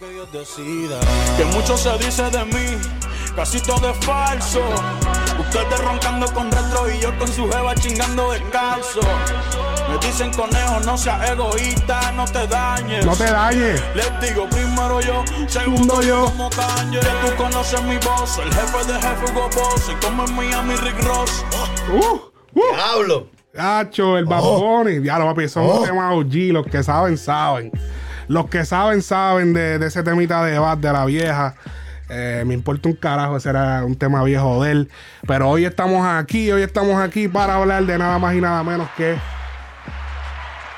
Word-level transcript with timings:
Que 0.00 1.44
mucho 1.54 1.76
se 1.76 1.92
dice 1.98 2.22
de 2.30 2.42
mí, 2.46 2.78
casi 3.36 3.60
todo 3.60 3.90
es 3.90 3.98
falso. 3.98 4.62
Ustedes 5.38 5.78
roncando 5.84 6.26
con 6.32 6.50
retro 6.50 6.88
y 6.90 7.00
yo 7.00 7.18
con 7.18 7.28
su 7.28 7.46
jeva 7.50 7.74
chingando 7.74 8.30
descalzo. 8.30 9.00
Me 9.90 9.98
dicen 9.98 10.32
conejo, 10.32 10.80
no 10.86 10.96
seas 10.96 11.30
egoísta, 11.30 12.12
no 12.12 12.24
te 12.24 12.46
dañes. 12.46 13.04
No 13.04 13.14
te 13.14 13.24
dañes. 13.24 13.82
Les 13.94 14.20
digo 14.22 14.48
primero 14.48 15.02
yo, 15.02 15.22
segundo 15.46 16.00
yo 16.00 16.24
como 16.24 16.48
Kanye. 16.48 17.00
Que 17.00 17.28
tú 17.28 17.36
conoces 17.36 17.82
mi 17.82 17.98
voz, 17.98 18.38
el 18.38 18.54
jefe 18.54 18.90
de 18.90 18.94
jefe 18.94 19.32
Hugo 19.32 19.50
Boss. 19.54 19.90
Y 19.90 20.06
como 20.06 20.24
en 20.24 20.34
Miami 20.34 20.76
Rick 20.76 21.04
Ross. 21.04 21.44
Uh, 21.92 22.58
uh. 22.58 22.62
Diablo. 22.74 23.26
Hacho, 23.54 24.16
el 24.16 24.24
baboni. 24.24 25.02
Ya 25.02 25.18
lo 25.18 25.26
papi, 25.26 25.46
son 25.46 25.66
los 25.66 25.82
temas 25.82 26.14
OG. 26.14 26.52
Los 26.52 26.66
que 26.66 26.82
saben, 26.82 27.18
saben. 27.18 27.70
Los 28.30 28.46
que 28.46 28.64
saben, 28.64 29.02
saben 29.02 29.54
de, 29.54 29.84
ese 29.84 30.04
temita 30.04 30.44
de 30.44 30.56
Bad 30.56 30.78
de 30.78 30.92
la 30.92 31.04
vieja. 31.04 31.56
Eh, 32.08 32.44
me 32.46 32.54
importa 32.54 32.88
un 32.88 32.94
carajo, 32.94 33.36
ese 33.36 33.48
era 33.48 33.84
un 33.84 33.96
tema 33.96 34.22
viejo 34.22 34.62
de 34.62 34.70
él. 34.70 34.90
Pero 35.26 35.50
hoy 35.50 35.64
estamos 35.64 36.06
aquí, 36.06 36.48
hoy 36.52 36.62
estamos 36.62 37.02
aquí 37.02 37.26
para 37.26 37.56
hablar 37.56 37.84
de 37.86 37.98
nada 37.98 38.20
más 38.20 38.36
y 38.36 38.40
nada 38.40 38.62
menos 38.62 38.88
que 38.96 39.16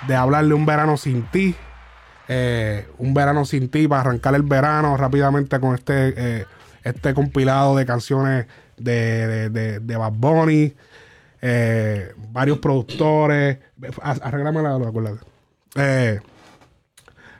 de 0.08 0.14
hablarle 0.14 0.54
un 0.54 0.64
verano 0.64 0.96
sin 0.96 1.24
ti. 1.24 1.54
Eh, 2.26 2.88
un 2.96 3.12
verano 3.12 3.44
sin 3.44 3.68
ti 3.68 3.86
para 3.86 4.00
arrancar 4.00 4.34
el 4.34 4.44
verano 4.44 4.96
rápidamente 4.96 5.60
con 5.60 5.74
este, 5.74 6.14
eh, 6.16 6.46
este 6.84 7.12
compilado 7.12 7.76
de 7.76 7.84
canciones 7.84 8.46
de, 8.78 9.50
de, 9.50 9.96
Bad 9.98 10.12
Bunny. 10.12 10.74
varios 12.30 12.60
productores. 12.60 13.58
Arréglame 14.00 14.62
la 14.62 14.76
acuérdate. 14.76 16.31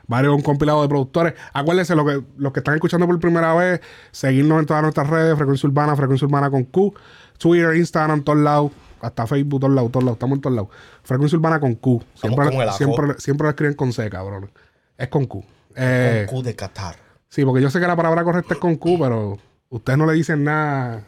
Varios 0.07 0.35
un 0.35 0.41
compilado 0.41 0.81
de 0.81 0.89
productores. 0.89 1.33
Acuérdense, 1.53 1.95
lo 1.95 2.05
que, 2.05 2.21
los 2.37 2.51
que 2.51 2.59
están 2.59 2.75
escuchando 2.75 3.07
por 3.07 3.19
primera 3.19 3.53
vez, 3.53 3.81
seguirnos 4.11 4.59
en 4.59 4.65
todas 4.65 4.83
nuestras 4.83 5.09
redes, 5.09 5.37
Frecuencia 5.37 5.67
Urbana, 5.67 5.95
Frecuencia 5.95 6.25
Urbana 6.25 6.49
con 6.49 6.63
Q, 6.65 6.93
Twitter, 7.37 7.75
Instagram, 7.75 8.23
todos 8.23 8.39
lados, 8.39 8.71
hasta 9.01 9.25
Facebook, 9.27 9.61
todos 9.61 9.73
lados, 9.73 9.91
todos 9.91 10.03
lados, 10.03 10.15
estamos 10.17 10.35
en 10.37 10.41
todos 10.41 10.55
lados. 10.55 10.69
Frecuencia 11.03 11.37
Urbana 11.37 11.59
con 11.59 11.75
Q. 11.75 12.03
Siempre, 12.15 12.49
siempre, 12.77 13.13
siempre 13.17 13.45
lo 13.45 13.49
escriben 13.49 13.73
con 13.75 13.93
C, 13.93 14.09
cabrón. 14.09 14.51
Es 14.97 15.07
con 15.07 15.25
Q. 15.25 15.43
Eh, 15.75 16.27
Q 16.29 16.43
de 16.43 16.55
Qatar. 16.55 16.97
Sí, 17.29 17.45
porque 17.45 17.61
yo 17.61 17.69
sé 17.69 17.79
que 17.79 17.87
la 17.87 17.95
palabra 17.95 18.23
correcta 18.23 18.53
es 18.55 18.59
con 18.59 18.75
Q, 18.75 18.97
pero 18.99 19.39
ustedes 19.69 19.97
no 19.97 20.05
le 20.05 20.13
dicen 20.13 20.43
nada 20.43 21.05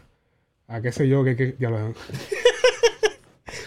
a 0.67 0.81
qué 0.81 0.91
sé 0.91 1.07
yo, 1.07 1.23
que, 1.23 1.35
que 1.35 1.55
ya 1.59 1.69
lo 1.69 1.93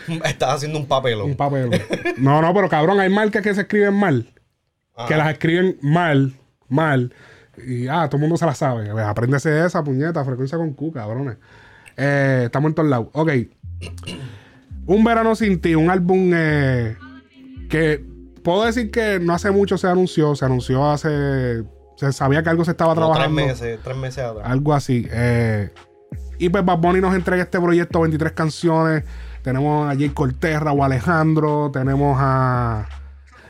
Estás 0.25 0.55
haciendo 0.55 0.79
un 0.79 0.87
papelón. 0.87 1.31
un 1.31 1.37
papel. 1.37 1.71
No, 2.17 2.41
no, 2.43 2.53
pero 2.55 2.69
cabrón, 2.69 2.99
hay 2.99 3.11
marcas 3.11 3.43
que 3.43 3.55
se 3.55 3.61
escriben 3.63 3.95
mal. 3.95 4.27
Que 5.07 5.17
las 5.17 5.31
escriben 5.31 5.79
mal, 5.83 6.33
mal. 6.69 7.13
Y 7.65 7.89
ah, 7.89 8.07
todo 8.09 8.17
el 8.17 8.23
mundo 8.23 8.37
se 8.37 8.47
la 8.47 8.55
sabe. 8.55 8.91
Pues, 8.91 9.05
apréndese 9.05 9.65
esa 9.65 9.83
puñeta, 9.83 10.25
frecuencia 10.25 10.59
con 10.59 10.73
Q, 10.73 10.93
cabrones. 10.93 11.37
Eh, 11.97 12.43
estamos 12.47 12.71
en 12.71 12.75
todos 12.75 12.89
lados. 12.89 13.09
Ok. 13.13 13.31
Un 14.87 15.05
verano 15.05 15.35
sin 15.35 15.61
ti, 15.61 15.75
un 15.75 15.91
álbum 15.91 16.31
eh, 16.35 16.97
que 17.69 18.05
puedo 18.43 18.65
decir 18.65 18.91
que 18.91 19.21
no 19.21 19.35
hace 19.35 19.51
mucho 19.51 19.77
se 19.79 19.87
anunció. 19.87 20.35
Se 20.35 20.45
anunció 20.45 20.89
hace. 20.91 21.65
Se 21.97 22.13
sabía 22.13 22.43
que 22.43 22.49
algo 22.49 22.65
se 22.65 22.71
estaba 22.71 22.95
Como 22.95 23.07
tres 23.13 23.17
trabajando. 23.25 23.47
meses, 23.47 23.79
tres 23.83 23.97
meses 23.97 24.25
atrás. 24.25 24.47
Algo 24.49 24.73
así. 24.73 25.07
Eh, 25.11 25.71
y 26.39 26.49
pues 26.49 26.65
Bad 26.65 26.79
Bunny 26.79 27.01
nos 27.01 27.15
entrega 27.15 27.43
este 27.43 27.61
proyecto, 27.61 28.01
23 28.01 28.33
canciones. 28.33 29.05
Tenemos 29.43 29.91
a 29.91 29.95
Jay 29.97 30.11
Cortez, 30.11 30.61
Raúl 30.61 30.83
Alejandro, 30.83 31.71
tenemos 31.73 32.17
a 32.21 32.87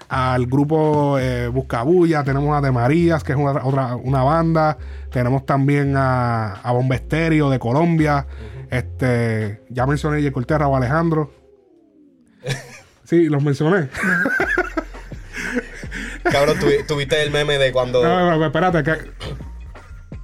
al 0.08 0.46
grupo 0.46 1.18
eh, 1.18 1.48
Buscabulla, 1.48 2.24
tenemos 2.24 2.56
a 2.56 2.60
De 2.60 2.70
Marías, 2.72 3.22
que 3.24 3.32
es 3.32 3.38
una, 3.38 3.52
otra, 3.64 3.96
una 3.96 4.22
banda. 4.22 4.78
Tenemos 5.10 5.44
también 5.46 5.94
a, 5.96 6.54
a 6.54 6.72
Bomba 6.72 6.94
Estéreo 6.94 7.50
de 7.50 7.58
Colombia. 7.58 8.26
Este, 8.70 9.62
ya 9.70 9.86
mencioné 9.86 10.30
Cortez, 10.32 10.58
Raúl 10.58 10.76
Alejandro. 10.76 11.32
Sí, 13.04 13.24
los 13.30 13.42
mencioné. 13.42 13.88
Cabrón, 16.24 16.58
tuvi- 16.58 16.86
tuviste 16.86 17.22
el 17.22 17.30
meme 17.30 17.56
de 17.56 17.72
cuando. 17.72 18.02
No, 18.04 18.30
no, 18.30 18.36
no, 18.38 18.44
espérate, 18.44 18.82
que, 18.82 18.92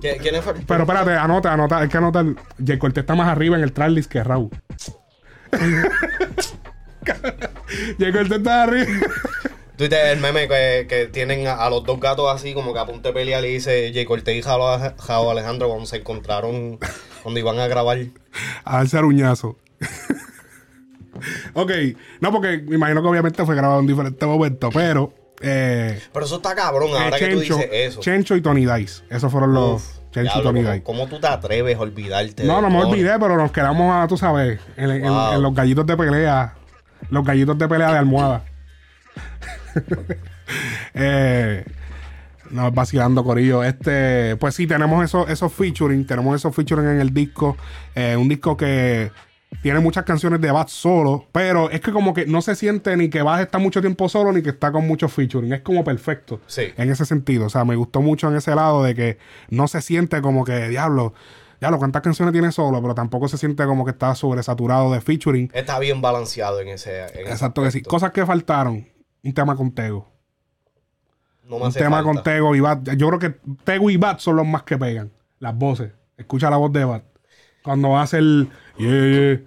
¿Qui- 0.00 0.18
¿Quién 0.20 0.34
es? 0.34 0.44
pero 0.66 0.82
espérate, 0.82 1.12
anota, 1.12 1.50
anota, 1.54 1.78
hay 1.78 1.88
que 1.88 1.96
anotar. 1.96 2.26
Jay 2.62 2.76
Cortez 2.76 3.00
está 3.04 3.14
más 3.14 3.28
arriba 3.28 3.56
en 3.56 3.62
el 3.62 3.72
tracklist 3.72 4.10
que 4.12 4.22
Raúl. 4.22 4.50
Jay 7.98 8.12
Cortez 8.12 8.32
está 8.38 8.64
arriba. 8.64 8.86
Tuviste 9.76 10.12
el 10.12 10.20
meme 10.20 10.46
que, 10.46 10.86
que 10.88 11.06
tienen 11.06 11.46
a, 11.48 11.54
a 11.54 11.68
los 11.70 11.84
dos 11.84 11.98
gatos 11.98 12.30
así, 12.32 12.54
como 12.54 12.72
que 12.72 12.78
a 12.78 12.86
punto 12.86 13.08
de 13.08 13.12
pelear, 13.14 13.42
le 13.42 13.48
dice 13.48 13.90
Jay 13.92 14.04
Cortez 14.04 14.36
y 14.36 14.42
Jao 14.42 14.78
Jao 14.98 15.30
Alejandro 15.30 15.68
cuando 15.68 15.86
se 15.86 15.96
encontraron, 15.96 16.78
cuando 17.22 17.40
iban 17.40 17.58
a 17.58 17.66
grabar. 17.66 17.98
a 18.64 18.76
darse 18.78 18.98
aruñazo. 18.98 19.58
ok, 21.54 21.70
no, 22.20 22.30
porque 22.32 22.58
me 22.58 22.76
imagino 22.76 23.02
que 23.02 23.08
obviamente 23.08 23.44
fue 23.44 23.54
grabado 23.56 23.80
en 23.80 23.86
diferentes 23.86 24.28
momentos, 24.28 24.70
pero. 24.72 25.12
Eh, 25.40 26.00
Pero 26.12 26.24
eso 26.24 26.36
está 26.36 26.54
cabrón, 26.54 26.90
ahora 26.92 27.18
que 27.18 27.28
tú 27.28 27.40
dices 27.40 27.68
eso. 27.72 28.00
Chencho 28.00 28.36
y 28.36 28.40
Tony 28.40 28.64
Dice. 28.66 29.02
Esos 29.10 29.30
fueron 29.30 29.52
los. 29.52 29.82
Uf, 29.82 29.98
Chencho 30.12 30.38
y 30.38 30.42
diablo, 30.42 30.42
Tony 30.44 30.60
¿cómo, 30.60 30.72
Dice. 30.72 30.82
cómo 30.84 31.06
tú 31.08 31.20
te 31.20 31.26
atreves 31.26 31.76
a 31.76 31.80
olvidarte? 31.80 32.44
No, 32.44 32.62
no 32.62 32.70
me 32.70 32.84
olvidé, 32.84 33.18
pero 33.18 33.36
nos 33.36 33.50
quedamos 33.50 33.92
a, 33.92 34.06
tú 34.06 34.16
sabes, 34.16 34.60
en, 34.76 34.90
en 34.90 35.42
los 35.42 35.52
gallitos 35.52 35.84
de 35.84 35.96
pelea. 35.96 36.54
Los 37.10 37.24
gallitos 37.24 37.58
de 37.58 37.68
pelea 37.68 37.90
de 37.90 37.98
almohada. 37.98 38.44
eh, 40.94 41.64
no, 42.50 42.70
vacilando, 42.70 43.24
Corillo. 43.24 43.64
Este, 43.64 44.36
pues 44.36 44.54
sí, 44.54 44.66
tenemos 44.66 45.04
esos, 45.04 45.28
esos 45.28 45.52
featuring. 45.52 46.06
Tenemos 46.06 46.36
esos 46.36 46.54
featuring 46.54 46.86
en 46.86 47.00
el 47.00 47.12
disco. 47.12 47.56
Eh, 47.94 48.16
un 48.16 48.28
disco 48.28 48.56
que 48.56 49.10
tiene 49.62 49.80
muchas 49.80 50.04
canciones 50.04 50.40
de 50.40 50.50
Bad 50.50 50.68
solo. 50.68 51.26
Pero 51.32 51.70
es 51.70 51.80
que 51.80 51.92
como 51.92 52.14
que 52.14 52.26
no 52.26 52.42
se 52.42 52.54
siente 52.54 52.96
ni 52.96 53.08
que 53.08 53.22
Bad 53.22 53.42
está 53.42 53.58
mucho 53.58 53.80
tiempo 53.80 54.08
solo 54.08 54.32
ni 54.32 54.42
que 54.42 54.50
está 54.50 54.72
con 54.72 54.86
muchos 54.86 55.12
featuring. 55.12 55.52
Es 55.52 55.62
como 55.62 55.84
perfecto. 55.84 56.40
Sí. 56.46 56.72
En 56.76 56.90
ese 56.90 57.04
sentido. 57.04 57.46
O 57.46 57.50
sea, 57.50 57.64
me 57.64 57.76
gustó 57.76 58.00
mucho 58.00 58.28
en 58.28 58.36
ese 58.36 58.54
lado 58.54 58.82
de 58.82 58.94
que 58.94 59.18
no 59.50 59.68
se 59.68 59.80
siente 59.80 60.20
como 60.20 60.44
que, 60.44 60.68
diablo. 60.68 61.14
Diablo, 61.60 61.78
¿cuántas 61.78 62.02
canciones 62.02 62.32
tiene 62.32 62.52
solo? 62.52 62.82
Pero 62.82 62.94
tampoco 62.94 63.28
se 63.28 63.38
siente 63.38 63.64
como 63.64 63.84
que 63.84 63.92
está 63.92 64.14
sobresaturado 64.14 64.92
de 64.92 65.00
featuring. 65.00 65.50
Está 65.54 65.78
bien 65.78 66.02
balanceado 66.02 66.60
en 66.60 66.68
ese. 66.68 67.00
en 67.00 67.20
ese 67.20 67.30
Exacto 67.30 67.62
que 67.62 67.70
sí. 67.70 67.82
Cosas 67.82 68.12
que 68.12 68.26
faltaron. 68.26 68.93
Un 69.24 69.32
tema 69.34 69.56
con 69.56 69.72
Tego. 69.72 70.08
No 71.44 71.56
me 71.56 71.62
Un 71.62 71.68
hace 71.68 71.78
tema 71.78 71.96
falta. 72.02 72.12
con 72.12 72.22
Tego 72.22 72.54
y 72.54 72.60
Bat. 72.60 72.90
Yo 72.96 73.08
creo 73.08 73.18
que 73.18 73.30
Tego 73.64 73.90
y 73.90 73.96
Bat 73.96 74.20
son 74.20 74.36
los 74.36 74.46
más 74.46 74.62
que 74.62 74.78
pegan. 74.78 75.10
Las 75.40 75.56
voces. 75.56 75.92
Escucha 76.16 76.48
la 76.50 76.56
voz 76.56 76.72
de 76.72 76.84
Bat. 76.84 77.02
Cuando 77.62 77.96
hace 77.98 78.18
el. 78.18 78.48
Yeah, 78.78 78.90
yeah. 78.90 79.40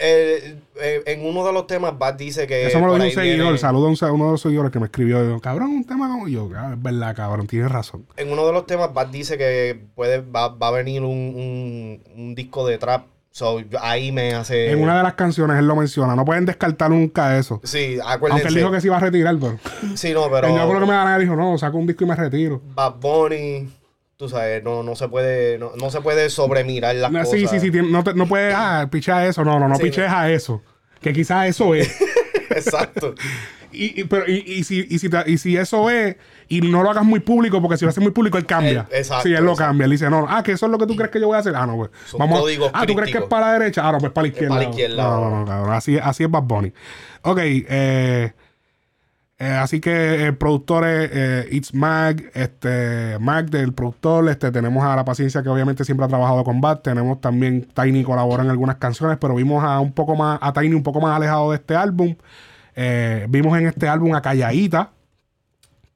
Eh, 0.00 0.56
eh, 0.80 1.02
en 1.06 1.26
uno 1.26 1.44
de 1.46 1.52
los 1.52 1.66
temas, 1.66 1.96
Bad 1.98 2.14
dice 2.14 2.46
que. 2.46 2.66
Eso 2.66 2.80
me 2.80 2.86
lo 2.86 2.94
dijo 2.94 3.06
un 3.06 3.12
seguidor. 3.12 3.42
viene- 3.42 3.58
Saludo 3.58 3.86
a 3.86 3.90
un- 3.90 3.96
a 4.00 4.12
uno 4.12 4.24
de 4.26 4.30
los 4.32 4.40
seguidores 4.40 4.70
que 4.72 4.78
me 4.80 4.86
escribió. 4.86 5.38
cabrón, 5.40 5.70
un 5.70 5.84
tema 5.84 6.08
como 6.08 6.26
yo. 6.28 6.50
Ah, 6.56 6.70
es 6.74 6.82
verdad, 6.82 7.14
cabrón. 7.14 7.46
Tienes 7.46 7.70
razón. 7.70 8.06
En 8.16 8.32
uno 8.32 8.46
de 8.46 8.52
los 8.52 8.66
temas, 8.66 8.94
Bad 8.94 9.08
dice 9.08 9.36
que 9.36 9.78
puede, 9.94 10.20
va, 10.20 10.48
va 10.48 10.68
a 10.68 10.70
venir 10.70 11.02
un, 11.02 11.10
un, 11.10 12.02
un 12.16 12.34
disco 12.34 12.66
de 12.66 12.78
trap. 12.78 13.06
So, 13.36 13.60
ahí 13.80 14.12
me 14.12 14.32
hace. 14.32 14.70
En 14.70 14.80
una 14.80 14.96
de 14.98 15.02
las 15.02 15.14
canciones 15.14 15.58
él 15.58 15.66
lo 15.66 15.74
menciona. 15.74 16.14
No 16.14 16.24
pueden 16.24 16.46
descartar 16.46 16.88
nunca 16.88 17.36
eso. 17.36 17.60
Sí, 17.64 17.94
Aunque 18.00 18.14
acuérdense. 18.14 18.46
él 18.46 18.54
dijo 18.54 18.70
que 18.70 18.80
se 18.80 18.86
iba 18.86 18.96
a 18.96 19.00
retirar, 19.00 19.34
pero. 19.40 19.58
Sí, 19.96 20.12
no, 20.12 20.30
pero. 20.30 20.46
yo 20.56 20.68
creo 20.68 20.78
que 20.80 20.86
me 20.86 20.92
da 20.92 21.02
nada. 21.04 21.18
Dijo, 21.18 21.34
no, 21.34 21.58
saco 21.58 21.76
un 21.76 21.84
disco 21.88 22.04
y 22.04 22.06
me 22.06 22.14
retiro. 22.14 22.62
Bad 22.76 22.94
Bunny, 23.00 23.68
tú 24.16 24.28
sabes, 24.28 24.62
no, 24.62 24.84
no 24.84 24.94
se 24.94 25.08
puede, 25.08 25.58
no, 25.58 25.72
no 25.74 25.90
se 25.90 26.00
puede 26.00 26.30
sobremirar 26.30 26.94
las 26.94 27.10
No, 27.10 27.24
cosas. 27.24 27.32
sí, 27.40 27.48
sí, 27.48 27.58
sí. 27.58 27.72
No, 27.72 28.04
te- 28.04 28.14
no 28.14 28.28
puedes 28.28 28.54
ah, 28.56 28.86
pichar 28.88 29.26
eso. 29.26 29.44
No, 29.44 29.58
no, 29.58 29.66
no 29.66 29.74
Sí, 29.78 29.82
piches 29.82 30.08
a 30.08 30.30
eso. 30.30 30.62
Que 31.00 31.12
quizás 31.12 31.48
eso 31.48 31.74
es. 31.74 31.92
Exacto. 32.50 33.16
Y, 33.76 34.02
y- 34.02 34.04
pero, 34.04 34.30
y, 34.30 34.34
y 34.46 34.62
si, 34.62 34.86
y, 34.88 35.00
si 35.00 35.08
y 35.26 35.38
si 35.38 35.56
eso 35.56 35.90
es, 35.90 36.14
y 36.48 36.60
no 36.60 36.82
lo 36.82 36.90
hagas 36.90 37.04
muy 37.04 37.20
público, 37.20 37.60
porque 37.60 37.76
si 37.76 37.84
lo 37.84 37.90
haces 37.90 38.02
muy 38.02 38.12
público, 38.12 38.38
él 38.38 38.46
cambia. 38.46 38.86
Él- 38.90 38.98
exacto, 38.98 39.22
Sí, 39.28 39.34
él 39.34 39.44
lo 39.44 39.54
cambia. 39.56 39.84
Él 39.84 39.90
dice, 39.90 40.08
no, 40.10 40.26
ah, 40.28 40.42
que 40.42 40.52
eso 40.52 40.66
es 40.66 40.72
lo 40.72 40.78
que 40.78 40.86
tú 40.86 40.96
crees 40.96 41.10
que 41.10 41.20
yo 41.20 41.26
voy 41.28 41.36
a 41.36 41.40
hacer. 41.40 41.54
Ah, 41.56 41.66
no, 41.66 41.76
pues. 41.76 41.90
Son 42.06 42.18
Vamos. 42.18 42.40
códigos 42.40 42.70
ah, 42.74 42.84
tú 42.86 42.94
crees 42.94 43.12
que 43.12 43.18
es 43.18 43.24
para 43.24 43.46
la 43.48 43.52
derecha. 43.58 43.88
Ah, 43.88 43.92
no, 43.92 43.98
pues 43.98 44.12
para 44.12 44.22
la 44.22 44.28
izquierda. 44.28 44.48
para 44.54 44.62
la 44.64 44.70
izquierda. 44.70 45.02
No, 45.02 45.20
no, 45.30 45.40
no, 45.40 45.46
cabrón. 45.46 45.72
Así, 45.74 45.98
así 45.98 46.24
es 46.24 46.30
Bad 46.30 46.42
Bunny. 46.42 46.72
Ok, 47.22 47.38
eh, 47.42 48.32
eh, 49.36 49.46
así 49.48 49.80
que 49.80 50.26
el 50.26 50.36
productor 50.36 50.86
es 50.86 51.10
eh, 51.12 51.48
It's 51.50 51.74
Mag, 51.74 52.30
este, 52.34 53.18
Mag 53.18 53.50
del 53.50 53.72
productor, 53.72 54.28
este, 54.28 54.52
tenemos 54.52 54.84
a 54.84 54.94
La 54.94 55.04
Paciencia 55.04 55.42
que 55.42 55.48
obviamente 55.48 55.84
siempre 55.84 56.04
ha 56.04 56.08
trabajado 56.08 56.44
con 56.44 56.60
Bad, 56.60 56.78
tenemos 56.80 57.20
también 57.20 57.66
Tiny 57.74 58.04
colabora 58.04 58.44
en 58.44 58.50
algunas 58.50 58.76
canciones, 58.76 59.18
pero 59.20 59.34
vimos 59.34 59.64
a 59.64 59.80
un 59.80 59.92
poco 59.92 60.14
más, 60.14 60.38
a 60.40 60.52
Tiny 60.52 60.74
un 60.74 60.84
poco 60.84 61.00
más 61.00 61.16
alejado 61.16 61.50
de 61.50 61.56
este 61.56 61.74
álbum. 61.74 62.14
Eh, 62.76 63.26
vimos 63.28 63.58
en 63.58 63.66
este 63.66 63.88
álbum 63.88 64.14
a 64.14 64.22
Calladita, 64.22 64.92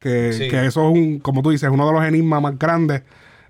que, 0.08 0.32
Sí. 0.32 0.48
que 0.48 0.66
eso 0.66 0.88
es 0.88 0.94
un, 0.98 1.18
como 1.20 1.42
tú 1.42 1.50
dices, 1.50 1.68
uno 1.70 1.86
de 1.86 1.92
los 1.92 2.04
enigmas 2.04 2.40
más 2.42 2.58
grandes 2.58 3.02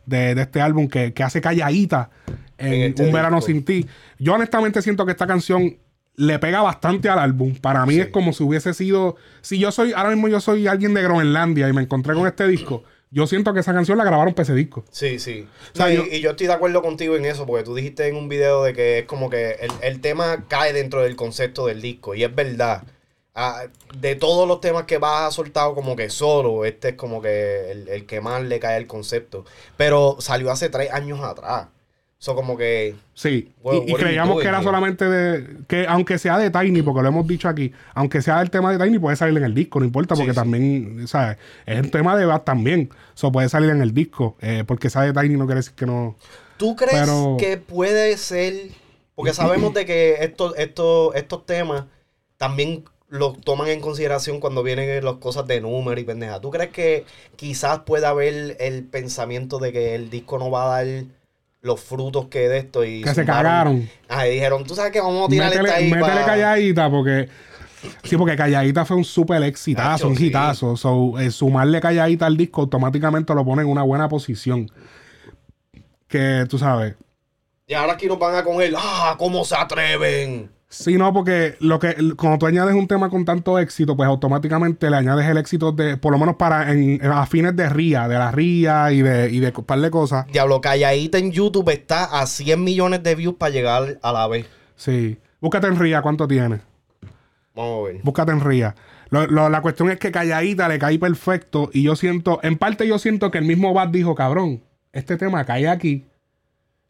de, 0.07 0.35
de 0.35 0.43
este 0.43 0.61
álbum 0.61 0.89
que, 0.89 1.13
que 1.13 1.23
hace 1.23 1.41
Calladita 1.41 2.11
en, 2.59 2.73
En 2.73 2.83
este 2.91 3.05
Un 3.05 3.13
Verano. 3.13 3.41
Sin 3.41 3.65
Ti. 3.65 3.87
Yo 4.19 4.35
honestamente 4.35 4.83
siento 4.83 5.05
que 5.07 5.13
esta 5.13 5.27
canción 5.27 5.77
le 6.17 6.39
pega 6.39 6.61
bastante 6.63 7.09
al 7.09 7.19
álbum. 7.21 7.55
Para 7.55 7.87
mí 7.87 7.95
Sí. 7.95 8.01
es 8.01 8.07
como 8.09 8.33
si 8.33 8.43
hubiese 8.43 8.75
sido. 8.75 9.17
Si 9.41 9.59
yo 9.59 9.71
soy, 9.71 9.93
ahora 9.93 10.11
mismo 10.11 10.27
yo 10.29 10.41
soy 10.41 10.67
alguien 10.67 10.93
de 10.95 11.03
Groenlandia 11.03 11.69
y 11.69 11.73
me 11.73 11.83
encontré 11.83 12.15
con 12.15 12.27
este 12.27 12.49
disco, 12.49 12.83
yo 13.11 13.27
siento 13.27 13.55
que 13.55 13.61
esa 13.61 13.73
canción 13.73 13.97
la 13.97 14.05
grabaron 14.05 14.35
para 14.35 14.43
ese 14.43 14.55
disco. 14.55 14.85
Sí, 14.91 15.19
sí. 15.19 15.47
O 15.73 15.77
sea, 15.77 15.87
No, 15.87 15.93
y, 15.93 15.97
yo- 15.97 16.05
y 16.11 16.21
yo 16.21 16.31
estoy 16.31 16.47
de 16.49 16.53
acuerdo 16.55 16.83
contigo 16.83 17.15
en 17.17 17.25
eso, 17.25 17.47
porque 17.47 17.63
tú 17.65 17.75
dijiste 17.75 18.09
en 18.09 18.17
un 18.17 18.29
video 18.29 18.65
de 18.65 18.73
que 18.73 18.99
es 18.99 19.05
como 19.07 19.31
que 19.31 19.53
el, 19.61 19.71
el 19.83 20.01
tema 20.01 20.45
cae 20.49 20.73
dentro 20.73 21.03
del 21.03 21.15
concepto 21.17 21.67
del 21.67 21.81
disco, 21.81 22.15
y 22.17 22.25
es 22.25 22.35
verdad. 22.35 22.83
Ah, 23.41 23.67
de 23.97 24.17
todos 24.17 24.49
los 24.49 24.61
temas 24.61 24.83
que 24.83 24.99
vas 24.99 25.29
a 25.29 25.31
soltado 25.31 25.73
como 25.73 25.95
que 25.95 26.11
solo, 26.11 26.65
este 26.65 26.89
es 26.89 26.95
como 26.97 27.23
que 27.23 27.71
el, 27.71 27.89
el 27.89 28.05
que 28.05 28.21
más 28.21 28.43
le 28.43 28.59
cae 28.59 28.77
el 28.77 28.89
concepto. 28.89 29.45
Pero 29.77 30.17
salió 30.19 30.51
hace 30.51 30.69
tres 30.71 30.93
años 30.93 31.21
atrás. 31.21 31.69
Eso 32.21 32.35
como 32.35 32.57
que... 32.57 32.97
Sí, 33.15 33.53
y, 33.87 33.95
creíamos 33.95 34.35
doing 34.35 34.43
que 34.43 34.49
era 34.49 34.61
solamente 34.65 35.09
de. 35.09 35.57
que 35.69 35.87
aunque 35.87 36.19
sea 36.19 36.37
de 36.37 36.51
Tiny, 36.51 36.83
porque 36.83 37.01
lo 37.01 37.09
hemos 37.11 37.29
dicho 37.29 37.49
aquí, 37.49 37.73
aunque 37.95 38.23
sea 38.23 38.43
el 38.43 38.51
tema 38.51 38.77
de 38.77 38.85
Tiny, 38.85 38.99
puede 38.99 39.15
salir 39.15 39.39
en 39.39 39.45
el 39.45 39.55
disco, 39.55 39.79
no 39.79 39.87
importa, 39.87 40.17
porque 40.17 40.33
sí. 40.33 40.37
también, 40.37 41.07
¿sabes? 41.07 41.39
Es 41.65 41.81
un 41.81 41.93
tema 41.93 42.17
de 42.17 42.27
Bad 42.27 42.43
también. 42.43 42.91
Eso 43.15 43.31
puede 43.31 43.49
salir 43.49 43.71
en 43.71 43.83
el 43.83 43.95
disco. 43.95 44.37
eh, 44.41 44.65
porque 44.67 44.91
sea 44.91 45.03
de 45.03 45.13
Tiny 45.13 45.37
no 45.37 45.47
quiere 45.47 45.61
decir 45.61 45.75
que 45.75 45.87
no. 45.87 46.17
¿Tú 46.57 46.75
crees 46.75 46.99
Pero- 46.99 47.37
que 47.39 47.57
puede 47.57 48.17
ser? 48.17 48.71
Porque 49.15 49.33
sabemos 49.33 49.75
de 49.75 49.87
que 49.87 50.25
estos, 50.25 50.59
estos, 50.59 51.15
estos 51.15 51.47
temas 51.47 51.85
también 52.37 52.85
los 53.09 53.41
toman 53.41 53.69
en 53.69 53.81
consideración 53.81 54.39
cuando 54.41 54.63
vienen 54.63 55.05
las 55.05 55.15
cosas 55.15 55.47
de 55.47 55.61
número 55.61 56.01
y 56.01 56.05
pendeja. 56.05 56.41
¿Tú 56.41 56.51
crees 56.51 56.71
que 56.71 57.05
quizás 57.37 57.81
pueda 57.81 58.11
haber 58.11 58.57
el 58.61 58.85
pensamiento 58.85 59.59
de 59.59 59.73
que 59.73 59.95
el 59.95 60.11
disco 60.11 60.39
no 60.39 60.51
va 60.51 60.65
a 60.65 60.85
dar 60.85 61.05
los 61.61 61.81
frutos 61.81 62.27
que 62.27 62.49
de 62.49 62.59
esto 62.59 62.85
y 62.85 63.03
Que 63.03 63.15
se 63.15 63.25
cagaron. 63.25 63.89
Ah, 64.09 64.27
y 64.27 64.33
dijeron, 64.35 64.65
tú 64.65 64.75
sabes 64.75 64.93
que 64.93 65.01
vamos 65.01 65.27
a 65.27 65.31
tirar 65.31 65.53
esta 65.53 65.75
ahí 65.75 65.91
métele 65.91 66.21
pa-". 66.21 66.27
calladita, 66.27 66.91
porque. 66.91 67.29
Sí, 68.03 68.17
porque 68.17 68.37
calladita 68.37 68.85
fue 68.85 68.97
un 68.97 69.05
súper 69.05 69.43
exitazo, 69.45 69.91
Nacho, 69.91 70.09
un 70.09 70.17
sí. 70.17 70.27
hitazo. 70.27 70.77
So, 70.77 71.19
eh, 71.19 71.31
sumarle 71.31 71.81
calladita 71.81 72.27
al 72.27 72.37
disco 72.37 72.63
automáticamente 72.63 73.33
lo 73.35 73.45
pone 73.45 73.63
en 73.63 73.69
una 73.69 73.83
buena 73.83 74.09
posición. 74.09 74.71
Que 76.09 76.45
tú 76.49 76.59
sabes. 76.59 76.95
Y 77.67 77.75
ahora 77.75 77.93
aquí 77.93 78.07
nos 78.07 78.19
van 78.19 78.35
a 78.35 78.43
coger, 78.43 78.73
ah, 78.77 79.15
¿cómo 79.19 79.45
se 79.45 79.55
atreven? 79.55 80.51
Sí, 80.71 80.99
no, 80.99 81.15
porque 81.15 81.57
lo 81.61 81.79
que 81.79 81.95
cuando 82.17 82.39
tú 82.39 82.47
añades 82.47 82.75
un 82.75 82.87
tema 82.87 83.09
con 83.09 83.25
tanto 83.25 83.59
éxito, 83.59 83.97
pues 83.97 84.07
automáticamente 84.07 84.91
le 84.91 84.97
añades 84.97 85.27
el 85.27 85.39
éxito 85.39 85.73
de, 85.73 85.97
por 85.97 86.13
lo 86.13 86.19
menos 86.19 86.37
para 86.37 86.71
en, 86.71 87.01
en- 87.03 87.11
a 87.11 87.25
fines 87.25 87.57
de 87.57 87.71
RIA, 87.71 88.07
de 88.07 88.15
la 88.19 88.31
RIA 88.31 88.93
y 88.93 89.01
de, 89.01 89.31
y 89.31 89.39
de 89.41 89.53
un 89.57 89.65
par 89.65 89.81
de 89.81 89.91
cosas. 89.91 90.27
Diablo, 90.27 90.61
calladita 90.61 91.17
en 91.17 91.33
YouTube 91.33 91.71
está 91.71 92.05
a 92.21 92.27
100 92.27 92.63
millones 92.63 93.03
de 93.03 93.15
views 93.15 93.37
para 93.37 93.51
llegar 93.51 93.99
a 94.03 94.13
la 94.13 94.29
vez. 94.29 94.47
Sí. 94.77 95.17
Búscate 95.41 95.69
en 95.69 95.79
RIA, 95.79 96.03
¿cuánto 96.03 96.29
tiene? 96.29 96.61
Vamos 97.55 97.81
a 97.89 97.93
ver. 97.93 98.01
Búscate 98.03 98.33
en 98.33 98.41
RIA. 98.41 98.75
Lo- 99.09 99.27
lo- 99.27 99.49
la 99.49 99.63
cuestión 99.63 99.91
es 99.91 99.99
que 99.99 100.13
calladita 100.13 100.69
le 100.69 100.79
cae 100.79 100.99
perfecto 100.99 101.71
y 101.73 101.83
yo 101.83 101.97
siento, 101.97 102.41
en 102.43 102.59
parte 102.59 102.87
yo 102.87 102.99
siento 102.99 103.31
que 103.31 103.39
el 103.39 103.47
mismo 103.47 103.73
Bad 103.73 103.89
dijo, 103.89 104.15
cabrón, 104.15 104.63
este 104.93 105.17
tema 105.17 105.47
cae 105.47 105.67
aquí. 105.67 106.05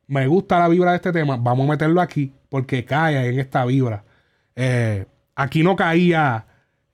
Me 0.08 0.26
gusta 0.26 0.58
la 0.58 0.68
vibra 0.68 0.90
de 0.90 0.96
este 0.96 1.12
tema, 1.12 1.36
vamos 1.36 1.66
a 1.68 1.70
meterlo 1.70 2.00
aquí 2.00 2.32
porque 2.48 2.84
cae 2.84 3.28
en 3.28 3.38
esta 3.38 3.64
vibra. 3.64 4.04
Eh, 4.56 5.04
aquí 5.36 5.62
no 5.62 5.76
caía, 5.76 6.46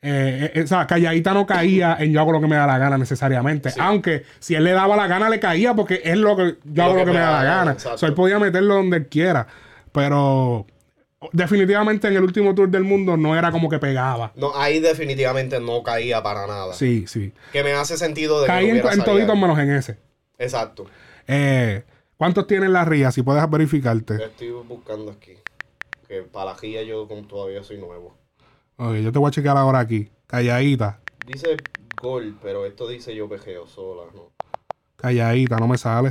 eh, 0.02 0.50
eh, 0.55 0.62
o 0.62 0.66
sea, 0.66 0.87
calladita 0.87 1.32
no 1.32 1.46
caía 1.46 1.96
en 1.99 2.12
yo 2.12 2.20
hago 2.20 2.32
lo 2.32 2.40
que 2.40 2.49
me 2.49 2.56
da 2.56 2.66
la 2.66 2.76
gana 2.76 2.99
necesariamente. 2.99 3.70
Aunque 3.78 4.25
si 4.40 4.55
él 4.55 4.64
le 4.64 4.72
daba 4.72 4.96
la 4.96 5.06
gana, 5.06 5.28
le 5.28 5.40
caía 5.40 5.75
porque 5.75 6.02
es 6.05 6.16
lo 6.16 6.37
que 6.37 6.56
yo 6.64 6.84
hago 6.84 6.94
lo 6.94 7.05
que, 7.05 7.12
me 7.12 7.19
da 7.19 7.31
la 7.31 7.44
gana. 7.44 7.76
O 7.93 7.99
sea, 7.99 8.08
él 8.08 8.14
podía 8.14 8.38
meterlo 8.38 8.75
donde 8.75 8.96
él 8.96 9.06
quiera. 9.06 9.46
Pero 9.93 10.67
definitivamente 11.32 12.08
en 12.08 12.17
el 12.17 12.25
último 12.25 12.55
tour 12.55 12.69
del 12.69 12.82
mundo 12.82 13.17
no 13.17 13.38
era 13.38 13.52
como 13.52 13.69
que 13.69 13.78
pegaba. 13.78 14.32
No, 14.34 14.56
ahí 14.56 14.81
definitivamente 14.81 15.60
no 15.60 15.82
caía 15.84 16.22
para 16.22 16.46
nada. 16.49 16.75
Sí, 16.75 17.06
sí. 17.06 17.32
Que 17.52 17.62
me 17.62 17.72
hace 17.72 17.96
sentido 17.96 18.40
de 18.40 18.46
que 18.46 18.52
Caí 18.52 18.72
no 18.72 18.90
en, 18.90 18.99
en 18.99 19.05
toditos 19.05 19.38
menos 19.38 19.58
en 19.58 19.70
ese. 19.70 19.99
Exacto. 20.37 20.87
Eh, 21.28 21.84
¿Cuántos 22.16 22.46
tienen 22.46 22.72
la 22.72 22.84
RIA? 22.84 23.11
Si 23.11 23.22
puedes 23.22 23.49
verificarte. 23.50 24.22
Estoy 24.25 24.50
buscando 24.50 25.11
aquí. 25.11 25.34
Que 26.08 26.22
para 26.22 26.46
la 26.52 26.55
GIA 26.56 26.82
yo 26.82 27.06
todavía 27.28 27.62
soy 27.64 27.78
nuevo. 27.78 28.16
Ok, 28.76 28.94
yo 28.96 29.12
te 29.12 29.19
voy 29.19 29.28
a 29.28 29.31
chequear 29.32 29.56
ahora 29.56 29.81
aquí. 29.81 30.11
Calladita. 30.26 31.00
Dice 31.26 31.56
gol, 32.00 32.37
pero 32.43 32.66
esto 32.66 32.88
dice 32.88 33.14
yo 33.14 33.28
pejeo 33.28 33.66
sola, 33.66 34.11
¿no? 34.14 34.32
Calladita, 34.96 35.58
no 35.58 35.66
me 35.69 35.78
sale. 35.78 36.11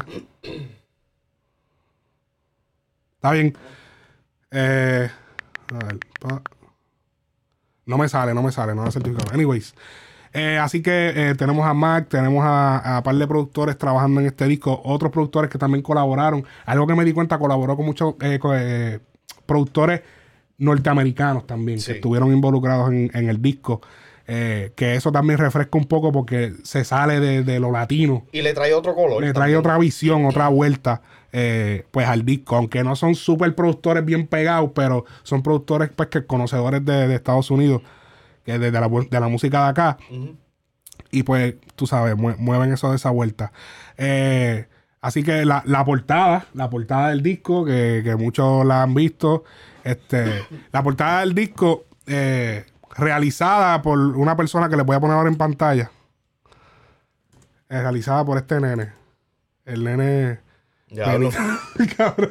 Está 3.16 3.32
bien. 3.32 3.56
Eh, 4.52 5.10
a 5.74 5.86
ver, 5.86 6.00
pa- 6.20 6.42
no 7.86 7.98
me 7.98 8.08
sale, 8.10 8.34
no 8.34 8.44
me 8.44 8.52
sale, 8.52 8.76
no 8.76 8.84
me 8.84 8.92
certificado. 8.92 9.32
Anyways. 9.34 9.74
Eh, 10.34 10.58
así 10.58 10.82
que 10.82 11.14
eh, 11.16 11.36
tenemos 11.36 11.66
a 11.68 11.74
Mac, 11.74 12.08
tenemos 12.10 12.44
a, 12.44 12.98
a 12.98 13.04
par 13.04 13.16
de 13.16 13.28
productores 13.28 13.78
trabajando 13.78 14.20
en 14.20 14.26
este 14.28 14.46
disco, 14.48 14.82
otros 14.84 15.12
productores 15.12 15.50
que 15.50 15.58
también 15.58 15.82
colaboraron. 15.84 16.44
Algo 16.66 16.88
que 16.88 16.96
me 16.96 17.06
di 17.06 17.14
cuenta, 17.14 17.38
colaboró 17.38 17.76
con 17.78 17.86
muchos 17.86 18.16
eh, 18.22 18.40
eh, 18.56 19.00
productores 19.46 20.02
norteamericanos 20.58 21.46
también, 21.48 21.80
Sí. 21.80 21.88
que 21.88 21.92
estuvieron 21.98 22.32
involucrados 22.34 22.90
en, 22.92 23.12
en 23.14 23.30
el 23.30 23.42
disco. 23.42 23.82
Eh, 24.26 24.72
que 24.78 24.96
eso 24.96 25.12
también 25.12 25.38
refresca 25.38 25.78
un 25.78 25.84
poco 25.86 26.14
porque 26.14 26.54
se 26.64 26.86
sale 26.86 27.20
de, 27.20 27.44
de 27.44 27.60
lo 27.60 27.72
latino 27.74 28.24
Y 28.32 28.42
le 28.42 28.54
trae 28.54 28.74
otro 28.74 28.96
color. 28.96 29.20
le 29.22 29.34
trae 29.34 29.52
también. 29.52 29.60
otra 29.60 29.78
visión, 29.78 30.26
otra 30.26 30.48
vuelta, 30.48 31.02
eh, 31.34 31.86
pues 31.92 32.08
al 32.08 32.24
disco. 32.24 32.56
Aunque 32.56 32.86
no 32.86 32.96
son 32.96 33.16
súper 33.16 33.54
productores 33.54 34.06
bien 34.06 34.26
pegados, 34.28 34.72
pero 34.74 35.04
son 35.24 35.44
productores 35.44 35.90
pues 35.94 36.08
que 36.08 36.26
conocedores 36.26 36.86
de, 36.86 37.10
de 37.10 37.16
Estados 37.16 37.52
Unidos, 37.52 37.82
que 38.44 38.60
de, 38.60 38.72
de 38.72 38.80
la, 38.80 38.88
de 38.90 39.20
la 39.20 39.28
música 39.28 39.64
de 39.64 39.70
acá. 39.70 39.98
Y 41.12 41.24
pues, 41.24 41.56
tú 41.76 41.86
sabes, 41.88 42.16
mue- 42.16 42.38
mueven 42.38 42.72
eso 42.74 42.90
de 42.90 42.96
esa 42.96 43.10
vuelta. 43.12 43.52
Eh, 43.98 44.68
así 45.02 45.24
que 45.24 45.46
la, 45.46 45.62
la 45.66 45.86
portada, 45.86 46.46
la 46.54 46.70
portada 46.70 47.10
del 47.10 47.22
disco, 47.22 47.66
que, 47.66 48.02
que 48.04 48.16
muchos 48.16 48.66
la 48.66 48.82
han 48.84 48.94
visto, 48.94 49.44
este, 49.84 50.44
la 50.72 50.82
portada 50.84 51.20
del 51.22 51.36
disco, 51.36 51.86
eh, 52.08 52.66
realizada 52.96 53.82
por 53.82 53.98
una 54.00 54.36
persona 54.36 54.70
que 54.70 54.76
le 54.78 54.84
voy 54.84 54.96
a 54.96 55.00
poner 55.00 55.16
ahora 55.18 55.30
en 55.30 55.36
pantalla. 55.38 55.92
Eh, 57.70 57.82
realizada 57.82 58.24
por 58.26 58.38
este 58.38 58.60
nene. 58.60 58.92
El 59.66 59.84
nene. 59.84 60.40
Cabrón. 61.98 62.30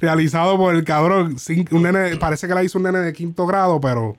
Realizado 0.00 0.56
por 0.56 0.74
el 0.74 0.84
cabrón. 0.84 1.36
Un 1.72 1.82
nene, 1.82 2.16
parece 2.16 2.46
que 2.46 2.54
la 2.54 2.62
hizo 2.62 2.78
un 2.78 2.84
nene 2.84 2.98
de 2.98 3.12
quinto 3.12 3.46
grado, 3.46 3.80
pero 3.80 4.16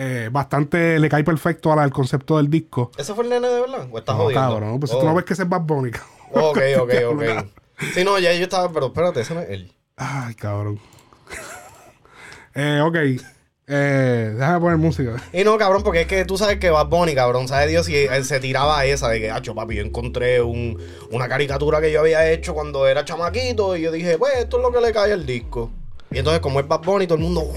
eh, 0.00 0.28
bastante 0.32 0.98
le 0.98 1.08
cae 1.08 1.24
perfecto 1.24 1.72
al, 1.72 1.80
al 1.80 1.90
concepto 1.90 2.36
del 2.38 2.48
disco. 2.48 2.90
¿Ese 2.96 3.12
fue 3.14 3.24
el 3.24 3.30
nene 3.30 3.48
de 3.48 3.60
verdad? 3.60 3.88
¿O 3.90 3.98
estás 3.98 4.16
No, 4.16 4.22
jodiendo? 4.22 4.48
cabrón. 4.48 4.80
Pues 4.80 4.92
Oh. 4.92 5.00
tú 5.00 5.04
no 5.06 5.14
ves 5.14 5.24
que 5.24 5.32
ese 5.34 5.42
es 5.42 5.48
Bad 5.48 5.62
Bunny. 5.62 5.90
Ok, 6.32 6.58
ok, 6.80 6.92
ok. 7.10 7.22
Sí, 7.94 8.02
no, 8.04 8.18
ya 8.18 8.32
yo 8.32 8.42
estaba, 8.44 8.70
pero 8.72 8.86
espérate, 8.86 9.20
ese 9.20 9.34
no 9.34 9.40
es 9.40 9.50
él. 9.50 9.72
Ay, 9.96 10.34
cabrón. 10.34 10.80
eh, 12.54 12.80
ok. 12.82 12.96
Eh, 13.70 14.32
déjame 14.34 14.60
poner 14.60 14.78
música. 14.78 15.16
Y 15.32 15.44
no, 15.44 15.58
cabrón, 15.58 15.82
porque 15.82 16.00
es 16.02 16.06
que 16.06 16.24
tú 16.24 16.38
sabes 16.38 16.58
que 16.58 16.70
Bad 16.70 16.86
Bunny, 16.88 17.14
cabrón, 17.14 17.46
sabe 17.48 17.66
Dios 17.66 17.84
si 17.86 17.94
él 17.96 18.24
se 18.24 18.40
tiraba 18.40 18.78
a 18.78 18.84
esa 18.86 19.08
de 19.10 19.20
que, 19.20 19.30
hacho, 19.30 19.54
papi, 19.54 19.76
yo 19.76 19.82
encontré 19.82 20.40
un, 20.40 20.76
una 21.10 21.28
caricatura 21.28 21.80
que 21.80 21.92
yo 21.92 22.00
había 22.00 22.30
hecho 22.30 22.54
cuando 22.54 22.86
era 22.88 23.04
chamaquito 23.04 23.76
y 23.76 23.82
yo 23.82 23.92
dije, 23.92 24.16
pues, 24.18 24.32
esto 24.38 24.56
es 24.56 24.62
lo 24.62 24.72
que 24.72 24.80
le 24.80 24.92
cae 24.92 25.12
al 25.12 25.26
disco. 25.26 25.70
Y 26.10 26.18
entonces, 26.18 26.40
como 26.40 26.60
es 26.60 26.66
Bad 26.66 26.80
Bunny, 26.82 27.06
todo 27.06 27.18
el 27.18 27.24
mundo, 27.24 27.42
¡wow! 27.42 27.54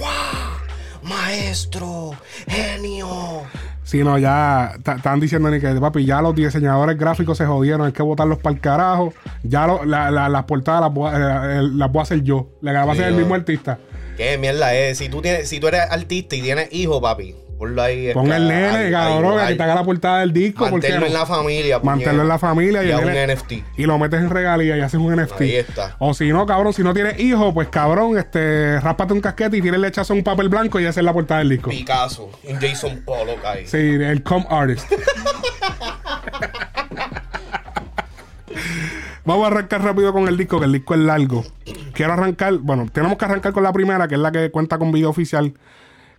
¡Maestro! 1.03 2.11
¡Genio! 2.47 3.41
Si 3.83 4.03
no, 4.03 4.17
ya 4.17 4.73
están 4.77 5.19
diciendo 5.19 5.49
ni 5.49 5.59
que, 5.59 5.67
papi, 5.75 6.05
ya 6.05 6.21
los 6.21 6.35
diseñadores 6.35 6.97
gráficos 6.97 7.37
se 7.37 7.45
jodieron, 7.45 7.85
hay 7.87 7.91
que 7.91 8.03
botarlos 8.03 8.37
para 8.37 8.55
el 8.55 8.61
carajo. 8.61 9.13
Ya 9.43 9.67
lo- 9.67 9.83
la- 9.83 10.11
la- 10.11 10.29
las 10.29 10.43
portadas 10.45 10.81
las 10.81 10.93
voy, 10.93 11.11
a- 11.13 11.59
eh, 11.59 11.61
las 11.73 11.91
voy 11.91 11.99
a 11.99 12.03
hacer 12.03 12.21
yo. 12.21 12.49
Le 12.61 12.71
va 12.73 12.81
a 12.83 12.85
Sí, 12.85 12.91
hacer 12.91 13.05
el 13.07 13.15
mismo 13.15 13.35
artista. 13.35 13.79
¿Qué 14.15 14.37
mierda 14.37 14.73
es? 14.75 14.99
Si 14.99 15.09
tú, 15.09 15.21
tienes, 15.21 15.49
si 15.49 15.59
tú 15.59 15.67
eres 15.67 15.81
artista 15.89 16.35
y 16.35 16.41
tienes 16.41 16.69
hijo, 16.71 17.01
papi, 17.01 17.35
ponlo 17.61 17.79
ahí. 17.83 18.11
Pon 18.11 18.31
el 18.31 18.47
nene, 18.47 18.89
cabrón, 18.89 19.39
a 19.39 19.47
que 19.47 19.53
te 19.55 19.61
haga 19.61 19.75
la 19.75 19.83
portada 19.83 20.21
del 20.21 20.33
disco. 20.33 20.67
porque 20.67 20.89
Manténlo 20.89 21.05
en 21.05 21.13
la 21.13 21.25
familia. 21.27 21.79
Mantenerlo 21.79 22.23
en 22.23 22.27
la 22.27 22.39
familia 22.39 22.83
y, 22.83 22.87
Y 22.87 22.91
a 22.91 22.97
un 22.97 23.11
NFT. 23.11 23.51
y 23.77 23.83
lo 23.85 23.99
metes 23.99 24.19
en 24.19 24.31
regalía 24.31 24.77
y 24.77 24.81
haces 24.81 24.99
un 24.99 25.15
NFT. 25.15 25.41
Ahí 25.41 25.55
está. 25.57 25.95
O 25.99 26.15
si 26.15 26.29
no, 26.29 26.47
cabrón, 26.47 26.73
si 26.73 26.81
no 26.81 26.91
tienes 26.91 27.19
hijo, 27.19 27.53
pues 27.53 27.67
cabrón, 27.67 28.17
este, 28.17 28.79
rápate 28.79 29.13
un 29.13 29.21
casquete 29.21 29.57
y 29.57 29.61
tienes 29.61 29.77
el 29.77 29.85
hechazo 29.85 30.13
en 30.13 30.19
un 30.19 30.23
papel 30.23 30.49
blanco 30.49 30.79
y 30.79 30.85
esa 30.85 31.01
es 31.01 31.05
la 31.05 31.13
portada 31.13 31.41
del 31.41 31.49
disco. 31.49 31.69
Picasso. 31.69 32.31
Un 32.45 32.55
Jason 32.59 33.03
Pollock 33.05 33.45
ahí. 33.45 33.67
Sí, 33.67 33.77
el 33.77 34.23
com 34.23 34.43
artist. 34.49 34.91
Vamos 39.23 39.43
a 39.43 39.47
arrancar 39.47 39.83
rápido 39.83 40.11
con 40.11 40.27
el 40.27 40.35
disco, 40.35 40.57
que 40.59 40.65
el 40.65 40.71
disco 40.71 40.95
es 40.95 41.01
largo. 41.01 41.45
Quiero 41.93 42.13
arrancar, 42.13 42.57
bueno, 42.57 42.87
tenemos 42.91 43.19
que 43.19 43.25
arrancar 43.25 43.53
con 43.53 43.61
la 43.61 43.71
primera, 43.71 44.07
que 44.07 44.15
es 44.15 44.21
la 44.21 44.31
que 44.31 44.49
cuenta 44.49 44.79
con 44.79 44.91
video 44.91 45.11
oficial, 45.11 45.53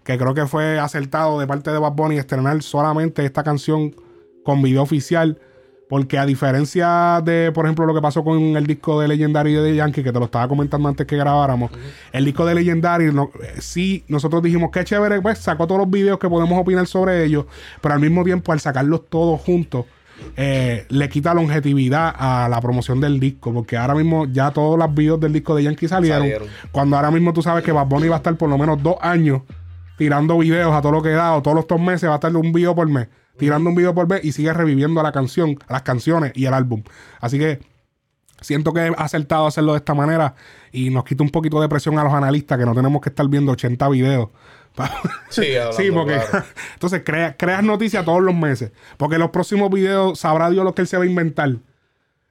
que 0.04 0.18
creo 0.18 0.34
que 0.34 0.46
fue 0.46 0.78
acertado 0.78 1.38
de 1.40 1.46
parte 1.46 1.70
de 1.70 1.78
Bad 1.78 1.92
Bunny 1.92 2.18
estrenar 2.18 2.62
solamente 2.62 3.24
esta 3.24 3.42
canción 3.42 3.94
con 4.44 4.60
video 4.62 4.82
oficial, 4.82 5.38
porque 5.88 6.18
a 6.18 6.24
diferencia 6.26 7.20
de, 7.24 7.52
por 7.52 7.66
ejemplo, 7.66 7.84
lo 7.86 7.94
que 7.94 8.00
pasó 8.00 8.24
con 8.24 8.56
el 8.56 8.66
disco 8.66 9.00
de 9.00 9.08
Legendary 9.08 9.52
de 9.54 9.76
Yankee, 9.76 10.02
que 10.02 10.10
te 10.12 10.18
lo 10.18 10.24
estaba 10.24 10.48
comentando 10.48 10.88
antes 10.88 11.06
que 11.06 11.16
grabáramos, 11.16 11.70
el 12.12 12.24
disco 12.24 12.46
de 12.46 12.54
Legendary, 12.54 13.12
no- 13.12 13.30
eh, 13.42 13.60
sí, 13.60 14.02
nosotros 14.08 14.42
dijimos 14.42 14.70
que 14.70 14.84
chévere, 14.84 15.20
pues 15.20 15.38
sacó 15.38 15.66
todos 15.66 15.80
los 15.82 15.90
videos 15.90 16.18
que 16.18 16.28
podemos 16.28 16.58
opinar 16.58 16.86
sobre 16.86 17.24
ellos, 17.24 17.44
pero 17.80 17.94
al 17.94 18.00
mismo 18.00 18.24
tiempo 18.24 18.52
al 18.52 18.60
sacarlos 18.60 19.08
todos 19.10 19.40
juntos, 19.42 19.84
eh, 20.36 20.86
le 20.88 21.08
quita 21.08 21.34
longevidad 21.34 22.14
a 22.16 22.48
la 22.48 22.60
promoción 22.60 23.00
del 23.00 23.18
disco. 23.18 23.52
Porque 23.52 23.76
ahora 23.76 23.94
mismo 23.94 24.26
ya 24.30 24.50
todos 24.52 24.78
los 24.78 24.94
videos 24.94 25.18
del 25.20 25.32
disco 25.32 25.54
de 25.54 25.64
Yankee 25.64 25.88
salieron. 25.88 26.20
Salieron. 26.22 26.48
Cuando 26.70 26.96
ahora 26.96 27.10
mismo 27.10 27.32
tú 27.32 27.42
sabes 27.42 27.64
que 27.64 27.72
Bad 27.72 27.86
Bunny 27.86 28.08
va 28.08 28.16
a 28.16 28.18
estar 28.18 28.36
por 28.36 28.48
lo 28.48 28.56
menos 28.56 28.82
dos 28.82 28.96
años 29.00 29.42
tirando 29.98 30.38
videos 30.38 30.74
a 30.74 30.80
todo 30.82 30.92
lo 30.92 31.02
que 31.02 31.10
da, 31.10 31.34
o 31.34 31.42
todos 31.42 31.54
los 31.56 31.66
dos 31.66 31.80
meses 31.80 32.08
va 32.08 32.14
a 32.14 32.16
estar 32.16 32.34
un 32.36 32.52
video 32.52 32.74
por 32.74 32.88
mes, 32.88 33.08
tirando 33.36 33.68
un 33.70 33.76
video 33.76 33.94
por 33.94 34.08
mes 34.08 34.24
y 34.24 34.32
sigue 34.32 34.52
reviviendo 34.52 35.02
la 35.02 35.12
canción, 35.12 35.56
las 35.68 35.82
canciones 35.82 36.32
y 36.34 36.46
el 36.46 36.54
álbum. 36.54 36.82
Así 37.20 37.38
que 37.38 37.60
siento 38.40 38.72
que 38.72 38.80
he 38.86 38.92
acertado 38.96 39.46
hacerlo 39.46 39.72
de 39.72 39.78
esta 39.78 39.94
manera 39.94 40.34
y 40.72 40.90
nos 40.90 41.04
quita 41.04 41.22
un 41.22 41.30
poquito 41.30 41.60
de 41.60 41.68
presión 41.68 41.98
a 41.98 42.04
los 42.04 42.12
analistas 42.12 42.58
que 42.58 42.64
no 42.66 42.74
tenemos 42.74 43.00
que 43.00 43.10
estar 43.10 43.26
viendo 43.28 43.52
80 43.52 43.88
videos. 43.90 44.28
Sí, 45.28 45.54
hablando 45.56 45.72
Sí, 45.76 45.90
porque 45.92 46.14
claro. 46.30 46.44
entonces 46.74 47.02
crea- 47.04 47.36
creas 47.36 47.62
noticias 47.62 48.04
todos 48.04 48.22
los 48.22 48.34
meses. 48.34 48.72
Porque 48.96 49.18
los 49.18 49.30
próximos 49.30 49.70
videos 49.70 50.18
sabrá 50.18 50.48
Dios 50.50 50.64
lo 50.64 50.74
que 50.74 50.82
él 50.82 50.88
se 50.88 50.96
va 50.96 51.04
a 51.04 51.06
inventar. 51.06 51.50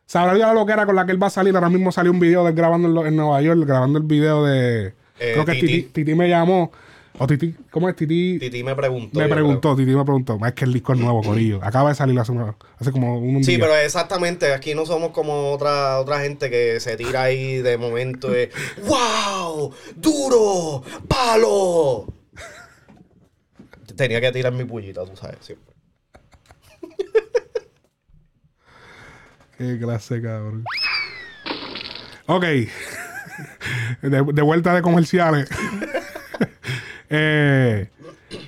Sabrá 0.08 0.34
Dios 0.34 0.54
lo 0.54 0.66
que 0.66 0.74
era 0.74 0.86
con 0.86 0.96
la 0.96 1.06
que 1.06 1.12
él 1.14 1.22
va 1.22 1.28
a 1.28 1.30
salir. 1.30 1.56
Ahora 1.56 1.70
mismo 1.70 1.92
salió 1.92 2.12
un 2.12 2.20
video 2.20 2.44
de 2.44 2.50
él 2.50 2.56
grabando 2.56 3.02
en, 3.02 3.08
en 3.08 3.16
Nueva 3.16 3.42
York, 3.42 3.62
grabando 3.66 3.98
el 4.00 4.06
video 4.06 4.44
de. 4.44 4.88
Eh, 5.20 5.32
creo 5.34 5.46
que. 5.46 5.54
Titi, 5.54 5.84
Titi 5.84 6.16
me 6.16 6.28
llamó. 6.28 6.72
O 7.20 7.28
Titi, 7.28 7.56
¿cómo 7.70 7.88
es 7.90 7.96
Titi? 7.96 8.40
Titi 8.40 8.64
me 8.64 8.76
preguntó. 8.76 9.20
me 9.20 9.28
preguntó, 9.28 9.76
Titi 9.76 9.92
me 9.94 10.04
preguntó. 10.04 10.40
Es 10.46 10.54
que 10.54 10.66
el 10.66 10.74
disco 10.74 10.94
es 10.94 11.00
nuevo, 11.00 11.22
Corillo. 11.24 11.60
Acaba 11.64 11.90
de 11.90 11.96
salir 11.96 12.18
hace, 12.20 12.32
una- 12.32 12.56
hace 12.80 12.92
como 12.92 13.20
un, 13.20 13.36
un 13.38 13.44
Sí, 13.44 13.58
día. 13.58 13.66
pero 13.66 13.76
exactamente, 13.76 14.54
aquí 14.54 14.74
no 14.74 14.86
somos 14.86 15.12
como 15.12 15.52
otra, 15.52 16.00
otra 16.00 16.22
gente 16.22 16.50
que 16.50 16.80
se 16.80 16.96
tira 16.98 17.24
ahí 17.24 17.58
de 17.58 17.78
momento 17.78 18.30
de 18.32 18.50
¡Wow! 18.88 19.74
¡Duro! 19.96 20.84
¡Palo! 21.08 22.12
Tenía 23.96 24.22
que 24.22 24.32
tirar 24.32 24.54
mi 24.54 24.64
pullita, 24.64 25.06
tú 25.06 25.16
sabes, 25.16 25.38
siempre. 25.42 25.76
Qué 29.58 29.78
clase, 29.80 30.22
cabrón. 30.22 30.64
Ok. 32.26 32.44
de, 34.02 34.10
de 34.34 34.42
vuelta 34.42 34.74
de 34.74 34.82
comerciales. 34.82 35.48
Eh, 37.14 37.90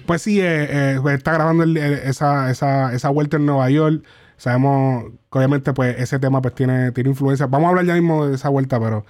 pues 0.05 0.21
sí, 0.21 0.39
eh, 0.39 0.95
eh, 0.95 0.99
está 1.13 1.33
grabando 1.33 1.65
esa, 1.65 2.49
esa, 2.49 2.93
esa 2.93 3.09
vuelta 3.09 3.37
en 3.37 3.45
Nueva 3.45 3.69
York. 3.69 4.03
Sabemos 4.37 5.05
que 5.31 5.37
obviamente 5.37 5.73
pues 5.73 5.99
ese 5.99 6.17
tema 6.17 6.41
pues 6.41 6.55
tiene, 6.55 6.91
tiene 6.93 7.09
influencia. 7.11 7.45
Vamos 7.47 7.67
a 7.67 7.69
hablar 7.69 7.85
ya 7.85 7.93
mismo 7.93 8.25
de 8.25 8.35
esa 8.35 8.49
vuelta, 8.49 8.79
pero 8.79 9.05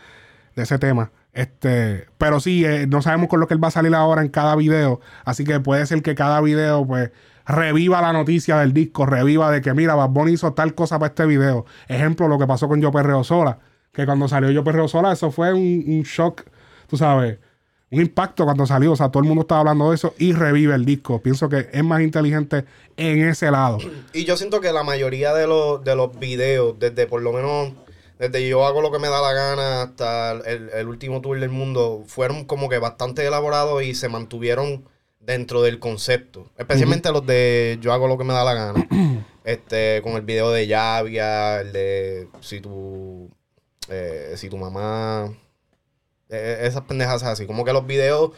de 0.56 0.64
ese 0.64 0.80
tema. 0.80 1.12
Este, 1.34 2.08
pero 2.18 2.40
sí, 2.40 2.66
eh, 2.66 2.88
no 2.88 3.02
sabemos 3.02 3.30
con 3.30 3.40
lo 3.40 3.48
que 3.48 3.54
él 3.54 3.64
va 3.64 3.70
a 3.70 3.72
salir 3.72 3.94
ahora 3.96 4.22
en 4.22 4.30
cada 4.30 4.56
video. 4.56 5.02
Así 5.26 5.44
que 5.46 5.60
puede 5.60 5.86
ser 5.86 6.02
que 6.02 6.16
cada 6.16 6.42
video, 6.42 6.86
pues, 6.86 7.12
reviva 7.46 8.02
la 8.02 8.14
noticia 8.14 8.58
del 8.58 8.74
disco, 8.74 9.06
reviva 9.06 9.52
de 9.52 9.62
que, 9.62 9.74
mira, 9.74 9.96
Bad 9.96 10.10
Bunny 10.10 10.34
hizo 10.34 10.54
tal 10.54 10.76
cosa 10.76 11.00
para 11.00 11.10
este 11.10 11.26
video. 11.26 11.66
Ejemplo, 11.88 12.28
lo 12.28 12.40
que 12.40 12.48
pasó 12.48 12.68
con 12.68 12.82
Yo 12.82 12.92
Perreo 12.92 13.24
Sola. 13.24 13.60
Que 13.92 14.06
cuando 14.06 14.28
salió 14.28 14.50
Yo 14.52 14.64
Perreo 14.64 14.88
Sola, 14.88 15.12
eso 15.12 15.32
fue 15.32 15.54
un, 15.54 15.84
un 15.88 16.04
shock, 16.04 16.44
tú 16.88 16.98
sabes, 16.98 17.40
un 17.94 18.02
impacto 18.02 18.44
cuando 18.44 18.66
salió. 18.66 18.92
O 18.92 18.96
sea, 18.96 19.10
todo 19.10 19.22
el 19.22 19.28
mundo 19.28 19.44
estaba 19.44 19.62
hablando 19.62 19.90
de 19.90 19.96
eso 19.96 20.16
y 20.18 20.34
revive 20.34 20.74
el 20.74 20.84
disco. 20.84 21.22
Pienso 21.22 21.48
que 21.48 21.70
es 21.72 21.84
más 21.84 22.02
inteligente 22.02 22.66
en 22.98 23.28
ese 23.28 23.52
lado. 23.52 23.78
Y 24.14 24.26
yo 24.26 24.36
siento 24.36 24.60
que 24.60 24.72
la 24.72 24.84
mayoría 24.84 25.34
de 25.34 25.46
los, 25.46 25.84
de 25.84 25.96
los 25.96 26.18
videos, 26.20 26.78
desde 26.80 27.06
por 27.06 27.22
lo 27.22 27.32
menos, 27.32 27.74
desde 28.18 28.48
yo 28.50 28.66
hago 28.66 28.82
lo 28.82 28.92
que 28.92 29.00
me 29.00 29.10
da 29.10 29.22
la 29.22 29.34
gana 29.34 29.84
hasta 29.84 30.32
el, 30.32 30.70
el 30.74 30.88
último 30.88 31.22
tour 31.22 31.40
del 31.40 31.50
mundo, 31.50 32.04
fueron 32.08 32.46
como 32.46 32.68
que 32.68 32.80
bastante 32.80 33.26
elaborados 33.26 33.84
y 33.84 33.94
se 33.94 34.10
mantuvieron 34.10 34.84
dentro 35.20 35.62
del 35.62 35.80
concepto. 35.80 36.50
Especialmente 36.58 37.12
los 37.12 37.26
de 37.26 37.78
yo 37.80 37.94
hago 37.94 38.08
lo 38.08 38.18
que 38.18 38.24
me 38.24 38.34
da 38.34 38.44
la 38.44 38.54
gana. 38.56 38.88
este, 39.44 40.02
con 40.02 40.14
el 40.14 40.22
video 40.22 40.52
de 40.52 40.66
Llavia, 40.66 41.62
el 41.62 41.74
de 41.74 42.28
si 42.42 42.60
tu, 42.60 43.30
eh, 43.90 44.34
si 44.36 44.50
tu 44.50 44.58
mamá, 44.58 45.32
esas 46.34 46.82
pendejas 46.84 47.24
así. 47.24 47.46
Como 47.46 47.64
que 47.66 47.74
los 47.74 47.86
videos 47.88 48.32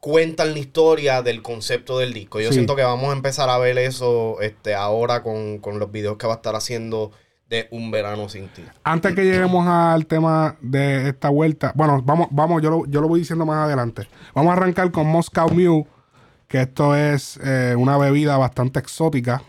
cuentan 0.00 0.52
la 0.52 0.58
historia 0.58 1.22
del 1.22 1.42
concepto 1.42 1.98
del 1.98 2.12
disco. 2.12 2.40
Yo 2.40 2.48
Sí. 2.48 2.54
siento 2.54 2.76
que 2.76 2.82
vamos 2.82 3.10
a 3.10 3.16
empezar 3.16 3.48
a 3.50 3.58
ver 3.58 3.78
eso 3.78 4.40
este, 4.40 4.74
ahora 4.74 5.22
con, 5.22 5.58
con 5.58 5.78
los 5.78 5.90
videos 5.90 6.16
que 6.18 6.26
va 6.26 6.34
a 6.34 6.36
estar 6.36 6.54
haciendo 6.54 7.10
de 7.48 7.66
Un 7.70 7.90
Verano 7.90 8.28
Sin 8.28 8.48
Ti. 8.48 8.62
Antes 8.84 9.14
que 9.14 9.24
lleguemos 9.24 9.66
al 9.66 10.06
tema 10.06 10.56
de 10.60 11.08
esta 11.08 11.30
vuelta, 11.30 11.72
bueno, 11.74 12.02
vamos, 12.04 12.28
vamos, 12.30 12.62
yo 12.62 12.70
lo, 12.70 12.86
yo 12.86 13.00
lo 13.00 13.08
voy 13.08 13.20
diciendo 13.20 13.46
más 13.46 13.64
adelante. 13.64 14.06
Vamos 14.34 14.50
a 14.50 14.52
arrancar 14.52 14.90
con 14.90 15.06
Moscow 15.06 15.48
Mule, 15.50 15.86
que 16.46 16.60
esto 16.60 16.94
es 16.94 17.38
eh, 17.42 17.74
una 17.76 17.96
bebida 17.98 18.36
bastante 18.36 18.78
exótica. 18.78 19.42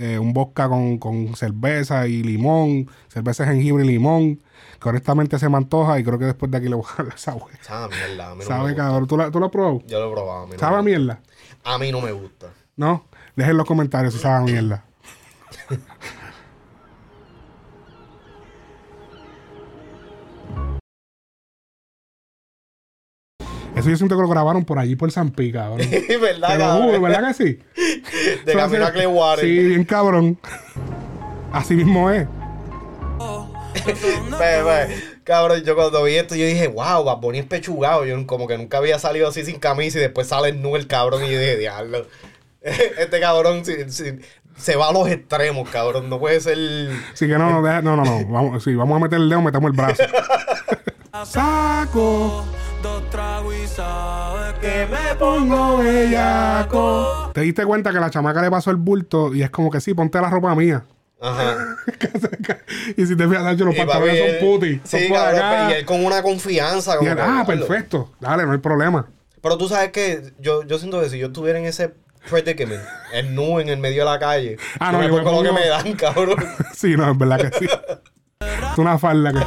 Eh, 0.00 0.18
un 0.18 0.32
vodka 0.32 0.68
con, 0.68 0.98
con 0.98 1.34
cerveza 1.36 2.06
y 2.06 2.22
limón, 2.22 2.88
cerveza 3.08 3.44
de 3.44 3.50
jengibre 3.52 3.84
y 3.84 3.88
limón, 3.88 4.40
que 4.82 4.88
honestamente 4.88 5.38
se 5.38 5.48
me 5.48 5.56
antoja 5.58 5.98
y 5.98 6.04
creo 6.04 6.18
que 6.18 6.24
después 6.24 6.50
de 6.50 6.58
aquí 6.58 6.68
le 6.68 6.74
voy 6.76 6.84
a 6.98 7.02
dar 7.04 7.14
esa 7.14 7.32
güey. 7.32 7.54
Sabe 7.60 7.94
mierda. 7.94 8.26
A 8.30 8.34
mí 8.34 8.36
no 8.36 8.36
me 8.38 8.44
¿Sabe, 8.44 8.62
gusta. 8.70 8.76
cabrón? 8.82 9.06
¿Tú, 9.06 9.16
la- 9.16 9.30
¿Tú 9.30 9.38
lo 9.40 9.46
has 9.46 9.52
probado? 9.52 9.82
Yo 9.86 10.00
lo 10.00 10.08
he 10.10 10.12
probado. 10.12 10.42
A 10.42 10.46
mí 10.46 10.52
no, 10.54 10.58
¿Sabe 10.58 10.76
me, 10.78 10.82
mierda? 10.82 11.20
a 11.64 11.78
mí 11.78 11.92
no 11.92 12.00
me 12.00 12.12
gusta. 12.12 12.46
¿No? 12.76 13.04
Dejen 13.36 13.50
en 13.52 13.56
los 13.58 13.66
comentarios 13.66 14.14
si 14.14 14.20
sabe 14.20 14.36
a 14.36 14.40
mierda. 14.40 14.84
Eso 23.80 23.90
yo 23.90 23.96
siento 23.96 24.16
que 24.16 24.22
lo 24.22 24.28
grabaron 24.28 24.64
por 24.64 24.78
allí, 24.78 24.94
por 24.96 25.10
San 25.12 25.30
Pi, 25.30 25.52
cabrón. 25.52 25.78
Te 25.90 26.16
¿Verdad, 26.18 26.58
lo 26.58 26.64
juro, 26.66 26.80
cabrón? 26.92 27.02
¿verdad 27.02 27.28
que 27.28 27.34
sí? 27.34 27.58
De 28.46 28.52
camino 28.52 28.86
a 28.86 28.92
Clearwater. 28.92 29.44
Sí, 29.44 29.58
bien 29.68 29.84
cabrón. 29.84 30.38
Así 31.52 31.74
mismo 31.74 32.10
es. 32.10 32.26
Ve, 34.38 34.62
ve, 34.62 34.96
Cabrón, 35.24 35.62
yo 35.64 35.74
cuando 35.76 36.02
vi 36.02 36.16
esto, 36.16 36.34
yo 36.34 36.44
dije, 36.44 36.66
wow, 36.68 37.04
Bad 37.04 37.18
Bunny 37.18 37.38
es 37.40 37.44
pechugado. 37.46 38.04
Yo 38.04 38.26
como 38.26 38.46
que 38.48 38.58
nunca 38.58 38.78
había 38.78 38.98
salido 38.98 39.28
así 39.28 39.44
sin 39.44 39.58
camisa 39.60 39.98
y 39.98 40.00
después 40.00 40.26
sale 40.26 40.52
nu 40.52 40.74
el 40.76 40.86
cabrón 40.86 41.24
y 41.24 41.30
yo 41.30 41.38
dije, 41.38 41.56
diablo. 41.56 42.06
Este 42.62 43.20
cabrón 43.20 43.64
sí- 43.64 43.76
sí, 43.88 44.18
se 44.56 44.76
va 44.76 44.88
a 44.88 44.92
los 44.92 45.08
extremos, 45.08 45.68
cabrón. 45.70 46.10
No 46.10 46.18
puede 46.18 46.40
ser. 46.40 46.58
Así 47.12 47.26
que 47.28 47.38
no, 47.38 47.48
no, 47.50 47.62
deja- 47.62 47.80
no, 47.80 47.96
no, 47.96 48.04
no. 48.04 48.26
Vamos, 48.26 48.64
sí, 48.64 48.74
vamos 48.74 48.96
a 48.96 49.00
meter 49.00 49.18
el 49.20 49.28
dedo, 49.28 49.40
metemos 49.40 49.70
el 49.70 49.76
brazo. 49.76 50.02
Saco. 51.24 52.44
Dos 52.82 53.10
tragos 53.10 53.54
y 53.54 53.66
sabes 53.66 54.54
Que 54.60 54.86
me 54.90 55.14
pongo 55.16 55.78
bellaco. 55.78 57.30
Te 57.34 57.42
diste 57.42 57.64
cuenta 57.66 57.92
que 57.92 58.00
la 58.00 58.10
chamaca 58.10 58.40
le 58.40 58.50
pasó 58.50 58.70
el 58.70 58.76
bulto 58.76 59.34
y 59.34 59.42
es 59.42 59.50
como 59.50 59.70
que 59.70 59.80
sí, 59.80 59.92
ponte 59.94 60.20
la 60.20 60.30
ropa 60.30 60.54
mía. 60.54 60.84
Ajá. 61.20 61.76
y 62.96 63.06
si 63.06 63.14
te 63.16 63.28
fijas, 63.28 63.44
Nacho, 63.44 63.66
los 63.66 63.74
pantalones 63.74 64.18
son 64.18 64.28
él- 64.28 64.38
puti. 64.40 64.80
son 64.88 65.00
Sí, 65.00 65.08
cabrón. 65.12 65.36
acá. 65.36 65.70
Y 65.70 65.72
él 65.74 65.84
con 65.84 66.04
una 66.04 66.22
confianza. 66.22 66.94
Y 66.94 66.98
Como 66.98 67.10
él, 67.10 67.16
que, 67.16 67.22
ah, 67.22 67.44
perfecto. 67.46 68.10
Dale, 68.20 68.46
no 68.46 68.52
hay 68.52 68.58
problema. 68.58 69.06
Pero 69.42 69.58
tú 69.58 69.68
sabes 69.68 69.92
que 69.92 70.32
yo, 70.38 70.62
yo 70.64 70.78
siento 70.78 71.00
que 71.00 71.10
si 71.10 71.18
yo 71.18 71.26
estuviera 71.26 71.58
en 71.58 71.66
ese 71.66 71.94
predicament, 72.30 72.82
el 73.12 73.34
nu 73.34 73.60
en 73.60 73.68
el 73.68 73.78
medio 73.78 74.04
de 74.06 74.10
la 74.10 74.18
calle, 74.18 74.56
Ah, 74.78 74.92
no, 74.92 74.98
me 75.00 75.08
yo 75.08 75.16
me 75.16 75.22
pongo 75.22 75.42
lo 75.42 75.54
que 75.54 75.60
me 75.60 75.66
dan, 75.68 75.92
cabrón. 75.94 76.36
sí, 76.74 76.96
no, 76.96 77.10
es 77.10 77.18
verdad 77.18 77.50
que 77.50 77.58
sí. 77.58 77.66
es 78.72 78.78
una 78.78 78.98
falda 78.98 79.32
que. 79.32 79.38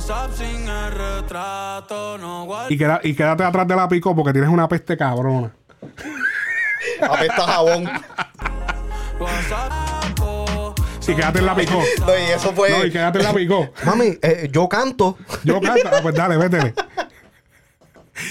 WhatsApp 0.00 0.32
sin 0.32 0.66
el 0.66 0.92
retrato, 0.92 2.16
no 2.16 2.44
guardo. 2.46 2.72
Y, 2.72 2.78
queda- 2.78 3.00
y 3.02 3.14
quédate 3.14 3.44
atrás 3.44 3.68
de 3.68 3.76
la 3.76 3.86
pico 3.86 4.16
porque 4.16 4.32
tienes 4.32 4.48
una 4.48 4.66
peste 4.66 4.96
cabrona. 4.96 5.52
Apesta 7.02 7.42
jabón. 7.42 7.84
Sí, 11.00 11.14
quédate 11.14 11.40
en 11.40 11.46
la 11.46 11.54
picó. 11.54 11.82
No, 12.06 12.18
y 12.18 12.22
eso 12.34 12.50
fue. 12.54 12.70
No, 12.70 12.86
y 12.86 12.90
quédate 12.90 13.18
en 13.18 13.24
la 13.26 13.34
picó. 13.34 13.68
Mami, 13.84 14.18
eh, 14.22 14.48
yo 14.50 14.70
canto. 14.70 15.18
Yo 15.44 15.60
canto. 15.60 15.86
Ah, 15.92 15.98
pues 16.02 16.14
dale, 16.14 16.38
vétele. 16.38 16.72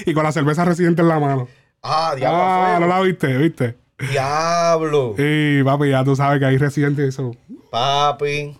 Y 0.07 0.13
con 0.15 0.23
la 0.23 0.31
cerveza 0.31 0.65
residente 0.65 1.03
en 1.03 1.07
la 1.07 1.19
mano. 1.19 1.47
Ah, 1.83 2.13
diablo. 2.15 2.39
Ah, 2.41 2.77
no 2.79 2.87
la 2.87 2.99
viste, 3.01 3.27
¿viste? 3.37 3.77
Diablo. 4.09 5.13
Y 5.19 5.61
papi, 5.63 5.89
ya 5.91 6.03
tú 6.03 6.15
sabes 6.15 6.39
que 6.39 6.45
hay 6.47 6.57
residente 6.57 7.07
eso. 7.07 7.35
Papi. 7.69 8.57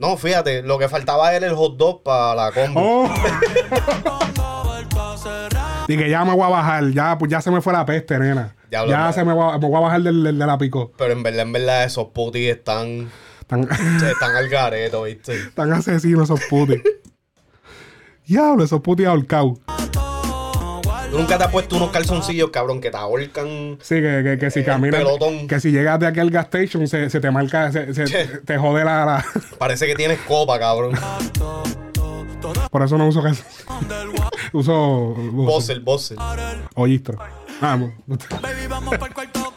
No, 0.00 0.16
fíjate, 0.16 0.62
lo 0.62 0.78
que 0.78 0.88
faltaba 0.88 1.34
era 1.34 1.46
el 1.46 1.54
hot 1.54 1.76
dog 1.76 2.02
para 2.02 2.34
la 2.34 2.50
combo. 2.52 2.80
¡Oh! 2.82 3.14
y 5.88 5.96
que 5.96 6.08
ya 6.08 6.24
me 6.24 6.32
voy 6.32 6.44
a 6.44 6.48
bajar. 6.48 6.88
Ya, 6.90 7.18
pues 7.18 7.30
ya 7.30 7.42
se 7.42 7.50
me 7.50 7.60
fue 7.60 7.72
la 7.74 7.84
peste, 7.84 8.18
nena. 8.18 8.56
Ya 8.70 9.12
se 9.12 9.22
me 9.24 9.34
voy 9.34 9.52
a 9.52 9.58
bajar 9.80 10.00
del, 10.00 10.22
del- 10.22 10.38
de 10.38 10.46
la 10.46 10.56
picó. 10.56 10.90
Pero 10.96 11.12
en 11.12 11.22
verdad, 11.22 11.42
en 11.42 11.52
verdad, 11.52 11.84
esos 11.84 12.06
putis 12.08 12.48
están, 12.48 13.10
Tan, 13.46 13.62
están 13.70 14.36
al 14.36 14.48
gareto, 14.48 15.02
¿viste? 15.02 15.36
tan 15.54 15.70
asesinos 15.72 16.30
esos 16.30 16.40
putis. 16.48 16.80
Diablo, 18.26 18.64
esos 18.64 18.80
putis 18.80 19.06
ahorcados. 19.06 19.58
Nunca 21.12 21.38
te 21.38 21.44
has 21.44 21.50
puesto 21.50 21.76
unos 21.76 21.90
calzoncillos, 21.90 22.50
cabrón, 22.50 22.80
que 22.80 22.90
te 22.90 22.96
ahorcan. 22.96 23.78
Sí, 23.80 23.96
que, 23.96 24.22
que, 24.24 24.38
que 24.38 24.50
si 24.50 24.60
eh, 24.60 24.64
caminas. 24.64 25.02
Que 25.48 25.60
si 25.60 25.70
llegas 25.72 25.98
de 25.98 26.06
aquel 26.06 26.30
gas 26.30 26.44
station 26.46 26.86
se, 26.86 27.10
se 27.10 27.20
te 27.20 27.30
marca, 27.30 27.72
se, 27.72 27.92
se, 27.94 28.06
te 28.38 28.58
jode 28.58 28.84
la, 28.84 29.24
Parece 29.58 29.86
que 29.86 29.94
tienes 29.94 30.20
copa, 30.20 30.58
cabrón. 30.58 30.92
Por 32.70 32.82
eso 32.82 32.96
no 32.96 33.08
uso 33.08 33.22
gas. 33.22 33.44
uso. 34.52 35.14
Bossel, 35.32 35.80
Bossel. 35.80 36.18
Ollistro. 36.74 37.18
Vamos. 37.60 37.92
Baby, 38.06 38.66
vamos 38.68 38.96
para 38.96 39.06
el 39.06 39.14
cuarto 39.14 39.52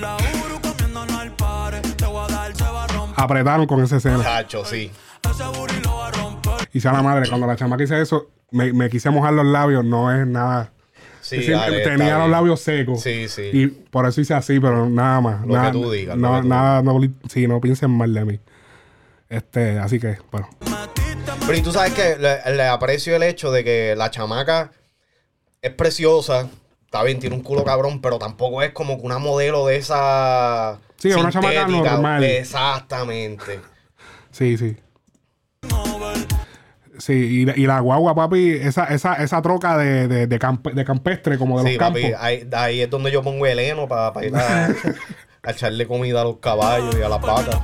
La 0.00 0.16
Uru 0.16 0.60
comiéndonos 0.60 1.16
al 1.16 1.32
pare. 1.36 1.80
Te 1.80 2.06
voy 2.06 2.24
a 2.24 2.32
dar, 2.32 2.56
se 2.56 2.64
va 2.64 2.84
a. 2.84 3.22
Apretaron 3.22 3.66
con 3.66 3.82
ese 3.82 3.96
escena. 3.96 4.22
Chacho, 4.22 4.64
sí. 4.64 4.90
Ese 5.30 5.44
lo 5.82 5.96
va 5.96 6.08
a 6.08 6.10
romper. 6.10 6.33
Y 6.74 6.80
sea 6.80 6.92
la 6.92 7.02
madre, 7.02 7.28
cuando 7.28 7.46
la 7.46 7.56
chamaca 7.56 7.84
hice 7.84 8.00
eso, 8.00 8.30
me, 8.50 8.72
me 8.72 8.90
quise 8.90 9.08
mojar 9.08 9.32
los 9.32 9.46
labios, 9.46 9.84
no 9.84 10.12
es 10.12 10.26
nada. 10.26 10.72
Sí, 11.20 11.38
dale, 11.48 11.78
está 11.78 11.90
tenía 11.90 12.18
los 12.18 12.28
labios 12.28 12.60
secos. 12.60 13.00
Sí, 13.00 13.28
sí. 13.28 13.48
Y 13.52 13.66
por 13.68 14.06
eso 14.06 14.20
hice 14.20 14.34
así, 14.34 14.60
pero 14.60 14.86
nada 14.90 15.20
más. 15.22 15.40
Lo 15.42 15.46
que 15.46 15.52
nada, 15.54 15.72
tú 15.72 15.90
digas, 15.90 16.16
No, 16.18 16.34
que 16.34 16.42
tú 16.42 16.48
nada, 16.48 16.82
no, 16.82 17.00
sí, 17.30 17.46
no 17.46 17.60
piensen 17.60 17.90
mal 17.92 18.12
de 18.12 18.24
mí. 18.26 18.40
Este, 19.30 19.78
así 19.78 19.98
que, 19.98 20.18
bueno. 20.30 20.50
Pero 21.46 21.56
y 21.56 21.62
tú 21.62 21.72
sabes 21.72 21.94
que 21.94 22.16
le, 22.18 22.56
le 22.56 22.66
aprecio 22.66 23.16
el 23.16 23.22
hecho 23.22 23.52
de 23.52 23.64
que 23.64 23.94
la 23.96 24.10
chamaca 24.10 24.72
es 25.62 25.70
preciosa. 25.72 26.50
Está 26.84 27.02
bien, 27.04 27.20
tiene 27.20 27.36
un 27.36 27.42
culo 27.42 27.64
cabrón, 27.64 28.02
pero 28.02 28.18
tampoco 28.18 28.62
es 28.62 28.72
como 28.72 28.98
que 28.98 29.06
una 29.06 29.18
modelo 29.18 29.66
de 29.66 29.76
esa. 29.76 30.80
Sí, 30.96 31.08
es 31.08 31.16
una 31.16 31.30
chamaca 31.30 31.66
normal. 31.66 32.22
Exactamente. 32.24 33.60
Sí, 34.30 34.58
sí. 34.58 34.76
Sí, 36.98 37.12
y, 37.12 37.44
la- 37.44 37.56
y 37.56 37.66
la 37.66 37.80
guagua, 37.80 38.14
papi, 38.14 38.50
esa, 38.50 38.84
esa, 38.84 39.14
esa 39.14 39.42
troca 39.42 39.76
de, 39.78 40.06
de, 40.08 40.26
de, 40.26 40.38
campe- 40.38 40.72
de 40.74 40.84
campestre, 40.84 41.38
como 41.38 41.60
de 41.62 41.70
Sí, 41.70 41.74
los 41.76 41.78
campos. 41.78 42.00
papi, 42.02 42.14
ahí, 42.18 42.48
ahí 42.52 42.80
es 42.82 42.90
donde 42.90 43.10
yo 43.10 43.22
pongo 43.22 43.46
el 43.46 43.58
heno 43.58 43.88
para 43.88 44.24
ir 44.24 44.34
a, 44.36 44.66
a 45.42 45.50
echarle 45.50 45.86
comida 45.86 46.20
a 46.20 46.24
los 46.24 46.36
caballos 46.38 46.94
y 46.98 47.02
a 47.02 47.08
las 47.08 47.20
vacas. 47.20 47.58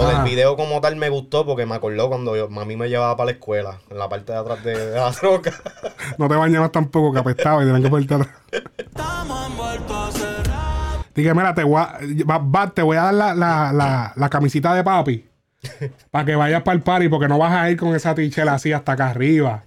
O 0.00 0.06
del 0.06 0.22
video 0.22 0.54
como 0.56 0.80
tal 0.80 0.94
me 0.94 1.08
gustó 1.08 1.44
porque 1.44 1.66
me 1.66 1.74
acordó 1.74 2.08
cuando 2.08 2.36
yo, 2.36 2.48
mami 2.48 2.76
me 2.76 2.88
llevaba 2.88 3.16
para 3.16 3.26
la 3.26 3.32
escuela, 3.32 3.80
en 3.90 3.98
la 3.98 4.08
parte 4.08 4.30
de 4.30 4.38
atrás 4.38 4.62
de, 4.62 4.90
de 4.90 4.94
la 4.96 5.10
troca. 5.10 5.52
No 6.18 6.28
te 6.28 6.36
bañabas 6.36 6.70
tampoco, 6.70 7.12
que 7.12 7.18
apestaba 7.18 7.62
y 7.62 7.66
tenían 7.66 7.82
que 7.82 7.88
ponerte 7.90 8.14
atrás. 8.14 8.28
Dije, 11.14 11.34
mira, 11.34 11.52
te 11.52 11.64
voy 11.64 11.80
a, 11.82 11.98
va- 12.30 12.38
va, 12.38 12.70
te 12.70 12.82
voy 12.82 12.96
a 12.96 13.02
dar 13.04 13.14
la, 13.14 13.34
la, 13.34 13.72
la, 13.72 14.12
la 14.14 14.28
camisita 14.28 14.72
de 14.74 14.84
papi 14.84 15.27
para 16.10 16.24
que 16.24 16.36
vayas 16.36 16.62
para 16.62 16.76
el 16.76 16.82
party 16.82 17.08
porque 17.08 17.28
no 17.28 17.38
vas 17.38 17.52
a 17.52 17.70
ir 17.70 17.76
con 17.76 17.94
esa 17.94 18.14
tichela 18.14 18.54
así 18.54 18.72
hasta 18.72 18.92
acá 18.92 19.10
arriba. 19.10 19.64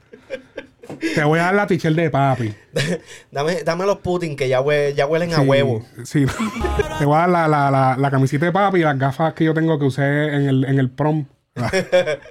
Te 1.15 1.23
voy 1.23 1.39
a 1.39 1.43
dar 1.43 1.55
la 1.55 1.67
tichel 1.67 1.95
de 1.95 2.09
papi. 2.09 2.53
dame, 3.31 3.63
dame 3.63 3.85
los 3.85 3.99
Putin 3.99 4.35
que 4.35 4.49
ya, 4.49 4.61
hue- 4.61 4.93
ya 4.93 5.05
huelen 5.05 5.33
a 5.33 5.41
huevo. 5.41 5.85
Sí. 6.03 6.25
Te 6.99 7.05
voy 7.05 7.15
a 7.15 7.19
dar 7.19 7.29
la, 7.29 7.47
la, 7.47 7.71
la, 7.71 7.95
la 7.97 8.11
camisita 8.11 8.45
de 8.45 8.51
papi 8.51 8.79
y 8.79 8.83
las 8.83 8.97
gafas 8.97 9.33
que 9.33 9.45
yo 9.45 9.53
tengo 9.53 9.77
que 9.79 9.85
usé 9.85 10.01
en 10.35 10.47
el, 10.49 10.65
en 10.65 10.79
el 10.79 10.89
prom. 10.89 11.25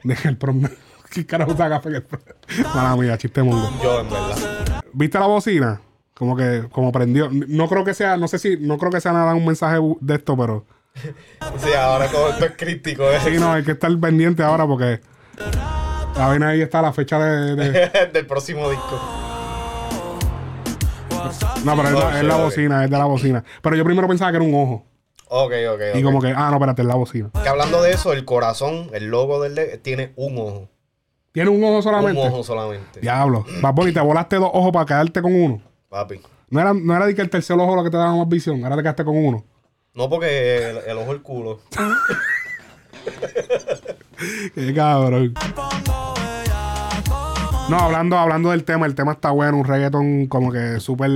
en 0.04 0.16
el 0.24 0.36
prom. 0.36 0.62
¿Qué 1.10 1.26
carajo 1.26 1.52
usa 1.52 1.68
gafas 1.68 1.86
en 1.86 1.94
el 1.96 2.02
prom? 2.02 2.22
Mala 2.74 2.96
mía, 2.96 3.16
chiste 3.18 3.42
mundo. 3.42 3.70
Yo, 3.82 4.00
en 4.00 4.10
verdad. 4.10 4.82
¿Viste 4.92 5.18
la 5.18 5.26
bocina? 5.26 5.80
Como 6.14 6.36
que, 6.36 6.64
como 6.70 6.92
prendió. 6.92 7.30
No 7.30 7.68
creo 7.68 7.84
que 7.84 7.94
sea, 7.94 8.16
no 8.18 8.28
sé 8.28 8.38
si, 8.38 8.56
no 8.58 8.76
creo 8.76 8.90
que 8.92 9.00
sea 9.00 9.12
nada 9.12 9.34
un 9.34 9.46
mensaje 9.46 9.78
de 10.00 10.14
esto, 10.14 10.36
pero. 10.36 10.66
Sí, 11.58 11.72
ahora 11.72 12.06
todo 12.08 12.30
esto 12.30 12.44
es 12.44 12.52
crítico. 12.56 13.04
¿eh? 13.04 13.18
Sí, 13.24 13.38
no, 13.38 13.52
hay 13.52 13.62
que 13.64 13.72
estar 13.72 13.90
pendiente 13.98 14.42
ahora 14.42 14.66
porque. 14.66 15.00
La 16.16 16.26
vaina 16.26 16.48
ahí 16.48 16.60
está 16.60 16.82
la 16.82 16.92
fecha 16.92 17.18
de. 17.18 17.56
de- 17.56 17.90
Del 18.12 18.26
próximo 18.26 18.68
disco. 18.68 19.00
No, 21.64 21.76
pero 21.76 21.88
es, 21.88 21.94
la, 21.94 22.18
es 22.18 22.24
la 22.24 22.34
Ok, 22.36 22.40
ok. 22.40 22.44
bocina, 22.46 22.84
es 22.84 22.90
de 22.90 22.98
la 22.98 23.04
bocina. 23.04 23.44
Pero 23.62 23.76
yo 23.76 23.84
primero 23.84 24.08
pensaba 24.08 24.30
que 24.30 24.36
era 24.38 24.44
un 24.46 24.54
ojo. 24.54 24.84
Ok, 25.28 25.52
ok, 25.74 25.80
Y 25.96 26.02
como 26.02 26.20
que, 26.20 26.28
ah, 26.34 26.48
no, 26.50 26.54
espérate, 26.56 26.82
es 26.82 26.88
la 26.88 26.94
bocina. 26.96 27.30
Que 27.42 27.48
hablando 27.48 27.82
de 27.82 27.92
eso, 27.92 28.12
el 28.12 28.24
corazón, 28.24 28.88
el 28.92 29.06
logo 29.06 29.40
del 29.42 29.54
de- 29.54 29.78
tiene 29.78 30.12
un 30.16 30.38
ojo. 30.38 30.68
¿Tiene 31.32 31.50
un 31.50 31.62
ojo 31.62 31.82
solamente? 31.82 32.20
Un 32.20 32.28
ojo 32.28 32.42
solamente. 32.42 33.00
Diablo. 33.00 33.44
Y 33.86 33.92
te 33.92 34.00
volaste 34.00 34.36
dos 34.36 34.50
ojos 34.52 34.72
para 34.72 34.86
quedarte 34.86 35.22
con 35.22 35.34
uno. 35.34 35.62
Papi. 35.88 36.20
No 36.48 36.60
era, 36.60 36.72
no 36.74 36.96
era 36.96 37.06
de 37.06 37.14
que 37.14 37.22
el 37.22 37.30
tercer 37.30 37.56
ojo 37.58 37.76
lo 37.76 37.84
que 37.84 37.90
te 37.90 37.96
daba 37.96 38.14
más 38.16 38.28
visión, 38.28 38.62
ahora 38.64 38.76
te 38.76 38.82
quedaste 38.82 39.04
con 39.04 39.16
uno. 39.16 39.44
No 39.94 40.08
porque 40.08 40.70
el, 40.70 40.78
el 40.86 40.98
ojo 40.98 41.12
el 41.12 41.22
culo. 41.22 41.60
Qué 44.54 44.74
cabrón. 44.74 45.34
No, 47.68 47.78
hablando, 47.78 48.18
hablando 48.18 48.50
del 48.50 48.64
tema, 48.64 48.86
el 48.86 48.96
tema 48.96 49.12
está 49.12 49.30
bueno, 49.30 49.58
un 49.58 49.64
reggaetón 49.64 50.26
como 50.26 50.50
que 50.50 50.80
súper... 50.80 51.10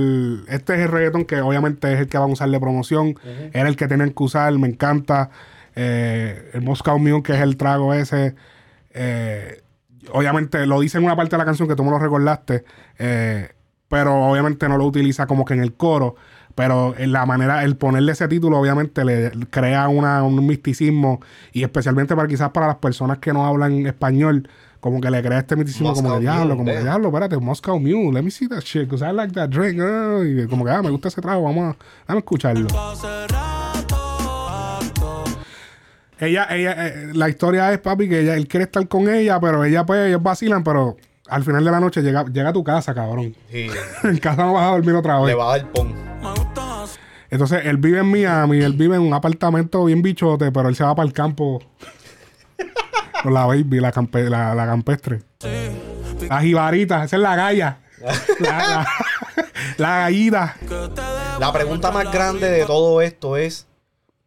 Este 0.47 0.75
es 0.75 0.79
el 0.81 0.87
reggaetón 0.87 1.25
que 1.25 1.41
obviamente 1.41 1.93
es 1.93 1.99
el 1.99 2.07
que 2.07 2.17
van 2.17 2.29
a 2.29 2.33
usar 2.33 2.49
de 2.49 2.59
promoción, 2.59 3.19
era 3.53 3.67
el 3.67 3.75
que 3.75 3.87
tenían 3.87 4.11
que 4.11 4.23
usar, 4.23 4.53
me 4.57 4.69
encanta. 4.69 5.29
Eh, 5.75 6.51
el 6.53 6.61
Moscow 6.61 6.97
Mule, 6.97 7.21
que 7.21 7.33
es 7.33 7.41
el 7.41 7.57
trago 7.57 7.93
ese, 7.93 8.35
eh, 8.93 9.61
obviamente 10.13 10.65
lo 10.65 10.79
dice 10.79 10.97
en 10.97 11.03
una 11.03 11.17
parte 11.17 11.31
de 11.31 11.37
la 11.37 11.45
canción 11.45 11.67
que 11.67 11.75
tú 11.75 11.83
me 11.83 11.91
lo 11.91 11.99
recordaste, 11.99 12.63
eh, 12.97 13.49
pero 13.89 14.15
obviamente 14.15 14.69
no 14.69 14.77
lo 14.77 14.85
utiliza 14.85 15.27
como 15.27 15.43
que 15.43 15.53
en 15.53 15.61
el 15.61 15.73
coro. 15.73 16.15
Pero 16.55 16.95
en 16.97 17.11
la 17.11 17.25
manera, 17.25 17.63
el 17.63 17.75
ponerle 17.75 18.13
ese 18.13 18.27
título, 18.29 18.57
obviamente 18.57 19.03
le 19.03 19.31
crea 19.49 19.89
una, 19.89 20.23
un 20.23 20.45
misticismo. 20.45 21.19
Y 21.51 21.63
especialmente 21.63 22.15
para 22.15 22.27
quizás 22.27 22.49
para 22.51 22.67
las 22.67 22.77
personas 22.77 23.17
que 23.17 23.33
no 23.33 23.45
hablan 23.45 23.85
español, 23.85 24.47
como 24.79 25.01
que 25.01 25.11
le 25.11 25.21
crea 25.21 25.39
este 25.39 25.55
misticismo, 25.55 25.93
como 25.93 26.13
que 26.13 26.21
diablo, 26.21 26.43
Mule, 26.43 26.57
como 26.57 26.65
que 26.65 26.73
damn. 26.75 26.83
diablo, 26.83 27.07
espérate, 27.09 27.37
Moscow 27.37 27.79
Mule, 27.79 28.13
let 28.13 28.21
me 28.21 28.31
see 28.31 28.47
that 28.47 28.61
shit, 28.61 28.83
because 28.83 29.03
I 29.03 29.11
like 29.13 29.33
that 29.33 29.49
drink. 29.49 29.79
ah", 29.81 30.21
y 30.23 30.47
como 30.47 30.63
que, 30.63 30.71
ah, 30.71 30.81
me 30.81 30.91
gusta 30.91 31.09
ese 31.09 31.21
trago, 31.21 31.43
vamos 31.43 31.63
a, 31.63 31.77
vamos 32.07 32.07
a 32.07 32.17
escucharlo. 32.17 32.67
Ella, 36.17 36.47
ella, 36.55 36.87
eh, 36.87 37.11
la 37.13 37.27
historia 37.27 37.73
es, 37.73 37.79
papi, 37.79 38.07
que 38.07 38.21
ella, 38.21 38.35
él 38.35 38.47
quiere 38.47 38.63
estar 38.65 38.87
con 38.87 39.09
ella, 39.09 39.39
pero 39.41 39.65
ella, 39.65 39.85
pues, 39.85 40.07
ellos 40.07 40.23
vacilan, 40.23 40.63
pero 40.63 40.95
al 41.27 41.43
final 41.43 41.63
de 41.65 41.71
la 41.71 41.79
noche 41.79 42.01
llega, 42.01 42.25
llega 42.25 42.49
a 42.49 42.53
tu 42.53 42.63
casa, 42.63 42.93
cabrón. 42.93 43.35
Sí. 43.51 43.67
en 44.03 44.17
casa 44.17 44.45
no 44.45 44.53
vas 44.53 44.63
a 44.63 44.71
dormir 44.71 44.95
otra 44.95 45.19
Le 45.19 45.25
vez. 45.27 45.37
va 45.37 45.53
a 45.53 45.57
dar 45.57 45.71
pon. 45.71 45.93
Entonces, 47.29 47.61
él 47.65 47.77
vive 47.77 47.99
en 47.99 48.09
Miami, 48.11 48.59
él 48.59 48.73
vive 48.73 48.95
en 48.95 49.01
un 49.01 49.13
apartamento 49.13 49.83
bien 49.85 50.01
bichote, 50.01 50.51
pero 50.51 50.69
él 50.69 50.75
se 50.75 50.83
va 50.83 50.95
para 50.95 51.07
el 51.07 51.13
campo 51.13 51.61
con 53.23 53.33
la 53.33 53.45
baby, 53.45 53.79
la, 53.79 53.91
campe- 53.91 54.29
la, 54.29 54.53
la 54.55 54.65
campestre. 54.65 55.23
La 56.29 56.41
jibarita, 56.41 57.03
esa 57.03 57.15
es 57.15 57.21
la 57.21 57.35
galla. 57.35 57.79
la, 58.39 58.87
la. 59.77 60.55
La 61.39 61.51
pregunta 61.51 61.91
más 61.91 62.11
grande 62.11 62.49
de 62.49 62.65
todo 62.65 63.01
esto 63.01 63.35
es: 63.35 63.67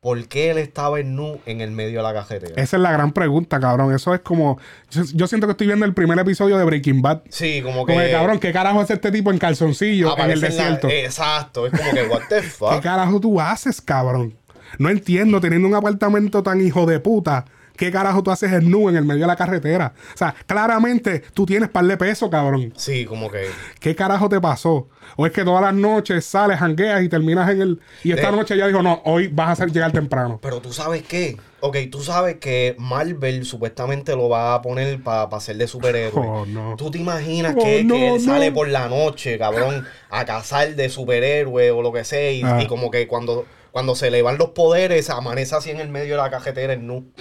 ¿por 0.01 0.29
qué 0.29 0.51
él 0.51 0.59
estaba 0.59 1.01
en 1.01 1.17
nu 1.17 1.41
en 1.47 1.61
el 1.61 1.71
medio 1.71 1.99
de 1.99 2.03
la 2.05 2.13
cajetera? 2.15 2.61
Esa 2.61 2.77
es 2.77 2.83
la 2.83 2.93
gran 2.93 3.13
pregunta, 3.13 3.59
cabrón. 3.61 3.95
Eso 3.95 4.15
es 4.15 4.21
como. 4.21 4.59
Yo, 4.91 5.03
yo 5.15 5.27
siento 5.27 5.47
que 5.47 5.53
estoy 5.53 5.67
viendo 5.67 5.85
el 5.87 5.95
primer 5.95 6.19
episodio 6.19 6.57
de 6.59 6.65
Breaking 6.65 7.03
Bad. 7.03 7.23
Sí, 7.29 7.61
como 7.63 7.85
que. 7.87 7.93
Como 7.93 8.05
que, 8.05 8.11
cabrón, 8.13 8.39
¿qué 8.39 8.53
carajo 8.53 8.81
hace 8.81 8.95
este 8.95 9.11
tipo 9.11 9.31
en 9.31 9.39
calzoncillo 9.39 10.07
en 10.17 10.31
el 10.31 10.39
aparece 10.39 10.47
en 10.47 10.57
la- 10.57 10.63
desierto? 10.65 10.89
Exacto. 10.89 11.67
Es 11.67 11.73
como 11.79 11.91
que, 11.93 12.03
¿what 12.05 12.21
the 12.29 12.37
¿Qué 12.41 12.49
fuck? 12.49 12.81
carajo 12.83 13.21
tú 13.21 13.41
haces, 13.41 13.81
cabrón? 13.81 14.35
No 14.79 14.91
entiendo, 14.91 15.41
teniendo 15.41 15.67
un 15.67 15.75
apartamento 15.75 16.43
tan 16.43 16.61
hijo 16.61 16.85
de 16.87 17.01
puta, 17.01 17.47
¿qué 17.79 17.91
carajo 17.91 18.23
tú 18.23 18.31
haces 18.31 18.53
en 18.53 18.71
nu 18.71 18.91
en 18.91 18.97
el 18.97 19.05
medio 19.07 19.23
de 19.23 19.27
la 19.29 19.37
carretera? 19.37 19.95
O 20.15 20.19
sea, 20.19 20.35
claramente 20.47 21.21
tú 21.33 21.47
tienes 21.47 21.71
par 21.71 21.87
de 21.87 21.97
peso, 21.97 22.29
cabrón. 22.29 22.75
Sí, 22.77 23.07
como 23.07 23.31
que. 23.31 23.47
¿Qué 23.81 23.95
carajo 23.97 24.29
te 24.29 24.39
pasó? 24.41 24.89
O 25.17 25.25
es 25.25 25.33
que 25.33 25.43
todas 25.45 25.63
las 25.63 25.73
noches 25.73 26.25
sales, 26.27 26.59
jangueas 26.59 27.03
y 27.03 27.09
terminas 27.09 27.49
en 27.51 27.63
el. 27.63 27.81
Y 28.05 28.13
esta 28.13 28.31
De- 28.31 28.37
noche 28.37 28.57
ya 28.57 28.67
dijo, 28.67 28.83
no, 28.83 29.01
hoy 29.07 29.29
vas 29.29 29.49
a 29.49 29.53
hacer 29.53 29.73
llegar 29.73 29.93
temprano. 29.93 30.39
Pero 30.43 30.61
tú 30.61 30.73
sabes 30.73 31.03
qué. 31.05 31.37
Ok, 31.61 31.77
tú 31.91 32.01
sabes 32.03 32.37
que 32.37 32.77
Marvel 32.79 33.45
supuestamente 33.45 34.15
lo 34.15 34.29
va 34.29 34.55
a 34.55 34.63
poner 34.63 35.03
para 35.03 35.41
ser 35.41 35.57
de 35.57 35.67
superhéroe. 35.67 36.25
Oh, 36.27 36.47
no. 36.47 36.77
¿Tú 36.77 36.91
te 36.91 36.99
imaginas 36.99 37.55
Oh, 37.57 37.63
que, 37.65 37.83
no, 37.83 37.95
que 37.95 38.09
él 38.15 38.15
no. 38.15 38.33
sale 38.33 38.53
por 38.53 38.69
la 38.69 38.89
noche, 38.89 39.39
cabrón, 39.39 39.85
a 40.11 40.25
cazar 40.25 40.77
de 40.77 40.89
superhéroe 40.89 41.71
o 41.73 41.83
lo 41.83 41.93
que 41.93 42.05
sea? 42.05 42.31
Y, 42.31 42.43
Ah. 42.45 42.61
y 42.63 42.67
como 42.69 42.91
que 42.93 43.09
cuando, 43.09 43.45
cuando 43.79 43.95
se 43.95 44.11
le 44.11 44.23
van 44.23 44.39
los 44.39 44.49
poderes, 44.49 45.09
amanece 45.09 45.55
así 45.55 45.71
en 45.71 45.79
el 45.79 45.89
medio 45.89 46.17
de 46.17 46.23
la 46.23 46.31
cajetera 46.31 46.73
en 46.73 46.89
nu. 46.89 47.13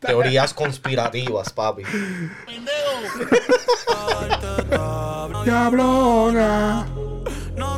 Teorías 0.00 0.52
conspirativas, 0.54 1.50
papi. 1.52 1.84
Diablona. 5.44 6.84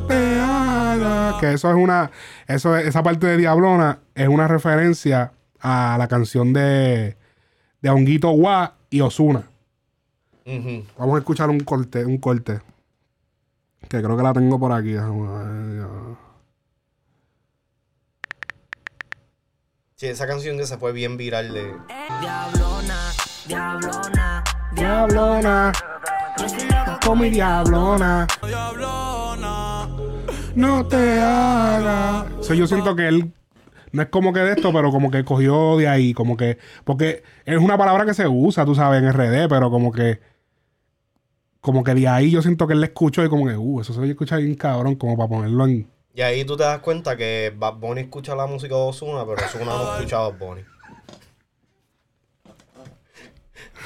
te 0.09 0.41
haga. 0.41 1.37
Que 1.41 1.53
eso 1.53 1.69
es 1.69 1.77
una. 1.77 2.11
Eso 2.49 2.75
es- 2.75 2.87
esa 2.87 3.03
parte 3.03 3.27
de 3.27 3.37
Diablona 3.37 3.99
es 4.15 4.29
una 4.29 4.49
referencia 4.49 5.33
a 5.61 5.97
la 5.99 6.09
canción 6.09 6.55
de. 6.55 7.19
De 7.83 7.91
Honguito 7.91 8.31
Gua 8.31 8.77
y 8.89 9.03
Osuna. 9.03 9.43
Vamos 10.97 11.17
a 11.17 11.19
escuchar 11.19 11.51
un 11.51 11.61
corte, 11.61 12.03
un 12.07 12.17
corte. 12.17 12.61
Que 13.89 14.03
creo 14.03 14.17
que 14.17 14.23
la 14.23 14.33
tengo 14.33 14.59
por 14.59 14.73
aquí. 14.73 14.97
Sí, 19.97 20.07
esa 20.07 20.27
canción 20.27 20.59
que 20.59 20.67
se 20.67 20.77
fue 20.77 20.93
bien 20.93 21.17
viral 21.17 21.55
de... 21.55 21.73
Diablona, 22.21 23.13
diablona, 23.47 24.45
Diablona. 24.75 25.73
yo 26.39 26.49
soy 26.49 26.69
loco 26.69 27.01
Con 27.07 27.19
mi 27.21 27.31
diablona. 27.31 28.27
No 30.55 30.87
te 30.87 31.21
hagas. 31.21 32.27
So, 32.41 32.55
yo 32.55 32.67
siento 32.67 32.95
que 32.97 33.09
él 33.09 33.33
no 33.93 34.03
es 34.03 34.09
como 34.09 34.33
que 34.33 34.41
de 34.41 34.53
esto, 34.53 34.73
pero 34.73 34.91
como 34.91 35.11
que 35.11 35.25
cogió 35.25 35.77
de 35.77 35.87
ahí, 35.89 36.15
como 36.15 36.37
que. 36.37 36.59
Porque 36.85 37.23
es 37.45 37.59
una 37.59 37.79
palabra 37.79 38.05
que 38.05 38.15
se 38.15 38.27
usa, 38.27 38.65
tú 38.65 38.75
sabes, 38.75 39.01
en 39.01 39.13
RD, 39.13 39.49
pero 39.49 39.71
como 39.71 39.93
que. 39.93 40.21
Como 41.65 41.83
que 41.83 41.95
de 41.95 42.07
ahí 42.07 42.31
yo 42.31 42.43
siento 42.43 42.67
que 42.67 42.75
él 42.75 42.81
le 42.83 42.89
escuchó 42.89 43.25
y 43.25 43.31
como 43.31 43.47
que, 43.47 43.57
uh, 43.57 43.81
eso 43.81 43.95
se 43.95 44.07
escucha 44.07 44.37
bien 44.37 44.55
cabrón, 44.55 44.97
como 44.97 45.17
para 45.17 45.31
ponerlo 45.31 45.65
en. 45.65 45.89
Y 46.15 46.21
ahí 46.21 46.45
tú 46.45 46.59
te 46.59 46.63
das 46.63 46.81
cuenta 46.81 47.17
que 47.17 47.55
Bad 47.57 47.77
Bunny 47.77 48.03
escucha 48.03 48.35
la 48.35 48.47
música 48.47 48.75
de 48.75 48.83
Ozuna, 48.83 49.25
pero 49.25 49.47
Ozuna 49.47 49.65
no 49.65 49.95
escucha 49.95 50.19
a 50.19 50.29
Bad 50.29 50.39
Bunny. 50.39 50.61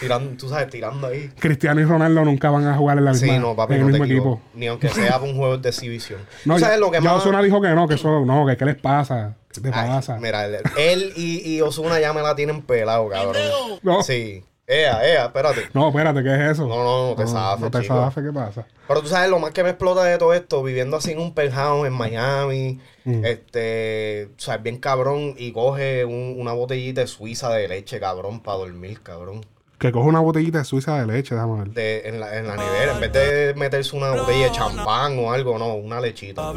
Tirando, 0.00 0.36
tú 0.36 0.48
sabes, 0.48 0.70
tirando 0.70 1.06
ahí. 1.06 1.30
Cristiano 1.38 1.80
y 1.80 1.84
Ronaldo 1.84 2.24
nunca 2.24 2.50
van 2.50 2.66
a 2.66 2.76
jugar 2.76 2.98
en 2.98 3.04
la 3.04 3.12
misma 3.12 3.28
Sí, 3.28 3.38
no, 3.38 3.54
papi, 3.54 3.74
en 3.74 3.80
el 3.80 3.86
no 3.86 3.92
mismo 3.92 4.04
equipo. 4.06 4.40
Ni 4.54 4.66
aunque 4.66 4.88
sea 4.88 5.20
un 5.20 5.36
juego 5.36 5.56
de 5.58 5.68
exhibición. 5.68 6.20
No, 6.46 6.54
¿Tú 6.54 6.60
ya, 6.60 6.66
sabes 6.66 6.80
lo 6.80 6.90
que 6.90 7.00
ya 7.00 7.12
más... 7.12 7.22
Ozuna 7.22 7.40
dijo 7.42 7.60
que 7.60 7.68
no, 7.68 7.86
que 7.86 7.94
eso, 7.94 8.24
no, 8.24 8.44
que 8.44 8.56
qué 8.56 8.64
les 8.64 8.76
pasa, 8.76 9.36
qué 9.54 9.60
te 9.60 9.68
Ay, 9.72 9.88
pasa. 9.88 10.18
Mira, 10.18 10.46
él, 10.46 10.56
él 10.76 11.12
y, 11.14 11.54
y 11.54 11.60
Ozuna 11.60 12.00
ya 12.00 12.12
me 12.12 12.22
la 12.22 12.34
tienen 12.34 12.60
pelado, 12.60 13.08
cabrón. 13.08 13.36
No. 13.82 14.02
Sí. 14.02 14.42
Ea, 14.70 15.02
ea, 15.02 15.24
espérate. 15.24 15.62
No, 15.72 15.88
espérate, 15.88 16.22
¿qué 16.22 16.34
es 16.34 16.40
eso? 16.52 16.66
No, 16.66 16.84
no, 16.84 17.08
no 17.10 17.14
te 17.16 17.26
zafes, 17.26 17.60
No 17.60 17.70
te 17.70 17.80
chico. 17.80 17.94
zafes, 17.94 18.22
¿qué 18.22 18.32
pasa? 18.32 18.66
Pero 18.86 19.00
tú 19.00 19.08
sabes 19.08 19.30
lo 19.30 19.38
más 19.38 19.52
que 19.52 19.62
me 19.62 19.70
explota 19.70 20.04
de 20.04 20.18
todo 20.18 20.34
esto, 20.34 20.62
viviendo 20.62 20.98
así 20.98 21.12
en 21.12 21.20
un 21.20 21.32
penthouse 21.32 21.86
en 21.86 21.94
Miami, 21.94 22.78
Mm. 23.04 23.24
este, 23.24 24.28
o 24.36 24.38
sea, 24.40 24.58
bien 24.58 24.76
cabrón, 24.76 25.34
y 25.38 25.52
coge 25.52 26.04
un- 26.04 26.34
una 26.38 26.52
botellita 26.52 27.00
de 27.00 27.06
suiza 27.06 27.48
de 27.50 27.66
leche, 27.66 27.98
cabrón, 27.98 28.40
para 28.40 28.58
dormir, 28.58 29.00
cabrón. 29.02 29.40
Que 29.78 29.90
coge 29.90 30.06
una 30.08 30.20
botellita 30.20 30.58
de 30.58 30.64
suiza 30.64 30.98
de 31.00 31.06
leche, 31.06 31.34
déjame 31.34 31.60
ver. 31.60 31.68
De, 31.70 32.02
en, 32.08 32.20
la, 32.20 32.36
en 32.36 32.46
la 32.46 32.56
nevera, 32.56 32.92
en 32.92 33.00
vez 33.00 33.12
de 33.12 33.54
meterse 33.56 33.96
una 33.96 34.10
botella 34.10 34.44
de 34.46 34.52
champán 34.52 35.18
o 35.18 35.32
algo, 35.32 35.58
no, 35.58 35.76
una 35.76 35.98
lechita. 35.98 36.52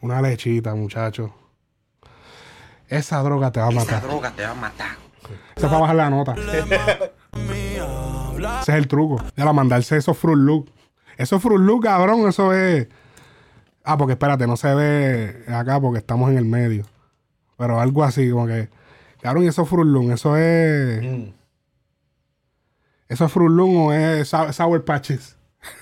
Una 0.00 0.22
lechita, 0.22 0.74
muchacho. 0.74 1.34
Esa 2.88 3.22
droga 3.22 3.50
te 3.52 3.60
va 3.60 3.66
a 3.66 3.70
Esa 3.70 3.80
matar. 3.80 4.02
droga 4.02 4.30
te 4.34 4.42
va 4.44 4.50
a 4.52 4.54
matar. 4.54 4.96
Eso 5.54 5.66
es 5.66 5.70
para 5.72 5.78
bajar 5.80 5.96
la 5.96 6.08
nota. 6.10 6.34
Ese 7.32 8.72
es 8.72 8.78
el 8.78 8.88
truco. 8.88 9.22
Ya 9.36 9.44
la 9.44 9.52
mandarse 9.52 9.96
esos 9.96 10.16
Fruit 10.16 10.38
Loop. 10.38 10.70
Esos 11.16 11.42
Fruit 11.42 11.60
Loop, 11.60 11.82
cabrón, 11.84 12.28
eso 12.28 12.52
es. 12.52 12.88
Ah, 13.84 13.96
porque 13.96 14.12
espérate, 14.12 14.46
no 14.46 14.56
se 14.56 14.72
ve 14.74 15.44
acá 15.48 15.80
porque 15.80 15.98
estamos 15.98 16.30
en 16.30 16.38
el 16.38 16.44
medio. 16.44 16.84
Pero 17.56 17.80
algo 17.80 18.04
así, 18.04 18.30
como 18.30 18.46
que. 18.46 18.68
Cabrón, 19.20 19.44
y 19.44 19.48
esos 19.48 19.68
Fruit 19.68 19.86
Loop, 19.88 20.10
eso 20.12 20.36
es. 20.36 21.02
Mm. 21.02 21.30
¿Eso 23.08 23.24
es 23.24 23.32
Fruit 23.32 23.50
Loop 23.50 23.70
o 23.88 23.92
es 23.92 24.28
Sou- 24.32 24.52
Sour 24.52 24.84
Patches? 24.84 25.36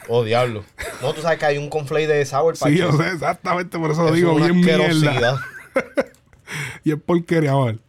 Oh, 0.08 0.22
diablo. 0.24 0.64
No, 1.02 1.12
tú 1.12 1.20
sabes 1.20 1.38
que 1.38 1.44
hay 1.46 1.58
un 1.58 1.68
conflate 1.68 2.06
de 2.06 2.24
sour 2.24 2.56
Sí, 2.56 2.64
Patches. 2.64 2.78
yo 2.78 2.92
sé 2.92 3.10
exactamente, 3.12 3.78
por 3.78 3.90
eso 3.90 4.02
Eso 4.02 4.10
lo 4.10 4.14
digo 4.16 4.38
es 4.38 4.52
bien 4.54 4.60
mierda. 4.64 5.40
Y 6.84 6.92
es 6.92 6.98
porquería, 7.00 7.54
ver. 7.56 7.80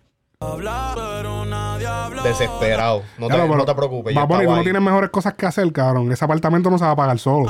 Desesperado. 2.24 3.04
No 3.18 3.28
te, 3.28 3.34
Claro, 3.34 3.48
pero 3.50 3.58
no 3.58 3.66
te 3.66 3.76
preocupes. 3.76 4.16
Bad 4.16 4.28
Bunny, 4.28 4.46
tú 4.46 4.56
no 4.56 4.64
tienes 4.64 4.82
mejores 4.82 5.10
cosas 5.10 5.34
que 5.34 5.46
hacer, 5.46 5.72
cabrón. 5.72 6.12
Ese 6.12 6.24
apartamento 6.26 6.70
no 6.70 6.78
se 6.78 6.86
va 6.86 6.92
a 6.92 6.96
pagar 6.96 7.18
solo. 7.20 7.46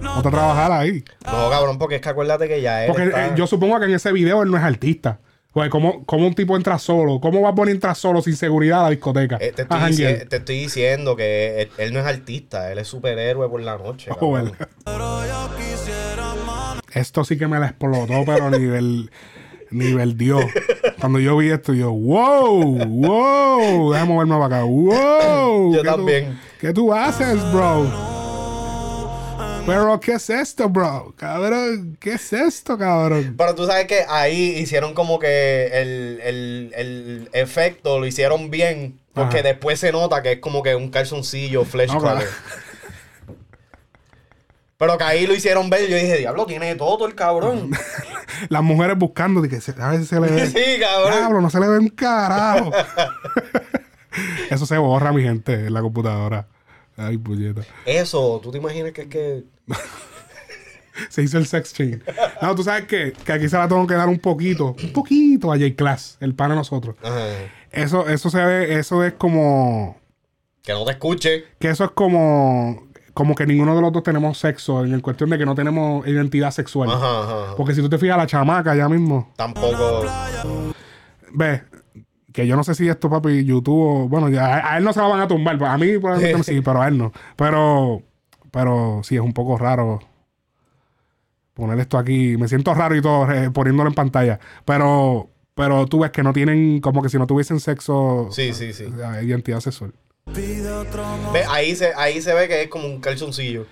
No 0.00 0.22
te 0.22 0.30
trabajar 0.30 0.72
ahí. 0.72 1.04
No, 1.26 1.50
cabrón, 1.50 1.78
porque 1.78 1.96
es 1.96 2.00
que 2.00 2.08
acuérdate 2.08 2.48
que 2.48 2.60
ya 2.62 2.84
él 2.84 2.88
Porque 2.88 3.04
está- 3.08 3.26
eh, 3.28 3.32
yo 3.36 3.46
supongo 3.46 3.78
que 3.80 3.86
en 3.86 3.94
ese 3.94 4.12
video 4.12 4.42
él 4.42 4.50
no 4.50 4.56
es 4.56 4.62
artista. 4.62 5.18
Pues, 5.52 5.70
¿cómo, 5.70 6.04
cómo 6.04 6.26
un 6.26 6.34
tipo 6.34 6.56
entra 6.56 6.78
solo? 6.78 7.20
¿Cómo 7.20 7.40
va 7.42 7.50
a 7.50 7.54
poner 7.54 7.74
entrar 7.76 7.94
solo 7.94 8.20
sin 8.22 8.34
seguridad 8.36 8.80
a 8.80 8.82
la 8.84 8.90
discoteca? 8.90 9.36
Eh, 9.40 9.52
te, 9.54 9.62
estoy 9.62 9.78
dici- 9.80 10.28
te 10.28 10.36
estoy 10.36 10.58
diciendo 10.60 11.14
que 11.14 11.62
él, 11.62 11.70
él 11.78 11.92
no 11.92 12.00
es 12.00 12.06
artista, 12.06 12.72
él 12.72 12.78
es 12.78 12.88
superhéroe 12.88 13.48
por 13.48 13.60
la 13.60 13.76
noche. 13.78 14.10
Oh. 14.20 14.36
Esto 16.92 17.24
sí 17.24 17.36
que 17.38 17.46
me 17.46 17.58
la 17.60 17.66
explotó, 17.66 18.24
pero 18.26 18.46
a 18.46 18.50
nivel, 18.50 19.10
nivel 19.74 20.16
Dios. 20.16 20.44
Cuando 21.00 21.18
yo 21.18 21.36
vi 21.36 21.50
esto, 21.50 21.74
yo, 21.74 21.90
wow, 21.92 22.78
wow, 22.86 23.92
déjame 23.92 24.12
moverme 24.12 24.34
para 24.36 24.46
acá, 24.46 24.64
wow. 24.64 25.74
Yo 25.74 25.82
¿qué 25.82 25.88
tú- 25.88 25.94
también. 25.96 26.40
¿Qué 26.60 26.72
tú 26.72 26.92
haces, 26.94 27.36
bro? 27.52 27.86
Pero, 29.66 29.98
¿qué 29.98 30.12
es 30.12 30.28
esto, 30.28 30.68
bro? 30.68 31.14
Cabrón, 31.16 31.96
¿qué 31.98 32.12
es 32.14 32.32
esto, 32.34 32.76
cabrón? 32.76 33.34
Pero 33.38 33.54
tú 33.54 33.64
sabes 33.64 33.86
que 33.86 34.00
ahí 34.08 34.56
hicieron 34.58 34.92
como 34.92 35.18
que 35.18 35.66
el, 35.72 36.20
el- 36.22 36.72
el 36.76 37.28
efecto 37.32 37.98
lo 37.98 38.06
hicieron 38.06 38.50
bien. 38.50 38.98
Porque 39.14 39.38
Ajá. 39.38 39.48
después 39.48 39.78
se 39.78 39.92
nota 39.92 40.22
que 40.22 40.32
es 40.32 40.38
como 40.40 40.62
que 40.62 40.74
un 40.74 40.90
calzoncillo 40.90 41.64
flesh 41.64 41.92
No, 41.92 42.00
color. 42.00 42.24
Pero 44.76 44.98
que 44.98 45.04
ahí 45.04 45.26
lo 45.26 45.34
hicieron 45.34 45.70
ver. 45.70 45.88
Yo 45.88 45.96
dije, 45.96 46.18
diablo, 46.18 46.46
tiene 46.46 46.74
todo 46.74 47.06
el 47.06 47.14
cabrón. 47.14 47.70
Las 48.48 48.62
mujeres 48.62 48.98
buscando, 48.98 49.40
de 49.40 49.48
que 49.48 49.60
se- 49.60 49.74
a 49.80 49.90
ver 49.90 50.00
si 50.00 50.06
se 50.06 50.20
le 50.20 50.28
ve. 50.30 50.46
sí, 50.46 50.80
cabrón. 50.80 51.12
Diablo, 51.12 51.40
no 51.40 51.50
se 51.50 51.60
le 51.60 51.68
ve 51.68 51.78
un 51.78 51.88
carajo. 51.88 52.70
Eso 54.50 54.66
se 54.66 54.78
borra, 54.78 55.12
mi 55.12 55.22
gente, 55.22 55.52
en 55.66 55.74
la 55.74 55.80
computadora. 55.80 56.46
Ay, 56.96 57.18
puñeta. 57.18 57.62
Eso, 57.86 58.40
¿tú 58.42 58.50
te 58.52 58.58
imaginas 58.58 58.92
que 58.92 59.02
es 59.02 59.08
que. 59.08 59.44
Se 61.08 61.22
hizo 61.22 61.38
el 61.38 61.46
sex 61.46 61.74
change. 61.74 62.02
No, 62.40 62.54
tú 62.54 62.62
sabes 62.62 62.84
que, 62.86 63.12
que 63.12 63.32
aquí 63.32 63.48
se 63.48 63.56
la 63.56 63.66
tengo 63.66 63.84
que 63.86 63.94
dar 63.94 64.08
un 64.08 64.20
poquito, 64.20 64.76
un 64.80 64.92
poquito 64.92 65.52
a 65.52 65.56
J-Class, 65.56 66.18
el 66.20 66.36
pan 66.36 66.50
de 66.50 66.56
nosotros. 66.56 66.94
Ajá, 67.02 67.16
Eso, 67.72 68.08
eso 68.08 68.30
se 68.30 68.44
ve, 68.44 68.78
eso 68.78 69.02
es 69.02 69.14
como. 69.14 69.98
que 70.62 70.72
no 70.72 70.84
te 70.84 70.92
escuche. 70.92 71.44
Que 71.58 71.70
eso 71.70 71.84
es 71.84 71.90
como. 71.90 72.86
Como 73.14 73.34
que 73.36 73.46
ninguno 73.46 73.74
de 73.76 73.80
los 73.80 73.92
dos 73.92 74.02
tenemos 74.02 74.38
sexo, 74.38 74.84
en 74.84 74.92
el 74.92 75.00
cuestión 75.00 75.30
de 75.30 75.38
que 75.38 75.46
no 75.46 75.54
tenemos 75.54 76.04
identidad 76.06 76.50
sexual. 76.50 76.90
Ajá, 76.90 77.20
ajá. 77.22 77.56
Porque 77.56 77.72
si 77.74 77.80
tú 77.80 77.88
te 77.88 77.96
fijas, 77.96 78.16
la 78.16 78.26
chamaca 78.26 78.74
ya 78.74 78.88
mismo. 78.88 79.32
Tampoco. 79.36 80.04
Ve, 81.32 81.62
que 82.32 82.46
yo 82.46 82.56
no 82.56 82.64
sé 82.64 82.74
si 82.74 82.88
esto, 82.88 83.08
papi, 83.08 83.44
YouTube, 83.44 83.78
o- 84.04 84.08
bueno, 84.08 84.28
ya, 84.28 84.46
a, 84.56 84.74
a 84.74 84.78
él 84.78 84.84
no 84.84 84.92
se 84.92 85.00
la 85.00 85.06
van 85.06 85.20
a 85.20 85.28
tumbar, 85.28 85.62
a 85.64 85.78
mí 85.78 85.96
probablemente 85.98 86.42
sí, 86.52 86.60
pero 86.60 86.82
a 86.82 86.88
él 86.88 86.98
no. 86.98 87.12
Pero, 87.36 88.02
pero 88.50 89.00
sí, 89.04 89.14
es 89.14 89.20
un 89.20 89.32
poco 89.32 89.56
raro 89.58 90.00
poner 91.54 91.78
esto 91.78 91.98
aquí. 91.98 92.36
Me 92.36 92.48
siento 92.48 92.74
raro 92.74 92.96
y 92.96 93.00
todo 93.02 93.30
eh, 93.30 93.50
poniéndolo 93.50 93.88
en 93.90 93.94
pantalla. 93.94 94.40
Pero, 94.64 95.30
pero 95.54 95.86
tú 95.86 96.00
ves 96.00 96.10
que 96.10 96.22
no 96.24 96.32
tienen, 96.32 96.80
como 96.80 97.00
que 97.02 97.08
si 97.08 97.18
no 97.18 97.26
tuviesen 97.28 97.60
sexo, 97.60 98.28
Sí, 98.32 98.52
sí, 98.52 98.72
sí. 98.72 98.84
eh, 98.84 99.24
identidad 99.24 99.60
sexual. 99.60 99.92
Ve, 100.26 101.44
ahí, 101.48 101.74
se, 101.76 101.92
ahí 101.96 102.20
se 102.22 102.32
ve 102.34 102.48
que 102.48 102.62
es 102.62 102.68
como 102.68 102.86
un 102.86 103.00
calzoncillo. 103.00 103.66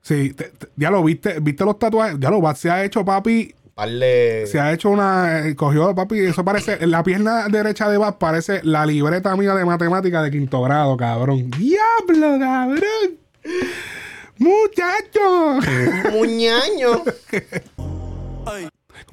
Sí, 0.00 0.32
te- 0.32 0.48
te- 0.50 0.68
ya 0.76 0.90
lo 0.90 1.02
viste, 1.04 1.38
viste 1.40 1.64
los 1.64 1.78
tatuajes, 1.78 2.16
ya 2.18 2.30
lo 2.30 2.54
se 2.54 2.70
ha 2.70 2.84
hecho, 2.84 3.04
papi, 3.04 3.54
Darle. 3.76 4.46
se 4.46 4.58
ha 4.58 4.72
hecho 4.72 4.90
una, 4.90 5.46
eh, 5.46 5.54
cogió, 5.54 5.94
papi, 5.94 6.18
eso 6.20 6.44
parece, 6.44 6.84
la 6.86 7.02
pierna 7.04 7.46
derecha 7.48 7.88
de 7.88 7.98
Bad 7.98 8.16
parece 8.16 8.60
la 8.64 8.84
libreta 8.84 9.36
mía 9.36 9.54
de 9.54 9.64
matemática 9.64 10.22
de 10.22 10.30
quinto 10.30 10.60
grado, 10.62 10.96
cabrón. 10.96 11.50
¡Diablo, 11.50 12.38
cabrón! 12.40 13.18
¡Muchacho! 14.38 15.60
Muñaño. 16.12 17.02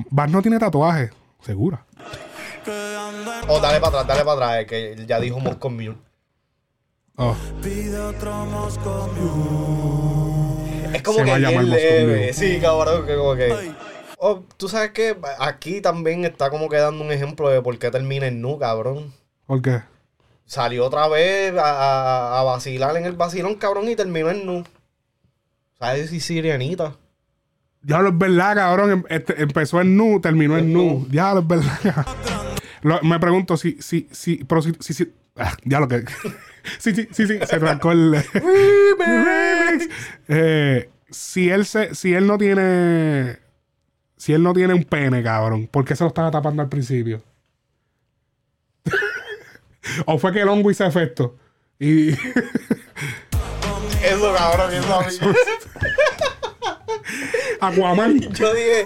Bad 0.10 0.30
no 0.30 0.42
tiene 0.42 0.58
tatuaje, 0.58 1.12
segura. 1.44 1.86
Oh, 3.48 3.60
dale 3.60 3.80
para 3.80 4.00
atrás, 4.02 4.08
dale 4.08 4.26
para 4.26 4.48
atrás, 4.48 4.66
que 4.66 4.94
él 4.94 5.06
ya 5.08 5.20
dijo 5.20 5.40
Moscow. 5.40 5.72
Oh, 7.22 7.36
Es 10.94 11.02
como 11.04 11.18
Se 11.20 11.24
que 11.26 11.30
va 11.32 11.36
a 11.36 11.40
llamar 11.40 11.66
bien 11.66 11.70
leve. 11.70 12.34
Sí, 12.34 12.60
cabrón, 12.62 13.06
que 13.06 13.16
como 13.16 13.36
que. 13.36 13.74
Oh, 14.18 14.44
tú 14.58 14.68
sabes 14.70 14.92
que 14.92 15.18
aquí 15.40 15.82
también 15.82 16.24
está 16.26 16.50
como 16.50 16.70
que 16.70 16.78
dando 16.78 17.04
un 17.04 17.12
ejemplo 17.12 17.50
de 17.50 17.62
por 17.62 17.78
qué 17.78 17.92
termina 17.92 18.28
en 18.28 18.42
nu, 18.42 18.58
cabrón. 18.58 19.14
¿por 19.46 19.62
qué? 19.62 19.82
Salió 20.46 20.86
otra 20.86 21.08
vez 21.08 21.54
a, 21.58 21.62
a- 22.36 22.40
a 22.40 22.44
vacilar 22.44 22.96
en 22.98 23.06
el 23.06 23.14
vacilón, 23.14 23.56
cabrón, 23.56 23.88
y 23.90 23.96
terminó 23.96 24.30
en 24.30 24.46
nu. 24.46 24.64
¿Sabes 25.78 26.10
si 26.10 26.20
sirianita? 26.20 26.96
Diablo, 27.82 28.10
es 28.10 28.18
verdad, 28.18 28.56
cabrón. 28.56 28.92
em- 28.92 29.04
este, 29.10 29.42
empezó 29.42 29.80
en 29.82 29.96
nu, 29.96 30.20
terminó 30.20 30.58
en 30.58 30.74
nu. 30.74 31.06
Diablo, 31.10 31.42
es 31.42 31.48
verdad. 31.48 32.08
Lo- 32.82 33.02
me 33.04 33.20
pregunto 33.20 33.58
si, 33.58 33.78
si, 33.82 34.08
si, 34.12 34.44
pero 34.46 34.62
si, 34.62 34.74
si, 34.80 34.94
si- 34.94 35.14
ah, 35.38 35.56
ya 35.66 35.80
lo 35.80 35.88
que. 35.88 36.04
Sí, 36.78 36.94
sí, 36.96 37.08
sí, 37.12 37.28
sí, 37.28 37.40
se 37.46 37.56
arrancó 37.56 37.92
el. 37.92 38.24
Remix. 38.34 39.90
Eh, 40.32 40.90
si 41.10 41.50
él 41.50 41.66
se, 41.66 41.96
si 41.96 42.14
él 42.14 42.28
no 42.28 42.38
tiene. 42.38 43.40
Si 44.18 44.34
él 44.34 44.44
no 44.44 44.54
tiene 44.54 44.74
un 44.74 44.84
pene, 44.84 45.24
cabrón, 45.24 45.68
¿por 45.68 45.86
qué 45.86 45.96
se 45.96 46.04
lo 46.04 46.10
estaba 46.10 46.30
tapando 46.30 46.62
al 46.62 46.70
principio? 46.70 47.24
¿O 50.06 50.18
fue 50.20 50.34
que 50.34 50.42
el 50.42 50.50
hongo 50.50 50.70
hizo 50.70 50.86
efecto? 50.86 51.38
Y. 51.80 52.10
Eso, 54.04 54.34
cabrón, 54.34 54.74
eso. 54.74 55.34
Aquaman. 57.60 58.20
Yo 58.20 58.54
dije, 58.54 58.86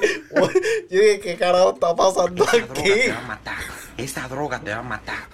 yo 0.90 1.00
dije, 1.00 1.20
¿qué 1.20 1.36
carajo 1.36 1.74
está 1.74 1.96
pasando 1.96 2.44
Esa 2.44 2.58
droga 2.58 2.82
aquí? 2.82 2.90
te 2.90 3.12
va 3.12 3.18
a 3.18 3.22
matar. 3.22 3.58
Esa 3.98 4.28
droga 4.28 4.60
te 4.60 4.72
va 4.72 4.78
a 4.78 4.84
matar. 4.84 5.28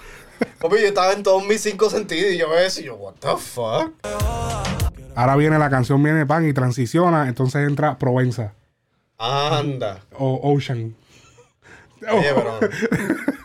Papi, 0.60 0.76
yo 0.82 0.88
estaba 0.88 1.14
en 1.14 1.24
todos 1.24 1.46
mis 1.46 1.62
cinco 1.62 1.90
sentidos 1.90 2.34
y 2.34 2.38
yo 2.38 2.50
me 2.50 2.56
decía, 2.58 2.94
what 2.94 3.14
the 3.20 3.36
fuck? 3.38 3.92
Ahora 5.16 5.36
viene 5.36 5.58
la 5.58 5.70
canción, 5.70 6.02
viene 6.04 6.26
pan 6.26 6.48
y 6.48 6.54
transiciona, 6.54 7.28
entonces 7.28 7.68
entra 7.68 7.98
Provenza 7.98 8.54
Anda. 9.18 10.00
o 10.18 10.40
Ocean. 10.54 10.96
Oye, 12.12 12.32
pero 12.34 12.60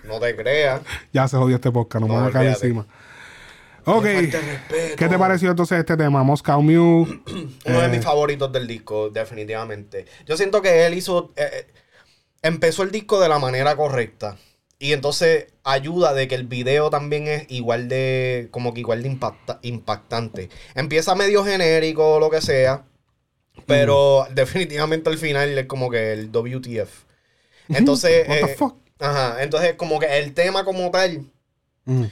no 0.05 0.21
te 0.21 0.37
creas. 0.37 0.81
Ya 1.13 1.27
se 1.27 1.37
jodió 1.37 1.57
este 1.57 1.71
podcast, 1.73 2.01
no 2.03 2.09
me 2.09 2.15
No, 2.15 2.21
van 2.21 2.31
a 2.31 2.33
caer 2.33 2.49
encima. 2.51 2.87
Ok. 3.87 4.05
Me. 4.05 4.31
¿Qué 4.97 5.09
te 5.09 5.19
pareció 5.19 5.51
entonces 5.51 5.79
este 5.79 5.97
tema? 5.97 6.23
Moscow 6.23 6.63
Mule. 6.63 7.21
Uno 7.67 7.81
de 7.81 7.87
Eh, 7.87 7.89
mis 7.89 8.05
favoritos 8.05 8.51
del 8.53 8.67
disco, 8.67 9.11
definitivamente. 9.11 10.07
Yo 10.27 10.37
siento 10.37 10.63
que 10.63 10.87
él 10.87 10.95
hizo. 10.95 11.33
eh, 11.37 11.49
eh, 11.53 11.67
empezó 12.43 12.83
el 12.85 12.91
disco 12.93 13.21
de 13.21 13.29
la 13.29 13.39
manera 13.39 13.75
correcta. 13.77 14.37
Y 14.85 14.93
entonces 14.93 15.47
ayuda 15.63 16.13
de 16.13 16.29
que 16.29 16.35
el 16.35 16.45
video 16.45 16.91
también 16.91 17.27
es 17.27 17.47
igual 17.49 17.89
de. 17.89 18.49
como 18.51 18.75
que 18.75 18.81
igual 18.81 19.03
de 19.03 19.09
impacta- 19.09 19.59
impactante. 19.63 20.51
Empieza 20.75 21.15
medio 21.15 21.43
genérico 21.43 22.17
o 22.17 22.21
lo 22.21 22.29
que 22.29 22.43
sea. 22.43 22.85
Pero 23.65 24.27
definitivamente 24.35 25.09
al 25.09 25.17
final 25.17 25.57
es 25.57 25.65
como 25.67 25.89
que 25.91 26.13
el 26.13 26.31
WTF. 26.31 26.91
Entonces. 27.71 28.29
What 28.29 28.37
the 28.37 28.45
eh, 28.53 28.55
fuck? 28.57 28.77
Ajá. 28.99 29.43
Entonces, 29.43 29.73
como 29.75 29.99
que 29.99 30.19
el 30.19 30.35
tema 30.35 30.65
como 30.65 30.91
tal 30.91 31.31
Mm. 31.87 32.05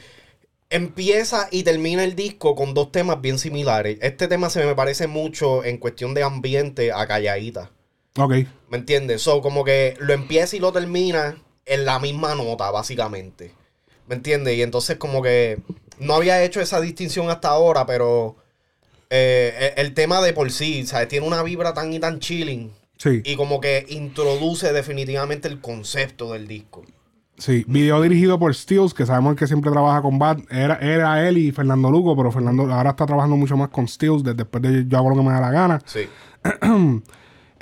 empieza 0.70 1.48
y 1.50 1.64
termina 1.64 2.04
el 2.04 2.14
disco 2.16 2.54
con 2.54 2.72
dos 2.72 2.90
temas 2.90 3.20
bien 3.20 3.38
similares. 3.38 3.98
Este 4.00 4.28
tema 4.28 4.48
se 4.48 4.64
me 4.64 4.74
parece 4.74 5.06
mucho 5.08 5.62
en 5.64 5.76
cuestión 5.76 6.14
de 6.14 6.22
ambiente 6.22 6.90
a 6.92 7.06
Calladita. 7.06 7.70
Ok. 8.16 8.32
¿Me 8.70 8.78
entiendes? 8.78 9.20
So, 9.20 9.42
como 9.42 9.62
que 9.62 9.94
lo 10.00 10.14
empieza 10.14 10.56
y 10.56 10.58
lo 10.61 10.72
termina 10.72 11.37
en 11.66 11.85
la 11.85 11.98
misma 11.98 12.35
nota, 12.35 12.70
básicamente. 12.70 13.53
¿Me 14.09 14.14
entiendes? 14.14 14.57
Y 14.57 14.62
entonces 14.62 14.96
como 14.96 15.22
que 15.22 15.59
no 15.98 16.14
había 16.14 16.42
hecho 16.42 16.61
esa 16.61 16.81
distinción 16.81 17.31
hasta 17.31 17.48
ahora, 17.48 17.87
pero 17.87 18.37
eh, 19.11 19.72
el, 19.77 19.87
el 19.87 19.94
tema 19.94 20.20
de 20.20 20.33
por 20.33 20.51
sí, 20.51 20.87
¿sabes? 20.87 21.09
Tiene 21.09 21.27
una 21.27 21.42
vibra 21.42 21.75
tan 21.75 21.92
y 21.92 22.01
tan 22.01 22.18
chilling. 22.18 22.72
Sí. 22.98 23.22
Y 23.25 23.37
como 23.37 23.61
que 23.61 23.87
introduce 23.88 24.72
definitivamente 24.72 25.48
el 25.48 25.61
concepto 25.61 26.33
del 26.33 26.46
disco. 26.46 26.83
Sí, 27.38 27.64
video 27.66 28.01
dirigido 28.01 28.38
por 28.38 28.55
Steels, 28.55 28.94
que 28.94 29.05
sabemos 29.07 29.35
que 29.35 29.46
siempre 29.46 29.72
trabaja 29.72 30.03
con 30.03 30.18
Bad. 30.18 30.40
Era, 30.51 30.77
era 30.77 31.27
él 31.27 31.38
y 31.38 31.51
Fernando 31.51 31.90
Lugo, 31.90 32.16
pero 32.16 32.31
Fernando 32.31 32.72
ahora 32.72 32.90
está 32.90 33.05
trabajando 33.05 33.37
mucho 33.37 33.57
más 33.57 33.70
con 33.70 33.88
Steels 33.88 34.22
desde 34.22 34.37
después 34.37 34.62
de 34.62 34.87
Yo 34.87 34.98
hago 34.98 35.11
lo 35.11 35.16
que 35.16 35.22
me 35.22 35.33
da 35.33 35.40
la 35.40 35.51
gana. 35.51 35.83
Sí. 35.85 36.09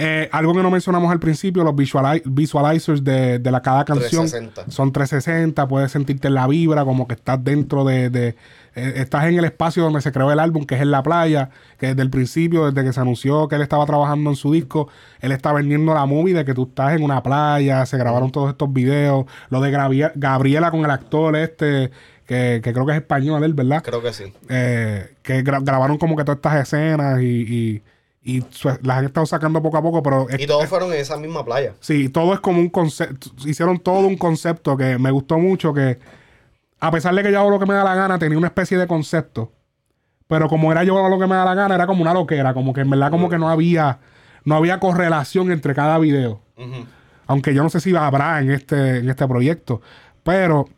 Eh, 0.03 0.31
algo 0.33 0.55
que 0.55 0.63
no 0.63 0.71
mencionamos 0.71 1.13
al 1.13 1.21
principio, 1.21 1.63
los 1.63 1.75
visuali- 1.75 2.23
visualizers 2.25 3.05
de, 3.05 3.39
de 3.39 3.51
la 3.51 3.61
cada 3.61 3.85
canción 3.85 4.23
360. 4.23 4.71
son 4.71 4.93
360, 4.93 5.69
puedes 5.69 5.93
sentirte 5.93 6.29
en 6.29 6.35
la 6.35 6.47
vibra, 6.47 6.87
como 6.87 7.07
que 7.07 7.13
estás 7.15 7.45
dentro 7.45 7.85
de, 7.85 8.09
de- 8.09 8.35
eh, 8.77 8.93
estás 8.97 9.25
en 9.27 9.37
el 9.39 9.45
espacio 9.45 9.83
donde 9.83 10.01
se 10.01 10.11
creó 10.11 10.33
el 10.33 10.39
álbum, 10.41 10.65
que 10.65 10.77
es 10.77 10.81
en 10.81 10.91
la 10.91 11.03
playa, 11.03 11.51
que 11.79 11.89
desde 11.89 12.01
el 12.01 12.09
principio, 12.09 12.71
desde 12.71 12.87
que 12.87 12.95
se 12.95 13.01
anunció 13.01 13.47
que 13.49 13.57
él 13.57 13.63
estaba 13.63 13.85
trabajando 13.85 14.31
en 14.31 14.37
su 14.37 14.53
disco, 14.53 14.89
él 15.21 15.33
está 15.33 15.53
vendiendo 15.53 15.93
la 15.93 16.07
movie 16.07 16.33
de 16.33 16.45
que 16.47 16.55
tú 16.55 16.63
estás 16.63 16.95
en 16.97 17.03
una 17.03 17.23
playa, 17.23 17.85
se 17.85 17.99
grabaron 17.99 18.31
todos 18.33 18.49
estos 18.51 18.73
videos, 18.73 19.27
lo 19.51 19.61
de 19.61 19.71
Gabriela 20.15 20.71
con 20.71 20.81
el 20.85 20.91
actor 20.91 21.37
este, 21.37 21.91
que, 22.27 22.61
que 22.65 22.73
creo 22.73 22.87
que 22.87 22.93
es 22.93 22.99
español 22.99 23.45
él, 23.45 23.53
¿verdad? 23.55 23.83
Creo 23.83 24.01
que 24.03 24.13
sí. 24.13 24.33
eh, 24.49 25.15
que 25.23 25.45
gra- 25.45 25.63
grabaron 25.63 25.99
como 25.99 26.17
que 26.17 26.25
todas 26.25 26.37
estas 26.37 26.63
escenas 26.63 27.21
y, 27.21 27.25
y, 27.27 27.83
y 28.23 28.41
las 28.83 28.99
han 28.99 29.05
estado 29.07 29.25
sacando 29.27 29.63
poco 29.63 29.79
a 29.79 29.83
poco, 29.83 30.03
pero 30.03 30.29
es- 30.29 30.41
Y 30.41 30.47
todos 30.47 30.67
fueron 30.67 30.93
en 30.93 31.01
esa 31.01 31.17
misma 31.17 31.45
playa. 31.45 31.75
sí, 31.81 32.09
todo 32.11 32.35
es 32.35 32.41
como 32.41 32.59
un 32.61 32.69
concepto, 32.69 33.31
hicieron 33.47 33.79
todo 33.79 34.07
un 34.07 34.17
concepto 34.19 34.77
que 34.77 34.99
me 34.99 35.11
gustó 35.11 35.39
mucho, 35.39 35.73
que 35.73 35.99
a 36.81 36.91
pesar 36.91 37.15
de 37.15 37.23
que 37.23 37.33
yo 37.33 37.41
hago 37.41 37.51
lo 37.51 37.59
que 37.59 37.67
me 37.67 37.75
da 37.75 37.85
la 37.85 37.95
gana, 37.95 38.19
tenía 38.19 38.37
una 38.39 38.49
especie 38.49 38.77
de 38.79 38.87
concepto, 38.87 39.53
pero 40.29 40.49
como 40.49 40.71
era 40.71 40.85
yo 40.85 40.97
hago 40.99 41.09
lo 41.09 41.19
que 41.19 41.27
me 41.27 41.35
da 41.35 41.45
la 41.45 41.55
gana, 41.55 41.75
era 41.75 41.87
como 41.87 42.03
una 42.03 42.13
loquera, 42.15 42.53
como 42.55 42.73
que 42.73 42.83
en 42.83 42.91
verdad 42.91 43.11
como 43.11 43.29
que 43.29 43.39
no 43.39 43.49
había, 43.49 43.99
no 44.45 44.55
había 44.55 44.79
correlación 44.81 45.51
entre 45.51 45.75
cada 45.75 45.99
video. 45.99 46.41
Aunque 47.27 47.55
yo 47.55 47.63
no 47.63 47.71
sé 47.71 47.81
si 47.81 47.95
habrá 47.97 48.41
en 48.41 48.51
este, 48.51 48.99
en 48.99 49.09
este 49.09 49.27
proyecto. 49.29 49.81
Pero 50.23 50.69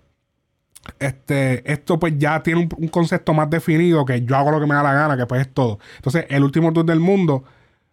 este, 0.98 1.70
esto 1.70 1.98
pues 1.98 2.14
ya 2.18 2.42
tiene 2.42 2.60
un, 2.60 2.68
un 2.76 2.88
concepto 2.88 3.34
más 3.34 3.48
definido 3.50 4.04
que 4.04 4.22
yo 4.22 4.36
hago 4.36 4.50
lo 4.50 4.60
que 4.60 4.66
me 4.66 4.74
da 4.74 4.82
la 4.82 4.92
gana, 4.92 5.16
que 5.16 5.26
pues 5.26 5.42
es 5.42 5.52
todo. 5.52 5.78
Entonces, 5.96 6.26
el 6.28 6.42
último 6.44 6.72
tour 6.72 6.84
del 6.84 7.00
mundo, 7.00 7.44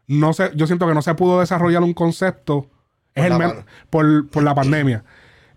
no 0.07 0.33
sé, 0.33 0.51
yo 0.55 0.65
siento 0.67 0.87
que 0.87 0.93
no 0.93 1.01
se 1.01 1.13
pudo 1.15 1.39
desarrollar 1.39 1.83
un 1.83 1.93
concepto 1.93 2.67
Por 3.13 3.29
la 3.29 3.65
por, 3.89 4.29
por 4.29 4.43
la 4.43 4.55
pandemia. 4.55 5.03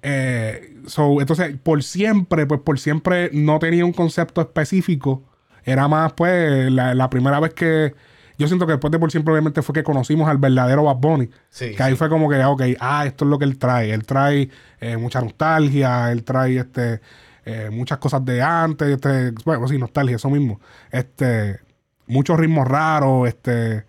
Eh, 0.02 0.76
so, 0.86 1.20
entonces, 1.20 1.56
por 1.62 1.82
siempre, 1.82 2.46
pues 2.46 2.60
por 2.60 2.78
siempre 2.78 3.30
no 3.32 3.58
tenía 3.58 3.84
un 3.84 3.92
concepto 3.92 4.40
específico. 4.40 5.22
Era 5.64 5.86
más, 5.88 6.12
pues, 6.14 6.70
la, 6.72 6.94
la 6.94 7.08
primera 7.08 7.40
vez 7.40 7.54
que. 7.54 7.94
Yo 8.38 8.46
siento 8.48 8.66
que 8.66 8.72
después 8.72 8.90
de 8.90 8.98
por 8.98 9.10
siempre, 9.10 9.32
obviamente, 9.32 9.62
fue 9.62 9.74
que 9.74 9.82
conocimos 9.82 10.28
al 10.28 10.38
verdadero 10.38 10.84
Bad 10.84 10.96
Bunny. 10.96 11.28
Sí, 11.50 11.74
que 11.74 11.82
ahí 11.82 11.92
sí. 11.92 11.96
fue 11.96 12.08
como 12.08 12.28
que, 12.28 12.36
ah, 12.36 12.50
ok, 12.50 12.62
ah, 12.80 13.06
esto 13.06 13.24
es 13.24 13.30
lo 13.30 13.38
que 13.38 13.44
él 13.44 13.58
trae. 13.58 13.92
Él 13.92 14.04
trae 14.04 14.48
eh, 14.80 14.96
mucha 14.96 15.20
nostalgia, 15.20 16.10
él 16.10 16.24
trae 16.24 16.58
este 16.58 17.00
eh, 17.44 17.70
muchas 17.70 17.98
cosas 17.98 18.24
de 18.24 18.40
antes, 18.40 18.88
este, 18.88 19.32
bueno, 19.44 19.66
sí, 19.66 19.76
nostalgia, 19.76 20.16
eso 20.16 20.30
mismo. 20.30 20.60
Este, 20.90 21.58
muchos 22.06 22.38
ritmos 22.38 22.68
raros, 22.68 23.26
este, 23.28 23.84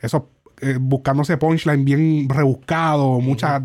esos, 0.00 0.24
eh, 0.60 0.76
buscándose 0.80 1.36
punchline 1.36 1.84
bien 1.84 2.28
rebuscado, 2.28 3.20
muchas 3.20 3.62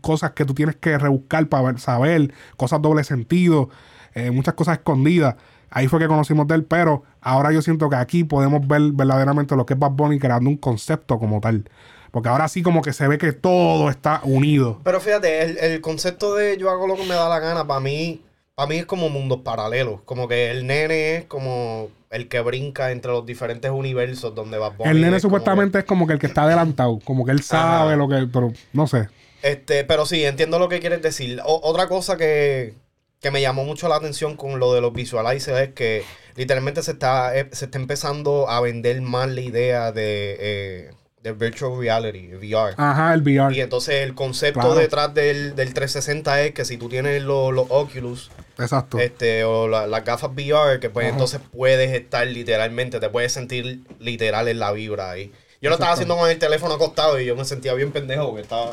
cosas 0.00 0.32
que 0.32 0.44
tú 0.44 0.54
tienes 0.54 0.76
que 0.76 0.98
rebuscar 0.98 1.48
para 1.48 1.78
saber, 1.78 2.34
cosas 2.56 2.82
doble 2.82 3.04
sentido, 3.04 3.68
eh, 4.14 4.30
muchas 4.32 4.54
cosas 4.54 4.78
escondidas. 4.78 5.36
Ahí 5.70 5.86
fue 5.88 5.98
que 6.00 6.08
conocimos 6.08 6.46
de 6.48 6.56
él, 6.56 6.64
pero 6.64 7.04
ahora 7.20 7.52
yo 7.52 7.62
siento 7.62 7.88
que 7.88 7.96
aquí 7.96 8.24
podemos 8.24 8.66
ver 8.66 8.82
verdaderamente 8.92 9.54
lo 9.56 9.64
que 9.66 9.74
es 9.74 9.78
Bad 9.78 9.92
Bunny 9.92 10.18
creando 10.18 10.50
un 10.50 10.56
concepto 10.56 11.18
como 11.18 11.40
tal. 11.40 11.64
Porque 12.10 12.28
ahora 12.28 12.48
sí 12.48 12.62
como 12.62 12.82
que 12.82 12.92
se 12.92 13.06
ve 13.06 13.18
que 13.18 13.32
todo 13.32 13.88
está 13.88 14.20
unido. 14.24 14.80
Pero 14.82 15.00
fíjate, 15.00 15.42
el, 15.42 15.58
el 15.58 15.80
concepto 15.80 16.34
de 16.34 16.56
yo 16.58 16.68
hago 16.70 16.86
lo 16.88 16.96
que 16.96 17.04
me 17.04 17.14
da 17.14 17.28
la 17.28 17.38
gana, 17.38 17.64
para 17.66 17.78
mí, 17.78 18.20
para 18.56 18.68
mí 18.68 18.76
es 18.78 18.86
como 18.86 19.08
mundos 19.10 19.42
paralelos. 19.44 20.00
Como 20.04 20.26
que 20.26 20.50
el 20.50 20.66
nene 20.66 21.16
es 21.18 21.24
como 21.26 21.88
el 22.10 22.26
que 22.26 22.40
brinca 22.40 22.90
entre 22.90 23.12
los 23.12 23.24
diferentes 23.24 23.70
universos 23.70 24.34
donde 24.34 24.58
va 24.58 24.72
el 24.80 25.00
nene 25.00 25.20
supuestamente 25.20 25.78
es 25.78 25.84
como 25.84 26.08
que 26.08 26.14
el 26.14 26.18
que 26.18 26.26
está 26.26 26.42
adelantado, 26.42 26.98
como 27.04 27.24
que 27.24 27.30
él 27.30 27.42
sabe 27.42 27.92
Ajá. 27.92 27.96
lo 27.96 28.08
que, 28.08 28.26
pero 28.32 28.52
no 28.72 28.88
sé. 28.88 29.08
Este, 29.42 29.84
pero 29.84 30.04
sí, 30.04 30.24
entiendo 30.24 30.58
lo 30.58 30.68
que 30.68 30.80
quieres 30.80 31.00
decir. 31.02 31.40
O- 31.44 31.60
otra 31.62 31.86
cosa 31.86 32.16
que, 32.16 32.74
que 33.20 33.30
me 33.30 33.40
llamó 33.40 33.64
mucho 33.64 33.88
la 33.88 33.96
atención 33.96 34.36
con 34.36 34.58
lo 34.58 34.72
de 34.72 34.80
los 34.80 34.92
visualizers 34.92 35.60
es 35.60 35.74
que 35.74 36.02
literalmente 36.36 36.82
se 36.82 36.92
está, 36.92 37.36
eh, 37.36 37.48
se 37.52 37.66
está 37.66 37.78
empezando 37.78 38.48
a 38.48 38.60
vender 38.60 39.00
más 39.02 39.28
la 39.28 39.40
idea 39.42 39.92
de, 39.92 40.36
eh, 40.40 40.90
de 41.22 41.32
virtual 41.32 41.78
reality, 41.78 42.32
VR. 42.34 42.74
Ajá, 42.78 43.12
el 43.12 43.20
VR. 43.20 43.54
Y 43.54 43.60
entonces 43.60 43.96
el 43.96 44.14
concepto 44.14 44.60
Claro. 44.60 44.74
detrás 44.74 45.12
del, 45.12 45.54
del 45.54 45.74
360 45.74 46.42
es 46.42 46.54
que 46.54 46.64
si 46.64 46.78
tú 46.78 46.88
tienes 46.88 47.22
los, 47.22 47.52
los 47.52 47.66
Oculus 47.68 48.30
Exacto. 48.58 48.98
este, 48.98 49.44
o 49.44 49.68
la- 49.68 49.86
las 49.86 50.02
gafas 50.02 50.30
VR, 50.34 50.80
que 50.80 50.88
pues 50.88 51.04
Ajá. 51.04 51.12
entonces 51.12 51.40
puedes 51.52 51.90
estar 51.92 52.26
literalmente, 52.26 53.00
te 53.00 53.10
puedes 53.10 53.32
sentir 53.32 53.80
literal 53.98 54.48
en 54.48 54.58
la 54.60 54.72
vibra 54.72 55.10
ahí. 55.10 55.30
Yo 55.60 55.68
lo 55.68 55.74
estaba 55.76 55.92
haciendo 55.92 56.16
con 56.16 56.30
el 56.30 56.38
teléfono 56.38 56.72
acostado 56.72 57.20
y 57.20 57.26
yo 57.26 57.36
me 57.36 57.44
sentía 57.44 57.74
bien 57.74 57.92
pendejo 57.92 58.28
porque 58.28 58.40
estaba... 58.42 58.72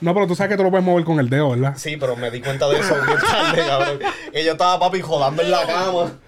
No, 0.00 0.14
pero 0.14 0.26
tú 0.26 0.34
sabes 0.34 0.50
que 0.50 0.56
tú 0.56 0.64
lo 0.64 0.70
puedes 0.70 0.84
mover 0.84 1.04
con 1.04 1.20
el 1.20 1.28
dedo, 1.28 1.50
¿verdad? 1.50 1.74
Sí, 1.76 1.96
pero 1.96 2.16
me 2.16 2.30
di 2.30 2.40
cuenta 2.40 2.68
de 2.68 2.78
eso 2.78 2.94
bien 2.94 3.18
tarde, 3.18 3.66
cabrón. 3.66 3.98
Y 4.32 4.44
yo 4.44 4.52
estaba 4.52 4.78
papi 4.78 5.00
jodando 5.00 5.42
en 5.42 5.50
la 5.50 5.66
cama. 5.66 6.18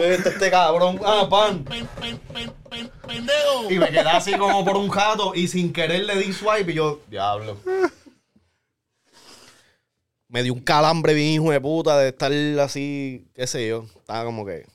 Este, 0.00 0.28
este 0.28 0.50
cabrón, 0.50 1.00
ah, 1.04 1.26
pan. 1.30 1.64
Y 3.68 3.78
me 3.78 3.88
quedé 3.88 4.00
así 4.00 4.32
como 4.34 4.64
por 4.64 4.76
un 4.76 4.88
jato 4.90 5.32
y 5.34 5.48
sin 5.48 5.72
querer 5.72 6.04
le 6.04 6.16
di 6.16 6.32
swipe 6.32 6.72
y 6.72 6.74
yo, 6.74 7.00
diablo. 7.08 7.56
Me 10.28 10.42
dio 10.42 10.54
un 10.54 10.60
calambre 10.60 11.14
bien 11.14 11.28
hijo 11.28 11.50
de 11.50 11.60
puta 11.60 11.98
de 11.98 12.08
estar 12.08 12.32
así, 12.60 13.26
qué 13.34 13.46
sé 13.46 13.68
yo. 13.68 13.86
Estaba 13.96 14.24
como 14.24 14.46
que, 14.46 14.66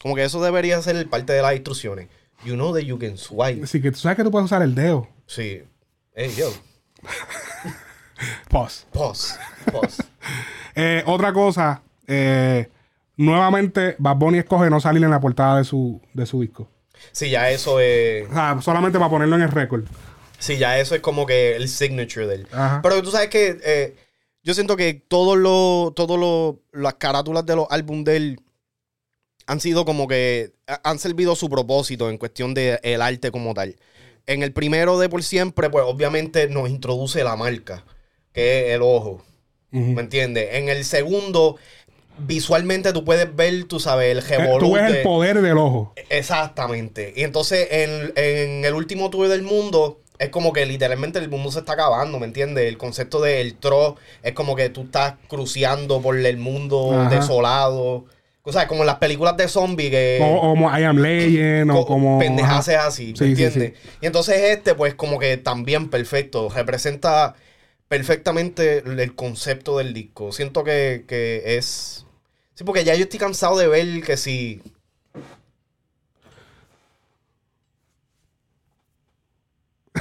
como 0.00 0.14
que 0.14 0.24
eso 0.24 0.42
debería 0.42 0.80
ser 0.82 1.08
parte 1.08 1.32
de 1.32 1.42
las 1.42 1.54
instrucciones. 1.54 2.08
You 2.44 2.54
know 2.54 2.72
that 2.72 2.82
you 2.82 2.98
can 2.98 3.18
swipe. 3.18 3.64
Así 3.64 3.82
que 3.82 3.90
tú 3.90 3.98
sabes 3.98 4.16
que 4.16 4.24
tú 4.24 4.30
puedes 4.30 4.46
usar 4.46 4.62
el 4.62 4.74
dedo. 4.74 5.08
Sí. 5.26 5.62
Hey, 6.14 6.32
yo. 6.36 6.52
Pause. 8.48 8.86
Pause. 8.92 9.38
Pause. 9.72 10.02
Eh, 10.76 11.02
otra 11.06 11.32
cosa, 11.32 11.82
eh, 12.06 12.68
nuevamente 13.16 13.96
Bad 13.98 14.16
Bunny 14.16 14.38
escoge 14.38 14.70
no 14.70 14.78
salir 14.80 15.02
en 15.02 15.10
la 15.10 15.20
portada 15.20 15.58
de 15.58 15.64
su, 15.64 16.00
de 16.14 16.24
su 16.26 16.40
disco. 16.40 16.68
Sí, 17.10 17.28
ya 17.28 17.50
eso 17.50 17.80
es. 17.80 18.30
O 18.30 18.32
sea, 18.32 18.58
solamente 18.62 18.96
para 18.98 19.10
ponerlo 19.10 19.34
en 19.36 19.42
el 19.42 19.50
récord. 19.50 19.84
Sí, 20.38 20.58
ya 20.58 20.78
eso 20.78 20.94
es 20.94 21.00
como 21.00 21.26
que 21.26 21.56
el 21.56 21.68
signature 21.68 22.26
de 22.28 22.34
él. 22.36 22.46
Ajá. 22.52 22.80
Pero 22.82 23.02
tú 23.02 23.10
sabes 23.10 23.28
que 23.28 23.58
eh, 23.64 23.96
yo 24.44 24.54
siento 24.54 24.76
que 24.76 24.94
todos 24.94 25.36
los, 25.36 25.92
todos 25.96 26.18
los, 26.18 26.54
las 26.72 26.94
carátulas 26.94 27.44
de 27.44 27.56
los 27.56 27.66
álbumes 27.68 28.04
de 28.04 28.16
él 28.16 28.40
han 29.46 29.58
sido 29.60 29.84
como 29.84 30.06
que 30.06 30.52
ha- 30.68 30.80
han 30.88 30.98
servido 31.00 31.34
su 31.34 31.50
propósito 31.50 32.08
en 32.08 32.16
cuestión 32.16 32.54
de 32.54 32.78
el 32.84 33.02
arte 33.02 33.32
como 33.32 33.52
tal. 33.54 33.76
En 34.26 34.42
el 34.42 34.52
primero 34.52 34.98
de 34.98 35.08
por 35.08 35.22
siempre, 35.22 35.70
pues 35.70 35.84
obviamente 35.86 36.48
nos 36.48 36.68
introduce 36.70 37.24
la 37.24 37.36
marca, 37.36 37.84
que 38.32 38.68
es 38.70 38.74
el 38.76 38.82
ojo. 38.82 39.22
¿Me 39.72 40.00
entiendes? 40.02 40.48
En 40.52 40.68
el 40.68 40.84
segundo, 40.84 41.56
visualmente 42.18 42.92
tú 42.92 43.04
puedes 43.04 43.34
ver, 43.34 43.64
tú 43.64 43.80
sabes, 43.80 44.10
el 44.12 44.18
Eh, 44.18 44.38
revolú 44.38 44.66
tú 44.68 44.72
ves 44.72 44.94
el 44.94 45.02
poder 45.02 45.40
del 45.42 45.58
ojo. 45.58 45.94
Exactamente. 46.10 47.12
Y 47.16 47.22
entonces 47.22 47.68
en, 47.70 48.12
en 48.16 48.64
el 48.64 48.74
último 48.74 49.10
tour 49.10 49.28
del 49.28 49.42
mundo 49.42 50.00
es 50.18 50.28
como 50.30 50.52
que 50.52 50.66
literalmente 50.66 51.18
el 51.18 51.28
mundo 51.30 51.50
se 51.50 51.60
está 51.60 51.72
acabando, 51.74 52.18
¿me 52.18 52.26
entiendes? 52.26 52.66
El 52.68 52.76
concepto 52.78 53.20
del 53.20 53.56
tro 53.56 53.96
es 54.22 54.32
como 54.34 54.54
que 54.56 54.68
tú 54.68 54.82
estás 54.82 55.14
cruceando 55.28 56.02
por 56.02 56.18
el 56.18 56.36
mundo 56.36 56.92
Ajá. 56.92 57.08
desolado. 57.10 58.04
O 58.42 58.52
sea, 58.52 58.66
como 58.66 58.82
en 58.82 58.86
las 58.86 58.96
películas 58.96 59.36
de 59.36 59.48
zombies 59.48 59.90
que. 59.90 60.18
O, 60.22 60.40
como 60.40 60.76
I 60.76 60.84
Am 60.84 60.96
Legend, 60.98 61.70
o 61.70 61.74
co- 61.74 61.86
como. 61.86 62.18
pendejaces 62.18 62.76
así, 62.76 63.08
¿me 63.08 63.12
Sí, 63.12 63.16
sí, 63.36 63.44
entiendes? 63.44 63.72
Y 64.00 64.06
entonces 64.06 64.36
este, 64.56 64.74
pues, 64.74 64.94
como 64.94 65.18
que 65.18 65.36
también 65.36 65.90
perfecto. 65.90 66.48
Representa 66.48 67.34
perfectamente 67.88 68.78
el 68.78 69.14
concepto 69.14 69.76
del 69.78 69.92
disco. 69.92 70.32
Siento 70.32 70.64
que, 70.64 71.04
que 71.06 71.56
es. 71.58 72.06
Sí, 72.54 72.64
porque 72.64 72.84
ya 72.84 72.94
yo 72.94 73.02
estoy 73.02 73.18
cansado 73.18 73.58
de 73.58 73.68
ver 73.68 74.02
que 74.02 74.16
si. 74.16 74.62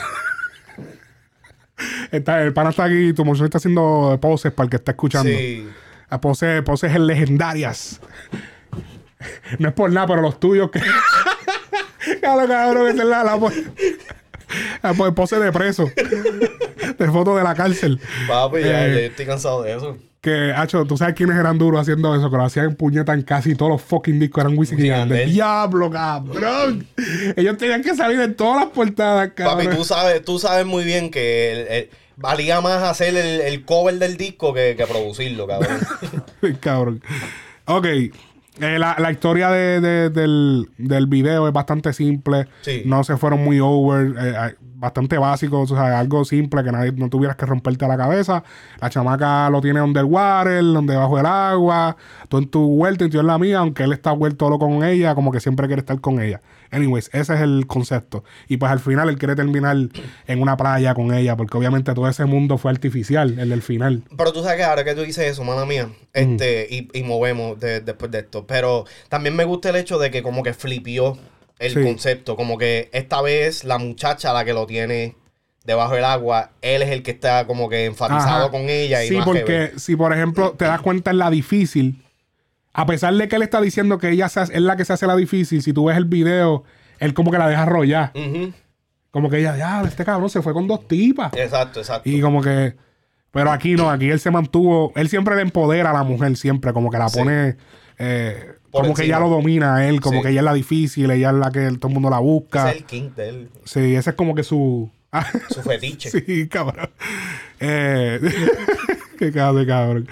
Está- 2.11 2.41
el 2.43 2.53
pana 2.53 2.71
está 2.71 2.85
aquí, 2.85 3.13
tu 3.13 3.23
mozo 3.23 3.45
está 3.45 3.57
haciendo 3.57 4.17
poses 4.21 4.51
para 4.51 4.65
el 4.65 4.69
que 4.69 4.75
está 4.77 4.91
escuchando. 4.91 5.29
Sí. 5.31 5.67
A 6.09 6.19
poses, 6.21 6.61
poses 6.63 6.97
legendarias. 6.99 7.99
No 9.59 9.67
es 9.69 9.73
por 9.73 9.91
nada, 9.91 10.07
pero 10.07 10.21
los 10.21 10.39
tuyos 10.39 10.71
que. 10.71 10.79
cabrón, 12.21 12.47
cabrón, 12.47 12.87
esa 12.87 13.03
es 13.03 13.07
la, 13.09 13.23
la, 13.23 13.37
po- 13.37 13.51
la 14.81 14.93
po- 14.93 15.13
pose 15.13 15.39
de 15.39 15.51
preso. 15.51 15.89
De 16.97 17.07
foto 17.11 17.35
de 17.35 17.43
la 17.43 17.53
cárcel. 17.53 17.99
Papi, 18.27 18.61
ya, 18.61 18.87
Eh, 18.87 18.93
ya 18.93 18.99
estoy 19.07 19.25
cansado 19.25 19.63
de 19.63 19.75
eso. 19.75 19.97
Que, 20.21 20.51
hacho, 20.53 20.83
tú 20.85 20.97
sabes 20.97 21.15
quiénes 21.15 21.37
eran 21.37 21.57
duros 21.57 21.79
haciendo 21.79 22.13
eso, 22.13 22.29
que 22.29 22.35
lo 22.35 22.43
hacían 22.43 22.65
en 22.65 22.75
puñeta 22.75 23.13
en 23.13 23.21
casi 23.21 23.55
todos 23.55 23.71
los 23.71 23.81
fucking 23.81 24.19
discos, 24.19 24.43
eran 24.43 24.57
Wisin 24.57 24.79
y. 24.83 24.87
Yandel. 24.87 25.31
Diablo, 25.31 25.89
cabrón. 25.89 26.85
Ellos 27.37 27.57
tenían 27.57 27.81
que 27.83 27.95
salir 27.95 28.19
en 28.19 28.35
todas 28.35 28.63
las 28.65 28.73
portadas, 28.73 29.31
cabrón. 29.35 29.65
Papi, 29.65 29.77
tú 29.77 29.85
sabes, 29.85 30.23
tú 30.25 30.37
sabes 30.39 30.65
muy 30.65 30.83
bien 30.83 31.09
que 31.11 31.51
el- 31.53 31.67
el- 31.67 31.89
valía 32.19 32.61
más 32.61 32.83
hacer 32.83 33.15
el, 33.15 33.41
el 33.41 33.65
cover 33.65 33.97
del 33.99 34.17
disco 34.17 34.53
que, 34.53 34.75
que 34.77 34.85
producirlo, 34.85 35.47
cabrón. 35.47 35.77
cabrón. 36.59 37.01
Ok. 37.65 37.85
eh, 37.85 38.11
la, 38.77 38.95
la 38.99 39.11
historia 39.11 39.49
de- 39.49 39.79
de- 39.79 40.09
del, 40.09 40.69
del 40.77 41.07
video 41.07 41.47
es 41.47 41.53
bastante 41.53 41.93
simple. 41.93 42.47
Sí. 42.61 42.83
No 42.85 43.03
se 43.03 43.15
fueron 43.17 43.43
muy 43.43 43.59
over. 43.61 44.07
eh, 44.19 44.33
eh, 44.49 44.55
bastante 44.75 45.17
básico. 45.17 45.61
O 45.61 45.67
sea, 45.67 45.99
algo 45.99 46.23
simple 46.25 46.63
que 46.63 46.71
nadie, 46.71 46.91
no 46.93 47.09
tuvieras 47.09 47.35
que 47.37 47.45
romperte 47.45 47.87
la 47.87 47.97
cabeza. 47.97 48.43
La 48.81 48.89
chamaca 48.89 49.49
lo 49.49 49.61
tiene 49.61 49.81
underwater, 49.81 50.63
donde 50.63 50.93
debajo 50.93 51.17
del 51.17 51.25
agua. 51.25 51.95
Tú 52.27 52.37
en 52.37 52.49
tu 52.49 52.65
vuelta 52.75 53.05
y 53.05 53.09
yo 53.09 53.19
en 53.21 53.27
la 53.27 53.37
mía. 53.37 53.59
Aunque 53.59 53.83
él 53.83 53.93
está 53.93 54.11
vuelto 54.11 54.45
solo 54.45 54.57
con 54.59 54.83
ella, 54.83 55.15
como 55.15 55.31
que 55.31 55.39
siempre 55.39 55.67
quiere 55.67 55.81
estar 55.81 55.99
con 56.01 56.21
ella. 56.21 56.41
Anyways, 56.71 57.09
ese 57.13 57.33
es 57.35 57.41
el 57.41 57.65
concepto. 57.67 58.23
Y 58.47 58.57
pues 58.57 58.71
al 58.71 58.79
final 58.79 59.09
él 59.09 59.17
quiere 59.17 59.35
terminar 59.35 59.75
en 60.27 60.41
una 60.41 60.55
playa 60.57 60.93
con 60.93 61.13
ella. 61.13 61.35
Porque 61.35 61.57
obviamente 61.57 61.93
todo 61.93 62.07
ese 62.07 62.25
mundo 62.25 62.57
fue 62.57 62.71
artificial, 62.71 63.37
el 63.39 63.49
del 63.49 63.61
final. 63.61 64.03
Pero 64.17 64.31
tú 64.33 64.41
sabes 64.41 64.57
que 64.57 64.63
ahora 64.63 64.83
que 64.83 64.93
tú 64.95 65.01
dices 65.01 65.25
eso, 65.31 65.43
mala 65.43 65.65
mía, 65.65 65.89
este, 66.13 66.67
y, 66.69 66.87
y 66.93 67.03
movemos 67.03 67.59
de- 67.59 67.81
después 67.81 68.11
de 68.11 68.19
esto. 68.19 68.45
Pero 68.47 68.85
también 69.09 69.35
me 69.35 69.43
gusta 69.45 69.69
el 69.69 69.75
hecho 69.75 69.97
de 69.99 70.11
que 70.11 70.21
como 70.23 70.43
que 70.43 70.53
flipió 70.53 71.17
el 71.59 71.73
Sí. 71.73 71.81
concepto. 71.83 72.35
Como 72.35 72.57
que 72.57 72.89
esta 72.93 73.21
vez 73.21 73.63
la 73.63 73.77
muchacha 73.77 74.31
la 74.33 74.45
que 74.45 74.53
lo 74.53 74.65
tiene 74.65 75.15
debajo 75.65 75.93
del 75.95 76.05
agua, 76.05 76.51
él 76.61 76.81
es 76.81 76.89
el 76.89 77.03
que 77.03 77.11
está 77.11 77.45
como 77.45 77.69
que 77.69 77.85
enfatizado 77.85 78.43
Ajá. 78.45 78.49
con 78.49 78.69
ella. 78.69 79.03
Y 79.03 79.09
sí, 79.09 79.17
porque 79.23 79.73
si 79.77 79.95
por 79.95 80.13
ejemplo 80.13 80.51
te 80.57 80.65
das 80.65 80.81
cuenta 80.81 81.11
en 81.11 81.17
la 81.19 81.29
difícil, 81.29 82.01
a 82.81 82.85
pesar 82.85 83.13
de 83.13 83.27
que 83.27 83.35
él 83.35 83.41
está 83.41 83.59
diciendo 83.61 83.97
que 83.97 84.09
ella 84.09 84.29
se 84.29 84.39
hace- 84.39 84.53
es 84.55 84.61
la 84.61 84.75
que 84.77 84.85
se 84.85 84.93
hace 84.93 85.05
la 85.07 85.15
difícil, 85.15 85.61
si 85.61 85.73
tú 85.73 85.85
ves 85.85 85.97
el 85.97 86.05
video, 86.05 86.63
él 86.99 87.13
como 87.13 87.31
que 87.31 87.37
la 87.37 87.47
deja 87.49 87.65
rollar. 87.65 88.13
Como 89.11 89.29
que 89.29 89.39
ella, 89.39 89.57
ya, 89.57 89.81
este 89.81 90.05
cabrón 90.05 90.29
se 90.29 90.41
fue 90.41 90.53
con 90.53 90.67
dos 90.67 90.87
tipas. 90.87 91.33
Exacto, 91.35 91.79
exacto. 91.79 92.07
Y 92.09 92.21
como 92.21 92.41
que. 92.41 92.75
Pero 93.31 93.51
aquí 93.51 93.73
no, 93.75 93.89
aquí 93.89 94.09
él 94.09 94.19
se 94.19 94.31
mantuvo. 94.31 94.91
Él 94.95 95.09
siempre 95.09 95.35
le 95.35 95.41
empodera 95.41 95.89
a 95.91 95.93
la 95.93 96.03
mujer, 96.03 96.35
siempre, 96.37 96.73
como 96.73 96.89
que 96.89 96.97
la 96.97 97.09
Sí. 97.09 97.19
pone. 97.19 97.57
eh, 98.01 98.53
como 98.71 98.93
que 98.93 99.03
ella 99.03 99.19
lo 99.19 99.27
domina 99.29 99.75
a 99.75 99.87
él, 99.89 99.99
como 99.99 100.19
Sí. 100.19 100.23
que 100.23 100.29
ella 100.29 100.39
es 100.39 100.45
la 100.45 100.53
difícil, 100.53 101.11
ella 101.11 101.31
es 101.31 101.35
la 101.35 101.51
que 101.51 101.69
todo 101.79 101.87
el 101.89 101.93
mundo 101.95 102.09
la 102.09 102.19
busca. 102.19 102.69
Ese 102.69 102.77
es 102.77 102.81
el 102.81 102.85
king 102.87 103.09
de 103.15 103.29
él, 103.29 103.49
Sí, 103.65 103.95
ese 103.95 104.11
es 104.11 104.15
como 104.15 104.33
que 104.35 104.43
su. 104.43 104.89
su 105.49 105.61
fetiche. 105.63 106.09
Sí, 106.25 106.47
cabrón. 106.47 106.89
Eh, 107.59 108.19
qué 109.19 109.31
cabrón, 109.33 109.65
cabrón. 109.65 110.07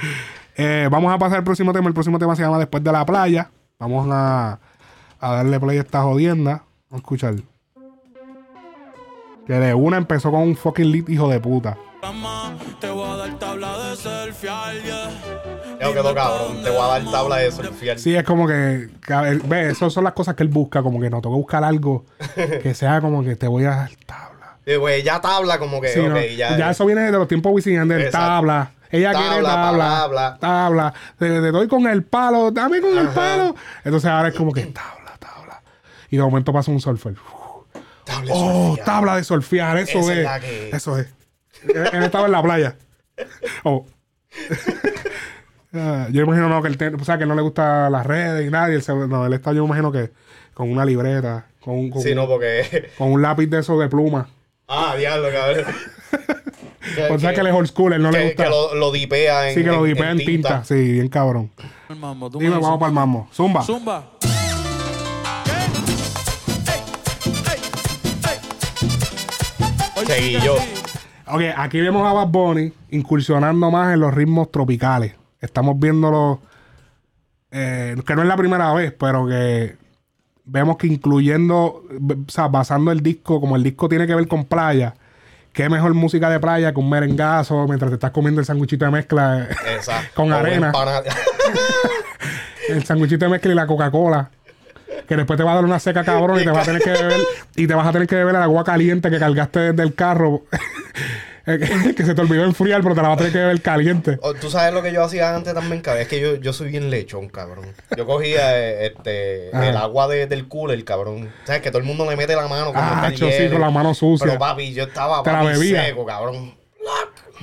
Eh, 0.58 0.90
vamos 0.92 1.14
a 1.14 1.18
pasar 1.18 1.38
al 1.38 1.44
próximo 1.44 1.72
tema. 1.72 1.88
El 1.88 1.94
próximo 1.94 2.20
tema 2.20 2.36
se 2.36 2.42
llama 2.42 2.58
Después 2.60 2.84
de 2.84 2.92
la 2.92 3.06
playa. 3.06 3.52
Vamos 3.80 4.08
a, 4.12 4.60
a 5.20 5.32
darle 5.32 5.60
play 5.60 5.78
a 5.78 5.82
esta 5.82 6.02
jodienda. 6.02 6.64
Vamos 6.90 6.94
a 6.94 6.96
escuchar. 6.98 7.36
Que 9.46 9.54
de 9.54 9.74
una 9.74 9.98
empezó 9.98 10.32
con 10.32 10.42
un 10.42 10.56
fucking 10.58 10.92
lit 10.92 11.10
hijo 11.10 11.30
de 11.30 11.40
puta. 11.40 11.78
Te 12.80 12.90
voy 12.90 13.10
a 13.10 13.16
dar 13.16 13.40
tabla 13.40 13.78
de 13.78 13.96
selfie, 13.96 14.50
yeah. 14.84 15.10
Ya 15.80 15.94
quedó 15.94 16.14
cabrón. 16.14 16.64
Te 16.64 16.70
voy 16.70 16.80
a 16.80 16.88
dar 16.88 17.12
tabla 17.12 17.38
de 17.38 17.52
surfear. 17.52 17.98
Sí, 17.98 18.16
es 18.16 18.24
como 18.24 18.48
que, 18.48 18.90
que 19.06 19.42
ve, 19.46 19.72
esas 19.72 19.94
son 19.94 20.04
las 20.04 20.14
cosas 20.14 20.36
que 20.36 20.44
él 20.44 20.50
busca, 20.50 20.84
como 20.84 21.00
que 21.00 21.10
no, 21.10 21.22
tengo 21.22 21.36
que 21.36 21.42
buscar 21.42 21.64
algo 21.64 22.06
que 22.36 22.74
sea 22.74 23.02
como 23.02 23.24
que 23.24 23.36
te 23.36 23.48
voy 23.48 23.66
a 23.66 23.72
dar 23.72 23.92
tabla. 24.06 24.37
Güey, 24.76 25.02
ya 25.04 25.22
tabla 25.22 25.58
como 25.60 25.80
que, 25.80 25.88
Sí, 25.90 26.02
no, 26.02 26.20
ya. 26.20 26.58
ya, 26.58 26.72
eso 26.72 26.86
viene 26.86 27.04
de 27.04 27.12
los 27.14 27.28
tiempos 27.28 27.54
Wisin 27.54 27.88
tabla. 28.12 28.72
Ella 28.90 29.12
quiere 29.12 29.42
Tabla, 29.44 29.50
tabla, 29.54 30.38
tabla. 30.40 30.94
Te, 31.18 31.28
te 31.28 31.52
doy 31.52 31.68
con 31.68 31.88
el 31.88 32.04
palo, 32.04 32.52
dame 32.52 32.80
con 32.82 32.98
el 32.98 33.08
palo. 33.10 33.56
Entonces 33.84 34.10
ahora 34.10 34.30
es 34.30 34.36
como 34.36 34.52
que 34.54 34.64
tabla, 34.68 35.12
tabla. 35.20 35.62
Y 36.10 36.18
de 36.18 36.24
momento 36.24 36.52
pasa 36.54 36.72
un 36.72 36.80
surfer. 36.82 37.14
Uf. 37.14 37.82
Tabla 38.06 38.26
de 38.26 38.32
Oh, 38.34 38.68
surfear. 38.70 38.86
tabla 38.86 39.16
de 39.18 39.24
surfear, 39.26 39.78
eso 39.78 40.00
Esa 40.00 40.12
es. 40.14 40.18
es 40.20 40.24
la 40.24 40.40
que- 40.40 40.70
Eso 40.70 40.98
es. 40.98 41.08
Él 41.94 42.04
estaba 42.04 42.26
en 42.28 42.32
la 42.32 42.42
playa. 42.44 42.76
Oh. 43.64 43.86
Ah, 45.74 46.08
yo 46.12 46.24
imagino 46.24 46.48
no, 46.48 46.62
que 46.62 46.70
él, 46.70 46.96
o 47.00 47.04
sea, 47.04 47.18
que 47.18 47.26
no 47.26 47.36
le 47.36 47.42
gusta 47.42 47.90
las 47.90 48.06
redes 48.06 48.48
y 48.48 48.50
nadie. 48.50 48.80
No, 49.08 49.26
él 49.26 49.34
está, 49.34 49.52
yo 49.52 49.66
imagino 49.66 49.92
que 49.92 50.12
con 50.54 50.72
una 50.72 50.86
libreta, 50.86 51.46
con, 51.60 51.76
un- 51.76 51.90
con, 51.90 52.02
Sí, 52.02 52.16
no, 52.16 52.26
porque. 52.28 52.90
con 52.98 53.12
un 53.12 53.22
lápiz 53.22 53.48
de 53.48 53.60
esos 53.60 53.78
de 53.80 53.90
pluma. 53.90 54.28
Ah, 54.68 54.96
diablo, 54.98 55.28
cabrón. 55.32 55.66
O 57.12 57.20
sea 57.20 57.34
que 57.34 57.42
él 57.42 57.48
es 57.48 57.54
old 57.54 57.68
school, 57.68 57.94
él 57.94 58.02
no 58.02 58.12
que, 58.12 58.18
le 58.18 58.26
gusta. 58.28 58.44
que 58.46 58.50
lo, 58.50 58.76
lo 58.76 58.92
dipea 58.92 59.50
en. 59.50 59.56
sí, 59.56 59.64
que 59.64 59.70
lo 59.70 59.84
dipea 59.84 60.12
en 60.12 60.18
tinta. 60.20 60.64
Sí, 60.64 60.76
bien 60.94 61.08
cabrón. 61.10 61.52
El 61.90 61.96
mambo, 61.98 62.30
tú 62.30 62.40
Dime, 62.40 62.56
vamos 62.56 62.80
para 62.80 62.90
el 62.90 62.94
mambo. 62.96 63.28
Zumba. 63.34 63.62
Zumba. 63.64 64.12
Seguí 70.06 70.40
yo. 70.42 70.56
Ok, 71.28 71.42
aquí 71.58 71.82
vemos 71.82 72.08
a 72.08 72.14
Bad 72.14 72.28
Bunny 72.28 72.72
incursionando 72.92 73.70
más 73.70 73.94
en 73.94 74.00
los 74.00 74.14
ritmos 74.14 74.52
tropicales. 74.52 75.14
Estamos 75.42 75.78
viéndolo. 75.80 76.40
eh, 77.52 77.96
que 78.06 78.16
no 78.16 78.22
es 78.22 78.28
la 78.28 78.38
primera 78.38 78.74
vez, 78.74 78.94
pero 78.98 79.28
que 79.28 79.76
vemos 80.48 80.78
que 80.78 80.88
incluyendo, 80.88 81.84
o 81.84 82.32
sea, 82.32 82.48
basando 82.48 82.92
el 82.92 83.02
disco, 83.02 83.40
como 83.40 83.56
el 83.56 83.64
disco 83.64 83.88
tiene 83.90 84.08
que 84.08 84.16
ver 84.16 84.28
con 84.28 84.46
playa, 84.46 84.96
qué 85.54 85.70
mejor 85.70 85.94
música 85.94 86.30
de 86.30 86.40
playa 86.40 86.74
que 86.74 86.80
un 86.80 86.90
merengazo 86.90 87.66
mientras 87.68 87.92
te 87.92 87.96
estás 87.96 88.12
comiendo 88.12 88.40
el 88.40 88.46
sanguchito 88.46 88.86
de 88.86 88.92
mezcla. 88.92 89.48
Con 90.14 90.32
arena. 90.32 90.72
el 92.70 92.84
sanguchito 92.86 93.26
de 93.26 93.32
mezcla 93.32 93.52
y 93.52 93.56
la 93.56 93.68
Coca-Cola. 93.68 94.30
Que 95.08 95.16
después 95.16 95.38
te 95.38 95.44
va 95.44 95.52
a 95.54 95.56
dar 95.56 95.66
una 95.66 95.80
seca 95.80 96.04
cabrón 96.04 96.42
y 96.42 96.44
te 96.44 96.52
vas 96.52 96.68
a 96.68 96.72
tener 96.72 96.82
que 96.82 96.92
beber, 96.92 97.22
y 97.56 97.68
te 97.68 97.74
vas 97.74 97.88
a 97.88 97.92
tener 97.92 98.08
que 98.08 98.16
beber 98.16 98.36
el 98.36 98.42
agua 98.42 98.64
caliente 98.64 99.10
que 99.10 99.20
cargaste 99.20 99.72
desde 99.72 99.84
el 99.84 99.94
carro. 99.94 100.44
Que 101.96 102.04
se 102.04 102.14
te 102.14 102.22
olvidó 102.22 102.44
enfriar, 102.44 102.82
pero 102.84 102.94
te 102.94 103.02
la 103.02 103.08
vas 103.08 103.16
a 103.16 103.18
tener 103.20 103.32
que 103.34 103.40
beber 103.40 103.62
caliente. 103.62 104.20
Tú 104.42 104.50
sabes 104.50 104.74
lo 104.74 104.84
que 104.84 104.92
yo 104.92 105.04
hacía 105.04 105.34
antes 105.34 105.54
también, 105.54 105.82
cabrón. 105.82 106.02
Es 106.02 106.08
que 106.10 106.20
yo, 106.20 106.36
yo 106.36 106.52
soy 106.52 106.70
bien 106.70 106.90
lechón, 106.90 107.30
cabrón. 107.30 107.68
Yo 107.96 108.06
cogía 108.06 108.58
eh, 108.60 108.88
este, 108.88 109.50
Ajá. 109.54 109.70
el 109.70 109.78
agua 109.78 110.08
de- 110.10 110.28
del 110.28 110.48
cooler, 110.50 110.84
cabrón. 110.84 111.30
¿Sabes? 111.46 111.62
Que 111.62 111.70
todo 111.72 111.80
el 111.80 111.86
mundo 111.86 112.08
le 112.10 112.18
mete 112.18 112.36
la 112.36 112.48
mano 112.48 112.74
Ah, 112.76 113.10
cho, 113.16 113.30
sí, 113.32 113.48
con 113.50 113.62
la 113.62 113.70
mano 113.72 113.94
sucia. 113.94 114.28
Pero 114.28 114.38
papi, 114.40 114.74
yo 114.74 114.84
estaba 114.84 115.24
Te 115.24 115.32
la 115.32 115.40
papi, 115.42 115.54
bebía. 115.58 115.86
seco, 115.86 116.06
cabrón. 116.06 116.54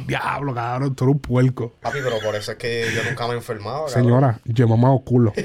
Diablo, 0.06 0.52
cabrón, 0.54 0.94
tú 0.94 1.04
eres 1.04 1.14
un 1.14 1.20
puerco. 1.20 1.72
Papi, 1.80 1.98
pero 2.04 2.18
por 2.18 2.34
eso 2.34 2.52
es 2.52 2.58
que 2.58 2.86
yo 2.94 3.02
nunca 3.08 3.26
me 3.26 3.34
he 3.34 3.36
enfermado, 3.36 3.86
cabrón. 3.86 3.90
Señora, 4.04 4.40
yo 4.44 4.68
mamado 4.68 4.98
culo. 5.00 5.32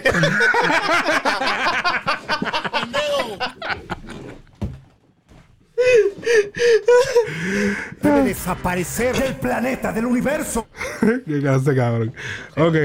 debe 8.02 8.24
desaparecer 8.24 9.16
del 9.18 9.36
planeta, 9.36 9.92
del 9.92 10.06
universo. 10.06 10.68
Qué 11.26 11.40
clase, 11.40 11.76
cabrón. 11.76 12.14
Ok. 12.58 12.76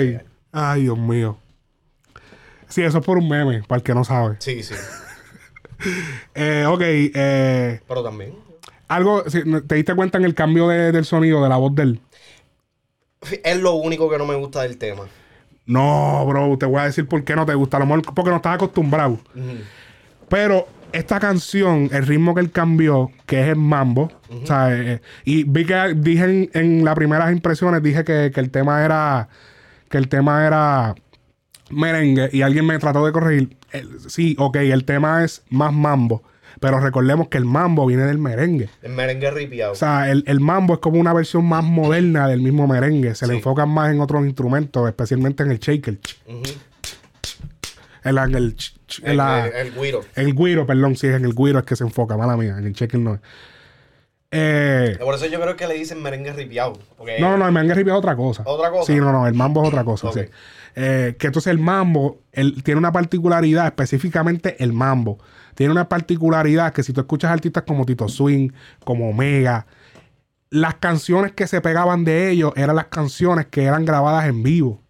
Ay, 0.53 0.82
Dios 0.82 0.99
mío. 0.99 1.38
Sí, 2.68 2.82
eso 2.82 2.99
es 2.99 3.05
por 3.05 3.18
un 3.18 3.28
meme, 3.28 3.62
para 3.64 3.78
el 3.78 3.82
que 3.82 3.95
no 3.95 4.05
sabe. 4.05 4.36
Sí, 4.40 4.62
sí. 4.62 4.74
Eh, 6.34 6.64
ok, 6.66 6.80
eh, 6.82 7.80
Pero 7.86 8.03
también. 8.03 8.34
algo, 8.88 9.22
¿te 9.24 9.74
diste 9.74 9.95
cuenta 9.95 10.16
en 10.16 10.24
el 10.24 10.34
cambio 10.34 10.68
de- 10.68 10.92
del 10.92 11.05
sonido 11.05 11.42
de 11.42 11.49
la 11.51 11.57
voz 11.57 11.74
de 11.74 11.82
él? 11.82 12.01
Es 13.42 13.59
lo 13.61 13.74
único 13.74 14.09
que 14.09 14.16
no 14.16 14.24
me 14.24 14.34
gusta 14.34 14.62
del 14.62 14.78
tema. 14.78 15.03
No, 15.66 16.24
bro, 16.26 16.57
te 16.57 16.64
voy 16.64 16.80
a 16.80 16.84
decir 16.84 17.07
por 17.07 17.22
qué 17.24 17.36
no 17.36 17.45
te 17.45 17.55
gusta. 17.55 17.76
A 17.76 17.80
lo 17.80 17.86
mejor 17.86 18.14
porque 18.14 18.30
no 18.30 18.36
estás 18.36 18.55
acostumbrado. 18.55 19.18
Pero 20.30 20.66
esta 20.95 21.20
canción, 21.20 21.88
el 21.92 22.07
ritmo 22.07 22.34
que 22.34 22.40
él 22.40 22.51
cambió, 22.51 23.11
que 23.26 23.42
es 23.42 23.49
el 23.49 23.57
mambo, 23.57 24.11
o 24.30 24.47
sea, 24.47 24.68
eh, 24.74 25.01
y 25.24 25.45
vi 25.45 25.64
que 25.66 25.95
dije 25.97 26.24
en, 26.24 26.51
en 26.55 26.84
las 26.84 26.95
primeras 26.95 27.30
impresiones, 27.32 27.82
dije 27.82 28.05
que, 28.05 28.30
que 28.34 28.40
el 28.40 28.51
tema 28.51 28.84
era, 28.84 29.28
que 29.88 29.99
el 29.99 30.09
tema 30.09 30.47
era 30.47 30.95
merengue 31.70 32.28
y 32.32 32.42
alguien 32.42 32.66
me 32.66 32.78
trató 32.78 33.05
de 33.07 33.12
corregir. 33.12 33.57
El- 33.72 33.99
sí, 34.09 34.36
ok, 34.38 34.57
el 34.57 34.84
tema 34.84 35.24
es 35.24 35.42
más 35.51 35.72
mambo. 35.72 36.22
Pero 36.61 36.78
recordemos 36.78 37.26
que 37.28 37.36
el 37.36 37.45
mambo 37.45 37.84
viene 37.84 38.05
del 38.05 38.18
merengue. 38.18 38.68
El 38.80 38.92
merengue 38.92 39.28
ripiado. 39.32 39.72
O 39.72 39.74
sea, 39.74 40.09
el, 40.11 40.22
el 40.28 40.38
mambo 40.38 40.74
es 40.74 40.80
como 40.80 41.01
una 41.01 41.12
versión 41.12 41.45
más 41.47 41.64
moderna 41.64 42.28
del 42.28 42.40
mismo 42.42 42.68
merengue. 42.68 43.16
Se 43.16 43.26
le 43.26 43.34
enfocan 43.34 43.68
más 43.68 43.92
en 43.92 44.01
otros 44.01 44.24
instrumentos, 44.24 44.86
especialmente 44.88 45.42
en 45.42 45.51
el 45.51 45.59
shaker. 45.59 45.99
En 46.26 46.42
el, 48.05 48.19
el, 48.19 49.17
la- 49.17 49.47
el- 49.47 49.55
el 49.69 49.73
güiro. 49.73 50.03
en 50.15 50.27
el 50.29 50.35
guiro, 50.35 50.67
perdón, 50.67 50.97
sí, 50.97 51.07
en 51.09 51.25
el 51.25 51.35
guiro 51.35 51.59
es 51.59 51.65
que 51.65 51.77
se 51.77 51.85
enfoca, 51.85 52.17
mala 52.17 52.37
mía, 52.37 52.57
en 52.59 52.67
el 52.67 52.73
shaker 52.73 53.01
no 53.01 53.15
es. 53.15 53.21
Eh, 54.37 54.97
Por 55.01 55.15
eso 55.15 55.27
yo 55.27 55.41
creo 55.41 55.55
que 55.57 55.69
le 55.69 55.75
dicen 55.75 56.03
merengue 56.03 56.33
ripiado. 56.33 56.73
No, 57.21 57.31
no, 57.31 57.39
no, 57.39 57.47
el 57.47 57.53
merengue 57.53 57.75
rip 57.75 57.87
es 57.89 57.95
otra 57.95 58.17
cosa. 58.17 58.43
¿Otra 58.47 58.71
cosa? 58.71 58.93
Sí, 58.93 58.99
no, 58.99 59.13
no, 59.13 59.27
el 59.29 59.35
mambo 59.35 59.63
es 59.63 59.69
otra 59.69 59.85
cosa, 59.85 60.11
sí. 60.13 60.21
Eh, 60.75 61.15
que 61.19 61.29
entonces 61.29 61.53
el 61.53 61.61
mambo 61.61 62.19
él 62.33 62.63
tiene 62.65 62.79
una 62.79 62.91
particularidad, 62.91 63.67
específicamente 63.67 64.57
el 64.63 64.73
mambo. 64.73 65.19
Tiene 65.55 65.71
una 65.71 65.89
particularidad 65.89 66.73
que 66.73 66.83
si 66.83 66.93
tú 66.93 67.01
escuchas 67.03 67.31
artistas 67.31 67.63
como 67.65 67.87
Tito 67.87 68.09
Swing, 68.09 68.51
como 68.85 69.09
Omega, 69.11 69.67
las 70.51 70.75
canciones 70.77 71.31
que 71.31 71.47
se 71.47 71.61
pegaban 71.61 72.05
de 72.05 72.31
ellos 72.31 72.53
eran 72.57 72.75
las 72.75 72.87
canciones 72.87 73.47
que 73.47 73.63
eran 73.63 73.85
grabadas 73.85 74.27
en 74.27 74.43
vivo. 74.43 74.83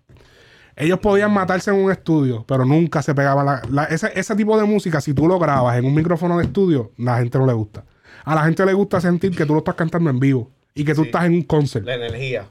Ellos 0.76 0.98
podían 0.98 1.32
matarse 1.32 1.70
en 1.70 1.76
un 1.76 1.90
estudio, 1.92 2.44
pero 2.48 2.64
nunca 2.64 3.00
se 3.02 3.14
pegaban. 3.14 3.46
La, 3.46 3.62
la- 3.70 3.84
ese, 3.84 4.10
ese 4.18 4.34
tipo 4.34 4.58
de 4.58 4.64
música, 4.64 5.00
si 5.00 5.14
tú 5.14 5.28
lo 5.28 5.38
grabas 5.38 5.76
en 5.78 5.84
un 5.84 5.94
micrófono 5.94 6.38
de 6.38 6.44
estudio, 6.44 6.92
la 6.96 7.18
gente 7.18 7.38
no 7.38 7.46
le 7.46 7.52
gusta. 7.52 7.84
A 8.24 8.34
la 8.34 8.44
gente 8.44 8.64
le 8.66 8.72
gusta 8.72 9.00
sentir 9.00 9.36
que 9.36 9.46
tú 9.46 9.52
lo 9.52 9.58
estás 9.60 9.74
cantando 9.76 10.10
en 10.10 10.18
vivo 10.18 10.50
y 10.74 10.84
que 10.84 10.94
tú 10.94 11.02
Sí. 11.02 11.08
estás 11.08 11.24
en 11.26 11.34
un 11.34 11.42
concert. 11.42 11.84
La 11.86 11.94
energía. 11.94 12.46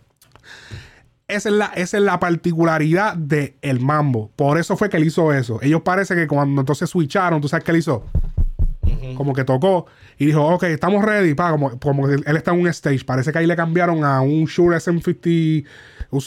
Esa 1.27 1.49
es 1.49 1.55
la, 1.55 1.65
esa 1.75 1.97
es 1.97 2.03
la 2.03 2.19
particularidad 2.19 3.15
del 3.15 3.55
el 3.61 3.79
mambo. 3.79 4.29
Por 4.35 4.57
eso 4.57 4.77
fue 4.77 4.89
que 4.89 4.97
él 4.97 5.05
hizo 5.05 5.33
eso. 5.33 5.59
Ellos 5.61 5.81
parece 5.81 6.15
que 6.15 6.27
cuando 6.27 6.61
entonces 6.61 6.89
switcharon, 6.89 7.41
¿tú 7.41 7.47
sabes 7.47 7.63
qué 7.63 7.71
él 7.71 7.77
hizo? 7.77 8.05
Como 9.15 9.33
que 9.33 9.43
tocó 9.45 9.85
y 10.17 10.25
dijo, 10.25 10.45
ok, 10.45 10.63
estamos 10.63 11.03
ready. 11.05 11.33
Pa, 11.33 11.51
como, 11.51 11.79
como 11.79 12.07
que 12.07 12.15
él 12.15 12.35
está 12.37 12.51
en 12.51 12.59
un 12.59 12.67
stage. 12.67 13.03
Parece 13.05 13.31
que 13.31 13.39
ahí 13.39 13.47
le 13.47 13.55
cambiaron 13.55 14.03
a 14.03 14.21
un 14.21 14.45
Shure 14.45 14.75
SM50, 14.77 15.65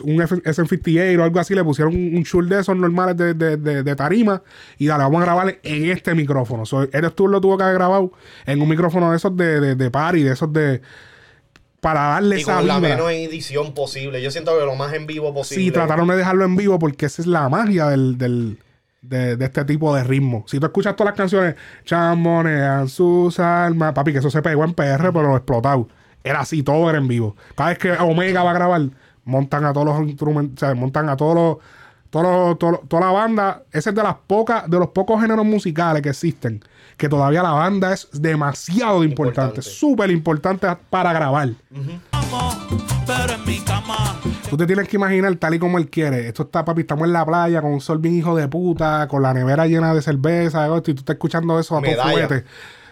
un 0.05 0.20
F- 0.22 0.43
SM58 0.43 1.18
o 1.18 1.24
algo 1.24 1.41
así. 1.41 1.55
Le 1.55 1.64
pusieron 1.64 1.95
un, 1.95 2.22
Shure 2.22 2.55
de 2.55 2.61
esos 2.61 2.76
normales 2.76 3.16
de, 3.16 3.34
de- 3.34 3.57
de- 3.57 3.82
de 3.82 3.97
tarima. 3.97 4.43
Y 4.78 4.87
dale, 4.87 5.05
vamos 5.05 5.22
a 5.22 5.24
grabar 5.24 5.59
en 5.62 5.91
este 5.91 6.14
micrófono. 6.14 6.66
So, 6.66 6.82
eres 6.93 7.14
tú 7.14 7.28
lo 7.28 7.41
tuvo 7.41 7.57
que 7.57 7.64
haber 7.64 7.76
grabado 7.76 8.12
en 8.47 8.61
un 8.62 8.68
micrófono 8.68 9.11
de 9.11 9.16
esos 9.16 9.37
de, 9.37 9.61
de, 9.61 9.74
de 9.74 9.91
party, 9.91 10.22
de 10.22 10.32
esos 10.32 10.53
de. 10.53 10.80
Para 11.80 12.01
darle 12.01 12.39
Y 12.39 12.41
esa 12.41 12.57
con 12.57 12.66
la 12.66 12.76
vibra. 12.80 12.97
menos 12.97 13.11
edición 13.12 13.72
posible. 13.74 14.20
Yo 14.22 14.30
siento 14.30 14.59
que 14.59 14.64
lo 14.64 14.74
más 14.74 14.93
en 14.95 15.07
vivo 15.07 15.32
posible. 15.32 15.64
Sí, 15.64 15.70
trataron 15.70 16.09
de 16.09 16.16
dejarlo 16.16 16.45
en 16.45 16.57
vivo 16.57 16.78
porque 16.78 17.07
esa 17.07 17.22
es 17.22 17.28
la 17.28 17.49
magia 17.49 17.87
del, 17.89 18.18
del- 18.18 18.59
de, 19.03 19.37
de 19.37 19.45
este 19.45 19.64
tipo 19.64 19.95
de 19.95 20.03
ritmo. 20.03 20.45
Si 20.49 20.59
tú 20.59 20.66
escuchas 20.66 20.97
todas 20.97 21.12
las 21.12 21.16
canciones, 21.16 21.55
chamonean 21.84 22.89
sus 22.89 23.39
almas, 23.39 23.93
papi, 23.93 24.12
que 24.12 24.18
eso 24.18 24.30
se 24.30 24.43
pegó 24.43 24.64
en 24.64 24.74
PR, 24.74 25.12
pero 25.12 25.37
explotado. 25.37 25.89
Era 26.24 26.41
así, 26.41 26.62
todo 26.64 26.89
era 26.91 26.99
en 26.99 27.07
vivo. 27.07 27.37
Cada 27.55 27.70
vez 27.70 27.78
que 27.78 27.93
Omega 27.93 28.43
va 28.43 28.51
a 28.51 28.55
grabar, 28.55 28.82
montan 29.26 29.64
a 29.66 29.72
todos 29.74 29.86
los 29.86 30.08
instrumentos, 30.08 30.62
o 30.62 30.66
sea, 30.66 30.74
montan 30.74 31.08
a 31.10 31.16
todos 31.16 31.34
los, 31.34 31.56
todos 32.08 32.24
los- 32.48 32.58
todos 32.58 32.72
los- 32.72 32.88
toda 32.88 33.06
la 33.06 33.12
banda. 33.12 33.62
Ese 33.70 33.90
es 33.90 33.94
de 33.94 34.02
las 34.02 34.14
pocas, 34.26 34.68
de 34.70 34.78
los 34.78 34.88
pocos 34.88 35.20
géneros 35.20 35.44
musicales 35.44 36.00
que 36.02 36.08
existen, 36.08 36.62
que 36.96 37.08
todavía 37.08 37.42
la 37.42 37.50
banda 37.52 37.92
es 37.92 38.08
demasiado 38.12 39.04
importante, 39.04 39.60
súper 39.62 40.10
importante 40.10 40.66
para 40.88 41.12
grabar. 41.12 41.50
Mi 43.46 43.60
cama. 43.60 44.20
Tú 44.50 44.56
te 44.56 44.66
tienes 44.66 44.88
que 44.88 44.96
imaginar 44.96 45.34
tal 45.36 45.54
y 45.54 45.58
como 45.58 45.78
él 45.78 45.88
quiere. 45.88 46.26
Esto 46.28 46.44
está, 46.44 46.64
papi, 46.64 46.80
estamos 46.82 47.04
en 47.06 47.12
la 47.12 47.24
playa 47.24 47.60
con 47.60 47.72
un 47.72 47.80
sol 47.80 47.98
bien 47.98 48.14
hijo 48.16 48.34
de 48.36 48.48
puta, 48.48 49.06
con 49.08 49.22
la 49.22 49.32
nevera 49.34 49.66
llena 49.66 49.94
de 49.94 50.02
cerveza, 50.02 50.66
y 50.76 50.80
tú 50.80 50.90
estás 50.92 51.14
escuchando 51.14 51.58
eso 51.58 51.76
a 51.76 51.80
todo 51.80 51.90
Medalla. 51.90 52.26
fuete. 52.28 52.44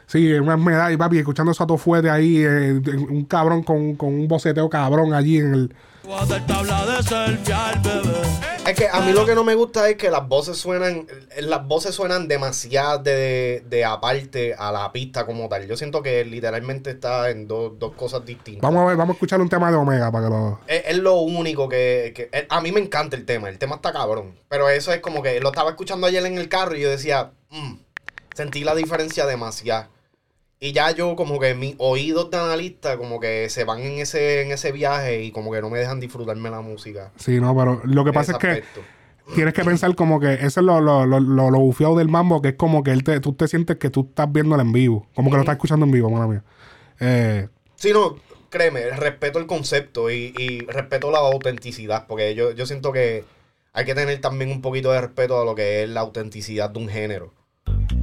Sí, 0.06 0.32
unas 0.34 0.58
medallas, 0.58 0.98
papi, 0.98 1.18
escuchando 1.18 1.52
eso 1.52 1.64
a 1.64 1.66
todo 1.66 1.78
fuete 1.78 2.10
ahí, 2.10 2.38
eh, 2.44 2.80
un 3.08 3.24
cabrón 3.24 3.62
con, 3.62 3.94
con 3.96 4.12
un 4.14 4.28
boceteo 4.28 4.68
cabrón 4.68 5.14
allí 5.14 5.38
en 5.38 5.54
el... 5.54 5.74
Es 8.66 8.74
que 8.74 8.88
a 8.88 9.00
mí 9.00 9.12
lo 9.12 9.24
que 9.26 9.34
no 9.34 9.44
me 9.44 9.54
gusta 9.54 9.88
es 9.88 9.96
que 9.96 10.10
las 10.10 10.26
voces 10.26 10.56
suenan, 10.56 11.06
las 11.38 11.66
voces 11.66 11.94
suenan 11.94 12.28
demasiado 12.28 12.98
de, 13.02 13.62
de 13.68 13.84
aparte 13.84 14.54
a 14.56 14.70
la 14.72 14.90
pista 14.92 15.26
como 15.26 15.48
tal. 15.48 15.66
Yo 15.66 15.76
siento 15.76 16.02
que 16.02 16.24
literalmente 16.24 16.90
está 16.90 17.30
en 17.30 17.46
dos, 17.46 17.78
dos 17.78 17.92
cosas 17.94 18.24
distintas. 18.24 18.62
Vamos 18.62 18.82
a 18.82 18.86
ver, 18.86 18.96
vamos 18.96 19.14
a 19.14 19.16
escuchar 19.16 19.40
un 19.40 19.48
tema 19.48 19.70
de 19.70 19.76
Omega 19.76 20.10
para 20.10 20.24
que 20.26 20.30
lo... 20.30 20.60
Es, 20.66 20.82
es 20.86 20.96
lo 20.98 21.16
único 21.20 21.68
que, 21.68 22.12
que- 22.14 22.46
A 22.48 22.60
mí 22.60 22.72
me 22.72 22.80
encanta 22.80 23.16
el 23.16 23.24
tema. 23.24 23.48
El 23.48 23.58
tema 23.58 23.76
está 23.76 23.92
cabrón. 23.92 24.34
Pero 24.48 24.68
eso 24.68 24.92
es 24.92 25.00
como 25.00 25.22
que 25.22 25.40
lo 25.40 25.48
estaba 25.48 25.70
escuchando 25.70 26.06
ayer 26.06 26.24
en 26.26 26.38
el 26.38 26.48
carro 26.48 26.74
y 26.76 26.80
yo 26.82 26.90
decía, 26.90 27.32
"Mm", 27.50 27.74
sentí 28.34 28.64
la 28.64 28.74
diferencia 28.74 29.26
demasiado. 29.26 29.88
Y 30.64 30.72
ya 30.72 30.92
yo 30.92 31.14
como 31.14 31.38
que 31.38 31.54
mis 31.54 31.74
oídos 31.76 32.30
de 32.30 32.38
analista 32.38 32.96
como 32.96 33.20
que 33.20 33.50
se 33.50 33.64
van 33.64 33.80
en 33.80 33.98
ese, 33.98 34.40
en 34.40 34.50
ese 34.50 34.72
viaje 34.72 35.22
y 35.22 35.30
como 35.30 35.52
que 35.52 35.60
no 35.60 35.68
me 35.68 35.78
dejan 35.78 36.00
disfrutarme 36.00 36.48
la 36.48 36.62
música. 36.62 37.12
Sí, 37.16 37.38
no, 37.38 37.54
pero 37.54 37.82
lo 37.84 38.02
que 38.02 38.14
pasa 38.14 38.32
es 38.32 38.38
que 38.38 38.64
tienes 39.34 39.52
que 39.52 39.62
pensar 39.62 39.94
como 39.94 40.18
que 40.20 40.32
eso 40.32 40.60
es 40.60 40.64
lo, 40.66 40.80
lo, 40.80 41.04
lo, 41.04 41.20
lo, 41.20 41.50
lo 41.50 41.58
bufiado 41.58 41.96
del 41.98 42.08
mambo, 42.08 42.40
que 42.40 42.48
es 42.48 42.54
como 42.54 42.82
que 42.82 42.92
él 42.92 43.04
te, 43.04 43.20
tú 43.20 43.34
te 43.34 43.46
sientes 43.46 43.76
que 43.76 43.90
tú 43.90 44.06
estás 44.08 44.32
viéndolo 44.32 44.62
en 44.62 44.72
vivo, 44.72 45.06
como 45.14 45.28
que 45.28 45.36
lo 45.36 45.42
estás 45.42 45.56
escuchando 45.56 45.84
en 45.84 45.92
vivo, 45.92 46.08
mala 46.08 46.26
mía. 46.28 46.42
Eh, 46.98 47.48
Sí, 47.74 47.92
no, 47.92 48.16
créeme, 48.48 48.88
respeto 48.92 49.38
el 49.38 49.46
concepto 49.46 50.10
y, 50.10 50.32
y 50.38 50.60
respeto 50.60 51.10
la 51.10 51.18
autenticidad, 51.18 52.06
porque 52.06 52.34
yo, 52.34 52.52
yo 52.52 52.64
siento 52.64 52.90
que 52.90 53.24
hay 53.74 53.84
que 53.84 53.94
tener 53.94 54.18
también 54.22 54.50
un 54.50 54.62
poquito 54.62 54.92
de 54.92 55.00
respeto 55.02 55.38
a 55.38 55.44
lo 55.44 55.54
que 55.54 55.82
es 55.82 55.90
la 55.90 56.00
autenticidad 56.00 56.70
de 56.70 56.78
un 56.78 56.88
género. 56.88 57.34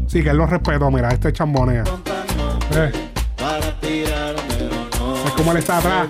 sí, 0.06 0.22
que 0.22 0.30
él 0.30 0.38
lo 0.38 0.46
respetó, 0.46 0.92
mira, 0.92 1.10
este 1.10 1.34
chambonea. 1.34 1.86
Eh. 2.76 2.92
Es 5.26 5.32
como 5.34 5.52
él 5.52 5.58
está 5.58 5.78
atrás. 5.80 6.08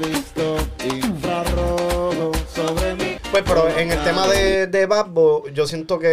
Pues, 3.32 3.44
pero 3.48 3.70
en 3.78 3.92
el 3.92 4.04
tema 4.04 4.28
de, 4.28 4.68
de 4.68 4.86
Babbo, 4.86 5.48
yo 5.54 5.66
siento 5.66 5.98
que 6.00 6.08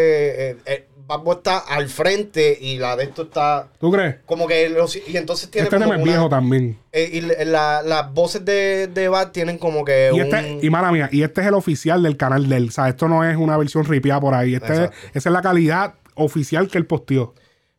eh, 0.50 0.56
eh, 0.66 0.86
Babbo 1.06 1.32
está 1.32 1.58
al 1.58 1.88
frente 1.88 2.56
y 2.60 2.78
la 2.78 2.94
de 2.94 3.04
esto 3.04 3.22
está 3.22 3.68
¿Tú 3.80 3.90
crees? 3.90 4.16
como 4.24 4.46
que... 4.46 4.68
los- 4.68 4.94
y 4.96 5.16
entonces 5.16 5.50
tiene 5.50 5.64
Este 5.64 5.76
como 5.78 5.90
tema 5.90 5.98
es 5.98 6.04
viejo 6.04 6.28
también. 6.28 6.78
eh, 6.92 7.10
y 7.12 7.20
la- 7.22 7.44
la- 7.44 7.82
las 7.82 8.12
voces 8.14 8.44
de, 8.44 8.86
de 8.86 9.08
Bad 9.08 9.32
tienen 9.32 9.58
como 9.58 9.84
que 9.84 10.10
Y 10.14 10.20
un... 10.20 10.26
este, 10.34 10.58
y 10.64 10.70
mala 10.70 10.92
mía, 10.92 11.08
y 11.10 11.22
este 11.22 11.40
es 11.40 11.46
el 11.48 11.54
oficial 11.54 12.02
del 12.04 12.16
canal 12.16 12.48
de 12.48 12.56
él. 12.56 12.68
O 12.68 12.70
sea, 12.72 12.88
esto 12.88 13.08
no 13.08 13.24
es 13.28 13.36
una 13.36 13.56
versión 13.56 13.84
ripiada 13.84 14.20
por 14.20 14.34
ahí. 14.34 14.54
Este 14.54 14.84
es- 14.84 14.90
esa 15.14 15.28
es 15.28 15.32
la 15.32 15.42
calidad 15.42 15.94
oficial 16.14 16.68
que 16.68 16.78
él 16.78 16.86
posteó. 16.86 17.34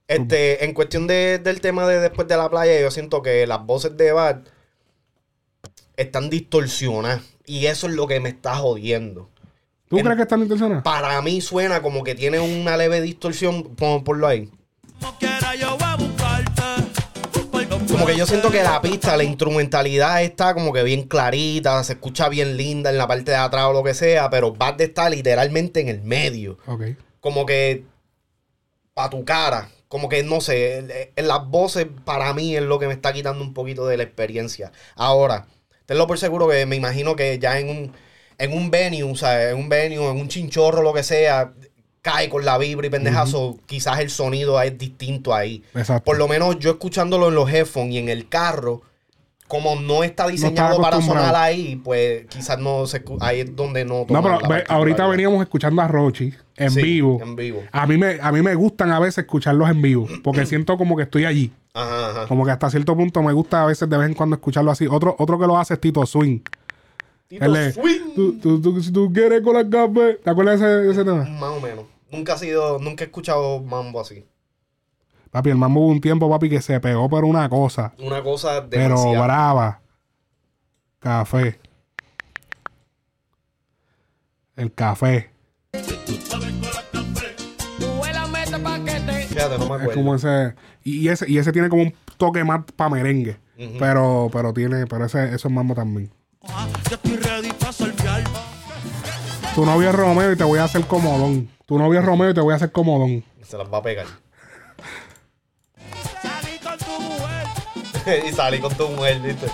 Este, 0.10 0.66
en 0.66 0.74
cuestión 0.74 1.07
de- 1.07 1.38
del 1.39 1.62
tema 1.62 1.88
de 1.88 1.99
después 1.99 2.28
de 2.28 2.36
la 2.36 2.49
playa, 2.49 2.82
yo 2.82 2.89
siento 2.91 3.22
que 3.22 3.45
las 3.47 3.64
voces 3.66 3.95
de 3.95 4.12
Bad 4.12 4.39
están 5.97 6.30
distorsionadas. 6.30 7.22
Y 7.45 7.66
eso 7.68 7.88
es 7.88 7.93
lo 7.93 8.07
que 8.07 8.20
me 8.20 8.30
está 8.30 8.55
jodiendo. 8.55 9.30
¿Tú 9.88 9.97
En- 9.97 10.03
crees 10.03 10.18
que 10.18 10.24
están 10.24 10.41
intencionadas? 10.41 10.84
Para 10.84 11.22
mí 11.22 11.41
suena 11.41 11.82
como 11.82 12.03
que 12.03 12.16
tiene 12.16 12.39
una 12.39 12.76
leve 12.78 13.01
distorsión. 13.01 13.76
Pon, 13.76 14.03
ponlo 14.03 14.28
ahí. 14.28 14.49
Como 17.91 18.05
que 18.05 18.16
yo 18.18 18.26
siento 18.26 18.49
que 18.51 18.62
la 18.64 18.82
pista, 18.82 19.18
la 19.18 19.24
instrumentalidad 19.24 20.22
está 20.24 20.53
como 20.53 20.72
que 20.74 20.84
bien 20.84 21.03
clarita, 21.03 21.84
se 21.84 21.93
escucha 21.93 22.30
bien 22.30 22.55
linda 22.57 22.89
en 22.89 22.97
la 22.97 23.07
parte 23.07 23.32
de 23.32 23.38
atrás 23.38 23.66
o 23.66 23.74
lo 23.74 23.84
que 23.84 23.93
sea, 23.93 24.30
pero 24.30 24.53
Bad 24.53 24.80
está 24.82 25.10
literalmente 25.10 25.82
en 25.82 25.89
el 25.89 26.01
medio. 26.01 26.57
Ok. 26.68 26.84
Como 27.20 27.45
que 27.45 27.84
para 28.93 29.10
tu 29.10 29.24
cara. 29.26 29.70
Como 29.90 30.08
que 30.08 30.24
no 30.24 30.40
sé, 30.40 31.12
el- 31.16 31.28
las 31.28 31.46
voces 31.48 31.88
para 32.06 32.34
mí 32.34 32.56
es 32.56 32.62
lo 32.62 32.80
que 32.80 32.88
me 32.88 32.94
está 32.94 33.12
quitando 33.12 33.44
un 33.44 33.54
poquito 33.54 33.86
de 33.88 33.98
la 33.98 34.04
experiencia. 34.04 34.72
Ahora, 34.96 35.48
tenlo 35.86 36.08
por 36.08 36.18
seguro 36.18 36.48
que 36.48 36.66
me 36.66 36.78
imagino 36.78 37.16
que 37.18 37.38
ya 37.40 37.60
en 37.60 37.70
un, 37.70 37.92
en 38.38 38.54
un 38.54 38.72
venue, 38.72 39.04
o 39.04 39.16
sea, 39.16 39.50
en 39.50 39.58
un 39.58 39.68
venue, 39.68 39.96
en 40.10 40.18
un 40.18 40.28
chinchorro, 40.30 40.82
lo 40.84 40.94
que 40.94 41.04
sea, 41.04 41.52
cae 42.02 42.30
con 42.30 42.46
la 42.46 42.58
vibra 42.58 42.88
y 42.88 42.90
pendejazo, 42.90 43.58
quizás 43.66 44.00
el 44.00 44.10
sonido 44.10 44.62
es 44.62 44.78
distinto 44.78 45.34
ahí. 45.34 45.64
Exacto. 45.76 46.06
Por 46.06 46.18
lo 46.18 46.28
menos 46.30 46.58
yo 46.60 46.70
escuchándolo 46.72 47.28
en 47.28 47.36
los 47.36 47.52
headphones 47.52 47.94
y 47.94 47.98
en 47.98 48.08
el 48.10 48.30
carro, 48.30 48.84
como 49.48 49.76
no 49.76 50.04
está 50.04 50.28
diseñado 50.28 50.80
para 50.80 51.02
sonar 51.02 51.36
ahí, 51.36 51.76
pues 51.84 52.28
quizás 52.28 52.60
no 52.60 52.86
se 52.86 53.04
ahí 53.20 53.40
es 53.42 53.56
donde 53.56 53.84
no 53.84 54.06
No, 54.08 54.22
pero 54.22 54.40
ve, 54.48 54.64
ahorita 54.68 55.08
veníamos 55.08 55.42
escuchando 55.42 55.82
a 55.82 55.88
Rochi 55.88 56.32
en 56.60 56.72
Sí, 56.72 56.82
vivo. 56.82 57.20
en 57.22 57.36
vivo. 57.36 57.64
A 57.72 57.88
mí, 57.88 57.97
me, 57.97 58.20
a 58.22 58.32
mí 58.32 58.41
me 58.41 58.53
gustan 58.55 58.91
a 58.91 58.99
veces 58.99 59.20
escucharlos 59.20 59.70
en 59.70 59.82
vivo, 59.82 60.07
porque 60.24 60.45
siento 60.45 60.78
como 60.78 60.95
que 60.95 61.03
estoy 61.03 61.26
allí. 61.26 61.51
Ajá, 61.74 62.10
ajá. 62.12 62.28
Como 62.28 62.45
que 62.45 62.51
hasta 62.51 62.70
cierto 62.70 62.95
punto 62.95 63.22
me 63.24 63.32
gusta 63.34 63.64
a 63.64 63.66
veces 63.66 63.89
de 63.89 63.97
vez 63.97 64.07
en 64.07 64.14
cuando 64.16 64.36
escucharlo 64.36 64.72
así. 64.72 64.86
Otro, 64.88 65.16
otro 65.20 65.39
que 65.39 65.47
lo 65.47 65.57
hace 65.57 65.76
es 65.76 65.82
Tito 65.82 66.05
Swing. 66.05 66.39
Tito 67.28 67.45
Él 67.45 67.74
Swing. 67.74 68.14
Tú, 68.16 68.39
tú, 68.39 68.62
tú- 68.62 68.82
si 68.82 68.91
tú 68.91 69.12
quieres 69.14 69.41
con 69.41 69.53
las 69.55 69.70
gafas. 69.70 70.16
¿Te 70.24 70.30
acuerdas 70.30 70.60
de 70.60 70.66
ese, 70.66 70.76
de 70.86 70.91
ese 70.91 71.03
tema? 71.05 71.24
Más 71.26 71.51
o 71.51 71.62
menos. 71.62 71.86
Nunca 72.12 72.34
ha 72.34 72.38
sido, 72.38 72.80
nunca 72.80 73.03
he 73.03 73.07
escuchado 73.07 73.62
mambo 73.62 74.01
así. 74.01 74.26
Papi, 75.32 75.51
el 75.51 75.57
mambo 75.57 75.82
hubo 75.82 75.89
un 75.89 76.01
tiempo, 76.01 76.28
papi, 76.28 76.49
que 76.49 76.60
se 76.62 76.80
pegó 76.80 77.07
por 77.07 77.24
una 77.24 77.47
cosa. 77.49 77.93
Una 77.99 78.24
cosa 78.24 78.66
Pero 78.68 78.95
demasiado. 78.95 79.24
brava. 79.24 79.82
Café. 80.99 81.60
El 84.55 84.74
café. 84.74 85.28
Fíjate, 89.30 89.59
no 89.59 89.77
me 89.77 89.86
Es 89.86 89.93
como 89.93 90.15
ese. 90.15 90.55
Y, 90.84 91.01
y 91.01 91.09
ese, 91.09 91.30
y 91.30 91.38
ese 91.38 91.51
tiene 91.51 91.69
como 91.69 91.84
un 91.84 91.93
toque 92.17 92.43
más 92.43 92.63
para 92.75 92.89
merengue. 92.89 93.38
Pero, 93.77 94.30
pero 94.32 94.53
tiene, 94.53 94.88
pero 94.88 95.05
ese, 95.05 95.36
eso 95.36 95.47
es 95.49 95.53
mambo 95.53 95.75
también. 95.75 96.11
Tu 99.53 99.65
novio 99.65 99.89
es 99.89 99.95
Romeo 99.95 100.32
y 100.32 100.38
te 100.38 100.43
voy 100.45 100.59
a 100.59 100.63
hacer 100.63 100.86
comodón. 100.86 101.49
Tu 101.65 101.77
novio 101.77 101.99
es 101.99 102.05
Romeo 102.05 102.30
y 102.30 102.34
te 102.34 102.39
voy 102.39 102.53
a 102.53 102.55
hacer 102.55 102.71
comodón. 102.71 103.23
Se 103.43 103.57
las 103.57 103.71
va 103.71 103.80
a 103.80 103.84
pegar. 103.84 104.05
Salí 106.21 106.57
con 106.59 106.77
tu 106.77 107.01
mujer. 107.01 108.23
y 108.30 108.32
salí 108.32 108.59
con 108.59 108.73
tu 108.75 108.88
mujer, 108.88 109.19
¿viste? 109.19 109.47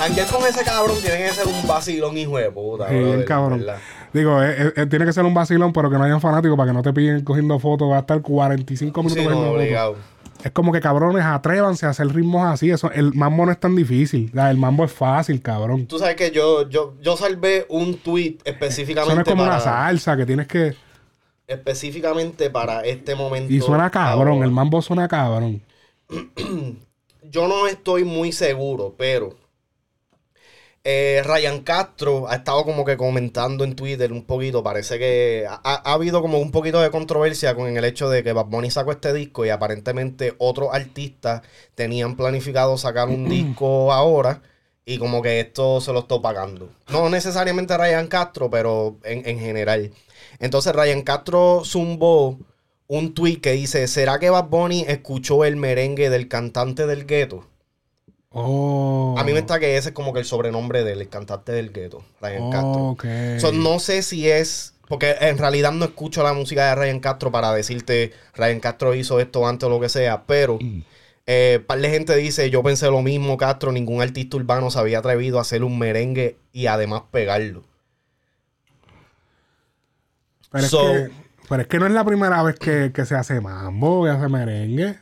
Janguear 0.00 0.28
con 0.28 0.46
ese 0.46 0.64
cabrón 0.64 0.96
tiene 1.02 1.18
que 1.18 1.30
ser 1.30 1.46
un 1.46 1.66
vacilón, 1.68 2.16
hijo 2.16 2.38
de 2.38 2.50
puta. 2.50 2.88
Sí, 2.88 2.94
brother, 2.94 3.16
bien 3.16 3.26
cabrón. 3.26 3.58
¿verdad? 3.58 3.78
Digo, 4.14 4.42
eh, 4.42 4.54
eh, 4.58 4.72
eh, 4.74 4.86
tiene 4.86 5.04
que 5.04 5.12
ser 5.12 5.26
un 5.26 5.34
vacilón, 5.34 5.74
pero 5.74 5.90
que 5.90 5.98
no 5.98 6.04
hayan 6.04 6.22
fanáticos 6.22 6.56
para 6.56 6.70
que 6.70 6.74
no 6.74 6.82
te 6.82 6.90
pillen 6.94 7.22
cogiendo 7.22 7.58
fotos. 7.58 7.90
Va 7.90 7.98
a 7.98 8.00
estar 8.00 8.22
45 8.22 9.02
minutos 9.02 9.22
Sí, 9.22 9.28
no, 9.28 9.34
cogiendo 9.34 9.50
fotos. 9.50 9.62
obligado. 9.62 9.96
Es 10.42 10.52
como 10.52 10.72
que 10.72 10.80
cabrones, 10.80 11.22
atrévanse 11.22 11.84
a 11.84 11.90
hacer 11.90 12.06
ritmos 12.14 12.46
así. 12.46 12.70
Eso, 12.70 12.90
el 12.92 13.12
mambo 13.12 13.44
no 13.44 13.52
es 13.52 13.60
tan 13.60 13.76
difícil. 13.76 14.32
Ya, 14.32 14.50
El 14.50 14.56
mambo 14.56 14.86
es 14.86 14.92
fácil, 14.92 15.42
cabrón. 15.42 15.86
Tú 15.86 15.98
sabes 15.98 16.16
que 16.16 16.30
yo, 16.30 16.66
yo, 16.70 16.94
yo 17.02 17.18
salvé 17.18 17.66
un 17.68 17.98
tweet 17.98 18.38
específicamente 18.44 19.12
Eso 19.12 19.16
no 19.16 19.20
es 19.20 19.28
como 19.28 19.42
para, 19.42 19.56
una 19.56 19.60
salsa 19.60 20.16
que 20.16 20.24
tienes 20.24 20.46
que. 20.46 20.74
específicamente 21.46 22.48
para 22.48 22.80
este 22.86 23.14
momento. 23.14 23.52
Y 23.52 23.60
suena 23.60 23.90
cabrón. 23.90 24.42
El 24.42 24.50
mambo 24.50 24.80
suena 24.80 25.08
cabrón. 25.08 25.60
Yo 27.22 27.46
no 27.46 27.66
estoy 27.66 28.04
muy 28.04 28.32
seguro, 28.32 28.94
pero 28.96 29.36
eh, 30.82 31.22
Ryan 31.24 31.60
Castro 31.60 32.28
ha 32.28 32.36
estado 32.36 32.64
como 32.64 32.84
que 32.84 32.96
comentando 32.96 33.64
en 33.64 33.76
Twitter 33.76 34.12
un 34.12 34.24
poquito. 34.24 34.62
Parece 34.62 34.98
que 34.98 35.46
ha, 35.48 35.60
ha 35.62 35.92
habido 35.92 36.22
como 36.22 36.38
un 36.38 36.50
poquito 36.50 36.80
de 36.80 36.90
controversia 36.90 37.54
con 37.54 37.76
el 37.76 37.84
hecho 37.84 38.08
de 38.08 38.22
que 38.22 38.32
Bad 38.32 38.46
Bunny 38.46 38.70
sacó 38.70 38.92
este 38.92 39.12
disco 39.12 39.44
y 39.44 39.50
aparentemente 39.50 40.34
otros 40.38 40.70
artistas 40.72 41.42
tenían 41.74 42.16
planificado 42.16 42.78
sacar 42.78 43.08
un 43.08 43.28
disco 43.28 43.92
ahora. 43.92 44.42
Y 44.86 44.98
como 44.98 45.22
que 45.22 45.40
esto 45.40 45.80
se 45.80 45.92
lo 45.92 46.00
está 46.00 46.20
pagando. 46.20 46.70
No 46.88 47.10
necesariamente 47.10 47.76
Ryan 47.76 48.08
Castro, 48.08 48.50
pero 48.50 48.98
en, 49.04 49.28
en 49.28 49.38
general. 49.38 49.92
Entonces 50.40 50.74
Ryan 50.74 51.02
Castro 51.02 51.62
zumbó 51.64 52.38
un 52.88 53.14
tweet 53.14 53.40
que 53.40 53.52
dice: 53.52 53.86
¿Será 53.86 54.18
que 54.18 54.30
Bad 54.30 54.48
Bunny 54.48 54.84
escuchó 54.88 55.44
el 55.44 55.56
merengue 55.56 56.10
del 56.10 56.28
cantante 56.28 56.86
del 56.86 57.06
gueto? 57.06 57.49
Oh. 58.32 59.16
A 59.18 59.24
mí 59.24 59.32
me 59.32 59.40
está 59.40 59.58
que 59.58 59.76
ese 59.76 59.88
es 59.88 59.94
como 59.94 60.12
que 60.12 60.20
el 60.20 60.24
sobrenombre 60.24 60.84
del 60.84 61.08
cantante 61.08 61.50
del 61.52 61.72
gueto, 61.72 62.04
Ryan 62.20 62.50
Castro. 62.50 62.82
Ok. 62.90 63.04
So, 63.38 63.52
no 63.52 63.78
sé 63.80 64.02
si 64.02 64.28
es. 64.30 64.74
Porque 64.88 65.16
en 65.20 65.38
realidad 65.38 65.72
no 65.72 65.84
escucho 65.84 66.22
la 66.22 66.32
música 66.32 66.68
de 66.68 66.74
Ryan 66.74 67.00
Castro 67.00 67.30
para 67.30 67.52
decirte 67.52 68.12
Ryan 68.34 68.60
Castro 68.60 68.94
hizo 68.94 69.20
esto 69.20 69.46
antes 69.46 69.66
o 69.66 69.70
lo 69.70 69.80
que 69.80 69.88
sea. 69.88 70.24
Pero 70.26 70.58
eh, 71.26 71.62
par 71.66 71.80
de 71.80 71.90
gente 71.90 72.14
dice: 72.16 72.50
Yo 72.50 72.62
pensé 72.62 72.86
lo 72.86 73.02
mismo, 73.02 73.36
Castro. 73.36 73.72
Ningún 73.72 74.00
artista 74.02 74.36
urbano 74.36 74.70
se 74.70 74.78
había 74.78 74.98
atrevido 74.98 75.38
a 75.38 75.42
hacer 75.42 75.62
un 75.64 75.78
merengue 75.78 76.36
y 76.52 76.66
además 76.66 77.02
pegarlo. 77.10 77.64
Pero, 80.50 80.66
So- 80.66 80.90
es 80.96 81.08
que, 81.08 81.14
pero 81.48 81.62
es 81.62 81.68
que 81.68 81.78
no 81.78 81.86
es 81.86 81.92
la 81.92 82.04
primera 82.04 82.42
vez 82.42 82.56
que, 82.58 82.92
que 82.92 83.04
se 83.04 83.14
hace 83.14 83.40
mambo, 83.40 84.04
que 84.04 84.10
hace 84.10 84.28
merengue. 84.28 84.98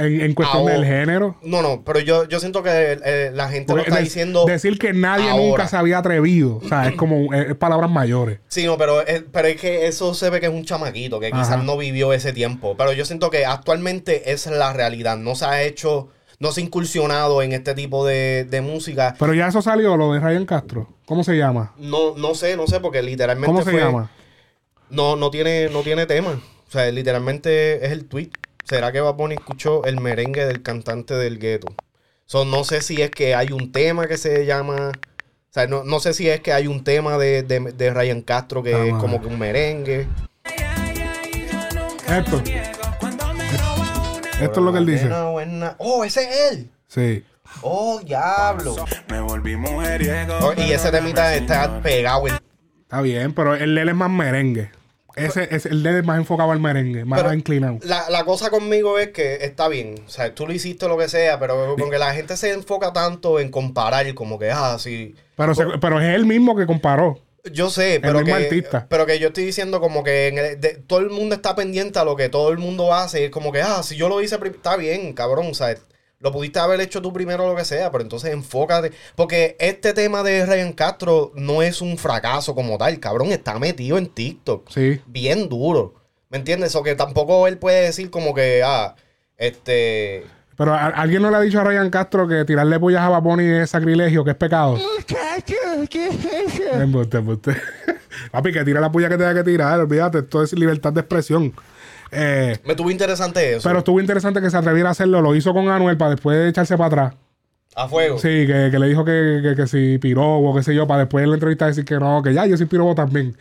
En, 0.00 0.20
en 0.20 0.34
cuestión 0.34 0.62
Ahora- 0.62 0.74
del 0.74 0.84
género. 0.84 1.36
No, 1.42 1.62
no, 1.62 1.82
pero 1.84 2.00
yo, 2.00 2.26
yo 2.28 2.40
siento 2.40 2.62
que 2.62 2.98
eh, 3.04 3.30
la 3.34 3.48
gente 3.48 3.72
lo 3.74 3.80
está 3.80 3.96
de- 3.96 4.02
diciendo. 4.02 4.44
decir 4.46 4.78
que 4.78 4.92
nadie 4.92 5.28
ahora. 5.30 5.44
nunca 5.44 5.68
se 5.68 5.76
había 5.76 5.98
atrevido. 5.98 6.56
O 6.56 6.68
sea, 6.68 6.88
es 6.88 6.96
como 6.96 7.32
es, 7.34 7.50
es 7.50 7.54
palabras 7.56 7.90
mayores. 7.90 8.40
Sí, 8.48 8.64
no, 8.66 8.76
pero 8.78 9.06
es, 9.06 9.24
pero 9.32 9.48
es 9.48 9.60
que 9.60 9.86
eso 9.86 10.14
se 10.14 10.30
ve 10.30 10.40
que 10.40 10.46
es 10.46 10.52
un 10.52 10.64
chamaquito 10.64 11.20
que 11.20 11.30
quizás 11.30 11.62
no 11.62 11.76
vivió 11.76 12.12
ese 12.12 12.32
tiempo. 12.32 12.76
Pero 12.76 12.92
yo 12.92 13.04
siento 13.04 13.30
que 13.30 13.44
actualmente 13.46 14.32
esa 14.32 14.50
es 14.50 14.56
la 14.56 14.72
realidad. 14.72 15.16
No 15.16 15.34
se 15.34 15.44
ha 15.44 15.62
hecho, 15.62 16.08
no 16.38 16.52
se 16.52 16.60
ha 16.60 16.64
incursionado 16.64 17.42
en 17.42 17.52
este 17.52 17.74
tipo 17.74 18.06
de, 18.06 18.44
de 18.48 18.60
música. 18.60 19.14
Pero 19.18 19.34
ya 19.34 19.48
eso 19.48 19.60
salió, 19.62 19.96
lo 19.96 20.12
de 20.12 20.20
Ryan 20.20 20.46
Castro. 20.46 20.88
¿Cómo 21.04 21.24
se 21.24 21.36
llama? 21.36 21.72
No, 21.78 22.16
no 22.16 22.34
sé, 22.34 22.56
no 22.56 22.66
sé, 22.66 22.80
porque 22.80 23.02
literalmente 23.02 23.46
¿Cómo 23.52 23.62
se 23.64 23.70
fue- 23.72 23.80
llama? 23.80 24.10
No, 24.88 25.16
no 25.16 25.30
tiene, 25.30 25.68
no 25.68 25.82
tiene 25.82 26.06
tema. 26.06 26.40
O 26.68 26.70
sea, 26.72 26.90
literalmente 26.90 27.84
es 27.84 27.92
el 27.92 28.04
tweet. 28.06 28.30
¿Será 28.64 28.92
que 28.92 29.00
Bad 29.00 29.14
Bunny 29.14 29.34
escuchó 29.34 29.84
el 29.84 30.00
merengue 30.00 30.44
del 30.44 30.62
cantante 30.62 31.14
del 31.14 31.38
gueto? 31.38 31.74
So, 32.26 32.44
no 32.44 32.62
sé 32.64 32.82
si 32.82 33.02
es 33.02 33.10
que 33.10 33.34
hay 33.34 33.50
un 33.50 33.72
tema 33.72 34.06
que 34.06 34.16
se 34.16 34.46
llama. 34.46 34.92
O 34.92 35.52
sea, 35.52 35.66
no, 35.66 35.82
no 35.82 35.98
sé 35.98 36.14
si 36.14 36.28
es 36.28 36.40
que 36.40 36.52
hay 36.52 36.68
un 36.68 36.84
tema 36.84 37.18
de, 37.18 37.42
de, 37.42 37.58
de 37.58 37.90
Ryan 37.92 38.22
Castro 38.22 38.62
que 38.62 38.72
Vamos 38.72 38.88
es 38.88 38.94
como 38.94 39.20
que 39.20 39.26
un 39.26 39.38
merengue. 39.38 40.06
Esto. 42.08 42.42
Esto 44.40 44.60
es 44.60 44.64
lo 44.64 44.72
que 44.72 44.78
él 44.78 44.86
dice. 44.86 45.10
Oh, 45.78 46.04
ese 46.04 46.22
es 46.22 46.52
él. 46.52 46.70
Sí. 46.86 47.24
Oh, 47.62 48.00
diablo. 48.04 48.76
Me 49.08 49.20
volví 49.20 49.56
mujeriego. 49.56 50.38
Oh, 50.40 50.52
y 50.56 50.72
ese 50.72 50.90
temita 50.90 51.34
está 51.34 51.80
pegado. 51.82 52.26
Está 52.26 53.02
bien, 53.02 53.34
pero 53.34 53.54
el 53.54 53.74
de 53.74 53.82
él 53.82 53.88
es 53.88 53.94
más 53.94 54.10
merengue. 54.10 54.70
Ese, 55.16 55.48
es 55.54 55.66
el 55.66 55.82
de 55.82 55.90
él 55.90 55.96
es 55.96 56.04
más 56.04 56.18
enfocado 56.18 56.50
al 56.52 56.60
merengue, 56.60 57.04
más 57.04 57.20
Pero 57.22 57.34
inclinado. 57.34 57.78
La, 57.82 58.08
la 58.10 58.24
cosa 58.24 58.50
conmigo 58.50 58.98
es 58.98 59.08
que 59.08 59.36
está 59.44 59.68
bien. 59.68 59.96
O 60.06 60.10
sea, 60.10 60.34
tú 60.34 60.46
lo 60.46 60.52
hiciste 60.52 60.86
lo 60.88 60.96
que 60.98 61.08
sea, 61.08 61.38
pero 61.38 61.76
con 61.76 61.90
que 61.90 61.98
la 61.98 62.14
gente 62.14 62.36
se 62.36 62.52
enfoca 62.52 62.92
tanto 62.92 63.40
en 63.40 63.50
comparar, 63.50 64.12
como 64.14 64.38
que, 64.38 64.50
ah, 64.50 64.76
sí. 64.78 65.14
Pero, 65.36 65.54
se- 65.54 65.78
pero 65.80 66.00
es 66.00 66.14
él 66.14 66.26
mismo 66.26 66.56
que 66.56 66.66
comparó. 66.66 67.18
Yo 67.52 67.70
sé, 67.70 68.00
pero 68.02 68.18
mismo 68.20 68.36
que, 68.36 68.44
artista. 68.44 68.86
pero 68.90 69.06
que 69.06 69.18
yo 69.18 69.28
estoy 69.28 69.44
diciendo 69.46 69.80
como 69.80 70.04
que 70.04 70.28
en 70.28 70.38
el- 70.38 70.60
de- 70.60 70.74
todo 70.74 70.98
el 71.00 71.08
mundo 71.08 71.34
está 71.34 71.54
pendiente 71.56 71.98
a 71.98 72.04
lo 72.04 72.14
que 72.14 72.28
todo 72.28 72.50
el 72.50 72.58
mundo 72.58 72.92
hace. 72.92 73.24
Es 73.24 73.30
como 73.30 73.50
que, 73.50 73.62
ah, 73.62 73.82
si 73.82 73.96
yo 73.96 74.08
lo 74.10 74.20
hice, 74.20 74.38
está 74.44 74.76
bien, 74.76 75.14
cabrón. 75.14 75.46
O 75.50 75.54
sea, 75.54 75.74
lo 76.20 76.30
pudiste 76.32 76.58
haber 76.58 76.80
hecho 76.80 77.00
tú 77.00 77.12
primero 77.12 77.48
lo 77.48 77.56
que 77.56 77.64
sea, 77.64 77.90
pero 77.90 78.02
entonces 78.02 78.32
enfócate. 78.32 78.92
Porque 79.16 79.56
este 79.58 79.94
tema 79.94 80.22
de 80.22 80.44
Ryan 80.46 80.72
Castro 80.74 81.32
no 81.34 81.62
es 81.62 81.80
un 81.80 81.96
fracaso 81.96 82.54
como 82.54 82.76
tal, 82.78 83.00
cabrón. 83.00 83.28
Está 83.32 83.58
metido 83.58 83.96
en 83.98 84.06
TikTok. 84.06 84.68
Sí. 84.70 85.00
Bien 85.06 85.48
duro. 85.48 85.94
¿Me 86.28 86.36
entiendes? 86.38 86.76
O 86.76 86.82
que 86.82 86.94
tampoco 86.94 87.46
él 87.48 87.58
puede 87.58 87.82
decir 87.82 88.10
como 88.10 88.34
que, 88.34 88.62
ah, 88.64 88.94
este... 89.38 90.24
Pero 90.56 90.74
¿a- 90.74 90.88
alguien 90.88 91.22
no 91.22 91.30
le 91.30 91.38
ha 91.38 91.40
dicho 91.40 91.58
a 91.58 91.64
Ryan 91.64 91.88
Castro 91.88 92.28
que 92.28 92.44
tirarle 92.44 92.78
pollas 92.78 93.00
a 93.00 93.08
Bad 93.08 93.22
Bunny 93.22 93.44
es 93.46 93.70
sacrilegio, 93.70 94.22
que 94.22 94.32
es 94.32 94.36
pecado. 94.36 94.76
Embuste, 96.74 97.16
embuste. 97.18 97.56
Papi, 98.30 98.52
que 98.52 98.64
tira 98.64 98.80
la 98.80 98.92
puya 98.92 99.08
que 99.08 99.16
tenga 99.16 99.34
que 99.34 99.42
tirar, 99.44 99.80
olvídate, 99.80 100.18
esto 100.18 100.42
es 100.42 100.52
libertad 100.52 100.92
de 100.92 101.00
expresión. 101.00 101.54
Eh, 102.12 102.58
Me 102.64 102.74
tuvo 102.74 102.90
interesante 102.90 103.54
eso. 103.56 103.68
pero 103.68 103.78
estuvo 103.80 104.00
interesante 104.00 104.40
que 104.40 104.50
se 104.50 104.56
atreviera 104.56 104.88
a 104.88 104.92
hacerlo, 104.92 105.20
lo 105.22 105.34
hizo 105.34 105.52
con 105.52 105.68
Anuel 105.68 105.96
para 105.96 106.12
después 106.12 106.48
echarse 106.48 106.76
para 106.76 106.86
atrás. 106.86 107.14
a 107.76 107.88
fuego. 107.88 108.18
Sí, 108.18 108.46
que, 108.46 108.68
que 108.70 108.78
le 108.78 108.88
dijo 108.88 109.04
que, 109.04 109.40
que, 109.42 109.54
que 109.54 109.66
si 109.66 109.98
pirobo, 109.98 110.54
qué 110.54 110.62
sé 110.62 110.74
yo, 110.74 110.86
para 110.86 111.00
después 111.00 111.22
en 111.24 111.30
la 111.30 111.36
entrevista 111.36 111.66
decir 111.66 111.84
que 111.84 111.96
no, 111.98 112.22
que 112.22 112.34
ya, 112.34 112.46
yo 112.46 112.56
soy 112.56 112.66
pirobo 112.66 112.94
también. 112.94 113.36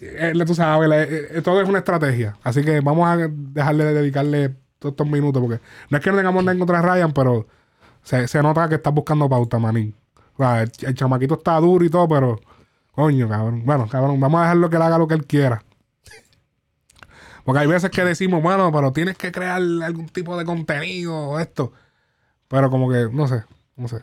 Eh, 0.00 0.32
tú 0.46 0.54
sabes, 0.54 0.90
eh, 0.92 1.40
todo 1.42 1.60
es 1.62 1.68
una 1.68 1.78
estrategia. 1.78 2.36
Así 2.42 2.62
que 2.62 2.80
vamos 2.80 3.06
a 3.08 3.16
dejarle 3.30 3.84
de 3.84 3.94
dedicarle 3.94 4.50
todos 4.78 4.92
estos 4.92 5.06
minutos, 5.08 5.40
porque 5.42 5.60
no 5.90 5.98
es 5.98 6.04
que 6.04 6.10
no 6.10 6.16
tengamos 6.16 6.42
nada 6.44 6.52
en 6.52 6.58
contra 6.58 6.80
de 6.82 6.88
Ryan, 6.88 7.12
pero 7.12 7.46
se, 8.02 8.28
se 8.28 8.42
nota 8.42 8.68
que 8.68 8.76
está 8.76 8.90
buscando 8.90 9.28
pauta, 9.28 9.58
manín. 9.58 9.94
O 10.36 10.42
sea, 10.42 10.62
el, 10.62 10.70
el 10.82 10.94
chamaquito 10.94 11.34
está 11.34 11.56
duro 11.58 11.84
y 11.84 11.88
todo, 11.90 12.06
pero 12.08 12.38
coño, 12.92 13.28
cabrón. 13.28 13.62
Bueno, 13.64 13.88
cabrón, 13.88 14.20
vamos 14.20 14.38
a 14.40 14.42
dejarlo 14.42 14.70
que 14.70 14.76
él 14.76 14.82
haga 14.82 14.98
lo 14.98 15.08
que 15.08 15.14
él 15.14 15.24
quiera. 15.26 15.62
Porque 17.48 17.60
hay 17.62 17.66
veces 17.66 17.90
que 17.90 18.04
decimos, 18.04 18.42
bueno, 18.42 18.70
pero 18.70 18.92
tienes 18.92 19.16
que 19.16 19.32
crear 19.32 19.56
algún 19.56 20.06
tipo 20.10 20.36
de 20.36 20.44
contenido 20.44 21.16
o 21.16 21.40
esto. 21.40 21.72
Pero 22.46 22.68
como 22.68 22.92
que, 22.92 23.08
no 23.10 23.26
sé, 23.26 23.42
no 23.74 23.88
sé. 23.88 24.02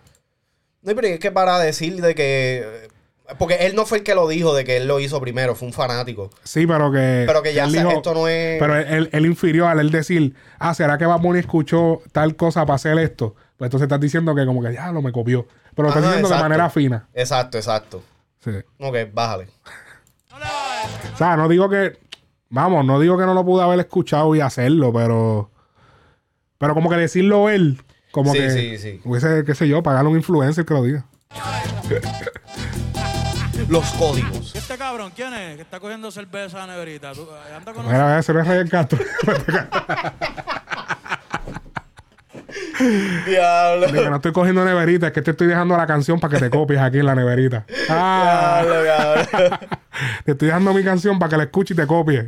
No, 0.82 0.96
pero 0.96 1.06
es 1.10 1.20
que 1.20 1.32
para 1.32 1.60
decir 1.60 2.02
de 2.02 2.16
que... 2.16 2.90
Porque 3.38 3.68
él 3.68 3.76
no 3.76 3.86
fue 3.86 4.00
el 4.00 4.04
que 4.04 4.16
lo 4.16 4.28
dijo 4.28 4.56
de 4.56 4.64
que 4.64 4.78
él 4.78 4.88
lo 4.88 5.00
hizo 5.00 5.22
primero, 5.22 5.54
fue 5.54 5.68
un 5.68 5.76
fanático. 5.76 6.32
Sí, 6.44 6.66
pero 6.66 6.92
que. 6.92 7.26
Pero 7.28 7.44
que 7.44 7.54
ya 7.54 7.68
dijo- 7.68 7.92
esto 7.92 8.16
no 8.16 8.28
es... 8.28 8.58
Pero 8.60 8.78
él, 8.78 8.86
él, 8.88 9.10
él 9.12 9.26
infirió 9.28 9.68
al 9.68 9.80
él 9.80 9.92
decir, 9.92 10.34
ah, 10.58 10.74
¿será 10.74 10.98
que 10.98 11.06
Bad 11.06 11.20
Bunny 11.20 11.38
escuchó 11.38 12.02
tal 12.12 12.36
cosa 12.36 12.66
para 12.66 12.78
hacer 12.78 12.98
esto? 12.98 13.36
Pues 13.58 13.68
entonces 13.68 13.86
estás 13.86 14.00
diciendo 14.00 14.34
que 14.34 14.44
como 14.48 14.64
que 14.64 14.74
ya 14.74 14.92
lo 14.92 15.04
me 15.04 15.12
copió. 15.12 15.46
Pero 15.76 15.84
lo 15.84 15.90
estás 15.90 16.04
diciendo 16.04 16.30
de 16.30 16.36
manera 16.42 16.68
fina. 16.72 17.08
Exacto, 17.14 17.60
exacto. 17.60 18.02
Sí. 18.44 18.54
Ok, 18.80 18.96
bájale. 19.14 19.50
O 21.14 21.18
sea, 21.18 21.38
no 21.38 21.48
digo 21.48 21.70
que. 21.70 21.98
Vamos, 22.50 22.86
no 22.86 23.00
digo 23.00 23.18
que 23.18 23.26
no 23.26 23.34
lo 23.34 23.44
pude 23.46 23.64
haber 23.64 23.80
escuchado 23.80 24.36
y 24.36 24.42
hacerlo, 24.42 24.94
pero. 24.94 25.52
Pero 26.58 26.74
como 26.74 26.90
que 26.90 26.96
decirlo 26.96 27.50
él, 27.50 27.82
como 28.12 28.32
Sí, 28.32 28.40
que. 28.40 28.50
sí, 28.50 28.78
sí. 28.78 29.02
Hubiese, 29.04 29.44
qué 29.46 29.56
sé 29.56 29.68
yo, 29.68 29.84
pagarle 29.84 30.08
a 30.08 30.12
un 30.12 30.18
influencer 30.18 30.66
que 30.66 30.74
lo 30.74 30.84
diga. 30.84 31.06
Los 33.68 33.86
códigos. 33.94 34.54
¿Y 34.54 34.58
este 34.60 34.78
cabrón 34.78 35.12
quién 35.16 35.34
es? 35.34 35.56
Que 35.56 35.62
está 35.64 35.80
cogiendo 35.80 36.12
cerveza 36.12 36.64
a 36.64 36.68
la 36.68 36.74
neverita. 36.74 37.14
¿Tú, 37.14 37.24
eh, 37.24 37.56
anda 37.56 37.74
con 37.74 37.86
Mira, 37.86 38.20
ese 38.20 38.32
es 38.62 38.70
Castro. 38.70 39.00
Diablo. 43.26 43.88
Digo, 43.88 44.10
no 44.10 44.16
estoy 44.18 44.32
cogiendo 44.32 44.66
neverita, 44.66 45.08
es 45.08 45.14
que 45.14 45.22
te 45.22 45.32
estoy 45.32 45.48
dejando 45.48 45.78
la 45.78 45.88
canción 45.88 46.20
para 46.20 46.34
que 46.34 46.40
te 46.40 46.50
copies 46.50 46.80
aquí 46.80 47.00
en 47.00 47.06
la 47.06 47.16
neverita. 47.16 47.66
Ah. 47.90 48.62
Diablo, 48.64 48.86
cabrón. 48.86 49.60
Te 50.26 50.34
estoy 50.34 50.48
dejando 50.48 50.74
mi 50.74 50.84
canción 50.84 51.18
para 51.18 51.30
que 51.30 51.38
la 51.38 51.44
escuches 51.44 51.78
y 51.78 51.80
te 51.80 51.88
copies. 51.88 52.26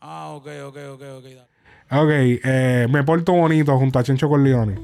Ah, 0.00 0.28
ok, 0.28 0.46
ok, 0.66 0.76
ok, 0.92 1.02
ok. 1.18 1.24
dale. 1.24 1.54
Ok, 1.90 2.10
eh, 2.44 2.86
me 2.88 3.02
porto 3.02 3.32
bonito 3.32 3.76
junto 3.76 3.98
a 3.98 4.04
Chencho 4.04 4.28
Corleone. 4.28 4.74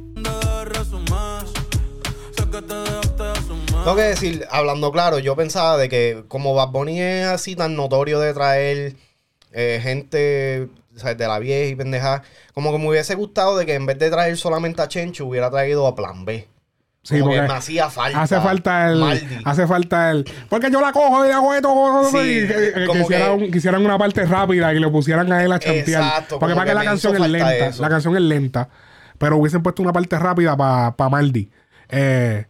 Tengo 3.85 3.97
que 3.97 4.03
decir, 4.03 4.47
hablando 4.51 4.93
claro, 4.93 5.19
yo 5.19 5.35
pensaba 5.35 5.77
de 5.79 5.89
que 5.89 6.25
como 6.29 6.55
Bad 6.55 6.69
Bunny 6.69 7.01
es 7.01 7.27
así 7.27 7.57
tan 7.57 7.77
notorio 7.77 8.21
de 8.21 8.35
traer 8.35 8.97
eh, 9.53 9.81
gente 9.83 10.69
¿sabes? 11.01 11.19
de 11.19 11.27
la 11.27 11.39
vieja 11.39 11.71
y 11.71 11.75
pendeja, 11.75 12.23
como 12.55 12.71
que 12.73 12.79
me 12.79 12.89
hubiese 12.89 13.15
gustado 13.17 13.57
de 13.59 13.67
que 13.67 13.75
en 13.75 13.87
vez 13.87 13.99
de 13.99 14.11
traer 14.11 14.37
solamente 14.37 14.81
a 14.83 14.89
Chencho, 14.89 15.27
hubiera 15.27 15.51
traído 15.51 15.87
a 15.87 15.95
Plan 15.97 16.25
B. 16.25 16.47
Sí, 17.03 17.19
Como 17.19 17.31
que 17.33 17.39
porque 17.39 17.53
me 17.53 17.59
hacía 17.59 17.89
falta. 17.89 18.21
hace 18.23 18.39
falta 18.41 18.91
el. 18.91 19.01
Maldi. 19.01 19.39
Hace 19.47 19.67
falta 19.67 20.11
el. 20.11 20.25
Porque 20.51 20.71
yo 20.71 20.83
la 20.83 20.93
cojo 20.93 21.27
y 21.27 21.31
hago 21.31 21.55
esto. 21.55 22.09
Sí, 22.13 22.19
y 22.19 22.47
que, 22.47 22.73
que 22.75 22.87
como 22.87 23.01
quisiera 23.01 23.37
que- 23.39 23.51
quisieran 23.51 23.85
una 23.87 23.97
parte 23.97 24.23
rápida 24.27 24.75
y 24.75 24.79
le 24.81 24.89
pusieran 24.91 25.33
a 25.33 25.43
él 25.43 25.51
a 25.51 25.59
chantear. 25.59 26.03
Exacto, 26.03 26.39
Porque 26.39 26.55
para 26.55 26.67
que 26.69 26.75
la 26.75 26.85
canción 26.85 27.15
es 27.15 27.31
lenta. 27.31 27.57
eso. 27.69 27.81
La 27.83 27.89
canción 27.89 28.15
es 28.17 28.23
lenta. 28.23 28.69
Pero 29.17 29.39
hubiesen 29.39 29.63
puesto 29.63 29.83
una 29.83 29.95
parte 29.95 30.19
rápida 30.19 30.55
para 30.57 31.09
Maldi. 31.09 31.51
Eh, 31.89 32.45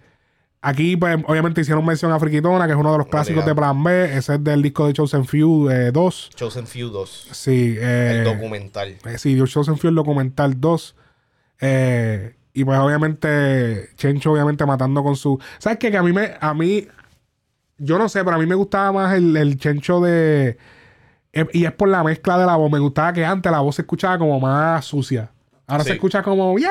aquí, 0.62 0.96
pues, 0.96 1.18
obviamente 1.26 1.60
hicieron 1.60 1.84
mención 1.84 2.12
a 2.12 2.18
Friquitona, 2.18 2.66
que 2.66 2.72
es 2.72 2.78
uno 2.78 2.92
de 2.92 2.98
los 2.98 3.06
clásicos 3.08 3.44
de. 3.46 3.54
Plan 3.54 3.82
B. 3.82 4.16
Ese 4.16 4.34
es 4.34 4.44
del 4.44 4.62
disco 4.62 4.86
de 4.86 4.92
Chosen 4.92 5.24
Few 5.24 5.70
eh, 5.70 5.90
2. 5.92 6.30
Chosen 6.34 6.66
Few 6.66 6.88
2, 6.90 7.28
Sí, 7.32 7.76
eh, 7.78 8.16
el 8.18 8.24
documental. 8.24 8.96
eh, 9.06 9.18
sí, 9.18 9.36
Chosen 9.46 9.78
Few, 9.78 9.88
el 9.90 9.94
documental 9.96 10.60
2. 10.60 10.96
Eh, 11.60 12.34
y 12.52 12.64
pues 12.64 12.78
obviamente, 12.78 13.90
Chencho 13.96 14.32
obviamente 14.32 14.66
matando 14.66 15.02
con 15.04 15.14
su... 15.16 15.38
¿Sabes 15.58 15.78
qué? 15.78 15.90
Que 15.90 15.96
a 15.98 16.02
mí 16.02 16.12
me... 16.12 16.36
A 16.40 16.52
mí... 16.54 16.86
Yo 17.78 17.96
no 17.98 18.08
sé, 18.08 18.22
pero 18.24 18.36
a 18.36 18.38
mí 18.38 18.44
me 18.46 18.54
gustaba 18.54 18.92
más 18.92 19.14
el, 19.16 19.36
el 19.36 19.56
Chencho 19.56 20.00
de... 20.00 20.58
eh, 21.32 21.46
y 21.52 21.64
es 21.64 21.72
por 21.72 21.88
la 21.88 22.02
mezcla 22.02 22.38
de 22.38 22.46
la 22.46 22.56
voz. 22.56 22.70
Me 22.70 22.78
gustaba 22.78 23.12
que 23.12 23.24
antes 23.24 23.50
la 23.52 23.60
voz 23.60 23.76
se 23.76 23.82
escuchaba 23.82 24.18
como 24.18 24.38
más 24.40 24.84
sucia. 24.84 25.30
Ahora 25.66 25.84
Sí. 25.84 25.88
se 25.90 25.94
escucha 25.94 26.22
como 26.22 26.54
bien 26.56 26.70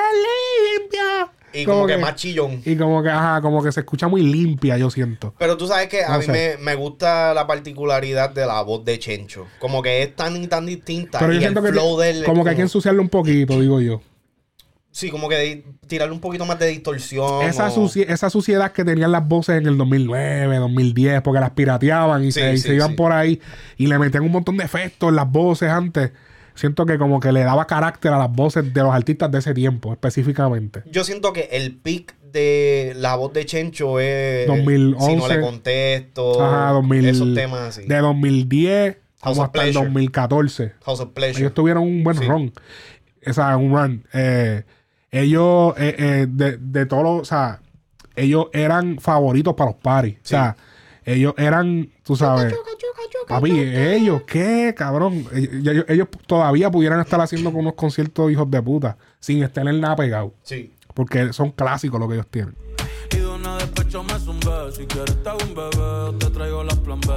limpia. 0.80 1.32
Y 1.54 1.66
como, 1.66 1.88
que, 1.88 1.98
más 1.98 2.16
chillón. 2.16 2.62
Y 2.66 2.76
como 2.76 3.02
que, 3.02 3.10
ajá, 3.10 3.42
como 3.42 3.64
que 3.64 3.72
se 3.72 3.80
escucha 3.80 4.08
muy 4.08 4.22
limpia, 4.22 4.78
yo 4.78 4.90
siento. 4.90 5.34
Pero 5.38 5.58
tú 5.58 5.68
sabes 5.68 5.88
que 5.88 6.04
a 6.04 6.18
mí 6.18 6.26
me, 6.28 6.58
me 6.58 6.76
gusta 6.76 7.34
la 7.34 7.48
particularidad 7.48 8.30
de 8.30 8.46
la 8.46 8.62
voz 8.62 8.86
de 8.86 9.00
Chencho. 9.00 9.48
Como 9.60 9.82
que 9.82 10.04
es 10.04 10.16
tan 10.16 10.36
y 10.44 10.48
tan 10.48 10.66
distinta. 10.66 11.20
Pero 11.20 11.32
yo 11.34 11.40
y 11.40 11.44
el 11.44 11.50
siento 11.52 11.62
que, 11.64 11.70
flow 11.72 11.98
de 12.00 12.10
él 12.12 12.18
es 12.20 12.24
como 12.26 12.44
que 12.44 12.52
hay 12.52 12.56
que 12.56 12.62
ensuciarlo 12.64 13.02
un 13.02 13.10
poquito, 13.10 13.60
digo 13.60 13.82
yo. 13.82 14.02
Sí, 14.92 15.12
como 15.12 15.30
que 15.30 15.64
tirarle 15.88 16.14
un 16.14 16.20
poquito 16.20 16.46
más 16.46 16.58
de 16.60 16.68
distorsión. 16.68 17.44
Esa, 17.44 17.68
o- 17.68 17.76
suci- 17.76 18.06
esa 18.08 18.30
suciedad 18.30 18.72
que 18.72 18.84
tenían 18.84 19.12
las 19.12 19.26
voces 19.28 19.58
en 19.62 19.68
el 19.68 19.78
2009, 19.78 20.58
2010, 20.58 21.22
porque 21.22 21.40
las 21.40 21.52
pirateaban 21.52 22.24
y, 22.26 22.32
Sí, 22.32 22.40
se, 22.40 22.54
y 22.54 22.58
sí, 22.58 22.68
se 22.70 22.76
iban 22.76 22.96
por 22.96 23.12
ahí 23.12 23.40
y 23.78 23.86
le 23.88 24.00
metían 24.00 24.24
un 24.24 24.32
montón 24.32 24.58
de 24.58 24.64
efectos 24.66 25.10
en 25.10 25.16
las 25.16 25.32
voces 25.32 25.70
antes. 25.70 26.12
Siento 26.60 26.86
que 26.86 26.98
como 26.98 27.22
que 27.22 27.32
le 27.32 27.42
daba 27.46 27.66
carácter 27.68 28.12
a 28.12 28.18
las 28.18 28.30
voces 28.30 28.74
de 28.74 28.82
los 28.84 28.94
artistas 28.94 29.32
de 29.32 29.40
ese 29.40 29.54
tiempo, 29.54 29.94
específicamente. 29.94 30.84
Yo 30.92 31.06
siento 31.06 31.32
que 31.32 31.48
el 31.54 31.74
pic 31.78 32.16
de 32.34 32.92
la 32.98 33.16
voz 33.16 33.32
de 33.32 33.46
Chencho 33.46 33.98
es 34.02 34.46
2011. 34.46 35.06
Si 35.06 35.16
no 35.16 35.28
le 35.30 35.40
contesto. 35.40 36.44
Ajá, 36.44 36.72
2000, 36.74 37.06
Esos 37.08 37.34
temas 37.34 37.62
así. 37.78 37.88
De 37.88 37.98
2010 38.00 38.98
House 39.22 39.38
como 39.38 39.42
of 39.42 39.46
hasta 39.48 39.60
el 39.60 39.72
Pleasure. 39.72 39.86
2014. 39.86 40.74
House 40.84 41.00
of 41.00 41.10
Pleasure. 41.14 41.40
Ellos 41.40 41.54
tuvieron 41.54 41.84
un 41.84 42.04
buen 42.04 42.18
Sí. 42.18 42.26
run. 42.26 42.52
O 43.26 43.34
sea, 43.34 43.56
un 43.56 43.74
run. 43.74 44.04
Eh, 44.14 44.64
ellos, 45.12 45.74
eh, 45.78 45.96
eh, 45.98 46.28
de, 46.30 46.58
de 46.58 46.86
todos 46.86 47.04
los, 47.04 47.22
o 47.22 47.26
sea, 47.26 47.62
ellos 48.18 48.48
eran 48.52 49.00
favoritos 49.00 49.54
para 49.56 49.72
los 49.72 49.80
paris. 49.80 50.18
O 50.24 50.28
sea, 50.28 50.58
ellos 51.06 51.34
eran, 51.38 51.90
tú 52.04 52.18
sabes. 52.18 52.54
Papi, 53.30 53.52
ellos, 53.60 54.24
¿qué, 54.24 54.74
cabrón? 54.76 55.24
Ellos, 55.34 55.86
ellos- 55.88 56.08
todavía 56.26 56.70
pudieran 56.72 57.00
estar 57.00 57.22
haciendo 57.22 57.52
con 57.52 57.62
unos 57.62 57.74
conciertos 57.76 58.32
hijos 58.32 58.50
de 58.50 58.62
puta 58.62 58.98
sin 59.20 59.44
estar 59.44 59.68
en 59.68 59.80
nada 59.80 59.96
pegado. 59.96 60.34
Sí. 60.44 60.74
Porque 60.94 61.32
son 61.32 61.52
clásicos 61.52 62.00
lo 62.00 62.08
que 62.08 62.16
ellos 62.16 62.28
tienen. 62.30 62.56
Y 63.14 63.18
de 63.18 63.28
una 63.28 63.56
despecho 63.58 64.04
me 64.04 64.18
zumbé. 64.20 64.72
Si 64.76 64.86
quieres 64.88 65.22
te 65.24 65.30
hago 65.30 65.40
un 65.48 65.56
bebé 65.56 66.18
te 66.20 66.30
traigo 66.32 66.64
las 66.64 66.78
plan 66.80 67.00
B. 67.02 67.14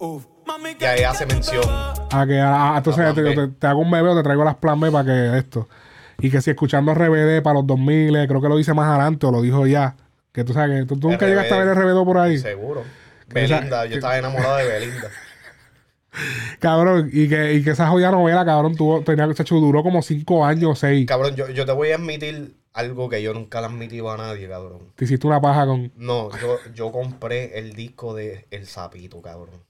Uf. 0.00 0.24
Mami, 0.46 0.70
Y 0.80 0.84
ahí 0.84 1.02
hace 1.04 1.26
mención. 1.26 1.62
A 1.68 2.26
que, 2.26 2.40
ah, 2.40 2.74
entonces 2.78 3.14
te, 3.14 3.48
te- 3.48 3.66
hago 3.66 3.80
un 3.80 3.90
bebé 3.90 4.08
o 4.08 4.16
te 4.16 4.22
traigo 4.22 4.44
las 4.44 4.56
plan 4.56 4.80
B 4.80 4.90
para 4.90 5.04
que 5.04 5.36
esto. 5.38 5.68
Y 6.20 6.30
que 6.30 6.40
si 6.40 6.50
escuchando 6.50 6.94
RBD 6.94 7.42
para 7.42 7.54
los 7.54 7.66
2000, 7.66 8.16
eh, 8.16 8.26
creo 8.26 8.40
que 8.40 8.48
lo 8.48 8.56
dice 8.56 8.72
más 8.72 8.88
adelante 8.88 9.26
o 9.26 9.30
lo 9.30 9.42
dijo 9.42 9.66
ya. 9.66 9.94
Que 10.32 10.44
tú 10.44 10.52
sabes 10.54 10.80
que 10.80 10.86
tú, 10.86 10.98
tú 10.98 11.10
nunca 11.10 11.26
RBD. 11.26 11.30
llegaste 11.30 11.54
a 11.54 11.58
ver 11.58 11.68
RBD 11.76 12.04
por 12.04 12.16
ahí. 12.18 12.38
Seguro. 12.38 12.82
Belinda, 13.28 13.86
yo 13.86 13.96
estaba 13.96 14.18
enamorado 14.18 14.56
de 14.56 14.68
Belinda. 14.68 15.10
Cabrón, 16.58 17.10
y 17.12 17.28
que, 17.28 17.54
y 17.54 17.62
que 17.62 17.70
esa 17.70 17.88
jodida 17.88 18.10
novela, 18.10 18.44
cabrón, 18.44 18.74
tuvo, 18.74 19.02
tenía, 19.02 19.32
chacho, 19.34 19.56
duró 19.56 19.82
como 19.82 20.02
5 20.02 20.44
años 20.44 20.70
o 20.72 20.74
6. 20.74 21.06
Cabrón, 21.06 21.36
yo, 21.36 21.48
yo 21.48 21.64
te 21.64 21.72
voy 21.72 21.92
a 21.92 21.96
admitir 21.96 22.56
algo 22.72 23.08
que 23.08 23.22
yo 23.22 23.34
nunca 23.34 23.60
le 23.60 23.66
he 23.66 23.70
admitido 23.70 24.10
a 24.10 24.16
nadie, 24.16 24.48
cabrón. 24.48 24.92
Te 24.94 25.04
hiciste 25.04 25.26
una 25.26 25.40
paja 25.40 25.66
con. 25.66 25.92
No, 25.96 26.30
yo, 26.40 26.58
yo 26.74 26.92
compré 26.92 27.58
el 27.58 27.74
disco 27.74 28.14
de 28.14 28.46
El 28.50 28.66
Sapito, 28.66 29.20
cabrón. 29.20 29.62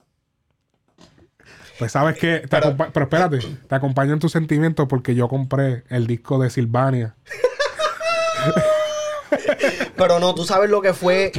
Pues 1.77 1.91
sabes 1.91 2.17
que. 2.17 2.43
Pero 2.49 2.75
espérate, 2.93 3.39
te 3.67 3.75
acompaño 3.75 4.13
en 4.13 4.19
tus 4.19 4.31
sentimientos 4.31 4.87
porque 4.87 5.15
yo 5.15 5.27
compré 5.27 5.83
el 5.89 6.07
disco 6.07 6.39
de 6.39 6.49
Silvania. 6.49 7.15
Pero 9.95 10.19
no, 10.19 10.33
tú 10.35 10.43
sabes 10.45 10.69
lo 10.69 10.81
que 10.81 10.93
fue 10.93 11.31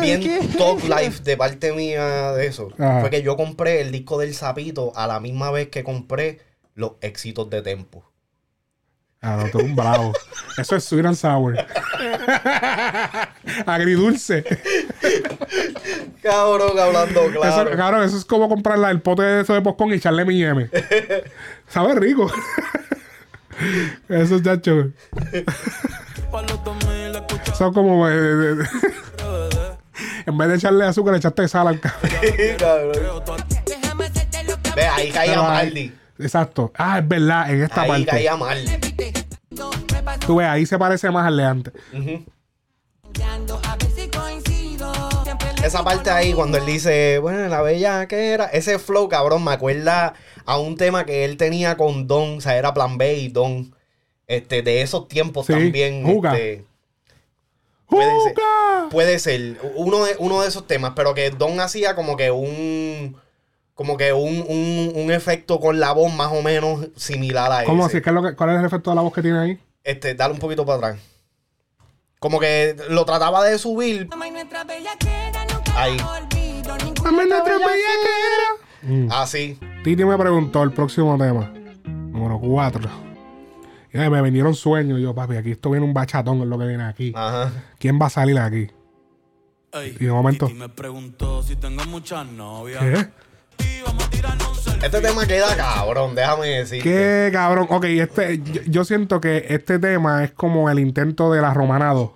bien 0.00 0.50
top 0.56 0.80
life 0.84 1.22
de 1.22 1.36
parte 1.36 1.72
mía 1.72 2.32
de 2.32 2.46
eso. 2.46 2.68
Ajá. 2.78 3.00
Fue 3.00 3.10
que 3.10 3.22
yo 3.22 3.36
compré 3.36 3.80
el 3.80 3.90
disco 3.92 4.18
del 4.18 4.34
Sapito 4.34 4.92
a 4.96 5.06
la 5.06 5.20
misma 5.20 5.50
vez 5.50 5.68
que 5.68 5.84
compré 5.84 6.40
los 6.74 6.92
éxitos 7.00 7.48
de 7.50 7.62
Tempo. 7.62 8.04
Ah, 9.20 9.38
no, 9.42 9.50
tú 9.50 9.58
eres 9.58 9.70
un 9.70 9.76
bravo. 9.76 10.12
Eso 10.58 10.76
es 10.76 10.84
sweet 10.84 11.06
and 11.06 11.16
sour. 11.16 11.56
Agridulce. 13.66 14.44
Cabrón, 16.22 16.78
hablando 16.78 17.26
claro. 17.32 17.68
Eso, 17.70 17.76
cabrón, 17.76 18.02
eso 18.04 18.16
es 18.18 18.24
como 18.26 18.48
comprar 18.50 18.78
la- 18.78 18.90
el 18.90 19.00
pote 19.00 19.22
de 19.22 19.40
eso 19.42 19.54
de 19.54 19.62
popcorn 19.62 19.92
y 19.92 19.96
echarle 19.96 20.24
mi 20.26 20.42
M. 20.44 20.68
Sabe 21.68 21.94
rico. 21.94 22.30
eso, 24.10 24.40
chacho. 24.42 24.90
Pa' 27.28 27.34
los 27.34 27.38
2000 27.38 27.40
escucha 27.40 27.54
Son 27.54 27.72
como. 27.74 28.08
eh, 28.08 28.56
en 30.26 30.38
vez 30.38 30.48
de 30.48 30.54
echarle 30.56 30.84
azúcar, 30.86 31.12
le 31.12 31.18
echaste 31.18 31.46
sal 31.48 31.68
al 31.68 31.80
café. 31.80 32.56
Cabrón. 32.58 33.24
Ve, 34.76 34.82
ahí 34.86 35.10
caía 35.10 35.32
ahí- 35.32 35.66
Maldi. 35.68 35.92
Exacto. 36.18 36.72
Ah, 36.76 36.98
es 36.98 37.08
verdad, 37.08 37.50
en 37.50 37.62
esta 37.62 37.82
Ahí 37.82 37.88
parte. 37.90 38.06
caía 38.06 38.36
Maldi. 38.36 38.72
Tú 40.26 40.36
ves, 40.36 40.46
ahí 40.48 40.64
se 40.66 40.78
parece 40.78 41.10
más 41.10 41.26
al 41.26 41.36
de 41.36 41.44
antes. 41.44 41.72
Esa 45.64 45.82
parte 45.82 46.10
ahí, 46.10 46.34
cuando 46.34 46.58
él 46.58 46.66
dice, 46.66 47.18
bueno, 47.20 47.48
la 47.48 47.62
bella 47.62 48.06
que 48.06 48.32
era, 48.32 48.44
ese 48.46 48.78
flow, 48.78 49.08
cabrón, 49.08 49.42
me 49.44 49.52
acuerda 49.52 50.12
a 50.44 50.58
un 50.58 50.76
tema 50.76 51.06
que 51.06 51.24
él 51.24 51.38
tenía 51.38 51.76
con 51.78 52.06
Don, 52.06 52.38
o 52.38 52.40
sea, 52.42 52.56
era 52.56 52.74
Plan 52.74 52.98
B 52.98 53.14
y 53.14 53.28
Don, 53.28 53.74
este, 54.26 54.60
de 54.62 54.82
esos 54.82 55.08
tiempos 55.08 55.46
Sí, 55.46 55.52
también. 55.54 56.04
Juga. 56.04 56.32
este, 56.36 56.66
Puede 57.94 58.20
ser. 58.22 58.34
Puede 58.90 59.18
ser 59.18 59.58
uno 59.76 60.04
de, 60.04 60.16
uno 60.18 60.42
de 60.42 60.48
esos 60.48 60.66
temas, 60.66 60.92
pero 60.94 61.14
que 61.14 61.30
Don 61.30 61.58
hacía 61.60 61.94
como 61.94 62.16
que 62.16 62.30
un, 62.30 63.16
como 63.74 63.96
que 63.96 64.12
un, 64.12 64.44
un, 64.48 64.92
un 64.94 65.10
efecto 65.10 65.58
con 65.60 65.80
la 65.80 65.92
voz 65.92 66.12
más 66.12 66.32
o 66.32 66.42
menos 66.42 66.88
similar 66.96 67.50
a 67.52 67.64
¿Cómo 67.64 67.86
ese. 67.86 67.96
así? 67.98 68.02
¿Qué 68.04 68.10
es 68.10 68.14
lo 68.14 68.22
que- 68.22 68.34
¿Cuál 68.36 68.50
es 68.50 68.58
el 68.60 68.64
efecto 68.66 68.90
de 68.90 68.96
la 68.96 69.02
voz 69.02 69.12
que 69.12 69.22
tiene 69.22 69.38
ahí? 69.38 69.58
Este, 69.82 70.14
dale 70.14 70.34
un 70.34 70.40
poquito 70.40 70.64
para 70.64 70.78
atrás. 70.78 70.98
Como 72.18 72.40
que 72.40 72.76
lo 72.88 73.04
trataba 73.04 73.44
de 73.44 73.58
subir. 73.58 74.08
Ahí. 75.76 75.96
Mm. 78.82 79.08
Así. 79.10 79.58
Titi 79.82 80.04
me 80.04 80.16
preguntó 80.16 80.62
el 80.62 80.72
próximo 80.72 81.16
tema, 81.18 81.52
número 81.84 82.38
4. 82.40 83.13
Me 83.94 84.22
vinieron 84.22 84.54
sueños. 84.54 85.00
Yo, 85.00 85.14
papi, 85.14 85.36
aquí 85.36 85.52
esto 85.52 85.70
viene 85.70 85.86
un 85.86 85.94
bachatón, 85.94 86.40
es 86.42 86.46
lo 86.46 86.58
que 86.58 86.66
viene 86.66 86.84
aquí. 86.84 87.12
Ajá. 87.14 87.50
¿Quién 87.78 87.98
va 88.00 88.06
a 88.06 88.10
salir 88.10 88.38
aquí? 88.38 88.68
Ey, 89.72 89.96
Y 90.00 90.04
de 90.04 90.12
momento- 90.12 90.46
Titi 90.46 90.58
me 90.58 90.68
preguntó 90.68 91.42
si 91.42 91.56
tengo 91.56 91.84
muchas 91.86 92.26
novias. 92.26 92.80
¿Qué? 92.82 93.08
Este 94.84 95.00
tema 95.00 95.26
queda 95.26 95.56
cabrón, 95.56 96.14
déjame 96.14 96.46
decir. 96.48 96.82
¿Qué 96.82 97.30
cabrón? 97.32 97.66
Ok, 97.70 97.84
este, 97.84 98.38
yo, 98.42 98.60
yo 98.66 98.84
siento 98.84 99.20
que 99.20 99.46
este 99.48 99.78
tema 99.78 100.24
es 100.24 100.32
como 100.32 100.68
el 100.68 100.78
intento 100.78 101.32
de 101.32 101.40
la 101.40 101.54
Romana 101.54 101.92
2. 101.94 102.10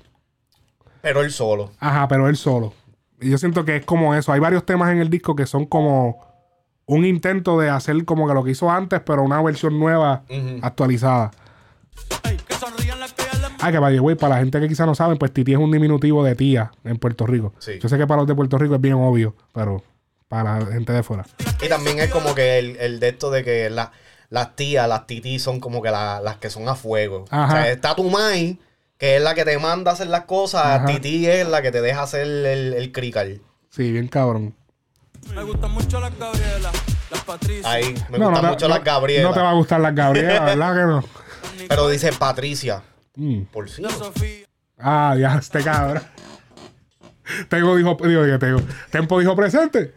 Pero 1.00 1.22
él 1.22 1.30
solo. 1.32 1.70
Ajá, 1.78 2.06
pero 2.08 2.28
él 2.28 2.36
solo. 2.36 2.74
Y 3.20 3.30
yo 3.30 3.38
siento 3.38 3.64
que 3.64 3.76
es 3.76 3.84
como 3.84 4.14
eso. 4.14 4.32
Hay 4.32 4.40
varios 4.40 4.66
temas 4.66 4.90
en 4.92 4.98
el 4.98 5.08
disco 5.08 5.34
que 5.34 5.46
son 5.46 5.64
como 5.64 6.26
un 6.86 7.04
intento 7.06 7.58
de 7.58 7.70
hacer 7.70 8.04
como 8.04 8.28
que 8.28 8.34
lo 8.34 8.44
que 8.44 8.50
hizo 8.50 8.70
antes, 8.70 9.00
pero 9.00 9.22
una 9.22 9.40
versión 9.42 9.78
nueva, 9.78 10.24
actualizada. 10.62 11.30
Ah, 13.60 13.72
que 13.72 13.78
by 13.78 13.92
the 13.94 14.00
way, 14.00 14.14
para 14.14 14.34
la 14.36 14.40
gente 14.40 14.60
que 14.60 14.68
quizá 14.68 14.86
no 14.86 14.94
saben, 14.94 15.18
pues 15.18 15.32
Titi 15.32 15.52
es 15.52 15.58
un 15.58 15.70
diminutivo 15.72 16.22
de 16.24 16.34
tía 16.36 16.70
en 16.84 16.96
Puerto 16.96 17.26
Rico. 17.26 17.54
Sí. 17.58 17.78
Yo 17.80 17.88
sé 17.88 17.98
que 17.98 18.06
para 18.06 18.20
los 18.20 18.28
de 18.28 18.34
Puerto 18.34 18.56
Rico 18.56 18.76
es 18.76 18.80
bien 18.80 18.94
obvio, 18.94 19.34
pero 19.52 19.82
para 20.28 20.60
la 20.60 20.66
gente 20.66 20.92
de 20.92 21.02
fuera. 21.02 21.26
Y 21.60 21.68
también 21.68 21.98
es 21.98 22.08
como 22.10 22.34
que 22.36 22.58
el, 22.58 22.76
el 22.76 23.00
de 23.00 23.08
esto 23.08 23.30
de 23.30 23.42
que 23.42 23.68
la- 23.68 23.90
las 24.30 24.54
tías, 24.54 24.88
las 24.88 25.06
titís 25.06 25.42
son 25.42 25.58
como 25.58 25.82
que 25.82 25.90
la- 25.90 26.20
las 26.20 26.36
que 26.36 26.50
son 26.50 26.68
a 26.68 26.76
fuego. 26.76 27.24
Ajá. 27.30 27.46
O 27.46 27.50
sea, 27.56 27.70
está 27.72 27.96
tu 27.96 28.04
mai, 28.10 28.58
que 28.96 29.16
es 29.16 29.22
la 29.22 29.34
que 29.34 29.44
te 29.44 29.58
manda 29.58 29.90
a 29.90 29.94
hacer 29.94 30.06
las 30.06 30.24
cosas, 30.24 30.64
Ajá. 30.64 30.86
tití 30.86 31.26
es 31.26 31.48
la 31.48 31.60
que 31.60 31.72
te 31.72 31.80
deja 31.80 32.02
hacer 32.02 32.22
el, 32.22 32.74
el 32.74 32.92
crical. 32.92 33.40
Sí, 33.70 33.90
bien 33.90 34.06
cabrón. 34.06 34.54
Me 35.34 35.42
gustan 35.42 35.72
mucho 35.72 35.98
las 35.98 36.16
Gabriela, 36.16 36.70
las 37.10 37.24
Patricia. 37.24 37.68
Ahí, 37.70 37.92
me 38.10 38.18
No, 38.18 38.26
gustan 38.26 38.32
no 38.34 38.40
te- 38.40 38.46
mucho 38.54 38.68
no- 38.68 38.74
las 38.76 38.84
Gabriela. 38.84 39.28
No 39.28 39.34
te 39.34 39.40
va 39.40 39.50
a 39.50 39.54
gustar 39.54 39.80
las 39.80 39.94
Gabriela, 39.94 40.40
¿verdad 40.44 40.74
que 40.74 40.82
no? 40.82 41.04
Pero 41.68 41.88
dice 41.88 42.12
Patricia. 42.12 42.82
Mm. 43.16 43.42
Por 43.44 43.68
Sofía. 43.68 44.46
Ah, 44.78 45.16
ya, 45.18 45.36
este 45.38 45.62
cabrón. 45.64 46.02
Tengo 47.48 47.76
dijo, 47.76 47.96
digo, 48.02 48.24
digo, 48.24 48.38
tengo. 48.38 48.60
Tempo 48.90 49.18
dijo 49.18 49.34
presente. 49.36 49.94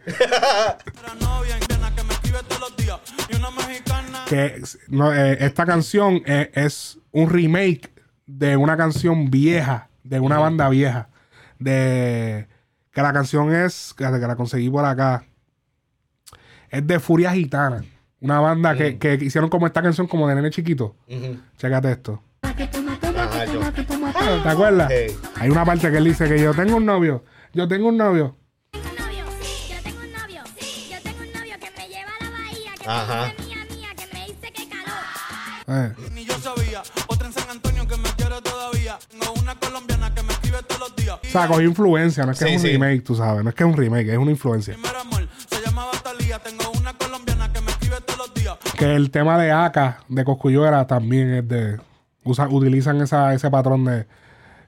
Que 4.28 4.46
es- 4.46 4.78
no, 4.88 5.12
eh, 5.14 5.36
esta 5.40 5.66
canción 5.66 6.22
eh, 6.26 6.50
es 6.54 6.98
un 7.10 7.28
remake 7.30 7.90
de 8.26 8.56
una 8.56 8.76
canción 8.76 9.30
vieja, 9.30 9.88
de 10.04 10.20
una 10.20 10.38
banda 10.38 10.68
vieja. 10.68 11.08
De 11.58 12.48
que 12.92 13.02
la 13.02 13.12
canción 13.12 13.54
es, 13.54 13.94
que, 13.96 14.04
que 14.04 14.10
la 14.10 14.36
conseguí 14.36 14.68
por 14.70 14.84
acá. 14.84 15.24
Es 16.70 16.86
de 16.86 16.98
Furia 16.98 17.32
Gitana. 17.32 17.84
Una 18.22 18.38
banda 18.40 18.74
que, 18.76 18.98
que 18.98 19.14
hicieron 19.14 19.50
como 19.50 19.66
esta 19.66 19.82
canción 19.82 20.06
como 20.06 20.28
de 20.28 20.34
nene 20.36 20.50
chiquito. 20.50 20.96
Chécate 21.58 21.90
esto. 21.92 22.22
Ajá, 22.42 23.44
yo. 23.46 23.60
¿Te 24.42 24.48
acuerdas? 24.48 24.88
Hey. 24.90 25.16
Hay 25.36 25.50
una 25.50 25.64
parte 25.64 25.90
que 25.90 25.98
él 25.98 26.04
dice 26.04 26.28
que 26.28 26.40
yo 26.40 26.54
tengo 26.54 26.76
un 26.76 26.86
novio. 26.86 27.24
Yo 27.52 27.66
tengo 27.68 27.88
un 27.88 27.96
novio. 27.96 28.36
Tengo 28.70 28.86
un 28.88 28.96
novio, 28.96 29.24
yo 29.68 29.82
tengo 29.82 29.98
un 30.00 30.12
novio, 30.12 30.42
yo 30.90 31.02
tengo 31.02 31.18
un 31.20 31.32
novio 31.32 31.54
que 31.60 31.70
me 31.76 31.88
lleva 31.88 32.10
a 32.18 32.24
la 32.24 32.30
bahía, 32.30 32.72
que 32.80 32.88
Ajá. 32.88 33.26
me 33.26 33.34
dice 33.34 33.46
mía, 33.46 33.66
mía, 33.76 33.88
que 33.96 34.14
me 34.14 34.26
dice 34.26 34.52
que 34.52 34.68
calor. 34.68 35.94
Eh, 35.94 36.10
Ni 36.14 36.24
yo 36.24 36.34
sabía. 36.38 36.82
Otra 37.08 37.26
en 37.26 37.32
San 37.32 37.50
Antonio 37.50 37.86
que 37.86 37.96
me 37.96 38.08
quiere 38.10 38.40
todavía. 38.42 38.98
Tengo 39.10 39.32
una 39.40 39.54
colombiana 39.56 40.14
que 40.14 40.22
me 40.22 40.32
escribe 40.32 40.62
todos 40.66 40.80
los 40.80 40.96
días. 40.96 41.18
O 41.22 41.28
sea, 41.28 41.46
cogí 41.48 41.64
influencia, 41.64 42.24
no 42.24 42.32
es 42.32 42.38
que 42.38 42.44
Sí, 42.46 42.50
es 42.52 42.56
un 42.56 42.66
sí. 42.66 42.72
remake, 42.72 43.02
tú 43.04 43.14
sabes. 43.14 43.42
No 43.44 43.50
es 43.50 43.56
que 43.56 43.64
es 43.64 43.68
un 43.70 43.76
remake, 43.76 44.08
es 44.12 44.18
una 44.18 44.30
influencia. 44.30 44.74
Primer 44.74 44.96
amor, 44.96 45.28
se 45.48 45.60
llamaba 45.64 45.92
Talía. 46.02 46.38
Tengo 46.38 46.70
una 46.78 46.81
Que 48.82 48.96
el 48.96 49.12
tema 49.12 49.38
de 49.38 49.52
AK, 49.52 50.06
de 50.08 50.24
Cosculluela, 50.24 50.86
también 50.88 51.32
es 51.34 51.46
de. 51.48 51.78
usa- 52.24 52.48
utilizan 52.48 53.00
esa, 53.00 53.32
ese 53.32 53.48
patrón 53.48 53.84
de. 53.84 54.06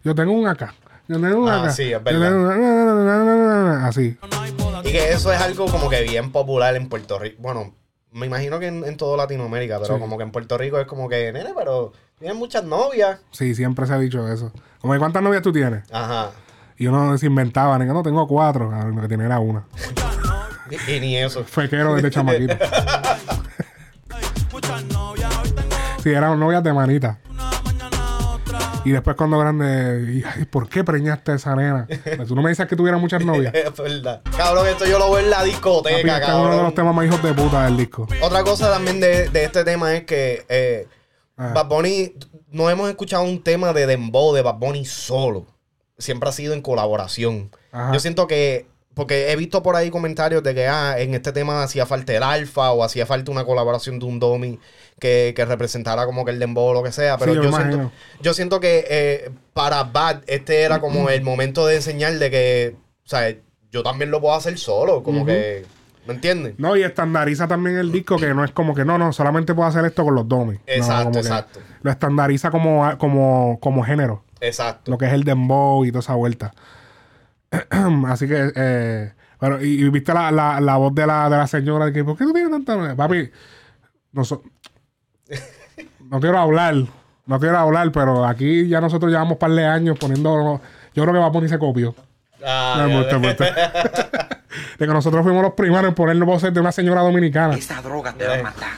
Yo 0.05 0.15
tengo 0.15 0.31
un 0.33 0.47
AK. 0.47 0.73
Yo 1.09 1.21
tengo 1.21 1.43
un 1.43 1.49
Ah, 1.49 1.69
sí, 1.71 1.93
es 1.93 2.01
verdad. 2.03 3.85
Así. 3.87 4.17
Y 4.85 4.93
que 4.93 5.11
eso 5.13 5.33
es 5.33 5.41
algo 5.41 5.67
como 5.67 5.91
que 5.91 6.03
bien 6.03 6.31
popular 6.31 6.77
en 6.77 6.89
Puerto 6.89 7.19
Rico. 7.19 7.39
Bueno, 7.43 7.75
me 8.13 8.27
imagino 8.27 8.61
que 8.61 8.69
en, 8.69 8.85
en 8.85 8.97
toda 8.97 9.17
Latinoamérica, 9.17 9.81
pero 9.81 9.95
Sí. 9.97 10.01
como 10.01 10.17
que 10.17 10.23
en 10.23 10.31
Puerto 10.31 10.57
Rico 10.59 10.79
es 10.79 10.87
como 10.87 11.09
que, 11.09 11.33
nene, 11.33 11.51
pero 11.57 11.93
tienes 12.19 12.37
muchas 12.37 12.63
novias. 12.63 13.19
Sí, 13.33 13.57
siempre 13.57 13.85
se 13.87 13.95
ha 13.95 13.99
dicho 13.99 14.29
eso. 14.33 14.53
Como 14.81 14.93
que, 14.93 15.01
¿cuántas 15.01 15.25
novias 15.25 15.43
tú 15.43 15.53
tienes? 15.53 15.83
Ajá. 15.91 16.31
Y 16.79 16.87
uno 16.87 17.19
se 17.19 17.27
inventaba, 17.27 17.77
que 17.81 17.85
no 17.87 18.05
tengo 18.05 18.29
cuatro. 18.29 18.71
Lo 18.71 19.01
que 19.03 19.09
tenía 19.09 19.27
era 19.27 19.41
una. 19.41 19.65
Y, 20.71 20.93
y 20.93 21.01
ni 21.01 21.17
eso. 21.17 21.43
Fequero 21.43 21.95
desde 21.97 22.11
chamaquito. 22.13 22.55
Sí, 26.05 26.11
eran 26.11 26.39
novias 26.39 26.63
de 26.63 26.73
manita. 26.73 27.19
Y 28.85 28.91
después 28.91 29.17
cuando 29.17 29.39
grande, 29.39 30.23
ay, 30.37 30.45
¿por 30.45 30.69
qué 30.69 30.85
preñaste 30.85 31.33
a 31.33 31.35
esa 31.37 31.57
nena? 31.57 31.87
Pues 31.89 32.29
tú 32.29 32.37
no 32.37 32.43
me 32.43 32.51
dices 32.51 32.67
que 32.69 32.77
tuviera 32.77 32.99
muchas 32.99 33.25
novias. 33.25 33.53
Es 33.55 33.75
verdad. 33.75 34.21
Cabrón, 34.37 34.67
esto 34.69 34.85
yo 34.85 34.99
lo 34.99 35.11
veo 35.11 35.21
en 35.21 35.31
la 35.31 35.39
Papi, 35.39 35.49
discoteca, 35.49 35.97
este 35.97 36.09
es 36.11 36.29
uno 36.29 36.43
de 36.43 36.49
cabrón. 36.51 36.63
los 36.65 36.75
temas 36.75 36.95
más 36.95 37.07
hijos 37.07 37.23
de 37.23 37.33
puta 37.33 37.65
del 37.65 37.79
disco. 37.79 38.07
Otra 38.21 38.45
cosa 38.45 38.71
también 38.71 39.01
de, 39.01 39.31
de 39.31 39.45
este 39.45 39.65
tema 39.65 39.95
es 39.95 40.05
que 40.05 40.45
eh, 40.51 40.87
Ah. 41.37 41.53
Bad 41.55 41.67
Bunny, 41.67 42.15
no 42.51 42.71
hemos 42.71 42.89
escuchado 42.89 43.25
un 43.25 43.43
tema 43.43 43.73
de 43.73 43.87
Dembow 43.87 44.33
de 44.35 44.43
Bad 44.43 44.57
Bunny 44.59 44.85
solo. 44.85 45.47
Siempre 45.99 46.29
ha 46.29 46.33
sido 46.33 46.55
en 46.55 46.63
colaboración. 46.63 47.51
Ajá. 47.73 47.93
Yo 47.93 47.99
siento 47.99 48.27
que, 48.29 48.69
porque 48.95 49.33
he 49.33 49.37
visto 49.37 49.63
por 49.63 49.77
ahí 49.77 49.91
comentarios 49.91 50.43
de 50.43 50.55
que 50.55 50.67
ah, 50.69 50.99
en 50.99 51.15
este 51.15 51.33
tema 51.33 51.63
hacía 51.63 51.85
falta 51.85 52.15
el 52.15 52.23
alfa 52.23 52.71
o 52.73 52.85
hacía 52.85 53.07
falta 53.07 53.33
una 53.33 53.45
colaboración 53.45 53.99
de 53.99 54.07
un 54.07 54.21
Domi 54.21 54.59
que, 55.01 55.33
que 55.37 55.45
representara 55.45 56.07
como 56.07 56.25
que 56.25 56.31
el 56.31 56.39
Dembow 56.39 56.67
o 56.67 56.75
lo 56.75 56.83
que 56.83 56.93
sea. 56.93 57.19
Pero 57.19 57.35
Sí, 57.35 57.41
yo 57.43 57.53
siento, 57.53 57.93
yo 58.21 58.35
siento 58.35 58.61
que 58.61 58.87
eh, 58.89 59.31
para 59.53 59.85
Bad 59.85 60.23
este 60.27 60.63
era 60.63 60.81
como 60.81 61.11
el 61.11 61.23
momento 61.23 61.67
de 61.67 61.77
enseñar 61.77 62.15
de 62.15 62.31
que, 62.31 62.77
o 63.05 63.09
sea, 63.09 63.35
yo 63.71 63.83
también 63.83 64.11
lo 64.11 64.21
puedo 64.21 64.35
hacer 64.35 64.57
solo. 64.59 65.03
Como 65.03 65.27
que, 65.27 65.67
¿me 66.07 66.15
entiendes? 66.15 66.55
No, 66.59 66.77
y 66.77 66.85
estandariza 66.85 67.49
también 67.49 67.77
el 67.77 67.91
disco 67.91 68.17
que 68.17 68.33
no 68.33 68.45
es 68.45 68.53
como 68.53 68.75
que 68.75 68.85
no, 68.85 68.97
no, 68.97 69.13
solamente 69.13 69.55
puedo 69.55 69.69
hacer 69.69 69.85
esto 69.85 70.05
con 70.05 70.15
los 70.15 70.29
domis. 70.29 70.61
No, 70.61 70.73
Exacto, 70.73 71.11
que 71.11 71.19
exacto. 71.19 71.61
Lo 71.83 71.91
estandariza 71.91 72.53
como, 72.53 72.97
como, 72.99 73.59
como 73.61 73.83
género. 73.83 74.23
Exacto. 74.41 74.91
Lo 74.91 74.99
que 74.99 75.07
es 75.07 75.13
el 75.13 75.25
dembow 75.25 75.85
y 75.85 75.91
toda 75.91 76.01
esa 76.01 76.15
vuelta. 76.15 76.55
Así 78.09 78.27
que, 78.29 78.53
eh, 78.55 79.13
bueno, 79.41 79.61
y, 79.63 79.85
y 79.85 79.89
viste 79.91 80.13
la, 80.15 80.31
la, 80.31 80.61
la 80.61 80.77
voz 80.77 80.95
de 80.95 81.07
la, 81.07 81.29
de 81.29 81.37
la 81.37 81.47
señora 81.47 81.87
de 81.87 81.93
que, 81.93 82.05
¿por 82.05 82.17
qué 82.17 82.25
tú 82.25 82.33
tienes 82.33 82.51
tanta? 82.51 82.95
Papi, 82.97 83.31
no, 84.13 84.25
so- 84.25 84.43
no 86.11 86.21
quiero 86.21 86.39
hablar, 86.39 86.75
no 87.27 87.41
quiero 87.41 87.59
hablar, 87.59 87.91
pero 87.93 88.25
aquí 88.27 88.69
ya 88.69 88.81
nosotros 88.81 89.11
llevamos 89.11 89.33
un 89.33 89.39
par 89.39 89.51
de 89.51 89.65
años 89.67 89.99
poniendo, 89.99 90.61
yo 90.95 91.03
creo 91.03 91.13
que 91.15 91.19
va 91.21 91.27
a 91.27 91.33
poner 91.33 91.47
ese 91.47 91.59
copio. 91.59 91.95
Ah, 92.47 92.75
No, 92.79 92.85
de 94.79 94.87
que 94.87 94.93
nosotros 94.93 95.23
fuimos 95.25 95.43
los 95.43 95.53
primeros 95.55 95.89
en 95.89 95.95
poner 95.95 96.17
voces 96.25 96.53
de 96.53 96.61
una 96.61 96.73
señora 96.73 97.03
dominicana. 97.03 97.55
Esa 97.55 97.81
droga 97.83 98.13
te 98.13 98.27
va 98.27 98.35
a 98.35 98.43
matar. 98.43 98.69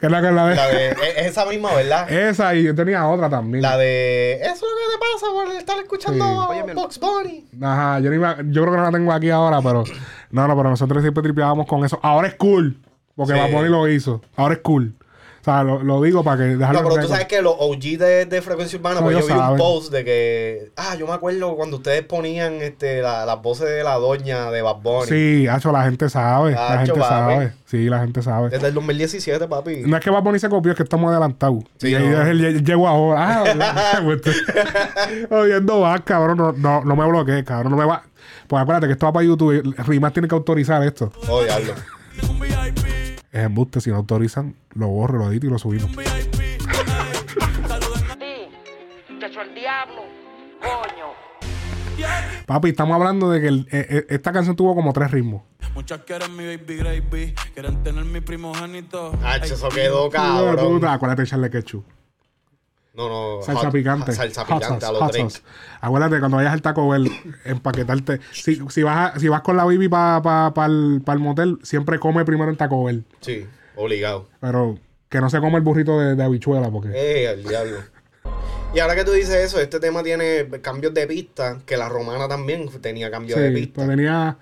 Que 0.00 0.06
es 0.06 0.12
la 0.12 0.20
que 0.20 0.28
es 0.28 0.34
la 0.34 0.46
de. 0.46 0.54
La 0.56 0.68
de, 0.68 0.88
es 0.90 0.96
es 1.16 1.26
esa 1.26 1.44
misma, 1.46 1.74
¿verdad? 1.74 2.10
Esa 2.10 2.54
y 2.54 2.64
yo 2.64 2.74
tenía 2.74 3.06
otra 3.06 3.28
también. 3.28 3.62
La 3.62 3.76
de. 3.76 4.34
Eso 4.42 4.52
es 4.54 4.60
lo 4.60 4.66
que 4.68 4.92
te 4.92 4.98
pasa 4.98 5.32
por 5.32 5.56
estar 5.56 5.78
escuchando 5.78 6.48
Sí. 6.66 6.72
Box 6.74 7.00
Bunny. 7.00 7.44
Ajá, 7.62 7.98
yo, 8.00 8.10
ni 8.10 8.18
me- 8.18 8.36
yo 8.52 8.62
creo 8.62 8.72
que 8.72 8.78
no 8.78 8.84
la 8.84 8.92
tengo 8.92 9.12
aquí 9.12 9.30
ahora, 9.30 9.60
pero. 9.62 9.84
No, 10.30 10.46
no, 10.46 10.56
pero 10.56 10.70
nosotros 10.70 11.02
siempre 11.02 11.22
tripeábamos 11.22 11.66
con 11.66 11.84
eso. 11.84 11.98
Ahora 12.02 12.28
es 12.28 12.34
cool. 12.34 12.76
Porque 13.14 13.32
Sí. 13.32 13.38
Bad 13.40 13.50
Bunny 13.50 13.68
lo 13.70 13.88
hizo. 13.88 14.20
Ahora 14.36 14.54
es 14.54 14.60
cool. 14.60 14.94
O 15.46 15.48
sea, 15.48 15.62
lo, 15.62 15.80
lo 15.80 16.02
digo 16.02 16.24
para 16.24 16.38
que 16.38 16.56
dejarlo 16.56 16.82
No, 16.82 16.88
pero 16.88 17.02
tú 17.02 17.08
sabes 17.08 17.26
que 17.26 17.40
los 17.40 17.54
OG 17.56 17.78
de, 17.98 18.26
de 18.26 18.42
Frecuencia 18.42 18.76
Urbana, 18.80 18.96
No, 18.96 19.02
pues 19.06 19.24
yo 19.24 19.26
vi 19.32 19.40
un 19.40 19.56
post 19.56 19.92
de 19.92 20.04
que. 20.04 20.72
Ah, 20.76 20.96
yo 20.96 21.06
me 21.06 21.12
acuerdo 21.12 21.54
cuando 21.54 21.76
ustedes 21.76 22.02
ponían 22.02 22.54
este, 22.54 23.00
la- 23.00 23.24
las 23.24 23.40
voces 23.40 23.68
de 23.68 23.84
la 23.84 23.94
doña 23.94 24.50
de 24.50 24.60
Bad 24.62 24.78
Bunny. 24.82 25.06
Sí, 25.06 25.46
hacho, 25.46 25.70
la 25.70 25.84
gente 25.84 26.08
sabe. 26.10 26.50
la 26.50 26.78
gente 26.78 26.94
papi. 26.94 27.08
sabe. 27.08 27.52
Sí, 27.64 27.84
la 27.88 28.00
gente 28.00 28.22
sabe. 28.22 28.48
Desde 28.50 28.66
el 28.66 28.74
2017, 28.74 29.46
papi. 29.46 29.82
No 29.86 29.96
es 29.96 30.02
que 30.02 30.10
Bad 30.10 30.22
Bunny 30.24 30.40
se 30.40 30.48
copió, 30.48 30.72
es 30.72 30.76
que 30.76 30.82
estamos 30.82 31.12
adelantados. 31.12 31.62
Sí, 31.78 31.90
y 31.90 31.94
ahí 31.94 32.08
no. 32.08 32.22
es 32.22 32.28
el- 32.28 32.44
el- 32.44 32.64
llego 32.64 32.88
ahora. 32.88 33.44
Ah. 33.44 34.00
Pues, 34.04 34.20
Oyendo 35.30 35.80
vas, 35.80 36.00
cabrón. 36.00 36.38
No, 36.38 36.52
no, 36.52 36.82
no 36.84 36.96
me 36.96 37.06
bloquees, 37.06 37.44
cabrón. 37.44 37.70
No 37.70 37.76
me 37.78 37.84
va. 37.84 38.02
Pues 38.48 38.60
acuérdate 38.62 38.86
que 38.88 38.94
esto 38.94 39.06
va 39.06 39.12
para 39.12 39.24
YouTube. 39.26 39.74
Rimas 39.86 40.12
tiene 40.12 40.26
que 40.28 40.34
autorizar 40.34 40.82
esto. 40.82 41.12
Oh, 41.28 41.42
diablo. 41.42 41.72
Un 42.30 42.40
VIP, 42.40 42.45
Es 43.36 43.42
embuste. 43.42 43.80
Si 43.82 43.90
no 43.90 43.96
autorizan, 43.96 44.54
lo 44.74 44.88
borro, 44.88 45.18
lo 45.18 45.30
edito 45.30 45.46
y 45.46 45.50
lo 45.50 45.58
subimos. 45.58 45.90
Papi, 52.46 52.68
estamos 52.68 52.94
hablando 52.94 53.30
de 53.30 53.40
que 53.40 53.48
el- 53.48 53.68
eh, 53.72 53.86
eh, 53.90 54.06
esta 54.10 54.32
canción 54.32 54.54
tuvo 54.56 54.74
como 54.74 54.92
tres 54.92 55.10
ritmos. 55.10 55.42
Muchas 55.74 56.00
quieren 56.02 56.34
mi 56.36 56.44
baby 56.46 56.76
gravy, 56.76 57.34
quieren 57.52 57.82
tener 57.82 58.04
mi 58.04 58.20
primogénito. 58.20 59.12
Ah, 59.22 59.36
eso 59.36 59.68
quedó 59.68 60.08
cabrón. 60.08 60.84
Acuérdate 60.84 61.22
de 61.22 61.26
echarle 61.26 61.50
ketchup. 61.50 61.84
No, 62.96 63.08
no. 63.08 63.42
Salsa 63.42 63.64
hot- 63.64 63.72
picante. 63.72 64.12
Salsa 64.12 64.44
Hot 64.44 64.58
picante 64.60 64.80
sauce, 64.80 64.86
a 64.86 64.92
los 64.92 65.00
hot 65.02 65.14
sauce. 65.14 65.42
Acuérdate, 65.80 66.18
cuando 66.18 66.38
vayas 66.38 66.52
al 66.52 66.62
Taco 66.62 66.88
Bell, 66.88 67.10
empaquetarte. 67.44 68.20
Si, 68.32 68.58
si, 68.70 68.82
vas, 68.82 69.14
a- 69.16 69.18
si 69.20 69.28
vas 69.28 69.42
con 69.42 69.56
la 69.56 69.64
baby 69.64 69.88
para 69.88 70.22
pa, 70.22 70.54
pa 70.54 70.66
el, 70.66 71.02
pa 71.04 71.12
el 71.12 71.18
motel, 71.18 71.58
siempre 71.62 71.98
come 71.98 72.24
primero 72.24 72.50
en 72.50 72.56
Taco 72.56 72.84
Bell. 72.84 73.04
Sí, 73.20 73.46
obligado. 73.76 74.28
Pero 74.40 74.78
que 75.08 75.20
no 75.20 75.28
se 75.30 75.40
come 75.40 75.56
el 75.58 75.62
burrito 75.62 75.98
de, 76.00 76.14
de 76.14 76.22
habichuela, 76.24 76.70
porque. 76.70 76.90
Eh, 76.94 77.28
al 77.28 77.42
diablo. 77.44 77.76
Y 78.74 78.80
ahora 78.80 78.94
que 78.96 79.04
tú 79.04 79.12
dices 79.12 79.34
eso, 79.36 79.60
este 79.60 79.78
tema 79.78 80.02
tiene 80.02 80.48
cambios 80.60 80.92
de 80.92 81.06
pista, 81.06 81.60
que 81.64 81.76
la 81.76 81.88
romana 81.88 82.28
también 82.28 82.68
tenía 82.80 83.10
cambios 83.10 83.38
de 83.38 83.48
sí, 83.48 83.54
pista. 83.54 83.74
pues 83.76 83.88
tenía. 83.88 84.36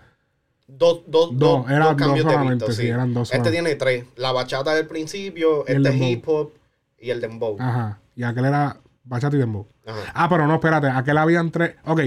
Dos, 0.66 1.02
dos, 1.06 1.30
Dos, 1.38 1.38
dos, 1.38 1.70
eran 1.70 1.82
dos 1.82 1.94
cambios 1.96 2.24
dos 2.24 2.32
de 2.40 2.50
pista, 2.56 2.66
sí, 2.72 2.82
sí. 2.82 2.88
eran 2.88 3.12
dos 3.12 3.32
este 3.32 3.50
tiene 3.50 3.74
tres. 3.74 4.04
La 4.16 4.32
bachata 4.32 4.74
del 4.74 4.86
principio, 4.86 5.66
el 5.66 5.84
este 5.84 5.98
hip 5.98 6.24
hop 6.26 6.52
y 6.98 7.10
el 7.10 7.20
dembow. 7.20 7.56
Ajá. 7.60 7.98
Y 8.16 8.22
aquel 8.22 8.44
era 8.44 8.80
bachata 9.04 9.36
y 9.36 9.38
dembow. 9.38 9.68
Ajá. 9.86 9.98
Ah, 10.14 10.28
pero 10.28 10.46
no, 10.46 10.54
espérate. 10.54 10.88
Aquel 10.88 11.18
habían 11.18 11.50
tres. 11.50 11.76
Ok. 11.84 12.00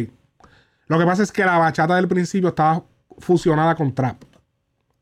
Lo 0.87 0.97
que 0.97 1.05
pasa 1.05 1.23
es 1.23 1.31
que 1.31 1.45
la 1.45 1.57
bachata 1.57 1.95
del 1.95 2.07
principio 2.07 2.49
estaba 2.49 2.83
fusionada 3.19 3.75
con 3.75 3.93
trap. 3.93 4.23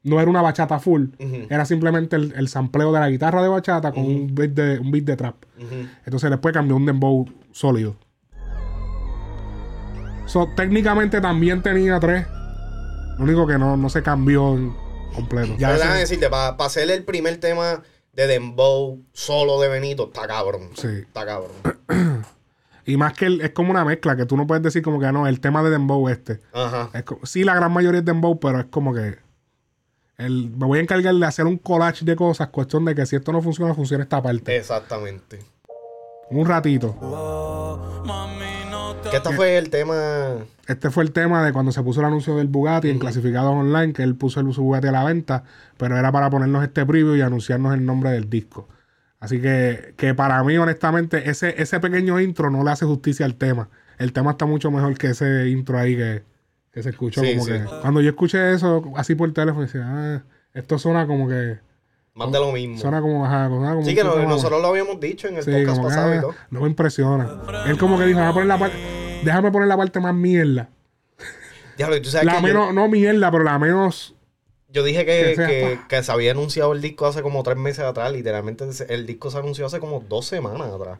No 0.03 0.19
era 0.19 0.29
una 0.29 0.41
bachata 0.41 0.79
full. 0.79 1.07
Era 1.49 1.65
simplemente 1.65 2.15
el, 2.15 2.33
el 2.35 2.47
sampleo 2.47 2.91
de 2.91 2.99
la 2.99 3.09
guitarra 3.09 3.41
de 3.41 3.47
bachata 3.47 3.91
con 3.91 4.05
un, 4.05 4.35
beat 4.35 4.51
de, 4.51 4.79
un 4.79 4.91
beat 4.91 5.03
de 5.03 5.15
trap. 5.15 5.35
Entonces 6.05 6.29
después 6.29 6.53
cambió 6.53 6.75
un 6.75 6.85
dembow 6.85 7.25
sólido. 7.51 7.95
So, 10.27 10.47
técnicamente 10.55 11.21
también 11.21 11.61
tenía 11.61 11.99
tres. 11.99 12.25
Lo 13.17 13.23
único 13.23 13.47
que 13.47 13.57
no, 13.57 13.77
no 13.77 13.89
se 13.89 14.03
cambió 14.03 14.55
en 14.55 14.75
completo. 15.13 15.55
Ya 15.57 15.73
decirte, 15.95 16.29
para 16.29 16.55
hacer 16.59 16.89
el 16.91 17.03
primer 17.03 17.37
tema 17.37 17.81
de 18.15 18.27
Dembow 18.27 19.01
solo 19.13 19.59
de 19.59 19.67
Benito, 19.67 20.05
está 20.13 20.25
cabrón. 20.27 20.69
Sí. 20.75 20.87
Está 20.87 21.25
cabrón. 21.25 21.51
y 22.85 22.97
más 22.97 23.13
que 23.13 23.25
el- 23.25 23.41
es 23.41 23.51
como 23.51 23.71
una 23.71 23.83
mezcla, 23.83 24.15
que 24.15 24.25
tú 24.25 24.37
no 24.37 24.47
puedes 24.47 24.63
decir 24.63 24.81
como 24.81 24.99
que 24.99 25.05
"Ah, 25.07 25.11
no, 25.11 25.27
el 25.27 25.39
tema 25.39 25.61
de 25.63 25.69
Dembow 25.69 26.07
este. 26.09 26.39
Ajá. 26.53 26.89
Es 26.93 27.03
co- 27.03 27.19
sí, 27.23 27.43
la 27.43 27.55
gran 27.55 27.71
mayoría 27.71 27.99
es 27.99 28.05
Dembow, 28.05 28.39
pero 28.39 28.59
es 28.59 28.65
como 28.65 28.93
que 28.93 29.17
el, 30.17 30.49
me 30.51 30.65
voy 30.65 30.79
a 30.79 30.81
encargar 30.81 31.13
de 31.13 31.25
hacer 31.25 31.45
un 31.45 31.57
collage 31.57 32.05
de 32.05 32.15
cosas, 32.15 32.47
cuestión 32.49 32.85
de 32.85 32.95
que 32.95 33.05
si 33.05 33.17
esto 33.17 33.31
no 33.33 33.41
funciona, 33.41 33.73
funciona 33.73 34.03
esta 34.03 34.21
parte. 34.23 34.55
Exactamente. 34.55 35.39
Un 36.29 36.45
ratito. 36.47 36.95
Que 39.09 39.17
este 39.17 39.33
fue 39.33 39.57
el 39.57 39.69
tema. 39.69 39.95
Este 40.67 40.89
fue 40.89 41.03
el 41.03 41.11
tema 41.11 41.45
de 41.45 41.53
cuando 41.53 41.71
se 41.71 41.81
puso 41.83 41.99
el 41.99 42.07
anuncio 42.07 42.35
del 42.37 42.47
Bugatti 42.47 42.89
en 42.89 42.99
clasificados 42.99 43.51
online, 43.51 43.93
que 43.93 44.03
él 44.03 44.15
puso 44.15 44.39
el 44.39 44.51
su 44.53 44.63
Bugatti 44.63 44.87
a 44.87 44.91
la 44.91 45.03
venta, 45.03 45.43
pero 45.77 45.97
era 45.97 46.11
para 46.11 46.29
ponernos 46.29 46.63
este 46.63 46.85
preview 46.85 47.15
y 47.15 47.21
anunciarnos 47.21 47.73
el 47.73 47.85
nombre 47.85 48.11
del 48.11 48.29
disco. 48.29 48.67
Así 49.19 49.41
que, 49.41 49.93
que 49.97 50.13
para 50.13 50.43
mí, 50.43 50.57
honestamente, 50.57 51.29
ese, 51.29 51.61
ese 51.61 51.79
pequeño 51.79 52.19
intro 52.19 52.49
no 52.49 52.63
le 52.63 52.71
hace 52.71 52.85
justicia 52.85 53.25
al 53.25 53.35
tema. 53.35 53.69
El 53.97 54.13
tema 54.13 54.31
está 54.31 54.45
mucho 54.45 54.71
mejor 54.71 54.97
que 54.97 55.07
ese 55.07 55.49
intro 55.49 55.79
ahí 55.79 55.95
que, 55.95 56.23
que 56.71 56.83
se 56.83 56.89
escuchó. 56.89 57.21
Sí, 57.21 57.33
como 57.33 57.45
sí. 57.45 57.51
que 57.53 57.63
cuando 57.81 58.01
yo 58.01 58.09
escuché 58.09 58.53
eso 58.53 58.83
así 58.95 59.15
por 59.15 59.31
teléfono, 59.33 59.65
decía, 59.65 59.83
ah, 59.85 60.23
esto 60.53 60.77
suena 60.77 61.07
como 61.07 61.27
que. 61.27 61.59
Más 62.15 62.31
de 62.31 62.39
lo 62.39 62.51
mismo. 62.53 62.77
Suena 62.77 63.01
como. 63.01 63.25
Ajá, 63.25 63.49
suena 63.49 63.73
como 63.73 63.85
Sí, 63.85 63.93
que 63.93 64.03
no- 64.03 64.15
nosotros 64.23 64.61
lo 64.61 64.69
habíamos 64.69 64.99
dicho 65.01 65.27
en 65.27 65.35
el 65.37 65.43
Sí, 65.43 65.51
podcast 65.51 65.77
que, 65.77 65.83
pasado 65.83 66.13
y 66.13 66.17
ah, 66.17 66.21
todo. 66.21 66.35
no 66.49 66.61
me 66.61 66.67
impresiona. 66.67 67.29
Él 67.67 67.77
como 67.77 67.97
que 67.99 68.05
dijo, 68.05 68.19
déjame 68.19 68.33
poner 68.33 68.47
la 68.47 68.57
parte, 68.57 68.77
déjame 69.23 69.51
poner 69.51 69.67
la 69.67 69.77
parte 69.77 69.99
más 69.99 70.13
mierda. 70.15 70.69
Diablo, 71.77 72.01
tú 72.01 72.09
sabes 72.09 72.25
La 72.25 72.37
que 72.37 72.41
menos, 72.41 72.73
no 72.73 72.87
mierda, 72.87 73.29
pero 73.31 73.43
la 73.43 73.59
menos. 73.59 74.15
yo, 74.69 74.75
yo 74.75 74.83
dije 74.83 75.05
que, 75.05 75.11
que 75.23 75.35
sea, 75.35 75.47
que, 75.47 75.79
que 75.89 76.03
se 76.03 76.11
había 76.11 76.31
anunciado 76.31 76.71
el 76.71 76.81
disco 76.81 77.05
hace 77.05 77.21
como 77.21 77.43
tres 77.43 77.57
meses 77.57 77.83
atrás. 77.83 78.13
Literalmente 78.13 78.65
el 78.87 79.05
disco 79.05 79.29
se 79.29 79.37
anunció 79.39 79.65
hace 79.65 79.81
como 79.81 79.99
dos 79.99 80.25
semanas 80.25 80.69
atrás. 80.73 80.99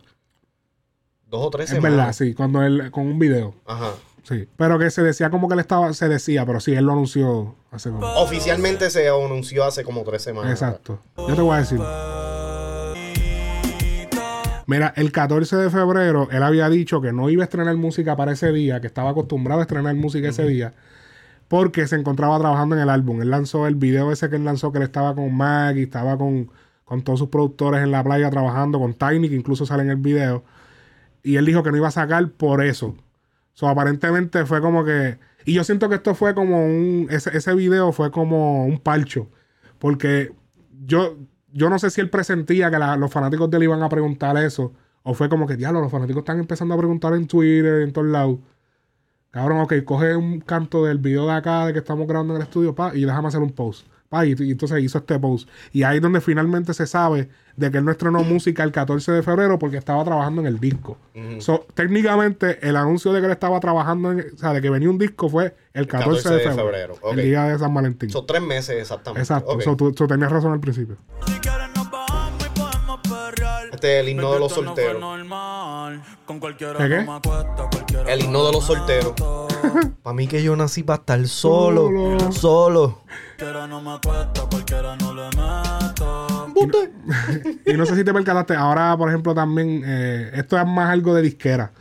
Dos 1.27 1.45
o 1.45 1.49
tres 1.49 1.69
Es 1.69 1.75
semanas. 1.75 1.97
verdad, 1.97 2.13
sí, 2.13 2.33
cuando 2.33 2.61
él, 2.61 2.91
con 2.91 3.07
un 3.07 3.17
video. 3.19 3.55
Ajá. 3.65 3.91
Sí. 4.27 4.49
Pero 4.57 4.79
que 4.79 4.89
se 4.89 5.03
decía 5.03 5.29
como 5.29 5.47
que 5.47 5.53
él 5.53 5.59
estaba, 5.59 5.93
se 5.93 6.09
decía, 6.09 6.45
pero 6.45 6.59
sí, 6.59 6.73
él 6.73 6.85
lo 6.85 6.93
anunció 6.93 7.55
hace 7.71 7.91
como. 7.91 8.05
Oficialmente 8.15 8.89
se 8.89 9.07
anunció 9.07 9.63
hace 9.63 9.83
como 9.83 10.03
tres 10.03 10.23
semanas. 10.23 10.51
Exacto. 10.51 10.99
Yo 11.15 11.35
te 11.35 11.41
voy 11.41 11.55
a 11.55 11.59
decir. 11.59 11.79
Mira, 14.67 14.93
el 14.95 15.11
14 15.11 15.57
de 15.57 15.69
febrero 15.69 16.27
él 16.31 16.41
había 16.41 16.69
dicho 16.69 16.99
que 16.99 17.13
no 17.13 17.29
iba 17.29 17.43
a 17.43 17.45
estrenar 17.45 17.75
música 17.77 18.15
para 18.15 18.31
ese 18.31 18.51
día, 18.51 18.81
que 18.81 18.87
estaba 18.87 19.11
acostumbrado 19.11 19.59
a 19.59 19.63
estrenar 19.63 19.93
música 19.93 20.29
ese 20.29 20.47
día, 20.47 20.73
porque 21.47 21.85
se 21.85 21.95
encontraba 21.95 22.39
trabajando 22.39 22.75
en 22.75 22.81
el 22.81 22.89
álbum. 22.89 23.21
Él 23.21 23.29
lanzó 23.29 23.67
el 23.67 23.75
video 23.75 24.11
ese 24.11 24.27
que 24.27 24.37
él 24.37 24.45
lanzó, 24.45 24.71
que 24.71 24.79
él 24.79 24.83
estaba 24.85 25.13
con 25.13 25.35
Maggie, 25.35 25.83
estaba 25.83 26.17
con, 26.17 26.49
con 26.83 27.03
todos 27.03 27.19
sus 27.19 27.29
productores 27.29 27.83
en 27.83 27.91
la 27.91 28.03
playa 28.03 28.31
trabajando, 28.31 28.79
con 28.79 28.95
Tiny, 28.95 29.29
que 29.29 29.35
incluso 29.35 29.67
sale 29.67 29.83
en 29.83 29.91
el 29.91 29.97
video. 29.97 30.43
Y 31.21 31.35
él 31.35 31.45
dijo 31.45 31.61
que 31.61 31.69
no 31.69 31.77
iba 31.77 31.89
a 31.89 31.91
sacar 31.91 32.27
por 32.31 32.63
eso. 32.63 32.95
So, 33.55 33.67
aparentemente 33.69 34.45
fue 34.45 34.61
como 34.61 34.83
que. 34.85 35.17
Y 35.45 35.53
yo 35.53 35.63
siento 35.63 35.89
que 35.89 35.95
esto 35.95 36.13
fue 36.13 36.35
como 36.35 36.65
un. 36.65 37.07
Ese, 37.09 37.35
ese 37.35 37.55
video 37.55 37.91
fue 37.93 38.11
como 38.11 38.65
un 38.65 38.79
parcho. 38.79 39.29
Porque 39.79 40.33
yo, 40.85 41.17
yo 41.51 41.69
no 41.69 41.79
sé 41.79 41.89
si 41.89 42.01
él 42.01 42.09
presentía 42.09 42.69
que 42.69 42.77
los 42.99 43.11
fanáticos 43.11 43.49
de 43.49 43.57
él 43.57 43.63
iban 43.63 43.81
a 43.81 43.89
preguntar 43.89 44.37
eso. 44.37 44.73
O 45.03 45.13
fue 45.13 45.29
como 45.29 45.47
que, 45.47 45.55
diablo, 45.55 45.81
los 45.81 45.91
fanáticos 45.91 46.21
están 46.21 46.39
empezando 46.39 46.75
a 46.75 46.77
preguntar 46.77 47.13
en 47.13 47.27
Twitter, 47.27 47.81
en 47.81 47.93
todos 47.93 48.07
lados. 48.07 48.39
Cabrón, 49.31 49.61
ok, 49.61 49.73
coge 49.85 50.15
un 50.15 50.41
canto 50.41 50.85
del 50.85 50.97
video 50.97 51.25
de 51.27 51.33
acá, 51.33 51.65
de 51.65 51.73
que 51.73 51.79
estamos 51.79 52.07
grabando 52.07 52.33
en 52.33 52.41
el 52.41 52.47
estudio, 52.47 52.75
pa, 52.75 52.95
y 52.95 53.05
déjame 53.05 53.27
hacer 53.29 53.41
un 53.41 53.51
post. 53.51 53.87
Pa, 54.15 54.25
y, 54.25 54.35
y 54.39 54.51
entonces 54.51 54.83
hizo 54.83 54.97
este 54.99 55.19
post. 55.19 55.49
Y 55.71 55.83
ahí 55.83 55.97
es 55.97 56.01
donde 56.01 56.21
finalmente 56.21 56.73
se 56.73 56.87
sabe 56.87 57.29
de 57.55 57.71
que 57.71 57.77
él 57.77 57.85
no 57.85 57.91
estrenó 57.91 58.23
música 58.23 58.63
el 58.63 58.71
14 58.71 59.11
de 59.11 59.23
febrero 59.23 59.57
porque 59.59 59.77
estaba 59.77 60.03
trabajando 60.03 60.41
en 60.41 60.47
el 60.47 60.59
disco. 60.59 60.97
So, 61.39 61.65
técnicamente, 61.73 62.67
el 62.67 62.75
anuncio 62.75 63.13
de 63.13 63.21
que 63.21 63.27
él 63.27 63.31
estaba 63.31 63.59
trabajando, 63.59 64.11
en, 64.11 64.25
o 64.33 64.37
sea, 64.37 64.53
de 64.53 64.61
que 64.61 64.69
venía 64.69 64.89
un 64.89 64.97
disco 64.97 65.29
fue 65.29 65.55
el 65.73 65.87
14, 65.87 66.29
de 66.33 66.39
febrero. 66.51 66.95
El 67.11 67.21
día 67.21 67.45
de 67.45 67.59
San 67.59 67.73
Valentín. 67.73 68.09
Son 68.09 68.25
tres 68.25 68.41
meses 68.41 68.81
exactamente. 68.81 69.21
Exacto. 69.21 69.51
Ok. 69.51 69.61
So, 69.61 69.75
tú, 69.75 69.91
tú 69.93 70.07
tenías 70.07 70.31
razón 70.31 70.51
al 70.51 70.59
principio. 70.59 70.97
Este 73.75 73.99
es 73.99 74.03
el 74.03 74.09
himno 74.09 74.33
de 74.33 74.39
los 74.39 74.53
solteros. 74.53 75.01
normal. 75.01 76.01
Con 76.25 76.39
cualquiera 76.39 76.79
¿De 76.79 76.87
qué? 76.87 76.99
El 78.07 78.19
no 78.19 78.25
himno 78.25 78.45
de 78.45 78.51
los 78.53 78.63
solteros. 78.63 79.13
Para 80.01 80.13
mí 80.13 80.27
que 80.27 80.41
yo 80.41 80.55
nací 80.55 80.81
para 80.81 80.99
estar 80.99 81.27
solo. 81.27 81.89
Solo. 81.89 82.31
Solo. 82.31 83.01
Cualquiera 83.37 83.67
no 83.67 83.81
me 83.81 83.91
acuesto, 83.91 84.47
cualquiera 84.49 84.95
no 84.95 85.13
le 85.13 85.23
meto. 85.25 86.25
Y 87.65 87.73
no 87.73 87.85
sé 87.85 87.97
si 87.97 88.05
te 88.05 88.13
percataste, 88.13 88.55
ahora, 88.55 88.95
por 88.97 89.09
ejemplo, 89.09 89.35
también, 89.35 89.83
eh, 89.85 90.31
esto 90.35 90.57
es 90.57 90.65
más 90.65 90.89
algo 90.89 91.13
de 91.13 91.21
disquera. 91.21 91.71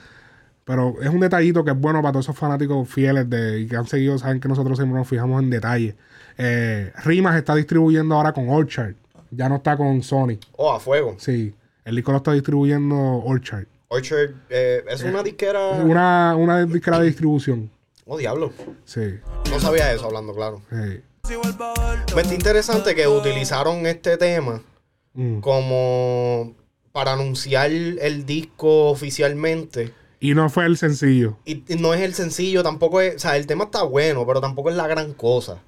Pero 0.64 0.96
es 1.00 1.08
un 1.08 1.20
detallito 1.20 1.64
que 1.64 1.70
es 1.70 1.78
bueno 1.78 2.02
para 2.02 2.12
todos 2.12 2.26
esos 2.26 2.36
fanáticos 2.36 2.88
fieles 2.88 3.30
de, 3.30 3.60
y 3.60 3.68
que 3.68 3.76
han 3.76 3.86
seguido, 3.86 4.18
saben 4.18 4.40
que 4.40 4.48
nosotros 4.48 4.76
siempre 4.78 4.98
nos 4.98 5.06
fijamos 5.06 5.40
en 5.40 5.50
detalle. 5.50 5.94
Eh, 6.38 6.92
Rimas 7.04 7.36
está 7.36 7.54
distribuyendo 7.54 8.16
ahora 8.16 8.32
con 8.32 8.48
Orchard. 8.48 8.94
Ya 9.30 9.48
no 9.48 9.56
está 9.56 9.76
con 9.76 10.02
Sony. 10.02 10.38
Oh, 10.56 10.72
a 10.72 10.80
fuego. 10.80 11.14
Sí, 11.18 11.54
el 11.84 11.96
disco 11.96 12.12
lo 12.12 12.18
está 12.18 12.32
distribuyendo 12.32 12.96
Orchard. 12.96 13.66
Orchard 13.88 14.30
eh, 14.50 14.84
es 14.88 15.02
una 15.02 15.22
disquera. 15.22 15.68
Una, 15.70 16.34
una 16.36 16.64
disquera 16.64 16.98
de 16.98 17.06
distribución. 17.06 17.70
Oh, 18.06 18.18
diablo. 18.18 18.52
Sí, 18.84 19.00
No 19.50 19.60
sabía 19.60 19.92
eso 19.92 20.06
hablando, 20.06 20.34
claro. 20.34 20.60
sí. 20.70 21.00
Me 22.14 22.20
está 22.22 22.34
interesante 22.34 22.94
que 22.94 23.08
utilizaron 23.08 23.86
este 23.86 24.16
tema 24.18 24.62
Mm. 25.16 25.38
como 25.40 26.54
para 26.90 27.12
anunciar 27.12 27.70
el 27.70 28.26
disco 28.26 28.90
oficialmente. 28.90 29.92
Y 30.18 30.34
no 30.34 30.50
fue 30.50 30.66
el 30.66 30.76
sencillo. 30.76 31.36
Y, 31.44 31.62
y 31.72 31.76
no 31.76 31.94
es 31.94 32.00
el 32.00 32.14
sencillo, 32.14 32.62
tampoco 32.64 33.00
es. 33.00 33.14
O 33.14 33.18
sea, 33.20 33.36
el 33.36 33.46
tema 33.46 33.64
está 33.64 33.84
bueno, 33.84 34.26
pero 34.26 34.40
tampoco 34.40 34.70
es 34.70 34.76
la 34.76 34.88
gran 34.88 35.12
cosa. 35.14 35.60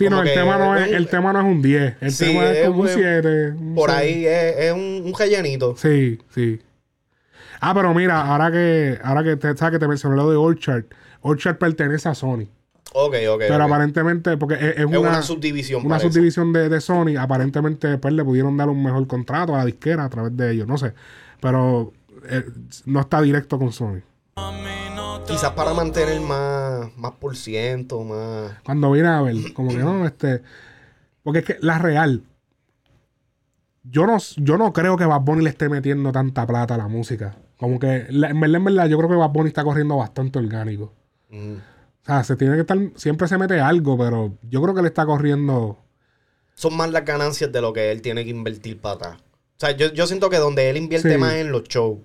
Sí, 0.00 0.04
Como 0.06 0.16
no, 0.16 0.22
el 0.22 0.32
tema 0.34 0.56
no, 0.58 0.76
es, 0.76 0.88
un- 0.88 0.94
el 0.94 1.08
tema 1.08 1.32
no 1.34 1.40
es 1.40 1.44
un 1.44 1.60
10. 1.62 1.94
El 2.00 2.10
Sí, 2.12 2.24
tema 2.24 2.50
es 2.50 2.66
como 2.68 2.80
un 2.80 2.86
un- 2.88 2.92
7. 2.94 3.54
Por 3.74 3.90
ahí 3.90 4.24
es, 4.26 4.56
es 4.56 4.72
un, 4.72 5.02
un 5.04 5.12
rellenito. 5.18 5.76
Sí, 5.76 6.18
sí. 6.34 6.58
Ah, 7.60 7.74
pero 7.74 7.92
mira, 7.92 8.22
ahora 8.22 8.50
que, 8.50 8.98
ahora 9.04 9.22
que 9.22 9.36
te, 9.36 9.54
sabes 9.56 9.72
que 9.72 9.78
te 9.78 9.86
mencioné 9.86 10.16
lo 10.16 10.30
de 10.30 10.36
Orchard, 10.36 10.84
Orchard 11.20 11.58
pertenece 11.58 12.08
a 12.08 12.14
Sony. 12.14 12.46
Ok, 12.94 13.14
ok. 13.30 13.38
pero 13.46 13.62
aparentemente, 13.62 14.36
porque 14.38 14.54
es, 14.76 14.84
una, 14.86 14.98
una, 15.00 15.22
subdivisión. 15.22 15.84
una 15.84 15.96
parece. 15.98 16.10
subdivisión 16.14 16.52
de, 16.52 16.68
de 16.70 16.80
Sony, 16.80 17.16
aparentemente 17.18 17.98
pues, 17.98 18.14
le 18.14 18.24
pudieron 18.24 18.56
dar 18.56 18.68
un 18.70 18.82
mejor 18.82 19.06
contrato 19.06 19.54
a 19.54 19.58
la 19.58 19.64
disquera 19.66 20.04
a 20.06 20.08
través 20.08 20.34
de 20.36 20.50
ellos, 20.52 20.66
no 20.66 20.78
sé. 20.78 20.94
Pero 21.42 21.92
eh, 22.28 22.44
no 22.86 23.00
está 23.00 23.20
directo 23.20 23.58
con 23.58 23.70
Sony. 23.72 24.00
Quizás 25.26 25.52
para 25.52 25.72
mantener 25.74 26.20
más, 26.20 26.96
más 26.96 27.12
por 27.12 27.36
ciento, 27.36 28.02
más. 28.02 28.52
Cuando 28.64 28.90
vine 28.90 29.08
a 29.08 29.22
ver, 29.22 29.52
como 29.54 29.70
que 29.70 29.76
no, 29.78 30.04
este. 30.06 30.42
Porque 31.22 31.40
es 31.40 31.44
que 31.44 31.56
la 31.60 31.78
real. 31.78 32.24
Yo 33.84 34.06
no, 34.06 34.18
yo 34.36 34.58
no 34.58 34.72
creo 34.72 34.96
que 34.96 35.04
Bad 35.04 35.20
Bunny 35.22 35.42
le 35.44 35.50
esté 35.50 35.68
metiendo 35.68 36.12
tanta 36.12 36.46
plata 36.46 36.74
a 36.74 36.78
la 36.78 36.88
música. 36.88 37.36
Como 37.58 37.78
que, 37.78 38.06
la- 38.10 38.28
en 38.30 38.40
verdad, 38.40 38.56
en 38.56 38.64
verdad, 38.64 38.86
yo 38.88 38.98
creo 38.98 39.08
que 39.08 39.16
Bad 39.16 39.30
Bunny 39.30 39.48
está 39.48 39.64
corriendo 39.64 39.96
bastante 39.96 40.38
orgánico. 40.38 40.92
mm, 41.30 41.54
O 41.54 42.04
sea, 42.04 42.24
se 42.24 42.36
tiene 42.36 42.54
que 42.54 42.60
estar. 42.62 42.78
Siempre 42.96 43.28
se 43.28 43.38
mete 43.38 43.60
algo, 43.60 43.96
pero 43.96 44.32
yo 44.42 44.60
creo 44.62 44.74
que 44.74 44.82
le 44.82 44.88
está 44.88 45.06
corriendo. 45.06 45.78
Son 46.54 46.76
más 46.76 46.90
las 46.90 47.04
ganancias 47.04 47.52
de 47.52 47.60
lo 47.60 47.72
que 47.72 47.90
él 47.92 48.02
tiene 48.02 48.24
que 48.24 48.30
invertir 48.30 48.80
para 48.80 48.94
atrás. 48.96 49.16
O 49.18 49.60
sea, 49.60 49.70
yo, 49.72 49.92
yo 49.92 50.06
siento 50.06 50.28
que 50.30 50.38
donde 50.38 50.68
él 50.70 50.76
invierte 50.76 51.12
Sí. 51.12 51.18
más 51.18 51.34
en 51.34 51.52
los 51.52 51.64
shows, 51.64 51.98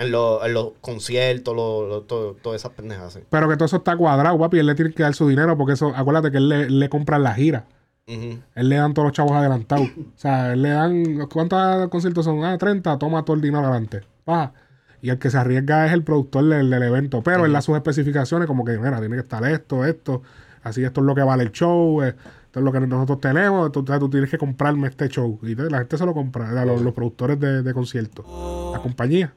en, 0.00 0.10
los, 0.12 0.44
en 0.44 0.54
los 0.54 0.70
conciertos, 0.80 1.54
lo- 1.54 1.86
lo- 1.88 2.02
todo- 2.02 2.34
todas 2.42 2.60
esas 2.60 2.72
pendejas. 2.72 3.12
sí. 3.12 3.20
Pero 3.30 3.48
que 3.48 3.56
todo 3.56 3.66
eso 3.66 3.76
está 3.76 3.96
cuadrado, 3.96 4.38
papi. 4.38 4.58
Él 4.58 4.66
le 4.66 4.74
tiene 4.74 4.92
que 4.92 5.02
dar 5.02 5.14
su 5.14 5.28
dinero 5.28 5.56
porque 5.56 5.74
eso. 5.74 5.92
Acuérdate 5.94 6.30
que 6.30 6.38
él 6.38 6.48
le, 6.48 6.70
le 6.70 6.88
compra 6.88 7.18
la 7.18 7.34
gira. 7.34 7.64
Él 8.06 8.68
le 8.68 8.74
dan 8.76 8.92
todos 8.92 9.06
los 9.06 9.12
chavos 9.12 9.32
adelantados. 9.32 9.86
O 9.96 10.18
sea, 10.18 10.52
él 10.54 10.62
le 10.62 10.70
dan. 10.70 11.28
¿Cuántos 11.32 11.88
conciertos 11.90 12.24
son? 12.24 12.44
Ah, 12.44 12.58
30. 12.58 12.98
Toma 12.98 13.24
todo 13.24 13.36
el 13.36 13.42
dinero 13.42 13.62
adelante. 13.64 14.00
Pa. 14.24 14.52
Y 15.00 15.10
el 15.10 15.18
que 15.18 15.30
se 15.30 15.38
arriesga 15.38 15.86
es 15.86 15.92
el 15.92 16.02
productor 16.02 16.44
del, 16.44 16.68
del 16.70 16.82
evento. 16.82 17.22
Pero 17.22 17.46
en 17.46 17.52
las 17.52 17.64
sus 17.64 17.76
especificaciones, 17.76 18.48
como 18.48 18.64
que, 18.64 18.76
mira, 18.78 18.98
tiene 18.98 19.14
que 19.14 19.20
estar 19.22 19.44
esto, 19.44 19.84
esto. 19.84 20.22
Así, 20.62 20.82
esto 20.82 21.00
es 21.02 21.06
lo 21.06 21.14
que 21.14 21.22
vale 21.22 21.44
el 21.44 21.52
show. 21.52 22.02
eh, 22.02 22.14
Esto 22.46 22.58
es 22.58 22.64
lo 22.64 22.72
que 22.72 22.80
nosotros 22.80 23.20
tenemos. 23.20 23.66
Entonces 23.66 23.98
tú 24.00 24.10
tienes 24.10 24.28
que 24.28 24.38
comprarme 24.38 24.88
este 24.88 25.08
show. 25.08 25.38
Y 25.42 25.54
la 25.54 25.78
gente 25.78 25.96
se 25.96 26.04
lo 26.04 26.12
compra. 26.12 26.64
Los, 26.64 26.82
los 26.82 26.92
productores 26.92 27.38
de, 27.38 27.62
de 27.62 27.72
conciertos. 27.72 28.26
La 28.72 28.80
compañía. 28.80 29.32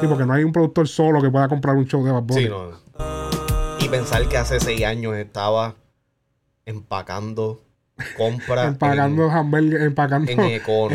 Sí, 0.00 0.06
porque 0.06 0.24
no 0.26 0.32
hay 0.32 0.44
un 0.44 0.52
productor 0.52 0.88
solo 0.88 1.20
que 1.22 1.30
pueda 1.30 1.48
comprar 1.48 1.76
un 1.76 1.86
show 1.86 2.04
de 2.04 2.12
Bad 2.12 2.22
Bunny. 2.22 2.42
Sí, 2.42 2.48
no. 2.48 2.82
Y 3.78 3.88
pensar 3.88 4.26
que 4.28 4.36
hace 4.38 4.60
seis 4.60 4.84
años 4.84 5.16
estaba 5.16 5.74
empacando 6.66 7.60
compras. 8.16 8.66
Empacando 8.68 9.30
hamburgues, 9.30 9.82
empacando, 9.82 10.30
en 10.30 10.90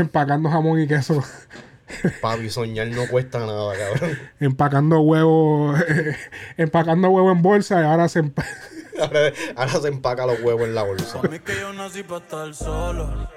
empacando 0.00 0.50
jamón 0.50 0.80
y 0.80 0.86
queso. 0.86 1.22
Papi, 2.20 2.48
soñar 2.50 2.86
no 2.88 3.06
cuesta 3.08 3.40
nada, 3.40 3.72
cabrón. 3.76 4.18
empacando 4.38 5.00
huevos, 5.00 5.76
empacando 6.56 7.08
huevos 7.10 7.32
en 7.34 7.42
bolsa 7.42 7.80
y 7.80 7.84
ahora 7.84 8.08
se 8.08 8.22
empa- 8.22 8.46
Ahora, 9.00 9.32
ahora 9.56 9.72
se 9.80 9.88
empaca 9.88 10.24
los 10.26 10.40
huevos 10.40 10.62
en 10.68 10.74
la 10.74 10.82
bolsa. 10.84 11.18
A 11.18 11.28
mí 11.28 11.38
que 11.40 11.54
yo 11.58 11.72
nací 11.72 12.02
para 12.04 12.22
estar 12.24 12.54
solo. 12.54 13.28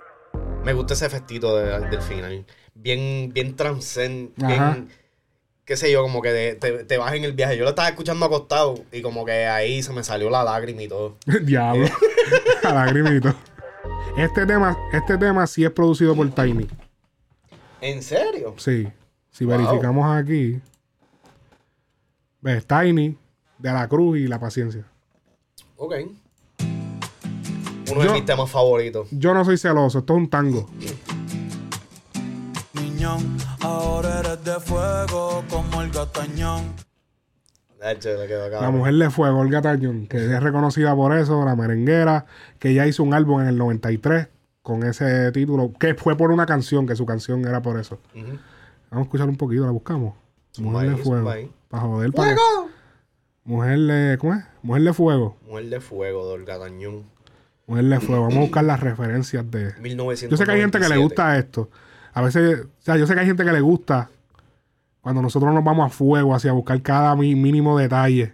Me 0.64 0.74
gusta 0.74 0.94
ese 0.94 1.06
efectito 1.08 1.58
de- 1.58 1.80
del 1.90 2.02
final. 2.02 2.46
Bien, 2.84 3.32
bien 3.34 3.56
transcend, 3.56 4.32
bien, 4.36 4.90
qué 5.64 5.78
sé 5.78 5.90
yo, 5.90 6.02
como 6.02 6.22
que 6.22 6.30
de- 6.34 6.56
te, 6.56 6.84
te 6.84 6.98
vas 6.98 7.14
en 7.14 7.24
el 7.24 7.32
viaje. 7.32 7.56
Yo 7.58 7.64
lo 7.64 7.70
estaba 7.70 7.88
escuchando 7.88 8.26
acostado 8.26 8.76
y 8.92 9.02
como 9.02 9.24
que 9.26 9.46
ahí 9.48 9.82
se 9.82 9.94
me 9.94 10.04
salió 10.04 10.30
la 10.30 10.44
lágrima 10.44 10.82
y 10.84 10.90
todo. 10.90 11.16
Diablo. 11.44 11.88
A 12.64 12.74
lagrimito. 12.74 13.34
Este 14.18 14.46
tema, 14.46 14.78
este 14.92 15.18
tema 15.18 15.48
sí 15.48 15.64
es 15.64 15.72
producido 15.72 16.14
por 16.16 16.30
Tiny. 16.30 16.68
¿En 17.82 18.04
serio? 18.04 18.54
Sí. 18.58 18.88
Si 19.32 19.46
Wow. 19.46 19.58
verificamos 19.58 20.16
aquí. 20.16 20.60
Ves, 22.42 22.66
Tiny, 22.68 23.18
De 23.58 23.72
la 23.72 23.88
Cruz 23.88 24.18
y 24.20 24.28
La 24.28 24.40
Paciencia. 24.40 24.84
Ok. 25.78 25.94
Uno 27.92 28.02
de 28.02 28.10
mis 28.12 28.26
temas 28.26 28.50
favoritos. 28.50 29.08
Yo 29.12 29.34
no 29.34 29.44
soy 29.46 29.58
celoso, 29.58 30.00
esto 30.00 30.14
es 30.14 30.18
un 30.18 30.30
tango. 30.30 30.70
Niñón, 33.04 33.38
ahora 33.60 34.22
eres 34.22 34.46
de 34.46 34.60
fuego 34.62 35.44
como 35.50 35.82
el 35.82 35.92
gatañón. 35.92 36.74
La 37.82 38.72
mujer 38.72 38.94
de 38.94 39.10
fuego, 39.10 39.40
Olga 39.40 39.62
Tañón, 39.62 40.08
que 40.08 40.16
es 40.16 40.42
reconocida 40.42 40.96
por 40.96 41.14
eso, 41.14 41.44
la 41.44 41.54
merenguera, 41.54 42.26
que 42.60 42.74
ya 42.74 42.88
hizo 42.88 43.04
un 43.04 43.14
álbum 43.14 43.42
en 43.42 43.48
el 43.48 43.58
93 43.58 44.30
con 44.62 44.84
ese 44.84 45.34
título, 45.34 45.74
que 45.78 45.96
fue 45.96 46.16
por 46.16 46.32
una 46.32 46.46
canción, 46.46 46.88
que 46.88 46.96
su 46.96 47.06
canción 47.06 47.46
era 47.46 47.62
por 47.62 47.78
eso. 47.78 48.00
Vamos 48.16 48.40
a 48.92 49.02
escuchar 49.02 49.28
un 49.28 49.36
poquito, 49.36 49.66
la 49.66 49.72
buscamos. 49.72 50.16
Mujer 50.60 50.92
de 50.92 50.96
fuego. 50.96 51.30
Para 51.68 51.84
joder, 51.84 52.14
para 52.14 52.38
Mujer 53.44 53.80
de. 53.80 54.18
¿Cómo 54.18 54.34
es? 54.36 54.46
Mujer 54.62 54.84
de 54.84 54.94
fuego. 54.94 55.38
Mujer 55.46 55.66
de 55.66 55.82
fuego 55.82 56.28
de 56.28 56.34
Olga 56.36 56.58
Tañón. 56.58 57.04
Mujer 57.68 57.84
de 57.84 58.00
fuego. 58.00 58.22
Vamos 58.22 58.38
a 58.38 58.42
buscar 58.42 58.64
las 58.64 58.80
referencias 58.80 59.52
de. 59.52 59.74
1997. 59.82 60.32
Yo 60.32 60.38
sé 60.38 60.46
que 60.46 60.52
hay 60.52 60.62
gente 60.62 60.80
que 60.80 60.88
le 60.88 60.96
gusta 60.96 61.38
esto. 61.38 61.70
A 62.14 62.22
veces, 62.22 62.66
o 62.66 62.82
sea, 62.82 62.96
yo 62.98 63.08
sé 63.08 63.14
que 63.14 63.22
hay 63.22 63.26
gente 63.26 63.44
que 63.44 63.52
le 63.52 63.62
gusta 63.62 64.10
cuando 65.02 65.22
nosotros 65.22 65.54
nos 65.54 65.64
vamos 65.64 65.86
a 65.86 65.90
fuego 65.94 66.34
hacia 66.36 66.52
buscar 66.52 66.82
cada 66.82 67.16
mi- 67.16 67.36
mínimo 67.36 67.78
detalle 67.78 68.34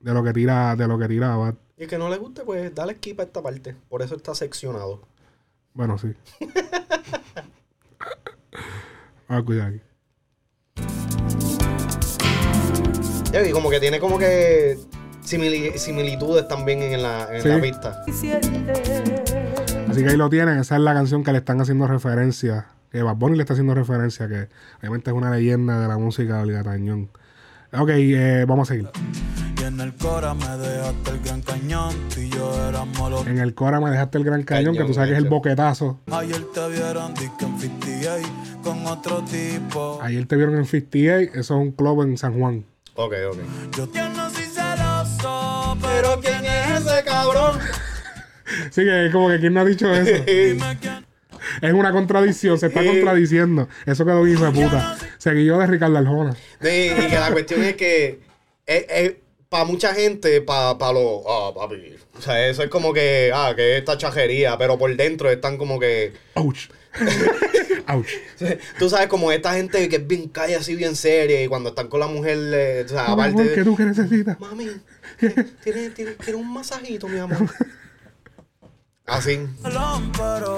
de 0.00 0.12
lo 0.14 0.22
que 0.22 0.32
tira, 0.32 0.76
de 0.76 0.86
lo 0.88 0.98
que 0.98 1.08
tira 1.08 1.36
Bad. 1.36 1.54
Y 1.76 1.84
el 1.84 1.88
que 1.88 1.98
no 1.98 2.08
le 2.08 2.16
guste, 2.16 2.42
pues 2.44 2.74
dale 2.74 2.94
skip 2.94 3.20
a 3.20 3.24
esta 3.24 3.42
parte. 3.42 3.76
Por 3.88 4.02
eso 4.02 4.16
está 4.16 4.34
seccionado. 4.34 5.00
Bueno, 5.74 5.96
sí. 5.98 6.14
Vamos 9.28 9.42
a 9.42 9.44
cuidar 9.44 9.68
aquí. 9.68 9.80
Vi, 13.44 13.50
como 13.52 13.68
que 13.70 13.80
tiene 13.80 14.00
como 14.00 14.18
que 14.18 14.78
simili- 15.22 15.76
similitudes 15.76 16.48
también 16.48 16.80
en 16.82 17.02
la, 17.02 17.28
en 17.36 17.42
Sí. 17.42 17.48
la 17.48 17.60
pista. 17.60 18.04
Así 19.96 20.04
que 20.04 20.10
ahí 20.10 20.18
lo 20.18 20.28
tienen. 20.28 20.58
Esa 20.58 20.76
es 20.76 20.82
la 20.82 20.92
canción 20.92 21.24
que 21.24 21.32
le 21.32 21.38
están 21.38 21.58
haciendo 21.58 21.86
referencia. 21.86 22.66
Que 22.92 23.02
Bad 23.02 23.16
Bunny 23.16 23.36
le 23.36 23.44
está 23.44 23.54
haciendo 23.54 23.74
referencia. 23.74 24.28
Que 24.28 24.48
obviamente 24.80 25.10
es 25.10 25.16
una 25.16 25.30
leyenda 25.30 25.80
de 25.80 25.88
la 25.88 25.96
música 25.96 26.36
de 26.36 26.42
Olga 26.42 26.62
Tañón. 26.62 27.08
Ok, 27.72 27.88
eh, 27.94 28.44
vamos 28.46 28.70
a 28.70 28.74
seguir. 28.74 28.90
Y 29.58 29.64
en 29.64 29.80
el 29.80 29.94
cora 29.94 30.34
me 30.34 30.46
dejaste 30.58 31.10
el 31.12 31.20
gran 31.20 31.40
cañón. 31.40 31.94
Tú 32.14 32.20
y 32.20 32.28
yo 32.28 32.68
éramos 32.68 33.10
los. 33.10 33.26
En 33.26 33.38
el 33.38 33.54
Cora 33.54 33.80
me 33.80 33.90
dejaste 33.90 34.18
el 34.18 34.24
gran 34.24 34.42
cañón, 34.42 34.76
que 34.76 34.84
tú 34.84 34.92
sabes 34.92 35.08
que 35.08 35.16
es 35.16 35.22
el 35.22 35.30
boquetazo. 35.30 35.98
Ayer 36.12 36.44
te 36.52 36.68
vieron 36.68 37.14
disque 37.14 37.46
en 37.46 37.58
58 37.58 38.28
con 38.62 38.86
otro 38.86 39.22
tipo. 39.22 39.98
Ayer 40.02 40.26
te 40.26 40.36
vieron 40.36 40.56
en 40.56 40.66
58, 40.66 41.32
eso 41.32 41.40
es 41.40 41.50
un 41.50 41.72
club 41.72 42.02
en 42.02 42.18
San 42.18 42.38
Juan. 42.38 42.66
Ok, 42.96 43.14
ok. 43.30 43.38
Yo 43.78 43.90
yo 43.90 44.08
no 44.10 44.28
soy 44.28 44.44
celoso, 44.44 45.78
pero 45.80 46.20
¿quién 46.20 46.44
es 46.44 46.82
ese 46.82 47.02
cabrón? 47.02 47.58
Sí, 48.70 48.84
que 48.84 49.06
es 49.06 49.12
como 49.12 49.28
que 49.28 49.40
quién 49.40 49.54
no 49.54 49.60
ha 49.60 49.64
dicho 49.64 49.92
eso. 49.92 50.22
es 51.62 51.72
una 51.72 51.92
contradicción, 51.92 52.58
se 52.58 52.66
está 52.66 52.82
Sí. 52.82 52.88
contradiciendo. 52.88 53.68
Eso 53.84 54.04
quedó 54.04 54.22
bien 54.22 54.40
de 54.40 54.50
puta. 54.50 54.96
Seguido 55.18 55.58
de 55.58 55.66
Ricardo 55.66 55.98
Arjona. 55.98 56.34
Sí, 56.60 56.90
y 56.96 57.06
que 57.08 57.16
la 57.18 57.30
cuestión 57.32 57.62
es 57.64 57.76
que 57.76 58.20
para 59.48 59.64
mucha 59.64 59.94
gente, 59.94 60.40
para 60.42 60.74
los. 60.92 61.22
Ah, 61.28 61.50
papi. 61.54 61.94
O 62.18 62.20
sea, 62.22 62.48
eso 62.48 62.62
es 62.62 62.68
como 62.70 62.92
que. 62.92 63.30
Ah, 63.34 63.52
que 63.54 63.76
esta 63.78 63.96
chajería. 63.96 64.56
Pero 64.58 64.78
por 64.78 64.94
dentro 64.96 65.30
están 65.30 65.56
como 65.56 65.78
que. 65.78 66.12
Ouch. 66.34 66.68
Ouch. 67.88 68.08
Tú 68.78 68.88
sabes, 68.88 69.06
como 69.06 69.30
esta 69.30 69.54
gente 69.54 69.88
que 69.88 69.96
es 69.96 70.06
bien 70.06 70.28
calla, 70.28 70.58
así 70.58 70.74
bien 70.74 70.96
seria. 70.96 71.42
Y 71.42 71.48
cuando 71.48 71.70
están 71.70 71.88
con 71.88 72.00
la 72.00 72.06
mujer, 72.06 72.38
eh, 72.52 72.82
o 72.84 72.88
sea, 72.88 73.06
aparte. 73.06 73.52
¿Qué 73.54 73.64
tú 73.64 73.76
qué 73.76 73.84
necesitas? 73.84 74.38
Mami, 74.40 74.68
¿tienes, 75.18 75.46
tienes, 75.62 75.94
tienes 75.94 76.34
un 76.34 76.52
masajito, 76.52 77.08
mi 77.08 77.18
amor? 77.18 77.38
Así. 79.06 79.40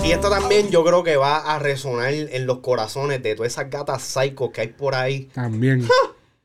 Y 0.04 0.12
esta 0.12 0.30
también 0.30 0.70
yo 0.70 0.84
creo 0.84 1.04
que 1.04 1.16
va 1.16 1.54
a 1.54 1.58
resonar 1.58 2.12
en 2.12 2.46
los 2.46 2.58
corazones 2.58 3.22
de 3.22 3.34
todas 3.34 3.52
esas 3.52 3.70
gatas 3.70 4.02
psychos 4.02 4.50
que 4.50 4.62
hay 4.62 4.68
por 4.68 4.94
ahí. 4.94 5.28
También. 5.34 5.86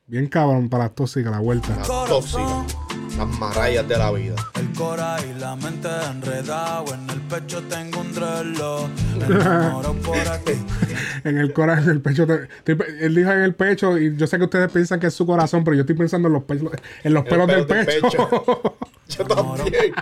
Bien 0.06 0.26
cabrón 0.26 0.68
para 0.68 0.84
las 0.84 0.94
tóxicas, 0.94 1.32
la 1.32 1.40
vuelta. 1.40 1.74
Las 1.76 1.88
tóxicas. 1.88 2.76
Las 3.16 3.26
marayas 3.38 3.88
de 3.88 3.96
la 3.96 4.10
vida. 4.10 4.34
El 4.54 4.70
cora 4.72 5.16
y 5.24 5.32
la 5.38 5.56
mente 5.56 5.88
enredado. 6.10 6.92
En 6.92 7.08
el 7.08 7.22
pecho 7.22 7.62
tengo 7.70 8.00
un 8.00 8.14
aquí. 10.30 10.52
En 11.24 11.38
el 11.38 11.54
corazón, 11.54 11.84
en 11.84 11.90
el 11.90 12.02
pecho. 12.02 12.26
él 12.66 13.14
dijo 13.14 13.30
en 13.30 13.40
el 13.40 13.54
pecho, 13.54 13.96
y 13.96 14.14
yo 14.14 14.26
sé 14.26 14.36
que 14.36 14.44
ustedes 14.44 14.70
piensan 14.70 15.00
que 15.00 15.06
es 15.06 15.14
su 15.14 15.24
corazón, 15.24 15.64
pero 15.64 15.74
yo 15.74 15.80
estoy 15.80 15.96
pensando 15.96 16.28
en 16.28 16.34
los 16.34 16.42
pelos, 16.42 16.70
en 17.02 17.14
los 17.14 17.24
En 17.24 17.30
pelos 17.30 17.48
los 17.48 17.56
del 17.56 17.66
pelos 17.66 17.86
del 17.86 18.02
pecho. 18.02 18.28
Yo 19.08 19.24
también. 19.26 19.94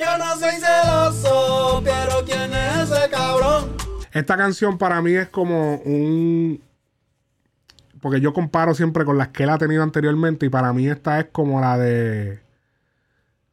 Yo 0.00 0.18
no 0.18 0.36
soy 0.36 0.54
celoso, 0.58 1.82
pero 1.84 2.24
¿quién 2.24 2.52
es 2.54 2.90
ese 2.90 3.10
cabrón? 3.10 3.76
Esta 4.12 4.36
canción 4.36 4.78
para 4.78 5.02
mí 5.02 5.12
es 5.12 5.28
como 5.28 5.76
un. 5.76 6.62
Porque 8.00 8.20
yo 8.20 8.32
comparo 8.32 8.74
siempre 8.74 9.04
con 9.04 9.18
las 9.18 9.28
que 9.28 9.42
él 9.42 9.50
ha 9.50 9.58
tenido 9.58 9.82
anteriormente. 9.82 10.46
Y 10.46 10.48
para 10.48 10.72
mí 10.72 10.88
esta 10.88 11.20
es 11.20 11.26
como 11.30 11.60
la 11.60 11.76
de. 11.76 12.40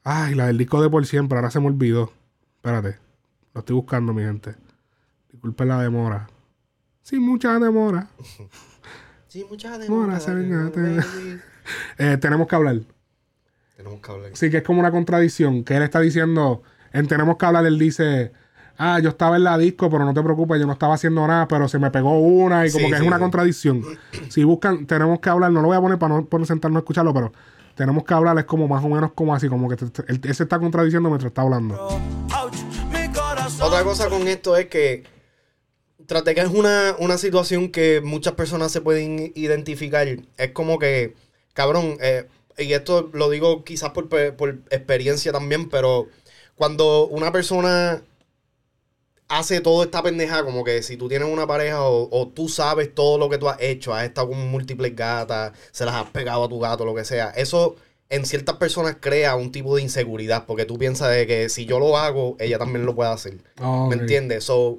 Ay, 0.04 0.36
la 0.36 0.48
del 0.48 0.58
disco 0.58 0.82
de 0.82 0.90
por 0.90 1.06
siempre. 1.06 1.38
Ahora 1.38 1.52
se 1.52 1.60
me 1.60 1.68
olvidó. 1.68 2.14
Espérate. 2.56 2.98
Lo 3.54 3.60
estoy 3.60 3.76
buscando, 3.76 4.14
mi 4.14 4.24
gente. 4.24 4.56
Disculpen 5.32 5.68
la 5.68 5.82
demora. 5.82 6.30
Sin 7.04 7.22
mucha 7.22 7.60
demora. 7.60 8.08
Sí, 9.30 9.46
muchas 9.50 9.72
Mora, 9.90 10.18
demoras. 10.18 10.24
serenate. 10.24 11.00
Eh, 11.98 12.16
tenemos 12.16 12.48
que 12.48 12.56
hablar. 12.56 12.78
Tenemos 13.78 14.02
que 14.02 14.12
hablar. 14.12 14.32
Sí, 14.34 14.50
que 14.50 14.58
es 14.58 14.64
como 14.64 14.80
una 14.80 14.92
contradicción. 14.92 15.64
Que 15.64 15.78
él 15.78 15.84
está 15.84 16.00
diciendo. 16.02 16.64
En 16.92 17.08
Tenemos 17.08 17.38
que 17.38 17.46
hablar, 17.46 17.66
él 17.66 17.78
dice. 17.80 18.32
Ah, 18.80 19.00
yo 19.00 19.10
estaba 19.10 19.38
en 19.38 19.44
la 19.44 19.58
disco, 19.58 19.90
pero 19.90 20.06
no 20.06 20.14
te 20.14 20.22
preocupes, 20.22 20.60
yo 20.60 20.68
no 20.68 20.74
estaba 20.74 20.94
haciendo 20.94 21.26
nada, 21.26 21.48
pero 21.48 21.68
se 21.68 21.80
me 21.80 21.90
pegó 21.90 22.20
una 22.20 22.68
y 22.68 22.72
como 22.72 22.86
Sí, 22.86 22.92
que 22.92 22.98
es 22.98 23.02
una 23.02 23.16
sí. 23.16 23.22
contradicción. 23.22 23.84
Si 24.30 24.44
buscan, 24.44 24.86
tenemos 24.86 25.20
que 25.20 25.30
hablar, 25.30 25.52
no 25.52 25.62
lo 25.62 25.70
voy 25.70 25.78
a 25.78 25.82
poner 25.82 25.98
para 25.98 26.14
no 26.16 26.26
por 26.26 26.46
sentarnos 26.46 26.78
a 26.78 26.82
escucharlo, 26.82 27.12
pero 27.12 27.32
tenemos 27.74 28.04
que 28.04 28.14
hablar, 28.14 28.38
es 28.38 28.46
como 28.46 28.68
más 28.68 28.84
o 28.86 28.90
menos 28.90 29.14
como 29.14 29.34
así, 29.34 29.50
como 29.50 29.68
que 29.68 29.84
él, 29.84 30.22
él 30.24 30.36
se 30.36 30.44
está 30.44 30.60
contradiciendo 30.60 31.10
mientras 31.10 31.32
está 31.32 31.42
hablando. 31.42 31.76
Otra 33.62 33.84
cosa 33.84 34.10
con 34.10 34.28
esto 34.28 34.56
es 34.56 34.68
que 34.68 35.06
que 36.08 36.42
es 36.42 36.50
una, 36.50 36.96
una 37.00 37.18
situación 37.18 37.70
que 37.70 38.02
muchas 38.02 38.34
personas 38.34 38.72
se 38.72 38.82
pueden 38.82 39.32
identificar, 39.36 40.08
es 40.38 40.52
como 40.52 40.80
que, 40.80 41.16
cabrón, 41.54 41.98
eh, 42.00 42.28
y 42.58 42.74
esto 42.74 43.10
lo 43.14 43.30
digo 43.30 43.64
quizás 43.64 43.92
por, 43.92 44.08
por 44.36 44.50
experiencia 44.70 45.32
también, 45.32 45.70
pero 45.70 46.08
cuando 46.56 47.08
una 47.08 47.32
persona 47.32 48.04
hace 49.28 49.62
toda 49.62 49.86
esta 49.86 50.02
pendeja, 50.02 50.44
como 50.44 50.64
que 50.64 50.82
si 50.84 50.98
tú 50.98 51.08
tienes 51.08 51.30
una 51.30 51.46
pareja 51.46 51.84
o, 51.84 52.08
o 52.12 52.28
tú 52.30 52.48
sabes 52.50 52.94
todo 52.94 53.18
lo 53.18 53.30
que 53.30 53.38
tú 53.38 53.50
has 53.50 53.62
hecho, 53.62 53.94
has 53.94 54.06
estado 54.06 54.30
con 54.30 54.50
múltiples 54.50 54.96
gatas, 54.96 55.54
se 55.72 55.86
las 55.86 55.96
has 55.96 56.10
pegado 56.12 56.46
a 56.46 56.50
tu 56.50 56.60
gato, 56.60 56.86
lo 56.86 56.96
que 56.96 57.06
sea, 57.06 57.30
eso 57.32 57.76
en 58.10 58.26
ciertas 58.26 58.56
personas 58.56 58.98
crea 59.00 59.36
un 59.36 59.52
tipo 59.52 59.76
de 59.76 59.82
inseguridad, 59.82 60.46
porque 60.46 60.66
tú 60.66 60.78
piensas 60.78 61.12
de 61.12 61.28
que 61.28 61.50
si 61.50 61.66
yo 61.66 61.80
lo 61.80 61.98
hago, 61.98 62.38
ella 62.40 62.58
también 62.58 62.86
lo 62.86 62.96
puede 62.96 63.12
hacer. 63.12 63.38
Ok. 63.62 63.90
¿Me 63.90 63.96
entiendes? 63.96 64.46
So, 64.46 64.78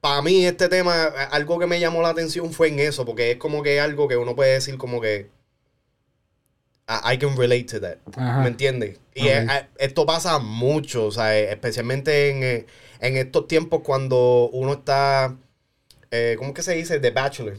para 0.00 0.22
mí 0.22 0.44
este 0.44 0.68
tema, 0.68 1.04
algo 1.30 1.58
que 1.58 1.66
me 1.66 1.80
llamó 1.80 2.02
la 2.02 2.10
atención 2.10 2.52
fue 2.52 2.68
en 2.68 2.80
eso, 2.80 3.04
porque 3.04 3.32
es 3.32 3.36
como 3.38 3.62
que 3.62 3.80
algo 3.80 4.08
que 4.08 4.16
uno 4.16 4.34
puede 4.36 4.52
decir 4.52 4.76
como 4.76 5.00
que 5.00 5.30
I, 6.90 7.14
I 7.14 7.18
can 7.18 7.36
relate 7.36 7.64
to 7.64 7.80
that. 7.80 7.98
Ajá. 8.16 8.40
¿Me 8.42 8.48
entiendes? 8.48 8.98
Y 9.14 9.28
es- 9.28 9.48
esto 9.78 10.04
pasa 10.06 10.38
mucho, 10.40 11.06
o 11.06 11.12
sea, 11.12 11.38
especialmente 11.38 12.30
en, 12.30 12.42
eh, 12.42 12.66
en 13.00 13.16
estos 13.16 13.46
tiempos 13.48 13.82
cuando 13.84 14.50
uno 14.52 14.72
está, 14.74 15.36
eh, 16.10 16.34
¿cómo 16.38 16.52
que 16.52 16.62
se 16.62 16.74
dice? 16.74 16.98
The 17.00 17.10
Bachelor. 17.10 17.58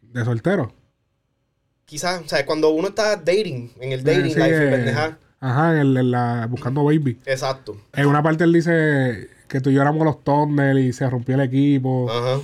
De 0.00 0.24
soltero. 0.24 0.72
Quizás, 1.84 2.22
o 2.24 2.28
sea, 2.28 2.44
cuando 2.46 2.70
uno 2.70 2.88
está 2.88 3.16
dating, 3.16 3.72
en 3.80 3.92
el 3.92 4.04
dating 4.04 4.26
Eh, 4.26 4.30
sí, 4.34 4.40
life, 4.40 4.66
eh, 4.66 4.70
pendeja. 4.70 5.18
Ajá, 5.40 5.72
en, 5.72 5.78
el- 5.78 5.96
en 5.96 6.10
la, 6.10 6.46
buscando 6.50 6.84
baby. 6.84 7.18
Exacto. 7.26 7.76
En 7.94 8.06
una 8.06 8.22
parte 8.22 8.44
él 8.44 8.52
dice 8.52 9.28
que 9.48 9.60
tú 9.60 9.70
y 9.70 9.74
yo 9.74 9.82
éramos 9.82 10.04
los 10.04 10.22
Thunder 10.24 10.76
y 10.78 10.92
se 10.92 11.08
rompió 11.08 11.34
el 11.36 11.42
equipo. 11.42 12.10
Ajá. 12.10 12.40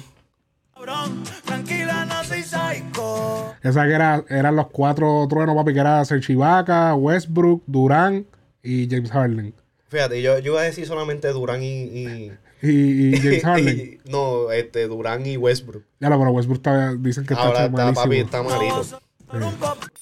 Esa 3.62 3.84
que 3.86 3.92
era, 3.92 4.24
eran 4.28 4.56
los 4.56 4.68
cuatro 4.68 5.26
truenos, 5.28 5.54
papi, 5.56 5.72
que 5.72 5.80
era 5.80 6.04
Serge 6.04 6.32
Ibaka, 6.34 6.94
Westbrook, 6.94 7.62
Durán 7.66 8.26
y 8.62 8.88
James 8.90 9.10
Harden. 9.10 9.54
Fíjate, 9.88 10.20
yo, 10.22 10.38
yo 10.38 10.52
iba 10.52 10.60
a 10.60 10.64
decir 10.64 10.86
solamente 10.86 11.28
Durán 11.28 11.62
y. 11.62 11.82
y 11.84 12.32
Y, 12.62 13.14
y 13.14 13.20
James 13.20 13.42
Harden. 13.44 14.00
y- 14.04 14.10
no, 14.10 14.50
este, 14.50 14.86
Durán 14.88 15.26
y 15.26 15.36
Westbrook. 15.36 15.82
ya 16.00 16.08
lo, 16.08 16.18
pero 16.18 16.30
Westbrook 16.30 16.58
está- 16.58 16.94
dicen 16.94 17.26
que 17.26 17.34
está 17.34 17.46
Ahora 17.46 17.66
hecho 17.66 17.76
está, 17.76 17.92
papi, 17.92 18.08
malísimo. 18.08 18.24
está 18.24 18.42
malito. 18.42 19.00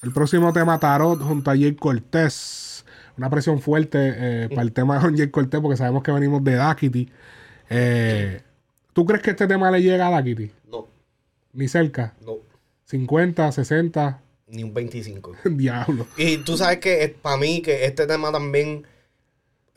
El 0.03 0.13
próximo 0.13 0.53
tema, 0.53 0.79
Tarot, 0.79 1.21
junto 1.23 1.51
a 1.51 1.55
Jay 1.57 1.75
Cortés. 1.75 2.85
Una 3.19 3.31
presión 3.31 3.61
fuerte 3.61 3.99
eh, 4.17 4.49
para 4.51 4.63
el 4.63 4.73
tema 4.73 5.01
con 5.01 5.17
Jay 5.17 5.29
Cortés, 5.31 5.61
porque 5.61 5.77
sabemos 5.77 6.03
que 6.03 6.13
venimos 6.13 6.43
de 6.45 6.55
Dakity. 6.55 7.11
Eh, 7.71 8.43
¿Tú 8.93 9.07
crees 9.07 9.23
que 9.23 9.31
este 9.31 9.47
tema 9.49 9.71
le 9.71 9.83
llega 9.83 10.07
a 10.07 10.11
Dakity? 10.11 10.51
Ni 11.53 11.69
cerca. 11.69 12.15
no, 12.25 12.39
50, 12.87 13.51
60. 13.53 14.21
ni 14.49 14.63
un 14.65 14.75
25. 14.75 15.33
Diablo. 15.45 16.07
Y 16.17 16.39
tú 16.39 16.57
sabes 16.57 16.79
que 16.79 17.15
para 17.21 17.37
mí 17.39 17.63
que 17.63 17.85
este 17.87 18.07
tema 18.07 18.31
también 18.33 18.87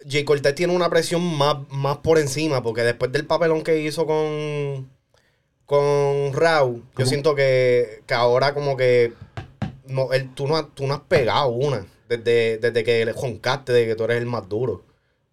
Jay 0.07 0.23
Cortez 0.23 0.53
tiene 0.55 0.75
una 0.75 0.89
presión 0.89 1.23
más, 1.37 1.57
más 1.69 1.97
por 1.97 2.17
encima 2.19 2.61
porque 2.61 2.81
después 2.83 3.11
del 3.11 3.25
papelón 3.25 3.63
que 3.63 3.81
hizo 3.81 4.05
con 4.05 4.89
con 5.65 6.33
Raúl, 6.33 6.83
yo 6.97 7.05
siento 7.07 7.33
que, 7.33 8.03
que 8.05 8.13
ahora 8.13 8.53
como 8.53 8.77
que 8.77 9.13
no, 9.87 10.13
él, 10.13 10.29
tú, 10.35 10.45
no, 10.47 10.57
has- 10.57 10.67
tú 10.75 10.85
no 10.85 10.93
has 10.93 10.99
pegado 11.01 11.47
una 11.49 11.85
desde, 12.07 12.59
desde 12.59 12.83
que 12.83 13.03
le 13.03 13.13
joncaste 13.13 13.73
de 13.73 13.87
que 13.87 13.95
tú 13.95 14.03
eres 14.03 14.17
el 14.17 14.27
más 14.27 14.47
duro. 14.47 14.83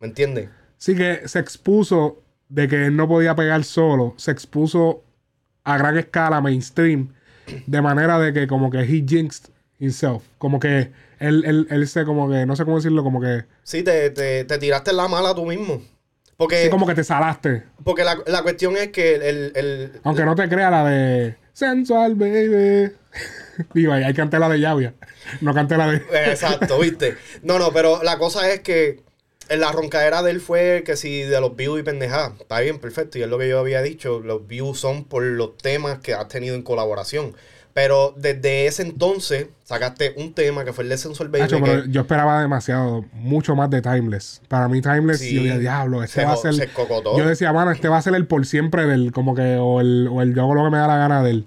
¿Me 0.00 0.06
entiendes? 0.08 0.48
Sí 0.78 0.94
que 0.96 1.28
se 1.28 1.38
expuso 1.38 2.22
de 2.48 2.66
que 2.66 2.86
él 2.86 2.96
no 2.96 3.06
podía 3.08 3.34
pegar 3.34 3.62
solo. 3.64 4.14
Se 4.16 4.30
expuso 4.30 5.02
a 5.64 5.78
gran 5.78 5.98
escala 5.98 6.40
mainstream. 6.40 7.08
De 7.66 7.82
manera 7.82 8.18
de 8.18 8.32
que 8.32 8.46
como 8.46 8.70
que 8.70 8.80
he 8.80 9.04
jinxed 9.06 9.50
himself. 9.78 10.22
Como 10.38 10.60
que 10.60 10.92
él, 11.18 11.44
él, 11.44 11.66
él 11.70 11.88
se 11.88 12.04
como 12.04 12.30
que, 12.30 12.46
no 12.46 12.54
sé 12.56 12.64
cómo 12.64 12.76
decirlo, 12.76 13.02
como 13.02 13.20
que... 13.20 13.44
Sí, 13.64 13.82
te, 13.82 14.10
te, 14.10 14.44
te 14.44 14.58
tiraste 14.58 14.92
la 14.92 15.08
mala 15.08 15.34
tú 15.34 15.44
mismo. 15.44 15.82
Porque, 16.36 16.64
Sí, 16.64 16.70
como 16.70 16.86
que 16.86 16.94
te 16.94 17.04
salaste. 17.04 17.64
porque 17.84 18.04
la, 18.04 18.18
la 18.26 18.42
cuestión 18.42 18.76
es 18.76 18.88
que 18.88 19.14
el, 19.16 19.52
el- 19.54 20.00
Aunque 20.04 20.24
no 20.24 20.34
te 20.34 20.48
crea 20.48 20.70
la 20.70 20.84
de 20.88 21.36
Sensual 21.52 22.14
Baby. 22.14 22.92
Digo, 23.74 23.92
ahí 23.92 24.02
hay 24.04 24.12
que 24.12 24.16
cantar 24.20 24.40
la 24.40 24.48
de 24.48 24.58
Llavia. 24.58 24.94
No 25.40 25.52
canté 25.52 25.76
la 25.76 25.88
de. 25.88 25.96
Exacto, 26.30 26.78
¿viste? 26.80 27.16
No, 27.42 27.58
no, 27.58 27.70
pero 27.72 28.02
la 28.02 28.18
cosa 28.18 28.50
es 28.50 28.60
que 28.60 29.02
la 29.50 29.72
roncadera 29.72 30.22
de 30.22 30.30
él 30.30 30.40
fue 30.40 30.82
que 30.84 30.96
si 30.96 31.22
de 31.22 31.40
los 31.40 31.56
views 31.56 31.80
y 31.80 31.82
pendejadas. 31.82 32.32
Está 32.40 32.60
bien, 32.60 32.78
perfecto. 32.78 33.18
Y 33.18 33.22
es 33.22 33.28
lo 33.28 33.38
que 33.38 33.48
yo 33.48 33.58
había 33.58 33.82
dicho. 33.82 34.20
Los 34.20 34.46
views 34.46 34.78
son 34.78 35.04
por 35.04 35.22
los 35.22 35.56
temas 35.58 35.98
que 35.98 36.14
has 36.14 36.28
tenido 36.28 36.54
en 36.54 36.62
colaboración. 36.62 37.34
Pero 37.74 38.12
desde 38.18 38.66
ese 38.66 38.82
entonces 38.82 39.46
sacaste 39.64 40.12
un 40.18 40.34
tema 40.34 40.62
que 40.62 40.74
fue 40.74 40.84
el 40.84 40.90
de 40.90 40.98
Sensual 40.98 41.30
Baby. 41.30 41.46
Pero 41.48 41.84
yo 41.86 42.02
esperaba 42.02 42.42
demasiado, 42.42 43.06
mucho 43.14 43.56
más 43.56 43.70
de 43.70 43.80
Timeless. 43.80 44.42
Para 44.48 44.68
mí, 44.68 44.82
Timeless, 44.82 45.20
Sí. 45.20 45.34
yo 45.34 45.42
dije, 45.42 45.58
diablo, 45.58 46.02
este 46.02 46.20
Se 46.20 46.26
va 46.26 46.34
a 46.34 46.36
ser. 46.36 46.52
se 46.54 46.68
cocotó. 46.68 47.16
Yo 47.16 47.26
decía, 47.26 47.50
mano, 47.54 47.70
este 47.70 47.88
va 47.88 47.96
a 47.96 48.02
ser 48.02 48.14
el 48.14 48.26
por 48.26 48.44
siempre 48.44 48.84
del, 48.86 49.10
como 49.12 49.34
que, 49.34 49.56
o 49.58 49.80
el, 49.80 50.06
o 50.12 50.20
el 50.20 50.34
yo 50.34 50.42
hago 50.42 50.54
lo 50.54 50.64
que 50.64 50.70
me 50.70 50.76
da 50.78 50.86
la 50.86 50.96
gana 50.98 51.22
de 51.22 51.30
él. 51.30 51.46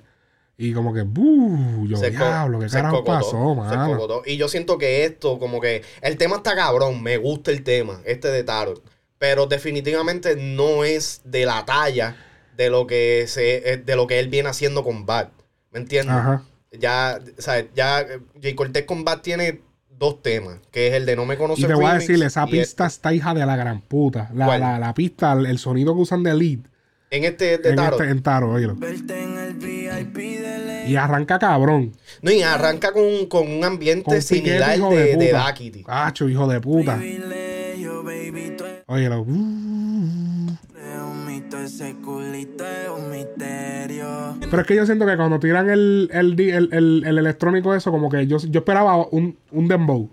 Y 0.58 0.72
como 0.72 0.93
que, 0.93 1.01
¡buh! 1.01 1.86
Yo, 1.88 1.99
diablo, 1.99 2.60
¿qué 2.60 2.70
se 2.70 2.78
carajo 2.78 3.03
cocotó, 3.03 3.20
pasó, 3.20 3.56
mano? 3.56 4.22
Y 4.26 4.38
yo 4.38 4.47
siento 4.47 4.78
que 4.78 5.03
esto, 5.03 5.38
como 5.38 5.60
que 5.60 5.84
el 6.01 6.18
tema 6.18 6.38
está 6.38 6.56
cabrón, 6.56 7.03
me 7.03 7.18
gusta 7.18 7.51
el 7.51 7.64
tema, 7.64 7.99
este 8.06 8.30
de 8.30 8.43
Tarot. 8.43 8.82
Pero 9.18 9.47
definitivamente 9.47 10.36
no 10.38 10.86
es 10.86 11.22
de 11.26 11.45
la 11.45 11.66
talla 11.66 12.16
de 12.56 12.70
lo 12.70 12.88
que 12.88 13.26
se, 13.28 13.74
eh, 13.74 13.78
de 13.78 13.95
lo 13.97 14.08
que 14.08 14.20
él 14.20 14.30
viene 14.30 14.49
haciendo 14.49 14.84
con 14.84 15.06
Bad. 15.06 15.30
¿Me 15.72 15.80
entiendes? 15.80 16.16
Ajá. 16.16 16.43
Ya, 16.72 17.20
o 17.38 17.41
sea, 17.41 17.66
ya 17.74 18.06
Jay 18.41 18.53
Cortez 18.56 18.86
con 18.86 19.03
Bad 19.03 19.22
tiene 19.22 19.62
dos 19.89 20.22
temas, 20.22 20.60
que 20.72 20.88
es 20.88 20.93
el 20.93 21.06
de 21.06 21.16
No 21.16 21.26
me 21.26 21.38
conoce 21.38 21.62
Y 21.62 21.66
te 21.66 21.74
voy 21.74 21.86
a 21.86 21.93
decir, 21.95 22.22
esa 22.24 22.45
pista 22.45 22.86
este. 22.86 22.95
está 22.95 23.14
hija 23.14 23.34
de 23.34 23.45
la 23.45 23.56
gran 23.56 23.82
puta. 23.82 24.30
La, 24.34 24.58
la, 24.58 24.80
la 24.80 24.93
pista, 24.93 25.34
el, 25.34 25.45
el 25.45 25.58
sonido 25.58 25.93
que 25.95 26.01
usan 26.01 26.24
de 26.24 26.34
lead 26.34 26.60
En 27.12 27.24
este 27.26 27.58
de 27.58 27.70
en, 27.70 27.76
Tarot. 27.76 27.99
este, 27.99 28.12
en 28.12 28.24
Taro, 28.24 28.51
óyelo. 28.51 28.76
Y 30.88 30.95
arranca 30.95 31.39
cabrón. 31.39 31.93
No, 32.21 32.31
y 32.31 32.41
arranca 32.41 32.91
con, 32.91 33.25
con 33.27 33.49
un 33.49 33.63
ambiente 33.63 34.05
Con 34.05 34.21
similar 34.21 34.73
piquete, 34.73 34.77
hijo 34.77 34.89
de, 34.91 34.95
de 34.97 35.17
de 35.17 35.25
puta. 35.27 35.38
Daquiti. 35.38 35.83
Cacho, 35.83 36.29
hijo 36.29 36.47
de 36.47 36.61
puta. 36.61 36.99
Óyelo. 38.88 39.21
Uh. 39.21 40.55
Pero 44.49 44.61
es 44.61 44.67
que 44.67 44.75
yo 44.75 44.86
siento 44.86 45.05
que 45.05 45.17
cuando 45.17 45.39
tiran 45.39 45.69
el, 45.69 46.09
el, 46.11 46.39
el, 46.39 46.69
el- 46.71 47.03
el 47.05 47.17
electrónico 47.17 47.73
eso, 47.73 47.91
como 47.91 48.09
que 48.09 48.27
yo, 48.27 48.38
yo 48.38 48.59
esperaba 48.59 48.97
un, 49.11 49.38
un 49.51 49.67
dembow. 49.67 50.09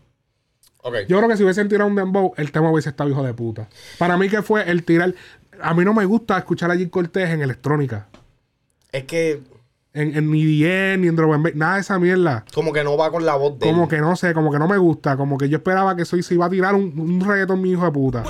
Ok. 0.82 0.94
Yo 1.08 1.18
creo 1.18 1.28
que 1.28 1.36
si 1.36 1.42
hubiesen 1.44 1.68
tirado 1.68 1.88
un 1.88 1.96
dembow, 1.96 2.32
el 2.36 2.50
tema 2.50 2.70
hubiese 2.70 2.88
estado 2.88 3.10
hijo 3.10 3.22
de 3.22 3.34
puta. 3.34 3.68
Para 3.98 4.16
mí 4.16 4.28
que 4.28 4.42
fue 4.42 4.68
el 4.70 4.84
tirar... 4.84 5.14
A 5.60 5.74
mí 5.74 5.84
no 5.84 5.94
me 5.94 6.04
gusta 6.04 6.38
escuchar 6.38 6.70
a 6.70 6.76
Jim 6.76 6.88
Cortés 6.88 7.28
en 7.30 7.42
electrónica. 7.42 8.08
Es 8.90 9.04
que 9.04 9.40
En, 9.94 10.16
en 10.16 10.30
ni 10.30 10.42
ni 10.44 11.06
en 11.08 11.16
Bass, 11.16 11.54
nada 11.54 11.74
de 11.74 11.80
esa 11.82 11.98
mierda. 11.98 12.44
como 12.54 12.72
que 12.72 12.82
no 12.82 12.96
va 12.96 13.10
con 13.10 13.26
la 13.26 13.34
voz 13.36 13.58
de 13.58 13.66
Como 13.66 13.82
él. 13.84 13.88
que 13.90 13.98
no 13.98 14.16
sé, 14.16 14.32
como 14.32 14.50
que 14.50 14.58
no 14.58 14.66
me 14.66 14.78
gusta. 14.78 15.16
Como 15.18 15.36
que 15.36 15.48
yo 15.50 15.58
esperaba 15.58 15.94
que 15.94 16.04
soy 16.06 16.22
se 16.22 16.32
iba 16.34 16.46
a 16.46 16.50
tirar 16.50 16.74
un, 16.74 16.98
un 16.98 17.20
reggaetón 17.20 17.60
mi 17.60 17.72
hijo 17.72 17.84
de 17.84 17.90
puta. 17.92 18.24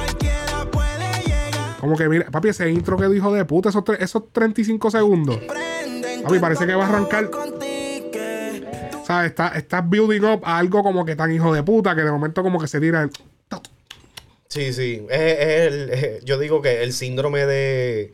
Como 1.79 1.97
que 1.97 2.09
mira, 2.09 2.27
papi, 2.31 2.49
ese 2.49 2.69
intro 2.71 2.97
que 2.97 3.09
dijo 3.09 3.33
de 3.33 3.45
puta, 3.45 3.69
esos, 3.69 3.85
tre- 3.85 3.97
esos 4.01 4.33
35 4.33 4.91
segundos. 4.91 5.39
Papi, 6.25 6.39
parece 6.41 6.67
que 6.67 6.75
va 6.75 6.85
a 6.85 6.89
arrancar. 6.89 7.31
¿Sabes? 9.05 9.31
Está, 9.31 9.49
estás 9.49 9.89
building 9.89 10.23
up 10.25 10.41
a 10.45 10.59
algo 10.59 10.83
como 10.83 11.05
que 11.05 11.17
tan 11.17 11.33
hijo 11.33 11.53
de 11.53 11.63
puta 11.63 11.95
que 11.95 12.03
de 12.03 12.11
momento 12.11 12.43
como 12.43 12.59
que 12.61 12.67
se 12.69 12.81
tira 12.81 13.03
el. 13.03 13.11
Sí, 14.49 14.73
sí. 14.73 15.07
Es, 15.09 15.21
es 15.21 15.73
el, 15.73 15.91
es- 15.91 16.25
yo 16.25 16.39
digo 16.39 16.61
que 16.63 16.83
el 16.83 16.93
síndrome 16.93 17.47
de 17.47 18.13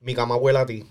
mi 0.00 0.14
cama 0.14 0.36
huele 0.36 0.58
a 0.58 0.66
ti. 0.66 0.86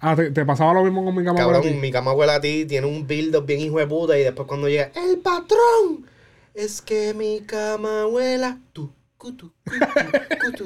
Ah, 0.00 0.14
te, 0.14 0.30
te 0.30 0.44
pasaba 0.44 0.74
lo 0.74 0.84
mismo 0.84 1.04
con 1.04 1.14
mi 1.14 1.24
cama. 1.24 1.38
Cabrón, 1.38 1.62
ti? 1.62 1.70
mi 1.70 1.90
cama 1.90 2.12
huele 2.12 2.32
a 2.32 2.40
ti 2.40 2.64
tiene 2.66 2.86
un 2.86 3.06
build 3.06 3.34
up 3.36 3.46
bien 3.46 3.60
hijo 3.60 3.78
de 3.78 3.86
puta 3.86 4.18
y 4.18 4.22
después 4.22 4.46
cuando 4.46 4.68
llega 4.68 4.90
el 4.94 5.18
patrón 5.18 6.06
es 6.54 6.80
que 6.82 7.14
mi 7.14 7.40
cama 7.40 8.06
huele 8.06 8.44
a 8.44 8.58
tú. 8.72 8.92
cutu, 9.16 9.52
cutu, 9.64 10.18
cutu. 10.44 10.64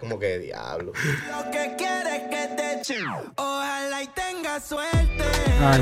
Como 0.00 0.18
que 0.18 0.38
diablo. 0.38 0.92
Lo 0.94 1.50
que 1.50 1.74
quieres 1.76 2.22
que 2.30 2.54
te 2.56 2.80
eche. 2.80 2.96
Ojalá 3.36 4.02
y 4.02 4.08
tenga 4.08 4.58
suerte. 4.60 5.24
Ah, 5.60 5.78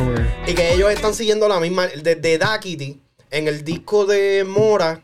Y 0.46 0.54
que 0.54 0.74
ellos 0.74 0.90
están 0.90 1.14
siguiendo 1.14 1.48
la 1.48 1.60
misma. 1.60 1.86
Desde 1.86 2.38
Daquiti, 2.38 3.00
en 3.30 3.46
el 3.46 3.64
disco 3.64 4.06
de 4.06 4.44
Mora, 4.44 5.02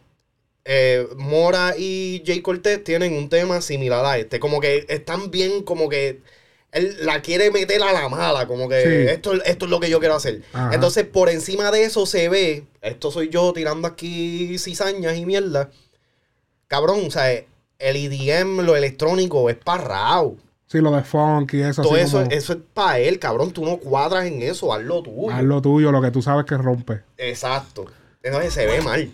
eh, 0.64 1.06
Mora 1.16 1.74
y 1.78 2.22
Jay 2.26 2.40
Cortez 2.40 2.82
tienen 2.82 3.14
un 3.16 3.28
tema 3.28 3.60
similar 3.60 4.04
a 4.04 4.18
este. 4.18 4.40
Como 4.40 4.60
que 4.60 4.84
están 4.88 5.30
bien, 5.30 5.62
como 5.62 5.88
que 5.88 6.22
él 6.74 6.96
la 7.01 7.22
quiere 7.22 7.51
meter 7.51 7.82
a 7.82 7.92
la 7.92 8.09
mala. 8.09 8.46
Como 8.46 8.68
que 8.68 8.82
Sí. 8.82 9.10
esto, 9.12 9.32
esto 9.44 9.64
es 9.64 9.70
lo 9.70 9.80
que 9.80 9.88
yo 9.88 10.01
quiero 10.01 10.14
hacer. 10.16 10.42
Ajá. 10.52 10.74
Entonces, 10.74 11.05
por 11.06 11.30
encima 11.30 11.70
de 11.70 11.84
eso 11.84 12.05
se 12.05 12.28
ve. 12.28 12.64
Esto 12.82 13.10
soy 13.10 13.30
yo 13.30 13.52
tirando 13.55 13.88
aquí 13.88 14.59
cizañas 14.59 15.16
y 15.16 15.24
mierda. 15.24 15.70
Cabrón, 16.68 17.05
o 17.06 17.10
sea, 17.10 17.30
el 17.32 17.46
EDM, 17.78 18.60
lo 18.62 18.76
electrónico, 18.76 19.48
es 19.48 19.56
parrao. 19.56 20.36
Sí, 20.66 20.78
lo 20.80 20.90
de 20.90 21.02
funk 21.05 21.55
y 21.55 21.62
eso. 21.62 21.82
Todo 21.82 21.94
así 21.94 22.02
eso, 22.02 22.18
como, 22.18 22.30
eso 22.30 22.52
es 22.55 22.59
para 22.72 22.98
él, 22.98 23.18
cabrón. 23.18 23.52
Tú 23.52 23.64
no 23.64 23.76
cuadras 23.76 24.26
en 24.26 24.42
eso, 24.42 24.72
haz 24.72 24.82
lo 24.82 25.02
tuyo. 25.02 25.30
Haz 25.30 25.42
lo 25.44 25.62
tuyo, 25.62 25.92
lo 25.92 26.02
que 26.02 26.10
tú 26.10 26.20
sabes 26.22 26.46
que 26.46 26.56
rompe. 26.56 27.02
Exacto. 27.16 27.86
Entonces 28.22 28.52
se 28.55 28.66
ve 28.66 28.80
mal. 28.80 29.12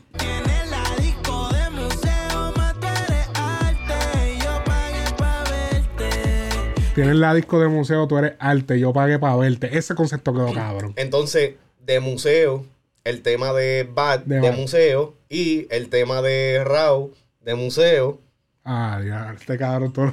Tienes 6.95 7.15
la 7.17 7.33
disco 7.35 7.61
de 7.61 7.69
museo, 7.69 8.09
tú 8.09 8.19
eres 8.19 8.33
arte, 8.41 8.81
yo 8.81 8.93
pagué 8.93 9.19
para 9.21 9.37
verte. 9.37 9.79
Ese 9.79 9.95
concepto 9.95 10.33
quedó 10.33 10.53
cabrón. 10.53 10.93
Entonces, 10.97 11.55
de 11.87 12.01
museo, 12.01 12.67
el 13.05 13.23
tema 13.23 13.53
de 13.53 13.89
Bad 13.89 14.21
De 14.21 14.51
museo 14.51 15.15
y 15.29 15.69
el 15.71 15.89
tema 15.89 16.21
de 16.21 16.62
Raw 16.65 17.12
de 17.41 17.55
museo. 17.55 18.21
Ah, 18.65 19.01
ya, 19.07 19.33
este 19.39 19.57
cabrón 19.57 19.93
todo. 19.93 20.12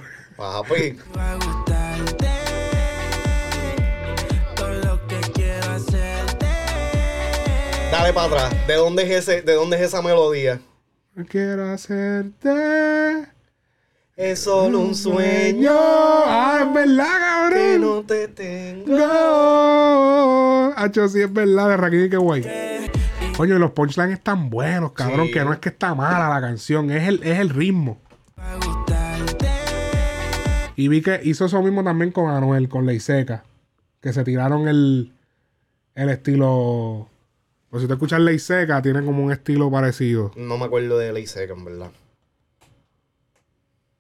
Pues. 0.68 0.96
Todo 4.56 4.94
hacerte. 4.94 6.28
dale 7.92 8.14
para 8.14 8.28
atrás. 8.28 8.68
¿De 8.68 8.76
dónde 8.76 9.04
es 9.04 9.10
ese, 9.10 9.42
de 9.42 9.54
dónde 9.54 9.78
es 9.78 9.84
esa 9.84 10.04
melodía? 10.04 10.62
Quiero 11.28 11.72
hacerte 11.72 13.37
Es 14.18 14.40
solo 14.40 14.80
un 14.80 14.96
sueño 14.96 15.70
Ah, 15.72 16.64
es 16.66 16.74
verdad, 16.74 17.50
que 17.50 17.54
cabrón. 17.54 17.82
no 17.82 18.02
te 18.04 18.28
tengo. 18.28 18.98
No. 18.98 20.74
Hacho, 20.76 21.08
sí 21.08 21.22
es 21.22 21.32
verdad, 21.32 21.78
de 21.78 22.06
y 22.06 22.10
que 22.10 22.18
guay. 22.18 22.44
Coño, 23.38 23.58
y 23.58 23.60
los 23.60 23.74
punchlines 23.74 24.18
están 24.18 24.50
buenos, 24.50 24.94
cabrón. 24.94 25.28
Sí. 25.28 25.34
Que 25.34 25.46
no 25.46 25.54
es 25.54 25.60
que 25.60 25.70
está 25.70 25.94
mala 25.94 26.30
la 26.30 26.42
canción, 26.42 26.90
es 26.90 27.08
el, 27.08 27.22
es 27.22 27.38
el 27.38 27.52
ritmo. 27.52 28.02
Y 30.76 30.88
vi 30.88 31.04
que 31.04 31.22
hizo 31.24 31.46
eso 31.46 31.62
mismo 31.62 31.84
también 31.84 32.12
con 32.12 32.32
Anuel, 32.32 32.70
con 32.70 32.88
Ley 32.88 33.00
Seca. 33.00 33.44
Que 34.02 34.14
se 34.14 34.24
tiraron 34.24 34.68
el, 34.68 35.14
el 35.94 36.10
estilo. 36.10 37.08
Pues 37.70 37.84
si 37.84 37.88
tú 37.88 37.94
escuchas 37.94 38.20
Ley 38.20 38.40
Seca, 38.40 38.82
tiene 38.82 39.06
como 39.06 39.24
un 39.24 39.32
estilo 39.32 39.70
parecido. 39.70 40.32
No 40.36 40.58
me 40.58 40.66
acuerdo 40.66 40.98
de 40.98 41.14
Ley 41.14 41.28
Seca, 41.28 41.54
en 41.54 41.64
verdad. 41.66 41.92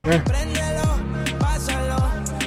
Eh, 0.10 0.22
Préndelo, 0.26 1.38
pásalo, 1.38 1.98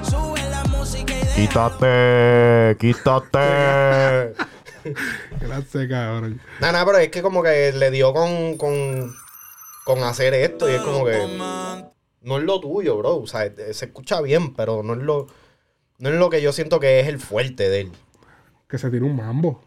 sube 0.03 0.41
la 0.49 0.65
música 0.65 1.12
y 1.12 1.19
deja 1.19 1.35
Quítate, 1.35 2.77
quítate. 2.81 4.35
gracias, 5.41 5.89
cabrón. 5.89 6.41
Nada, 6.59 6.73
nada, 6.73 6.87
pero 6.87 6.99
es 6.99 7.11
que 7.11 7.20
como 7.20 7.43
que 7.43 7.73
le 7.73 7.91
dio 7.91 8.15
con, 8.15 8.57
con, 8.57 9.15
con 9.85 10.03
hacer 10.05 10.32
esto 10.32 10.70
y 10.70 10.73
es 10.73 10.81
como 10.81 11.05
que 11.05 11.19
no 12.23 12.39
es 12.39 12.45
lo 12.45 12.61
tuyo, 12.61 12.97
bro. 12.97 13.16
O 13.19 13.27
sea, 13.27 13.45
eh, 13.45 13.74
se 13.74 13.85
escucha 13.85 14.23
bien, 14.23 14.55
pero 14.55 14.82
no 14.82 14.95
es 14.95 15.01
lo, 15.01 15.27
no 15.99 16.09
es 16.09 16.15
lo 16.15 16.31
que 16.31 16.41
yo 16.41 16.53
siento 16.53 16.81
que 16.81 17.01
es 17.01 17.09
el 17.09 17.19
fuerte 17.19 17.69
de 17.69 17.81
él. 17.82 17.93
Que 18.69 18.78
se 18.78 18.89
tire 18.89 19.05
un 19.05 19.16
mambo. 19.16 19.62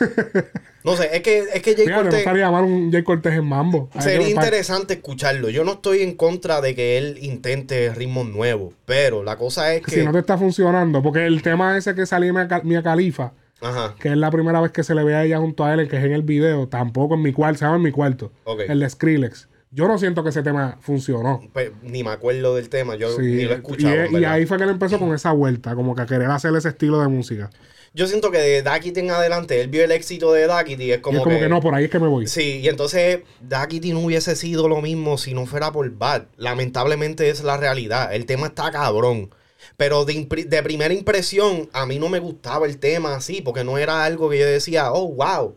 No 0.84 0.96
sé, 0.96 1.08
es 1.16 1.22
que, 1.22 1.38
es 1.38 1.62
que 1.62 1.74
Jay 1.74 1.86
no 1.86 1.94
Cortez 2.02 2.18
estaría 2.18 2.50
mal 2.50 2.64
un 2.64 2.92
Jay 2.92 3.02
Cortés 3.02 3.32
en 3.32 3.46
mambo. 3.46 3.88
Sería 4.00 4.28
interesante 4.28 4.92
escucharlo. 4.94 5.48
Yo 5.48 5.64
no 5.64 5.72
estoy 5.72 6.02
en 6.02 6.14
contra 6.14 6.60
de 6.60 6.74
que 6.74 6.98
él 6.98 7.16
intente 7.22 7.90
ritmos 7.94 8.28
nuevos, 8.28 8.74
pero 8.84 9.22
la 9.24 9.36
cosa 9.38 9.72
es 9.74 9.80
que. 9.82 9.92
Si 9.92 10.04
no 10.04 10.12
te 10.12 10.18
está 10.18 10.36
funcionando, 10.36 11.02
porque 11.02 11.24
el 11.24 11.40
tema 11.40 11.78
ese 11.78 11.94
que 11.94 12.04
salió 12.04 12.34
Mia, 12.34 12.48
Cal- 12.48 12.64
Mia 12.64 12.82
Califa, 12.82 13.32
Ajá, 13.62 13.94
que 13.98 14.10
es 14.10 14.16
la 14.18 14.30
primera 14.30 14.60
vez 14.60 14.72
que 14.72 14.82
se 14.82 14.94
le 14.94 15.04
ve 15.04 15.14
a 15.14 15.24
ella 15.24 15.38
junto 15.38 15.64
a 15.64 15.72
él, 15.72 15.88
que 15.88 15.96
es 15.96 16.04
en 16.04 16.12
el 16.12 16.22
video, 16.22 16.68
tampoco 16.68 17.14
en 17.14 17.22
mi 17.22 17.32
cuarto, 17.32 17.60
se 17.60 17.64
llama 17.64 17.76
en 17.78 17.82
mi 17.82 17.90
cuarto. 17.90 18.30
El 18.68 18.80
de 18.80 18.90
Skrillex. 18.90 19.48
Yo 19.70 19.88
no 19.88 19.96
siento 19.98 20.22
que 20.22 20.28
ese 20.28 20.42
tema 20.42 20.76
funcionó. 20.82 21.40
pues, 21.54 21.70
ni 21.82 22.04
me 22.04 22.10
acuerdo 22.10 22.54
del 22.56 22.68
tema, 22.68 22.94
yo 22.94 23.08
Sí, 23.16 23.22
ni 23.22 23.44
lo 23.44 23.52
he 23.52 23.54
escuchado. 23.54 23.94
y, 24.10 24.18
y 24.18 24.24
ahí 24.26 24.44
fue 24.44 24.58
que 24.58 24.64
él 24.64 24.70
empezó 24.70 24.98
con 24.98 25.14
esa 25.14 25.32
vuelta, 25.32 25.74
como 25.74 25.94
que 25.96 26.02
a 26.02 26.06
querer 26.06 26.30
hacer 26.30 26.54
ese 26.54 26.68
estilo 26.68 27.00
de 27.00 27.08
música. 27.08 27.48
Yo 27.96 28.08
siento 28.08 28.32
que 28.32 28.38
de 28.38 28.62
Dakity 28.62 28.98
en 28.98 29.12
adelante, 29.12 29.60
él 29.60 29.68
vio 29.68 29.84
el 29.84 29.92
éxito 29.92 30.32
de 30.32 30.48
Dakity 30.48 30.82
y 30.82 30.90
es 30.90 30.98
y 30.98 31.00
como, 31.00 31.18
es 31.18 31.24
como 31.24 31.38
que, 31.38 31.48
no, 31.48 31.60
por 31.60 31.76
ahí 31.76 31.84
es 31.84 31.90
que 31.90 32.00
me 32.00 32.08
voy. 32.08 32.26
Sí, 32.26 32.58
y 32.60 32.68
entonces 32.68 33.20
Dakity 33.40 33.92
no 33.92 34.00
hubiese 34.00 34.34
sido 34.34 34.66
lo 34.66 34.80
mismo 34.82 35.16
si 35.16 35.32
no 35.32 35.46
fuera 35.46 35.70
por 35.70 35.88
Bad. 35.90 36.24
Lamentablemente 36.36 37.30
es 37.30 37.44
la 37.44 37.56
realidad. 37.56 38.12
El 38.12 38.26
tema 38.26 38.48
está 38.48 38.72
cabrón. 38.72 39.30
Pero 39.76 40.04
de, 40.04 40.26
de 40.48 40.62
primera 40.64 40.92
impresión, 40.92 41.68
a 41.72 41.86
mí 41.86 42.00
no 42.00 42.08
me 42.08 42.18
gustaba 42.18 42.66
el 42.66 42.78
tema 42.78 43.14
así, 43.14 43.42
porque 43.42 43.62
no 43.62 43.78
era 43.78 44.04
algo 44.04 44.28
que 44.28 44.40
yo 44.40 44.46
decía, 44.46 44.92
oh, 44.92 45.12
wow. 45.12 45.54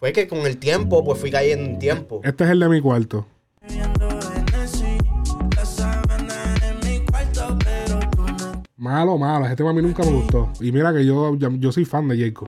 Fue 0.00 0.12
que 0.12 0.26
con 0.26 0.40
el 0.40 0.58
tiempo, 0.58 1.04
pues 1.04 1.20
fui 1.20 1.30
cayendo 1.30 1.64
en 1.70 1.78
tiempo. 1.78 2.20
Este 2.24 2.42
es 2.44 2.50
el 2.50 2.58
de 2.58 2.68
mi 2.68 2.80
cuarto. 2.80 3.26
Malo, 8.86 9.18
malo. 9.18 9.46
Ese 9.46 9.56
tema 9.56 9.70
a 9.70 9.72
mí 9.72 9.82
nunca 9.82 10.04
me 10.04 10.12
gustó. 10.12 10.52
Y 10.60 10.70
mira 10.70 10.92
que 10.92 11.04
yo, 11.04 11.34
yo, 11.36 11.50
yo 11.50 11.72
soy 11.72 11.84
fan 11.84 12.06
de 12.06 12.18
Jacob. 12.18 12.46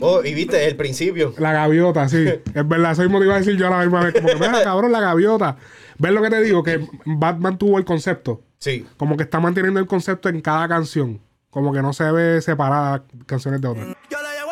Oh, 0.00 0.22
y 0.22 0.34
viste, 0.34 0.66
el 0.66 0.76
principio. 0.76 1.32
La 1.38 1.52
gaviota, 1.52 2.08
sí. 2.08 2.26
es 2.54 2.68
verdad, 2.68 2.94
soy 2.94 3.08
motivado 3.08 3.36
a 3.36 3.38
decir 3.38 3.56
yo 3.56 3.66
a 3.66 3.70
la 3.70 3.78
misma 3.80 4.04
vez. 4.04 4.14
Como 4.14 4.28
que, 4.28 4.34
mira, 4.34 4.62
cabrón, 4.62 4.92
la 4.92 5.00
gaviota. 5.00 5.56
¿Ves 5.98 6.12
lo 6.12 6.20
que 6.20 6.30
te 6.30 6.42
digo? 6.42 6.62
Que 6.62 6.86
Batman 7.06 7.56
tuvo 7.56 7.78
el 7.78 7.86
concepto. 7.86 8.42
Sí. 8.58 8.86
Como 8.98 9.16
que 9.16 9.22
está 9.22 9.40
manteniendo 9.40 9.80
el 9.80 9.86
concepto 9.86 10.28
en 10.28 10.42
cada 10.42 10.68
canción. 10.68 11.20
Como 11.48 11.72
que 11.72 11.80
no 11.80 11.94
se 11.94 12.10
ve 12.12 12.42
separada 12.42 13.04
canciones 13.24 13.62
de 13.62 13.68
otras. 13.68 13.86
Yo 14.10 14.20
la 14.20 14.32
llevo 14.34 14.50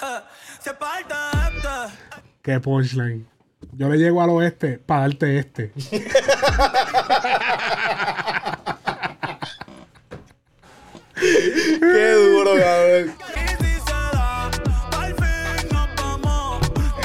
ja, 0.00 0.24
se 0.60 0.74
parte 0.74 1.14
este. 1.48 2.28
Qué 2.42 2.60
punchline. 2.60 3.26
Yo 3.72 3.88
le 3.88 3.96
llego 3.98 4.22
al 4.22 4.30
oeste 4.30 4.78
para 4.78 5.02
darte 5.02 5.38
este. 5.38 5.72
Qué 11.14 12.12
duro, 12.12 12.52
cabrón. 12.56 13.14
Y 13.34 13.48
si. 13.64 13.68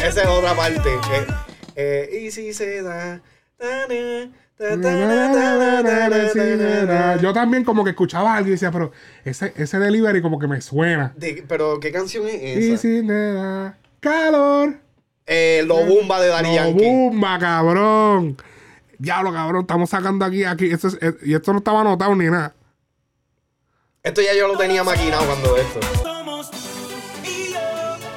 Esa 0.07 0.21
es 0.21 0.27
otra 0.27 0.53
parte. 0.55 0.89
eh, 0.89 1.25
eh, 1.75 2.19
y 2.25 2.31
si 2.31 2.53
se 2.53 2.81
da. 2.84 3.21
ta, 3.57 3.88
na. 6.85 7.17
Yo 7.21 7.34
también 7.34 7.63
como 7.63 7.84
que 7.84 7.89
escuchaba 7.91 8.34
a 8.34 8.38
alguien 8.38 8.49
y 8.49 8.55
decía, 8.55 8.71
pero 8.71 8.91
ese, 9.25 9.53
ese 9.55 9.80
delivery 9.80 10.21
como 10.21 10.38
que 10.39 10.47
me 10.47 10.61
suena. 10.61 11.13
De- 11.15 11.43
pero, 11.47 11.80
¿qué 11.80 11.91
canción 11.91 12.27
es 12.27 12.59
Y 12.65 12.71
esa? 12.73 12.81
si 12.81 13.01
me 13.01 13.13
da 13.34 13.77
calor. 13.99 14.75
Eh, 15.25 15.63
Lo 15.65 15.85
Bumba 15.85 16.19
de 16.21 16.29
No, 16.43 16.53
Yankee. 16.53 16.83
bumba, 16.83 17.39
cabrón. 17.39 18.37
Diablo, 18.97 19.31
cabrón. 19.33 19.61
Estamos 19.61 19.89
sacando 19.89 20.25
aquí, 20.25 20.43
aquí. 20.43 20.69
Esto 20.71 20.89
es- 20.89 20.97
eh, 21.01 21.13
y 21.23 21.33
esto 21.33 21.51
no 21.53 21.59
estaba 21.59 21.81
anotado 21.81 22.15
ni 22.15 22.25
nada. 22.25 22.53
Esto 24.03 24.21
ya 24.21 24.33
yo 24.35 24.47
lo 24.49 24.57
tenía 24.57 24.83
maquinado 24.83 25.25
cuando 25.25 25.55
esto. 25.57 25.79
Somos 26.03 26.49
y 27.23 27.53
yo 27.53 27.59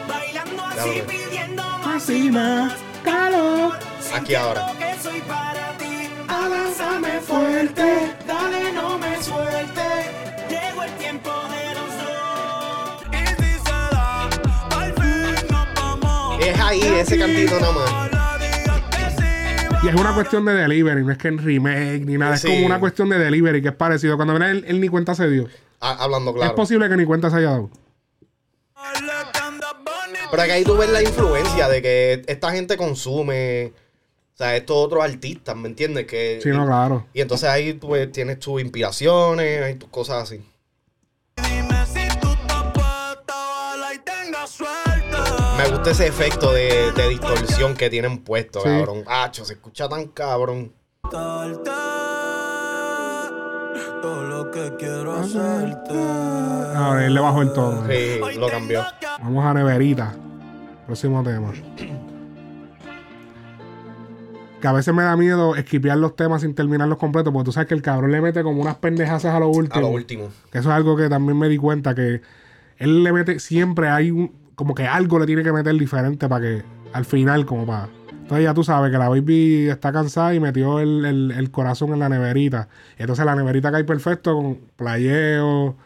bailando 0.08 0.62
así 0.64 0.90
Claro. 0.90 1.06
pidiendo 1.06 1.62
Así 1.62 2.30
más 2.30 2.72
calor. 3.04 3.72
Aquí 4.14 4.34
ahora. 4.34 4.72
Que 4.78 5.00
soy 5.00 5.20
para 5.22 5.76
ti. 5.78 6.10
Abrázame 6.28 7.20
fuerte, 7.20 8.12
dale 8.26 8.72
no 8.72 8.98
me 8.98 9.22
suelte. 9.22 10.15
Es 16.46 16.60
ahí, 16.60 16.80
ese 16.80 17.18
cantito 17.18 17.58
nada 17.58 17.72
más. 17.72 18.10
Y 19.82 19.88
es 19.88 19.94
una 19.94 20.14
cuestión 20.14 20.44
de 20.44 20.54
delivery, 20.54 21.04
no 21.04 21.10
es 21.10 21.18
que 21.18 21.28
en 21.28 21.38
remake 21.38 22.04
ni 22.04 22.16
nada. 22.16 22.36
Sí. 22.36 22.46
Es 22.48 22.54
como 22.54 22.66
una 22.66 22.78
cuestión 22.78 23.08
de 23.08 23.18
delivery 23.18 23.62
que 23.62 23.68
es 23.68 23.74
parecido. 23.74 24.14
Cuando 24.14 24.34
viene 24.34 24.50
él, 24.52 24.64
él 24.68 24.80
ni 24.80 24.88
cuenta 24.88 25.14
se 25.16 25.28
dio. 25.28 25.48
Ah, 25.80 25.96
hablando 25.98 26.30
Es 26.30 26.36
claro. 26.36 26.54
posible 26.54 26.88
que 26.88 26.96
ni 26.96 27.04
cuenta 27.04 27.30
se 27.30 27.36
haya 27.36 27.50
dado. 27.50 27.70
Pero 30.30 30.42
que 30.44 30.52
ahí 30.52 30.64
tú 30.64 30.76
ves 30.76 30.90
la 30.90 31.02
influencia 31.02 31.68
de 31.68 31.82
que 31.82 32.22
esta 32.26 32.52
gente 32.52 32.76
consume. 32.76 33.72
O 34.34 34.36
sea, 34.36 34.54
estos 34.54 34.76
otros 34.76 35.02
artistas, 35.02 35.56
¿me 35.56 35.66
entiendes? 35.66 36.06
Que, 36.06 36.38
Sí, 36.42 36.50
no, 36.50 36.64
claro. 36.66 37.06
Y 37.12 37.22
entonces 37.22 37.48
ahí 37.48 37.72
pues, 37.72 38.12
tienes 38.12 38.38
tus 38.38 38.60
inspiraciones, 38.60 39.62
hay 39.62 39.74
tus 39.74 39.88
cosas 39.88 40.22
así. 40.24 40.44
Me 45.58 45.68
gusta 45.70 45.90
ese 45.90 46.06
efecto 46.06 46.52
de, 46.52 46.92
de 46.94 47.08
distorsión 47.08 47.74
que 47.74 47.88
tienen 47.88 48.18
puesto, 48.18 48.60
Sí. 48.60 48.68
cabrón. 48.68 49.04
Acho, 49.06 49.44
se 49.44 49.54
escucha 49.54 49.88
tan 49.88 50.08
cabrón. 50.08 50.72
Todo 51.10 51.46
lo 54.22 54.50
que 54.50 54.72
quiero 54.78 55.14
hacerte. 55.14 55.94
Ahora 56.74 57.06
él 57.06 57.14
le 57.14 57.20
bajó 57.20 57.42
el 57.42 57.52
tono. 57.52 57.86
Sí, 57.88 58.20
lo 58.38 58.48
cambió. 58.48 58.82
Vamos 59.22 59.44
a 59.44 59.54
neverita. 59.54 60.14
Próximo 60.86 61.22
tema. 61.24 61.52
Que 64.60 64.68
a 64.68 64.72
veces 64.72 64.94
me 64.94 65.02
da 65.02 65.16
miedo 65.16 65.56
esquipear 65.56 65.96
los 65.98 66.16
temas 66.16 66.42
sin 66.42 66.54
terminarlos 66.54 66.98
completos, 66.98 67.32
porque 67.32 67.44
tú 67.46 67.52
sabes 67.52 67.68
que 67.68 67.74
el 67.74 67.82
cabrón 67.82 68.12
le 68.12 68.20
mete 68.20 68.42
como 68.42 68.60
unas 68.60 68.76
pendejazas 68.76 69.34
a 69.34 69.40
lo 69.40 69.48
último. 69.48 69.78
A 69.78 69.80
lo 69.80 69.88
último. 69.88 70.28
Que 70.52 70.58
eso 70.58 70.68
es 70.70 70.74
algo 70.74 70.96
que 70.96 71.08
también 71.08 71.38
me 71.38 71.48
di 71.48 71.56
cuenta 71.56 71.94
que 71.94 72.20
él 72.78 73.02
le 73.02 73.12
mete 73.12 73.38
siempre 73.40 73.88
hay 73.88 74.10
un, 74.10 74.32
como 74.56 74.74
que 74.74 74.86
algo 74.88 75.20
le 75.20 75.26
tiene 75.26 75.44
que 75.44 75.52
meter 75.52 75.74
diferente 75.76 76.28
para 76.28 76.44
que 76.44 76.62
al 76.92 77.04
final 77.04 77.46
como 77.46 77.64
para 77.66 77.88
entonces 78.10 78.42
ya 78.42 78.54
tú 78.54 78.64
sabes 78.64 78.90
que 78.90 78.98
la 78.98 79.08
baby 79.08 79.68
está 79.68 79.92
cansada 79.92 80.34
y 80.34 80.40
metió 80.40 80.80
el, 80.80 81.04
el- 81.04 81.30
el 81.30 81.50
corazón 81.52 81.92
en 81.92 82.00
la 82.00 82.08
neverita. 82.08 82.66
Entonces 82.98 83.24
la 83.24 83.36
neverita 83.36 83.70
cae 83.70 83.84
perfecto 83.84 84.34
con 84.34 84.56
playeo. 84.74 85.76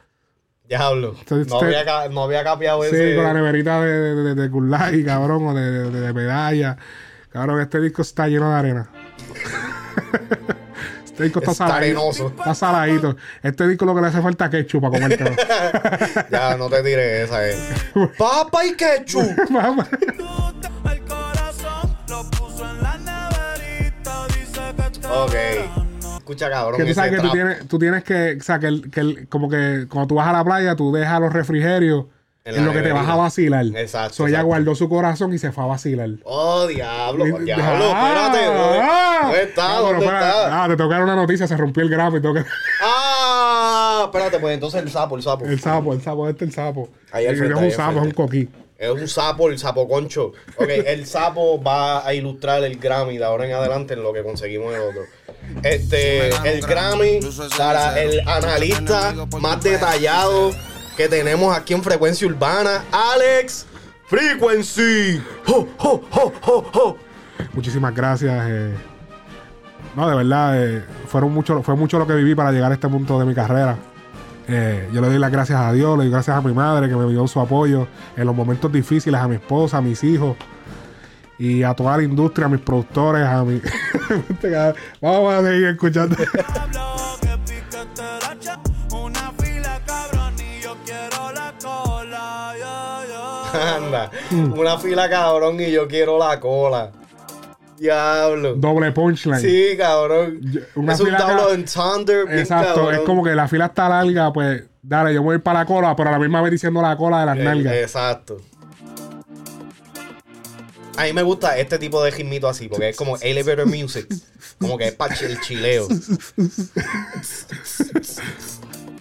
Diablo. 0.66 1.14
Entonces, 1.18 1.48
No 1.52 1.60
este- 1.62 1.76
había, 1.76 2.08
no 2.08 2.22
había 2.22 2.42
capeado 2.42 2.82
sí 2.84 2.88
ese. 2.94 3.14
con 3.16 3.24
la 3.24 3.34
neverita 3.34 3.82
de, 3.82 3.92
de, 3.92 4.22
de, 4.22 4.34
de 4.36 4.50
Kulai, 4.50 5.04
cabrón 5.04 5.48
o 5.48 5.52
de, 5.54 5.90
de, 5.90 6.00
de 6.00 6.12
medalla. 6.14 6.78
Cabrón 7.30 7.60
este 7.60 7.78
disco 7.78 8.00
está 8.00 8.26
lleno 8.26 8.48
de 8.48 8.56
arena 8.56 8.88
este 11.26 11.38
disco 11.38 11.40
está 11.40 11.52
Está 11.52 11.66
saladito 11.68 11.98
arenoso. 12.00 12.28
está 12.36 12.54
saladito 12.54 13.16
este 13.42 13.68
disco 13.68 13.84
lo 13.84 13.94
que 13.94 14.00
le 14.00 14.06
hace 14.08 14.20
falta 14.22 14.44
es 14.46 14.50
ketchup 14.50 14.80
para 14.82 14.92
comértelo 14.92 15.30
Ya, 16.30 16.56
no 16.56 16.68
te 16.68 16.82
tires 16.82 17.28
esa. 17.28 17.48
Eh. 17.48 17.56
Papa 18.18 18.64
y 18.66 18.74
ketchup. 18.74 19.22
Está 19.38 19.74
Ok. 25.24 25.34
Escucha, 26.18 26.50
cabrón. 26.50 26.80
Que 26.80 26.86
tú 26.86 26.94
sabes 26.94 27.10
que 27.12 27.20
tú 27.20 27.30
tienes, 27.32 27.68
tú 27.68 27.78
tienes 27.78 28.04
que, 28.04 28.36
o 28.38 28.42
sea, 28.42 28.58
que, 28.58 28.66
el- 28.66 28.90
que 28.90 29.00
el- 29.00 29.28
como 29.28 29.48
que 29.48 29.86
cuando 29.88 30.08
tú 30.08 30.14
vas 30.16 30.28
a 30.28 30.32
la 30.32 30.44
playa, 30.44 30.76
tú 30.76 30.92
dejas 30.92 31.20
los 31.20 31.32
refrigerios 31.32 32.06
En 32.44 32.64
lo 32.64 32.72
que 32.72 32.80
te 32.80 32.92
vas 32.92 33.06
a 33.06 33.16
vacilar. 33.16 33.66
Exacto, 33.76 34.14
So, 34.14 34.22
ella 34.24 34.38
exacto. 34.38 34.46
guardó 34.46 34.74
su 34.74 34.88
corazón 34.88 35.34
y 35.34 35.38
se 35.38 35.52
fue 35.52 35.64
a 35.64 35.66
vacilar. 35.66 36.08
Oh, 36.24 36.66
diablo. 36.66 37.26
Y- 37.26 37.44
Diablo, 37.44 37.92
Ah, 37.94 38.32
espérate. 38.32 38.46
¿Dónde, 38.46 38.78
ah. 38.82 39.20
dónde 39.22 39.42
está? 39.42 39.68
No, 39.68 39.82
¿Dónde 39.82 39.98
espera, 40.04 40.18
está? 40.20 40.64
Ah, 40.64 40.68
te 40.68 40.76
tocaron 40.76 41.04
una 41.04 41.16
noticia, 41.16 41.46
se 41.46 41.56
rompió 41.56 41.82
el 41.82 41.90
grafo 41.90 42.16
y 42.16 42.22
que... 42.22 42.44
Ah, 42.82 44.02
espérate, 44.06 44.38
pues 44.38 44.54
entonces 44.54 44.82
el 44.82 44.90
sapo, 44.90 45.16
el 45.16 45.22
sapo. 45.22 45.44
El 45.44 45.60
sapo, 45.60 45.92
el 45.92 46.00
sapo, 46.02 46.28
este 46.28 46.44
es 46.44 46.48
el 46.50 46.54
sapo. 46.54 46.88
Ahí 47.12 47.26
frente, 47.26 47.44
ahí 47.44 47.50
es 47.50 47.56
un 47.58 47.70
sapo, 47.72 47.98
es 47.98 48.04
un 48.06 48.10
coquí. 48.12 48.48
Es 48.78 48.88
un 48.88 49.06
sapo, 49.06 49.50
el 49.50 49.58
sapo 49.58 49.86
concho. 49.86 50.32
Ok, 50.56 50.68
el 50.86 51.06
sapo 51.06 51.62
va 51.62 52.06
a 52.06 52.14
ilustrar 52.14 52.64
el 52.64 52.78
Grammy 52.78 53.18
de 53.18 53.24
ahora 53.24 53.44
en 53.44 53.52
adelante 53.52 53.92
en 53.92 54.02
lo 54.02 54.14
que 54.14 54.22
conseguimos 54.22 54.74
el 54.74 54.80
otro. 54.80 55.02
Este, 55.62 56.28
el 56.28 56.62
Grammy 56.62 57.20
para 57.58 58.00
el 58.00 58.20
analista 58.26 59.14
más 59.38 59.62
detallado 59.62 60.52
que 61.00 61.08
tenemos 61.08 61.56
aquí 61.56 61.72
en 61.72 61.82
Frecuencia 61.82 62.28
Urbana, 62.28 62.84
Alex 62.92 63.64
Frequency. 64.06 65.18
¡Ho, 65.46 65.66
ho, 65.78 66.02
ho, 66.10 66.32
ho, 66.42 66.70
ho! 66.74 66.96
Muchísimas 67.54 67.94
gracias. 67.94 68.44
eh. 68.46 68.74
No, 69.96 70.10
de 70.10 70.14
verdad, 70.14 70.62
eh, 70.62 70.84
fueron 71.06 71.32
mucho, 71.32 71.62
fue 71.62 71.74
mucho 71.74 71.98
lo 71.98 72.06
que 72.06 72.12
viví 72.12 72.34
para 72.34 72.52
llegar 72.52 72.70
a 72.70 72.74
este 72.74 72.86
punto 72.86 73.18
de 73.18 73.24
mi 73.24 73.34
carrera. 73.34 73.78
Eh, 74.46 74.90
yo 74.92 75.00
le 75.00 75.08
doy 75.08 75.18
las 75.18 75.32
gracias 75.32 75.58
a 75.58 75.72
Dios, 75.72 75.96
le 75.96 76.04
doy 76.04 76.12
gracias 76.12 76.36
a 76.36 76.42
mi 76.42 76.52
madre 76.52 76.86
que 76.86 76.96
me 76.96 77.10
dio 77.10 77.26
su 77.26 77.40
apoyo 77.40 77.88
en 78.14 78.26
los 78.26 78.36
momentos 78.36 78.70
difíciles, 78.70 79.18
a 79.18 79.26
mi 79.26 79.36
esposa, 79.36 79.78
a 79.78 79.80
mis 79.80 80.04
hijos 80.04 80.36
y 81.38 81.62
a 81.62 81.72
toda 81.72 81.96
la 81.96 82.02
industria, 82.02 82.44
a 82.44 82.50
mis 82.50 82.60
productores, 82.60 83.26
a 83.26 83.42
mi... 83.42 83.58
Vamos 85.00 85.32
a 85.32 85.42
seguir 85.44 85.64
escuchando. 85.68 86.14
Anda, 93.60 94.10
una 94.30 94.78
fila 94.78 95.08
cabrón 95.10 95.60
y 95.60 95.70
yo 95.70 95.86
quiero 95.86 96.18
la 96.18 96.38
cola. 96.40 96.92
Diablo. 97.78 98.54
Doble 98.56 98.92
punchline. 98.92 99.40
Sí, 99.40 99.68
cabrón. 99.78 100.38
Yo- 100.42 100.60
una 100.76 100.92
es 100.92 101.00
un 101.00 101.06
fila 101.06 101.18
double 101.20 101.36
ca- 101.46 101.52
entendre. 101.54 102.24
bien 102.26 102.38
Exacto, 102.40 102.74
cabrón. 102.74 102.94
es 102.94 103.00
como 103.00 103.24
que 103.24 103.34
la 103.34 103.48
fila 103.48 103.66
está 103.66 103.88
larga, 103.88 104.30
pues 104.32 104.64
dale, 104.82 105.14
yo 105.14 105.22
voy 105.22 105.32
a 105.32 105.36
ir 105.36 105.42
para 105.42 105.60
la 105.60 105.64
cola, 105.66 105.96
pero 105.96 106.10
a 106.10 106.12
la 106.12 106.18
misma 106.18 106.42
vez 106.42 106.50
diciendo 106.52 106.82
la 106.82 106.94
cola 106.96 107.20
de 107.20 107.26
las 107.26 107.38
Eh, 107.38 107.42
nalgas. 107.42 107.72
Exacto. 107.74 108.36
A 110.98 111.04
mí 111.04 111.12
me 111.14 111.22
gusta 111.22 111.56
este 111.56 111.78
tipo 111.78 112.02
de 112.04 112.10
ritmito 112.10 112.46
así, 112.48 112.68
porque 112.68 112.90
es 112.90 112.96
como 112.96 113.16
elevator 113.16 113.64
music. 113.66 114.06
Como 114.60 114.76
que 114.76 114.88
es 114.88 114.92
para 114.94 115.14
el 115.14 115.40
chileo. 115.40 115.88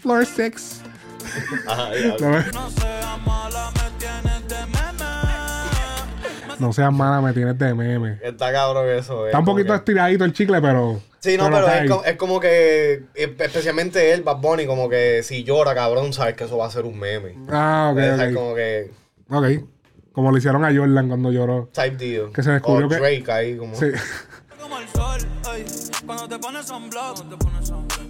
Floor 0.02 0.26
6. 0.26 0.82
Ajá, 1.68 1.92
diablo. 1.94 2.44
No 6.60 6.74
seas 6.74 6.92
mala, 6.92 7.22
me 7.22 7.34
tienes 7.34 7.58
de 7.58 7.74
meme. 7.74 8.20
Está 8.22 8.52
cabrón 8.52 8.88
eso. 8.90 9.26
Está 9.26 9.40
un 9.40 9.46
poquito 9.46 9.74
que- 9.74 9.78
estiradito 9.78 10.26
el 10.26 10.34
chicle, 10.34 10.62
pero. 10.62 11.02
Sí, 11.20 11.36
no, 11.38 11.50
pero 11.50 11.68
es 11.68 11.90
como, 11.90 12.04
es 12.06 12.16
como 12.16 12.40
que, 12.40 12.94
eh, 13.16 13.36
especialmente 13.40 14.14
él, 14.14 14.24
Bad 14.24 14.38
Bunny, 14.38 14.66
como 14.66 14.88
que 14.90 15.22
si 15.24 15.44
llora, 15.44 15.76
cabrón, 15.76 16.14
sabes 16.14 16.36
que 16.36 16.46
eso 16.46 16.58
va 16.58 16.68
a 16.68 16.72
ser 16.72 16.86
un 16.86 16.98
meme. 16.98 17.36
Ah, 17.50 17.90
ok, 17.92 18.00
Es 18.00 18.30
ok. 18.30 18.34
como 18.34 18.56
que 18.56 18.92
Ok. 19.30 19.46
Como 20.12 20.32
le 20.32 20.40
hicieron 20.40 20.66
a 20.66 20.74
Jordan 20.76 21.08
cuando 21.08 21.32
lloró. 21.32 21.70
type 21.74 21.96
deal. 21.98 22.32
Que 22.34 22.42
se 22.44 22.52
descubrió 22.52 22.88
o 22.88 22.90
que- 22.90 22.96
Drake 22.98 23.32
ahí, 23.32 23.58
como. 23.58 23.76
Sí. 23.76 23.88
Como 24.60 24.80
el 24.80 24.88
sol, 24.90 25.20
ey. 25.56 25.66
Cuando 26.06 26.28
te 26.28 26.40
pones 26.40 26.66
sunblock, 26.66 27.16
cuando 27.18 27.38
te 27.38 27.46
pones 27.46 27.70
Yo- 27.70 27.78
entrar. 27.80 28.09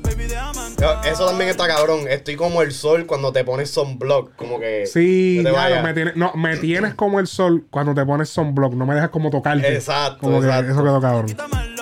Eso 1.05 1.27
también 1.27 1.49
está 1.49 1.67
cabrón. 1.67 2.07
Estoy 2.07 2.35
como 2.35 2.61
el 2.61 2.71
sol 2.71 3.05
cuando 3.05 3.31
te 3.31 3.43
pones 3.43 3.69
sunblock. 3.71 4.35
Como 4.35 4.59
que. 4.59 4.85
Sí, 4.85 5.41
no 5.43 5.53
vayas. 5.53 5.83
me 5.83 5.93
tienes, 5.93 6.15
no, 6.15 6.33
me 6.35 6.57
tienes 6.57 6.93
como 6.93 7.19
el 7.19 7.27
sol 7.27 7.65
cuando 7.69 7.93
te 7.93 8.05
pones 8.05 8.29
sunblock. 8.29 8.73
No 8.73 8.85
me 8.85 8.95
dejas 8.95 9.09
como 9.09 9.29
tocarte. 9.29 9.73
Exacto, 9.73 10.19
Como 10.21 10.41
que 10.41 10.47
exacto. 10.47 10.71
eso 10.71 10.83
quedó 10.83 11.01
cabrón. 11.01 11.27
Sorprender. 11.29 11.79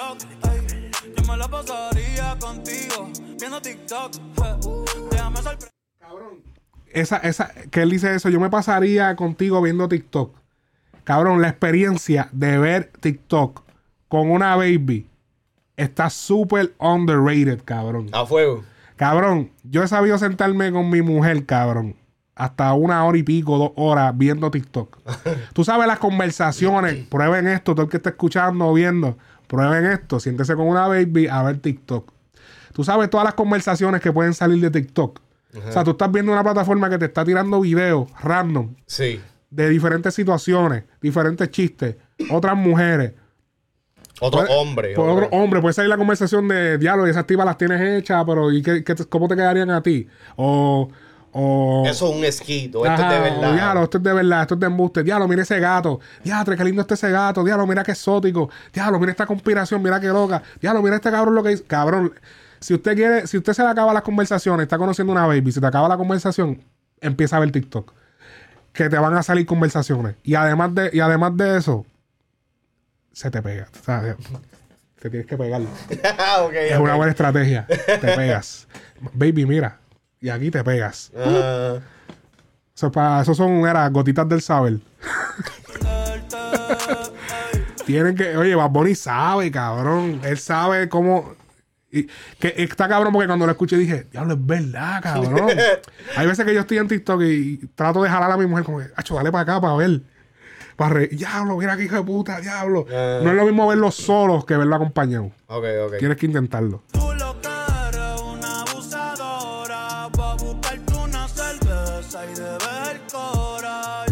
Esa, 6.91 7.17
esa, 7.17 7.51
que 7.69 7.81
él 7.81 7.91
dice 7.91 8.15
eso, 8.15 8.29
yo 8.29 8.39
me 8.39 8.49
pasaría 8.49 9.15
contigo 9.15 9.61
viendo 9.61 9.87
TikTok. 9.87 10.35
Cabrón, 11.03 11.41
la 11.41 11.49
experiencia 11.49 12.29
de 12.31 12.57
ver 12.57 12.91
TikTok 12.99 13.61
con 14.07 14.31
una 14.31 14.55
baby 14.55 15.07
está 15.77 16.09
súper 16.09 16.73
underrated, 16.79 17.61
cabrón. 17.63 18.09
A 18.11 18.25
fuego. 18.25 18.63
Cabrón, 18.97 19.51
yo 19.63 19.83
he 19.83 19.87
sabido 19.87 20.17
sentarme 20.17 20.71
con 20.71 20.89
mi 20.89 21.01
mujer, 21.01 21.45
cabrón. 21.45 21.95
Hasta 22.35 22.73
una 22.73 23.03
hora 23.05 23.17
y 23.17 23.23
pico, 23.23 23.57
dos 23.57 23.71
horas 23.75 24.15
viendo 24.17 24.51
TikTok. 24.51 24.97
Tú 25.53 25.63
sabes 25.63 25.87
las 25.87 25.99
conversaciones. 25.99 27.05
Prueben 27.07 27.47
esto, 27.47 27.73
todo 27.73 27.85
el 27.85 27.89
que 27.89 27.97
esté 27.97 28.09
escuchando 28.09 28.67
o 28.67 28.73
viendo. 28.73 29.17
Prueben 29.47 29.85
esto. 29.85 30.19
Siéntese 30.19 30.55
con 30.55 30.67
una 30.67 30.87
baby 30.87 31.27
a 31.27 31.41
ver 31.43 31.57
TikTok. 31.59 32.11
Tú 32.73 32.83
sabes 32.83 33.09
todas 33.09 33.23
las 33.25 33.33
conversaciones 33.33 34.01
que 34.01 34.11
pueden 34.11 34.33
salir 34.35 34.59
de 34.61 34.69
TikTok. 34.69 35.19
O 35.67 35.71
sea, 35.71 35.83
tú 35.83 35.91
estás 35.91 36.11
viendo 36.11 36.31
una 36.31 36.43
plataforma 36.43 36.89
que 36.89 36.99
te 36.99 37.05
está 37.05 37.25
tirando 37.25 37.59
videos 37.61 38.07
random 38.21 38.75
Sí. 38.85 39.19
de 39.49 39.69
diferentes 39.69 40.13
situaciones, 40.13 40.83
diferentes 41.01 41.49
chistes, 41.49 41.95
otras 42.29 42.55
mujeres. 42.55 43.13
Otro 44.19 44.41
Puede- 44.41 44.53
hombre. 44.57 44.93
Por 44.95 45.09
otro- 45.09 45.29
hombre, 45.31 45.61
puede 45.61 45.73
salir 45.73 45.89
la 45.89 45.97
conversación 45.97 46.47
de 46.47 46.77
diálogo 46.77 47.07
y 47.07 47.11
esas 47.11 47.27
tipas 47.27 47.45
las 47.45 47.57
tienes 47.57 47.79
hechas, 47.81 48.23
pero 48.25 48.51
¿y 48.51 48.61
qué, 48.63 48.83
cómo 49.09 49.27
te 49.27 49.35
quedarían 49.35 49.69
a 49.69 49.81
ti? 49.83 50.07
O. 50.35 50.89
o 51.33 51.83
Eso 51.85 52.09
es 52.09 52.15
un 52.17 52.25
esquito. 52.25 52.83
Esto 52.85 53.03
Ajá, 53.03 53.15
es 53.15 53.23
de 53.23 53.29
verdad. 53.29 53.53
diablo, 53.53 53.83
esto 53.83 53.97
es 53.99 54.03
de 54.03 54.13
verdad, 54.13 54.41
esto 54.41 54.53
es 54.55 54.59
de 54.59 54.65
embuste. 54.65 55.03
Diablo, 55.03 55.27
mira 55.27 55.43
ese 55.43 55.59
gato. 55.59 55.99
Diablo, 56.23 56.55
qué 56.57 56.63
lindo 56.63 56.81
está 56.81 56.95
ese 56.95 57.11
gato. 57.11 57.43
Diablo, 57.43 57.67
mira 57.67 57.83
qué 57.83 57.91
exótico. 57.91 58.49
Diablo, 58.73 58.99
mira 58.99 59.11
esta 59.11 59.27
conspiración, 59.27 59.83
mira 59.83 59.99
qué 59.99 60.07
loca. 60.07 60.41
Diablo, 60.59 60.81
mira 60.81 60.95
este 60.95 61.11
cabrón 61.11 61.35
lo 61.35 61.43
que 61.43 61.49
dice. 61.49 61.63
Cabrón, 61.65 62.13
si 62.59 62.73
usted 62.73 62.95
quiere, 62.95 63.27
si 63.27 63.37
usted 63.37 63.53
se 63.53 63.61
le 63.61 63.69
acaba 63.69 63.93
las 63.93 64.01
conversaciones, 64.01 64.63
está 64.63 64.79
conociendo 64.79 65.13
una 65.13 65.27
baby, 65.27 65.51
si 65.51 65.59
te 65.61 65.67
acaba 65.67 65.87
la 65.87 65.97
conversación, 65.97 66.63
empieza 67.01 67.37
a 67.37 67.39
ver 67.41 67.51
TikTok. 67.51 67.93
Que 68.73 68.89
te 68.89 68.97
van 68.97 69.13
a 69.15 69.21
salir 69.21 69.45
conversaciones. 69.45 70.15
Y 70.23 70.33
además 70.33 70.73
de, 70.73 70.89
y 70.91 70.99
además 71.01 71.37
de 71.37 71.57
eso, 71.57 71.85
se 73.17 73.31
te 73.31 73.41
pega. 73.41 73.67
O 73.81 73.83
sea, 73.83 74.15
te 75.01 75.09
tienes 75.09 75.25
que 75.27 75.35
pegar. 75.37 75.61
Ok, 76.41 76.53
Es 76.53 76.77
una 76.77 76.93
buena 76.95 77.11
estrategia. 77.11 77.65
Te 77.65 77.97
pegas. 78.15 78.67
Baby, 79.13 79.45
mira. 79.47 79.79
Y 80.21 80.29
aquí 80.29 80.51
te 80.51 80.63
pegas. 80.63 81.11
Ah, 81.17 81.77
Eso, 82.75 82.91
pa- 82.91 83.21
eso 83.21 83.33
son 83.33 83.65
era, 83.67 83.87
gotitas 83.89 84.29
del 84.29 84.41
saber. 84.41 84.77
Tienen 87.85 88.15
que. 88.15 88.35
Oye, 88.37 88.55
Bad 88.55 88.69
Bunny 88.69 88.95
sabe, 88.95 89.51
cabrón. 89.51 90.21
Él 90.23 90.37
sabe 90.37 90.87
cómo. 90.89 91.33
y- 91.91 92.07
que 92.39 92.53
está 92.57 92.87
cabrón 92.87 93.11
porque 93.13 93.27
cuando 93.27 93.45
lo 93.45 93.51
escuché 93.51 93.77
dije, 93.77 94.07
diablo, 94.11 94.33
es 94.35 94.45
verdad, 94.45 95.01
cabrón. 95.01 95.49
Hay 96.15 96.27
veces 96.27 96.45
que 96.45 96.53
yo 96.53 96.61
estoy 96.61 96.77
en 96.77 96.87
TikTok 96.87 97.21
y 97.23 97.57
trato 97.75 98.03
de 98.03 98.09
jalar 98.09 98.31
a 98.31 98.37
mi 98.37 98.45
mujer 98.45 98.63
como 98.65 98.79
que, 98.79 98.87
acho, 98.95 99.15
dale 99.15 99.31
para 99.31 99.41
acá 99.41 99.59
para 99.61 99.75
ver. 99.75 100.01
Para 100.77 100.93
re... 100.93 101.07
Diablo, 101.07 101.57
mira 101.57 101.75
qué 101.75 101.85
hijo 101.85 101.95
de 101.95 102.03
puta, 102.03 102.39
diablo. 102.39 102.85
Ah. 102.89 103.19
No 103.23 103.31
es 103.31 103.35
lo 103.35 103.45
mismo 103.45 103.67
verlo 103.67 103.91
solos 103.91 104.45
que 104.45 104.55
verlo 104.55 104.75
acompañado. 104.75 105.31
ok, 105.47 105.65
ok. 105.87 105.97
Tienes 105.97 106.17
que 106.17 106.27
intentarlo. 106.27 106.83
Tú 106.91 107.11
lo 107.13 107.41
que 107.41 107.49
eres 107.89 108.21
una 108.21 108.61
abusadora. 108.61 110.07
Pa' 110.15 110.35
buscarte 110.35 110.93
una 110.93 111.27
cerveza 111.27 112.25
y 112.25 112.35
de 112.35 112.43
ver 112.43 113.01
cora. 113.11 114.05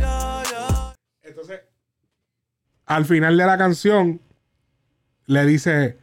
Entonces, 1.22 1.62
al 2.88 3.06
final 3.06 3.38
de 3.38 3.46
la 3.46 3.58
canción, 3.60 4.20
le 5.28 5.46
dice, 5.46 6.00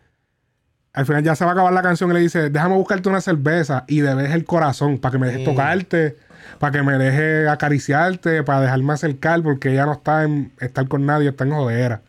al 0.92 1.06
final 1.06 1.24
ya 1.24 1.34
se 1.34 1.44
va 1.44 1.50
a 1.50 1.54
acabar 1.54 1.72
la 1.72 1.82
canción 1.82 2.08
y 2.10 2.14
le 2.14 2.20
dice, 2.20 2.50
déjame 2.50 2.76
buscarte 2.76 3.08
una 3.08 3.20
cerveza 3.20 3.84
y 3.88 4.00
debes 4.00 4.30
el 4.30 4.44
corazón 4.44 4.98
para 4.98 5.10
que 5.12 5.18
me 5.18 5.26
dejes 5.26 5.44
tocarte, 5.44 6.16
para 6.62 6.70
que 6.78 6.82
me 6.84 6.96
dejes 6.96 7.48
acariciarte, 7.48 8.44
para 8.44 8.60
dejarme 8.60 8.92
acercar, 8.92 9.42
porque 9.42 9.72
ella 9.72 9.84
no 9.84 9.94
está 9.94 10.22
en 10.22 10.52
estar 10.60 10.86
con 10.86 11.04
nadie, 11.04 11.30
está 11.30 11.42
en 11.42 11.50
jodera. 11.50 12.02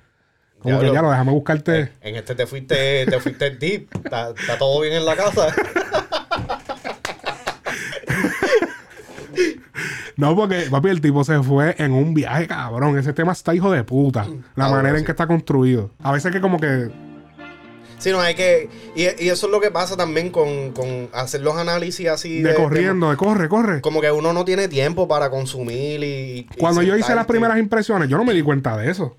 Como 0.60 0.80
que 0.80 0.94
ya 0.94 1.02
lo 1.02 1.10
déjame 1.10 1.32
buscarte. 1.32 1.92
En 2.02 2.16
este 2.16 2.36
te 2.36 2.46
fuiste, 2.46 3.08
te 3.08 3.20
fuiste 3.20 3.50
deep. 3.50 3.88
¿Está, 4.06 4.30
está 4.30 4.56
todo 4.60 4.80
bien 4.82 4.94
en 4.94 5.06
la 5.08 5.16
casa? 5.16 5.48
No, 10.16 10.36
porque, 10.36 10.68
papi, 10.70 10.90
el 10.90 11.02
tipo 11.02 11.24
se 11.24 11.42
fue 11.42 11.76
en 11.80 11.92
un 11.92 12.14
viaje, 12.14 12.48
cabrón. 12.48 12.96
Ese 13.00 13.14
tema 13.14 13.32
está 13.32 13.56
hijo 13.56 13.72
de 13.72 13.84
puta. 13.84 14.26
La 14.56 14.66
Ah, 14.68 14.70
manera 14.70 14.82
bueno, 14.82 14.98
en 15.00 15.06
que 15.06 15.12
está 15.12 15.26
construido. 15.26 15.90
A 16.04 16.12
veces 16.12 16.32
que 16.32 16.40
como 16.40 16.60
que 16.60 16.92
Sí, 18.04 18.12
no, 18.12 18.20
hay 18.20 18.36
que. 18.36 18.70
Y, 18.98 19.04
y 19.04 19.30
eso 19.30 19.46
es 19.46 19.52
lo 19.52 19.62
que 19.62 19.72
pasa 19.72 19.96
también 19.96 20.30
con, 20.30 20.74
con 20.74 21.08
hacer 21.14 21.40
los 21.40 21.56
análisis 21.56 22.10
así. 22.10 22.42
de 22.42 22.54
corriendo, 22.54 23.10
de 23.10 23.16
corre, 23.16 23.48
corre. 23.48 23.80
como 23.80 24.02
que 24.02 24.12
uno 24.12 24.34
no 24.34 24.44
tiene 24.44 24.68
tiempo 24.68 25.08
para 25.08 25.30
consumir 25.30 26.04
y. 26.04 26.40
y 26.54 26.60
Cuando 26.60 26.82
yo 26.82 26.98
hice 26.98 27.16
las 27.16 27.26
primeras 27.26 27.58
impresiones, 27.60 28.10
yo 28.10 28.18
no 28.18 28.26
me 28.26 28.34
di 28.34 28.42
cuenta 28.42 28.76
de 28.76 28.92
eso. 28.92 29.16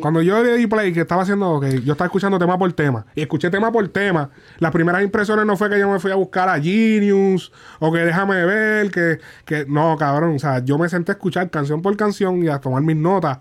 Cuando 0.00 0.22
yo 0.22 0.40
le 0.40 0.56
di 0.56 0.68
play, 0.68 0.92
que 0.92 1.00
estaba 1.00 1.22
haciendo, 1.22 1.58
que 1.58 1.82
yo 1.82 1.92
estaba 1.92 2.06
escuchando 2.06 2.38
tema 2.38 2.56
por 2.56 2.72
tema, 2.72 3.06
y 3.16 3.22
escuché 3.22 3.50
tema 3.50 3.72
por 3.72 3.86
tema, 3.88 4.30
las 4.60 4.70
primeras 4.70 5.02
impresiones 5.02 5.44
no 5.44 5.56
fue 5.56 5.68
que 5.68 5.80
yo 5.80 5.90
me 5.90 5.98
fui 5.98 6.12
a 6.12 6.14
buscar 6.14 6.48
a 6.48 6.60
Genius, 6.60 7.52
o 7.80 7.92
que 7.92 7.98
déjame 7.98 8.46
ver, 8.46 8.90
que, 8.92 9.18
que 9.44 9.66
no, 9.66 9.96
cabrón, 9.98 10.36
o 10.36 10.38
sea, 10.38 10.64
yo 10.64 10.78
me 10.78 10.88
senté 10.88 11.10
a 11.10 11.14
escuchar 11.16 11.50
canción 11.50 11.82
por 11.82 11.96
canción 11.96 12.42
y 12.42 12.48
a 12.48 12.60
tomar 12.60 12.82
mis 12.82 12.96
notas. 12.96 13.40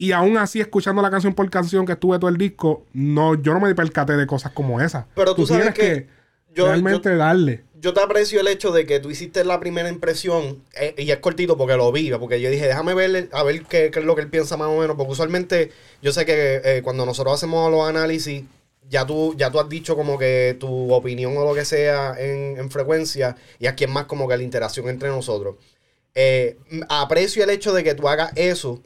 Y 0.00 0.12
aún 0.12 0.38
así, 0.38 0.60
escuchando 0.62 1.02
la 1.02 1.10
canción 1.10 1.34
por 1.34 1.50
canción 1.50 1.84
que 1.84 1.92
estuve 1.92 2.18
todo 2.18 2.30
el 2.30 2.38
disco, 2.38 2.86
no, 2.94 3.34
yo 3.34 3.52
no 3.52 3.60
me 3.60 3.74
percaté 3.74 4.16
de 4.16 4.26
cosas 4.26 4.50
como 4.52 4.80
esas. 4.80 5.04
Pero 5.14 5.34
tú 5.34 5.46
sabes 5.46 5.74
que 5.74 6.06
yo- 6.54 6.64
realmente 6.68 7.10
yo- 7.10 7.16
darle. 7.18 7.64
Yo 7.82 7.92
te 7.92 8.00
aprecio 8.00 8.40
el 8.40 8.48
hecho 8.48 8.72
de 8.72 8.86
que 8.86 8.98
tú 8.98 9.10
hiciste 9.10 9.44
la 9.44 9.60
primera 9.60 9.90
impresión, 9.90 10.62
eh, 10.74 10.94
y 10.96 11.10
es 11.10 11.18
cortito 11.18 11.56
porque 11.58 11.76
lo 11.76 11.92
vi, 11.92 12.10
porque 12.12 12.40
yo 12.40 12.50
dije, 12.50 12.66
déjame 12.66 12.94
ver, 12.94 13.28
a 13.32 13.42
ver 13.42 13.62
qué, 13.66 13.90
qué 13.90 13.98
es 14.00 14.04
lo 14.06 14.14
que 14.14 14.22
él 14.22 14.28
piensa 14.28 14.56
más 14.56 14.68
o 14.68 14.78
menos, 14.80 14.96
porque 14.96 15.12
usualmente 15.12 15.70
yo 16.00 16.12
sé 16.12 16.24
que 16.24 16.62
eh, 16.64 16.80
cuando 16.82 17.04
nosotros 17.04 17.34
hacemos 17.34 17.70
los 17.70 17.86
análisis 17.86 18.44
ya 18.88 19.06
tú, 19.06 19.34
ya 19.36 19.50
tú 19.50 19.60
has 19.60 19.68
dicho 19.68 19.96
como 19.96 20.18
que 20.18 20.56
tu 20.58 20.92
opinión 20.94 21.36
o 21.36 21.44
lo 21.44 21.54
que 21.54 21.64
sea 21.66 22.14
en, 22.18 22.58
en 22.58 22.70
frecuencia 22.70 23.36
y 23.58 23.66
aquí 23.66 23.84
es 23.84 23.90
más 23.90 24.06
como 24.06 24.26
que 24.26 24.36
la 24.38 24.42
interacción 24.42 24.88
entre 24.88 25.08
nosotros. 25.10 25.56
Eh, 26.14 26.56
aprecio 26.88 27.44
el 27.44 27.50
hecho 27.50 27.72
de 27.74 27.84
que 27.84 27.94
tú 27.94 28.08
hagas 28.08 28.32
eso 28.34 28.82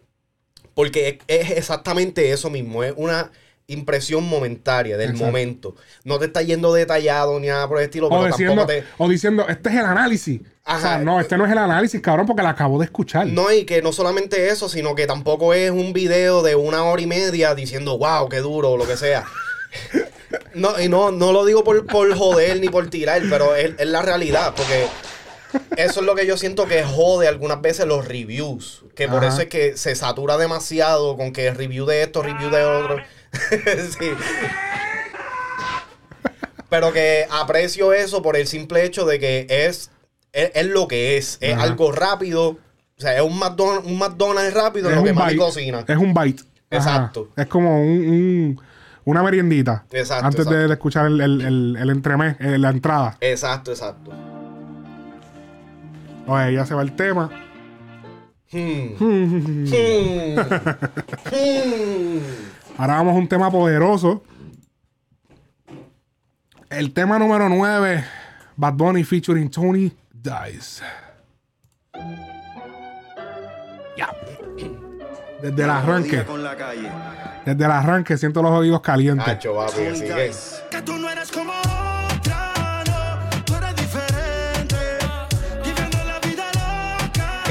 porque 0.74 1.18
es, 1.26 1.50
es 1.50 1.58
exactamente 1.58 2.30
eso 2.30 2.50
mismo, 2.50 2.84
es 2.84 2.92
una 2.96 3.30
impresión 3.66 4.28
momentaria 4.28 4.96
del 4.98 5.10
Exacto. 5.10 5.26
momento. 5.26 5.74
No 6.04 6.18
te 6.18 6.26
está 6.26 6.42
yendo 6.42 6.74
detallado 6.74 7.40
ni 7.40 7.46
nada 7.46 7.66
por 7.66 7.78
el 7.78 7.84
estilo, 7.84 8.08
O 8.08 8.10
pero 8.10 8.26
diciendo, 8.26 8.66
te... 8.66 8.84
o 8.98 9.08
diciendo, 9.08 9.46
este 9.48 9.70
es 9.70 9.76
el 9.76 9.84
análisis. 9.86 10.40
O 10.66 10.78
sea, 10.78 10.94
Ajá. 10.94 10.98
no, 10.98 11.20
este 11.20 11.36
no 11.38 11.46
es 11.46 11.52
el 11.52 11.58
análisis, 11.58 12.00
cabrón, 12.00 12.26
porque 12.26 12.42
la 12.42 12.50
acabo 12.50 12.78
de 12.78 12.84
escuchar. 12.86 13.26
No, 13.26 13.50
y 13.52 13.64
que 13.64 13.80
no 13.82 13.92
solamente 13.92 14.48
eso, 14.48 14.68
sino 14.68 14.94
que 14.94 15.06
tampoco 15.06 15.54
es 15.54 15.70
un 15.70 15.92
video 15.92 16.42
de 16.42 16.54
una 16.56 16.84
hora 16.84 17.00
y 17.00 17.06
media 17.06 17.54
diciendo, 17.54 17.96
wow, 17.98 18.28
qué 18.28 18.38
duro, 18.38 18.72
o 18.72 18.76
lo 18.76 18.86
que 18.86 18.96
sea. 18.96 19.24
No, 20.54 20.80
y 20.80 20.88
no, 20.88 21.10
no 21.10 21.32
lo 21.32 21.44
digo 21.44 21.64
por, 21.64 21.86
por 21.86 22.12
joder 22.16 22.60
ni 22.60 22.68
por 22.68 22.88
tirar, 22.88 23.20
pero 23.28 23.54
es, 23.54 23.72
es 23.78 23.86
la 23.86 24.02
realidad, 24.02 24.52
porque 24.56 24.86
eso 25.76 26.00
es 26.00 26.06
lo 26.06 26.14
que 26.14 26.26
yo 26.26 26.36
siento 26.36 26.66
que 26.66 26.82
jode 26.84 27.28
algunas 27.28 27.60
veces 27.60 27.86
los 27.86 28.06
reviews. 28.06 28.84
Que 28.94 29.08
por 29.08 29.18
Ajá. 29.24 29.28
eso 29.28 29.42
es 29.42 29.48
que 29.48 29.76
se 29.76 29.94
satura 29.94 30.36
demasiado 30.36 31.16
con 31.16 31.32
que 31.32 31.50
review 31.52 31.86
de 31.86 32.02
esto, 32.02 32.22
review 32.22 32.50
de 32.50 32.64
otro. 32.64 32.96
sí. 33.98 34.10
Pero 36.68 36.92
que 36.92 37.26
aprecio 37.30 37.92
eso 37.92 38.22
por 38.22 38.36
el 38.36 38.46
simple 38.46 38.84
hecho 38.84 39.04
de 39.06 39.18
que 39.20 39.46
es, 39.48 39.90
es, 40.32 40.50
es 40.54 40.66
lo 40.66 40.88
que 40.88 41.16
es. 41.16 41.38
Es 41.40 41.54
Ajá. 41.54 41.62
algo 41.64 41.92
rápido. 41.92 42.48
O 42.96 43.00
sea, 43.00 43.14
es 43.16 43.22
un 43.22 43.38
McDonald's, 43.38 43.86
un 43.86 43.98
McDonald's 43.98 44.54
rápido 44.54 44.88
en 44.90 44.96
lo 44.96 45.04
que 45.04 45.12
mami 45.12 45.36
cocina. 45.36 45.84
Es 45.86 45.96
un 45.96 46.14
bite. 46.14 46.42
Ajá. 46.70 46.76
Exacto. 46.96 47.28
Es 47.36 47.46
como 47.46 47.80
un, 47.80 47.88
un- 47.90 48.60
una 49.04 49.22
meriendita. 49.22 49.84
Exacto, 49.92 50.24
Antes 50.26 50.40
exacto. 50.46 50.66
De, 50.68 50.72
escuchar 50.72 51.06
el, 51.06 51.20
el, 51.20 51.40
el, 51.42 51.76
el 51.78 51.90
entremés, 51.90 52.36
eh, 52.40 52.56
la 52.58 52.70
entrada. 52.70 53.16
Exacto, 53.20 53.70
exacto. 53.70 54.12
Oye, 56.26 56.54
ya 56.54 56.64
se 56.66 56.74
va 56.74 56.82
el 56.82 56.94
tema. 56.96 57.30
Hmm. 58.52 58.94
Hmm. 61.34 62.18
Ahora 62.78 62.94
vamos 62.96 63.14
a 63.14 63.18
un 63.18 63.28
tema 63.28 63.50
poderoso. 63.50 64.22
El 66.70 66.92
tema 66.92 67.18
número 67.18 67.48
9, 67.48 68.04
Bad 68.56 68.72
Bunny 68.74 69.04
featuring 69.04 69.50
Tony 69.50 69.92
Dice. 70.12 70.84
Ya. 73.96 74.10
Desde 75.42 75.62
el 75.62 75.70
arranque, 75.70 76.24
desde 77.44 77.64
el 77.64 77.70
arranque 77.70 78.16
siento 78.16 78.42
los 78.42 78.52
oídos 78.52 78.80
calientes. 78.80 79.26
Papi, 79.46 79.86
así 79.86 80.04
que- 80.04 80.32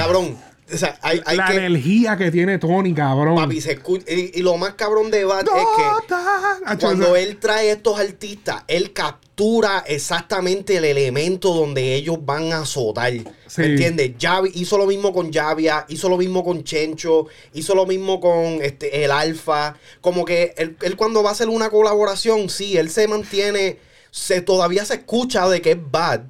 Cabrón. 0.04 0.38
O 0.74 0.78
sea, 0.78 0.98
hay, 1.02 1.22
hay 1.26 1.38
la 1.38 1.48
que. 1.48 1.56
energía 1.58 2.18
que 2.18 2.32
tiene 2.32 2.58
Tony, 2.58 2.94
cabrón. 2.94 3.36
Papi, 3.36 3.62
se 3.62 3.74
escucha. 3.74 4.06
Y, 4.12 4.32
y 4.36 4.42
lo 4.42 4.58
más 4.58 4.74
cabrón 4.74 5.12
de 5.12 5.26
Bad 5.26 5.46
es 5.46 5.66
que. 5.78 6.78
Cuando 6.80 7.16
él 7.16 7.38
trae 7.38 7.72
estos 7.72 8.00
artistas, 8.00 8.64
él 8.68 8.94
captura 8.94 9.84
exactamente 9.86 10.78
el 10.78 10.86
elemento 10.86 11.54
donde 11.54 11.94
ellos 11.96 12.18
van 12.22 12.54
a 12.54 12.62
azotar. 12.62 13.12
Sí. 13.12 13.62
¿Me 13.62 13.66
entiendes? 13.68 14.14
Javi 14.20 14.52
hizo 14.56 14.78
lo 14.78 14.86
mismo 14.86 15.14
con 15.14 15.32
Javia, 15.32 15.86
hizo 15.90 16.10
lo 16.10 16.18
mismo 16.18 16.44
con 16.44 16.64
Chencho, 16.64 17.28
hizo 17.54 17.76
lo 17.76 17.86
mismo 17.86 18.20
con 18.20 18.62
este, 18.62 19.04
el 19.04 19.12
Alfa. 19.12 19.76
Como 20.02 20.24
que 20.26 20.54
él, 20.58 20.78
él 20.82 20.96
cuando 20.96 21.22
va 21.22 21.30
a 21.30 21.34
hacer 21.34 21.50
una 21.50 21.70
colaboración, 21.70 22.50
sí, 22.50 22.78
él 22.78 22.90
se 22.90 23.08
mantiene, 23.08 23.80
se, 24.12 24.42
todavía 24.42 24.86
se 24.86 24.96
escucha 24.96 25.48
de 25.50 25.62
que 25.62 25.72
es 25.72 25.92
bad. 25.92 26.22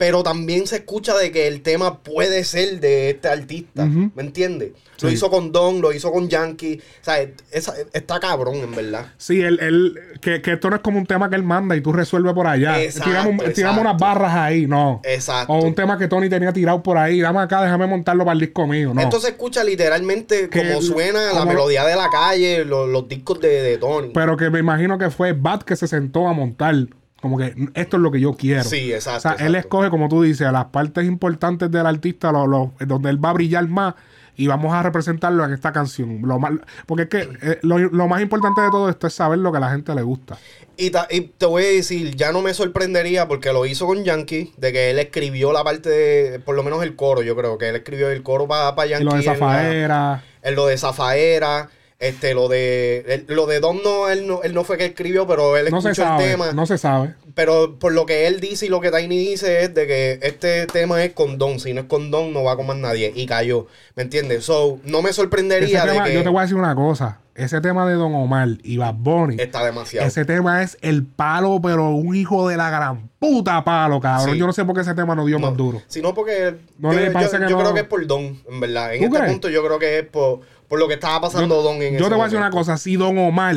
Pero 0.00 0.22
también 0.22 0.66
se 0.66 0.76
escucha 0.76 1.14
de 1.14 1.30
que 1.30 1.46
el 1.46 1.60
tema 1.60 1.98
puede 1.98 2.42
ser 2.44 2.80
de 2.80 3.10
este 3.10 3.28
artista. 3.28 3.84
¿Me 3.84 4.22
entiendes? 4.22 4.70
Lo 5.02 5.10
hizo 5.10 5.30
con 5.30 5.52
Don, 5.52 5.82
lo 5.82 5.92
hizo 5.92 6.10
con 6.10 6.26
Yankee. 6.30 6.80
O 7.02 7.04
sea, 7.04 7.18
esa- 7.52 7.74
está 7.92 8.18
cabrón, 8.18 8.56
en 8.56 8.74
verdad. 8.74 9.12
Sí, 9.18 9.42
él, 9.42 9.58
él- 9.60 9.98
que, 10.22 10.40
que 10.40 10.52
esto 10.54 10.70
no 10.70 10.76
es 10.76 10.82
como 10.82 10.96
un 10.98 11.04
tema 11.04 11.28
que 11.28 11.36
él 11.36 11.42
manda 11.42 11.76
y 11.76 11.82
tú 11.82 11.92
resuelves 11.92 12.32
por 12.32 12.46
allá. 12.46 12.80
Exacto, 12.82 13.10
tiramos, 13.10 13.32
exacto. 13.34 13.52
tiramos 13.54 13.80
unas 13.82 13.98
barras 13.98 14.34
ahí, 14.34 14.66
no. 14.66 15.02
Exacto. 15.04 15.52
O 15.52 15.62
un 15.66 15.74
tema 15.74 15.98
que 15.98 16.08
Tony 16.08 16.30
tenía 16.30 16.52
tirado 16.54 16.82
por 16.82 16.96
ahí. 16.96 17.20
Dame 17.20 17.40
acá, 17.40 17.62
déjame 17.62 17.86
montarlo 17.86 18.24
para 18.24 18.32
el 18.32 18.40
disco 18.40 18.66
mío. 18.66 18.94
No. 18.94 19.02
Esto 19.02 19.20
se 19.20 19.28
escucha 19.28 19.62
literalmente 19.64 20.48
Que 20.48 20.66
como 20.68 20.80
suena 20.80 21.34
la 21.34 21.44
melodía 21.44 21.84
de 21.84 21.96
la 21.96 22.08
calle, 22.08 22.64
lo- 22.64 22.86
los, 22.86 23.06
discos 23.06 23.38
de, 23.40 23.60
de 23.62 23.76
Tony. 23.76 24.12
Pero 24.14 24.38
que 24.38 24.48
me 24.48 24.60
imagino 24.60 24.96
que 24.96 25.10
fue 25.10 25.34
Bad 25.34 25.60
que 25.64 25.76
se 25.76 25.86
sentó 25.86 26.26
a 26.26 26.32
montar. 26.32 26.74
Como 27.20 27.36
que 27.36 27.54
esto 27.74 27.96
es 27.98 28.02
lo 28.02 28.10
que 28.10 28.20
yo 28.20 28.34
quiero. 28.34 28.64
Sí, 28.64 28.92
exacto, 28.92 29.28
O 29.30 29.36
sea, 29.36 29.46
él 29.46 29.54
escoge, 29.54 29.90
como 29.90 30.08
tú 30.08 30.22
dices, 30.22 30.50
las 30.50 30.66
partes 30.66 31.04
importantes 31.04 31.70
del 31.70 31.84
artista, 31.86 32.32
lo- 32.32 32.46
lo- 32.46 32.72
donde 32.86 33.10
él 33.10 33.22
va 33.22 33.30
a 33.30 33.32
brillar 33.34 33.66
más. 33.68 33.94
Y 34.36 34.46
vamos 34.46 34.72
a 34.72 34.82
representarlo 34.82 35.44
en 35.44 35.52
esta 35.52 35.70
canción. 35.70 36.22
Lo 36.24 36.38
más, 36.38 36.52
porque 36.86 37.02
es 37.02 37.08
que 37.10 37.28
eh, 37.42 37.58
lo, 37.60 37.78
lo 37.78 38.08
más 38.08 38.22
importante 38.22 38.62
de 38.62 38.70
todo 38.70 38.88
esto 38.88 39.06
es 39.06 39.12
saber 39.12 39.38
lo 39.38 39.50
que 39.52 39.58
a 39.58 39.60
la 39.60 39.70
gente 39.70 39.94
le 39.94 40.00
gusta. 40.00 40.38
Y, 40.78 40.88
ta- 40.88 41.08
y 41.10 41.20
te 41.36 41.44
voy 41.44 41.62
a 41.62 41.66
decir, 41.66 42.16
ya 42.16 42.32
no 42.32 42.40
me 42.40 42.54
sorprendería 42.54 43.28
porque 43.28 43.52
lo 43.52 43.66
hizo 43.66 43.84
con 43.86 44.02
Yankee, 44.02 44.54
de 44.56 44.72
que 44.72 44.90
él 44.92 44.98
escribió 44.98 45.52
la 45.52 45.62
parte 45.62 45.90
de, 45.90 46.38
por 46.40 46.56
lo 46.56 46.62
menos 46.62 46.82
el 46.82 46.96
coro, 46.96 47.20
yo 47.22 47.36
creo 47.36 47.58
que 47.58 47.68
él 47.68 47.76
escribió 47.76 48.08
el 48.08 48.22
coro 48.22 48.48
para 48.48 48.74
Yankee. 48.86 49.02
Y 49.02 49.04
lo 49.04 49.12
de 49.12 49.18
en 49.20 49.26
la- 49.26 49.34
Zafaera. 49.34 50.24
en 50.42 50.54
lo 50.54 50.66
de 50.68 50.78
Zafaera, 50.78 51.68
este, 52.00 52.34
lo 52.34 52.48
de, 52.48 53.04
el- 53.28 53.34
lo 53.36 53.46
de 53.46 53.60
Don 53.60 53.80
no 53.84 54.08
él, 54.08 54.26
no, 54.26 54.42
él 54.42 54.52
no 54.54 54.64
fue 54.64 54.76
que 54.78 54.86
escribió, 54.86 55.26
pero 55.26 55.56
él 55.56 55.68
No 55.70 55.80
se 55.80 55.90
escuchó 55.90 56.10
el 56.18 56.30
tema. 56.30 56.52
No 56.52 56.66
se 56.66 56.78
sabe. 56.78 57.14
Pero 57.34 57.78
por 57.78 57.92
lo 57.92 58.06
que 58.06 58.26
él 58.26 58.40
dice 58.40 58.66
y 58.66 58.68
lo 58.68 58.80
que 58.80 58.90
Tiny 58.90 59.16
dice 59.18 59.62
es 59.62 59.72
de 59.74 59.86
que 59.86 60.18
este 60.22 60.66
tema 60.66 61.02
es 61.04 61.12
con 61.12 61.38
Don. 61.38 61.60
Si 61.60 61.72
no 61.72 61.82
es 61.82 61.86
con 61.86 62.10
Don, 62.10 62.32
no 62.32 62.42
va 62.42 62.56
con 62.56 62.66
más 62.66 62.76
nadie. 62.76 63.12
Y 63.14 63.26
cayó. 63.26 63.66
¿Me 63.94 64.02
entiendes? 64.02 64.44
So, 64.44 64.80
no 64.84 65.00
me 65.02 65.12
sorprendería 65.12 65.84
tema, 65.84 66.04
de 66.08 66.14
yo 66.14 66.20
te 66.20 66.24
que 66.24 66.28
voy 66.30 66.38
a 66.38 66.42
decir 66.42 66.56
una 66.56 66.74
cosa. 66.74 67.20
Ese 67.36 67.60
tema 67.62 67.88
de 67.88 67.94
Don 67.94 68.14
Omar 68.14 68.48
y 68.62 68.76
Bad 68.76 68.94
Bunny. 68.98 69.36
está 69.38 69.64
demasiado. 69.64 70.06
Ese 70.06 70.24
tema 70.26 70.62
es 70.62 70.76
el 70.82 71.06
palo, 71.06 71.60
pero 71.62 71.90
un 71.90 72.14
hijo 72.14 72.46
de 72.48 72.56
la 72.58 72.68
gran 72.70 73.08
puta 73.18 73.62
palo, 73.64 73.98
cabrón. 74.00 74.34
Sí. 74.34 74.38
Yo 74.38 74.46
no 74.46 74.52
sé 74.52 74.64
por 74.64 74.74
qué 74.74 74.82
ese 74.82 74.94
tema 74.94 75.14
no 75.14 75.24
dio 75.24 75.38
No, 75.38 75.46
más 75.48 75.56
duro. 75.56 75.80
Sino 75.86 76.12
porque 76.12 76.56
No 76.78 76.92
yo, 76.92 76.98
le 76.98 77.06
yo- 77.06 77.12
que 77.30 77.48
yo 77.48 77.58
creo 77.58 77.72
que 77.74 77.80
es 77.80 77.86
por 77.86 78.06
Don, 78.06 78.42
en 78.50 78.60
verdad. 78.60 78.92
En 78.94 79.00
¿Tú 79.00 79.06
este 79.06 79.18
crees? 79.18 79.32
punto 79.32 79.48
yo 79.48 79.64
creo 79.64 79.78
que 79.78 79.98
es 80.00 80.06
por, 80.06 80.40
por 80.70 80.78
lo 80.78 80.88
que 80.88 80.94
estaba 80.94 81.20
pasando 81.20 81.60
Don 81.62 81.82
en 81.82 81.92
Yo 81.98 81.98
ese 81.98 82.08
te 82.08 82.14
voy 82.14 82.20
a 82.22 82.24
decir 82.24 82.38
una 82.38 82.50
cosa. 82.50 82.78
Si 82.78 82.96
Don 82.96 83.18
Omar, 83.18 83.56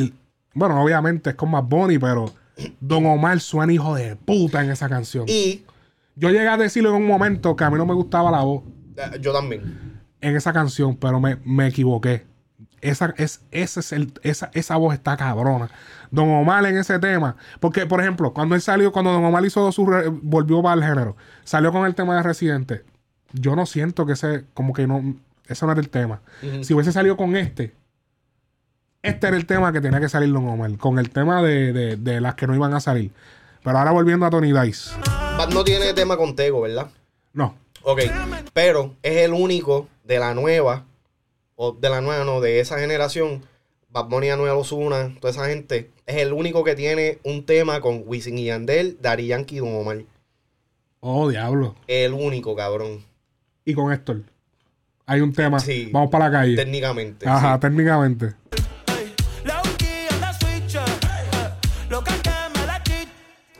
bueno, 0.52 0.82
obviamente 0.82 1.30
es 1.30 1.36
con 1.36 1.50
Bad 1.50 1.62
Bunny, 1.64 1.98
pero 1.98 2.30
Don 2.80 3.06
Omar 3.06 3.40
suena 3.40 3.72
hijo 3.72 3.94
de 3.94 4.16
puta 4.16 4.62
en 4.62 4.70
esa 4.70 4.88
canción. 4.88 5.24
Y 5.28 5.64
Yo 6.16 6.28
llegué 6.28 6.48
a 6.48 6.56
decirlo 6.58 6.90
en 6.90 6.96
un 6.96 7.06
momento 7.06 7.56
que 7.56 7.64
a 7.64 7.70
mí 7.70 7.78
no 7.78 7.86
me 7.86 7.94
gustaba 7.94 8.30
la 8.30 8.40
voz 8.40 8.62
eh, 8.96 9.18
yo 9.20 9.32
también. 9.32 10.02
en 10.20 10.36
esa 10.36 10.52
canción, 10.52 10.96
pero 10.96 11.18
me, 11.20 11.36
me 11.44 11.68
equivoqué. 11.68 12.26
Esa, 12.80 13.14
es, 13.16 13.40
ese 13.50 13.80
es 13.80 13.92
el, 13.92 14.12
esa, 14.22 14.50
esa 14.52 14.76
voz 14.76 14.92
está 14.92 15.16
cabrona. 15.16 15.70
Don 16.10 16.28
Omar 16.28 16.66
en 16.66 16.76
ese 16.76 16.98
tema. 16.98 17.34
Porque, 17.58 17.86
por 17.86 18.00
ejemplo, 18.00 18.34
cuando 18.34 18.54
él 18.54 18.60
salió, 18.60 18.92
cuando 18.92 19.10
Don 19.12 19.24
Omar 19.24 19.42
hizo 19.46 19.72
su. 19.72 19.86
re- 19.86 20.08
volvió 20.08 20.62
para 20.62 20.74
el 20.74 20.82
género, 20.86 21.16
salió 21.44 21.72
con 21.72 21.86
el 21.86 21.94
tema 21.94 22.14
de 22.16 22.22
Residente. 22.22 22.84
Yo 23.32 23.56
no 23.56 23.64
siento 23.64 24.04
que 24.04 24.12
ese. 24.12 24.44
Como 24.52 24.74
que 24.74 24.86
no. 24.86 25.14
Ese 25.46 25.66
no 25.66 25.72
era 25.72 25.80
el 25.80 25.88
tema. 25.90 26.22
Si 26.62 26.72
hubiese 26.74 26.92
salido 26.92 27.16
con 27.16 27.36
este. 27.36 27.72
Este 29.02 29.26
era 29.26 29.36
el 29.36 29.44
tema 29.46 29.72
que 29.72 29.80
tenía 29.82 30.00
que 30.00 30.08
salir 30.08 30.32
Don 30.32 30.46
Omar. 30.48 30.76
Con 30.78 30.98
el 30.98 31.10
tema 31.10 31.42
de, 31.42 31.72
de- 31.72 31.96
de 31.96 32.20
las 32.20 32.34
que 32.36 32.46
no 32.46 32.54
iban 32.54 32.72
a 32.72 32.80
salir. 32.80 33.10
Pero 33.62 33.78
ahora 33.78 33.90
volviendo 33.90 34.24
a 34.26 34.30
Tony 34.30 34.52
Dice. 34.52 34.94
Bad 35.36 35.50
no 35.50 35.64
tiene 35.64 35.92
tema 35.92 36.16
con 36.16 36.34
Tego, 36.36 36.62
¿verdad? 36.62 36.90
No. 37.32 37.54
Ok, 37.82 38.00
pero 38.54 38.94
es 39.02 39.18
el 39.18 39.32
único 39.34 39.88
de 40.04 40.18
la 40.18 40.32
nueva, 40.34 40.84
o 41.54 41.72
de 41.72 41.90
la 41.90 42.00
nueva, 42.00 42.24
no, 42.24 42.40
de 42.40 42.60
esa 42.60 42.78
generación, 42.78 43.42
Bad 43.90 44.06
Bunny, 44.08 44.30
Anuel 44.30 44.52
Ozuna, 44.52 45.14
toda 45.20 45.30
esa 45.32 45.46
gente, 45.48 45.90
es 46.06 46.16
el 46.16 46.32
único 46.32 46.64
que 46.64 46.74
tiene 46.74 47.18
un 47.24 47.44
tema 47.44 47.80
con 47.82 48.02
Wisin 48.06 48.38
y 48.38 48.46
Yandel, 48.46 48.96
Dari 49.02 49.26
Yankee 49.26 49.56
y 49.56 49.58
Don 49.58 49.74
Omar. 49.74 49.98
Oh, 51.00 51.28
diablo. 51.28 51.74
El 51.86 52.14
único, 52.14 52.56
cabrón. 52.56 53.04
Y 53.66 53.74
con 53.74 53.92
Héctor. 53.92 54.22
Hay 55.06 55.20
un 55.20 55.32
tema. 55.32 55.60
Sí. 55.60 55.90
Vamos 55.92 56.10
para 56.10 56.26
la 56.26 56.38
calle. 56.38 56.56
Técnicamente. 56.56 57.28
Ajá, 57.28 57.54
sí. 57.54 57.60
técnicamente. 57.60 58.34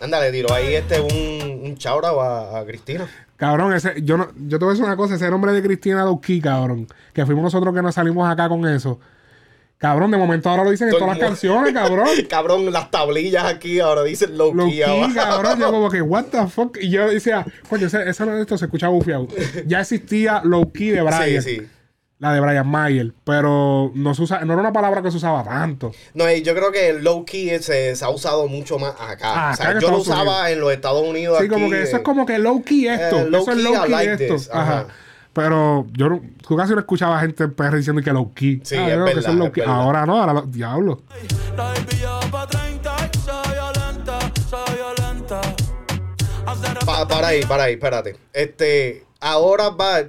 Ándale, 0.01 0.31
tiro 0.33 0.53
ahí 0.53 0.75
este 0.75 1.01
un, 1.01 1.61
un 1.65 1.77
chaura 1.79 2.11
a, 2.11 2.59
a 2.59 2.65
Cristina. 2.67 3.09
Cabrón, 3.37 3.73
ese, 3.73 4.03
yo 4.03 4.19
no, 4.19 4.29
yo 4.37 4.59
te 4.59 4.65
voy 4.65 4.73
a 4.73 4.75
decir 4.75 4.85
una 4.85 4.97
cosa, 4.97 5.15
ese 5.15 5.31
nombre 5.31 5.53
de 5.53 5.63
Cristina 5.63 6.03
Dowski, 6.03 6.41
cabrón, 6.43 6.87
que 7.15 7.25
fuimos 7.25 7.43
nosotros 7.45 7.75
que 7.75 7.81
nos 7.81 7.95
salimos 7.95 8.29
acá 8.31 8.49
con 8.49 8.67
eso. 8.69 9.01
Cabrón, 9.85 10.11
de 10.13 10.17
momento 10.17 10.49
ahora 10.49 10.65
lo 10.65 10.71
dicen 10.71 10.89
en 10.89 10.95
todas 10.95 11.09
las 11.09 11.19
canciones, 11.19 11.75
cabrón. 11.75 12.09
cabrón, 12.31 12.73
las 12.73 12.91
tablillas 12.91 13.45
aquí 13.45 13.81
ahora 13.81 14.03
dicen 14.03 14.39
low 14.39 14.55
Low 14.55 14.67
key 14.69 14.77
key, 14.77 14.83
abajo. 14.83 15.13
cabrón. 15.15 15.61
Yo 15.61 15.71
como 15.73 15.91
que, 15.91 16.01
what 16.01 16.25
the 16.31 16.47
fuck. 16.47 16.79
Y 16.81 16.89
yo 16.89 17.07
decía, 17.09 17.45
coño, 17.69 17.89
ese, 17.89 18.09
ese 18.09 18.25
no 18.25 18.35
es 18.35 18.41
esto, 18.41 18.57
se 18.57 18.65
escucha 18.65 18.89
bufiado. 18.89 19.29
Ya 19.67 19.83
existía 19.83 20.41
low 20.43 20.73
key 20.73 20.89
de 20.89 21.01
Sí, 21.01 21.05
Brian. 21.05 21.43
sí. 21.43 21.63
La 22.19 22.33
de 22.33 22.41
Brian 22.41 22.67
Mayer. 22.67 23.13
Pero 23.25 23.93
no, 23.95 24.15
se 24.15 24.23
usa, 24.23 24.43
no 24.47 24.55
era 24.55 24.63
una 24.63 24.73
palabra 24.73 25.03
que 25.03 25.11
se 25.11 25.19
usaba 25.19 25.45
tanto. 25.45 25.93
No, 26.15 26.31
y 26.33 26.41
yo 26.41 26.55
creo 26.55 26.73
que 26.73 26.89
el 26.89 27.05
low 27.05 27.27
key 27.27 27.51
se, 27.61 27.95
se 27.95 28.05
ha 28.07 28.09
usado 28.09 28.47
mucho 28.49 28.79
más 28.79 28.95
acá. 28.99 29.51
Ah, 29.51 29.51
o 29.53 29.57
sea, 29.57 29.79
yo 29.79 29.91
lo 29.91 29.99
usaba 29.99 30.23
Unidos. 30.23 30.49
en 30.49 30.61
los 30.61 30.73
Estados 30.73 31.07
Unidos. 31.07 31.39
Sí, 31.41 31.45
aquí, 31.45 31.53
como 31.53 31.69
que 31.69 31.83
eso 31.83 31.97
es 31.99 32.03
como 32.03 32.25
que 32.25 32.39
low 32.39 32.63
key 32.63 32.87
esto. 32.89 33.19
eh, 33.19 33.27
low 33.29 33.43
eso 33.43 33.51
es 33.53 33.59
low 33.59 33.83
key 33.83 33.91
like 33.91 34.13
esto. 34.25 34.35
this. 34.37 34.49
Ajá. 34.51 34.63
Ajá. 34.81 34.87
Pero 35.35 35.87
yo, 35.93 36.09
no- 36.09 36.23
casi 36.57 36.73
no 36.73 36.79
escuchabas 36.79 37.21
gente 37.23 37.45
en 37.45 37.53
PR 37.55 37.77
diciendo 37.77 38.01
que 38.03 38.13
low 38.13 38.33
key. 38.33 38.61
Sí, 38.65 38.77
Ah, 38.77 38.87
es 38.89 38.93
creo 38.95 39.05
que 39.07 39.15
verdad, 39.15 39.33
low 39.35 39.53
key. 39.53 39.61
verdad. 39.63 39.75
Ahora 39.77 40.07
no, 40.07 40.21
ahora 40.21 40.33
lo- 40.33 40.43
diablo. 40.43 41.03
La 41.57 41.65
baby 41.65 41.97
ya 42.01 42.11
va 42.11 42.31
pa' 42.31 42.47
30 42.47 43.11
y 43.13 43.19
se 43.19 43.53
violenta, 43.53 44.19
se 44.49 44.75
violenta. 44.75 45.41
Hace 46.47 46.67
rato 46.75 46.87
Pa- 46.87 47.09
para 47.09 47.29
ahí, 47.29 47.45
para 47.45 47.65
ahí, 47.65 47.75
espérate. 47.75 48.17
Este, 48.33 49.05
ahora 49.21 49.71
Bad, 49.71 50.07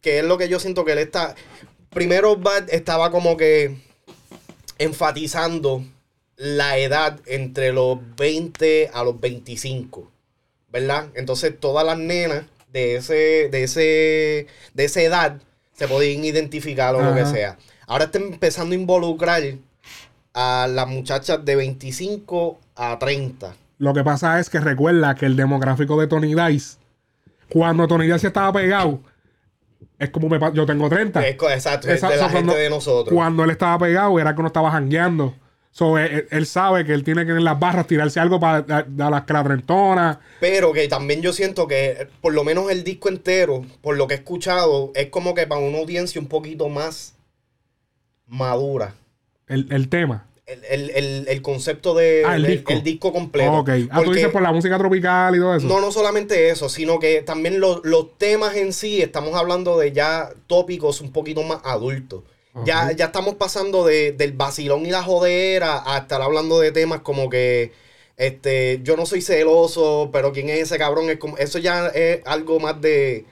que 0.00 0.20
es 0.20 0.24
lo 0.24 0.38
que 0.38 0.48
yo 0.48 0.58
siento 0.58 0.84
que 0.84 0.92
él 0.92 0.98
está. 0.98 1.34
Primero 1.90 2.36
Bad 2.36 2.70
estaba 2.70 3.10
como 3.10 3.36
que 3.36 3.76
enfatizando 4.78 5.84
la 6.36 6.78
edad 6.78 7.18
entre 7.26 7.72
los 7.72 7.98
20 8.16 8.90
a 8.94 9.02
los 9.02 9.18
25, 9.20 10.10
¿verdad? 10.70 11.08
Entonces 11.14 11.58
todas 11.58 11.84
las 11.84 11.98
nenas 11.98 12.44
de 12.72 12.96
ese, 12.96 13.48
de 13.50 13.62
ese, 13.62 14.46
de 14.74 14.84
esa 14.84 15.00
edad 15.02 15.40
se 15.72 15.88
podían 15.88 16.24
identificar 16.24 16.94
o 16.94 17.02
lo 17.02 17.14
que 17.14 17.24
sea. 17.26 17.56
Ahora 17.86 18.04
está 18.04 18.18
empezando 18.18 18.74
a 18.74 18.78
involucrar 18.78 19.42
a 20.34 20.66
las 20.68 20.88
muchachas 20.88 21.44
de 21.44 21.56
25 21.56 22.58
a 22.76 22.98
30. 22.98 23.54
Lo 23.78 23.94
que 23.94 24.02
pasa 24.04 24.40
es 24.40 24.50
que 24.50 24.60
recuerda 24.60 25.14
que 25.14 25.26
el 25.26 25.36
demográfico 25.36 25.98
de 26.00 26.06
Tony 26.08 26.34
Dice, 26.34 26.78
cuando 27.48 27.86
Tony 27.86 28.06
Dice 28.06 28.26
estaba 28.26 28.52
pegado, 28.52 29.00
es 29.98 30.10
como 30.10 30.28
me 30.28 30.38
yo 30.52 30.66
tengo 30.66 30.88
30. 30.88 31.26
Es 31.26 31.34
exacto, 31.34 31.88
es 31.88 32.00
de 32.00 32.08
la 32.08 32.16
gente 32.28 32.32
cuando- 32.32 32.54
de 32.54 32.70
nosotros. 32.70 33.14
Cuando 33.14 33.44
él 33.44 33.50
estaba 33.50 33.78
pegado, 33.78 34.18
era 34.18 34.34
que 34.34 34.40
uno 34.40 34.48
estaba 34.48 34.70
jangueando. 34.70 35.34
So, 35.78 35.96
él, 35.96 36.26
él 36.32 36.44
sabe 36.46 36.84
que 36.84 36.92
él 36.92 37.04
tiene 37.04 37.24
que 37.24 37.30
en 37.30 37.44
las 37.44 37.56
barras 37.60 37.86
tirarse 37.86 38.18
algo 38.18 38.40
para 38.40 38.62
dar 38.62 39.12
las 39.12 39.22
clatrentonas. 39.22 40.18
Pero 40.40 40.72
que 40.72 40.88
también 40.88 41.22
yo 41.22 41.32
siento 41.32 41.68
que 41.68 41.90
eh, 41.90 42.08
por 42.20 42.34
lo 42.34 42.42
menos 42.42 42.68
el 42.72 42.82
disco 42.82 43.08
entero, 43.08 43.64
por 43.80 43.96
lo 43.96 44.08
que 44.08 44.14
he 44.14 44.16
escuchado, 44.16 44.90
es 44.96 45.06
como 45.10 45.34
que 45.34 45.46
para 45.46 45.60
una 45.60 45.78
audiencia 45.78 46.20
un 46.20 46.26
poquito 46.26 46.68
más 46.68 47.14
madura. 48.26 48.94
El, 49.46 49.68
el 49.72 49.88
tema. 49.88 50.26
El, 50.46 50.64
el- 50.64 50.90
el- 50.90 51.28
el 51.28 51.42
concepto 51.42 51.94
de 51.94 52.24
Ah, 52.26 52.36
el 52.36 52.42
del- 52.42 52.52
disco. 52.56 52.72
el 52.72 52.82
disco 52.82 53.12
completo. 53.12 53.52
ok. 53.58 53.68
Ah, 53.68 53.98
tú 53.98 54.04
Porque- 54.06 54.10
dices 54.16 54.32
por 54.32 54.42
la 54.42 54.50
música 54.52 54.78
tropical 54.78 55.36
y 55.36 55.38
todo 55.38 55.54
eso. 55.54 55.66
No, 55.68 55.80
no 55.80 55.92
solamente 55.92 56.48
eso, 56.50 56.68
sino 56.68 56.98
que 56.98 57.22
también 57.22 57.60
lo- 57.60 57.82
los 57.84 58.16
temas 58.18 58.56
en 58.56 58.72
sí, 58.72 59.00
estamos 59.02 59.34
hablando 59.36 59.78
de 59.78 59.92
ya 59.92 60.30
tópicos 60.48 61.00
un 61.02 61.12
poquito 61.12 61.42
más 61.42 61.60
adultos. 61.64 62.24
Ya, 62.64 62.90
ya 62.92 63.06
estamos 63.06 63.34
pasando 63.36 63.84
de- 63.86 64.12
del 64.12 64.32
vacilón 64.32 64.84
y 64.84 64.90
la 64.90 65.02
jodera 65.02 65.82
a 65.86 65.98
estar 65.98 66.20
hablando 66.22 66.58
de 66.60 66.72
temas 66.72 67.00
como 67.00 67.28
que 67.30 67.72
este, 68.16 68.80
yo 68.82 68.96
no 68.96 69.06
soy 69.06 69.22
celoso, 69.22 70.10
pero 70.12 70.32
quién 70.32 70.48
es 70.48 70.60
ese 70.62 70.76
cabrón, 70.78 71.08
es 71.08 71.18
como, 71.18 71.38
eso 71.38 71.58
ya 71.60 71.86
es 71.88 72.20
algo 72.26 72.58
más 72.58 72.80
de, 72.80 73.26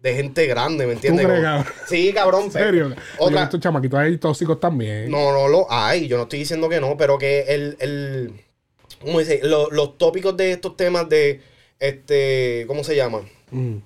de 0.00 0.14
gente 0.14 0.46
grande, 0.46 0.86
¿me 0.86 0.92
entiendes? 0.92 1.26
cabrón? 1.26 1.64
Sí, 1.88 2.12
cabrón. 2.12 2.42
¿En 2.44 2.52
serio? 2.52 2.94
Otra, 3.18 3.44
estos 3.44 3.60
chamaquitos 3.60 3.98
ahí 3.98 4.18
tóxicos 4.18 4.60
también. 4.60 5.10
no, 5.10 5.32
no 5.32 5.48
lo 5.48 5.66
hay. 5.72 6.06
Yo 6.06 6.18
no 6.18 6.24
estoy 6.24 6.40
diciendo 6.40 6.68
que 6.68 6.80
no, 6.80 6.96
pero 6.98 7.16
que 7.16 7.44
el. 7.48 7.76
el 7.80 8.44
¿Cómo 9.00 9.20
dice? 9.20 9.40
Lo- 9.42 9.70
los 9.70 9.96
tópicos 9.96 10.36
de 10.36 10.52
estos 10.52 10.76
temas 10.76 11.08
de. 11.08 11.40
Este. 11.78 12.64
¿Cómo 12.66 12.84
se 12.84 12.94
llama? 12.94 13.22
Mm. 13.50 13.76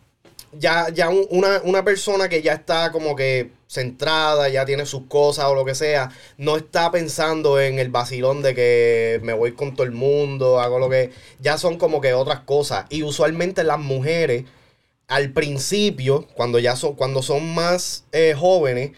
Ya, 0.52 0.88
ya 0.92 1.08
un- 1.10 1.26
una, 1.30 1.60
una 1.62 1.84
persona 1.84 2.28
que 2.28 2.42
ya 2.42 2.54
está 2.54 2.90
como 2.92 3.14
que 3.14 3.50
centrada, 3.68 4.48
ya 4.48 4.64
tiene 4.66 4.84
sus 4.84 5.02
cosas 5.06 5.44
o 5.46 5.54
lo 5.54 5.64
que 5.64 5.76
sea, 5.76 6.10
no 6.38 6.56
está 6.56 6.90
pensando 6.90 7.60
en 7.60 7.78
el 7.78 7.88
vacilón 7.88 8.42
de 8.42 8.54
que 8.54 9.20
me 9.22 9.32
voy 9.32 9.52
con 9.52 9.74
todo 9.76 9.84
el 9.84 9.92
mundo, 9.92 10.58
hago 10.60 10.78
lo 10.80 10.88
que. 10.90 11.10
Ya 11.38 11.56
son 11.56 11.78
como 11.78 12.00
que 12.00 12.14
otras 12.14 12.40
cosas. 12.40 12.86
Y 12.88 13.04
usualmente 13.04 13.62
las 13.62 13.78
mujeres, 13.78 14.44
al 15.08 15.30
principio, 15.32 16.26
cuando 16.34 16.58
ya 16.58 16.74
son, 16.76 16.94
cuando 16.94 17.22
son 17.22 17.54
más 17.54 18.04
eh, 18.12 18.34
jóvenes, 18.36 18.90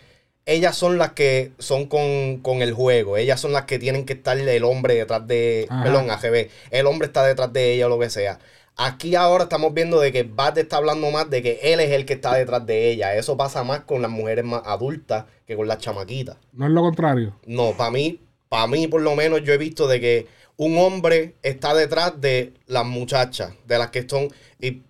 ellas 0.47 0.77
son 0.77 0.99
las 0.99 1.13
que 1.13 1.53
son 1.59 1.87
con, 1.87 2.39
con 2.39 2.63
el 2.63 2.73
juego. 2.73 3.17
Ellas 3.17 3.41
son 3.41 3.53
las 3.53 3.65
que 3.65 3.79
tienen 3.79 4.05
que 4.07 4.15
estar 4.15 4.39
el 4.39 4.65
hombre 4.65 4.95
detrás 4.95 5.27
de. 5.27 5.67
Ajá. 5.69 5.85
Perdón, 5.85 6.11
AGB. 6.11 6.49
El 6.71 6.87
hombre 6.87 7.07
está 7.07 7.25
detrás 7.27 7.53
de 7.53 7.75
ella 7.75 7.87
o 7.87 7.89
lo 7.91 7.99
que 7.99 8.11
sea. 8.11 8.39
Aquí 8.77 9.15
ahora 9.15 9.45
estamos 9.45 9.75
viendo 9.75 10.01
de 10.01 10.13
que 10.13 10.23
Bad 10.23 10.59
está 10.59 10.79
hablando 10.79 11.11
más 11.11 11.29
de 11.29 11.43
que 11.43 11.61
él 11.63 11.81
es 11.81 11.91
el 11.91 12.07
que 12.07 12.15
está 12.15 12.35
detrás 12.35 12.65
de 12.65 12.91
ella. 12.91 13.15
Eso 13.15 13.37
pasa 13.37 13.65
más 13.65 13.81
con 13.81 14.01
las 14.01 14.11
mujeres 14.11 14.45
más 14.45 14.63
adultas 14.65 15.27
que 15.47 15.57
con 15.57 15.69
las 15.69 15.79
chamaquitas. 15.79 16.37
No 16.53 16.67
es 16.67 16.73
lo 16.73 16.81
contrario. 16.81 17.37
No, 17.47 17.73
para 17.73 17.91
mí, 17.91 18.21
para 18.49 18.67
mí 18.67 18.87
por 18.89 19.03
lo 19.03 19.15
menos 19.15 19.43
yo 19.45 19.53
he 19.53 19.59
visto 19.59 19.87
de 19.87 20.01
que 20.01 20.27
un 20.57 20.79
hombre 20.79 21.35
está 21.43 21.75
detrás 21.75 22.21
de 22.21 22.55
las 22.67 22.87
muchachas, 22.87 23.53
de 23.67 23.79
las 23.79 23.91
que 23.91 24.09
son, 24.09 24.29
y 24.61 24.83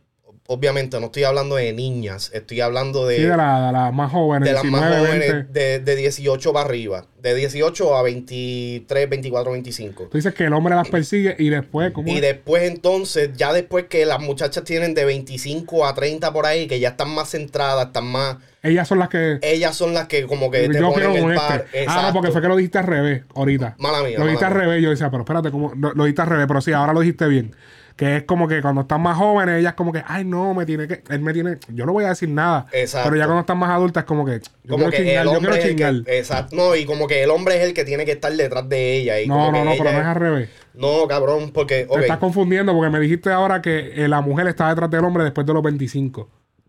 obviamente 0.49 0.99
no 1.01 1.07
estoy 1.07 1.25
hablando 1.25 1.57
de 1.57 1.73
niñas, 1.73 2.31
estoy 2.35 2.61
hablando 2.61 3.07
de, 3.07 3.17
Sí, 3.17 3.23
de 3.23 3.29
las 3.37 3.73
las 3.73 3.93
más 3.95 4.11
jóvenes. 4.13 4.49
de 4.49 4.55
las 4.55 4.65
más 4.65 4.81
19, 4.83 5.07
jóvenes 5.07 5.33
20. 5.33 5.53
de, 5.61 5.79
de 5.81 5.97
18 5.97 6.53
para 6.53 6.65
arriba, 6.67 7.07
de 7.23 7.35
18 7.35 7.97
a 7.97 8.03
23, 8.03 9.09
24, 9.09 9.53
25. 9.53 10.09
Tú 10.11 10.19
dices 10.19 10.35
que 10.35 10.45
el 10.45 10.53
hombre 10.53 10.75
las 10.75 10.89
persigue 10.89 11.37
y 11.39 11.49
después, 11.49 11.93
¿cómo 11.93 12.09
Y 12.09 12.17
es? 12.17 12.21
después 12.23 12.65
entonces, 12.65 13.31
ya 13.35 13.53
después 13.53 13.87
que 13.87 14.05
las 14.05 14.21
muchachas 14.21 14.65
tienen 14.65 14.95
de 14.95 15.05
25 15.05 15.87
a 15.87 15.95
30 15.95 16.33
por 16.33 16.45
ahí, 16.47 16.67
que 16.67 16.79
ya 16.81 16.91
están 16.91 17.11
más 17.15 17.31
centradas, 17.31 17.87
están 17.87 18.07
más, 18.07 18.37
Ellas 18.63 18.87
son 18.89 18.99
las 18.99 19.09
que. 19.09 19.39
ellas 19.43 19.75
son 19.77 19.95
las 19.95 20.07
que 20.07 20.27
como 20.27 20.51
que 20.51 20.69
te 20.69 20.79
yo 20.79 20.93
ponen 20.93 21.13
el 21.17 21.35
par. 21.37 21.65
este. 21.73 21.87
Ah, 21.89 22.03
no, 22.09 22.13
porque 22.13 22.31
fue 22.31 22.43
que 22.43 22.49
lo 22.49 22.57
dijiste 22.57 22.79
al 22.79 22.87
revés 22.87 23.23
ahorita. 23.35 23.77
Mala 23.79 24.03
mía, 24.03 24.19
Lo 24.19 24.25
dijiste 24.27 24.45
mala 24.45 24.57
al 24.57 24.63
revés. 24.63 24.83
Yo 24.83 24.91
decía, 24.91 25.11
pero 25.11 25.23
espérate, 25.23 25.51
¿cómo? 25.51 25.73
Lo, 25.77 25.93
lo 25.95 26.05
dijiste 26.05 26.23
al 26.23 26.29
revés, 26.29 26.47
pero 26.47 26.61
sí, 26.61 26.73
ahora 26.73 26.93
lo 26.93 27.01
dijiste 27.01 27.27
bien. 27.27 27.55
Que 27.97 28.17
es 28.17 28.23
como 28.25 28.49
que 28.49 28.63
cuando 28.63 28.83
están 28.83 29.01
más 29.03 29.17
jóvenes, 29.19 29.61
ellas 29.61 29.75
como 29.75 29.93
que, 29.93 30.03
ay, 30.07 30.25
no, 30.25 30.55
me 30.55 30.65
tiene 30.67 30.89
que. 30.89 31.03
Él 31.11 31.21
me 31.21 31.33
tiene. 31.33 31.59
Yo 31.69 31.85
no 31.87 31.93
voy 31.93 32.05
a 32.05 32.09
decir 32.09 32.29
nada. 32.29 32.67
Exacto. 32.73 33.09
Pero 33.11 33.19
ya 33.21 33.27
cuando 33.27 33.41
están 33.41 33.59
más 33.59 33.71
adultas, 33.71 34.05
como 34.05 34.25
que. 34.25 34.41
Yo 34.41 34.71
Como 34.71 34.89
quiero 34.89 34.91
que 34.91 34.97
chingar, 35.09 35.25
yo 35.27 35.39
quiero 35.39 35.57
chingar. 35.59 35.95
que, 36.05 36.19
exacto, 36.19 36.57
no, 36.57 36.75
y 36.77 36.85
como 36.87 37.07
que 37.07 37.23
el 37.23 37.31
hombre 37.31 37.57
es 37.57 37.63
el 37.65 37.75
que 37.75 37.85
tiene 37.85 38.05
que 38.05 38.13
estar 38.13 38.33
detrás 38.33 38.69
de 38.69 38.97
ella. 38.97 39.21
Y 39.21 39.27
no, 39.29 39.35
como 39.35 39.53
no, 39.53 39.59
que 39.59 39.65
no, 39.65 39.71
pero 39.79 39.93
no 39.93 40.01
es 40.01 40.07
al 40.07 40.15
revés. 40.17 40.49
No, 40.75 41.07
cabrón, 41.09 41.51
porque, 41.53 41.85
Te 41.85 41.93
ok, 41.95 42.01
estás 42.01 42.19
confundiendo 42.19 42.73
porque 42.75 42.91
me 42.91 42.99
dijiste 43.01 43.31
ahora 43.31 43.61
que 43.61 43.93
eh, 44.05 44.09
la 44.09 44.21
mujer 44.23 44.47
está 44.47 44.69
detrás 44.71 44.91
del 44.91 45.05
hombre 45.05 45.25
después 45.25 45.47
de 45.47 45.53
los 45.53 45.63
25. 45.63 46.29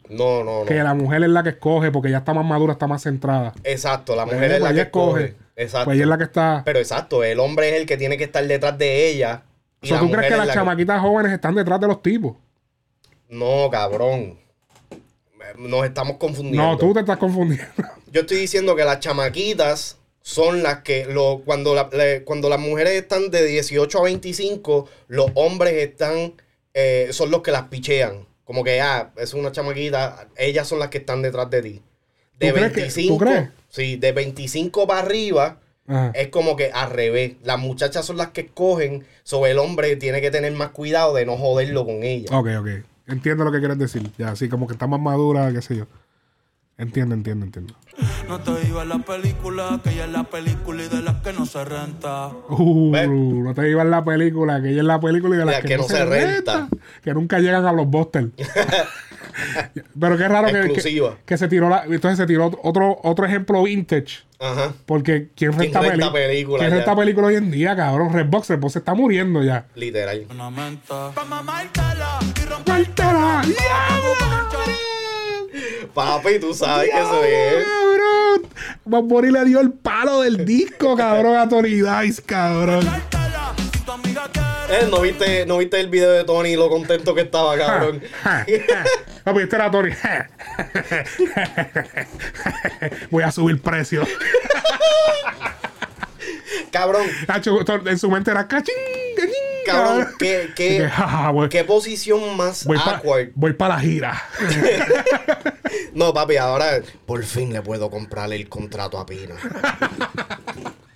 no, 0.09 0.43
no, 0.43 0.59
no. 0.59 0.65
Que 0.65 0.75
la 0.83 0.93
mujer 0.93 1.23
es 1.23 1.29
la 1.29 1.41
que 1.43 1.49
escoge 1.49 1.91
porque 1.91 2.09
ya 2.11 2.17
está 2.17 2.33
más 2.33 2.45
madura, 2.45 2.73
está 2.73 2.85
más 2.87 3.01
centrada. 3.03 3.53
Exacto, 3.63 4.15
la 4.15 4.25
Pues, 4.25 4.35
mujer 4.35 4.51
es 4.51 4.59
la 4.59 4.65
pues 4.67 4.75
que 4.75 4.81
escoge. 4.81 5.23
escoge. 5.25 5.43
Exacto. 5.55 5.85
Pues 5.85 5.95
ella 5.95 6.03
es 6.03 6.09
la 6.09 6.17
que 6.17 6.23
está. 6.25 6.61
Pero 6.65 6.79
exacto, 6.79 7.23
el 7.23 7.39
hombre 7.39 7.69
es 7.69 7.75
el 7.81 7.85
que 7.85 7.95
tiene 7.95 8.17
que 8.17 8.23
estar 8.25 8.45
detrás 8.45 8.77
de 8.77 9.07
ella. 9.09 9.43
O 9.83 9.85
sea, 9.85 9.99
¿Tú 9.99 10.09
crees 10.11 10.31
que 10.31 10.37
las 10.37 10.47
la 10.47 10.53
chamaquitas 10.53 11.01
jóvenes 11.01 11.31
están 11.33 11.55
detrás 11.55 11.79
de 11.79 11.87
los 11.87 12.01
tipos? 12.01 12.35
No, 13.29 13.69
cabrón. 13.69 14.39
Nos 15.57 15.85
estamos 15.85 16.17
confundiendo. 16.17 16.63
No, 16.63 16.77
tú 16.77 16.93
te 16.93 17.01
estás 17.01 17.17
confundiendo. 17.17 17.65
Yo 18.11 18.21
estoy 18.21 18.37
diciendo 18.37 18.75
que 18.75 18.85
las 18.85 18.99
chamaquitas 18.99 19.97
son 20.21 20.63
las 20.63 20.79
que 20.83 21.05
lo, 21.05 21.41
cuando, 21.45 21.75
la- 21.75 21.89
le- 21.91 22.23
cuando 22.23 22.47
las 22.49 22.59
mujeres 22.59 22.93
están 22.93 23.29
de 23.29 23.45
18 23.45 23.99
a 23.99 24.03
25, 24.03 24.87
los 25.07 25.27
hombres 25.35 25.73
están 25.73 26.33
eh, 26.73 27.09
son 27.11 27.29
los 27.29 27.41
que 27.41 27.51
las 27.51 27.63
pichean. 27.63 28.25
Como 28.45 28.63
que, 28.63 28.81
ah, 28.81 29.11
es 29.17 29.33
una 29.33 29.51
chamaquita, 29.51 30.27
ellas 30.37 30.67
son 30.67 30.79
las 30.79 30.89
que 30.89 30.99
están 30.99 31.21
detrás 31.21 31.49
de 31.49 31.61
ti. 31.61 31.81
De 32.39 32.49
¿Tú 32.49 32.55
crees 32.55 32.71
que- 32.71 32.79
25, 32.81 33.13
tú 33.13 33.19
crees? 33.19 33.49
sí, 33.69 33.95
de 33.97 34.11
25 34.11 34.87
para 34.87 35.01
arriba 35.01 35.59
Ajá. 35.87 36.11
es 36.15 36.29
como 36.29 36.55
que 36.55 36.71
al 36.71 36.91
revés. 36.91 37.33
Las 37.43 37.59
muchachas 37.59 38.05
son 38.05 38.17
las 38.17 38.29
que 38.29 38.41
escogen, 38.41 39.05
sobre 39.23 39.51
el 39.51 39.59
hombre 39.59 39.95
tiene 39.95 40.21
que 40.21 40.31
tener 40.31 40.51
más 40.53 40.69
cuidado 40.69 41.13
de 41.13 41.25
no 41.25 41.37
joderlo 41.37 41.85
con 41.85 42.03
ella. 42.03 42.37
Ok, 42.37 42.47
ok. 42.59 42.69
Entiendo 43.07 43.43
lo 43.43 43.51
que 43.51 43.59
quieres 43.59 43.77
decir. 43.77 44.09
Ya, 44.17 44.29
así 44.29 44.49
como 44.49 44.67
que 44.67 44.73
está 44.73 44.87
más 44.87 44.99
madura, 44.99 45.51
qué 45.51 45.61
sé 45.61 45.75
yo. 45.75 45.85
Entiendo, 46.77 47.13
entiendo, 47.13 47.45
entiendo. 47.45 47.75
No 48.27 48.39
te 48.39 48.67
iba 48.67 48.81
en 48.81 48.89
la 48.89 48.99
película, 48.99 49.79
que 49.83 49.91
ella 49.91 50.05
es 50.05 50.11
la 50.11 50.23
película 50.23 50.83
y 50.83 50.87
de 50.87 51.01
las 51.01 51.21
que 51.21 51.31
no 51.33 51.45
se 51.45 51.63
renta. 51.63 52.31
Uh, 52.49 52.91
¿Ves? 52.91 53.09
no 53.09 53.53
te 53.53 53.69
iba 53.69 53.83
en 53.83 53.91
la 53.91 54.03
película, 54.03 54.61
que 54.61 54.69
ella 54.69 54.81
es 54.81 54.87
la 54.87 54.99
película 54.99 55.35
y 55.35 55.39
de 55.39 55.45
las 55.45 55.61
que, 55.61 55.77
no 55.77 55.83
se 55.83 56.03
renta. 56.03 56.67
Que 57.03 57.13
nunca 57.13 57.39
llegan 57.39 57.65
a 57.65 57.73
los 57.73 57.87
busters. 57.87 58.29
Pero 59.99 60.17
qué 60.17 60.27
raro 60.27 60.47
que, 60.47 60.73
que, 60.73 61.13
que 61.25 61.37
se 61.37 61.47
tiró 61.47 61.69
la, 61.69 61.83
entonces 61.85 62.17
se 62.17 62.25
tiró 62.25 62.51
otro, 62.63 62.99
otro 63.03 63.25
ejemplo 63.25 63.63
vintage. 63.63 64.23
Ajá. 64.39 64.73
Porque 64.85 65.29
¿quién 65.35 65.53
renta, 65.53 65.79
renta 65.79 66.11
peli- 66.11 66.25
películas 66.27 66.59
¿Quién 66.61 66.71
renta 66.71 66.95
película 66.95 67.27
hoy 67.27 67.35
en 67.35 67.49
día, 67.51 67.75
cabrón? 67.75 68.11
Redbox, 68.11 68.49
Redbox 68.49 68.73
se 68.73 68.79
está 68.79 68.93
muriendo 68.93 69.41
ya. 69.43 69.65
Literal. 69.75 70.25
Una 70.29 70.49
menta. 70.49 71.11
Pa' 71.15 71.23
mamártela 71.23 72.19
y 72.41 72.45
romper 72.45 72.75
¡Suéltala! 72.75 73.41
Papi, 75.93 76.39
tú 76.39 76.53
sabes 76.53 76.89
que 76.89 76.97
eso 76.99 77.23
es. 77.23 77.63
¡Cabrón! 77.63 78.49
Bad 78.85 79.03
Bunny 79.03 79.31
le 79.31 79.45
dio 79.45 79.59
el 79.61 79.71
palo 79.71 80.21
del 80.21 80.43
disco, 80.45 80.95
cabrón, 80.97 81.37
a 81.37 81.47
Tony 81.47 81.69
Dice, 81.69 82.21
cabrón. 82.23 82.83
Eh, 84.73 84.87
¿no, 84.89 85.01
viste, 85.01 85.45
¿No 85.45 85.57
viste 85.57 85.79
el 85.79 85.87
video 85.89 86.11
de 86.11 86.23
Tony 86.23 86.55
lo 86.55 86.69
contento 86.69 87.13
que 87.13 87.21
estaba, 87.21 87.57
cabrón? 87.57 88.01
Papi, 89.23 89.41
este 89.41 89.55
era 89.55 89.69
Tony. 89.71 89.91
Voy 93.11 93.23
a 93.23 93.31
subir 93.31 93.61
precio. 93.61 94.03
cabrón, 96.71 97.05
en 97.85 97.99
su 97.99 98.09
mente 98.09 98.31
era 98.31 98.47
cachín, 98.47 98.73
cachín. 99.15 99.33
cabrón, 99.65 100.07
¿qué, 100.17 100.49
qué, 100.55 100.89
qué 101.49 101.63
posición 101.63 102.35
más 102.35 102.65
voy 102.65 102.77
pa- 102.77 102.95
awkward? 102.95 103.29
voy 103.35 103.53
para 103.53 103.75
la 103.75 103.81
gira. 103.81 104.23
No, 105.93 106.13
papi, 106.13 106.37
ahora 106.37 106.81
por 107.05 107.23
fin 107.23 107.51
le 107.53 107.61
puedo 107.61 107.89
comprar 107.89 108.31
el 108.33 108.47
contrato 108.49 108.99
a 108.99 109.05
Pina. 109.07 109.35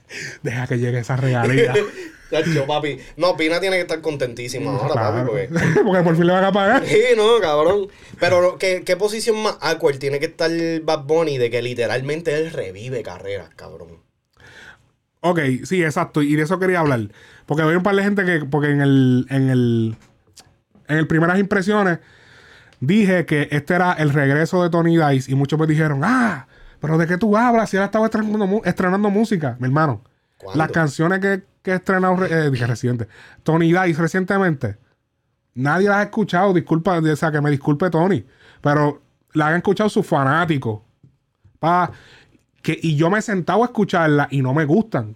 Deja 0.43 0.67
que 0.67 0.77
llegue 0.79 0.99
esa 0.99 1.17
papi. 2.67 2.99
No, 3.15 3.37
Pina 3.37 3.59
tiene 3.59 3.77
que 3.77 3.83
estar 3.83 4.01
contentísimo 4.01 4.71
ahora, 4.71 4.93
Claro. 4.93 5.31
papi, 5.33 5.49
porque... 5.49 5.81
Porque 5.83 6.03
por 6.03 6.15
fin 6.15 6.27
le 6.27 6.33
van 6.33 6.43
a 6.43 6.51
pagar. 6.51 6.85
Sí, 6.85 7.01
no, 7.15 7.39
cabrón. 7.39 7.87
Pero, 8.19 8.57
¿qué, 8.57 8.83
¿qué 8.85 8.97
posición 8.97 9.41
más 9.41 9.57
awkward 9.61 9.97
tiene 9.97 10.19
que 10.19 10.25
estar 10.25 10.51
Bad 10.83 11.03
Bunny 11.05 11.37
de 11.37 11.49
que 11.49 11.61
literalmente 11.61 12.35
él 12.35 12.51
revive 12.51 13.01
carreras, 13.03 13.49
cabrón? 13.55 13.99
Ok, 15.21 15.39
sí, 15.63 15.83
exacto. 15.83 16.21
Y 16.21 16.35
de 16.35 16.43
eso 16.43 16.59
quería 16.59 16.79
hablar. 16.81 16.99
Porque 17.45 17.63
hay 17.63 17.75
un 17.75 17.83
par 17.83 17.95
de 17.95 18.03
gente 18.03 18.25
que, 18.25 18.45
porque 18.45 18.69
en 18.71 18.81
el, 18.81 19.25
en 19.29 19.49
el, 19.49 19.95
en 20.87 20.97
el 20.97 21.07
primeras 21.07 21.39
impresiones 21.39 21.99
dije 22.79 23.25
que 23.25 23.47
este 23.51 23.73
era 23.73 23.93
el 23.93 24.11
regreso 24.11 24.61
de 24.63 24.69
Tony 24.69 24.97
Dice 24.97 25.31
y 25.31 25.35
muchos 25.35 25.57
me 25.59 25.65
dijeron, 25.65 26.01
ah, 26.03 26.47
pero 26.79 26.97
¿de 26.97 27.07
qué 27.07 27.17
tú 27.17 27.35
hablas? 27.37 27.69
Si 27.69 27.77
él 27.77 27.83
estaba 27.83 28.05
estrenando, 28.05 28.61
estrenando 28.65 29.09
música, 29.09 29.55
mi 29.59 29.65
hermano. 29.67 30.01
¿Cuándo? 30.37 30.57
Las 30.59 30.71
canciones 30.71 31.19
que, 31.19 31.43
que 31.61 31.71
ha 31.71 31.75
estrenado, 31.75 32.15
re- 32.17 32.45
eh, 32.47 32.51
dije 32.51 32.67
reciente, 32.67 33.07
Tony 33.43 33.73
Dice 33.73 34.01
recientemente, 34.01 34.77
nadie 35.55 35.87
las 35.89 35.97
ha 35.97 36.03
escuchado, 36.03 36.53
disculpa, 36.53 36.99
o 36.99 37.15
sea, 37.15 37.31
que 37.31 37.41
me 37.41 37.49
disculpe 37.49 37.89
Tony, 37.89 38.25
pero 38.61 39.01
la 39.33 39.47
han 39.47 39.55
escuchado 39.55 39.89
sus 39.89 40.05
fanáticos. 40.05 40.81
Pa, 41.59 41.91
que, 42.61 42.77
y 42.81 42.95
yo 42.95 43.09
me 43.09 43.19
he 43.19 43.21
sentado 43.21 43.63
a 43.63 43.65
escucharla 43.67 44.27
y 44.29 44.41
no 44.41 44.53
me 44.53 44.65
gustan. 44.65 45.15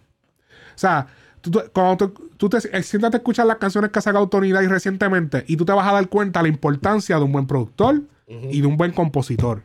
O 0.76 0.78
sea, 0.82 1.06
tú, 1.42 1.52
tú- 1.52 1.62
cuando 1.72 2.10
tú, 2.10 2.30
tú 2.38 2.50
te 2.50 2.58
eh, 2.76 2.82
siéntate 2.82 3.18
a 3.18 3.20
escuchar 3.20 3.46
las 3.46 3.58
canciones 3.58 3.92
que 3.92 4.00
ha 4.00 4.02
sacado 4.02 4.28
Tony 4.28 4.48
Dice 4.48 4.68
recientemente 4.68 5.44
y 5.48 5.58
tú 5.58 5.66
te 5.66 5.74
vas 5.74 5.88
a 5.88 5.94
dar 5.94 6.08
cuenta 6.10 6.42
la 6.42 6.48
importancia 6.48 7.18
de 7.18 7.24
un 7.24 7.32
buen 7.32 7.46
productor 7.46 8.02
y 8.28 8.62
de 8.62 8.68
un 8.68 8.78
buen 8.78 8.92
compositor. 8.94 9.64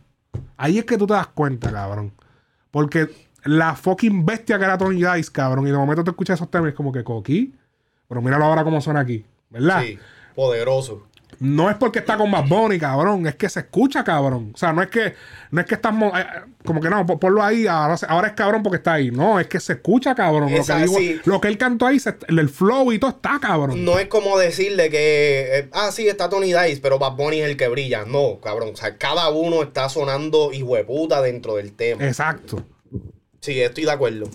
Ahí 0.57 0.79
es 0.79 0.85
que 0.85 0.97
tú 0.97 1.07
te 1.07 1.15
das 1.15 1.29
cuenta, 1.29 1.71
cabrón. 1.71 2.13
Porque 2.71 3.09
la 3.45 3.75
fucking 3.75 4.25
bestia 4.27 4.59
que 4.59 4.65
era 4.65 4.79
Tony 4.79 5.03
Dice, 5.03 5.33
cabrón, 5.33 5.67
y 5.67 5.71
de 5.71 5.77
momento 5.77 6.05
te 6.05 6.11
escuchas 6.11 6.39
esos 6.39 6.51
temas 6.51 6.75
como 6.75 6.93
que 6.93 7.05
coquí. 7.05 7.55
Pero 8.09 8.23
míralo 8.23 8.45
ahora 8.45 8.65
cómo 8.65 8.81
suena 8.81 9.01
aquí, 9.01 9.25
¿verdad? 9.51 9.83
Sí, 9.83 9.99
poderoso. 10.35 11.07
No 11.41 11.69
es 11.71 11.77
porque 11.77 11.99
está 12.01 12.17
con 12.17 12.31
Bad 12.31 12.47
Bunny, 12.49 12.79
cabrón. 12.79 13.27
Es 13.27 13.35
que 13.35 13.49
se 13.49 13.61
escucha, 13.61 14.03
cabrón. 14.05 14.53
O 14.55 14.57
sea, 14.57 14.73
no 14.73 14.83
es 14.83 14.89
que, 14.89 15.15
no 15.51 15.61
es 15.61 15.67
que 15.67 15.75
estamos. 15.75 16.19
eh, 16.19 16.25
como 16.65 16.81
que 16.81 16.89
no, 16.91 17.05
po- 17.07 17.19
ponlo 17.21 17.43
ahí. 17.43 17.67
Ahora, 17.67 17.95
es 17.95 18.33
cabrón 18.35 18.63
porque 18.63 18.79
está 18.79 18.95
ahí. 18.95 19.11
No, 19.11 19.39
es 19.39 19.47
que 19.47 19.61
se 19.61 19.75
escucha, 19.75 20.15
cabrón. 20.15 20.51
Lo 20.55 20.65
que, 20.65 20.73
digo- 20.75 20.97
sí. 20.99 21.21
lo 21.25 21.41
que 21.41 21.49
él 21.49 21.59
cantó 21.59 21.87
ahí, 21.87 21.99
se- 22.01 22.17
el 22.29 22.49
flow 22.49 22.93
y 22.93 22.99
todo 22.99 23.11
está, 23.11 23.39
cabrón. 23.41 23.85
No 23.85 23.99
es 23.99 24.07
como 24.09 24.39
decirle 24.39 24.91
que, 24.91 25.59
eh, 25.59 25.69
ah, 25.73 25.91
sí, 25.93 26.09
está 26.09 26.29
Tony 26.29 26.53
Dice, 26.53 26.81
pero 26.83 26.99
Bad 26.99 27.13
Bunny 27.17 27.41
es 27.41 27.49
el 27.51 27.57
que 27.57 27.69
brilla. 27.69 28.05
No, 28.07 28.41
cabrón. 28.41 28.71
O 28.73 28.77
sea, 28.77 28.97
cada 28.97 29.29
uno 29.31 29.63
está 29.63 29.89
sonando 29.89 30.53
hijueputa 30.53 31.21
dentro 31.23 31.57
del 31.57 31.73
tema. 31.75 32.05
Exacto. 32.07 32.65
Sí, 33.41 33.61
estoy 33.61 33.85
de 33.85 33.93
acuerdo. 33.93 34.31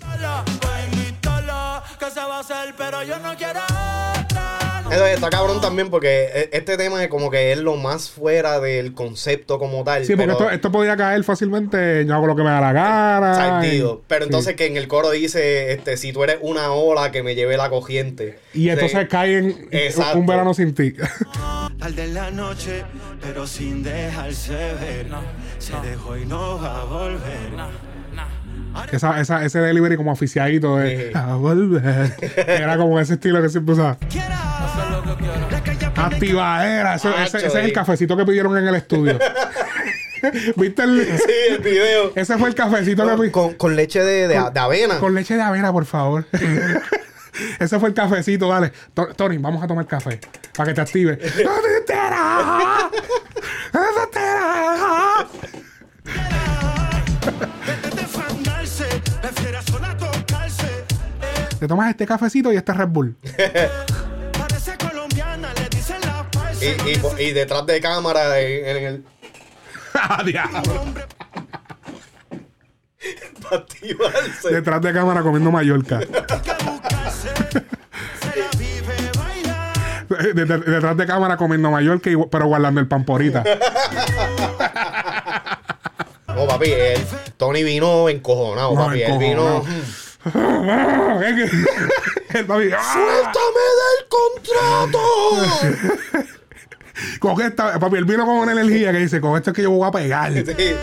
Que 2.00 2.10
se 2.10 2.20
va 2.20 2.38
a 2.38 2.40
hacer, 2.40 2.74
pero 2.78 3.04
yo 3.04 3.20
no 3.20 3.36
quiero. 3.36 3.60
Entonces, 4.92 5.16
está 5.16 5.30
cabrón 5.30 5.62
también 5.62 5.90
porque 5.90 6.30
eh, 6.34 6.50
este 6.54 6.78
tema 6.78 7.02
es 7.04 7.10
como 7.10 7.30
que 7.32 7.52
es 7.52 7.58
lo 7.60 7.78
más 7.78 8.10
fuera 8.10 8.60
del 8.60 8.94
concepto 8.94 9.58
como 9.60 9.84
tal. 9.84 10.06
Sí, 10.06 10.14
porque 10.16 10.28
pero- 10.28 10.34
esto, 10.40 10.50
esto 10.52 10.72
podría 10.72 10.98
caer 10.98 11.24
fácilmente. 11.24 12.06
Yo 12.06 12.14
hago 12.16 12.28
lo 12.28 12.36
que 12.36 12.44
me 12.44 12.50
da 12.50 12.60
la 12.62 12.74
gana. 12.74 13.62
Sentido. 13.62 14.02
y- 14.02 14.06
Pero 14.08 14.26
sí. 14.26 14.28
entonces 14.28 14.56
que 14.56 14.66
en 14.66 14.78
el 14.78 14.88
coro 14.88 15.12
dice, 15.12 15.72
este, 15.74 15.98
si 15.98 16.12
tú 16.14 16.24
eres 16.24 16.38
una 16.42 16.72
ola 16.74 17.12
que 17.12 17.24
me 17.24 17.36
lleve 17.36 17.58
la 17.58 17.70
corriente. 17.70 18.40
Y 18.54 18.70
entonces 18.70 19.00
Sí. 19.02 19.08
cae 19.08 19.38
en 19.38 19.68
Exacto. 19.72 20.18
un 20.20 20.26
verano 20.26 20.54
sin 20.54 20.74
ti. 20.76 20.94
Tarde 21.80 22.04
en 22.04 22.14
la 22.14 22.30
noche, 22.32 22.84
pero 23.22 23.48
sin 23.48 23.84
dejarse 23.84 24.54
ver. 24.54 25.08
Se 25.58 25.74
dejó 25.88 26.18
y 26.18 26.26
no 26.26 26.62
va 26.62 26.82
a 26.82 26.86
volver. 26.86 27.52
Esa, 28.92 29.20
esa, 29.22 29.46
ese 29.46 29.60
delivery 29.60 29.96
como 29.98 30.12
oficiadito 30.12 30.78
de 30.78 31.12
Sí. 31.12 31.18
a 31.18 31.36
volver. 31.36 32.14
Era 32.48 32.78
como 32.78 33.00
ese 33.00 33.14
estilo 33.14 33.42
que 33.42 33.50
siempre 33.50 33.74
usaba. 33.74 33.98
Que 33.98 34.22
Activadera. 35.96 36.96
Ese, 36.96 37.10
ese- 37.10 37.18
Acho, 37.22 37.38
ese 37.38 37.48
es 37.48 37.56
el 37.66 37.74
cafecito 37.74 38.18
que 38.18 38.26
pidieron 38.26 38.58
en 38.58 38.68
el 38.68 38.76
estudio. 38.76 39.18
¿Viste 40.56 40.84
el.? 40.84 41.18
Sí, 41.18 41.34
el 41.50 41.58
video. 41.60 42.12
Ese 42.16 42.38
fue 42.38 42.50
el 42.50 42.56
cafecito 42.56 43.04
que 43.04 43.10
Con, 43.16 43.22
pi- 43.22 43.32
con- 43.32 43.54
con 43.56 43.76
leche 43.76 44.04
de, 44.04 44.28
de- 44.28 44.50
de 44.52 44.60
avena. 44.60 45.00
Con 45.00 45.16
leche 45.16 45.36
de 45.36 45.42
avena, 45.42 45.72
por 45.72 45.86
favor. 45.86 46.26
Ese 47.60 47.80
fue 47.80 47.90
el 47.90 47.96
cafecito, 47.96 48.50
dale. 48.50 48.72
To- 48.94 49.08
Tony, 49.16 49.38
vamos 49.38 49.64
a 49.64 49.68
tomar 49.68 49.88
café. 49.88 50.20
Para 50.56 50.70
que 50.70 50.76
te 50.76 50.82
active. 50.82 51.18
Te 61.60 61.68
tomas 61.68 61.90
este 61.92 62.08
cafecito 62.08 62.52
y 62.52 62.58
este 62.58 62.74
Red 62.74 62.88
Bull. 62.88 63.16
parece 64.38 64.76
colombiana, 64.78 65.50
le 65.54 65.70
dicen 65.70 65.98
la 66.02 66.26
falsa. 66.32 66.66
Y, 66.66 66.92
y, 66.92 66.98
po- 66.98 67.16
y 67.20 67.32
detrás 67.34 67.66
de 67.68 67.80
cámara 67.80 68.40
en, 68.40 68.66
en 68.78 68.84
el. 68.86 69.06
¡Ah, 69.94 70.24
diablo! 70.26 70.86
Detrás 74.50 74.82
de 74.82 74.94
cámara 74.94 75.22
comiendo 75.22 75.52
Mallorca. 75.52 76.00
Detrás 80.36 80.98
de 80.98 81.06
cámara 81.08 81.38
comiendo 81.38 81.72
Mallorca, 81.72 82.10
pero 82.30 82.46
guardando 82.48 82.82
el 82.82 82.88
pamporita. 82.88 83.44
No, 86.42 86.48
papi, 86.48 86.72
él- 86.72 87.00
Tony 87.38 87.64
vino 87.64 88.10
encojonado, 88.10 88.74
No, 88.76 88.86
papi. 88.86 89.04
Él 89.04 89.18
vino. 89.18 89.64
el 92.34 92.46
papi, 92.46 92.70
¡ah! 92.72 92.94
¡Suéltame 92.94 93.64
del 93.82 94.08
contrato! 94.10 95.00
Con 97.20 97.42
esta, 97.42 97.80
papi, 97.80 97.98
él 97.98 98.06
vino 98.06 98.26
con 98.26 98.36
una 98.36 98.52
energía 98.52 98.92
que 98.92 99.00
dice, 99.00 99.20
con 99.22 99.36
esto 99.36 99.50
es 99.52 99.56
que 99.56 99.64
yo 99.64 99.72
voy 99.72 99.88
a 99.88 99.92
pegar. 99.92 100.32
Sí. 100.34 100.76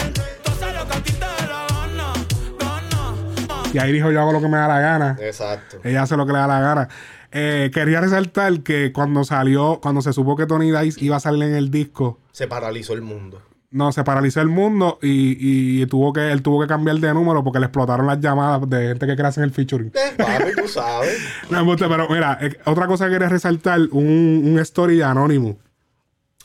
Y 3.72 3.78
ahí 3.78 3.92
dijo, 3.92 4.10
yo 4.10 4.20
hago 4.20 4.32
lo 4.32 4.40
que 4.40 4.48
me 4.48 4.56
da 4.56 4.66
la 4.66 4.80
gana. 4.80 5.16
Exacto. 5.20 5.78
Ella 5.84 6.02
hace 6.02 6.16
lo 6.16 6.26
que 6.26 6.32
le 6.32 6.38
da 6.38 6.46
la 6.46 6.60
gana. 6.60 6.88
Eh, 7.30 7.70
quería 7.72 8.00
resaltar 8.00 8.60
que 8.62 8.92
cuando 8.92 9.22
salió, 9.24 9.78
cuando 9.82 10.00
se 10.00 10.12
supo 10.12 10.34
que 10.34 10.46
Tony 10.46 10.72
Dice 10.72 11.04
iba 11.04 11.16
a 11.16 11.20
salir 11.20 11.42
en 11.44 11.54
el 11.54 11.70
disco, 11.70 12.18
Se 12.32 12.46
paralizó 12.46 12.94
el 12.94 13.02
mundo. 13.02 13.42
No, 13.70 13.92
se 13.92 14.02
paralizó 14.02 14.40
el 14.40 14.48
mundo 14.48 14.98
y, 15.02 15.82
y 15.82 15.86
tuvo 15.86 16.12
que, 16.12 16.32
él 16.32 16.42
tuvo 16.42 16.60
que 16.60 16.66
cambiar 16.66 16.96
de 16.98 17.12
número 17.12 17.44
porque 17.44 17.58
le 17.58 17.66
explotaron 17.66 18.06
las 18.06 18.20
llamadas 18.20 18.68
de 18.68 18.88
gente 18.88 19.06
que 19.06 19.14
quiere 19.14 19.28
hacer 19.28 19.44
el 19.44 19.50
featuring. 19.50 19.88
Eh, 19.88 20.14
papi, 20.16 20.52
tú 20.56 20.68
sabes. 20.68 21.18
No, 21.50 21.76
pero 21.76 22.08
mira, 22.08 22.38
eh, 22.40 22.56
otra 22.64 22.86
cosa 22.86 23.06
que 23.06 23.12
quería 23.12 23.28
resaltar, 23.28 23.80
un, 23.92 24.42
un 24.44 24.58
story 24.60 24.96
de 24.96 25.04
Anonymous. 25.04 25.56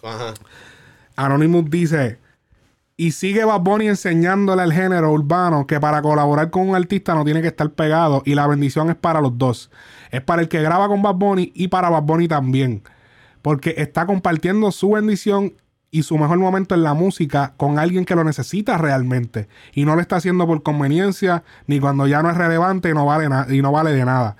Ajá. 0.03 0.33
Anonymous 1.15 1.69
dice, 1.69 2.19
y 2.97 3.11
sigue 3.11 3.43
Bad 3.43 3.61
Bunny 3.61 3.87
enseñándole 3.87 4.61
al 4.61 4.73
género 4.73 5.11
urbano 5.11 5.65
que 5.65 5.79
para 5.79 6.01
colaborar 6.01 6.51
con 6.51 6.69
un 6.69 6.75
artista 6.75 7.15
no 7.15 7.23
tiene 7.23 7.41
que 7.41 7.47
estar 7.47 7.69
pegado 7.71 8.21
y 8.25 8.35
la 8.35 8.47
bendición 8.47 8.89
es 8.89 8.95
para 8.95 9.21
los 9.21 9.37
dos. 9.37 9.71
Es 10.11 10.21
para 10.21 10.41
el 10.41 10.47
que 10.47 10.61
graba 10.61 10.87
con 10.87 11.01
Bad 11.01 11.15
Bunny 11.15 11.51
y 11.55 11.69
para 11.69 11.89
Bad 11.89 12.03
Bunny 12.03 12.27
también. 12.27 12.83
Porque 13.41 13.75
está 13.77 14.05
compartiendo 14.05 14.71
su 14.71 14.91
bendición 14.91 15.53
y 15.93 16.01
su 16.01 16.17
mejor 16.17 16.39
momento 16.39 16.73
en 16.73 16.81
la 16.81 16.95
música 16.95 17.53
con 17.55 17.77
alguien 17.77 18.03
que 18.03 18.15
lo 18.15 18.23
necesita 18.23 18.79
realmente. 18.79 19.47
Y 19.75 19.85
no 19.85 19.93
lo 19.93 20.01
está 20.01 20.15
haciendo 20.15 20.47
por 20.47 20.63
conveniencia 20.63 21.43
ni 21.67 21.79
cuando 21.79 22.07
ya 22.07 22.23
no 22.23 22.31
es 22.31 22.35
relevante 22.35 22.89
y 22.89 22.93
no 22.93 23.05
vale, 23.05 23.29
y 23.55 23.61
no 23.61 23.71
vale 23.71 23.91
de 23.91 24.03
nada. 24.03 24.35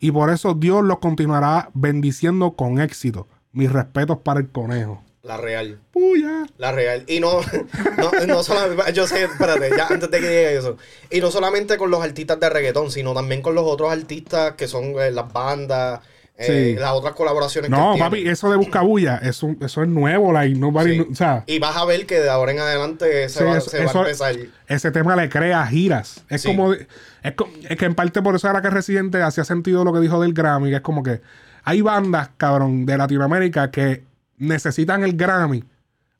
Y 0.00 0.10
por 0.10 0.28
eso 0.30 0.54
Dios 0.54 0.82
los 0.82 0.98
continuará 0.98 1.70
bendiciendo 1.72 2.50
con 2.50 2.80
éxito. 2.80 3.28
Mis 3.52 3.70
respetos 3.70 4.18
para 4.18 4.40
el 4.40 4.48
conejo. 4.48 5.00
La 5.22 5.36
real. 5.36 5.78
Puya. 5.92 6.46
La 6.56 6.72
real. 6.72 7.04
Y 7.06 7.20
no, 7.20 7.42
no, 7.96 8.26
no 8.26 8.42
solamente, 8.42 8.92
yo 8.92 9.06
sé, 9.06 9.22
espérate, 9.22 9.70
ya 9.76 9.86
antes 9.86 10.10
de 10.10 10.18
que 10.18 10.26
llegue 10.26 10.56
eso. 10.56 10.78
Y 11.10 11.20
no 11.20 11.30
solamente 11.30 11.78
con 11.78 11.92
los 11.92 12.02
artistas 12.02 12.40
de 12.40 12.50
reggaetón, 12.50 12.90
sino 12.90 13.14
también 13.14 13.40
con 13.40 13.54
los 13.54 13.64
otros 13.64 13.92
artistas 13.92 14.54
que 14.54 14.66
son 14.66 14.98
eh, 14.98 15.12
las 15.12 15.32
bandas, 15.32 16.00
eh, 16.38 16.74
Sí. 16.76 16.80
las 16.80 16.92
otras 16.92 17.14
colaboraciones 17.14 17.68
que 17.70 17.76
No, 17.76 17.94
tiene. 17.94 18.08
papi, 18.08 18.28
eso 18.28 18.48
de 18.50 18.56
Buscabulla, 18.56 19.16
eso, 19.16 19.54
eso 19.60 19.82
es 19.82 19.88
nuevo, 19.88 20.32
like, 20.32 20.56
nobody, 20.58 20.94
Sí. 21.00 21.06
o 21.10 21.14
sea, 21.14 21.42
Y 21.46 21.58
vas 21.58 21.76
a 21.76 21.84
ver 21.84 22.06
que 22.06 22.20
de 22.20 22.30
ahora 22.30 22.52
en 22.52 22.60
adelante 22.60 23.28
se, 23.28 23.38
sí, 23.40 23.44
va, 23.44 23.58
eso- 23.58 23.70
se 23.70 23.78
va 23.80 23.84
eso- 23.86 23.98
a 23.98 24.02
empezar. 24.02 24.36
ese 24.68 24.90
tema 24.92 25.16
le 25.16 25.28
crea 25.28 25.66
giras. 25.66 26.24
Es 26.28 26.44
como, 26.44 26.72
es, 26.74 26.86
es 27.22 27.76
que 27.76 27.84
en 27.84 27.94
parte 27.96 28.22
por 28.22 28.36
eso 28.36 28.48
era 28.48 28.62
que 28.62 28.70
Residente 28.70 29.20
hacía 29.20 29.44
sentido 29.44 29.82
lo 29.84 29.92
que 29.92 30.00
dijo 30.00 30.20
del 30.22 30.32
Grammy, 30.32 30.70
que 30.70 30.76
es 30.76 30.82
como 30.82 31.02
que 31.02 31.20
hay 31.64 31.80
bandas, 31.82 32.30
cabrón, 32.36 32.86
de 32.86 32.96
Latinoamérica 32.96 33.70
que 33.72 34.04
necesitan 34.38 35.02
el 35.02 35.14
Grammy 35.16 35.64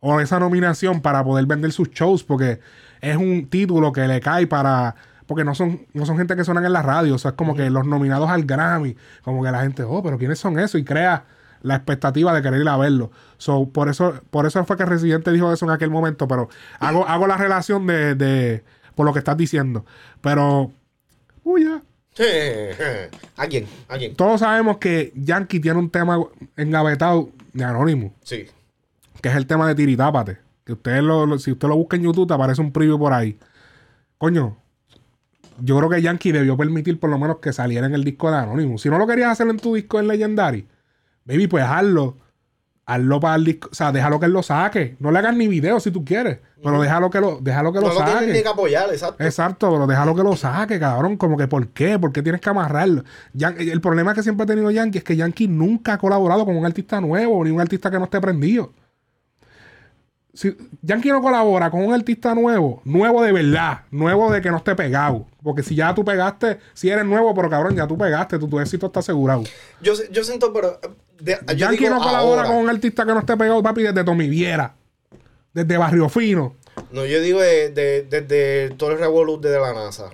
o 0.01 0.21
esa 0.21 0.39
nominación 0.41 1.01
para 1.01 1.23
poder 1.23 1.47
vender 1.47 1.71
sus 1.73 1.91
shows 1.91 2.25
porque 2.25 2.59
es 3.01 3.17
un 3.17 3.47
título 3.49 3.93
que 3.93 4.07
le 4.09 4.21
cae 4.21 4.47
para 4.49 4.97
porque 5.29 5.45
no 5.45 5.55
son 5.55 5.87
no 5.93 6.05
son 6.07 6.17
gente 6.19 6.35
que 6.35 6.43
suenan 6.43 6.65
en 6.65 6.73
la 6.73 6.83
radio, 6.83 7.15
o 7.15 7.19
sea, 7.19 7.31
es 7.31 7.37
como 7.37 7.55
que 7.55 7.71
los 7.71 7.87
nominados 7.87 8.29
al 8.29 8.43
Grammy, 8.45 8.97
como 9.23 9.45
que 9.45 9.53
la 9.53 9.61
gente, 9.61 9.85
"Oh, 9.85 10.03
pero 10.03 10.19
quiénes 10.19 10.41
son 10.41 10.59
esos" 10.59 10.81
y 10.81 10.85
crea 10.85 11.27
la 11.63 11.77
expectativa 11.77 12.33
de 12.35 12.43
querer 12.43 12.61
ir 12.63 12.69
a 12.69 12.77
verlo. 12.77 13.13
So, 13.37 13.69
por 13.69 13.89
eso 13.89 14.21
por 14.31 14.47
eso 14.47 14.65
fue 14.65 14.77
que 14.77 14.85
Residente 14.85 15.31
dijo 15.31 15.53
eso 15.53 15.65
en 15.67 15.71
aquel 15.71 15.91
momento, 15.91 16.27
pero 16.27 16.49
hago 16.81 17.07
hago 17.07 17.27
la 17.29 17.37
relación 17.37 17.87
de, 17.87 18.17
de 18.17 18.65
por 18.97 19.07
lo 19.07 19.13
que 19.13 19.21
estás 19.21 19.37
diciendo, 19.37 19.85
pero 20.21 20.73
uy, 21.45 21.65
ya. 21.65 21.83
¿A 23.37 23.47
quién? 23.47 23.67
¿A 23.89 23.97
quién? 23.99 24.15
Todos 24.17 24.41
sabemos 24.41 24.79
que 24.79 25.13
Yankee 25.15 25.61
tiene 25.61 25.79
un 25.79 25.91
tema 25.91 26.19
engavetado 26.57 27.31
de 27.53 27.65
Anónimo, 27.65 28.13
Sí. 28.25 28.47
que 29.23 29.29
es 29.29 29.37
el 29.37 29.47
tema 29.47 29.69
de 29.69 29.75
Tiritápate. 29.75 30.39
Que 30.65 30.73
usted 30.73 31.01
lo, 31.01 31.27
lo- 31.27 31.39
si 31.39 31.53
usted 31.53 31.69
lo 31.69 31.77
busca 31.77 31.97
en 31.97 32.03
YouTube, 32.03 32.27
te 32.29 32.35
aparece 32.35 32.61
un 32.61 32.73
preview 32.73 32.99
por 32.99 33.13
ahí. 33.13 33.39
Coño, 34.19 34.57
yo 35.61 35.77
creo 35.79 35.91
que 35.91 36.03
Yankee 36.03 36.33
debió 36.33 36.57
permitir 36.57 36.99
por 37.01 37.11
lo 37.11 37.19
menos 37.19 37.39
que 37.39 37.53
saliera 37.53 37.87
en 37.87 37.95
el 37.95 38.05
disco 38.05 38.31
de 38.31 38.37
Anonymous. 38.39 38.83
Si 38.83 38.89
no 38.91 38.99
lo 38.99 39.07
querías 39.07 39.31
hacer 39.33 39.49
en 39.49 39.59
tu 39.59 39.75
disco 39.75 39.99
en 39.99 40.09
Legendary, 40.09 40.67
baby, 41.25 41.47
pues 41.47 41.65
hazlo. 41.65 42.17
Hazlo 42.87 43.21
para 43.21 43.35
el 43.35 43.45
disco. 43.45 43.69
O 43.71 43.75
sea, 43.75 43.93
déjalo 43.93 44.19
que 44.19 44.25
él 44.25 44.33
lo 44.33 44.43
saque. 44.43 44.97
No 44.99 45.11
le 45.11 45.19
hagas 45.19 45.37
ni 45.37 45.47
video 45.47 45.79
si 45.79 45.91
tú 45.91 46.07
quieres. 46.07 46.39
Pero 46.63 46.81
déjalo 46.81 47.11
que 47.11 47.21
lo, 47.21 47.39
déjalo 47.39 47.71
que 47.71 47.81
No 47.81 47.89
lo 47.89 47.93
lo 47.95 48.01
saque. 48.01 48.43
que 48.43 48.49
apoyar, 48.49 48.89
exacto. 48.91 49.23
Exacto, 49.23 49.71
pero 49.71 49.87
déjalo 49.87 50.15
que 50.15 50.23
lo 50.23 50.35
saque, 50.37 50.81
cabrón. 50.81 51.19
Como 51.19 51.37
que, 51.37 51.47
¿por 51.47 51.69
qué? 51.69 51.99
¿Por 51.99 52.13
qué 52.13 52.23
tienes 52.23 52.41
que 52.41 52.49
amarrarlo? 52.49 53.05
Yan- 53.35 53.57
el 53.59 53.81
problema 53.83 54.15
que 54.15 54.23
siempre 54.23 54.45
ha 54.45 54.47
tenido 54.47 54.71
Yankee 54.71 54.99
es 54.99 55.05
que 55.05 55.17
Yankee 55.17 55.49
nunca 55.49 55.93
ha 55.95 55.99
colaborado 55.99 56.47
con 56.47 56.57
un 56.57 56.65
artista 56.65 56.99
nuevo, 57.01 57.45
ni 57.45 57.51
un 57.51 57.61
artista 57.61 57.91
que 57.91 57.99
no 57.99 58.05
esté 58.05 58.23
prendido. 58.23 58.73
Si 60.39 60.57
Yankee 60.83 61.09
no 61.09 61.21
colabora 61.21 61.69
con 61.69 61.85
un 61.85 61.93
artista 61.93 62.33
nuevo, 62.33 62.81
nuevo 62.85 63.25
de 63.25 63.33
verdad, 63.33 63.81
nuevo 63.91 64.31
de 64.31 64.41
que 64.41 64.53
no 64.53 64.59
esté 64.59 64.77
pegado. 64.77 65.27
Porque 65.43 65.65
si 65.65 65.75
ya 65.75 65.93
tú 65.93 66.05
pegaste, 66.05 66.61
si 66.75 66.89
eres 66.91 67.05
nuevo, 67.05 67.35
pero 67.35 67.51
cabrón, 67.51 67.75
ya 67.75 67.89
tú 67.89 67.99
pegaste, 67.99 68.39
tu, 68.39 68.47
tu 68.49 68.61
éxito 68.61 68.87
está 68.87 69.01
asegurado. 69.01 69.43
Yo, 69.83 69.95
yo 70.13 70.23
siento, 70.23 70.53
pero. 70.53 70.79
de- 71.19 71.41
yo 71.49 71.55
Yankee 71.55 71.79
digo 71.79 71.97
no 71.97 72.01
colabora 72.01 72.43
ahora. 72.43 72.49
con 72.51 72.59
un 72.59 72.71
artista 72.71 73.05
que 73.05 73.13
no 73.15 73.19
esté 73.19 73.37
pegado, 73.37 73.61
papi, 73.65 73.83
desde 73.83 74.05
Tommy 74.05 74.29
Viera, 74.29 74.77
desde 75.53 75.77
Barrio 75.77 76.09
Fino. 76.09 76.55
No, 76.93 77.05
yo 77.05 77.21
digo 77.21 77.41
de- 77.41 77.71
de- 77.71 78.03
desde 78.05 78.71
todo 78.77 78.93
el 78.93 78.99
revolut 79.01 79.43
de 79.43 79.59
la 79.59 79.73
NASA. 79.75 80.11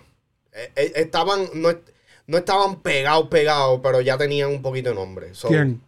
Eh, 0.55 0.73
eh, 0.75 0.93
estaban, 0.97 1.41
no, 1.53 1.69
no 2.29 2.39
estaban 2.39 2.77
pegados, 2.81 3.29
pegados, 3.29 3.79
pero 3.83 4.01
ya 4.01 4.17
tenían 4.17 4.49
un 4.49 4.63
poquito 4.63 4.89
de 4.89 4.95
nombre. 4.95 5.35
So, 5.35 5.49
¿Quién? 5.49 5.83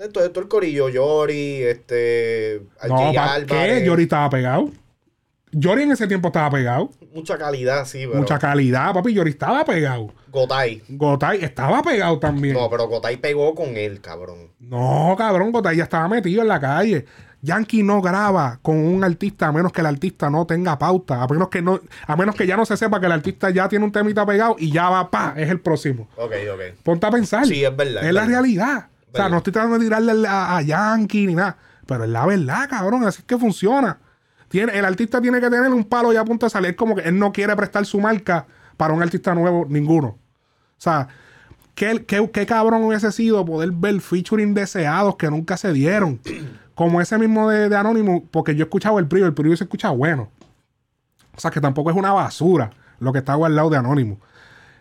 De 0.00 0.08
todo, 0.08 0.24
el 0.24 0.48
corillo, 0.48 0.88
Yori, 0.88 1.62
este. 1.62 2.62
No. 2.88 3.12
¿qué? 3.46 3.84
Yori 3.84 4.04
estaba 4.04 4.30
pegado. 4.30 4.70
Yori 5.52 5.82
en 5.82 5.92
ese 5.92 6.06
tiempo 6.06 6.28
estaba 6.28 6.48
pegado. 6.48 6.88
Mucha 7.12 7.36
calidad, 7.36 7.84
sí, 7.84 8.06
pero. 8.06 8.18
Mucha 8.18 8.38
calidad, 8.38 8.94
papi. 8.94 9.12
Yori 9.12 9.32
estaba 9.32 9.62
pegado. 9.62 10.10
Gotay. 10.28 10.82
Gotay 10.88 11.44
estaba 11.44 11.82
pegado 11.82 12.18
también. 12.18 12.54
No, 12.54 12.62
No, 12.62 12.70
pero 12.70 12.88
Gotay 12.88 13.18
pegó 13.18 13.54
con 13.54 13.76
él, 13.76 14.00
cabrón. 14.00 14.48
cabrón, 15.18 15.52
Gotay 15.52 15.76
ya 15.76 15.82
estaba 15.82 16.08
metido 16.08 16.40
en 16.40 16.48
la 16.48 16.58
calle. 16.58 17.04
Yankee 17.42 17.82
no 17.82 18.00
graba 18.00 18.58
con 18.62 18.78
un 18.78 19.04
artista 19.04 19.48
a 19.48 19.52
menos 19.52 19.70
que 19.70 19.82
el 19.82 19.86
artista 19.86 20.30
no 20.30 20.46
tenga 20.46 20.78
pauta. 20.78 21.22
A 21.22 21.26
menos 21.26 21.50
que 21.50 21.60
no, 21.60 21.78
a 22.06 22.16
menos 22.16 22.34
que 22.34 22.46
ya 22.46 22.56
no 22.56 22.64
se 22.64 22.78
sepa 22.78 23.00
que 23.00 23.06
el 23.06 23.12
artista 23.12 23.50
ya 23.50 23.68
tiene 23.68 23.84
un 23.84 23.92
temita 23.92 24.24
pegado 24.24 24.56
y 24.58 24.70
ya 24.70 24.88
va, 24.88 25.10
pa, 25.10 25.34
es 25.36 25.50
el 25.50 25.60
próximo. 25.60 26.08
Ok, 26.16 26.32
ok. 26.54 26.60
Ponte 26.82 27.06
a 27.06 27.10
pensar. 27.10 27.46
Sí, 27.46 27.62
es 27.62 27.76
verdad, 27.76 28.02
Es, 28.02 28.08
es 28.08 28.14
la 28.14 28.24
realidad. 28.24 28.89
O 29.12 29.16
sea, 29.16 29.28
no 29.28 29.38
estoy 29.38 29.52
tratando 29.52 29.78
de 29.78 29.84
tirarle 29.84 30.26
a, 30.28 30.56
a 30.56 30.62
Yankee 30.62 31.26
ni 31.26 31.34
nada. 31.34 31.56
Pero 31.86 32.04
es 32.04 32.10
la 32.10 32.26
verdad, 32.26 32.68
cabrón. 32.68 33.04
Así 33.04 33.20
es 33.20 33.24
que 33.24 33.36
funciona. 33.36 33.98
Tiene, 34.48 34.78
el 34.78 34.84
artista 34.84 35.20
tiene 35.20 35.40
que 35.40 35.50
tener 35.50 35.72
un 35.72 35.84
palo 35.84 36.12
ya 36.12 36.20
a 36.20 36.24
punto 36.24 36.46
de 36.46 36.50
salir. 36.50 36.76
Como 36.76 36.94
que 36.94 37.02
él 37.02 37.18
no 37.18 37.32
quiere 37.32 37.54
prestar 37.56 37.84
su 37.86 38.00
marca 38.00 38.46
para 38.76 38.94
un 38.94 39.02
artista 39.02 39.34
nuevo, 39.34 39.66
ninguno. 39.68 40.08
O 40.08 40.18
sea, 40.78 41.08
¿qué, 41.74 42.04
qué, 42.06 42.30
qué 42.32 42.46
cabrón 42.46 42.82
hubiese 42.84 43.12
sido 43.12 43.44
poder 43.44 43.70
ver 43.72 44.00
featuring 44.00 44.54
deseados 44.54 45.16
que 45.16 45.30
nunca 45.30 45.56
se 45.56 45.72
dieron? 45.72 46.20
Como 46.74 47.00
ese 47.00 47.18
mismo 47.18 47.50
de, 47.50 47.68
de 47.68 47.76
Anonymous, 47.76 48.22
porque 48.30 48.54
yo 48.54 48.62
he 48.62 48.66
escuchado 48.66 48.98
el 48.98 49.06
preview, 49.06 49.26
el 49.26 49.34
preview 49.34 49.56
se 49.56 49.64
escucha 49.64 49.90
bueno. 49.90 50.30
O 51.36 51.40
sea, 51.40 51.50
que 51.50 51.60
tampoco 51.60 51.90
es 51.90 51.96
una 51.96 52.12
basura 52.12 52.70
lo 53.00 53.12
que 53.12 53.18
está 53.18 53.34
al 53.34 53.54
lado 53.54 53.70
de 53.70 53.76
Anonymous. 53.76 54.18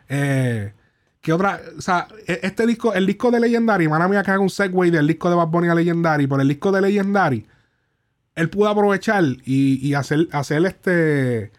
Eh, 0.08 0.74
¿Qué 1.22 1.34
otra? 1.34 1.62
O 1.78 1.82
sea, 1.82 2.08
e- 2.28 2.40
este 2.44 2.66
disco, 2.66 2.94
el 2.94 3.06
disco 3.06 3.32
de 3.32 3.40
Legendary, 3.40 3.88
mala 3.88 4.08
mía 4.08 4.24
que 4.24 4.32
haga 4.32 4.40
un 4.42 4.50
segue 4.50 4.92
del 4.92 5.08
disco 5.08 5.30
de 5.30 5.36
Bad 5.36 5.48
Bunny 5.50 5.68
a 5.70 5.76
Legendary, 5.76 6.28
por 6.28 6.40
el 6.42 6.48
disco 6.48 6.72
de 6.72 6.82
Legendary, 6.82 7.48
él 8.36 8.50
pudo 8.50 8.70
aprovechar 8.70 9.24
y, 9.46 9.88
y 9.88 9.94
hacer, 9.96 10.30
hacer 10.32 10.66
este. 10.66 11.52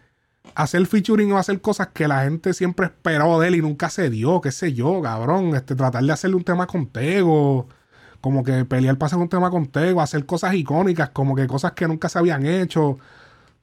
Hacer 0.55 0.85
featuring 0.87 1.31
o 1.33 1.37
hacer 1.39 1.61
cosas 1.61 1.89
que 1.89 2.07
la 2.07 2.23
gente 2.23 2.53
siempre 2.53 2.87
esperó 2.87 3.39
de 3.39 3.49
él 3.49 3.55
y 3.55 3.61
nunca 3.61 3.89
se 3.89 4.09
dio, 4.09 4.41
qué 4.41 4.51
sé 4.51 4.73
yo, 4.73 5.01
cabrón. 5.01 5.55
Este, 5.55 5.75
tratar 5.75 6.03
de 6.03 6.11
hacerle 6.13 6.37
un 6.37 6.43
tema 6.45 6.67
con 6.67 6.87
Tego, 6.91 7.69
como 8.21 8.43
que 8.43 8.65
pelear 8.65 8.97
para 8.97 9.07
hacer 9.07 9.19
un 9.19 9.29
tema 9.29 9.49
con 9.51 9.67
Tego, 9.67 10.01
hacer 10.01 10.25
cosas 10.25 10.53
icónicas, 10.55 11.11
como 11.11 11.35
que 11.35 11.47
cosas 11.47 11.73
que 11.73 11.87
nunca 11.87 12.09
se 12.09 12.19
habían 12.19 12.45
hecho. 12.45 12.99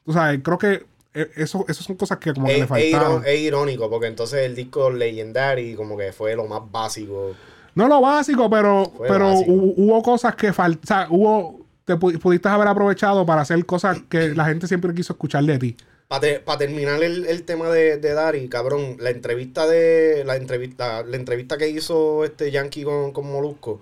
Tú 0.04 0.12
sabes, 0.14 0.40
creo 0.44 0.58
que 0.58 0.86
eso, 1.14 1.64
eso 1.68 1.82
son 1.82 1.96
cosas 1.96 2.18
que 2.18 2.32
como 2.34 2.46
que 2.46 2.54
Es, 2.54 2.60
le 2.60 2.66
faltaron. 2.66 3.22
es 3.26 3.38
irónico, 3.40 3.88
porque 3.90 4.06
entonces 4.06 4.40
el 4.46 4.54
disco 4.54 4.90
Legendary 4.90 5.74
como 5.74 5.96
que 5.96 6.12
fue 6.12 6.36
lo 6.36 6.46
más 6.46 6.60
básico. 6.70 7.34
No 7.74 7.88
lo 7.88 8.00
básico, 8.00 8.48
pero, 8.50 8.92
Fue 8.96 9.08
pero 9.08 9.26
básico. 9.30 9.52
hubo 9.52 10.02
cosas 10.02 10.34
que 10.36 10.52
faltaban. 10.52 10.82
O 10.82 10.86
sea, 10.86 11.06
hubo. 11.10 11.66
Te 11.84 11.94
pu- 11.94 12.18
pudiste 12.18 12.48
haber 12.48 12.68
aprovechado 12.68 13.24
para 13.24 13.40
hacer 13.40 13.64
cosas 13.64 13.98
que 14.10 14.34
la 14.34 14.44
gente 14.44 14.66
siempre 14.66 14.92
quiso 14.92 15.14
escuchar 15.14 15.42
de 15.44 15.58
ti. 15.58 15.76
Para 16.08 16.58
terminar 16.58 17.02
el, 17.02 17.24
el 17.26 17.44
tema 17.44 17.70
de, 17.70 17.96
de 17.96 18.12
Dari, 18.12 18.48
cabrón, 18.48 18.96
la 19.00 19.08
entrevista 19.10 19.66
de 19.66 20.22
la 20.26 20.36
entrevista 20.36 21.02
la 21.02 21.16
entrevista 21.16 21.56
que 21.56 21.68
hizo 21.70 22.24
este 22.24 22.50
Yankee 22.50 22.82
con, 22.84 23.12
con 23.12 23.30
Molusco 23.30 23.80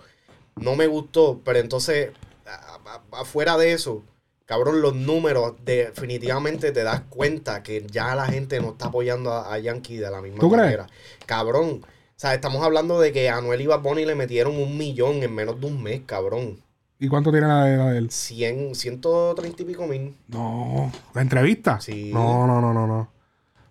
no 0.56 0.76
me 0.76 0.86
gustó, 0.86 1.40
pero 1.44 1.58
entonces 1.58 2.10
a- 2.46 2.78
a- 3.12 3.20
afuera 3.20 3.56
de 3.58 3.72
eso, 3.72 4.02
cabrón, 4.46 4.80
los 4.80 4.94
números 4.94 5.54
definitivamente 5.64 6.72
te 6.72 6.82
das 6.82 7.02
cuenta 7.10 7.62
que 7.62 7.86
ya 7.90 8.14
la 8.14 8.26
gente 8.26 8.60
no 8.60 8.70
está 8.70 8.86
apoyando 8.86 9.32
a, 9.32 9.52
a 9.52 9.58
Yankee 9.58 9.96
de 9.98 10.10
la 10.10 10.22
misma 10.22 10.38
¿Tú 10.40 10.48
crees? 10.48 10.64
manera. 10.64 10.86
Cabrón, 11.26 11.82
o 11.84 12.18
sea, 12.18 12.32
estamos 12.32 12.62
hablando 12.64 12.98
de 12.98 13.12
que 13.12 13.28
a 13.28 13.36
Anuel 13.36 13.60
y 13.60 13.66
Bad 13.66 13.82
Bunny 13.82 14.06
le 14.06 14.14
metieron 14.14 14.56
un 14.56 14.78
millón 14.78 15.22
en 15.22 15.34
menos 15.34 15.60
de 15.60 15.66
un 15.66 15.82
mes, 15.82 16.00
cabrón. 16.06 16.60
¿Y 16.98 17.08
cuánto 17.08 17.30
tiene 17.30 17.46
la 17.46 17.64
de, 17.64 17.76
la 17.76 17.90
de 17.90 17.98
él? 17.98 18.10
100, 18.10 18.74
130 18.74 19.62
y 19.62 19.66
pico 19.66 19.86
mil. 19.86 20.16
No. 20.28 20.90
¿La 21.12 21.20
entrevista? 21.20 21.78
Sí. 21.78 22.10
No, 22.14 22.46
no, 22.46 22.58
no, 22.62 22.72
no, 22.72 22.86
no. 22.86 23.10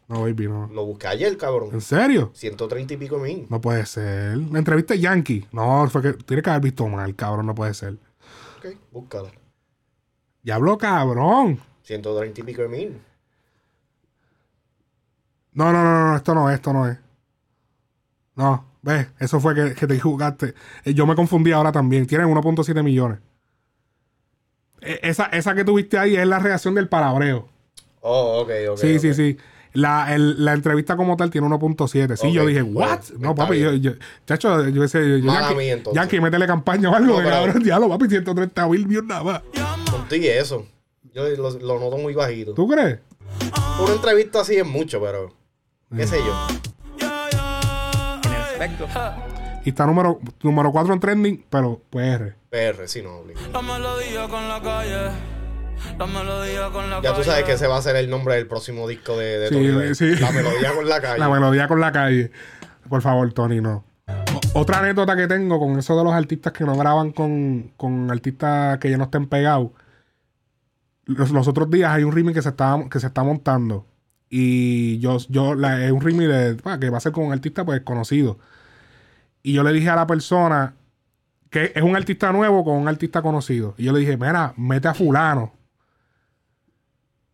No, 0.08 0.22
baby, 0.22 0.48
no. 0.48 0.68
Lo 0.72 0.86
busqué 0.86 1.08
ayer, 1.08 1.36
cabrón. 1.36 1.70
¿En 1.74 1.82
serio? 1.82 2.30
130 2.36 2.94
y 2.94 2.98
pico 2.98 3.18
mil. 3.18 3.48
No 3.50 3.60
puede 3.60 3.84
ser. 3.88 4.38
La 4.38 4.60
entrevista 4.60 4.94
de 4.94 5.00
Yankee. 5.00 5.48
No, 5.52 5.90
fue 5.90 6.04
que 6.04 6.14
tiene 6.14 6.44
que 6.44 6.50
haber 6.52 6.62
visto 6.62 6.88
mal, 6.88 7.16
cabrón. 7.16 7.48
No 7.48 7.56
puede 7.56 7.74
ser. 7.74 7.96
Ok, 8.60 8.76
búscala. 8.92 9.32
Ya 10.46 10.56
habló, 10.56 10.78
cabrón. 10.78 11.60
130 11.84 12.40
y 12.40 12.44
pico 12.44 12.62
de 12.62 12.68
mil. 12.70 13.02
No, 15.54 15.72
no, 15.74 15.84
no, 15.84 16.08
no, 16.12 16.16
esto 16.16 16.34
no 16.36 16.50
es, 16.50 16.56
esto 16.56 16.72
no 16.72 16.88
es. 16.88 16.98
No, 18.36 18.66
ves, 18.82 19.08
eso 19.20 19.40
fue 19.40 19.56
que, 19.56 19.74
que 19.74 19.88
te 19.88 20.00
jugaste. 20.00 20.54
Eh, 20.84 20.94
Yo 20.94 21.06
me 21.08 21.16
confundí 21.16 21.52
ahora 21.52 21.72
también. 21.72 22.06
Tienen 22.06 22.28
1.7 22.28 22.84
millones. 22.84 23.20
E- 24.82 25.00
Esa, 25.04 25.26
esa 25.28 25.56
que 25.56 25.64
tuviste 25.66 25.98
ahí 25.98 26.16
es 26.16 26.28
la 26.28 26.40
reacción 26.40 26.76
del 26.76 26.90
palabreo. 26.90 27.48
Oh, 28.02 28.42
ok, 28.42 28.50
ok. 28.72 28.78
sí, 28.78 28.96
ok. 28.96 29.02
sí, 29.02 29.14
sí. 29.14 29.38
La, 29.74 30.14
el- 30.14 30.44
la 30.46 30.54
entrevista 30.54 30.96
como 30.96 31.18
tal 31.18 31.30
tiene 31.32 31.48
1.7. 31.48 32.16
Sí, 32.18 32.28
Ok, 32.28 32.34
yo 32.34 32.46
dije, 32.46 32.62
bueno, 32.62 32.92
¿what? 32.92 33.00
no, 33.18 33.32
está 33.32 33.44
papi, 33.46 33.60
yo, 33.60 33.74
yo, 33.74 33.92
chacho, 34.28 34.68
yo 34.70 34.82
decía, 34.84 35.02
yo, 35.02 35.24
Mala 35.26 35.42
Yankee, 35.42 35.56
mía, 35.56 35.74
entonces. 35.74 36.02
Yankee, 36.02 36.20
métele 36.22 36.46
campaña 36.48 36.90
o 36.92 36.96
algo, 36.96 37.14
No, 37.14 37.18
que 37.18 37.24
pero- 37.24 37.36
cabrón, 37.36 37.64
diablo, 37.64 37.90
papi, 37.90 38.08
130 38.10 38.68
mil 38.68 38.86
views 38.86 39.06
nada 39.06 39.24
más. 39.24 39.42
Y 40.12 40.28
eso. 40.28 40.66
Yo 41.14 41.28
lo, 41.30 41.50
lo 41.52 41.80
noto 41.80 41.98
muy 41.98 42.14
bajito. 42.14 42.54
¿Tú 42.54 42.68
crees? 42.68 43.00
Una 43.82 43.94
entrevista 43.94 44.42
así 44.42 44.56
es 44.56 44.66
mucho, 44.66 45.02
pero. 45.02 45.34
¿Qué 45.96 46.06
sé 46.08 46.18
yo? 46.20 46.34
Y 49.64 49.70
está 49.70 49.86
número, 49.86 50.20
número 50.42 50.72
4 50.72 50.94
en 50.94 51.00
trending, 51.00 51.46
pero 51.50 51.82
PR. 51.90 52.36
PR, 52.50 52.88
sí, 52.88 53.02
no. 53.02 53.22
La 53.52 53.62
melodía 53.62 54.28
con 54.28 54.48
la 54.48 54.62
calle. 54.62 55.12
La 55.98 56.06
melodía 56.06 56.70
con 56.72 56.90
la 56.90 56.98
Ya 56.98 57.02
calle. 57.12 57.16
tú 57.16 57.24
sabes 57.24 57.44
que 57.46 57.54
ese 57.54 57.68
va 57.68 57.78
a 57.78 57.82
ser 57.82 57.96
el 57.96 58.10
nombre 58.10 58.36
del 58.36 58.48
próximo 58.48 58.88
disco 58.88 59.18
de, 59.18 59.40
de 59.40 59.50
Sí, 59.50 59.54
Tony 59.56 59.96
sí. 59.96 60.16
La 60.22 60.32
melodía 60.32 60.74
con 60.74 60.88
la 60.88 61.02
calle. 61.02 61.20
La 61.20 61.30
melodía 61.30 61.68
con 61.68 61.80
la 61.82 61.92
calle. 61.92 62.32
Por 62.88 63.02
favor, 63.02 63.34
Tony, 63.34 63.60
no. 63.60 63.84
Otra 64.54 64.80
anécdota 64.80 65.16
que 65.16 65.28
tengo 65.28 65.60
con 65.60 65.78
eso 65.80 65.98
de 65.98 66.04
los 66.04 66.14
artistas 66.14 66.54
que 66.54 66.64
no 66.64 66.76
graban 66.78 67.12
con, 67.12 67.72
con 67.76 68.10
artistas 68.12 68.78
que 68.78 68.90
ya 68.92 68.98
no 68.98 69.06
estén 69.06 69.28
pegados. 69.28 69.72
Los, 71.06 71.48
otros 71.48 71.70
días 71.70 71.92
hay 71.92 72.04
un 72.04 72.12
remix 72.14 72.36
que 72.36 72.42
se 72.42 72.50
está, 72.50 72.80
que 72.90 73.00
se 73.00 73.08
está 73.08 73.24
montando. 73.24 73.86
Y 74.30 75.00
yo, 75.00 75.18
yo 75.30 75.54
es 75.54 75.92
un 75.92 76.02
remix 76.02 76.28
de, 76.30 76.58
que 76.80 76.90
va 76.90 76.98
a 76.98 77.02
ser 77.02 77.12
con 77.12 77.26
un 77.26 77.34
artista 77.34 77.64
pues 77.66 77.82
conocido. 77.82 78.40
Y 79.44 79.54
yo 79.54 79.64
le 79.64 79.72
dije 79.74 79.90
a 79.90 79.96
la 79.96 80.08
persona, 80.08 80.76
que 81.50 81.72
es 81.76 81.84
un 81.84 81.96
artista 81.96 82.32
nuevo 82.32 82.64
con 82.66 82.76
un 82.78 82.88
artista 82.88 83.22
conocido. 83.22 83.76
Y 83.78 83.84
yo 83.86 83.94
le 83.94 84.00
dije, 84.00 84.18
mira, 84.18 84.54
mete 84.58 84.88
a 84.88 84.94
fulano. 84.94 85.54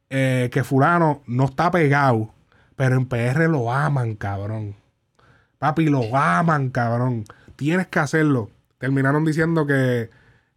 eh, 0.09 0.49
que 0.51 0.63
fulano 0.63 1.21
no 1.25 1.45
está 1.45 1.71
pegado, 1.71 2.33
pero 2.75 2.95
en 2.97 3.05
PR 3.07 3.47
lo 3.49 3.71
aman, 3.71 4.15
cabrón. 4.15 4.75
Papi, 5.59 5.85
lo 5.87 6.15
aman, 6.17 6.69
cabrón. 6.69 7.25
Tienes 7.55 7.87
que 7.87 7.99
hacerlo. 7.99 8.49
Terminaron 8.79 9.23
diciendo 9.25 9.65
que, 9.67 10.09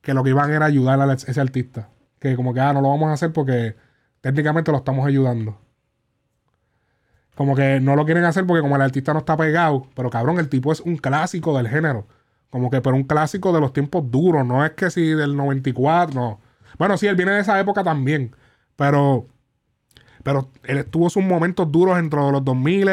que 0.03 0.15
lo 0.15 0.25
que 0.25 0.31
iban 0.31 0.51
era 0.51 0.67
ayudar 0.67 1.01
a 1.01 1.13
ese 1.15 1.41
artista. 1.41 1.89
Que 2.25 2.37
como 2.37 2.55
que, 2.55 2.61
ah, 2.61 2.73
no 2.73 2.81
lo 2.81 2.89
vamos 2.89 3.11
a 3.11 3.13
hacer 3.13 3.35
porque 3.35 3.77
técnicamente 4.23 4.73
lo 4.73 4.79
estamos 4.79 5.07
ayudando. 5.07 5.59
Como 7.35 7.55
que 7.55 7.81
no 7.81 7.97
lo 7.97 8.07
quieren 8.07 8.25
hacer 8.25 8.47
porque 8.47 8.63
como 8.63 8.77
el 8.77 8.81
artista 8.83 9.13
no 9.13 9.19
está 9.19 9.37
pegado, 9.37 9.89
pero 9.95 10.09
cabrón, 10.09 10.39
el 10.39 10.49
tipo 10.49 10.73
es 10.73 10.81
un 10.81 10.97
clásico 10.97 11.55
del 11.55 11.69
género. 11.69 12.07
Como 12.49 12.71
que, 12.71 12.81
pero 12.81 12.97
un 12.97 13.05
clásico 13.05 13.53
de 13.53 13.61
los 13.61 13.75
tiempos 13.75 14.11
duros, 14.11 14.47
no 14.47 14.65
es 14.65 14.71
que 14.73 14.91
si 14.91 15.03
del 15.11 15.37
94, 15.37 16.19
no. 16.19 16.41
Bueno, 16.79 16.97
sí, 16.97 17.07
él 17.07 17.15
viene 17.15 17.33
de 17.33 17.41
esa 17.41 17.61
época 17.61 17.85
también, 17.85 18.35
pero, 18.77 19.27
pero 20.23 20.49
él 20.63 20.87
tuvo 20.87 21.11
sus 21.11 21.23
momentos 21.23 21.71
duros 21.71 21.97
dentro 21.97 22.25
de 22.25 22.33
los 22.33 22.43
2000, 22.43 22.89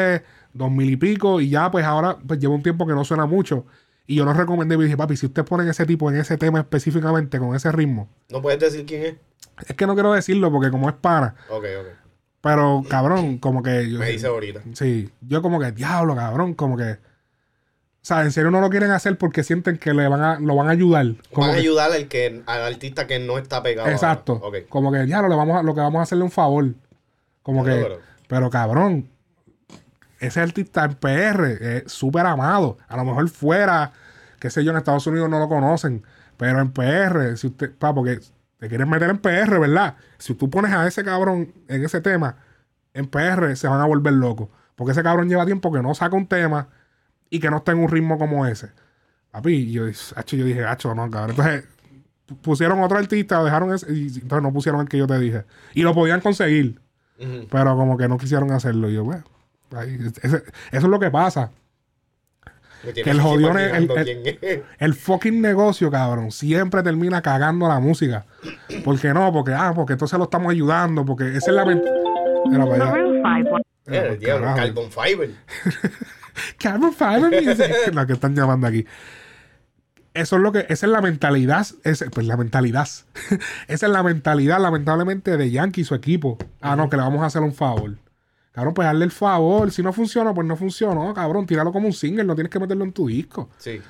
2000 0.52 0.90
y 0.90 0.96
pico, 0.98 1.40
y 1.40 1.48
ya 1.48 1.70
pues 1.70 1.86
ahora 1.86 2.18
pues 2.26 2.38
lleva 2.38 2.54
un 2.54 2.62
tiempo 2.62 2.86
que 2.86 2.92
no 2.92 3.02
suena 3.02 3.24
mucho. 3.24 3.64
Y 4.06 4.16
yo 4.16 4.24
lo 4.24 4.32
recomendé 4.32 4.74
y 4.74 4.82
dije, 4.82 4.96
papi, 4.96 5.16
si 5.16 5.26
usted 5.26 5.44
pone 5.44 5.68
ese 5.70 5.86
tipo 5.86 6.10
en 6.10 6.16
ese 6.16 6.36
tema 6.36 6.60
específicamente, 6.60 7.38
con 7.38 7.54
ese 7.54 7.70
ritmo, 7.72 8.08
No 8.30 8.42
puedes 8.42 8.58
decir 8.60 8.84
quién 8.84 9.02
es. 9.04 9.14
es 9.68 9.76
que 9.76 9.86
no 9.86 9.94
quiero 9.94 10.12
decirlo 10.12 10.50
porque 10.50 10.70
como 10.70 10.88
es 10.88 10.94
pana, 10.96 11.34
Ok, 11.48 11.64
ok. 11.80 11.86
pero 12.40 12.82
cabrón, 12.88 13.38
como 13.38 13.62
que... 13.62 13.88
yo- 13.90 13.98
Me 14.00 14.08
dice 14.10 14.26
ahorita. 14.26 14.60
Sí, 14.74 15.10
yo 15.20 15.40
como 15.42 15.60
que, 15.60 15.70
diablo, 15.72 16.16
cabrón, 16.16 16.54
como 16.54 16.76
que... 16.76 16.92
O 16.92 18.04
sea, 18.04 18.22
en 18.22 18.32
serio 18.32 18.50
no 18.50 18.60
lo 18.60 18.68
quieren 18.68 18.90
hacer 18.90 19.16
porque 19.16 19.44
sienten 19.44 19.78
que 19.78 19.94
le 19.94 20.08
van 20.08 20.20
a, 20.20 20.40
lo 20.40 20.56
van 20.56 20.66
a 20.66 20.72
ayudar. 20.72 21.06
Como 21.32 21.46
Van 21.46 21.50
a 21.50 21.52
que- 21.54 21.60
ayudar 21.60 21.92
al, 21.92 22.08
que, 22.08 22.42
al 22.46 22.62
artista 22.62 23.06
que 23.06 23.20
no 23.20 23.38
está 23.38 23.62
pegado. 23.62 23.88
Exacto. 23.88 24.40
ahora. 24.42 24.58
Ok. 24.58 24.68
Como 24.68 24.90
que, 24.90 25.04
diablo, 25.04 25.28
le 25.28 25.36
vamos 25.36 25.56
a, 25.56 25.62
lo 25.62 25.72
que 25.72 25.80
vamos 25.82 26.00
a 26.00 26.02
hacerle 26.02 26.24
un 26.24 26.32
favor. 26.32 26.66
Como 27.44 27.64
que, 27.64 27.70
pero- 27.70 28.00
pero 28.26 28.50
cabrón, 28.50 29.08
ese 30.22 30.40
artista 30.40 30.84
en 30.84 30.94
PR 30.94 31.76
es 31.84 31.92
súper 31.92 32.26
amado. 32.26 32.78
A 32.88 32.96
lo 32.96 33.04
mejor 33.04 33.28
fuera, 33.28 33.92
qué 34.38 34.50
sé 34.50 34.64
yo, 34.64 34.70
en 34.70 34.78
Estados 34.78 35.06
Unidos 35.06 35.28
no 35.28 35.38
lo 35.38 35.48
conocen. 35.48 36.02
Pero 36.36 36.60
en 36.60 36.72
PR, 36.72 37.36
si 37.36 37.48
usted, 37.48 37.72
pa, 37.76 37.94
porque 37.94 38.20
te 38.58 38.68
quieres 38.68 38.86
meter 38.86 39.10
en 39.10 39.18
PR, 39.18 39.58
¿verdad? 39.58 39.96
Si 40.18 40.34
tú 40.34 40.48
pones 40.50 40.72
a 40.72 40.86
ese 40.86 41.04
cabrón 41.04 41.52
en 41.68 41.84
ese 41.84 42.00
tema, 42.00 42.36
en 42.94 43.06
PR 43.06 43.54
se 43.56 43.68
van 43.68 43.80
a 43.80 43.86
volver 43.86 44.12
locos. 44.14 44.48
Porque 44.76 44.92
ese 44.92 45.02
cabrón 45.02 45.28
lleva 45.28 45.44
tiempo 45.46 45.72
que 45.72 45.82
no 45.82 45.94
saca 45.94 46.16
un 46.16 46.26
tema 46.26 46.68
y 47.30 47.40
que 47.40 47.50
no 47.50 47.58
está 47.58 47.72
en 47.72 47.78
un 47.78 47.88
ritmo 47.88 48.18
como 48.18 48.46
ese. 48.46 48.70
Papi, 49.30 49.70
yo, 49.72 49.84
yo 49.88 50.44
dije, 50.44 50.64
hacho, 50.64 50.94
no, 50.94 51.10
cabrón. 51.10 51.30
Entonces, 51.30 51.64
pu- 52.28 52.36
pusieron 52.38 52.80
otro 52.82 52.98
artista, 52.98 53.40
o 53.40 53.44
dejaron 53.44 53.72
ese, 53.74 53.92
y 53.92 54.06
entonces 54.06 54.42
no 54.42 54.52
pusieron 54.52 54.80
el 54.82 54.88
que 54.88 54.98
yo 54.98 55.06
te 55.06 55.18
dije. 55.18 55.44
Y 55.74 55.82
lo 55.82 55.94
podían 55.94 56.20
conseguir, 56.20 56.80
pero 57.50 57.76
como 57.76 57.96
que 57.96 58.08
no 58.08 58.18
quisieron 58.18 58.50
hacerlo. 58.52 58.90
Y 58.90 58.94
yo, 58.94 59.04
bueno, 59.04 59.24
ahí, 59.76 59.98
ese- 60.22 60.36
eso 60.38 60.44
es 60.72 60.82
lo 60.84 60.98
que 61.00 61.10
pasa. 61.10 61.50
Que 62.82 63.02
el 63.10 63.20
jodión 63.20 63.56
es- 63.58 63.72
el- 63.74 63.86
quién 63.88 64.38
es. 64.42 64.60
El 64.78 64.94
fucking 64.94 65.40
negocio, 65.40 65.88
cabrón, 65.90 66.32
siempre 66.32 66.82
termina 66.82 67.22
cagando 67.22 67.68
la 67.68 67.78
música. 67.78 68.26
¿Por 68.84 68.98
qué 69.00 69.14
no? 69.14 69.32
Porque, 69.32 69.52
ah, 69.54 69.72
porque 69.74 69.92
entonces 69.92 70.18
lo 70.18 70.24
estamos 70.24 70.50
ayudando, 70.50 71.04
porque 71.04 71.28
esa 71.36 71.50
es 71.50 71.56
la... 71.56 71.64
ment- 71.64 71.84
Mira 72.50 72.66
para 72.66 72.84
allá. 72.92 73.60
Eh, 73.86 74.08
el 74.12 74.18
diablo. 74.18 74.54
Carbon 74.56 74.90
Fiber. 74.90 75.30
Carbon 76.58 76.92
Fiber 76.92 77.42
Music, 77.42 77.72
la 77.94 78.06
que 78.06 78.14
están 78.14 78.34
llamando 78.34 78.66
aquí. 78.66 78.84
Eso 80.14 80.36
es 80.36 80.42
lo 80.42 80.52
que, 80.52 80.66
esa 80.68 80.86
es 80.86 80.92
la 80.92 81.00
mentalidad, 81.00 81.66
ese- 81.84 82.10
pues 82.10 82.26
la 82.26 82.36
mentalidad. 82.36 82.88
esa 83.68 83.86
es 83.86 83.92
la 83.92 84.02
mentalidad, 84.02 84.60
lamentablemente, 84.60 85.36
de 85.36 85.50
Yankee 85.52 85.82
y 85.82 85.84
su 85.84 85.94
equipo. 85.94 86.36
Ah, 86.60 86.74
no, 86.76 86.90
que 86.90 86.96
le 86.96 87.02
vamos 87.02 87.22
a 87.22 87.26
hacer 87.26 87.42
un 87.42 87.54
favor. 87.54 87.92
Cabrón, 88.52 88.74
pues 88.74 88.86
darle 88.86 89.04
el 89.06 89.10
favor. 89.10 89.70
Si 89.72 89.82
no 89.82 89.92
funciona, 89.92 90.32
pues 90.34 90.46
no 90.46 90.56
funcionó, 90.56 91.12
cabrón. 91.14 91.46
Tíralo 91.46 91.72
como 91.72 91.86
un 91.86 91.92
single, 91.92 92.24
no 92.24 92.34
tienes 92.34 92.50
que 92.50 92.58
meterlo 92.60 92.84
en 92.84 92.92
tu 92.92 93.06
disco. 93.08 93.48
Sí. 93.58 93.80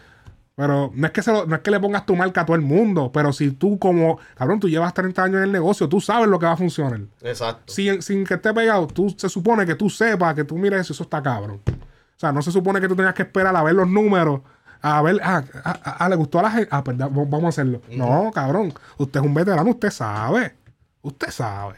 Pero 0.55 0.93
no 0.95 1.07
es 1.07 1.13
que 1.13 1.23
se 1.23 1.33
lo- 1.33 1.47
no 1.47 1.57
es 1.57 1.63
que 1.63 1.71
le 1.71 1.81
pongas 1.81 2.05
tu 2.07 2.15
marca 2.15 2.43
a 2.43 2.47
todo 2.47 2.55
el 2.55 2.63
mundo, 2.63 3.11
pero 3.13 3.33
si 3.33 3.51
tú 3.53 3.79
como, 3.79 4.19
cabrón, 4.37 4.61
tú 4.61 4.69
llevas 4.69 4.93
30 4.95 5.25
años 5.25 5.39
en 5.39 5.45
el 5.45 5.53
negocio, 5.53 5.89
tú 5.89 6.01
sabes 6.01 6.29
lo 6.29 6.39
que 6.39 6.47
va 6.47 6.53
a 6.53 6.57
funcionar. 6.57 7.01
Exacto. 7.23 7.73
Sin, 7.73 8.03
sin 8.03 8.25
que 8.25 8.35
esté 8.35 8.53
pegado, 8.53 8.87
tú 8.87 9.13
se 9.17 9.29
supone 9.31 9.65
que 9.67 9.75
tú 9.75 9.89
sepas, 9.89 10.35
que 10.35 10.45
tú 10.45 10.57
mires 10.59 10.81
eso, 10.83 10.93
eso 10.93 11.05
está 11.05 11.23
cabrón. 11.23 11.61
O 11.67 12.19
sea, 12.23 12.31
no 12.33 12.43
se 12.43 12.53
supone 12.53 12.81
que 12.81 12.87
tú 12.89 12.95
tengas 12.95 13.15
que 13.15 13.23
esperar 13.23 13.57
a 13.57 13.63
ver 13.63 13.75
los 13.75 13.89
números, 13.89 14.43
a 14.83 15.01
ver, 15.01 15.19
ah, 15.25 15.43
ah, 15.65 15.81
ah, 15.85 15.97
ah, 16.01 16.09
le 16.11 16.17
gustó 16.17 16.39
a 16.39 16.43
la 16.43 16.51
gente, 16.51 16.69
ah, 16.71 16.85
pues 16.85 16.99
da- 16.99 17.07
v- 17.09 17.25
vamos 17.27 17.45
a 17.45 17.49
hacerlo. 17.49 17.81
No, 17.91 18.31
cabrón, 18.33 18.73
usted 18.99 19.21
es 19.21 19.27
un 19.27 19.33
veterano, 19.35 19.71
usted 19.71 19.91
sabe. 19.91 20.55
Usted 21.01 21.31
sabe. 21.31 21.77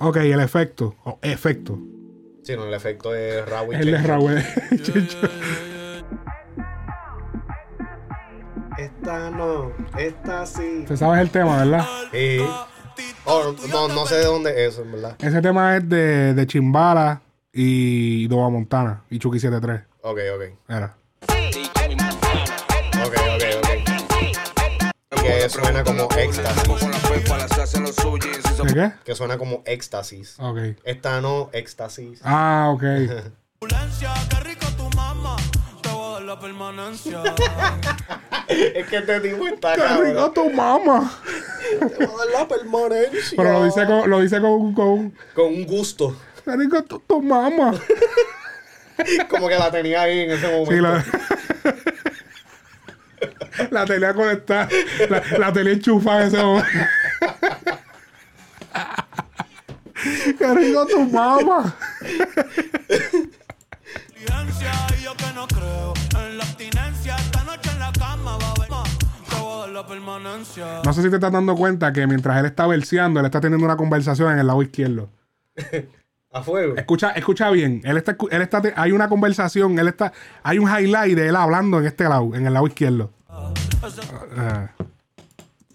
Ok, 0.00 0.16
el 0.18 0.40
efecto, 0.40 0.94
o 1.04 1.18
efecto. 1.22 1.78
Sí, 2.44 2.54
no, 2.54 2.66
el 2.66 2.74
efecto 2.74 3.14
es 3.14 3.44
Raúl. 3.48 3.74
El 3.74 3.90
de 3.90 3.98
Raúl. 3.98 4.38
Esta 8.78 9.30
no, 9.30 9.72
esta 9.98 10.46
sí. 10.46 10.78
Usted 10.82 10.94
sabe 10.94 11.20
el 11.20 11.30
tema, 11.30 11.56
¿verdad? 11.56 11.84
Sí. 12.12 12.38
Oh, 13.24 13.52
no, 13.70 13.88
no 13.88 14.06
sé 14.06 14.14
de 14.14 14.24
dónde 14.26 14.50
es 14.52 14.74
eso, 14.74 14.82
en 14.82 14.92
verdad. 14.92 15.16
Ese 15.18 15.42
tema 15.42 15.76
es 15.76 15.88
de, 15.88 16.32
de 16.32 16.46
Chimbala 16.46 17.20
y 17.52 18.28
Dova 18.28 18.48
Montana 18.50 19.02
y 19.10 19.18
Chucky 19.18 19.40
73. 19.40 19.80
Ok, 20.02 20.18
ok. 20.36 20.42
Era. 20.68 20.94
Ok, 21.22 21.30
ok, 23.04 23.14
ok. 23.34 23.47
Que 25.28 25.48
suena 25.50 25.84
como 25.84 26.08
éxtasis. 26.16 26.62
¿De 28.64 28.74
qué? 28.74 28.92
Que 29.04 29.14
suena 29.14 29.38
como 29.38 29.62
éxtasis. 29.66 30.36
Ok. 30.38 30.58
Esta 30.84 31.20
no, 31.20 31.50
éxtasis. 31.52 32.20
Ah, 32.24 32.70
ok. 32.72 32.82
Ambulancia, 33.60 34.14
qué 34.30 34.40
rico 34.40 34.66
tu 34.76 34.88
mamá. 34.96 35.36
Te 35.82 35.88
voy 35.90 36.10
a 36.10 36.12
dar 36.14 36.22
la 36.22 36.40
permanencia. 36.40 37.22
es 38.48 38.86
que 38.86 38.96
este 38.96 39.20
tipo 39.20 39.46
está 39.48 39.74
¡Qué 39.74 39.82
rico 39.82 40.32
cabrón. 40.32 40.34
tu 40.34 40.50
mamá! 40.50 41.20
Te 41.80 42.06
voy 42.06 42.14
a 42.14 42.18
dar 42.18 42.40
la 42.40 42.48
permanencia. 42.48 43.36
Pero 43.36 43.52
lo 43.52 43.64
dice 43.64 43.86
con, 43.86 44.10
lo 44.10 44.20
dice 44.20 44.40
con, 44.40 44.74
con 44.74 45.14
Con 45.34 45.46
un 45.46 45.66
gusto. 45.66 46.16
¡Qué 46.44 46.56
rico 46.56 46.82
tu, 46.84 47.00
tu 47.00 47.20
mamá! 47.20 47.74
Como 49.28 49.48
que 49.48 49.58
la 49.58 49.70
tenía 49.70 50.02
ahí 50.02 50.20
en 50.20 50.30
ese 50.30 50.48
momento. 50.48 50.72
Sí, 50.72 50.80
la, 50.80 51.04
la 53.70 53.84
tenía 53.84 54.14
conectada. 54.14 54.68
La, 55.08 55.22
la 55.38 55.52
tenía 55.52 55.72
enchufada 55.72 56.22
en 56.22 56.28
ese 56.28 56.42
momento. 56.42 56.68
¡Qué 60.38 60.54
rico 60.54 60.86
tu 60.86 61.00
mamá! 61.10 61.74
Diligencia, 64.14 64.72
y 64.98 65.02
yo 65.02 65.14
que 65.16 65.32
no 65.34 65.48
creo 65.48 65.94
en 66.20 66.38
la 66.38 66.44
abstinencia. 66.44 67.16
Esta 67.16 67.42
noche 67.44 67.70
en 67.72 67.78
la 67.80 67.92
cama 67.92 68.38
va 68.38 68.50
a 68.50 68.60
ver 68.60 68.70
más. 68.70 68.98
Te 69.28 69.36
voy 69.36 69.52
a 69.52 69.60
dar 69.60 69.68
la 69.70 69.86
permanencia. 69.86 70.82
No 70.84 70.92
sé 70.92 71.02
si 71.02 71.10
te 71.10 71.16
estás 71.16 71.32
dando 71.32 71.56
cuenta 71.56 71.92
que 71.92 72.06
mientras 72.06 72.38
él 72.38 72.46
está 72.46 72.66
verseando, 72.66 73.20
él 73.20 73.26
está 73.26 73.40
teniendo 73.40 73.64
una 73.64 73.76
conversación 73.76 74.32
en 74.32 74.38
el 74.38 74.46
lado 74.46 74.62
izquierdo. 74.62 75.10
A 76.30 76.42
fuego. 76.42 76.74
Escucha, 76.76 77.10
escucha 77.12 77.50
bien. 77.50 77.80
Él 77.84 77.96
está, 77.96 78.16
él 78.30 78.42
está, 78.42 78.62
hay 78.76 78.92
una 78.92 79.08
conversación, 79.08 79.78
él 79.78 79.88
está, 79.88 80.12
hay 80.42 80.58
un 80.58 80.68
highlight 80.68 81.16
de 81.16 81.28
él 81.28 81.36
hablando 81.36 81.78
en 81.80 81.86
este 81.86 82.04
lado, 82.04 82.34
en 82.34 82.46
el 82.46 82.52
lado 82.52 82.66
izquierdo. 82.66 83.10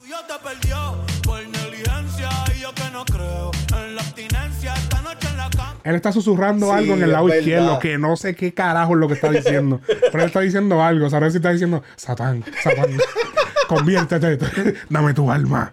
Yo 0.08 0.18
te 0.28 0.34
perdió 0.44 0.78
por 1.24 1.40
negligencia 1.48 2.30
y 2.56 2.60
yo 2.62 2.72
que 2.74 2.84
no 2.92 3.04
creo 3.06 3.50
en 3.76 3.96
la 3.96 4.02
abstinencia. 4.02 4.74
Esta 4.76 5.02
noche 5.02 5.28
en 5.28 5.38
la 5.38 5.50
cama. 5.50 5.76
Él 5.84 5.96
está 5.96 6.12
susurrando 6.12 6.68
Sí, 6.68 6.72
algo 6.72 6.94
en 6.94 7.04
el 7.04 7.12
lado 7.12 7.26
verdad. 7.26 7.40
izquierdo 7.40 7.80
que 7.80 7.98
no 7.98 8.16
sé 8.16 8.36
qué 8.36 8.54
carajo 8.54 8.94
es 8.94 9.00
lo 9.00 9.08
que 9.08 9.16
está 9.16 9.32
diciendo. 9.32 9.82
pero 9.88 10.20
él 10.20 10.28
está 10.28 10.42
diciendo 10.42 10.84
algo. 10.84 11.10
¿Sabes 11.10 11.34
si 11.34 11.38
está 11.38 11.52
diciendo 11.52 11.82
Satán, 11.96 12.44
Satán, 12.62 12.92
conviértete, 13.68 14.38
dame 14.90 15.14
tu 15.14 15.31
alma? 15.31 15.72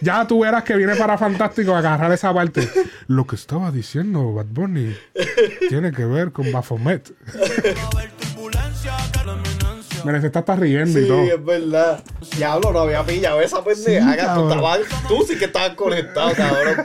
Ya, 0.00 0.26
tú 0.26 0.40
verás 0.40 0.62
que 0.64 0.76
viene 0.76 0.94
para 0.96 1.16
Fantástico 1.18 1.74
a 1.74 1.78
agarrar 1.78 2.12
esa 2.12 2.32
parte. 2.34 2.68
Lo 3.06 3.26
que 3.26 3.36
estaba 3.36 3.70
diciendo 3.70 4.32
Bad 4.34 4.46
Bunny 4.50 4.94
tiene 5.68 5.92
que 5.92 6.04
ver 6.04 6.32
con 6.32 6.50
eminencia. 9.32 10.04
Mira, 10.04 10.20
se 10.20 10.26
está 10.40 10.54
riendo 10.56 10.98
y 10.98 11.02
Sí, 11.02 11.08
todo. 11.08 11.22
es 11.22 11.44
verdad. 11.44 12.04
Diablo, 12.36 12.72
no 12.72 12.80
había 12.80 13.02
pillado 13.04 13.40
esa 13.40 13.64
pendeja. 13.64 14.12
Sí, 14.12 14.18
tú, 14.34 14.48
estabas- 14.50 14.80
tú 15.08 15.24
sí 15.26 15.38
que 15.38 15.46
estabas 15.46 15.70
conectado, 15.70 16.32
cabrón. 16.34 16.84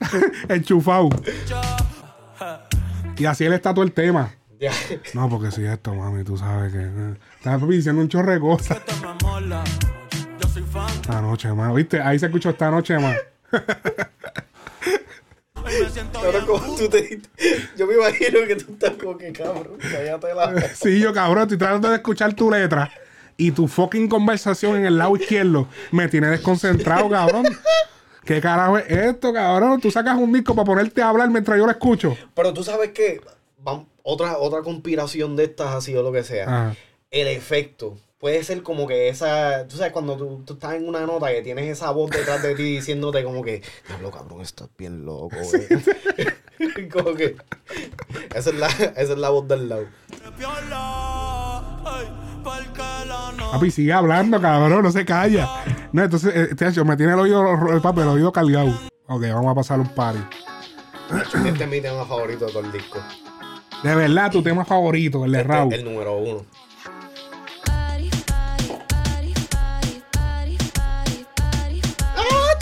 Enchufado. 0.48 1.08
Y 3.16 3.24
así 3.26 3.44
él 3.44 3.52
está 3.52 3.72
todo 3.74 3.84
el 3.84 3.92
tema. 3.92 4.30
Ya. 4.60 4.72
No, 5.14 5.28
porque 5.28 5.52
si 5.52 5.64
esto, 5.64 5.94
mami, 5.94 6.24
tú 6.24 6.36
sabes 6.36 6.72
que. 6.72 6.78
Estaba 7.38 7.66
diciendo 7.66 8.02
un 8.02 8.08
chorro 8.08 8.32
de 8.32 8.40
cosas. 8.40 8.78
Esta 11.00 11.22
noche 11.22 11.52
más. 11.52 11.74
¿Viste? 11.74 12.00
Ahí 12.00 12.18
se 12.18 12.26
escuchó 12.26 12.50
esta 12.50 12.70
noche 12.70 12.98
más. 12.98 13.16
Ahora 16.14 16.44
como 16.46 16.76
tú 16.76 16.88
te 16.88 17.20
Yo 17.76 17.86
me 17.86 17.94
imagino 17.94 18.40
que 18.46 18.56
tú 18.56 18.72
estás 18.72 18.92
como 18.92 19.16
que 19.16 19.32
cabrón. 19.32 19.78
Cállate 19.80 20.34
la. 20.34 20.68
Sí, 20.74 21.00
yo 21.00 21.12
cabrón, 21.12 21.42
estoy 21.44 21.58
tratando 21.58 21.88
de 21.90 21.96
escuchar 21.96 22.34
tu 22.34 22.50
letra. 22.50 22.90
y 23.36 23.52
tu 23.52 23.68
fucking 23.68 24.08
conversación 24.08 24.76
en 24.76 24.86
el 24.86 24.98
lado 24.98 25.16
izquierdo 25.16 25.68
me 25.92 26.08
tiene 26.08 26.28
desconcentrado, 26.28 27.08
cabrón. 27.08 27.46
¿Qué 28.24 28.40
carajo 28.40 28.78
es 28.78 28.90
esto, 28.90 29.32
cabrón? 29.32 29.80
Tú 29.80 29.90
sacas 29.90 30.16
un 30.16 30.32
disco 30.32 30.54
para 30.54 30.66
ponerte 30.66 31.00
a 31.00 31.08
hablar 31.08 31.30
mientras 31.30 31.56
yo 31.56 31.64
lo 31.64 31.70
escucho. 31.70 32.16
Pero 32.34 32.52
tú 32.52 32.62
sabes 32.64 32.90
que 32.90 33.20
otra, 34.02 34.38
otra 34.38 34.62
conspiración 34.62 35.36
de 35.36 35.44
estas 35.44 35.74
así 35.74 35.94
o 35.94 36.02
lo 36.02 36.12
que 36.12 36.24
sea. 36.24 36.44
Ajá. 36.44 36.76
El 37.10 37.26
efecto. 37.28 37.96
Puede 38.18 38.42
ser 38.42 38.62
como 38.62 38.86
que 38.88 39.08
esa. 39.08 39.66
Tú 39.68 39.76
sabes, 39.76 39.92
cuando 39.92 40.16
tú, 40.16 40.42
tú 40.44 40.54
estás 40.54 40.74
en 40.74 40.88
una 40.88 41.06
nota 41.06 41.28
que 41.30 41.40
tienes 41.42 41.66
esa 41.68 41.90
voz 41.92 42.10
detrás 42.10 42.42
de 42.42 42.54
ti 42.56 42.64
diciéndote 42.64 43.22
como 43.22 43.42
que. 43.44 43.62
Diablo, 43.86 44.10
cabrón, 44.10 44.40
estás 44.42 44.68
bien 44.76 45.04
loco, 45.06 45.30
güey. 46.66 46.88
como 46.92 47.14
que. 47.14 47.36
Esa 48.34 48.50
es, 48.50 48.56
la, 48.56 48.66
esa 48.66 48.92
es 49.12 49.18
la 49.18 49.28
voz 49.30 49.46
del 49.46 49.68
lado. 49.68 49.86
Papi, 53.52 53.70
sigue 53.70 53.92
hablando, 53.92 54.40
cabrón, 54.40 54.82
no 54.82 54.90
se 54.92 55.04
calla. 55.04 55.48
No, 55.92 56.02
entonces, 56.04 56.32
eh, 56.34 56.54
Teacho, 56.54 56.84
me 56.84 56.96
tiene 56.96 57.12
el 57.14 57.18
oído, 57.20 57.42
ro- 57.56 57.80
papi, 57.80 58.00
el 58.00 58.08
oído 58.08 58.32
cargado. 58.32 58.68
Ok, 59.06 59.22
vamos 59.22 59.52
a 59.52 59.54
pasar 59.54 59.80
un 59.80 59.88
party. 59.88 60.18
Este 61.46 61.64
es 61.64 61.68
mi 61.70 61.80
tema 61.80 62.04
favorito 62.04 62.46
de 62.46 62.52
todo 62.52 62.64
el 62.64 62.72
disco. 62.72 62.98
De 63.82 63.94
verdad, 63.94 64.30
tu 64.30 64.42
tema 64.42 64.64
favorito, 64.64 65.24
el 65.24 65.32
de 65.32 65.38
Este, 65.40 65.52
Raúl. 65.52 65.72
el 65.72 65.84
número 65.84 66.16
uno. 66.18 66.44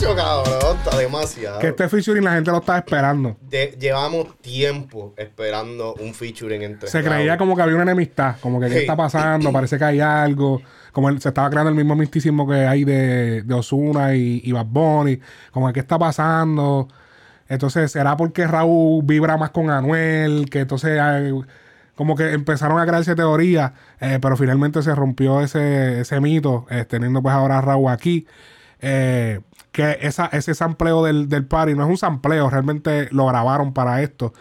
¡Acho, 0.07 0.16
cabrón! 0.16 0.77
Está 0.78 0.97
demasiado. 0.99 1.59
Que 1.59 1.69
este 1.69 1.89
featuring 1.89 2.24
la 2.24 2.35
gente 2.35 2.51
lo 2.51 2.59
estaba 2.59 2.78
esperando. 2.78 3.37
De- 3.41 3.77
llevamos 3.78 4.37
tiempo 4.41 5.15
esperando 5.16 5.95
un 5.95 6.15
featuring 6.15 6.62
entre 6.62 6.89
Se 6.89 7.03
creía 7.03 7.37
como 7.37 7.57
que 7.57 7.62
había 7.62 7.74
una 7.74 7.85
enemistad, 7.85 8.37
como 8.41 8.61
que 8.61 8.69
qué 8.69 8.78
está 8.81 8.97
pasando, 8.97 9.53
parece 9.53 9.78
que 9.78 9.85
hay 9.85 10.01
algo, 10.01 10.61
como 10.93 11.09
el- 11.09 11.20
se 11.20 11.28
estaba 11.28 11.51
creando 11.51 11.70
el 11.70 11.77
mismo 11.77 11.95
misticismo 11.97 12.47
que 12.49 12.66
hay 12.66 12.85
de, 12.85 13.43
de 13.43 13.55
Osuna 13.55 14.15
y, 14.15 14.41
y 14.45 14.53
Bad 14.53 14.66
Bunny, 14.66 15.19
como 15.51 15.66
que 15.69 15.74
qué 15.74 15.81
está 15.81 15.99
pasando. 15.99 16.89
Entonces, 17.49 17.93
¿será 17.93 18.16
porque 18.16 18.47
Raúl 18.47 19.05
vibra 19.05 19.37
más 19.37 19.51
con 19.51 19.70
Anuel? 19.70 20.49
Que 20.51 20.61
entonces 20.61 20.99
hay- 21.01 21.33
como 21.95 22.15
que 22.15 22.33
empezaron 22.33 22.78
a 22.78 22.87
crearse 22.87 23.15
teorías, 23.15 23.73
eh, 24.01 24.19
pero 24.20 24.37
finalmente 24.37 24.83
se 24.83 24.95
rompió 24.95 25.41
ese, 25.41 26.01
ese 26.03 26.20
mito, 26.20 26.66
eh, 26.70 26.85
teniendo 26.87 27.23
pues 27.23 27.35
ahora 27.35 27.59
a 27.59 27.61
Raúl 27.62 27.91
aquí. 27.91 28.27
Eh, 28.81 29.41
que 29.77 29.98
esa, 30.01 30.24
ese 30.32 30.55
sampleo 30.55 31.05
del, 31.05 31.28
del 31.28 31.44
party 31.44 31.74
no 31.74 31.85
es 31.85 31.90
un 31.90 31.98
sampleo, 31.98 32.48
realmente 32.48 33.09
lo 33.11 33.27
grabaron 33.27 33.74
para 33.74 34.01
esto. 34.03 34.32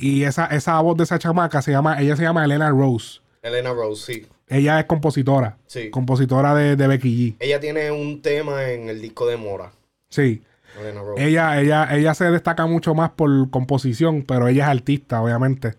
Y 0.00 0.24
esa, 0.24 0.46
esa 0.46 0.80
voz 0.80 0.96
de 0.96 1.04
esa 1.04 1.16
chamaca 1.20 1.62
se 1.62 1.70
llama, 1.70 2.00
ella 2.00 2.16
se 2.16 2.24
llama 2.24 2.44
Elena 2.44 2.70
Rose. 2.70 3.20
Elena 3.40 3.72
Rose, 3.72 4.12
sí. 4.12 4.26
Ella 4.48 4.80
es 4.80 4.86
compositora. 4.86 5.58
Sí. 5.68 5.90
Compositora 5.90 6.56
de, 6.56 6.74
de 6.74 6.88
Becky 6.88 7.08
G. 7.08 7.36
Ella 7.38 7.60
tiene 7.60 7.92
un 7.92 8.20
tema 8.20 8.68
en 8.68 8.88
el 8.88 9.00
disco 9.00 9.28
de 9.28 9.36
Mora. 9.36 9.70
Sí. 10.08 10.42
Elena 10.80 11.02
Rose. 11.02 11.24
Ella, 11.24 11.60
ella, 11.60 11.88
ella 11.94 12.14
se 12.14 12.28
destaca 12.32 12.66
mucho 12.66 12.96
más 12.96 13.10
por 13.10 13.50
composición, 13.50 14.24
pero 14.24 14.48
ella 14.48 14.64
es 14.64 14.70
artista, 14.70 15.22
obviamente. 15.22 15.74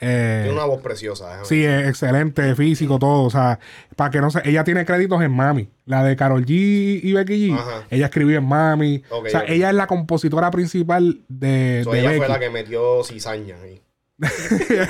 Eh, 0.00 0.40
Tiene 0.44 0.56
una 0.56 0.64
voz 0.64 0.80
preciosa. 0.80 1.26
déjame 1.26 1.44
Sí, 1.44 1.64
es 1.64 1.88
excelente, 1.88 2.54
físico, 2.54 2.98
todo. 2.98 3.24
O 3.24 3.30
sea, 3.30 3.58
para 3.96 4.10
que 4.10 4.20
no 4.20 4.30
se. 4.30 4.40
Ella 4.48 4.64
tiene 4.64 4.84
créditos 4.84 5.20
en 5.22 5.30
Mami. 5.30 5.68
La 5.84 6.02
de 6.02 6.16
Carol 6.16 6.44
G 6.46 7.00
y 7.02 7.12
Becky 7.12 7.50
G. 7.50 7.54
Ajá. 7.58 7.84
Ella 7.90 8.06
escribió 8.06 8.38
en 8.38 8.44
Mami. 8.44 9.02
O 9.10 9.26
sea, 9.28 9.44
ella 9.46 9.68
es 9.68 9.74
la 9.76 9.86
compositora 9.86 10.50
principal 10.50 11.20
de, 11.28 11.82
So, 11.84 11.92
de 11.92 12.00
ella 12.00 12.08
Becky. 12.10 12.18
fue 12.20 12.28
la 12.28 12.38
que 12.38 12.50
metió 12.50 13.04
cizaña 13.04 13.56
ahí. 13.62 13.82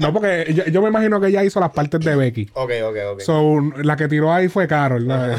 No, 0.00 0.12
porque 0.12 0.52
yo, 0.54 0.64
yo 0.66 0.82
me 0.82 0.88
imagino 0.88 1.20
que 1.20 1.28
ella 1.28 1.42
hizo 1.44 1.60
las 1.60 1.70
partes 1.70 2.00
de 2.00 2.14
Becky. 2.14 2.50
Ok, 2.54 2.70
ok, 2.84 2.96
ok. 3.12 3.20
So, 3.20 3.60
la 3.82 3.96
que 3.96 4.08
tiró 4.08 4.32
ahí 4.32 4.48
fue 4.48 4.66
Carol. 4.68 5.06
¿no? 5.06 5.36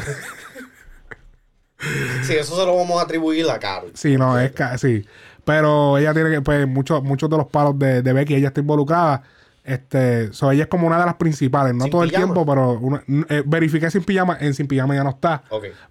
sí, 2.22 2.34
eso 2.34 2.56
se 2.58 2.66
lo 2.66 2.76
vamos 2.76 3.00
a 3.00 3.04
atribuir 3.04 3.48
a 3.48 3.58
Carol. 3.58 3.92
Sí, 3.94 4.16
no, 4.16 4.38
es 4.38 4.52
sí. 4.78 5.04
Pero 5.44 5.98
ella 5.98 6.12
tiene 6.14 6.30
que, 6.30 6.40
pues, 6.42 6.66
muchos, 6.68 7.02
muchos 7.02 7.28
de 7.30 7.36
los 7.36 7.46
palos 7.46 7.78
de, 7.78 8.02
de 8.02 8.12
Becky, 8.12 8.34
ella 8.34 8.48
está 8.48 8.60
involucrada. 8.60 9.22
Este, 9.64 10.32
so, 10.32 10.50
ella 10.50 10.62
es 10.64 10.68
como 10.68 10.86
una 10.86 10.98
de 10.98 11.04
las 11.06 11.14
principales, 11.14 11.74
no 11.74 11.84
Sin 11.84 11.90
todo 11.92 12.02
el 12.02 12.10
tiempo, 12.18 12.46
pero 12.46 12.72
una- 12.78 13.02
eh, 13.28 13.42
verifiqué 13.46 13.90
sin 13.90 14.02
pijama, 14.02 14.36
en 14.40 14.54
sin 14.54 14.66
pijama 14.66 14.94
ya 14.94 15.04
no 15.04 15.10
está. 15.10 15.42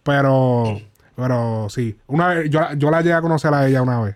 Pero, 0.04 0.80
pero 1.16 1.68
sí. 1.70 1.98
Una 2.08 2.28
vez, 2.30 2.50
yo, 2.50 2.60
la- 2.62 2.74
yo 2.74 2.90
la 2.92 3.02
llegué 3.02 3.14
a 3.14 3.22
conocer 3.22 3.54
a 3.54 3.68
ella 3.68 3.82
una 3.82 4.02
vez. 4.02 4.16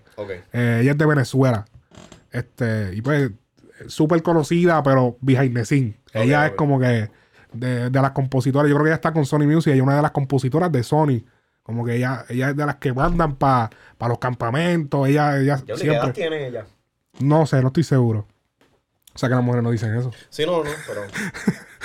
Eh, 0.52 0.80
ella 0.82 0.90
es 0.92 0.98
de 0.98 1.06
Venezuela. 1.06 1.64
Este, 2.32 2.90
y 2.94 3.00
pues, 3.02 3.30
súper 3.86 4.22
conocida, 4.22 4.82
pero 4.82 5.16
behind 5.20 5.54
the 5.56 5.64
scene. 5.64 5.96
Ella 6.12 6.46
es 6.46 6.52
como 6.56 6.78
que 6.80 7.10
de, 7.52 7.90
de 7.90 8.02
las 8.02 8.10
compositoras. 8.10 8.68
Yo 8.68 8.74
creo 8.74 8.84
que 8.84 8.90
ella 8.90 8.96
está 8.96 9.12
con 9.12 9.24
Sony 9.24 9.46
Music. 9.46 9.68
Ella 9.68 9.76
es 9.76 9.82
una 9.82 9.96
de 9.96 10.02
las 10.02 10.10
compositoras 10.10 10.70
de 10.72 10.82
Sony. 10.82 11.20
Como 11.64 11.84
que 11.84 11.96
ella, 11.96 12.24
ella 12.28 12.50
es 12.50 12.56
de 12.56 12.66
las 12.66 12.76
que 12.76 12.92
mandan 12.92 13.36
para 13.36 13.70
los 14.06 14.18
campamentos. 14.18 15.08
Ella, 15.08 15.38
ella 15.40 15.56
¿Ya 15.56 15.64
¿Qué 15.64 15.72
edad 15.72 16.02
siempre. 16.02 16.12
tiene 16.12 16.46
ella? 16.46 16.66
No 17.18 17.46
sé, 17.46 17.60
no 17.62 17.68
estoy 17.68 17.82
seguro. 17.84 18.26
O 19.14 19.18
sea 19.18 19.28
que 19.28 19.34
las 19.34 19.42
mujeres 19.42 19.64
no 19.64 19.70
dicen 19.70 19.94
eso. 19.96 20.10
Sí, 20.28 20.44
no, 20.44 20.62
no, 20.62 20.70
pero. 20.86 21.02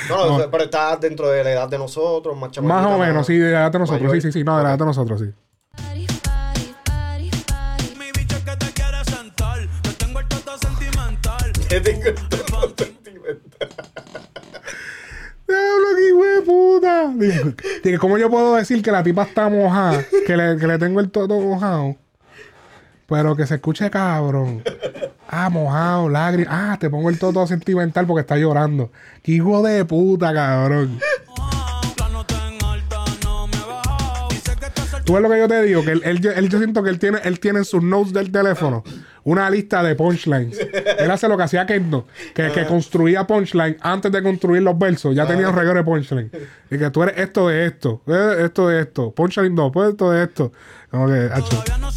No, 0.07 0.37
no, 0.39 0.49
pero 0.49 0.63
está 0.63 0.95
dentro 0.95 1.29
de 1.29 1.43
la 1.43 1.51
edad 1.51 1.67
de 1.67 1.77
nosotros, 1.77 2.37
más 2.37 2.57
Más 2.61 2.85
o 2.85 2.97
menos, 2.97 3.27
sí, 3.27 3.37
de 3.37 3.51
la 3.51 3.59
edad 3.63 3.71
de 3.71 3.79
nosotros. 3.79 4.01
mayor. 4.03 4.21
Sí, 4.21 4.31
sí, 4.31 4.39
sí, 4.39 4.43
no, 4.45 4.57
de 4.57 4.63
la 4.63 4.69
edad 4.69 4.79
de 4.79 4.85
nosotros, 4.85 5.19
sí. 5.19 5.33
Diablo, 15.49 15.87
qué 15.97 16.35
de 16.35 16.41
puta. 16.43 17.53
Digo, 17.83 17.99
¿Cómo 17.99 18.17
yo 18.17 18.29
puedo 18.29 18.55
decir 18.55 18.81
que 18.81 18.91
la 18.91 19.03
tipa 19.03 19.23
está 19.23 19.49
mojada? 19.49 20.03
Que 20.25 20.37
le, 20.37 20.57
que 20.57 20.67
le 20.67 20.77
tengo 20.77 20.99
el 20.99 21.09
todo 21.09 21.39
mojado. 21.39 21.95
Pero 23.07 23.35
que 23.35 23.47
se 23.47 23.55
escuche 23.55 23.89
cabrón. 23.89 24.61
Ah, 25.27 25.49
mojado, 25.49 26.09
lágrimas. 26.09 26.53
Ah, 26.55 26.77
te 26.79 26.89
pongo 26.89 27.09
el 27.09 27.17
todo 27.17 27.45
sentimental 27.47 28.05
porque 28.05 28.21
está 28.21 28.37
llorando. 28.37 28.91
Qué 29.23 29.33
hijo 29.33 29.61
de 29.63 29.83
puta, 29.85 30.33
cabrón. 30.33 30.99
Tú 35.05 35.13
ves 35.13 35.23
lo 35.23 35.29
que 35.29 35.39
yo 35.39 35.47
te 35.47 35.61
digo, 35.63 35.83
que 35.83 35.91
él, 35.93 36.01
él- 36.05 36.25
él- 36.35 36.49
yo 36.49 36.59
siento 36.59 36.83
que 36.83 36.91
él 36.91 36.99
tiene, 36.99 37.17
él 37.23 37.39
tiene 37.39 37.59
en 37.59 37.65
sus 37.65 37.81
notes 37.81 38.13
del 38.13 38.31
teléfono 38.31 38.83
una 39.29 39.49
lista 39.49 39.83
de 39.83 39.95
punchlines. 39.95 40.59
Él 40.97 41.11
hace 41.11 41.27
lo 41.27 41.37
que 41.37 41.43
hacía 41.43 41.65
Kendo, 41.65 42.07
que, 42.33 42.51
que 42.51 42.65
construía 42.65 43.27
punchline 43.27 43.77
antes 43.81 44.11
de 44.11 44.23
construir 44.23 44.63
los 44.63 44.77
versos. 44.77 45.15
Ya 45.15 45.27
tenía 45.27 45.49
un 45.49 45.55
reguero 45.55 45.77
de 45.77 45.83
punchline. 45.83 46.31
Y 46.71 46.77
que 46.77 46.89
tú 46.89 47.03
eres 47.03 47.17
esto 47.17 47.47
de 47.47 47.65
esto, 47.67 48.01
eh, 48.07 48.45
esto 48.45 48.67
de 48.67 48.81
esto, 48.81 49.11
punchline 49.11 49.55
2, 49.55 49.71
pues 49.71 49.89
esto 49.91 50.11
de 50.11 50.23
esto. 50.23 50.51
Como 50.89 51.07
que. 51.07 51.29
Mañana 51.29 51.91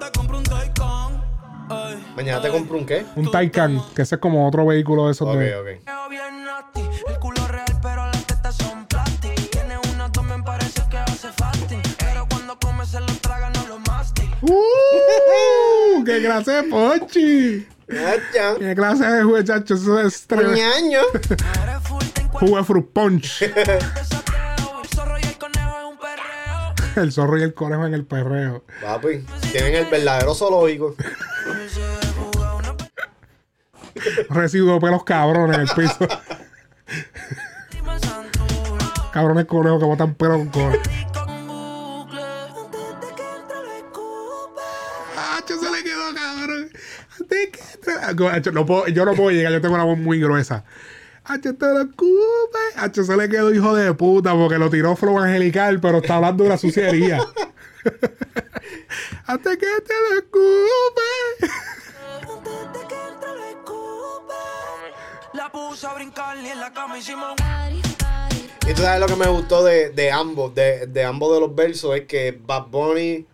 te 0.00 0.10
compro 0.16 0.38
un 0.38 0.44
Taycan. 0.44 1.24
Ey. 1.70 2.04
Mañana 2.16 2.40
te 2.42 2.48
compro 2.48 2.78
un 2.78 2.86
qué? 2.86 3.04
un 3.16 3.30
Taycan, 3.30 3.82
que 3.94 4.02
ese 4.02 4.14
es 4.14 4.20
como 4.20 4.48
otro 4.48 4.64
vehículo 4.66 5.06
de 5.06 5.12
esos 5.12 5.28
Ok, 5.28 5.36
de. 5.36 5.56
ok. 5.56 5.64
Veo 5.84 6.08
bien 6.08 6.38
¡Qué 16.04 16.22
clase 16.22 16.52
de 16.52 16.62
ponchi! 16.64 17.66
Ya, 17.88 18.54
¡Qué 18.58 18.74
clase 18.74 19.06
de 19.06 19.22
jugo, 19.22 19.42
chacho! 19.42 19.74
Eso 19.74 20.00
es 20.00 20.26
tremendo. 20.26 20.98
Jugo 22.32 22.56
de 22.58 22.64
fruit 22.64 22.86
punch. 22.92 23.42
el 23.42 24.86
zorro 24.94 25.18
y 25.18 25.22
el 25.22 25.38
conejo 25.38 25.78
es 25.78 25.84
un 25.84 25.98
perreo. 25.98 26.74
El 26.96 27.12
zorro 27.12 27.38
y 27.38 27.42
el 27.42 27.54
conejo 27.54 27.86
en 27.86 27.94
el 27.94 28.04
perreo. 28.04 28.64
Papi, 28.82 29.24
tienen 29.52 29.74
el 29.74 29.86
verdadero 29.86 30.34
zoológico. 30.34 30.94
Residuo 34.30 34.78
pelos 34.78 35.04
cabrones 35.04 35.56
en 35.56 35.62
el 35.62 35.68
piso. 35.74 36.06
cabrones 39.12 39.46
conejos 39.46 39.80
que 39.80 39.86
botan 39.86 40.14
pelo 40.14 40.34
con 40.38 40.48
conejo. 40.48 40.82
No 48.52 48.66
puedo- 48.66 48.88
yo 48.88 49.04
no 49.04 49.14
puedo 49.14 49.30
llegar, 49.30 49.52
yo 49.52 49.60
tengo 49.60 49.74
una 49.74 49.84
voz 49.84 49.98
muy 49.98 50.20
gruesa. 50.20 50.64
Hacho, 51.24 51.54
te 51.54 51.66
lo 51.66 51.80
escupe. 51.82 52.58
Hacho, 52.76 53.04
se 53.04 53.16
le 53.16 53.28
quedó 53.28 53.52
hijo 53.52 53.74
de 53.74 53.92
puta 53.94 54.32
porque 54.34 54.58
lo 54.58 54.70
tiró 54.70 54.96
flow 54.96 55.18
angelical, 55.18 55.78
pero 55.80 55.98
está 55.98 56.16
hablando 56.16 56.44
de 56.44 56.50
la 56.50 56.58
suciería. 56.58 57.18
Antes 59.26 59.58
que 59.58 59.66
te 59.66 59.94
lo 60.10 60.18
escupe. 60.18 61.02
Antes 62.22 62.72
de 62.72 62.88
que 62.88 62.94
entre 63.12 63.28
lo 63.28 63.44
escupe. 63.44 64.34
La 65.34 65.52
puse 65.52 65.86
a 65.86 65.94
brincar 65.94 66.38
y 66.38 66.46
en 66.48 66.60
la 66.60 66.72
cama 66.72 66.98
hicimos 66.98 67.34
Y 68.66 68.72
tú 68.72 68.82
sabes 68.82 69.00
lo 69.00 69.06
que 69.06 69.16
me 69.16 69.28
gustó 69.28 69.62
de, 69.64 69.90
de 69.90 70.10
ambos, 70.10 70.54
de, 70.54 70.86
de 70.86 71.04
ambos 71.04 71.34
de 71.34 71.40
los 71.40 71.54
versos, 71.54 71.94
es 71.96 72.06
que 72.06 72.38
Bad 72.42 72.68
Bunny, 72.68 73.26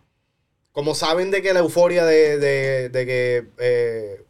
como 0.75 0.95
saben 0.95 1.31
de 1.31 1.41
que 1.41 1.55
la 1.55 1.61
euforia 1.61 2.05
de, 2.05 2.37
de, 2.39 2.89
de 2.91 3.07
que, 3.07 3.47
eh, 3.59 4.25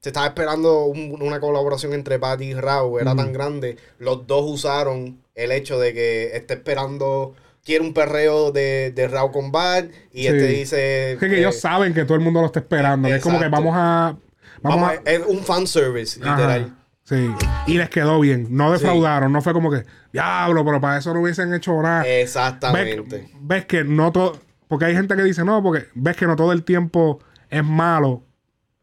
se 0.00 0.10
estaba 0.10 0.26
esperando 0.26 0.84
un- 0.84 1.20
una 1.20 1.40
colaboración 1.40 1.92
entre 1.94 2.20
Patty 2.20 2.44
y 2.50 2.54
Raúl, 2.54 3.00
era 3.00 3.16
tan 3.16 3.32
grande. 3.32 3.76
Los 3.98 4.24
dos 4.28 4.44
usaron 4.48 5.20
el 5.34 5.50
hecho 5.50 5.80
de 5.80 5.92
que 5.94 6.36
está 6.36 6.54
esperando, 6.54 7.34
quiere 7.64 7.82
un 7.84 7.92
perreo 7.92 8.52
de, 8.52 8.92
de 8.94 9.08
Raúl 9.08 9.32
con 9.32 9.50
Bad 9.50 9.86
y 10.12 10.20
Sí. 10.22 10.26
este 10.28 10.46
dice... 10.46 11.12
Es 11.14 11.18
que 11.18 11.26
eh, 11.26 11.38
ellos 11.40 11.58
saben 11.58 11.92
que 11.92 12.04
todo 12.04 12.14
el 12.14 12.20
mundo 12.22 12.40
lo 12.40 12.46
está 12.46 12.60
esperando. 12.60 13.08
Es 13.08 13.20
como 13.22 13.40
que 13.40 13.48
vamos 13.48 13.74
a. 13.76 14.16
Vamos, 14.62 14.80
vamos 14.80 14.88
a. 14.90 14.92
a- 15.10 15.12
es 15.12 15.22
un 15.26 15.42
fanservice, 15.42 16.20
Ajá, 16.22 16.36
literal. 16.36 16.76
Sí. 17.02 17.28
Y 17.66 17.78
les 17.78 17.88
quedó 17.90 18.20
bien. 18.20 18.46
No 18.50 18.70
defraudaron. 18.72 19.32
No 19.32 19.40
fue 19.42 19.52
como 19.54 19.70
que, 19.72 19.84
diablo, 20.12 20.64
pero 20.64 20.80
para 20.80 20.98
eso 20.98 21.12
no 21.14 21.20
hubiesen 21.22 21.52
hecho 21.54 21.72
nada. 21.82 22.02
Ves, 22.02 22.22
Exactamente. 22.24 23.28
ves 23.40 23.64
que 23.66 23.82
no 23.84 24.12
todo. 24.12 24.38
Porque 24.68 24.86
hay 24.86 24.94
gente 24.94 25.14
que 25.16 25.22
dice, 25.22 25.44
no, 25.44 25.62
porque 25.62 25.86
ves 25.94 26.16
que 26.16 26.26
no 26.26 26.36
todo 26.36 26.52
el 26.52 26.64
tiempo 26.64 27.20
es 27.50 27.64
malo. 27.64 28.24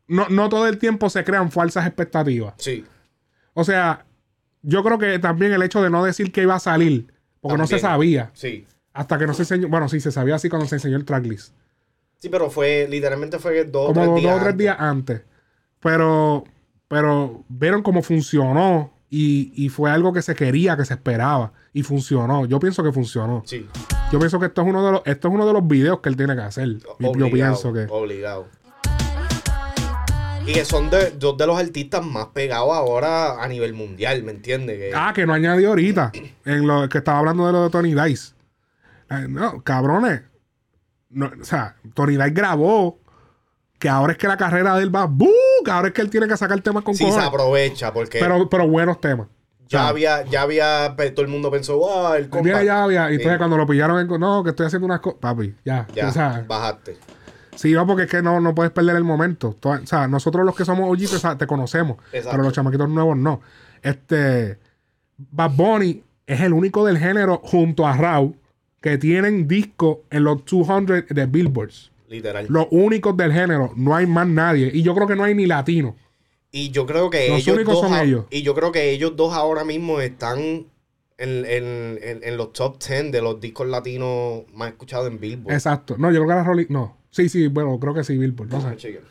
No, 0.07 0.27
no 0.30 0.49
todo 0.49 0.68
el 0.68 0.77
tiempo 0.77 1.10
se 1.10 1.23
crean 1.23 1.51
falsas 1.51 1.85
expectativas. 1.85 2.53
Sí. 2.57 2.85
O 3.53 3.64
sea, 3.64 4.05
yo 4.61 4.84
creo 4.84 4.97
que 4.97 5.19
también 5.19 5.53
el 5.53 5.61
hecho 5.61 5.81
de 5.81 5.89
no 5.89 6.03
decir 6.03 6.31
que 6.31 6.41
iba 6.41 6.55
a 6.55 6.60
salir, 6.60 7.14
porque 7.41 7.57
no 7.57 7.68
se 7.68 7.80
sabía. 7.80 8.31
Sí. 8.34 8.65
Hasta 8.93 9.18
que 9.18 9.27
no 9.27 9.34
se 9.34 9.43
enseñó. 9.43 9.68
Bueno, 9.68 9.89
sí, 9.89 9.99
se 9.99 10.11
sabía 10.11 10.35
así 10.35 10.49
cuando 10.49 10.68
se 10.68 10.76
enseñó 10.76 10.97
el 10.97 11.05
tracklist. 11.05 11.53
Sí, 12.19 12.30
pero 12.30 12.49
fue, 12.49 12.88
literalmente 12.89 13.39
fue 13.39 13.65
dos 13.65 13.89
o 13.89 13.93
tres 13.93 14.05
dos 14.05 14.19
días. 14.19 14.35
o 14.35 14.39
tres 14.39 14.47
antes. 14.47 14.57
días 14.57 14.76
antes. 14.80 15.22
Pero, 15.81 16.45
pero 16.88 17.43
vieron 17.49 17.84
cómo 17.84 18.01
funcionó 18.01 18.93
y, 19.15 19.52
y 19.56 19.69
fue 19.69 19.91
algo 19.91 20.11
que 20.11 20.23
se 20.23 20.34
quería, 20.34 20.76
que 20.76 20.85
se 20.85 20.95
esperaba 20.95 21.53
y 21.72 21.84
funcionó. 21.84 22.48
Yo 22.48 22.60
pienso 22.60 22.84
que 22.84 22.91
funcionó. 22.91 23.44
Sí. 23.45 23.68
Yo 24.11 24.18
pienso 24.18 24.40
que 24.40 24.48
esto 24.48 24.64
es 24.64 24.68
uno 24.68 24.84
de 24.84 24.91
los, 24.94 25.02
esto 25.06 25.27
es 25.27 25.34
uno 25.35 25.45
de 25.45 25.53
los 25.53 25.68
videos 25.68 25.99
que 25.99 26.10
él 26.10 26.18
tiene 26.18 26.34
que 26.35 26.41
hacer. 26.41 26.68
Y 26.68 26.80
yo 26.80 26.95
Obligado, 27.11 27.31
pienso 27.31 27.72
que. 27.72 27.85
Obligado. 27.91 28.48
Y 30.48 30.53
que 30.53 30.65
son 30.65 30.90
de, 30.90 31.11
dos 31.11 31.38
de 31.38 31.45
los 31.45 31.60
artistas 31.60 32.03
más 32.03 32.26
pegados 32.34 32.73
ahora 32.73 33.41
a 33.44 33.48
nivel 33.48 33.73
mundial, 33.73 34.23
¿me 34.23 34.31
entiendes? 34.31 34.77
Que- 34.80 34.91
Ah, 34.95 35.14
que 35.14 35.27
no 35.27 35.34
añadió 35.34 35.69
ahorita. 35.69 36.11
En 36.44 36.65
lo 36.65 36.90
que 36.90 36.98
estaba 36.98 37.19
hablando 37.19 37.45
de 37.45 37.53
lo 37.53 37.64
de 37.65 37.69
Tony 37.69 37.94
Dice. 37.94 38.34
No, 39.30 39.61
cabrones. 39.64 40.23
No, 41.11 41.31
o 41.40 41.44
sea, 41.44 41.76
Tony 41.94 42.14
Dice 42.18 42.31
grabó 42.31 42.98
que 43.84 43.89
ahora 43.89 44.14
es 44.14 44.18
que 44.18 44.30
la 44.30 44.38
carrera 44.38 44.77
de 44.77 44.84
él 44.84 44.95
va. 44.95 45.07
¡bu! 45.07 45.30
Que 45.65 45.69
ahora 45.72 45.89
es 45.89 45.93
que 45.93 45.99
él 46.01 46.10
tiene 46.10 46.26
que 46.26 46.38
sacar 46.38 46.61
temas 46.61 46.85
con 46.85 46.95
sí 46.95 47.03
se 47.11 47.19
aprovecha 47.19 47.91
porque 47.91 48.18
Pero, 48.18 48.47
pero 48.49 48.65
buenos 48.65 49.01
temas. 49.01 49.27
ya 49.68 49.89
había, 49.89 50.23
ya 50.23 50.43
había, 50.43 50.93
pe- 50.95 51.11
todo 51.11 51.26
el 51.26 51.30
mundo 51.30 51.51
pensó, 51.51 51.77
wow, 51.80 52.14
el 52.14 52.23
Él 52.23 52.30
compa. 52.30 52.45
viene 52.45 52.64
ya, 52.65 52.88
ya, 52.89 53.11
y 53.11 53.15
entonces 53.15 53.31
Sí. 53.34 53.38
cuando 53.38 53.57
lo 53.57 53.68
pillaron, 53.68 53.99
en- 53.99 54.19
no, 54.22 54.41
que 54.41 54.51
estoy 54.51 54.68
haciendo 54.68 54.85
unas 54.85 55.01
cosas. 55.01 55.19
Papi, 55.19 55.53
ya. 55.65 55.85
Ya, 55.93 56.07
O 56.07 56.11
sea, 56.14 56.45
bajaste. 56.47 56.97
sí, 57.55 57.73
no, 57.73 57.85
porque 57.85 58.03
es 58.03 58.10
que 58.10 58.22
no, 58.22 58.39
no 58.39 58.55
puedes 58.55 58.72
perder 58.72 58.95
el 58.95 59.03
momento. 59.03 59.53
To- 59.60 59.72
O 59.72 59.85
sea, 59.85 60.07
nosotros 60.07 60.45
los 60.45 60.55
que 60.55 60.64
somos 60.64 60.97
te, 60.97 61.07
sa- 61.19 61.38
te 61.38 61.45
conocemos, 61.45 61.97
Exacto. 62.14 62.30
pero 62.31 62.43
los 62.43 62.53
chamaquitos 62.53 62.88
nuevos 62.89 63.18
no. 63.18 63.41
Este. 63.81 64.60
Bad 65.18 65.51
Bunny 65.51 66.03
es 66.26 66.39
el 66.39 66.53
único 66.53 66.85
del 66.85 66.97
género 66.97 67.41
junto 67.43 67.85
a 67.85 67.97
Raw 67.97 68.34
que 68.81 68.97
tienen 68.97 69.45
disco 69.47 70.03
en 70.10 70.23
los 70.23 70.43
200 70.45 71.03
de 71.10 71.26
Billboards. 71.26 71.91
Literal. 72.07 72.45
Los 72.49 72.67
únicos 72.71 73.15
del 73.17 73.31
género, 73.34 73.71
no 73.75 73.95
hay 73.95 74.05
más 74.05 74.27
nadie. 74.27 74.69
Y 74.73 74.81
yo 74.84 74.93
creo 74.95 75.07
que 75.07 75.15
no 75.15 75.23
hay 75.23 75.34
ni 75.35 75.45
latino. 75.45 75.95
Y 76.51 76.69
yo 76.69 76.85
creo 76.85 77.09
que 77.09 77.30
Los 77.30 77.39
ellos 77.39 77.55
únicos 77.55 77.73
dos 77.75 77.84
son 77.84 77.93
a- 77.93 78.03
ellos. 78.03 78.25
Y 78.30 78.41
yo 78.43 78.53
creo 78.53 78.71
que 78.71 78.91
ellos 78.91 79.15
dos 79.15 79.34
ahora 79.34 79.63
mismo 79.63 79.99
están 80.01 80.39
en, 81.17 81.45
en- 81.45 81.99
en- 82.03 82.19
en 82.23 82.38
los 82.38 82.53
top 82.53 82.77
10 82.84 83.11
de 83.11 83.21
los 83.21 83.39
discos 83.39 83.67
latinos 83.67 84.43
más 84.53 84.69
escuchados 84.69 85.07
en 85.07 85.19
Billboard. 85.19 85.53
Exacto. 85.53 85.95
No, 85.97 86.11
yo 86.11 86.17
creo 86.23 86.27
que 86.30 86.35
la 86.35 86.43
Rolling. 86.43 86.65
No. 86.69 86.97
Sí, 87.09 87.30
sí, 87.30 87.47
bueno, 87.47 87.80
creo 87.80 87.93
que 87.93 88.03
sí, 88.03 88.17
Billboard. 88.17 88.49
No 88.49 88.61
sé. 88.69 88.77
Chequen. 88.77 89.01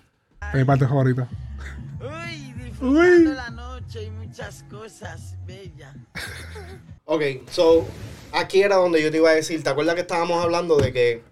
Es 0.53 0.55
mi 0.59 0.65
parte 0.65 0.87
favorita. 0.87 1.29
Uy, 2.01 2.53
disfrutando 2.65 3.33
la 3.33 3.51
noche 3.51 4.05
y 4.05 4.11
muchas 4.11 4.65
cosas 4.71 5.37
bellas. 5.47 5.95
Ok, 7.05 7.23
so, 7.51 7.85
aquí 8.33 8.63
era 8.63 8.77
donde 8.77 9.03
yo 9.03 9.11
te 9.11 9.17
iba 9.19 9.31
a 9.31 9.35
decir, 9.35 9.63
¿te 9.63 9.71
acuerdas 9.71 9.95
que 9.95 10.01
estábamos 10.03 10.43
hablando 10.43 10.77
de 10.77 10.93
que 10.93 11.23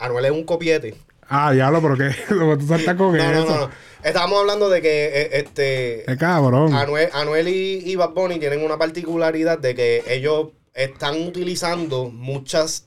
Anuel 0.00 0.24
es 0.24 0.30
un 0.32 0.44
copiete? 0.44 0.94
Ah, 1.28 1.52
diablo, 1.52 1.80
pero 1.80 1.96
que 1.96 2.10
tú 2.58 2.66
saltas 2.66 2.96
con 2.96 3.16
No, 3.16 3.22
eso. 3.22 3.44
no, 3.44 3.46
no, 3.46 3.60
no. 3.66 3.70
Estábamos 4.02 4.40
hablando 4.40 4.68
de 4.68 4.80
que 4.82 5.04
eh, 5.06 5.28
este 5.34 6.04
Qué 6.06 6.16
cabrón. 6.18 6.74
Anuel, 6.74 7.08
Anuel 7.12 7.48
y, 7.48 7.82
y 7.84 7.94
Bad 7.96 8.10
Bunny 8.10 8.38
tienen 8.38 8.64
una 8.64 8.78
particularidad 8.78 9.58
de 9.58 9.74
que 9.74 10.02
ellos 10.08 10.48
están 10.74 11.20
utilizando 11.26 12.08
muchas 12.10 12.86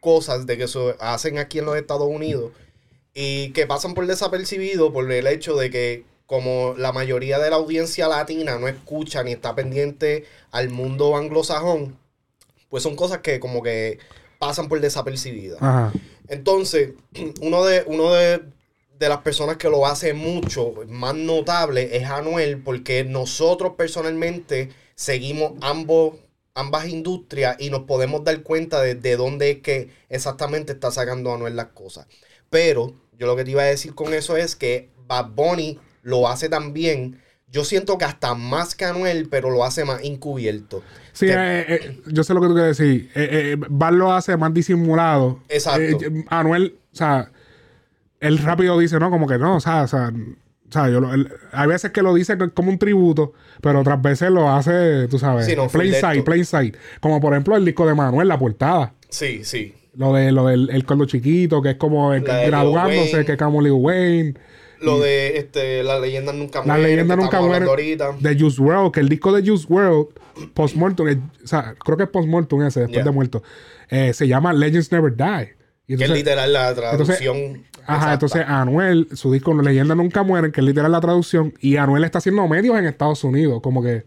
cosas 0.00 0.46
de 0.46 0.56
que 0.56 0.68
se 0.68 0.94
hacen 1.00 1.38
aquí 1.38 1.58
en 1.58 1.66
los 1.66 1.76
Estados 1.76 2.08
Unidos 2.08 2.52
y 3.12 3.50
que 3.50 3.66
pasan 3.66 3.94
por 3.94 4.06
desapercibido 4.06 4.92
por 4.92 5.10
el 5.10 5.26
hecho 5.26 5.56
de 5.56 5.70
que 5.70 6.04
como 6.26 6.74
la 6.76 6.92
mayoría 6.92 7.38
de 7.38 7.50
la 7.50 7.56
audiencia 7.56 8.08
latina 8.08 8.58
no 8.58 8.68
escucha 8.68 9.22
ni 9.22 9.32
está 9.32 9.54
pendiente 9.54 10.24
al 10.52 10.70
mundo 10.70 11.16
anglosajón, 11.16 11.96
pues 12.68 12.82
son 12.82 12.94
cosas 12.96 13.18
que 13.18 13.40
como 13.40 13.62
que 13.62 13.98
pasan 14.38 14.68
por 14.68 14.80
desapercibidas. 14.80 15.60
Ajá. 15.62 15.92
Entonces, 16.28 16.94
uno 17.40 17.64
de, 17.64 17.84
uno 17.86 18.12
de, 18.12 18.42
de 18.98 19.08
las 19.08 19.18
personas 19.18 19.56
que 19.56 19.68
lo 19.68 19.86
hace 19.86 20.14
mucho, 20.14 20.74
más 20.88 21.14
notable, 21.14 21.96
es 21.96 22.04
Anuel, 22.04 22.62
porque 22.62 23.04
nosotros 23.04 23.74
personalmente 23.76 24.70
seguimos 24.94 25.52
ambos, 25.60 26.16
ambas 26.54 26.88
industrias 26.88 27.56
y 27.58 27.70
nos 27.70 27.82
podemos 27.82 28.24
dar 28.24 28.42
cuenta 28.42 28.80
de, 28.80 28.94
de 28.94 29.16
dónde 29.16 29.50
es 29.50 29.58
que 29.60 29.90
exactamente 30.08 30.72
está 30.72 30.90
sacando 30.90 31.32
Anuel 31.32 31.56
las 31.56 31.68
cosas. 31.68 32.06
Pero 32.50 32.94
yo 33.18 33.26
lo 33.26 33.36
que 33.36 33.44
te 33.44 33.50
iba 33.50 33.62
a 33.62 33.66
decir 33.66 33.94
con 33.94 34.14
eso 34.14 34.36
es 34.36 34.56
que 34.56 34.90
Bad 35.06 35.30
Bunny 35.30 35.78
lo 36.02 36.28
hace 36.28 36.48
también. 36.48 37.20
Yo 37.50 37.64
siento 37.64 37.96
que 37.96 38.04
hasta 38.04 38.34
más 38.34 38.74
que 38.74 38.84
Anuel, 38.84 39.28
pero 39.30 39.50
lo 39.50 39.64
hace 39.64 39.84
más 39.84 40.02
encubierto. 40.02 40.82
Sí, 41.12 41.26
Que- 41.26 41.32
eh, 41.32 41.64
eh, 41.68 42.00
yo 42.06 42.24
sé 42.24 42.34
lo 42.34 42.40
que 42.40 42.48
tú 42.48 42.54
quieres 42.54 42.76
decir. 42.76 43.10
Eh, 43.14 43.56
eh, 43.58 43.90
lo 43.92 44.12
hace 44.12 44.36
más 44.36 44.52
disimulado. 44.52 45.40
Exacto. 45.48 45.80
Eh, 46.04 46.24
Anuel, 46.28 46.76
o 46.92 46.96
sea, 46.96 47.30
él 48.20 48.38
rápido 48.38 48.78
dice, 48.78 48.98
no, 48.98 49.10
como 49.10 49.26
que 49.26 49.38
no, 49.38 49.56
o 49.56 49.60
sea, 49.60 49.82
o 49.82 49.88
sea, 49.88 50.12
o 50.68 50.72
sea, 50.72 50.90
yo 50.90 51.00
lo- 51.00 51.14
él- 51.14 51.32
hay 51.52 51.68
veces 51.68 51.92
que 51.92 52.02
lo 52.02 52.12
dice 52.14 52.36
como 52.52 52.70
un 52.70 52.78
tributo, 52.78 53.32
pero 53.60 53.80
otras 53.80 54.02
veces 54.02 54.30
lo 54.30 54.50
hace, 54.50 55.06
tú 55.08 55.18
sabes, 55.18 55.46
Sí, 55.46 55.54
no, 55.54 55.68
full 55.68 55.80
plain 55.82 55.94
esto. 55.94 56.24
plain 56.24 56.44
side. 56.44 56.72
Como 57.00 57.20
por 57.20 57.32
ejemplo 57.32 57.56
el 57.56 57.64
disco 57.64 57.86
de 57.86 57.94
Manuel, 57.94 58.26
la 58.28 58.38
portada. 58.38 58.92
sí, 59.08 59.44
sí. 59.44 59.72
Lo 59.94 60.12
de 60.12 60.30
lo 60.30 60.44
del 60.46 60.68
el 60.68 60.84
cuando 60.84 61.06
chiquito, 61.06 61.62
que 61.62 61.70
es 61.70 61.76
como 61.76 62.12
el, 62.12 62.22
graduándose, 62.22 63.12
Wayne. 63.12 63.24
que 63.24 63.32
es 63.32 63.38
como 63.38 63.62
Lil 63.62 63.72
Wayne. 63.72 64.34
Lo 64.80 65.00
de 65.00 65.38
este, 65.38 65.82
las 65.82 66.00
leyendas 66.00 66.34
nunca 66.34 66.58
La 66.60 66.66
mueren. 66.74 66.82
leyenda 66.84 67.16
nunca 67.16 67.40
muere. 67.40 67.64
ahorita. 67.66 68.12
De 68.20 68.38
Juice 68.38 68.60
WRLD, 68.60 68.92
que 68.92 69.00
el 69.00 69.08
disco 69.08 69.32
de 69.32 69.46
Juice 69.46 69.66
WRLD, 69.68 70.08
Postmortem, 70.54 71.22
o 71.44 71.46
sea, 71.46 71.74
creo 71.82 71.96
que 71.96 72.04
es 72.04 72.08
Postmortem 72.10 72.62
ese, 72.62 72.80
después 72.80 72.94
Yeah. 72.96 73.04
de 73.04 73.10
muerto, 73.10 73.42
eh, 73.88 74.12
se 74.12 74.28
llama 74.28 74.52
Legends 74.52 74.92
Never 74.92 75.14
Die. 75.16 75.24
Y 75.88 75.96
que 75.96 76.04
es 76.04 76.10
entonces- 76.10 76.16
literal 76.16 76.52
la 76.52 76.70
entonces- 76.70 77.18
traducción. 77.18 77.64
Ajá, 77.86 78.14
entonces 78.14 78.42
Anuel, 78.46 79.08
su 79.12 79.32
disco 79.32 79.54
Leyenda 79.54 79.94
Nunca 79.94 80.24
Mueren, 80.24 80.50
que 80.50 80.60
es 80.60 80.66
literal 80.66 80.90
la 80.90 81.00
traducción, 81.00 81.54
y 81.60 81.76
Anuel 81.76 82.02
está 82.04 82.18
haciendo 82.18 82.46
medios 82.48 82.76
en 82.76 82.84
Estados 82.86 83.22
Unidos, 83.22 83.60
como 83.62 83.80
que, 83.82 84.04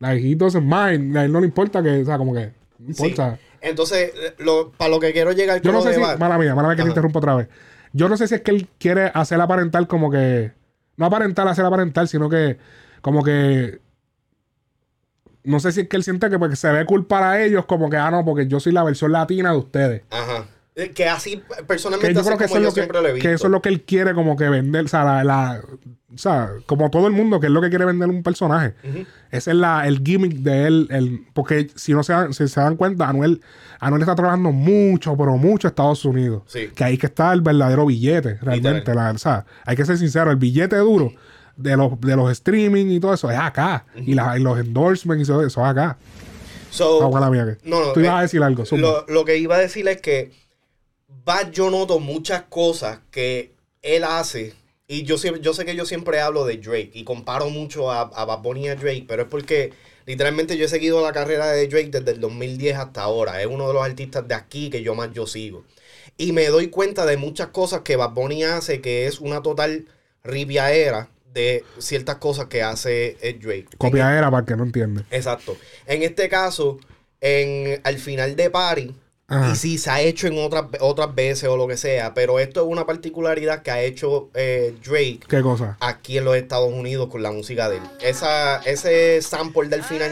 like, 0.00 0.28
he 0.28 0.34
doesn't 0.34 0.64
mind, 0.64 1.16
a 1.16 1.24
él 1.24 1.32
no 1.32 1.40
le 1.40 1.46
importa 1.46 1.80
que, 1.82 2.02
o 2.02 2.04
sea, 2.04 2.18
como 2.18 2.34
que, 2.34 2.50
no 2.80 2.92
Sí. 2.94 3.04
importa. 3.06 3.38
Entonces, 3.60 4.10
lo, 4.38 4.72
para 4.72 4.90
lo 4.90 4.98
que 4.98 5.12
quiero 5.12 5.30
llegar 5.32 5.60
Yo 5.62 5.70
no 5.70 5.80
sé 5.82 5.94
si, 5.94 6.00
mala 6.00 6.38
mía, 6.38 6.54
mala 6.54 6.68
mía 6.68 6.76
que 6.76 6.82
te 6.82 6.88
interrumpo 6.88 7.18
otra 7.20 7.36
vez. 7.36 7.48
Yo 7.92 8.08
no 8.08 8.16
sé 8.16 8.28
si 8.28 8.36
es 8.36 8.40
que 8.42 8.50
él 8.50 8.68
quiere 8.78 9.10
hacer 9.14 9.40
aparentar 9.40 9.86
como 9.86 10.10
que, 10.10 10.52
no 10.96 11.06
aparentar, 11.06 11.48
hacer 11.48 11.64
aparentar, 11.64 12.06
sino 12.08 12.28
que, 12.28 12.58
como 13.00 13.22
que, 13.22 13.80
no 15.42 15.58
sé 15.60 15.72
si 15.72 15.80
es 15.80 15.88
que 15.88 15.96
él 15.96 16.04
siente 16.04 16.28
que 16.30 16.38
porque 16.38 16.56
se 16.56 16.70
ve 16.70 16.84
cool 16.86 17.06
para 17.06 17.42
ellos, 17.42 17.64
como 17.66 17.90
que, 17.90 17.96
ah, 17.96 18.10
no, 18.10 18.24
porque 18.24 18.46
yo 18.46 18.60
soy 18.60 18.72
la 18.72 18.84
versión 18.84 19.12
latina 19.12 19.52
de 19.52 19.58
ustedes. 19.58 20.02
Ajá. 20.10 20.46
Eh, 20.80 20.90
Que 20.92 21.08
así, 21.08 21.42
Que 21.56 21.64
personalmente, 21.64 22.14
yo 22.14 22.20
así 22.20 22.28
creo 22.28 22.38
que 22.38 22.44
eso, 22.44 22.54
es 22.56 22.60
yo 22.60 22.64
lo 22.68 22.68
que, 22.74 22.80
siempre 22.80 23.00
lo 23.02 23.08
he 23.08 23.12
visto. 23.14 23.28
que 23.28 23.34
eso 23.34 23.46
es 23.46 23.50
lo 23.50 23.62
que 23.62 23.68
él 23.68 23.82
quiere 23.82 24.14
como 24.14 24.36
que 24.36 24.48
vender, 24.48 24.84
o 24.84 24.88
sea, 24.88 25.04
la, 25.04 25.24
la- 25.24 25.60
o 26.12 26.18
sea, 26.18 26.50
como 26.66 26.90
todo 26.90 27.06
el 27.06 27.12
mundo, 27.12 27.38
que 27.38 27.46
es 27.46 27.52
lo 27.52 27.60
que 27.60 27.68
quiere 27.68 27.84
vender 27.84 28.08
un 28.08 28.24
personaje. 28.24 28.74
Ese 29.30 29.50
es 29.52 29.56
la, 29.56 29.86
el 29.86 30.00
gimmick 30.04 30.32
de 30.38 30.66
él, 30.66 30.88
el, 30.90 31.24
porque 31.34 31.68
si 31.76 31.92
no 31.92 32.02
se 32.02 32.12
dan, 32.12 32.34
si 32.34 32.48
se 32.48 32.60
dan 32.60 32.74
cuenta, 32.76 33.08
Anuel, 33.08 33.40
Anuel 33.78 34.02
está 34.02 34.16
trabajando 34.16 34.50
mucho, 34.50 35.16
pero 35.16 35.36
mucho 35.36 35.68
Estados 35.68 36.04
Unidos. 36.04 36.42
Sí. 36.46 36.68
Que 36.74 36.82
ahí 36.82 36.98
que 36.98 37.06
está 37.06 37.32
el 37.32 37.42
verdadero 37.42 37.86
billete, 37.86 38.38
realmente. 38.42 38.92
La, 38.92 39.12
o 39.12 39.18
sea, 39.18 39.46
hay 39.64 39.76
que 39.76 39.84
ser 39.84 39.98
sincero, 39.98 40.32
el 40.32 40.36
billete 40.36 40.76
duro 40.78 41.12
de 41.56 41.76
los, 41.76 42.00
de 42.00 42.16
los 42.16 42.28
streaming 42.32 42.86
y 42.86 42.98
todo 42.98 43.14
eso 43.14 43.30
es 43.30 43.38
acá. 43.38 43.84
y, 43.94 44.14
la- 44.14 44.36
y 44.36 44.42
los 44.42 44.58
endorsements 44.58 45.28
y 45.28 45.30
todo 45.30 45.46
eso 45.46 45.60
es 45.60 45.66
acá. 45.68 45.96
So, 46.70 47.00
Ah, 47.16 47.30
que- 47.30 47.68
no, 47.68 47.86
no, 47.86 47.92
Tú 47.92 48.00
ibas 48.00 48.12
eh, 48.14 48.18
a 48.18 48.22
decir 48.22 48.42
algo, 48.42 48.64
lo, 48.72 49.04
lo 49.08 49.24
que 49.24 49.36
iba 49.38 49.56
a 49.56 49.58
decir 49.58 49.86
es 49.88 50.00
que 50.00 50.32
Bad 51.24 51.50
yo 51.52 51.70
noto 51.70 52.00
muchas 52.00 52.42
cosas 52.42 53.00
que 53.10 53.52
él 53.82 54.04
hace. 54.04 54.54
Y 54.86 55.04
yo, 55.04 55.18
siempre, 55.18 55.42
yo 55.42 55.54
sé 55.54 55.64
que 55.64 55.76
yo 55.76 55.86
siempre 55.86 56.20
hablo 56.20 56.44
de 56.44 56.56
Drake 56.56 56.90
y 56.94 57.04
comparo 57.04 57.48
mucho 57.48 57.90
a, 57.92 58.00
a 58.00 58.24
Bad 58.24 58.40
Bunny 58.40 58.66
y 58.66 58.68
a 58.68 58.74
Drake, 58.74 59.04
pero 59.06 59.22
es 59.22 59.28
porque 59.28 59.72
literalmente 60.04 60.56
yo 60.56 60.64
he 60.64 60.68
seguido 60.68 61.00
la 61.00 61.12
carrera 61.12 61.46
de 61.46 61.68
Drake 61.68 61.90
desde 61.90 62.12
el 62.12 62.20
2010 62.20 62.76
hasta 62.76 63.02
ahora. 63.02 63.40
Es 63.40 63.46
uno 63.46 63.68
de 63.68 63.74
los 63.74 63.84
artistas 63.84 64.26
de 64.26 64.34
aquí 64.34 64.68
que 64.68 64.82
yo 64.82 64.94
más 64.94 65.12
yo 65.12 65.26
sigo. 65.26 65.64
Y 66.16 66.32
me 66.32 66.48
doy 66.48 66.68
cuenta 66.68 67.06
de 67.06 67.16
muchas 67.16 67.48
cosas 67.48 67.82
que 67.82 67.96
Bad 67.96 68.10
Bunny 68.10 68.42
hace 68.42 68.80
que 68.80 69.06
es 69.06 69.20
una 69.20 69.42
total 69.42 69.86
ripiaera 70.24 71.08
de 71.32 71.64
ciertas 71.78 72.16
cosas 72.16 72.46
que 72.46 72.62
hace 72.62 73.16
eh, 73.20 73.38
Drake. 73.40 73.68
Copiadera 73.78 74.30
para 74.30 74.40
el 74.40 74.46
que 74.46 74.56
no 74.56 74.64
entiende. 74.64 75.04
Exacto. 75.10 75.56
En 75.86 76.02
este 76.02 76.28
caso, 76.28 76.78
en, 77.20 77.80
al 77.84 77.98
final 77.98 78.36
de 78.36 78.50
Party, 78.50 78.94
Ajá. 79.30 79.52
y 79.52 79.56
sí, 79.56 79.78
se 79.78 79.88
ha 79.90 80.00
hecho 80.02 80.26
en 80.26 80.36
otras, 80.38 80.64
otras 80.80 81.14
veces 81.14 81.48
o 81.48 81.56
lo 81.56 81.66
que 81.68 81.76
sea, 81.76 82.12
pero 82.14 82.38
esto 82.40 82.60
es 82.62 82.66
una 82.66 82.84
particularidad 82.84 83.62
que 83.62 83.70
ha 83.70 83.80
hecho 83.80 84.28
eh, 84.34 84.74
Drake 84.84 85.20
¿Qué 85.28 85.40
cosa? 85.40 85.76
aquí 85.80 86.18
en 86.18 86.24
los 86.24 86.36
Estados 86.36 86.70
Unidos 86.70 87.08
con 87.08 87.22
la 87.22 87.30
música 87.30 87.70
de 87.70 87.76
él. 87.76 87.82
Esa, 88.02 88.58
ese 88.64 89.22
sample 89.22 89.68
del 89.68 89.84
final, 89.84 90.10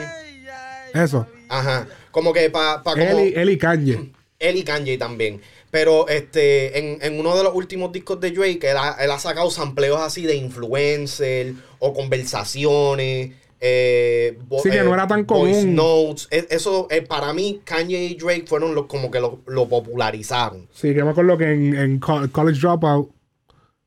Eso. 0.94 1.26
ajá, 1.48 1.86
como 2.12 2.32
que 2.32 2.48
para 2.48 2.82
pa. 2.82 2.92
Él 2.92 3.34
él 3.36 3.50
y 3.50 3.58
Kanye. 3.58 4.12
Él 4.38 4.56
y 4.56 4.62
Kanye 4.62 4.96
también. 4.98 5.40
Pero 5.72 6.06
este, 6.06 6.78
en, 6.78 6.98
en 7.02 7.18
uno 7.18 7.36
de 7.36 7.42
los 7.42 7.52
últimos 7.56 7.90
discos 7.90 8.20
de 8.20 8.30
Drake, 8.30 8.70
él 8.70 8.76
ha, 8.76 8.96
él 9.00 9.10
ha 9.10 9.18
sacado 9.18 9.50
sampleos 9.50 10.00
así 10.00 10.22
de 10.22 10.36
influencer 10.36 11.54
o 11.80 11.92
conversaciones. 11.92 13.32
Eh, 13.60 14.38
Sí, 14.62 14.70
que 14.70 14.78
eh, 14.78 14.84
no 14.84 14.94
era 14.94 15.06
tan 15.06 15.26
voice 15.26 15.60
común. 15.62 15.74
notes. 15.74 16.28
E- 16.30 16.46
Eso, 16.50 16.86
eh, 16.90 17.02
para 17.02 17.32
mí, 17.32 17.60
Kanye 17.64 18.04
y 18.04 18.14
Drake 18.14 18.44
fueron 18.46 18.74
los 18.74 18.86
como 18.86 19.10
que 19.10 19.20
lo, 19.20 19.40
lo 19.46 19.68
popularizaron. 19.68 20.68
Sí, 20.72 20.94
que 20.94 21.02
me 21.02 21.10
acuerdo 21.10 21.36
que 21.36 21.44
en, 21.52 21.74
en 21.76 21.98
Co- 21.98 22.28
College 22.30 22.60
Dropout 22.60 23.10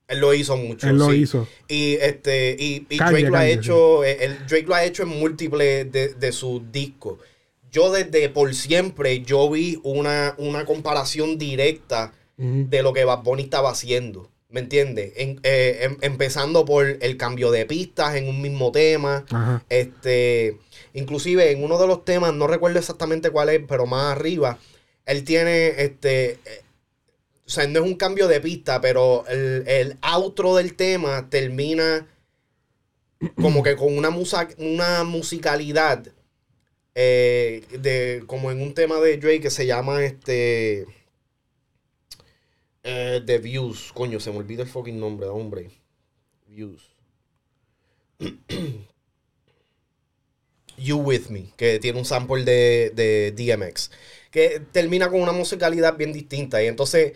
Él 0.07 0.19
lo 0.19 0.33
hizo 0.33 0.57
mucho. 0.57 0.89
él 0.89 0.97
lo 0.97 1.09
sí. 1.11 1.17
hizo. 1.21 1.47
Y 1.69 1.93
este 2.01 2.55
y, 2.59 2.85
y 2.89 2.97
Kanye, 2.97 3.19
Drake 3.21 3.29
lo 3.29 3.37
ha 3.37 3.47
hecho 3.47 4.03
el, 4.03 4.45
Drake 4.47 4.65
lo 4.67 4.75
ha 4.75 4.83
hecho 4.83 5.03
en 5.03 5.09
múltiples 5.09 5.89
de, 5.91 6.09
de 6.15 6.31
sus 6.33 6.69
discos. 6.71 7.19
Yo 7.71 7.91
desde 7.91 8.27
por 8.27 8.53
siempre 8.53 9.21
yo 9.21 9.49
vi 9.49 9.79
una, 9.83 10.35
una 10.37 10.65
comparación 10.65 11.37
directa 11.37 12.11
de 12.35 12.81
lo 12.81 12.91
que 12.91 13.05
Bad 13.05 13.21
Bunny 13.23 13.43
estaba 13.43 13.69
haciendo. 13.69 14.30
¿Me 14.51 14.59
entiendes? 14.59 15.13
En- 15.15 15.39
eh, 15.43 15.79
em- 15.83 15.97
empezando 16.01 16.65
por 16.65 16.85
el 16.85 17.17
cambio 17.17 17.51
de 17.51 17.65
pistas 17.65 18.15
en 18.15 18.27
un 18.27 18.41
mismo 18.41 18.71
tema. 18.71 19.25
Ajá. 19.31 19.63
Este, 19.69 20.57
inclusive 20.93 21.51
en 21.51 21.63
uno 21.63 21.79
de 21.79 21.87
los 21.87 22.03
temas, 22.05 22.33
no 22.33 22.47
recuerdo 22.47 22.77
exactamente 22.79 23.29
cuál 23.29 23.49
es, 23.49 23.61
pero 23.67 23.85
más 23.85 24.15
arriba, 24.17 24.59
él 25.05 25.23
tiene 25.23 25.81
este. 25.81 26.31
eh, 26.31 26.61
o 27.45 27.49
sea, 27.49 27.65
no 27.67 27.79
es 27.79 27.85
un 27.85 27.95
cambio 27.95 28.27
de 28.27 28.39
pista, 28.41 28.79
pero 28.81 29.25
el, 29.27 29.63
el 29.67 29.97
outro 30.01 30.55
del 30.55 30.75
tema 30.75 31.29
termina 31.29 32.07
como 33.35 33.61
que 33.63 33.75
con 33.75 33.97
una, 33.97 34.09
musa- 34.09 34.47
una 34.57 35.03
musicalidad. 35.03 36.07
eh, 36.95 37.63
de, 37.79 38.23
como 38.27 38.51
en 38.51 38.61
un 38.61 38.73
tema 38.73 38.99
de 38.99 39.15
Drake 39.17 39.41
que 39.41 39.49
se 39.49 39.65
llama 39.65 40.03
este. 40.03 40.85
Eh, 42.83 43.21
The 43.25 43.37
Views. 43.39 43.91
Coño, 43.93 44.19
se 44.19 44.31
me 44.31 44.37
olvida 44.37 44.63
el 44.63 44.69
fucking 44.69 44.99
nombre, 44.99 45.27
hombre. 45.27 45.71
Views. 46.47 46.93
You 50.77 50.97
With 50.97 51.29
Me, 51.29 51.53
que 51.57 51.79
tiene 51.79 51.99
un 51.99 52.05
sample 52.05 52.43
de, 52.43 52.91
de 52.95 53.31
DMX, 53.35 53.91
que 54.31 54.61
termina 54.71 55.09
con 55.09 55.21
una 55.21 55.31
musicalidad 55.31 55.97
bien 55.97 56.13
distinta. 56.13 56.63
Y 56.63 56.67
entonces, 56.67 57.13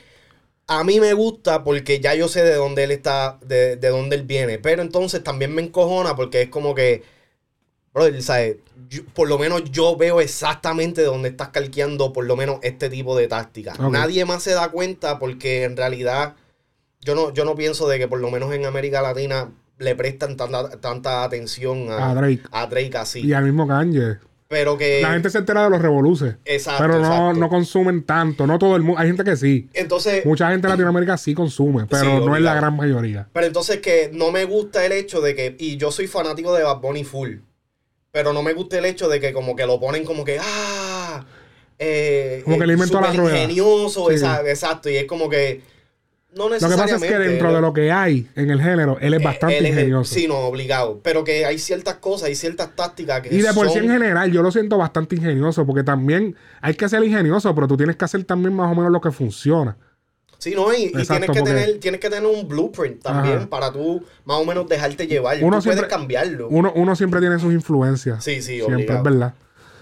a 0.68 0.84
mí 0.84 1.00
me 1.02 1.14
gusta 1.14 1.64
porque 1.64 2.00
ya 2.02 2.16
yo 2.16 2.28
sé 2.30 2.44
de 2.44 2.56
dónde 2.56 2.86
él 2.86 2.92
está, 2.92 3.40
de, 3.46 3.78
de 3.78 3.90
dónde 3.90 4.16
él 4.18 4.24
viene. 4.24 4.60
Pero 4.60 4.82
entonces 4.84 5.24
también 5.24 5.54
me 5.56 5.64
encojona 5.64 6.16
porque 6.16 6.44
es 6.44 6.50
como 6.50 6.76
que, 6.76 7.04
brother, 7.96 8.22
¿sabes? 8.22 8.58
Yo- 8.90 9.04
por 9.16 9.28
lo 9.28 9.40
menos 9.40 9.64
yo 9.72 9.96
veo 9.98 10.22
exactamente 10.22 11.02
de 11.02 11.08
dónde 11.08 11.30
estás 11.30 11.50
calqueando 11.50 12.14
por 12.14 12.26
lo 12.26 12.36
menos 12.36 12.60
este 12.62 12.90
tipo 12.90 13.18
de 13.18 13.28
táctica. 13.28 13.74
Nadie 13.90 14.26
más 14.26 14.44
se 14.44 14.52
da 14.52 14.70
cuenta 14.70 15.18
porque 15.18 15.64
en 15.64 15.76
realidad 15.76 16.36
yo 17.02 17.16
no, 17.16 17.34
yo 17.34 17.46
no 17.46 17.56
pienso 17.56 17.88
de 17.88 17.98
que 17.98 18.08
por 18.08 18.20
lo 18.20 18.30
menos 18.30 18.54
en 18.54 18.66
América 18.66 19.02
Latina 19.02 19.52
le 19.80 19.96
prestan 19.96 20.38
tanta, 20.38 20.70
tanta 20.80 21.24
atención 21.24 21.90
a, 21.92 22.12
A 22.12 22.16
Drake. 22.16 22.42
a 22.52 22.68
Drake 22.68 22.98
así. 22.98 23.22
Y 23.26 23.34
al 23.34 23.46
mismo 23.46 23.68
Kanye. 23.68 24.18
Pero 24.48 24.78
que. 24.78 25.02
La 25.02 25.14
gente 25.14 25.32
se 25.32 25.40
entera 25.40 25.64
de 25.64 25.72
los 25.72 25.82
revoluces. 25.82 26.36
Exacto, 26.46 26.84
Pero 26.84 27.00
no, 27.00 27.06
exacto. 27.08 27.40
no 27.40 27.50
consumen 27.50 28.04
tanto. 28.04 28.46
No 28.46 28.60
todo 28.60 28.76
el 28.76 28.84
mundo. 28.84 29.00
Hay 29.02 29.08
gente 29.08 29.24
que 29.24 29.36
sí. 29.36 29.68
Entonces. 29.74 30.24
Mucha 30.24 30.52
gente 30.52 30.68
en 30.68 30.72
Latinoamérica 30.72 31.18
sí 31.18 31.34
consume, 31.34 31.88
pero 31.88 32.04
Sí, 32.04 32.08
no 32.08 32.18
es 32.20 32.26
la 32.26 32.32
obligado. 32.32 32.58
gran 32.58 32.76
mayoría. 32.78 33.28
Pero 33.34 33.48
entonces 33.48 33.80
que 33.80 34.12
no 34.14 34.32
me 34.32 34.46
gusta 34.46 34.86
el 34.86 34.92
hecho 34.92 35.20
de 35.20 35.34
que. 35.36 35.56
Y 35.58 35.78
yo 35.78 35.92
soy 35.92 36.06
fanático 36.06 36.54
de 36.54 36.62
Bad 36.64 36.80
Bunny 36.80 37.04
full. 37.04 37.38
Pero 38.16 38.32
no 38.32 38.42
me 38.42 38.54
gusta 38.54 38.78
el 38.80 38.86
hecho 38.86 39.10
de 39.10 39.20
que 39.20 39.34
como 39.34 39.58
que 39.58 39.66
lo 39.66 39.78
ponen 39.78 40.06
como 40.06 40.24
que. 40.24 40.38
¡Ah! 40.42 41.26
Eh, 41.78 42.44
Como 42.46 42.58
que 42.58 42.66
le 42.66 42.72
inventó 42.72 43.02
la 43.02 43.12
rueda. 43.12 43.36
ingenioso, 43.36 44.08
Sí. 44.08 44.16
esa- 44.16 44.40
exacto. 44.50 44.90
Y 44.90 44.96
es 44.96 45.04
como 45.04 45.30
que. 45.30 45.62
No 46.34 46.48
Lo 46.48 46.56
que 46.56 46.62
pasa 46.62 46.66
es 46.66 46.72
necesariamente. 46.92 47.10
que 47.24 47.30
dentro 47.30 47.54
de 47.54 47.60
lo 47.60 47.74
que 47.74 47.92
hay 47.92 48.30
en 48.38 48.52
el 48.52 48.62
género, 48.62 48.98
él 49.02 49.16
es 49.16 49.22
bastante 49.22 49.58
él 49.58 49.66
es 49.66 49.72
ingenioso. 49.72 50.14
Sí, 50.16 50.30
no, 50.30 50.38
obligado. 50.48 51.02
Pero 51.04 51.26
que 51.26 51.46
hay 51.46 51.60
ciertas 51.60 51.96
cosas, 51.96 52.30
hay 52.30 52.36
ciertas 52.36 52.74
tácticas 52.74 53.20
que 53.20 53.36
Y 53.36 53.42
de 53.42 53.54
por 53.54 53.70
sí 53.70 53.80
en 53.80 53.90
general, 53.90 54.32
yo 54.32 54.42
lo 54.42 54.50
siento 54.50 54.78
bastante 54.78 55.18
ingenioso, 55.18 55.66
porque 55.66 55.84
también 55.84 56.38
hay 56.62 56.76
que 56.76 56.88
ser 56.88 57.04
ingenioso, 57.04 57.54
pero 57.54 57.68
tú 57.68 57.76
tienes 57.76 57.98
que 57.98 58.06
hacer 58.06 58.24
también 58.24 58.54
más 58.54 58.72
o 58.72 58.76
menos 58.76 58.94
lo 58.94 59.02
que 59.02 59.12
funciona. 59.12 59.76
Sí, 60.38 60.54
no, 60.56 60.72
y, 60.74 60.92
tienes, 60.92 61.08
que 61.08 61.26
porque- 61.28 61.42
tener, 61.42 61.80
tienes 61.80 62.00
que 62.02 62.10
tener 62.10 62.30
un 62.30 62.48
blueprint 62.48 63.02
también 63.02 63.38
Ajá. 63.38 63.48
para 63.50 63.72
tú 63.72 64.04
más 64.26 64.38
o 64.38 64.46
menos 64.46 64.68
dejarte 64.68 65.08
llevar. 65.08 65.38
Uno 65.42 65.58
tú 65.58 65.64
siempre- 65.64 65.84
puedes 65.84 65.94
cambiarlo. 65.98 66.48
Uno, 66.50 66.72
uno 66.76 66.96
siempre 66.96 67.20
tiene 67.20 67.40
sus 67.40 67.54
influencias. 67.54 68.24
Sí, 68.24 68.42
sí, 68.42 68.56
Siempre, 68.58 68.76
obligado. 68.76 68.98
es 69.00 69.04
verdad. 69.04 69.34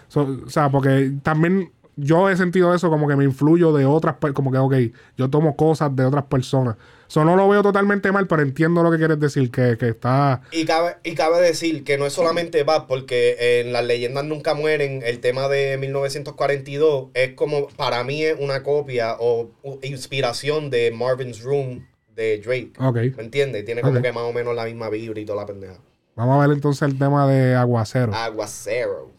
So- 0.08 0.38
o 0.46 0.50
sea, 0.50 0.70
porque 0.70 1.12
también 1.24 1.72
yo 1.96 2.30
he 2.30 2.38
sentido 2.38 2.74
eso 2.74 2.90
como 2.90 3.08
que 3.08 3.16
me 3.16 3.24
influyo 3.24 3.74
de 3.74 3.86
otras, 3.86 4.16
como 4.34 4.52
que, 4.52 4.58
ok, 4.58 4.76
yo 5.18 5.30
tomo 5.30 5.56
cosas 5.56 5.96
de 5.96 6.06
otras 6.06 6.24
personas. 6.26 6.76
Eso 7.14 7.24
no 7.24 7.36
lo 7.36 7.48
veo 7.48 7.62
totalmente 7.62 8.12
mal, 8.12 8.26
pero 8.26 8.42
entiendo 8.42 8.82
lo 8.82 8.90
que 8.90 8.98
quieres 8.98 9.20
decir, 9.20 9.52
que, 9.52 9.78
que 9.78 9.90
está... 9.90 10.42
Y 10.52 10.66
cabe, 10.66 10.96
y 11.04 11.14
cabe 11.14 11.42
decir 11.42 11.84
que 11.84 11.96
no 12.00 12.08
es 12.08 12.14
solamente 12.14 12.64
Bad, 12.64 12.88
porque 12.88 13.60
en 13.60 13.72
Las 13.72 13.86
leyendas 13.86 14.26
nunca 14.26 14.56
mueren, 14.56 15.04
el 15.06 15.20
tema 15.20 15.48
de 15.48 15.78
1942 15.78 17.10
es 17.14 17.36
como, 17.36 17.68
para 17.68 18.04
mí 18.04 18.24
es 18.24 18.36
una 18.40 18.64
copia 18.64 19.16
o 19.20 19.52
inspiración 19.84 20.72
de 20.72 20.90
Marvin's 20.90 21.44
Room 21.44 21.88
de 22.16 22.40
Drake. 22.40 22.72
Ok. 22.80 22.96
¿Me 23.16 23.24
entiendes? 23.26 23.64
Tiene 23.64 23.82
como 23.82 24.02
que 24.02 24.12
más 24.12 24.24
o 24.24 24.34
menos 24.34 24.56
la 24.56 24.66
misma 24.66 24.90
vibra 24.90 25.20
y 25.20 25.26
toda 25.26 25.42
la 25.42 25.46
pendeja. 25.46 25.78
Vamos 26.16 26.36
a 26.44 26.48
ver 26.48 26.56
entonces 26.56 26.82
el 26.82 26.98
tema 26.98 27.28
de 27.28 27.54
Aguacero. 27.54 28.12
Aguacero. 28.16 29.12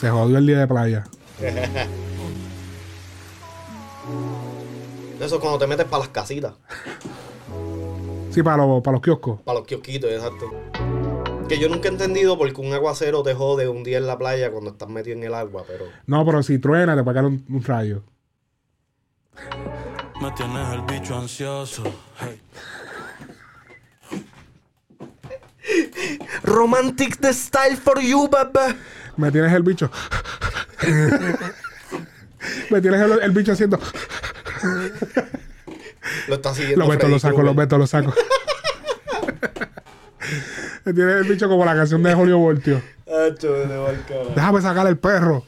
Se 0.00 0.08
jodió 0.10 0.38
el 0.38 0.46
día 0.46 0.60
de 0.60 0.68
playa. 0.68 1.04
Eso 5.20 5.34
es 5.36 5.40
cuando 5.40 5.58
te 5.58 5.66
metes 5.66 5.86
para 5.86 6.00
las 6.00 6.08
casitas, 6.10 6.52
Sí, 8.30 8.42
para, 8.42 8.58
los- 8.66 8.82
para 8.82 8.92
los 8.96 9.02
kioscos. 9.02 9.40
para 9.42 9.58
los 9.60 9.66
kiosquitos, 9.66 10.10
exacto. 10.10 10.50
Que 11.48 11.58
yo 11.58 11.68
nunca 11.68 11.88
he 11.88 11.92
entendido 11.92 12.36
porque 12.36 12.60
un 12.60 12.72
aguacero 12.74 13.22
te 13.22 13.32
jode 13.34 13.66
un 13.68 13.82
día 13.82 13.96
en 13.98 14.06
la 14.06 14.18
playa 14.18 14.50
cuando 14.50 14.70
estás 14.72 14.88
metido 14.88 15.16
en 15.16 15.22
el 15.24 15.32
agua, 15.34 15.64
pero... 15.66 15.86
No, 16.06 16.24
pero 16.26 16.42
si 16.42 16.58
truena, 16.58 16.94
te 16.96 17.02
puede 17.02 17.14
caer 17.14 17.26
un, 17.26 17.44
un 17.48 17.62
rayo. 17.64 18.02
Me 20.20 20.30
tienes 20.32 20.68
el 20.72 20.82
bicho 20.82 21.16
ansioso. 21.16 21.82
Hey. 22.20 22.40
Romantic 26.42 27.16
the 27.20 27.32
style 27.32 27.76
for 27.76 28.00
you, 28.00 28.28
bebé. 28.28 28.76
Me 29.16 29.30
tienes 29.30 29.52
el 29.52 29.62
bicho. 29.62 29.90
Me 32.70 32.80
tienes 32.80 33.00
el, 33.00 33.20
el 33.22 33.30
bicho 33.30 33.52
haciendo. 33.52 33.78
Lo 36.28 36.36
está 36.36 36.54
siguiendo 36.54 36.84
Lo 36.84 36.90
meto, 36.90 37.08
lo 37.08 37.18
saco, 37.18 37.42
lo 37.42 37.54
meto, 37.54 37.78
lo 37.78 37.86
saco. 37.86 38.12
Me 40.84 40.92
tienes 40.92 41.16
el 41.16 41.24
bicho 41.24 41.48
como 41.48 41.64
la 41.64 41.74
canción 41.74 42.02
de 42.02 42.14
Julio 42.14 42.38
Voltio. 42.38 42.80
Déjame 44.34 44.60
sacar 44.60 44.86
el 44.86 44.98
perro. 44.98 45.44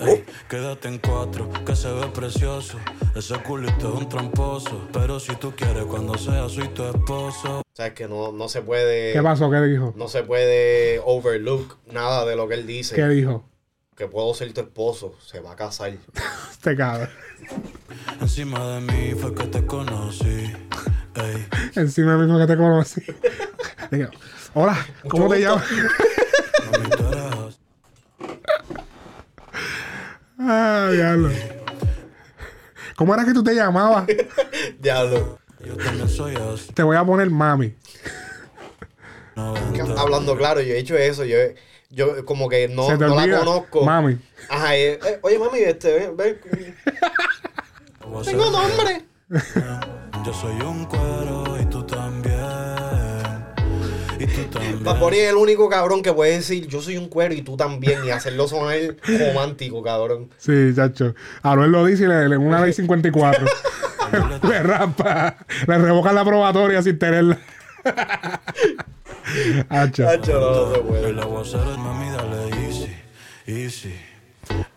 Ey, 0.00 0.24
quédate 0.48 0.88
en 0.88 0.98
cuatro, 0.98 1.48
que 1.64 1.76
se 1.76 1.90
ve 1.90 2.06
precioso. 2.12 2.78
Ese 3.14 3.36
culito 3.38 3.94
es 3.94 4.00
un 4.00 4.08
tramposo. 4.08 4.88
Pero 4.92 5.20
si 5.20 5.34
tú 5.36 5.54
quieres, 5.56 5.84
cuando 5.84 6.18
sea, 6.18 6.48
soy 6.48 6.68
tu 6.68 6.84
esposo. 6.84 7.62
Sabes 7.72 7.92
que 7.94 8.08
no, 8.08 8.32
no 8.32 8.48
se 8.48 8.60
puede... 8.62 9.12
¿Qué 9.12 9.22
pasó? 9.22 9.50
¿Qué 9.50 9.60
dijo? 9.62 9.94
No 9.96 10.08
se 10.08 10.22
puede 10.22 11.00
overlook 11.04 11.78
nada 11.92 12.24
de 12.26 12.36
lo 12.36 12.48
que 12.48 12.54
él 12.54 12.66
dice. 12.66 12.94
¿Qué 12.94 13.06
dijo? 13.06 13.48
Que 13.96 14.08
puedo 14.08 14.34
ser 14.34 14.52
tu 14.52 14.60
esposo. 14.62 15.14
Se 15.24 15.38
va 15.40 15.52
a 15.52 15.56
casar. 15.56 15.92
Este 16.50 16.76
cabrón. 16.76 17.08
Encima 18.20 18.66
de 18.66 18.80
mí 18.80 19.14
fue 19.20 19.34
que 19.34 19.44
te 19.44 19.64
conocí. 19.66 20.52
Ey, 21.14 21.46
Encima 21.76 22.16
mismo 22.16 22.38
que 22.38 22.46
te 22.46 22.56
conocí. 22.56 23.02
Digo, 23.90 24.08
Hola, 24.54 24.76
¿cómo 25.08 25.24
Mucho 25.26 25.34
te 25.36 25.48
gusto. 25.48 25.64
llamas? 25.66 27.58
Ah, 30.38 30.90
diablo. 30.92 31.30
¿Cómo 32.96 33.14
era 33.14 33.24
que 33.24 33.32
tú 33.32 33.42
te 33.42 33.54
llamabas? 33.54 34.06
Diablo. 34.78 35.38
Yo 35.64 35.76
también 35.76 36.08
soy. 36.08 36.34
Te 36.74 36.82
voy 36.82 36.96
a 36.96 37.04
poner 37.04 37.30
mami. 37.30 37.70
Que- 37.70 37.76
90. 39.36 40.00
Hablando 40.00 40.36
claro, 40.36 40.60
yo 40.60 40.74
he 40.74 40.78
hecho 40.78 40.96
eso. 40.96 41.24
Yo, 41.24 41.36
yo 41.94 42.24
como 42.24 42.48
que 42.48 42.68
no, 42.68 42.86
Se 42.86 42.98
te 42.98 43.06
no 43.06 43.14
la 43.14 43.38
conozco. 43.38 43.84
Mami. 43.84 44.18
Ajá, 44.48 44.76
eh, 44.76 44.98
eh, 45.04 45.18
oye 45.22 45.38
mami, 45.38 45.58
este, 45.60 46.10
ven, 46.14 46.16
ven. 46.16 46.40
Tengo 48.24 48.50
nombre. 48.50 49.04
Yo 50.24 50.32
soy 50.32 50.60
un 50.60 50.84
cuero 50.84 51.58
y 51.60 51.66
tú 51.66 51.84
también. 51.84 52.34
Y 54.18 54.26
tú 54.26 54.42
también. 54.50 55.00
Bunny 55.00 55.18
es 55.18 55.30
el 55.30 55.36
único 55.36 55.68
cabrón 55.68 56.02
que 56.02 56.12
puede 56.12 56.32
decir 56.32 56.66
yo 56.66 56.80
soy 56.80 56.96
un 56.96 57.08
cuero 57.08 57.34
y 57.34 57.42
tú 57.42 57.56
también 57.56 58.04
y 58.04 58.10
hacerlo 58.10 58.46
sonar 58.48 58.78
romántico, 59.06 59.82
cabrón. 59.82 60.30
Sí, 60.38 60.72
chacho. 60.74 61.14
Anuel 61.42 61.72
lo 61.72 61.84
dice 61.84 62.04
y 62.04 62.06
le, 62.08 62.28
le 62.28 62.36
una 62.36 62.60
ley 62.60 62.72
54. 62.72 63.46
le 64.48 64.62
rampa. 64.62 65.36
Le 65.66 65.78
revocan 65.78 66.14
la 66.14 66.24
probatoria 66.24 66.82
sin 66.82 66.98
tenerla. 66.98 67.38
Hacho. 69.68 70.08
Hacho, 70.08 70.32
no, 70.32 70.50
no 70.66 70.72
se 70.72 70.78
El 70.80 70.84
puede. 70.86 71.20
aguacero 71.20 71.72
es 71.72 71.78
mami, 71.78 72.10
dale 72.10 72.66
easy, 72.66 72.94
easy. 73.46 73.94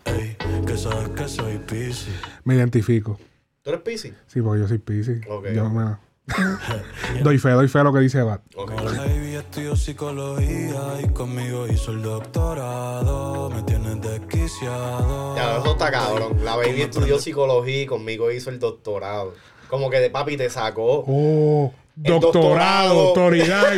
Ey, 0.04 0.36
que 0.66 0.76
sabes 0.76 1.08
que 1.10 1.28
soy 1.28 1.58
piscis. 1.58 2.14
Me 2.44 2.54
identifico. 2.54 3.18
¿Tú 3.62 3.70
eres 3.70 3.82
Pisces? 3.82 4.14
Sí, 4.26 4.40
porque 4.40 4.62
yo 4.62 4.68
soy 4.68 4.78
Pisces. 4.78 5.20
Ok. 5.28 5.48
Yo 5.54 5.68
me... 5.68 5.96
doy 7.22 7.38
fe, 7.38 7.50
doy 7.50 7.68
fe 7.68 7.78
a 7.78 7.84
lo 7.84 7.92
que 7.92 8.00
dice 8.00 8.22
Bat. 8.22 8.40
Ok. 8.56 8.70
Baby, 8.70 9.34
estudio 9.36 9.76
psicología 9.76 11.00
y 11.02 11.08
conmigo 11.08 11.66
hizo 11.66 11.92
el 11.92 12.02
doctorado. 12.02 13.50
Me 13.50 13.62
tienes 13.62 14.00
desquiciado. 14.00 15.36
Ya, 15.36 15.58
eso 15.58 15.72
está 15.72 15.90
cabrón. 15.90 16.44
La 16.44 16.56
baby 16.56 16.82
estudió 16.82 17.18
psicología 17.18 17.82
y 17.82 17.86
conmigo 17.86 18.30
hizo 18.30 18.50
el 18.50 18.58
doctorado. 18.58 19.34
Como 19.68 19.90
que 19.90 20.00
de 20.00 20.08
papi 20.10 20.36
te 20.36 20.48
sacó. 20.48 21.04
Oh, 21.06 21.72
doctorado, 22.02 22.94
doctorado. 22.94 23.08
autoridad. 23.08 23.76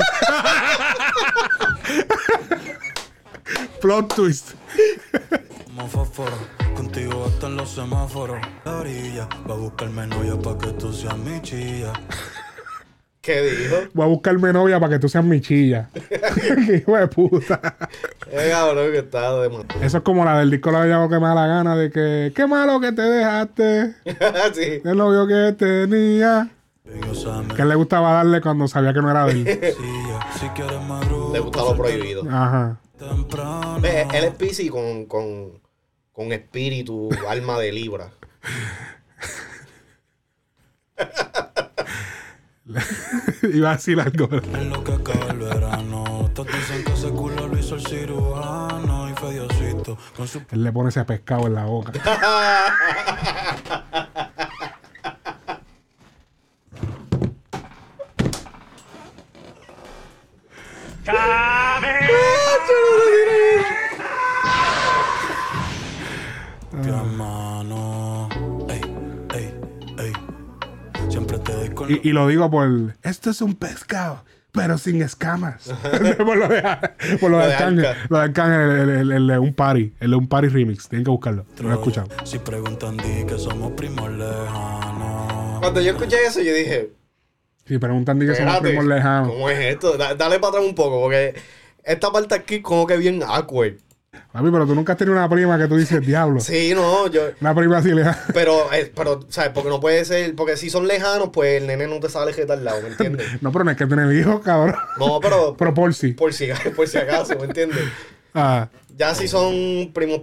Plot 3.81 4.15
twist. 4.15 4.51
Como 5.67 5.89
fósforo, 5.89 6.37
contigo 6.77 7.25
hasta 7.27 7.47
en 7.47 7.57
los 7.57 7.71
semáforos. 7.71 8.39
La 8.65 8.77
orilla, 8.77 9.29
va 9.49 9.55
a 9.55 9.59
buscarme 9.59 10.07
novia 10.07 10.37
pa' 10.37 10.59
que 10.59 10.73
tú 10.73 10.93
seas 10.93 11.17
mi 11.17 11.41
chilla. 11.41 11.93
¿Qué 13.23 13.43
dijo? 13.43 13.77
Voy 13.93 14.05
a 14.05 14.09
buscarme 14.09 14.53
novia 14.53 14.81
para 14.81 14.95
que 14.95 14.99
tú 14.99 15.09
seas 15.09 15.25
mi 15.25 15.41
chilla. 15.41 15.91
Qué 15.93 16.77
hijo 16.83 16.97
de 16.97 17.07
puta. 17.07 17.61
Eh, 18.31 18.49
cabrón, 18.51 18.93
que 18.93 18.99
está 18.99 19.41
de. 19.41 19.65
Eso 19.83 19.99
es 19.99 20.03
como 20.03 20.25
la 20.25 20.39
del 20.39 20.51
disco 20.51 20.71
La 20.71 20.81
Bella 20.81 21.07
que 21.09 21.19
me 21.19 21.27
da 21.27 21.35
la 21.35 21.47
gana 21.47 21.77
de 21.77 21.91
que 21.91 22.33
qué 22.35 22.47
malo 22.47 22.81
que 22.81 22.93
te 22.93 23.03
dejaste. 23.03 23.95
sí. 24.55 24.81
El 24.85 24.97
novio 24.97 25.27
que 25.27 25.55
tenía. 25.59 26.49
Que 27.57 27.65
le 27.65 27.75
gustaba 27.75 28.13
darle 28.15 28.41
cuando 28.41 28.67
sabía 28.69 28.93
que 28.93 29.01
no 29.01 29.11
era 29.11 29.27
de 29.27 29.33
él. 29.33 29.47
Le 31.33 31.41
gusta 31.41 31.61
lo 31.63 31.77
prohibido. 31.77 32.23
Ajá. 32.29 32.81
Temprano. 32.99 33.81
Ve, 33.81 34.03
él 34.13 34.25
es 34.25 34.35
Pisces 34.35 34.71
con, 34.71 35.07
con, 35.07 35.61
con 36.13 36.33
espíritu, 36.33 37.09
alma 37.29 37.59
de 37.59 37.73
Libra. 37.73 38.11
Iba 43.43 43.71
a 43.71 43.77
decir 43.77 43.99
algo. 44.01 44.29
En 44.33 44.71
lo 44.71 44.85
que 44.85 44.93
acaba 44.93 45.31
el 45.31 45.39
verano. 45.39 46.31
Todos 46.35 46.53
dicen 46.53 46.85
que 46.85 46.93
ese 46.93 47.09
culo 47.11 47.49
lo 47.49 47.59
hizo 47.59 47.75
el 47.77 47.87
cirujano. 47.87 49.11
Y 49.11 49.15
fue 49.15 49.33
Diosito 49.33 49.97
con 50.17 50.29
su 50.29 50.43
Él 50.51 50.63
le 50.63 50.71
pone 50.73 50.91
ese 50.91 51.05
pescado 51.05 51.47
en 51.47 51.55
la 51.55 51.65
boca. 51.65 51.93
Y, 72.03 72.09
y 72.09 72.13
lo 72.13 72.27
digo 72.29 72.51
por. 72.51 72.69
Esto 73.03 73.31
es 73.31 73.41
un 73.43 73.55
pescado, 73.55 74.25
pero 74.53 74.79
sin 74.79 75.01
escamas. 75.03 75.69
por 76.19 76.37
lo 76.37 76.49
de, 76.49 76.63
por 77.21 77.31
lo 77.31 77.39
Lo 77.39 77.39
de 77.39 77.47
de 77.49 77.55
Arcángel. 77.55 77.87
Lo 78.09 78.17
de 78.19 78.23
Arcángel, 78.25 78.61
el, 78.71 78.91
el- 78.91 79.13
el 79.13 79.27
de 79.27 79.39
un 79.39 79.55
party. 79.55 79.93
El 80.01 80.11
de 80.11 80.17
un 80.17 80.29
party 80.29 80.49
remix. 80.49 80.89
Tienen 80.89 81.05
que 81.05 81.11
buscarlo. 81.11 81.45
No 81.61 81.69
lo 81.69 81.75
he 81.75 81.79
escuchado. 81.79 82.09
Si 82.25 82.39
preguntan, 82.39 82.97
di 82.97 83.25
que 83.27 83.39
somos 83.39 83.73
primos 83.73 84.11
lejanos. 84.11 85.61
Cuando 85.61 85.81
yo 85.81 85.91
escuché 85.93 86.17
eso, 86.27 86.41
yo 86.41 86.55
dije, 86.55 86.91
Si 87.67 87.79
preguntan, 87.79 88.19
di 88.19 88.27
que 88.27 88.35
somos 88.35 88.61
primos 88.61 88.85
lejanos. 88.87 89.29
¿cómo 89.33 89.49
es 89.51 89.59
esto? 89.59 89.97
Da- 89.97 90.15
dale 90.15 90.39
para 90.39 90.51
atrás 90.51 90.65
un 90.67 90.75
poco, 90.75 91.01
porque 91.03 91.35
esta 91.85 92.11
parte 92.11 92.35
aquí 92.35 92.61
como 92.61 92.87
que 92.87 92.97
bien 92.97 93.23
awkward. 93.27 93.75
Papi, 94.33 94.51
pero 94.51 94.67
tú 94.67 94.75
nunca 94.75 94.93
has 94.93 94.99
tenido 94.99 95.17
una 95.17 95.29
prima 95.29 95.57
que 95.59 95.69
tú 95.69 95.77
dices, 95.77 96.05
diablo. 96.05 96.41
Sí, 96.41 96.73
no, 96.75 97.07
yo... 97.09 97.31
Una 97.41 97.55
prima 97.55 97.79
así 97.79 97.91
lejana. 97.91 98.19
Pero, 98.33 98.73
eh, 98.73 98.93
pero, 98.95 99.21
¿sabes? 99.29 99.51
Porque 99.53 99.69
no 99.69 99.81
puede 99.81 100.05
ser... 100.05 100.35
Porque 100.35 100.57
si 100.57 100.71
son 100.71 100.87
lejanos, 100.87 101.31
pues 101.33 101.61
el 101.61 101.67
nene 101.67 101.87
no 101.87 102.01
te 102.01 102.09
sale 102.09 102.33
que 102.33 102.43
al 102.43 102.65
lado, 102.65 102.83
¿me 102.83 102.89
entiendes? 102.89 103.27
No, 103.41 103.53
pero 103.53 103.65
no 103.65 103.71
es 103.71 103.77
que 103.77 103.87
tener 103.87 104.13
hijos, 104.13 104.41
cabrón. 104.41 104.77
No, 104.99 105.21
pero... 105.21 105.57
Pero 105.59 105.75
por 105.75 105.95
sí. 105.95 106.13
Por 106.13 106.33
si, 106.33 106.49
por 106.77 106.89
si 106.89 106.99
acaso, 106.99 107.37
¿me 107.39 107.45
entiendes? 107.45 107.81
Ah, 108.35 108.69
Ya 108.97 109.15
si 109.15 109.29
son 109.29 109.91
primos 109.95 110.21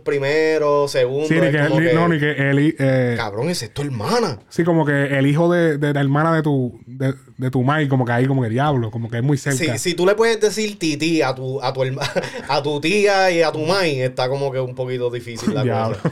sí, 1.27 1.33
ni 1.33 1.51
que, 1.51 1.57
ni- 1.79 1.87
que, 1.87 1.93
no, 1.93 2.07
ni 2.07 2.19
que 2.19 2.31
el, 2.49 2.75
eh, 2.77 3.15
Cabrón, 3.17 3.49
esa 3.49 3.65
es 3.65 3.73
tu 3.73 3.81
hermana. 3.81 4.39
sí, 4.49 4.63
como 4.63 4.85
que 4.85 5.17
el 5.17 5.25
hijo 5.25 5.51
de, 5.51 5.77
de 5.79 5.93
la 5.93 5.99
hermana 6.01 6.33
de 6.33 6.43
tu, 6.43 6.79
de, 6.85 7.15
de 7.37 7.49
tu 7.51 7.63
mai, 7.63 7.87
como 7.87 8.05
que 8.05 8.11
ahí, 8.11 8.27
como 8.27 8.43
que 8.43 8.49
diablo, 8.49 8.91
como 8.91 9.09
que 9.09 9.17
es 9.17 9.23
muy 9.23 9.37
cerca. 9.37 9.57
Si, 9.77 9.79
si 9.79 9.93
tú 9.95 10.05
le 10.05 10.13
puedes 10.15 10.39
decir 10.39 10.77
titi 10.77 11.21
a 11.23 11.33
tu, 11.33 11.59
a 11.61 11.73
tu 11.73 11.81
herma- 11.83 12.07
a 12.47 12.61
tu 12.61 12.79
tía 12.79 13.31
y 13.31 13.41
a 13.41 13.51
tu 13.51 13.59
mai, 13.65 13.99
está 14.01 14.29
como 14.29 14.51
que 14.51 14.59
un 14.59 14.75
poquito 14.75 15.09
difícil 15.09 15.53
la 15.55 15.63
Diablo. 15.63 15.97
cosa. 15.97 16.11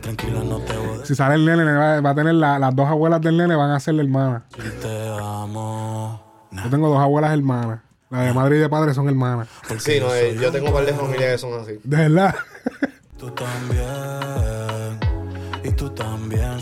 Tranquila, 0.00 0.42
no 0.42 0.58
te 0.58 0.76
voy 0.76 1.00
a 1.00 1.06
Si 1.06 1.14
sale 1.14 1.36
el 1.36 1.44
nene, 1.44 1.64
va, 1.64 2.00
va 2.00 2.10
a 2.10 2.14
tener 2.14 2.34
la- 2.34 2.58
las 2.58 2.74
dos 2.74 2.88
abuelas 2.88 3.20
del 3.20 3.36
nene, 3.36 3.54
van 3.54 3.70
a 3.70 3.78
ser 3.80 3.94
la 3.94 4.02
hermana. 4.02 4.44
decir 4.56 4.70
te 4.80 5.08
amo. 5.20 6.20
Nah, 6.50 6.64
Yo 6.64 6.70
tengo 6.70 6.88
dos 6.88 6.98
abuelas 6.98 7.32
hermanas. 7.32 7.80
La 8.12 8.24
de 8.24 8.34
madre 8.34 8.56
y 8.58 8.58
de 8.60 8.68
padre 8.68 8.92
son 8.92 9.08
hermanas. 9.08 9.48
Sí, 9.78 9.98
no, 9.98 10.14
eh, 10.14 10.36
yo 10.38 10.52
tengo 10.52 10.66
un 10.66 10.74
par 10.74 10.84
de 10.84 10.92
familias 10.92 11.32
que 11.32 11.38
son 11.38 11.58
así. 11.58 11.78
De 11.82 11.96
verdad. 11.96 12.34
Tú 13.18 13.30
también. 13.30 15.00
Y 15.64 15.70
tú 15.70 15.88
también. 15.88 16.58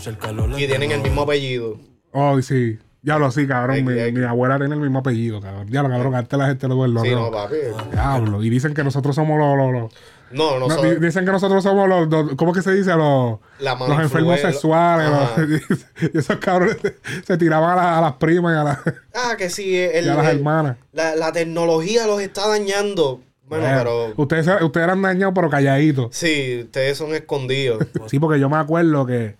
Y 0.57 0.67
tienen 0.67 0.91
el 0.93 1.01
mismo 1.01 1.23
apellido. 1.23 1.77
Oh, 2.13 2.41
sí. 2.41 2.79
Ya 3.03 3.17
lo 3.17 3.31
sí, 3.31 3.47
cabrón. 3.47 3.75
Ay, 3.77 3.83
Mi, 3.83 3.99
ay. 3.99 4.11
mi 4.11 4.23
abuela 4.23 4.57
tiene 4.59 4.75
el 4.75 4.81
mismo 4.81 4.99
apellido, 4.99 5.41
cabrón. 5.41 5.67
Ya 5.69 5.81
lo 5.81 5.89
cabrón, 5.89 6.13
antes 6.13 6.37
la 6.37 6.45
gente 6.47 6.67
lo 6.67 6.75
vuelve 6.75 7.01
Sí, 7.01 7.09
no, 7.15 7.31
papi. 7.31 7.55
Diablo. 7.91 8.43
Y 8.43 8.49
dicen 8.49 8.73
que 8.75 8.83
nosotros 8.83 9.15
somos 9.15 9.39
los. 9.39 9.57
los- 9.57 9.71
los- 9.81 9.91
No, 10.31 10.59
no, 10.59 10.81
di- 10.81 10.95
dicen 10.99 11.25
que 11.25 11.31
nosotros 11.31 11.63
somos 11.63 11.89
los. 11.89 12.07
los- 12.09 12.35
¿Cómo 12.35 12.53
que 12.53 12.61
se 12.61 12.71
dice? 12.73 12.91
Los, 12.95 13.39
los 13.59 13.99
enfermos 13.99 14.39
sexuales. 14.39 15.09
Y 16.13 16.17
esos 16.17 16.37
cabrones 16.37 16.77
se, 17.25 17.37
tiraban 17.37 17.71
a, 17.71 17.75
la- 17.75 17.97
a 17.97 18.01
las 18.01 18.13
primas 18.13 18.53
y 18.53 18.57
a, 18.59 18.63
la- 18.63 18.81
Ah, 19.15 19.35
que 19.37 19.49
sí, 19.49 19.75
el- 19.77 20.05
y 20.05 20.09
a 20.09 20.15
las 20.15 20.27
el- 20.27 20.37
hermanas. 20.37 20.77
la, 20.93 21.15
la 21.15 21.31
tecnología 21.31 22.05
los 22.05 22.21
está 22.21 22.47
dañando. 22.47 23.19
Bueno, 23.47 23.65
pero 23.77 24.13
ustedes, 24.15 24.47
ustedes 24.61 24.85
eran 24.85 25.01
dañados, 25.01 25.33
pero 25.35 25.49
calladitos. 25.49 26.15
sí, 26.15 26.61
ustedes 26.65 26.97
son 26.97 27.13
escondidos. 27.15 27.85
Sí, 28.07 28.17
porque 28.19 28.39
yo 28.39 28.47
me 28.47 28.57
acuerdo 28.57 29.05
que. 29.07 29.35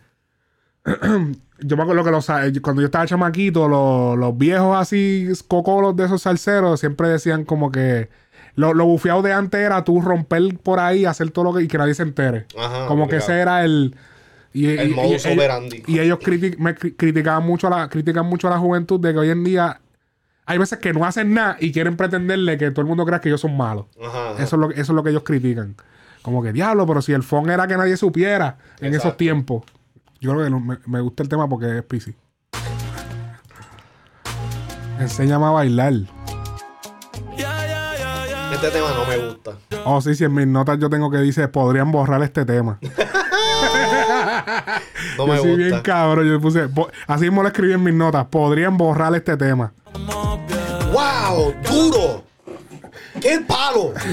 yo 1.61 1.77
me 1.77 1.83
acuerdo 1.83 2.03
que 2.03 2.11
los, 2.11 2.25
cuando 2.61 2.81
yo 2.81 2.85
estaba 2.88 3.05
chamaquito, 3.05 3.67
los, 3.67 4.17
los 4.17 4.38
viejos 4.38 4.75
así, 4.77 5.27
cocolos 5.47 5.95
de 5.95 6.05
esos 6.05 6.21
salseros, 6.21 6.79
siempre 6.79 7.07
decían 7.09 7.45
como 7.45 7.71
que. 7.71 8.09
Lo, 8.55 8.73
lo 8.73 8.85
bufiado 8.85 9.21
de 9.21 9.31
antes 9.31 9.61
era 9.61 9.81
tú 9.85 10.01
romper 10.01 10.41
por 10.61 10.79
ahí, 10.79 11.05
hacer 11.05 11.31
todo 11.31 11.45
lo 11.45 11.53
que. 11.53 11.63
y 11.63 11.67
que 11.67 11.77
nadie 11.77 11.93
se 11.93 12.03
entere. 12.03 12.47
Ajá, 12.59 12.85
como 12.88 13.07
que 13.07 13.17
ese 13.17 13.39
era 13.39 13.63
el. 13.63 13.95
Y, 14.53 14.65
El 14.67 14.89
y- 14.91 14.93
modus 14.93 15.25
ellos- 15.25 15.38
operandi. 15.38 15.83
Y 15.88 15.99
ellos 15.99 16.19
me 16.57 16.75
cri- 16.75 16.95
criticaban 16.97 17.45
mucho 17.45 17.67
a 17.67 17.69
la, 17.69 17.88
critican 17.89 18.25
mucho 18.25 18.47
a 18.49 18.51
la 18.51 18.57
juventud 18.59 18.99
de 18.99 19.13
que 19.13 19.19
hoy 19.19 19.29
en 19.29 19.45
día 19.45 19.79
hay 20.45 20.57
veces 20.57 20.79
que 20.79 20.91
no 20.91 21.05
hacen 21.05 21.33
nada 21.33 21.55
y 21.61 21.71
quieren 21.71 21.95
pretenderle 21.95 22.57
que 22.57 22.71
todo 22.71 22.81
el 22.81 22.88
mundo 22.88 23.05
crea 23.05 23.21
que 23.21 23.29
ellos 23.29 23.39
son 23.39 23.55
malos. 23.55 23.85
Ajá, 24.03 24.31
ajá. 24.31 24.43
Eso 24.43 24.57
es, 24.57 24.59
lo, 24.59 24.67
que- 24.67 24.73
eso 24.81 24.91
es 24.91 24.95
lo 24.95 25.03
que 25.03 25.11
ellos 25.11 25.23
critican. 25.23 25.75
Como 26.21 26.43
que 26.43 26.51
diablo, 26.51 26.85
pero 26.85 27.01
si 27.01 27.13
el 27.13 27.23
phone 27.23 27.49
era 27.51 27.65
que 27.67 27.77
nadie 27.77 27.95
supiera 27.95 28.57
en 28.81 28.93
esos 28.93 29.15
tiempos. 29.15 29.63
Yo 30.22 30.31
creo 30.31 30.43
que 30.45 30.49
no- 30.52 30.60
me, 30.60 30.77
me 30.85 31.02
gusta 31.02 31.23
el 31.23 31.30
tema 31.30 31.49
porque 31.49 31.80
es 31.80 31.84
PC. 31.84 32.15
Enséñame 34.99 35.45
a 35.45 35.49
bailar. 35.49 35.93
Este 38.53 38.69
tema 38.69 38.89
no 38.95 39.06
me 39.07 39.18
gusta. 39.18 39.52
Oh, 39.85 39.99
sí, 40.02 40.14
sí, 40.14 40.23
en 40.23 40.34
mis 40.35 40.45
notas 40.45 40.77
yo 40.77 40.88
tengo 40.89 41.10
que 41.10 41.18
dice, 41.18 41.48
podrían 41.48 41.91
borrar 41.91 42.22
este 42.22 42.45
tema. 42.45 42.80
No 45.18 45.27
yo 45.27 45.43
me 45.43 45.56
bien 45.57 45.69
gusta. 45.72 45.84
cabrón. 45.84 46.27
Yo 46.27 46.39
puse, 46.41 46.68
así 47.07 47.26
mismo 47.26 47.41
lo 47.43 47.48
escribí 47.49 47.73
en 47.73 47.84
mis 47.84 47.93
notas, 47.93 48.26
podrían 48.27 48.77
borrar 48.77 49.14
este 49.15 49.35
tema. 49.38 49.72
¡Wow! 50.91 51.53
¡Duro! 51.69 52.23
¡Qué 53.22 53.39
palo! 53.48 53.93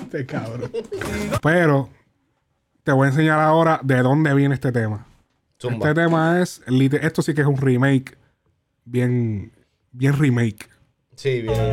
Este 0.00 0.24
cabrón. 0.24 0.70
Pero 1.42 1.88
te 2.88 2.92
voy 2.92 3.04
a 3.04 3.10
enseñar 3.10 3.38
ahora 3.38 3.80
de 3.82 4.00
dónde 4.00 4.32
viene 4.32 4.54
este 4.54 4.72
tema. 4.72 5.06
Zumba. 5.60 5.90
Este 5.90 6.00
tema 6.00 6.40
es, 6.40 6.62
esto 7.02 7.20
sí 7.20 7.34
que 7.34 7.42
es 7.42 7.46
un 7.46 7.58
remake, 7.58 8.16
bien, 8.86 9.52
bien 9.92 10.18
remake. 10.18 10.70
Sí, 11.14 11.42
bien. 11.42 11.72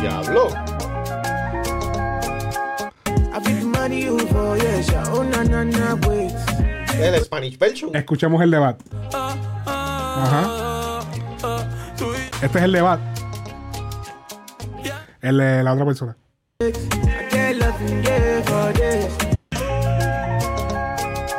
Diablo. 0.00 0.48
You 3.90 4.18
El 7.00 7.20
Spanish 7.24 7.58
version. 7.58 7.96
Escuchemos 7.96 8.40
el 8.42 8.52
debate. 8.52 8.84
Ajá. 9.66 11.00
Este 12.40 12.58
es 12.58 12.64
el 12.64 12.70
debate. 12.70 13.02
El 15.20 15.38
de 15.38 15.64
la 15.64 15.72
otra 15.72 15.84
persona. 15.84 16.16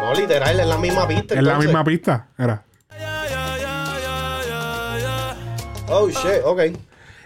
No, 0.02 0.14
literal, 0.14 0.60
es 0.60 0.68
la 0.68 0.78
misma 0.78 1.08
pista. 1.08 1.36
Es 1.36 1.44
la 1.44 1.58
misma 1.58 1.84
pista. 1.84 2.28
Era. 2.38 2.64
Oh, 5.90 6.10
shit, 6.10 6.42
ok. 6.46 6.60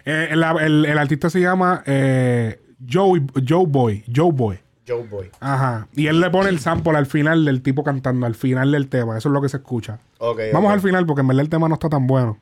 Eh, 0.06 0.28
el, 0.32 0.44
el- 0.44 0.86
el 0.86 0.98
artista 0.98 1.30
se 1.30 1.40
llama 1.40 1.84
eh, 1.86 2.60
Joe, 2.90 3.22
Joe 3.48 3.66
Boy. 3.68 4.04
Joe 4.14 4.32
Boy. 4.32 4.60
Joe 4.88 5.04
Boy. 5.04 5.30
Ajá. 5.42 5.88
Y 5.96 6.08
él 6.08 6.22
le 6.22 6.30
pone 6.30 6.50
el 6.50 6.60
sample 6.60 6.98
al 6.98 7.06
final 7.08 7.44
del 7.46 7.62
tipo 7.62 7.84
cantando, 7.84 8.26
al 8.26 8.36
final 8.36 8.72
del 8.72 8.88
tema. 8.88 9.18
Eso 9.18 9.30
es 9.30 9.34
lo 9.34 9.42
que 9.42 9.50
se 9.50 9.58
escucha. 9.58 10.00
Ok. 10.20 10.40
Vamos 10.54 10.72
al 10.72 10.80
final 10.82 11.06
porque 11.06 11.22
en 11.22 11.28
verdad 11.28 11.42
el 11.42 11.50
tema 11.50 11.68
no 11.68 11.74
está 11.76 11.90
tan 11.90 12.08
bueno. 12.08 12.38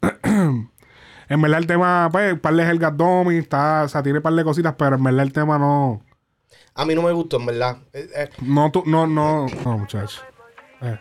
en 1.28 1.40
verdad 1.42 1.58
el 1.58 1.66
tema, 1.66 2.08
pues, 2.10 2.38
par 2.40 2.54
de 2.54 2.62
Helga 2.62 2.90
Domi, 2.90 3.36
está, 3.36 3.82
o 3.84 3.88
sea, 3.88 4.02
tiene 4.02 4.20
par 4.20 4.32
de 4.32 4.44
cositas, 4.44 4.74
pero 4.78 4.96
en 4.96 5.04
verdad 5.04 5.22
el 5.22 5.32
tema 5.32 5.58
no. 5.58 6.02
A 6.74 6.84
mí 6.84 6.94
no 6.94 7.02
me 7.02 7.12
gustó, 7.12 7.38
en 7.38 7.46
verdad. 7.46 7.76
Eh, 7.92 8.08
eh, 8.14 8.28
No, 8.40 8.70
tú, 8.70 8.82
no, 8.86 9.06
no, 9.06 9.46
no, 9.64 9.78
muchachos. 9.78 10.22
Eh. 10.80 10.96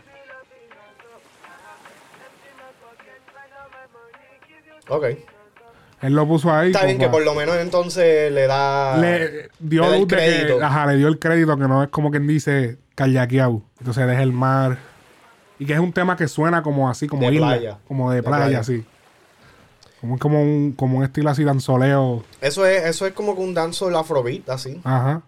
ok. 4.89 5.05
Él 6.01 6.13
lo 6.13 6.27
puso 6.27 6.51
ahí. 6.53 6.67
Está 6.71 6.85
bien 6.85 6.99
que 6.99 7.07
por 7.09 7.23
lo 7.23 7.33
menos 7.33 7.55
entonces 7.57 8.31
le 8.31 8.45
da. 8.45 8.97
le 8.97 9.49
dio 9.59 9.81
le 9.83 9.89
da 9.89 9.95
el 9.97 10.07
que, 10.07 10.15
crédito. 10.15 10.63
ajá, 10.63 10.85
le 10.87 10.95
dio 10.97 11.07
el 11.07 11.17
crédito 11.17 11.57
que 11.57 11.67
no 11.67 11.81
es 11.83 11.89
como 11.89 12.11
quien 12.11 12.27
dice 12.27 12.77
kayakeado. 12.95 13.63
Entonces 13.79 14.05
deja 14.07 14.21
el 14.21 14.31
mar. 14.31 14.77
Y 15.59 15.65
que 15.65 15.73
es 15.73 15.79
un 15.79 15.91
tema 15.91 16.15
que 16.15 16.27
suena 16.27 16.61
como 16.61 16.87
así, 16.87 17.07
como 17.07 17.27
De 17.27 17.33
isla, 17.33 17.47
playa. 17.47 17.77
como 17.87 18.11
de, 18.11 18.17
De 18.17 18.23
playa, 18.23 18.43
playa. 18.45 18.59
así. 18.59 18.85
Como, 20.01 20.19
como 20.19 20.41
un, 20.41 20.73
como 20.73 20.99
un 20.99 21.03
estilo 21.03 21.29
así 21.29 21.43
danzoleo. 21.43 22.23
Eso 22.41 22.65
es, 22.65 22.85
eso 22.85 23.05
es 23.07 23.13
como 23.13 23.35
que 23.35 23.41
un 23.41 23.53
danzo 23.53 23.85
del 23.87 23.95
afrobeat, 23.95 24.49
así. 24.49 24.79
Ajá. 24.83 25.23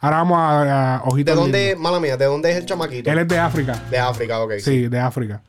Ahora 0.00 0.16
vamos 0.16 0.38
a, 0.38 0.96
a 0.96 0.98
¿De 0.98 1.04
Ojitos 1.10 1.36
dónde, 1.36 1.76
mala 1.78 2.00
mía, 2.00 2.16
de 2.16 2.24
dónde 2.24 2.50
es 2.50 2.56
el 2.56 2.66
chamaquito? 2.66 3.10
Él 3.10 3.18
es 3.18 3.28
de 3.28 3.38
África. 3.38 3.80
De 3.90 3.98
África, 3.98 4.40
ok. 4.40 4.52
Sí, 4.58 4.88
de 4.88 4.98
África. 4.98 5.42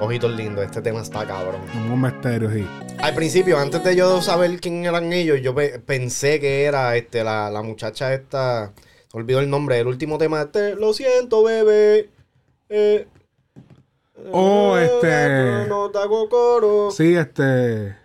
Ojitos 0.00 0.30
lindos, 0.34 0.64
este 0.64 0.80
tema 0.80 1.02
está 1.02 1.26
cabrón. 1.26 1.60
Un 1.92 2.00
misterio, 2.00 2.50
sí. 2.50 2.66
Al 3.02 3.14
principio, 3.14 3.58
antes 3.58 3.84
de 3.84 3.94
yo 3.96 4.22
saber 4.22 4.58
quién 4.60 4.86
eran 4.86 5.12
ellos, 5.12 5.40
yo 5.42 5.54
pe- 5.54 5.78
pensé 5.78 6.40
que 6.40 6.64
era 6.64 6.96
este 6.96 7.22
la, 7.22 7.50
la 7.50 7.62
muchacha 7.62 8.14
esta. 8.14 8.72
Se 9.10 9.16
olvidó 9.18 9.40
el 9.40 9.50
nombre. 9.50 9.78
El 9.78 9.88
último 9.88 10.16
tema 10.16 10.40
este. 10.42 10.74
Lo 10.76 10.94
siento, 10.94 11.42
bebé. 11.42 12.08
Eh, 12.70 13.06
Oh, 14.32 14.76
eh, 14.76 14.84
este. 14.84 15.68
No 15.68 15.90
te 15.90 15.98
hago 15.98 16.28
coro. 16.28 16.90
Sí, 16.90 17.14
este. 17.16 17.96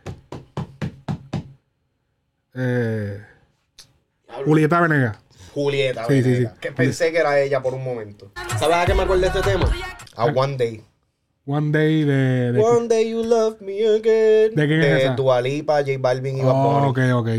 Eh, 2.54 3.22
Julieta 4.46 4.80
Venegas. 4.82 5.18
Julieta, 5.54 6.06
Sí, 6.08 6.22
sí, 6.24 6.30
Venegas, 6.32 6.54
sí. 6.54 6.60
Que 6.62 6.72
pensé 6.72 7.12
que 7.12 7.18
era 7.20 7.40
ella 7.40 7.62
por 7.62 7.74
un 7.74 7.84
momento. 7.84 8.32
¿Sabes 8.60 8.78
a 8.78 8.86
qué 8.86 8.94
me 8.94 9.04
acuerdo 9.04 9.22
de 9.22 9.28
este 9.28 9.42
tema? 9.42 9.70
A 10.16 10.26
One 10.26 10.58
Day. 10.58 10.84
One 11.46 11.72
Day 11.72 12.04
de. 12.04 12.52
de- 12.54 12.60
One 12.62 12.88
Day 12.88 13.12
You 13.12 13.24
Love 13.24 13.62
Me 13.62 13.86
Again. 13.88 14.56
¿De 14.56 14.68
quién 14.68 14.82
es 14.82 15.04
esa? 15.04 15.16
Dua 15.16 15.40
Lipa, 15.42 15.78
J 15.80 15.92
Balvin 16.00 16.38
y 16.38 16.42
Bad 16.42 16.54
Oh, 16.56 16.92
Bunny. 16.92 17.12
ok, 17.12 17.20
ok. 17.22 17.30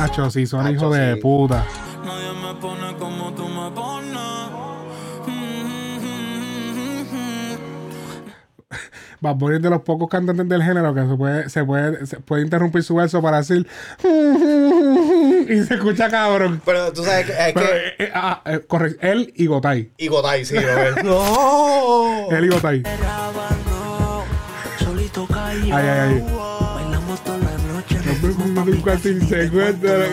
Hacho, 0.00 0.30
sí, 0.30 0.46
son 0.46 0.70
hijos 0.72 0.94
de 0.96 1.14
sí. 1.14 1.20
puta. 1.20 1.64
Nadie 2.04 2.32
me 2.32 2.54
pone 2.60 2.96
como 2.96 3.32
tú 3.34 3.46
me 3.48 3.70
pones. 3.72 4.10
Bad 9.22 9.34
Bunny 9.36 9.56
es 9.56 9.62
de 9.62 9.68
los 9.68 9.82
pocos 9.82 10.08
cantantes 10.08 10.48
del 10.48 10.62
género 10.62 10.94
que 10.94 11.02
se 11.06 11.14
puede, 11.14 11.48
se 11.50 11.62
puede, 11.64 12.06
se 12.06 12.20
puede 12.20 12.42
interrumpir 12.42 12.82
su 12.82 12.94
verso 12.94 13.20
para 13.20 13.36
decir 13.38 13.66
y 14.02 15.62
se 15.62 15.74
escucha 15.74 16.08
cabrón. 16.08 16.62
Pero 16.64 16.90
tú 16.92 17.04
sabes 17.04 17.26
que. 17.26 17.32
Es 17.32 17.52
Pero, 17.52 17.66
que 17.66 17.72
eh, 17.88 17.94
eh, 17.98 18.10
ah, 18.14 18.40
eh, 18.46 18.60
correcto, 18.66 18.98
él 19.06 19.30
y 19.36 19.44
Gotay. 19.46 19.92
y 19.98 20.08
Gotay, 20.08 20.46
sí. 20.46 20.54
¡No! 21.04 22.30
Él 22.30 22.44
y 22.46 22.48
Gotay. 22.48 22.82
Ay, 25.72 25.72
ay, 25.72 25.88
ay. 25.88 26.39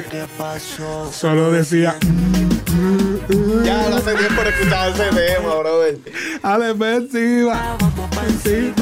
¿Qué 0.09 0.25
pasó? 0.37 1.11
Solo 1.11 1.51
decía, 1.51 1.95
Ya 3.63 3.89
no 3.89 3.97
hace 3.97 4.15
tiempo 4.15 4.41
de 4.43 4.49
escuchar 4.49 4.89
ese 4.89 5.09
tema, 5.09 5.55
brother. 5.55 5.97
a 6.43 6.57
la 6.57 6.73
defensiva. 6.73 7.77
Sí. 8.43 8.73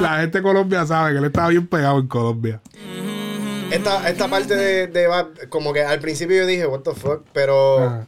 La 0.00 0.18
gente 0.20 0.38
de 0.38 0.42
Colombia 0.42 0.84
sabe 0.86 1.12
que 1.12 1.18
él 1.18 1.24
estaba 1.24 1.48
bien 1.48 1.66
pegado 1.66 1.98
en 2.00 2.06
Colombia. 2.08 2.60
Esta, 3.70 4.08
esta 4.08 4.28
parte 4.28 4.54
de, 4.54 4.86
de 4.88 5.08
como 5.48 5.72
que 5.72 5.82
al 5.82 5.98
principio 6.00 6.36
yo 6.36 6.46
dije, 6.46 6.66
what 6.66 6.80
the 6.80 6.92
fuck, 6.94 7.22
pero 7.32 7.78
Ajá. 7.78 8.06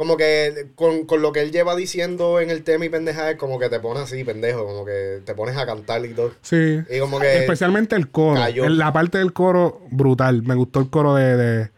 Como 0.00 0.16
que 0.16 0.68
con, 0.76 1.04
con 1.04 1.20
lo 1.20 1.30
que 1.30 1.42
él 1.42 1.52
lleva 1.52 1.76
diciendo 1.76 2.40
en 2.40 2.48
el 2.48 2.64
tema 2.64 2.86
y 2.86 2.88
pendejadas, 2.88 3.34
como 3.36 3.58
que 3.58 3.68
te 3.68 3.80
pones 3.80 4.04
así, 4.04 4.24
pendejo, 4.24 4.64
como 4.64 4.86
que 4.86 5.20
te 5.26 5.34
pones 5.34 5.58
a 5.58 5.66
cantar 5.66 6.02
y 6.06 6.14
todo. 6.14 6.32
Sí. 6.40 6.78
Y 6.88 7.00
como 7.00 7.20
que 7.20 7.40
Especialmente 7.40 7.96
el 7.96 8.10
coro. 8.10 8.40
cayó. 8.40 8.64
En 8.64 8.78
la 8.78 8.94
parte 8.94 9.18
del 9.18 9.34
coro, 9.34 9.82
brutal. 9.90 10.42
Me 10.42 10.54
gustó 10.54 10.80
el 10.80 10.88
coro 10.88 11.14
de, 11.16 11.36
de, 11.36 11.70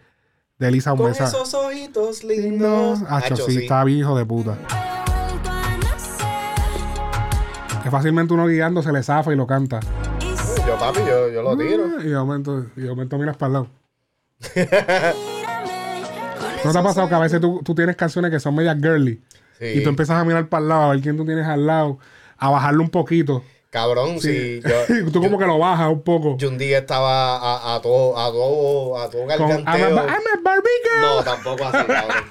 de 0.61 0.69
Elisa 0.69 0.95
con 0.95 1.09
Mesa. 1.09 1.25
esos 1.25 1.53
ojitos 1.53 2.23
lindos. 2.23 3.01
Hacho, 3.09 3.35
sí, 3.35 3.55
sí. 3.57 3.59
estaba 3.63 3.83
bien 3.83 3.99
hijo 3.99 4.17
de 4.17 4.25
puta. 4.25 4.57
Que 7.83 7.91
fácilmente 7.91 8.35
uno 8.35 8.47
guiando 8.47 8.85
se 8.85 8.93
le 8.93 9.03
zafa 9.03 9.33
y 9.33 9.37
lo 9.37 9.49
canta. 9.49 9.81
Yo, 10.65 10.79
papi, 10.79 11.01
yo, 11.01 11.29
yo 11.29 11.43
lo 11.43 11.59
tiro. 11.59 12.01
Y 12.01 12.11
de 12.11 12.15
momento, 12.15 12.67
y 12.77 12.83
de 12.83 12.89
momento 12.89 13.19
miras 13.19 13.37
para 13.37 13.49
el 13.49 13.53
lado. 13.55 13.69
¿No 16.65 16.73
te 16.73 16.79
ha 16.79 16.83
pasado 16.83 17.09
que 17.09 17.15
a 17.15 17.19
veces 17.19 17.41
tú, 17.41 17.61
tú 17.65 17.75
tienes 17.75 17.97
canciones 17.97 18.31
que 18.31 18.41
son 18.41 18.55
medias 18.55 18.77
girly? 18.81 19.21
Sí. 19.59 19.67
Y 19.67 19.83
tú 19.83 19.89
empiezas 19.91 20.17
a 20.17 20.25
mirar 20.25 20.49
para 20.49 20.63
el 20.63 20.69
lado, 20.69 20.83
a 20.83 20.91
ver 20.91 21.01
quién 21.01 21.17
tú 21.17 21.25
tienes 21.25 21.47
al 21.47 21.67
lado, 21.67 21.99
a 22.37 22.51
bajarlo 22.51 22.83
un 22.83 22.91
poquito. 22.91 23.43
Cabrón, 23.71 24.21
sí. 24.21 24.61
yo, 24.63 24.95
Y 25.09 25.11
tú 25.11 25.23
como 25.23 25.39
que 25.39 25.47
lo 25.47 25.59
bajas 25.59 25.89
un 25.89 26.03
poco. 26.03 26.37
yo 26.37 26.51
un 26.51 26.59
día 26.59 26.79
estaba 26.79 27.37
a, 27.39 27.75
a 27.75 27.81
todo, 27.81 28.19
a 28.19 28.31
todo, 28.31 28.99
a 28.99 29.09
todo 29.09 29.23
Con 29.23 29.31
I'm 29.31 29.67
a, 29.67 29.77
garganteo. 29.77 29.99
I'm 29.99 30.09
a 30.11 30.43
Barbie 30.43 30.69
girl. 30.85 31.01
No, 31.01 31.25
tampoco 31.25 31.65
así, 31.65 31.87
cabrón. 31.87 32.25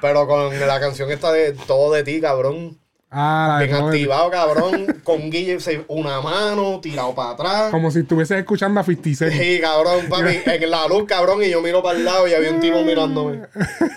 Pero 0.00 0.26
con 0.28 0.60
la 0.60 0.80
canción 0.80 1.10
esta 1.10 1.32
de 1.32 1.52
Todo 1.52 1.92
de 1.94 2.04
ti, 2.04 2.20
cabrón. 2.20 2.78
Ah, 3.16 3.46
la 3.48 3.58
de 3.60 3.66
Bien 3.66 3.78
todo 3.78 3.90
de- 3.90 3.96
activado, 3.96 4.30
cabrón. 4.30 4.86
Con 5.04 5.30
Guille, 5.30 5.56
una 5.86 6.20
mano, 6.20 6.80
tirado 6.82 7.14
para 7.14 7.30
atrás. 7.30 7.70
Como 7.70 7.90
si 7.92 8.00
estuvieses 8.00 8.38
escuchando 8.38 8.80
a 8.80 8.84
50 8.84 9.14
Cent. 9.16 9.32
Sí, 9.40 9.60
cabrón, 9.60 10.06
papi. 10.08 10.40
En 10.46 10.70
la 10.70 10.88
luz, 10.88 11.04
cabrón, 11.06 11.42
y 11.44 11.50
yo 11.50 11.62
miro 11.62 11.80
para 11.82 11.96
el 11.98 12.04
lado 12.04 12.26
y 12.26 12.34
había 12.34 12.50
un 12.50 12.58
tipo 12.60 12.82
mirándome. 12.82 13.42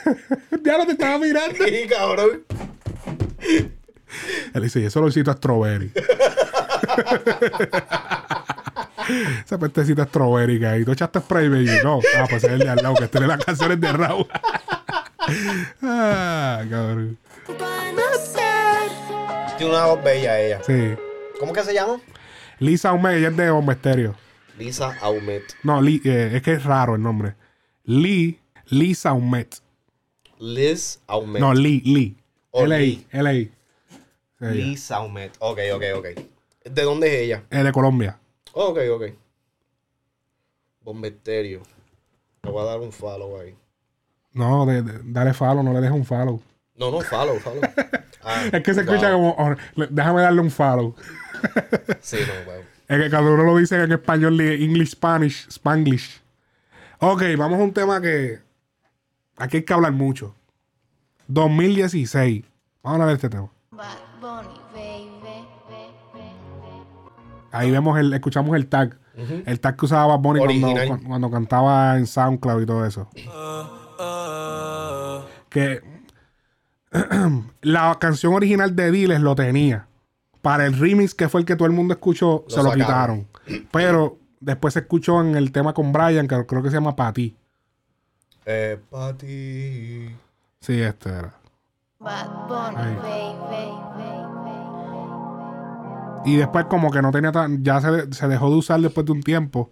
ya 0.63 0.77
no 0.77 0.85
te 0.85 0.91
estaba 0.91 1.17
mirando. 1.17 1.55
Sí, 1.65 1.87
cabrón. 1.89 2.43
Él 4.53 4.61
dice, 4.63 4.79
y 4.81 4.85
eso 4.85 5.01
lo 5.01 5.07
hiciste 5.07 5.31
a 5.31 5.33
Strawberry. 5.33 5.91
Esa 9.45 9.57
pestecita 9.57 10.03
Strawberry 10.05 10.63
ahí. 10.65 10.83
¿Tú 10.85 10.91
echaste 10.91 11.19
spray, 11.19 11.47
baby? 11.47 11.69
No. 11.83 11.99
Ah, 12.17 12.25
pues 12.29 12.43
es 12.43 12.51
el 12.51 12.59
de 12.59 12.69
al 12.69 12.77
lado, 12.77 12.95
que 12.95 13.07
tiene 13.07 13.25
las 13.27 13.43
canciones 13.43 13.79
de 13.79 13.91
Raúl. 13.93 14.27
ah, 15.81 16.61
cabrón. 16.69 17.17
Tiene 19.57 19.71
una 19.73 19.85
voz 19.87 20.03
bella 20.03 20.39
ella. 20.39 20.61
Sí. 20.63 20.93
¿Cómo 21.39 21.53
que 21.53 21.63
se 21.63 21.73
llama? 21.73 21.99
Lisa 22.59 22.89
Aumet, 22.89 23.17
ella 23.17 23.29
es 23.29 23.37
de 23.37 23.49
Bomba 23.51 23.73
Estéreo. 23.73 24.15
Lisa 24.57 24.97
Aumet. 25.01 25.43
No, 25.63 25.81
Lee, 25.81 26.01
eh, 26.03 26.31
es 26.35 26.41
que 26.41 26.53
es 26.53 26.63
raro 26.63 26.95
el 26.95 27.01
nombre. 27.03 27.35
Lee, 27.83 28.39
Lisa 28.67 29.09
Aumet. 29.09 29.55
Liz 30.39 30.99
Aumet. 31.07 31.39
No, 31.41 31.53
Lee, 31.53 31.81
Lee. 31.85 32.15
Oh, 32.51 32.63
L.A. 32.65 32.77
Lee. 32.79 33.05
L.A. 33.11 33.31
Sí, 33.33 34.55
Liz 34.55 34.91
Aumet. 34.91 35.33
Ok, 35.39 35.59
ok, 35.73 35.83
ok. 35.97 36.05
¿De 36.65 36.81
dónde 36.83 37.07
es 37.07 37.21
ella? 37.23 37.43
Es 37.49 37.63
de 37.63 37.71
Colombia. 37.71 38.19
Ok, 38.53 38.79
ok. 38.91 39.03
Bombeterio. 40.81 41.61
Le 42.43 42.51
voy 42.51 42.61
a 42.61 42.65
dar 42.65 42.79
un 42.79 42.91
follow 42.91 43.39
ahí. 43.39 43.55
No, 44.33 44.65
de- 44.65 44.81
de- 44.83 44.99
dale 45.05 45.33
follow, 45.33 45.63
no 45.63 45.73
le 45.73 45.81
dejes 45.81 45.95
un 45.95 46.05
follow. 46.05 46.41
No, 46.77 46.91
no, 46.91 47.01
follow, 47.01 47.39
follow. 47.39 47.61
Ah, 48.29 48.43
Es 48.51 48.61
que 48.61 48.73
se 48.73 48.83
wow. 48.83 48.93
escucha 48.93 49.11
como, 49.13 49.29
oh, 49.37 49.55
déjame 49.89 50.21
darle 50.21 50.41
un 50.41 50.51
follow. 50.51 50.95
Sí, 52.01 52.17
no, 52.27 52.51
weón. 52.51 52.65
Es 52.89 53.01
que 53.01 53.09
cada 53.09 53.23
uno 53.29 53.43
lo 53.43 53.57
dice 53.57 53.81
en 53.81 53.91
español, 53.91 54.35
li- 54.37 54.63
English, 54.65 54.91
Spanish, 54.91 55.47
Spanglish. 55.49 56.21
Ok, 56.99 57.23
vamos 57.37 57.59
a 57.59 57.63
un 57.63 57.73
tema 57.73 57.99
que 58.01 58.39
aquí 59.37 59.57
hay 59.57 59.63
que 59.63 59.73
hablar 59.73 59.91
mucho. 59.93 60.35
2016. 61.27 62.43
Vamos 62.83 62.99
a 62.99 63.03
hablar 63.03 63.07
de 63.09 63.13
este 63.15 63.29
tema. 63.29 63.49
Bad 63.71 63.87
Bunny, 64.21 64.59
baby. 64.73 65.47
Ahí 67.51 67.71
vemos 67.71 67.97
el, 67.99 68.13
escuchamos 68.13 68.55
el 68.55 68.67
tag. 68.67 68.97
El 69.45 69.59
tag 69.59 69.75
que 69.77 69.85
usaba 69.85 70.05
Bad 70.15 70.19
Bunny 70.19 70.61
cuando, 70.61 70.99
cuando 71.07 71.31
cantaba 71.31 71.97
en 71.97 72.07
SoundCloud 72.07 72.61
y 72.61 72.65
todo 72.65 72.85
eso. 72.85 73.09
Que 75.49 75.81
la 77.61 77.97
canción 77.99 78.33
original 78.33 78.75
de 78.75 78.91
Diles 78.91 79.19
lo 79.21 79.35
tenía. 79.35 79.87
Para 80.41 80.65
el 80.65 80.77
remix, 80.77 81.13
que 81.13 81.29
fue 81.29 81.41
el 81.41 81.45
que 81.45 81.55
todo 81.55 81.67
el 81.67 81.73
mundo 81.73 81.93
escuchó, 81.93 82.45
Lo 82.47 82.55
se 82.55 82.63
lo 82.63 82.71
sacaron. 82.71 83.25
quitaron. 83.45 83.67
Pero 83.71 84.17
después 84.39 84.73
se 84.73 84.81
escuchó 84.81 85.21
en 85.21 85.35
el 85.35 85.51
tema 85.51 85.73
con 85.73 85.91
Brian, 85.91 86.27
que 86.27 86.45
creo 86.45 86.63
que 86.63 86.69
se 86.69 86.75
llama 86.75 86.95
Pati. 86.95 87.35
Eh, 88.45 88.79
pa' 88.89 89.13
ti. 89.17 90.09
Sí, 90.61 90.81
este 90.81 91.09
era. 91.09 91.33
Bad 91.99 92.47
Bunny, 92.47 92.95
baby. 92.97 93.77
Y 96.25 96.35
después 96.35 96.65
como 96.65 96.91
que 96.91 97.01
no 97.01 97.11
tenía 97.11 97.31
tan... 97.31 97.63
Ya 97.63 97.79
se, 97.79 98.11
se 98.13 98.27
dejó 98.27 98.49
de 98.49 98.57
usar 98.57 98.81
después 98.81 99.05
de 99.05 99.13
un 99.13 99.23
tiempo. 99.23 99.71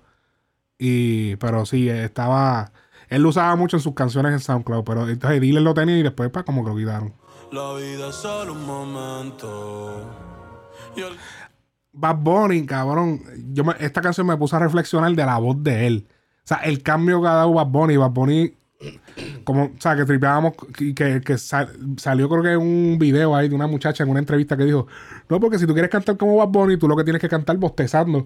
Y... 0.78 1.36
Pero 1.38 1.66
sí, 1.66 1.90
estaba... 1.90 2.72
Él 3.10 3.22
lo 3.22 3.30
usaba 3.30 3.56
mucho 3.56 3.78
en 3.78 3.82
sus 3.82 3.94
canciones 3.94 4.34
en 4.34 4.40
SoundCloud. 4.40 4.84
Pero 4.84 5.08
entonces 5.08 5.42
Diles 5.42 5.64
lo 5.64 5.74
tenía 5.74 5.98
y 5.98 6.04
después 6.04 6.30
pues, 6.32 6.46
como 6.46 6.64
que 6.64 6.70
lo 6.72 6.76
quitaron. 6.78 7.14
La 7.52 7.74
vida 7.76 8.10
es 8.10 8.16
solo 8.16 8.54
un 8.54 8.66
momento. 8.66 10.06
El- 10.96 11.16
Bad 11.98 12.18
Bunny, 12.18 12.66
cabrón. 12.66 13.22
Yo 13.54 13.64
me- 13.64 13.76
esta 13.80 14.02
canción 14.02 14.28
me 14.28 14.36
puso 14.38 14.56
a 14.56 14.60
reflexionar 14.60 15.12
de 15.14 15.26
la 15.26 15.38
voz 15.38 15.62
de 15.64 15.88
él. 15.88 16.08
O 16.10 16.48
sea, 16.48 16.58
el 16.58 16.84
cambio 16.84 17.22
que 17.22 17.28
ha 17.28 17.34
dado 17.34 17.54
Bad 17.54 17.68
Bunny. 17.68 17.98
Bad 17.98 18.12
Bunny, 18.12 18.54
como, 19.44 19.66
o 19.66 19.72
sea, 19.80 19.96
que 19.96 20.06
tripeábamos, 20.06 20.54
que, 20.78 20.94
que, 20.94 21.22
que 21.22 21.38
sal- 21.38 21.70
salió 21.98 22.28
creo 22.30 22.44
que 22.44 22.58
un 22.58 22.98
video 23.00 23.36
ahí 23.36 23.48
de 23.50 23.56
una 23.56 23.68
muchacha 23.68 24.04
en 24.04 24.10
una 24.10 24.20
entrevista 24.20 24.58
que 24.58 24.66
dijo, 24.66 24.88
no, 25.30 25.40
porque 25.40 25.58
si 25.60 25.66
tú 25.66 25.74
quieres 25.74 25.90
cantar 25.92 26.18
como 26.18 26.36
Bad 26.38 26.48
Bunny, 26.50 26.78
tú 26.78 26.88
lo 26.88 26.96
que 26.96 27.04
tienes 27.04 27.22
que 27.22 27.30
cantar 27.30 27.58
bostezando. 27.58 28.26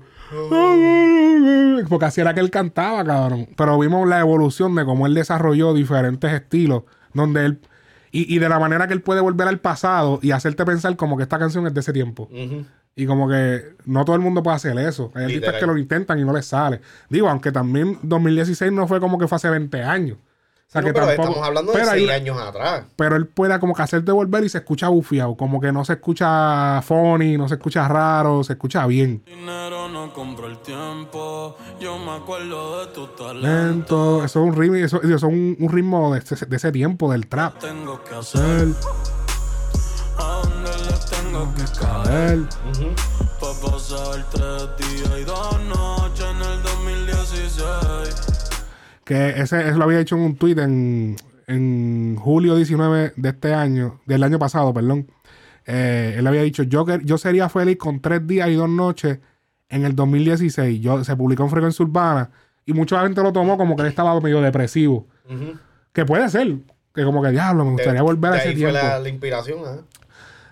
Porque 1.88 2.06
así 2.06 2.22
era 2.22 2.34
que 2.34 2.40
él 2.40 2.50
cantaba, 2.52 3.04
cabrón. 3.04 3.48
Pero 3.56 3.78
vimos 3.80 4.08
la 4.08 4.20
evolución 4.20 4.76
de 4.76 4.86
cómo 4.86 5.08
él 5.08 5.14
desarrolló 5.14 5.74
diferentes 5.74 6.32
estilos, 6.32 6.84
donde 7.14 7.46
él... 7.46 7.60
Y, 8.12 8.34
y 8.36 8.40
de 8.40 8.50
la 8.50 8.58
manera 8.58 8.88
que 8.88 8.94
él 8.94 9.02
puede 9.02 9.22
volver 9.22 9.48
al 9.48 9.60
pasado 9.60 10.20
y 10.24 10.32
hacerte 10.32 10.66
pensar 10.66 10.96
como 10.96 11.16
que 11.16 11.24
esta 11.24 11.38
canción 11.38 11.68
es 11.68 11.74
de 11.76 11.80
ese 11.82 11.94
tiempo. 11.94 12.28
Y 12.96 13.06
como 13.06 13.30
que 13.30 13.76
no 13.86 14.04
todo 14.04 14.16
el 14.16 14.22
mundo 14.22 14.42
puede 14.42 14.56
hacer 14.58 14.78
eso. 14.80 15.12
Hay 15.14 15.26
artistas 15.26 15.52
que 15.60 15.66
lo 15.68 15.78
intentan 15.78 16.18
y 16.20 16.24
no 16.26 16.34
les 16.34 16.46
sale. 16.48 16.82
Digo, 17.10 17.30
aunque 17.30 17.52
también 17.52 18.00
2016 18.02 18.72
no 18.72 18.88
fue 18.88 19.00
como 19.00 19.20
que 19.20 19.28
fue 19.28 19.36
hace 19.36 19.50
20 19.50 19.84
años. 19.84 20.18
O 20.70 20.72
sea, 20.72 20.82
No, 20.82 20.88
que 20.88 20.94
pero 20.94 21.08
tampoco- 21.08 21.28
estamos 21.30 21.48
hablando 21.48 21.72
de 21.72 21.84
seis 21.84 22.10
años 22.12 22.38
atrás. 22.40 22.84
Pero 22.96 23.16
él 23.16 23.26
puede 23.26 23.60
como 23.60 23.74
que 23.74 23.82
hacerte 23.82 24.12
volver 24.12 24.44
y 24.44 24.50
se 24.50 24.60
escucha 24.60 24.88
bufiado. 24.90 25.36
Como 25.36 25.60
que 25.60 25.72
no 25.72 25.84
se 25.84 25.94
escucha 25.94 26.80
funny, 26.84 27.38
no 27.38 27.48
se 27.50 27.56
escucha 27.56 27.88
raro, 27.88 28.44
se 28.44 28.54
escucha 28.54 28.86
bien. 28.86 29.24
dinero 29.26 29.90
no 29.90 30.14
compro 30.14 30.46
el 30.46 30.60
tiempo. 30.60 31.58
Yo 31.80 31.98
me 31.98 32.12
acuerdo 32.12 32.86
de 32.86 32.94
tu 32.94 33.08
talento. 33.08 33.48
Lento. 33.48 34.24
Eso 34.24 34.42
es 34.44 34.46
un 34.46 34.56
ritmo, 34.56 34.76
eso, 34.76 35.02
eso 35.02 35.16
es 35.16 35.24
un, 35.24 35.58
un 35.60 35.70
ritmo 35.70 36.14
de 36.14 36.20
ese, 36.20 36.46
de 36.46 36.56
ese 36.56 36.72
tiempo, 36.72 37.12
del 37.12 37.26
trap. 37.26 37.58
Tengo 37.58 38.04
que 38.04 38.14
hacer. 38.14 38.68
A 40.20 40.42
dónde 40.44 40.70
le 40.70 40.98
tengo 41.10 41.52
que 41.56 41.64
caer. 41.80 42.40
Pa' 43.40 43.54
pasar 43.72 44.24
tres 44.30 44.68
días 44.78 45.20
y 45.20 45.24
dos 45.24 45.60
noches 45.64 46.26
en 46.26 46.42
el 46.44 46.62
2016. 46.62 48.29
Que 49.10 49.42
ese, 49.42 49.68
eso 49.68 49.78
lo 49.80 49.86
había 49.86 50.00
hecho 50.00 50.16
en 50.18 50.22
un 50.22 50.36
tweet 50.36 50.60
en, 50.60 51.16
en 51.48 52.16
julio 52.16 52.56
19 52.56 53.14
de 53.16 53.30
este 53.30 53.56
año, 53.56 54.00
del 54.06 54.22
año 54.22 54.38
pasado, 54.38 54.72
perdón. 54.72 55.08
Eh, 55.66 56.14
él 56.18 56.28
había 56.28 56.44
dicho, 56.44 56.62
yo, 56.62 56.86
que- 56.86 57.02
yo 57.04 57.18
sería 57.18 57.50
feliz 57.50 57.78
con 57.78 58.02
tres 58.02 58.26
días 58.28 58.50
y 58.50 58.54
dos 58.54 58.70
noches 58.70 59.18
en 59.68 59.84
el 59.84 59.96
2016. 59.96 60.80
Yo, 60.80 61.04
se 61.04 61.16
publicó 61.16 61.42
en 61.44 61.50
Frecuencia 61.50 61.84
Urbana 61.84 62.30
y 62.68 62.74
mucha 62.74 63.02
gente 63.02 63.24
lo 63.24 63.34
tomó 63.34 63.58
como 63.58 63.76
que 63.76 63.82
él 63.82 63.88
estaba 63.88 64.20
medio 64.22 64.42
depresivo. 64.42 65.08
Que 65.92 66.06
puede 66.06 66.30
ser. 66.30 66.58
Que 66.94 67.04
como 67.04 67.24
que 67.24 67.32
diablo, 67.32 67.66
me 67.66 67.72
gustaría 67.72 67.94
De- 67.96 68.02
volver 68.02 68.34
a 68.34 68.38
ese 68.38 68.50
ahí 68.50 68.56
fue 68.56 68.70
tiempo. 68.72 68.88
la, 68.88 69.00
la 69.00 69.10
inspiración. 69.10 69.58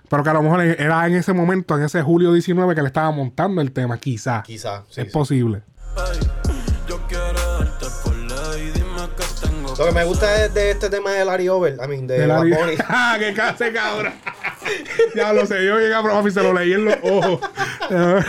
Pero 0.09 0.23
que 0.23 0.29
a 0.29 0.33
lo 0.33 0.41
mejor 0.41 0.61
era 0.61 1.05
en 1.05 1.13
ese 1.15 1.31
momento, 1.33 1.77
en 1.77 1.83
ese 1.83 2.01
julio 2.01 2.33
19, 2.33 2.73
que 2.73 2.81
le 2.81 2.87
estaba 2.87 3.11
montando 3.11 3.61
el 3.61 3.71
tema, 3.71 3.97
quizá. 3.99 4.41
Quizá, 4.43 4.83
sí, 4.89 5.01
es 5.01 5.07
sí. 5.07 5.13
posible. 5.13 5.61
Lo 9.77 9.85
que 9.85 9.91
me 9.91 10.03
gusta 10.05 10.31
de, 10.31 10.49
de 10.49 10.71
este 10.71 10.89
tema 10.89 11.11
de 11.11 11.23
Larry 11.23 11.49
Over, 11.49 11.75
I 11.83 11.87
mean, 11.87 12.07
de, 12.07 12.19
De 12.19 12.27
la 12.27 12.37
Bad 12.37 12.43
vi- 12.45 12.53
Bunny. 12.53 12.75
¡Ah, 12.87 13.15
qué 13.19 13.33
clase, 13.33 13.71
cabrón! 13.71 14.13
ya 15.15 15.33
lo 15.33 15.45
sé, 15.45 15.63
yo 15.65 15.77
llegué 15.79 15.93
a 15.93 16.01
probar 16.01 16.27
y 16.27 16.31
se 16.31 16.41
lo 16.41 16.53
leí 16.53 16.73
en 16.73 16.85
los 16.85 16.95
ojos. 17.03 17.39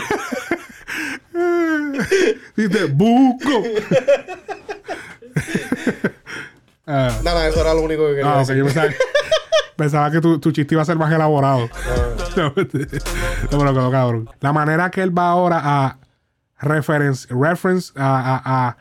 Dice, 2.55 2.85
busco. 2.85 3.63
Ah, 6.85 7.11
Nada, 7.23 7.47
eso 7.47 7.61
era 7.61 7.73
lo 7.73 7.81
único 7.81 8.05
que 8.07 8.15
quería 8.15 8.31
ah, 8.31 8.41
ok, 8.41 8.47
decir. 8.47 8.55
yo 8.57 8.65
pensaba, 8.65 8.87
pensaba 9.75 10.11
que 10.11 10.19
tu, 10.21 10.39
tu 10.39 10.51
chiste 10.51 10.73
iba 10.75 10.81
a 10.81 10.85
ser 10.85 10.97
más 10.97 11.11
elaborado. 11.13 11.69
no, 12.35 12.53
pero 12.53 13.73
quedó 13.73 13.91
cabrón. 13.91 14.29
La 14.39 14.51
manera 14.53 14.89
que 14.89 15.01
él 15.01 15.17
va 15.17 15.29
ahora 15.29 15.61
a 15.63 15.97
reference, 16.59 17.27
reference 17.33 17.91
a, 17.95 18.35
a, 18.35 18.41
a, 18.69 18.77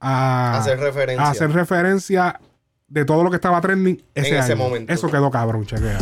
a- 0.00 0.58
Hacer 0.58 0.78
referencia. 0.80 1.24
a 1.26 1.30
hacer 1.30 1.50
referencia 1.52 2.40
de 2.88 3.04
todo 3.04 3.22
lo 3.24 3.30
que 3.30 3.36
estaba 3.36 3.60
trending 3.60 4.02
ese, 4.14 4.28
En 4.28 4.34
ese 4.36 4.52
año. 4.52 4.62
momento. 4.62 4.92
Eso 4.92 5.10
quedó 5.10 5.30
cabrón, 5.30 5.66
chequea. 5.66 5.98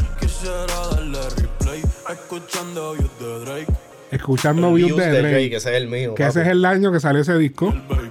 Escuchando 2.10 2.92
views 2.94 3.18
de 3.18 3.38
Drake. 3.44 3.66
Escuchando 4.10 4.68
El 4.68 4.74
views 4.74 4.88
Views 4.92 5.00
de 5.00 5.06
de 5.12 5.18
Drake, 5.20 5.30
Drake, 5.34 5.56
ese 5.56 5.70
es 5.70 5.76
el 5.82 5.88
mío. 5.88 6.14
que 6.14 6.22
papi. 6.22 6.30
ese 6.30 6.42
es 6.42 6.48
el 6.48 6.64
año 6.64 6.92
que 6.92 7.00
salió 7.00 7.22
ese 7.22 7.36
disco. 7.38 7.74
Babe. 7.88 8.10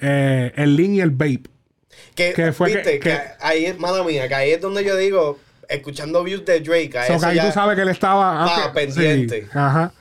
Eh, 0.00 0.52
el 0.56 0.76
Link 0.76 0.92
y 0.92 1.00
el 1.00 1.10
Babe. 1.10 1.42
Que, 2.14 2.32
que 2.32 2.52
fue 2.52 2.68
viste, 2.68 2.82
que- 2.82 2.98
que, 3.00 3.10
que- 3.10 3.20
ahí 3.40 3.66
es, 3.66 3.78
mala 3.78 4.02
mía, 4.04 4.26
que 4.28 4.34
ahí 4.34 4.50
es 4.52 4.60
donde 4.60 4.84
yo 4.84 4.96
digo, 4.96 5.38
escuchando 5.68 6.22
views 6.24 6.44
de 6.46 6.60
Drake, 6.60 6.98
a 6.98 7.02
So, 7.02 7.08
que 7.08 7.16
eso 7.16 7.26
ahí 7.26 7.36
ya- 7.36 7.46
tú 7.46 7.52
sabes 7.52 7.76
que 7.76 7.82
él 7.82 7.88
estaba 7.88 8.44
Ah, 8.44 8.72
que- 8.72 8.86
pendiente. 8.86 9.42
sí, 9.42 9.48
ajá. 9.52 9.92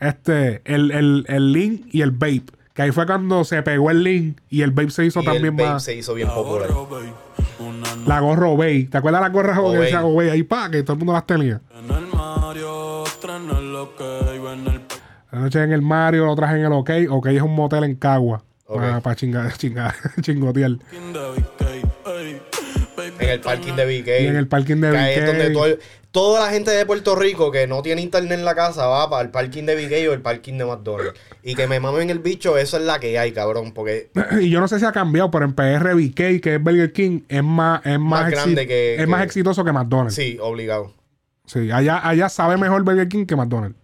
Este, 0.00 0.62
el, 0.64 0.90
el, 0.92 1.24
el 1.28 1.52
Link 1.52 1.86
y 1.92 2.00
el 2.02 2.12
Babe. 2.12 2.44
Que 2.78 2.82
ahí 2.82 2.92
fue 2.92 3.06
cuando 3.06 3.42
se 3.42 3.60
pegó 3.64 3.90
el 3.90 4.04
Link 4.04 4.38
y 4.48 4.62
el 4.62 4.70
Babe 4.70 4.90
se 4.90 5.04
hizo 5.04 5.20
y 5.20 5.24
también 5.24 5.46
el 5.46 5.50
Babe 5.50 5.68
más. 5.70 5.82
se 5.82 5.96
hizo 5.96 6.14
bien 6.14 6.28
popular. 6.28 6.68
La 8.06 8.20
gorro 8.20 8.56
Bay. 8.56 8.84
¿Te 8.84 8.98
acuerdas 8.98 9.20
la 9.20 9.30
gorra 9.30 9.54
que 9.54 9.58
Obey. 9.58 9.80
decía 9.80 10.04
Obey? 10.04 10.30
Ahí 10.30 10.44
pa, 10.44 10.70
que 10.70 10.84
todo 10.84 10.92
el 10.92 10.98
mundo 11.00 11.12
las 11.12 11.26
tenía. 11.26 11.60
en 11.76 11.90
el 11.92 12.06
Mario. 12.06 13.00
Otra 13.02 13.36
en 13.38 13.50
el 13.50 13.74
OK. 13.74 14.00
iba 14.36 14.52
en 14.52 14.66
el 14.68 14.80
La 15.32 15.40
noche 15.40 15.60
en 15.60 15.72
el 15.72 15.82
Mario, 15.82 16.30
otras 16.30 16.54
en 16.54 16.66
el 16.66 16.72
OK. 16.72 16.90
OK 17.10 17.26
es 17.26 17.42
un 17.42 17.52
motel 17.56 17.82
en 17.82 17.96
Cagua. 17.96 18.44
Ok. 18.66 19.00
Para 19.02 19.16
chingar, 19.16 19.52
chingar, 19.58 19.92
chingotear. 20.20 20.70
BK. 20.70 20.84
En 23.18 23.28
el 23.28 23.40
parking 23.40 23.72
de 23.74 23.84
BK. 23.86 24.08
Y 24.22 24.26
en 24.28 24.36
el 24.36 24.46
parking 24.46 24.76
de 24.76 24.90
que 24.92 24.96
ahí 24.96 25.14
es 25.14 25.20
BK. 25.22 25.26
donde 25.26 25.50
todo 25.50 25.66
toda 26.10 26.46
la 26.46 26.50
gente 26.52 26.70
de 26.70 26.86
Puerto 26.86 27.14
Rico 27.14 27.50
que 27.50 27.66
no 27.66 27.82
tiene 27.82 28.02
internet 28.02 28.38
en 28.38 28.44
la 28.44 28.54
casa 28.54 28.86
va 28.86 29.08
para 29.10 29.22
el 29.22 29.30
parking 29.30 29.64
de 29.64 29.74
BK 29.76 30.10
o 30.10 30.12
el 30.14 30.22
parking 30.22 30.58
de 30.58 30.64
McDonald's. 30.64 31.18
Y 31.42 31.54
que 31.54 31.66
me 31.66 31.80
mamen 31.80 32.10
el 32.10 32.18
bicho, 32.18 32.56
eso 32.58 32.76
es 32.78 32.82
la 32.84 32.98
que 32.98 33.18
hay, 33.18 33.32
cabrón. 33.32 33.72
Porque 33.72 34.10
y 34.40 34.50
yo 34.50 34.60
no 34.60 34.68
sé 34.68 34.78
si 34.78 34.84
ha 34.84 34.92
cambiado, 34.92 35.30
pero 35.30 35.44
en 35.44 35.52
PR 35.54 35.94
BK, 35.94 36.40
que 36.40 36.54
es 36.56 36.62
Burger 36.62 36.92
King, 36.92 37.20
es 37.28 37.42
más, 37.42 37.84
es 37.84 37.98
más, 37.98 38.22
Más 38.22 38.30
grande 38.30 38.66
que- 38.66 38.96
es 38.96 39.08
más 39.08 39.24
exitoso 39.24 39.64
que 39.64 39.72
McDonald's. 39.72 40.14
Sí. 40.14 40.32
sí, 40.32 40.38
obligado. 40.40 40.94
allá, 41.72 42.06
allá 42.06 42.28
sabe 42.28 42.56
mejor 42.56 42.82
Burger 42.82 43.08
King 43.08 43.26
que 43.26 43.36
McDonald's. 43.36 43.76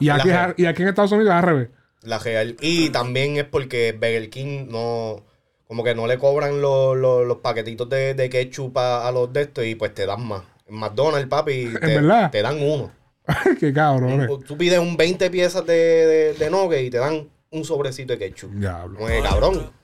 Y 0.00 0.08
aquí, 0.08 0.28
y 0.56 0.66
aquí 0.66 0.82
en 0.82 0.88
Estados 0.88 1.12
Unidos 1.12 1.30
es 1.30 1.36
al 1.36 1.42
revés. 1.42 1.68
La 2.02 2.18
real. 2.18 2.56
Y 2.60 2.90
también 2.90 3.36
es 3.36 3.44
porque 3.44 3.92
Burger 3.92 4.28
King 4.30 4.66
no. 4.70 5.24
Como 5.66 5.82
que 5.82 5.94
no 5.94 6.06
le 6.06 6.18
cobran 6.18 6.60
los, 6.60 6.94
los, 6.96 7.26
los 7.26 7.38
paquetitos 7.38 7.88
de, 7.88 8.12
de 8.14 8.28
ketchup 8.28 8.76
a, 8.76 9.08
a 9.08 9.12
los 9.12 9.32
de 9.32 9.42
estos 9.42 9.64
y 9.64 9.74
pues 9.74 9.94
te 9.94 10.04
dan 10.04 10.24
más. 10.26 10.42
En 10.66 10.76
McDonald's, 10.76 11.28
papi, 11.28 11.72
te, 11.80 11.86
verdad? 12.00 12.30
te 12.30 12.42
dan 12.42 12.60
uno. 12.60 12.90
Qué 13.60 13.72
cabrón. 13.72 14.28
Tú 14.46 14.56
pides 14.56 14.78
un 14.78 14.96
20 14.96 15.30
piezas 15.30 15.64
de, 15.66 15.72
de, 15.74 16.34
de 16.34 16.50
nugget 16.50 16.82
y 16.82 16.90
te 16.90 16.98
dan 16.98 17.28
un 17.50 17.64
sobrecito 17.64 18.12
de 18.12 18.18
ketchup. 18.18 18.50
Diablo. 18.52 19.06
Que, 19.06 19.20
cabrón. 19.22 19.70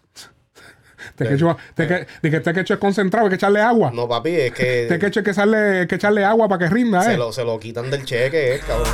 Te 1.17 1.27
quecho, 1.27 1.57
te 1.75 1.87
que, 1.89 2.07
de 2.23 2.31
que 2.31 2.37
este 2.37 2.53
quecho 2.53 2.75
es 2.75 2.81
concentrado, 2.81 3.25
hay 3.25 3.31
que 3.31 3.37
echarle 3.37 3.61
agua. 3.63 3.91
No, 3.93 4.07
papi, 4.07 4.31
es 4.37 4.53
que 4.53 4.83
Este 4.83 4.99
quecho 4.99 5.21
hay 5.21 5.25
que 5.25 5.31
echarle, 5.31 5.81
hay 5.81 5.87
que 5.87 5.95
echarle 5.95 6.23
agua 6.27 6.47
para 6.47 6.59
que 6.69 6.75
rinda, 6.75 7.03
se 7.03 7.15
eh. 7.15 7.17
lo, 7.17 7.33
se 7.33 7.43
lo 7.43 7.59
quitan 7.59 7.91
del 7.91 8.05
cheque, 8.05 8.57
eh, 8.57 8.61
cabrón. 8.67 8.93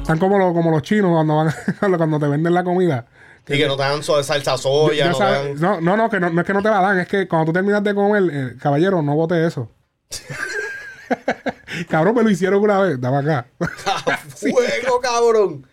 Están 0.00 0.18
como, 0.18 0.38
los- 0.38 0.54
como 0.54 0.70
los 0.70 0.80
chinos 0.82 1.10
cuando 1.12 1.36
van 1.36 1.52
cuando 1.98 2.18
te 2.18 2.28
venden 2.28 2.54
la 2.54 2.64
comida. 2.64 3.04
Y 3.46 3.58
que 3.58 3.66
no 3.66 3.76
te 3.76 3.82
dan 3.82 4.02
salsa 4.02 4.56
soya, 4.56 5.04
Ya 5.04 5.10
no 5.10 5.18
te 5.18 5.24
sabes- 5.24 5.60
dan... 5.60 5.60
no, 5.60 5.80
no, 5.82 5.96
no, 5.98 6.08
que 6.10 6.18
no, 6.18 6.30
no 6.30 6.40
es 6.40 6.46
que 6.46 6.54
no 6.54 6.62
te 6.62 6.70
la 6.70 6.80
dan, 6.80 6.98
es 7.00 7.08
que 7.08 7.28
cuando 7.28 7.46
tú 7.46 7.52
terminas 7.52 7.84
de 7.84 7.94
comer, 7.94 8.22
eh, 8.32 8.56
caballero, 8.58 9.02
no 9.02 9.14
bote 9.14 9.46
eso. 9.46 9.70
Cabrón, 11.88 12.14
me 12.16 12.22
lo 12.22 12.30
hicieron 12.30 12.62
una 12.62 12.80
vez. 12.80 13.00
Dame 13.00 13.18
acá. 13.18 13.46
¡Fuego, 14.36 15.00
cabrón! 15.02 15.66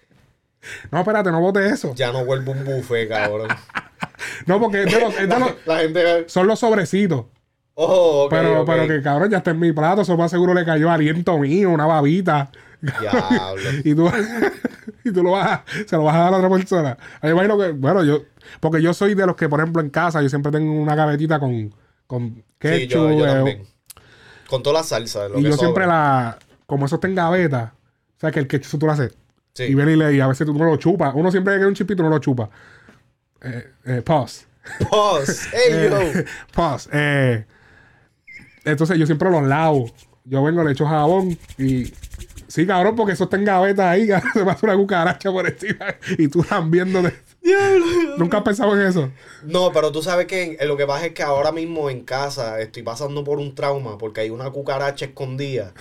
No, 0.91 0.99
espérate, 0.99 1.31
no 1.31 1.39
bote 1.41 1.65
eso. 1.67 1.93
Ya 1.95 2.11
no 2.11 2.25
vuelvo 2.25 2.51
un 2.51 2.65
buffet, 2.65 3.07
cabrón. 3.09 3.47
No, 4.47 4.59
porque 4.59 4.83
es 4.83 4.91
de 4.91 4.99
los- 4.99 5.13
es 5.19 5.29
de 5.29 5.39
los- 5.39 5.53
La 5.65 5.77
gente... 5.79 6.27
son 6.27 6.47
los 6.47 6.59
sobrecitos. 6.59 7.25
Oh, 7.75 8.27
pero, 8.29 8.63
pero 8.65 8.87
que 8.87 9.01
cabrón, 9.01 9.29
ya 9.29 9.37
está 9.37 9.51
en 9.51 9.59
mi 9.59 9.71
plato. 9.73 10.01
Eso 10.01 10.15
más 10.17 10.31
seguro 10.31 10.53
le 10.53 10.65
cayó 10.65 10.89
aliento 10.89 11.37
mío, 11.37 11.69
una 11.69 11.85
babita. 11.85 12.49
Diablo. 12.81 13.69
y 13.83 13.95
tú, 13.95 14.09
y 15.03 15.11
tú 15.11 15.23
lo 15.23 15.31
vas 15.31 15.47
a- 15.51 15.63
se 15.85 15.95
lo 15.97 16.03
vas 16.03 16.15
a 16.15 16.19
dar 16.19 16.33
a 16.33 16.37
otra 16.37 16.49
persona. 16.49 16.97
A 17.21 17.27
mí 17.27 17.33
me 17.33 17.43
imagino 17.45 17.57
que, 17.57 17.71
bueno, 17.71 18.03
yo, 18.03 18.21
porque 18.59 18.81
yo 18.81 18.93
soy 18.93 19.13
de 19.15 19.25
los 19.27 19.35
que, 19.35 19.49
por 19.49 19.59
ejemplo, 19.59 19.81
en 19.81 19.89
casa, 19.89 20.21
yo 20.21 20.29
siempre 20.29 20.51
tengo 20.51 20.71
una 20.73 20.95
gavetita 20.95 21.39
con, 21.39 21.73
con 22.07 22.43
ketchup. 22.59 22.79
Sí, 22.81 22.87
yo, 22.87 23.11
yo 23.13 23.47
eh. 23.47 23.65
Con 24.47 24.63
toda 24.63 24.79
la 24.79 24.83
salsa. 24.83 25.27
Lo 25.27 25.39
y 25.39 25.43
que 25.43 25.49
yo 25.49 25.57
siempre 25.57 25.85
la, 25.85 26.37
como 26.65 26.85
eso 26.85 26.95
está 26.95 27.07
en 27.07 27.15
gaveta, 27.15 27.73
o 28.17 28.19
sea, 28.19 28.31
que 28.31 28.39
el 28.39 28.47
ketchup 28.47 28.79
tú 28.79 28.85
lo 28.85 28.91
haces. 28.91 29.15
Sí. 29.53 29.63
Y 29.63 29.75
viene 29.75 29.93
y, 29.93 29.95
le, 29.95 30.13
y 30.13 30.19
a 30.19 30.27
veces 30.27 30.45
tú 30.45 30.53
no 30.53 30.65
lo 30.65 30.77
chupas. 30.77 31.13
Uno 31.15 31.31
siempre 31.31 31.53
que 31.53 31.57
quiere 31.59 31.69
un 31.69 31.75
chipito 31.75 32.03
no 32.03 32.09
lo 32.09 32.19
chupa. 32.19 32.49
Eh, 33.41 33.71
eh, 33.85 34.01
pause. 34.03 34.47
Pause. 34.89 35.49
Hey, 35.53 35.89
yo. 35.89 36.01
Eh, 36.01 36.25
pause. 36.53 36.89
Eh, 36.91 37.45
entonces 38.65 38.97
yo 38.97 39.05
siempre 39.05 39.29
los 39.29 39.43
lavo. 39.43 39.89
Yo 40.25 40.43
vengo, 40.43 40.63
le 40.63 40.71
echo 40.71 40.85
jabón 40.85 41.37
y. 41.57 41.93
Sí, 42.47 42.65
cabrón, 42.65 42.95
porque 42.95 43.13
eso 43.13 43.25
está 43.25 43.37
en 43.37 43.45
gaveta 43.45 43.89
ahí. 43.89 44.07
Se 44.33 44.43
pasa 44.43 44.59
una 44.63 44.75
cucaracha 44.75 45.31
por 45.31 45.47
encima 45.47 45.95
y 46.17 46.27
tú 46.27 46.41
estás 46.41 46.69
viendo. 46.69 47.01
Nunca 48.17 48.37
has 48.37 48.43
pensado 48.43 48.73
en 48.79 48.87
eso. 48.87 49.11
No, 49.43 49.71
pero 49.71 49.91
tú 49.91 50.01
sabes 50.01 50.25
que 50.25 50.57
lo 50.65 50.77
que 50.77 50.85
pasa 50.85 51.07
es 51.07 51.13
que 51.13 51.23
ahora 51.23 51.51
mismo 51.51 51.89
en 51.89 52.03
casa 52.03 52.59
estoy 52.59 52.83
pasando 52.83 53.23
por 53.23 53.39
un 53.39 53.53
trauma 53.53 53.97
porque 53.97 54.21
hay 54.21 54.29
una 54.29 54.49
cucaracha 54.49 55.05
escondida. 55.05 55.73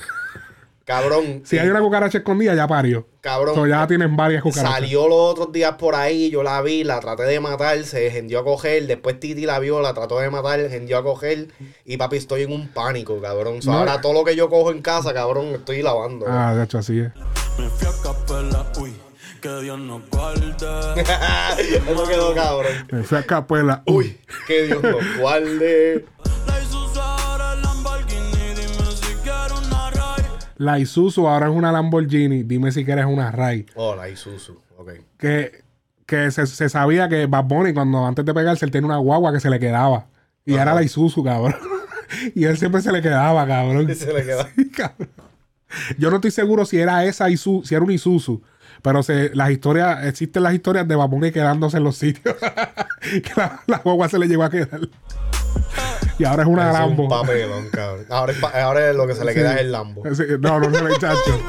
Cabrón. 0.84 1.42
Si 1.46 1.58
hay 1.58 1.68
una 1.68 1.80
cucaracha 1.80 2.18
escondida, 2.18 2.54
ya 2.54 2.68
parió. 2.68 3.06
Cabrón. 3.22 3.54
So, 3.54 3.66
ya 3.66 3.86
tienen 3.86 4.14
varias 4.16 4.42
cucarachas. 4.42 4.80
Salió 4.80 5.08
los 5.08 5.18
otros 5.18 5.50
días 5.50 5.76
por 5.76 5.94
ahí, 5.94 6.28
yo 6.28 6.42
la 6.42 6.60
vi, 6.60 6.84
la 6.84 7.00
traté 7.00 7.22
de 7.22 7.40
matar, 7.40 7.82
se 7.84 8.18
hendió 8.18 8.40
a 8.40 8.44
coger, 8.44 8.86
después 8.86 9.18
Titi 9.18 9.46
la 9.46 9.58
vio, 9.60 9.80
la 9.80 9.94
trató 9.94 10.18
de 10.18 10.28
matar, 10.28 10.60
hendió 10.60 10.98
a 10.98 11.02
coger, 11.02 11.48
y 11.86 11.96
papi, 11.96 12.18
estoy 12.18 12.42
en 12.42 12.52
un 12.52 12.68
pánico, 12.68 13.18
cabrón. 13.22 13.62
So, 13.62 13.70
No. 13.70 13.78
Ahora 13.78 14.02
todo 14.02 14.12
lo 14.12 14.24
que 14.24 14.36
yo 14.36 14.50
cojo 14.50 14.72
en 14.72 14.82
casa, 14.82 15.14
cabrón, 15.14 15.46
estoy 15.54 15.80
lavando. 15.82 16.26
Ah, 16.28 16.54
de 16.54 16.64
hecho, 16.64 16.76
así 16.76 16.98
es. 17.00 17.12
Me 17.58 17.70
fui 17.70 17.88
a 17.88 18.02
capela, 18.02 18.66
uy, 18.78 18.92
que 19.44 19.60
Dios 19.60 19.78
nos 19.78 20.00
guarde. 20.08 20.54
Eso 21.86 22.08
quedó 22.08 22.34
cabrón. 22.34 22.72
Me 22.90 23.02
fui 23.02 23.18
a 23.18 23.22
capuela. 23.24 23.82
Uy, 23.84 24.16
que 24.46 24.62
Dios 24.68 24.82
nos 24.82 25.18
guarde. 25.18 26.06
La 26.46 26.60
Isuzu 26.62 26.98
ahora 26.98 27.52
es 27.52 27.62
Lamborghini, 27.62 28.54
dime 28.54 28.96
si 28.96 29.14
quiero 29.22 29.58
una 29.58 29.90
ride. 29.90 30.28
La 30.56 30.78
Isuzu 30.78 31.28
ahora 31.28 31.48
es 31.48 31.52
una 31.54 31.72
Lamborghini. 31.72 32.42
Dime 32.42 32.72
si 32.72 32.86
quieres 32.86 33.04
una 33.04 33.30
Ray. 33.32 33.66
Oh, 33.74 33.94
la 33.94 34.08
Isuzu, 34.08 34.58
ok. 34.78 34.92
que, 35.18 35.62
que 36.06 36.30
se, 36.30 36.46
se 36.46 36.70
sabía 36.70 37.10
que 37.10 37.26
Bad 37.26 37.44
Bunny, 37.44 37.74
cuando 37.74 38.06
antes 38.06 38.24
de 38.24 38.32
pegarse, 38.32 38.64
él 38.64 38.70
tenía 38.70 38.86
una 38.86 38.96
guagua 38.96 39.30
que 39.30 39.40
se 39.40 39.50
le 39.50 39.60
quedaba. 39.60 40.06
Y 40.46 40.54
era 40.54 40.74
la 40.74 40.82
Isuzu, 40.82 41.22
cabrón. 41.22 41.56
y 42.34 42.44
él 42.44 42.56
siempre 42.56 42.80
se 42.80 42.90
le 42.90 43.02
quedaba, 43.02 43.46
cabrón. 43.46 43.90
Y 43.90 43.94
se 43.94 44.10
le 44.10 44.24
queda. 44.24 44.48
Sí, 44.56 44.70
cabrón. 44.70 45.10
Yo 45.98 46.08
no 46.08 46.16
estoy 46.16 46.30
seguro 46.30 46.64
si 46.64 46.78
era 46.78 47.04
esa 47.04 47.28
Isuzu, 47.28 47.66
si 47.66 47.74
era 47.74 47.84
un 47.84 47.90
Isuzu. 47.90 48.40
Pero 48.84 49.02
se, 49.02 49.30
las 49.34 49.50
historias, 49.50 50.04
existen 50.04 50.42
las 50.42 50.52
historias 50.52 50.86
de 50.86 50.94
Bad 50.94 51.08
Bunny 51.08 51.32
quedándose 51.32 51.78
en 51.78 51.84
los 51.84 51.96
sitios. 51.96 52.36
que 53.00 53.32
la, 53.34 53.62
la 53.66 53.78
guagua 53.78 54.10
se 54.10 54.18
le 54.18 54.28
llegó 54.28 54.44
a 54.44 54.50
quedar. 54.50 54.78
Y 56.18 56.24
ahora 56.24 56.42
es 56.42 56.48
una 56.50 56.64
Es 56.70 56.74
un 56.76 56.80
Lambo. 56.80 57.08
papelón, 57.08 57.70
cabrón. 57.70 58.04
Ahora, 58.10 58.32
es 58.32 58.38
pa- 58.38 58.50
ahora 58.62 58.92
lo 58.92 59.06
que 59.06 59.14
se 59.14 59.24
le 59.24 59.32
queda 59.32 59.54
es 59.54 59.60
el 59.62 59.72
Lambo. 59.72 60.02
Sí, 60.14 60.24
No, 60.38 60.60
no, 60.60 60.68
no, 60.68 60.98
chacho. 60.98 61.40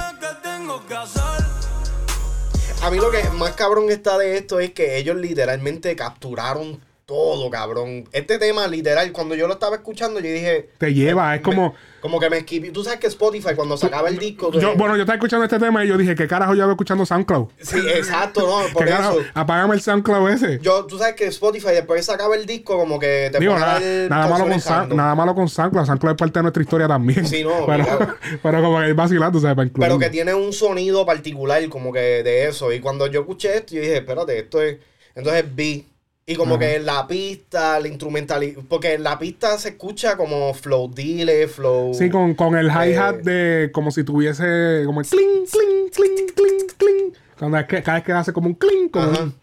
A 2.84 2.90
mí 2.92 2.98
lo 2.98 3.10
que 3.12 3.24
más 3.32 3.52
cabrón 3.52 3.90
está 3.90 4.18
de 4.18 4.38
esto 4.38 4.60
es 4.60 4.72
que 4.72 4.98
ellos 4.98 5.16
literalmente 5.18 5.96
capturaron 5.96 6.80
todo, 7.06 7.50
cabrón. 7.50 8.06
Este 8.12 8.38
tema, 8.40 8.68
literal, 8.68 9.12
cuando 9.12 9.36
yo 9.36 9.48
lo 9.48 9.54
estaba 9.56 9.76
escuchando, 9.76 10.20
yo 10.20 10.30
dije. 10.32 10.70
Te 10.78 10.94
lleva, 10.94 11.36
es 11.36 11.42
como. 11.42 11.74
Como 12.06 12.20
que 12.20 12.30
me 12.30 12.38
esquivé. 12.38 12.70
Tú 12.70 12.84
sabes 12.84 13.00
que 13.00 13.08
Spotify, 13.08 13.56
cuando 13.56 13.76
sacaba 13.78 14.10
el 14.10 14.20
disco. 14.20 14.52
Yo, 14.52 14.76
bueno, 14.76 14.96
yo 14.96 15.02
estaba 15.02 15.16
escuchando 15.16 15.44
este 15.44 15.58
tema 15.58 15.84
y 15.84 15.88
yo 15.88 15.98
dije, 15.98 16.14
¿qué 16.14 16.28
carajo 16.28 16.54
yo 16.54 16.64
voy 16.66 16.74
escuchando 16.74 17.04
SoundCloud? 17.04 17.48
Sí, 17.60 17.80
exacto, 17.80 18.42
no, 18.42 18.68
por 18.74 18.86
¿Qué 18.86 18.92
carajo? 18.92 19.18
Apágame 19.34 19.74
el 19.74 19.82
SoundCloud 19.82 20.30
ese. 20.30 20.60
Yo, 20.62 20.86
tú 20.86 21.00
sabes 21.00 21.16
que 21.16 21.26
Spotify 21.26 21.70
después 21.70 22.06
sacaba 22.06 22.36
el 22.36 22.46
disco 22.46 22.78
como 22.78 23.00
que 23.00 23.30
te 23.32 23.40
Digo, 23.40 23.58
nada, 23.58 23.80
malo 24.28 24.46
con 24.46 24.96
nada 24.96 25.16
malo 25.16 25.34
con 25.34 25.50
SoundCloud. 25.50 25.84
SoundCloud 25.84 26.12
es 26.12 26.18
parte 26.20 26.38
de 26.38 26.44
nuestra 26.44 26.62
historia 26.62 26.88
también. 26.88 27.26
Sí, 27.26 27.44
no, 27.44 27.54
pero, 27.66 27.84
claro. 27.84 28.16
pero 28.44 28.62
como 28.62 28.80
que 28.82 28.90
es 28.92 28.96
vacilando, 28.96 29.40
¿sabes? 29.40 29.56
Para 29.56 29.88
Pero 29.88 29.98
que 29.98 30.12
tiene 30.12 30.36
un 30.36 30.54
sonido 30.54 31.08
particular 31.08 31.68
como 31.70 31.92
que 31.92 32.22
de 32.22 32.48
eso. 32.48 32.72
Y 32.72 32.82
cuando 32.82 33.08
yo 33.08 33.22
escuché 33.22 33.58
esto, 33.58 33.74
yo 33.74 33.82
dije, 33.82 33.98
espérate, 33.98 34.38
esto 34.38 34.62
es... 34.62 34.78
Entonces 35.16 35.44
vi. 35.56 35.88
Y 36.28 36.36
como 36.36 36.58
que 36.58 36.80
la 36.80 37.06
pista, 37.06 37.80
la 37.80 37.88
instrumental... 37.88 38.56
Porque 38.68 38.98
la 38.98 39.20
pista 39.20 39.60
se 39.60 39.70
escucha 39.70 40.18
como 40.18 40.56
flow 40.56 40.92
dile, 40.92 41.48
flow... 41.48 41.94
Sí, 41.94 42.10
con, 42.10 42.34
con 42.34 42.56
el 42.56 42.68
hi-hat 42.68 43.28
eh, 43.28 43.32
de 43.32 43.72
como 43.72 43.92
si 43.92 44.04
tuviese 44.04 44.84
como 44.88 45.02
el 45.02 45.08
cling, 45.08 45.46
cling, 45.46 45.90
cling, 45.92 46.28
cling, 46.36 46.68
cling. 46.78 47.14
Cuando 47.38 47.60
es 47.60 47.68
que, 47.68 47.84
cada 47.84 47.98
vez 47.98 48.06
que 48.06 48.12
hace 48.14 48.34
como 48.34 48.48
un 48.48 48.56
cling, 48.56 48.90
como 48.90 49.12
que 49.12 49.18
caer. 49.18 49.34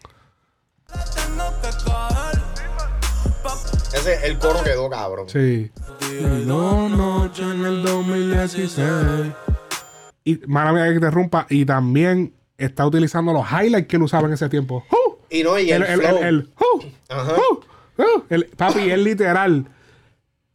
Ese, 3.93 4.27
el 4.27 4.37
coro 4.39 4.61
quedó 4.63 4.89
cabrón. 4.89 5.29
Sí. 5.29 5.71
Dos 6.45 6.91
noches 6.91 7.45
en 7.45 7.65
el 7.65 7.83
2016. 7.83 9.31
Y, 10.25 10.41
mala 10.47 10.73
mía 10.73 10.83
que 10.83 10.89
te 10.89 10.95
interrumpa. 10.95 11.45
Y 11.49 11.65
también 11.65 12.33
está 12.57 12.85
utilizando 12.85 13.31
los 13.31 13.45
highlights 13.49 13.87
que 13.87 13.95
él 13.95 14.03
usaba 14.03 14.27
en 14.27 14.33
ese 14.33 14.49
tiempo. 14.49 14.83
¡Uh! 14.91 15.02
Y 15.33 15.43
no, 15.43 15.57
y 15.59 15.71
el, 15.71 15.81
el, 15.83 15.89
el, 15.91 15.99
flow. 15.99 16.17
el- 16.19 16.23
el- 16.25 16.49
¡uh! 16.59 16.83
Ajá. 17.09 17.33
¡Uh! 17.97 18.01
¡uh! 18.03 18.43
Papi, 18.55 18.89
él 18.91 19.03
literal. 19.03 19.65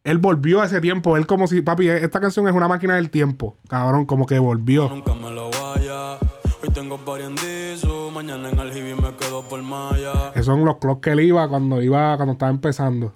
Él 0.05 0.19
volvió 0.19 0.63
a 0.63 0.67
ese 0.67 0.81
tiempo. 0.81 1.17
Él 1.17 1.27
como 1.27 1.47
si, 1.49 1.61
papi, 1.63 1.89
esta 1.89 2.21
canción 2.21 2.47
es 2.49 2.55
una 2.55 2.69
máquina 2.69 2.95
del 2.95 3.11
tiempo. 3.11 3.57
Cabrón, 3.69 4.07
como 4.07 4.25
que 4.25 4.39
volvió. 4.39 4.89
Nunca 4.89 5.15
me 5.15 5.31
lo 5.31 5.51
vaya. 5.51 6.15
Hoy 6.63 6.71
tengo 6.73 6.97
party 6.99 7.25
en 7.25 7.35
Dizu, 7.37 8.11
mañana 8.13 8.49
en 8.51 8.59
el 8.59 8.77
Hibi 8.77 8.95
me 8.95 9.15
quedo 9.17 9.43
por 9.49 9.61
Maya. 9.63 10.31
Esos 10.31 10.47
son 10.47 10.65
los 10.65 10.77
clocks 10.79 11.03
que 11.03 11.11
él 11.11 11.21
iba 11.21 11.49
cuando 11.49 11.83
iba, 11.83 12.17
cuando 12.17 12.33
estaba 12.33 12.51
empezando. 12.51 13.13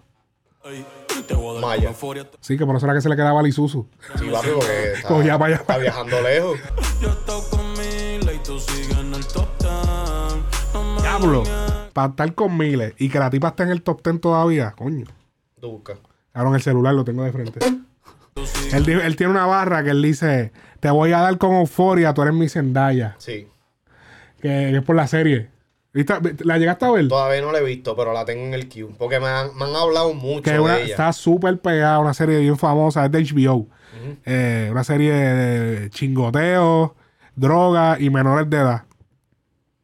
Ey, 0.64 0.84
te 1.26 1.34
voy 1.34 1.50
a 1.50 1.60
dar 1.60 1.62
Maya. 1.62 1.92
Sí, 2.40 2.56
que 2.58 2.66
por 2.66 2.76
eso 2.76 2.86
era 2.86 2.94
que 2.94 3.00
se 3.00 3.08
le 3.08 3.16
quedaba 3.16 3.40
al 3.40 3.46
Isuzu. 3.46 3.88
Sí, 4.18 4.26
papi, 4.30 4.48
porque 4.54 4.92
está, 4.94 5.08
Cogía 5.08 5.38
para 5.38 5.46
allá. 5.54 5.60
está 5.62 5.78
viajando 5.78 6.20
lejos. 6.22 6.58
Yo 7.00 7.08
Diablo. 11.18 11.42
Para 11.92 12.08
estar 12.08 12.34
con 12.34 12.56
miles 12.56 12.94
y 12.98 13.10
que 13.10 13.18
la 13.18 13.28
tipa 13.28 13.48
esté 13.48 13.64
en 13.64 13.68
el 13.70 13.82
top 13.82 14.02
10 14.02 14.20
todavía. 14.20 14.70
Coño. 14.72 15.04
Tú 15.60 15.72
busca. 15.72 15.94
El 16.34 16.62
celular 16.62 16.94
lo 16.94 17.04
tengo 17.04 17.22
de 17.24 17.32
frente. 17.32 17.60
Él, 18.72 18.88
él 18.88 19.16
tiene 19.16 19.30
una 19.30 19.44
barra 19.44 19.84
que 19.84 19.90
él 19.90 20.00
dice: 20.00 20.52
Te 20.80 20.90
voy 20.90 21.12
a 21.12 21.20
dar 21.20 21.36
con 21.36 21.52
euforia, 21.52 22.14
tú 22.14 22.22
eres 22.22 22.32
mi 22.34 22.48
Zendaya. 22.48 23.14
Sí. 23.18 23.46
Que, 24.40 24.74
es 24.74 24.82
por 24.82 24.96
la 24.96 25.06
serie. 25.06 25.50
¿Viste? 25.92 26.14
¿La 26.44 26.56
llegaste 26.56 26.86
a 26.86 26.90
ver? 26.90 27.06
Todavía 27.08 27.42
no 27.42 27.52
la 27.52 27.58
he 27.58 27.64
visto, 27.64 27.94
pero 27.94 28.14
la 28.14 28.24
tengo 28.24 28.44
en 28.46 28.54
el 28.54 28.70
queue. 28.70 28.88
Porque 28.98 29.20
me 29.20 29.26
han, 29.26 29.54
me 29.54 29.66
han 29.66 29.76
hablado 29.76 30.14
mucho 30.14 30.42
Que 30.42 30.52
de 30.52 30.60
una- 30.60 30.78
ella. 30.78 30.86
está 30.92 31.12
súper 31.12 31.58
pegada, 31.60 31.98
una 31.98 32.14
serie 32.14 32.38
bien 32.40 32.56
famosa, 32.56 33.04
es 33.04 33.12
de 33.12 33.18
HBO. 33.22 33.66
Eh, 34.24 34.68
una 34.72 34.82
serie 34.82 35.12
de 35.12 35.90
chingoteo, 35.90 36.94
droga 37.36 37.98
y 38.00 38.08
menores 38.08 38.48
de 38.48 38.56
edad. 38.56 38.84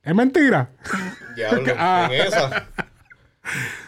¿Es 0.03 0.15
mentira? 0.15 0.71
Diablo, 1.37 1.73
Ah. 1.79 2.09
en 2.13 2.21
esa. 2.27 2.67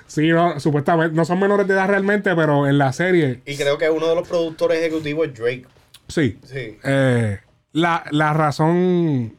Sí, 0.07 0.29
no, 0.29 0.59
supuestamente. 0.59 1.15
No 1.17 1.25
son 1.25 1.39
menores 1.39 1.67
de 1.69 1.75
edad 1.75 1.89
realmente, 1.89 2.35
pero 2.35 2.67
en 2.67 2.79
la 2.79 2.93
serie, 2.93 3.43
Y 3.47 3.57
creo 3.57 3.79
que 3.79 3.89
uno 3.91 4.09
de 4.09 4.15
los 4.15 4.29
productores 4.29 4.79
ejecutivos 4.81 5.29
es 5.29 5.35
Drake. 5.35 5.67
sí. 6.09 6.39
Sí. 6.45 6.79
Eh, 6.85 7.39
la, 7.73 8.05
la 8.11 8.33
razón. 8.33 9.37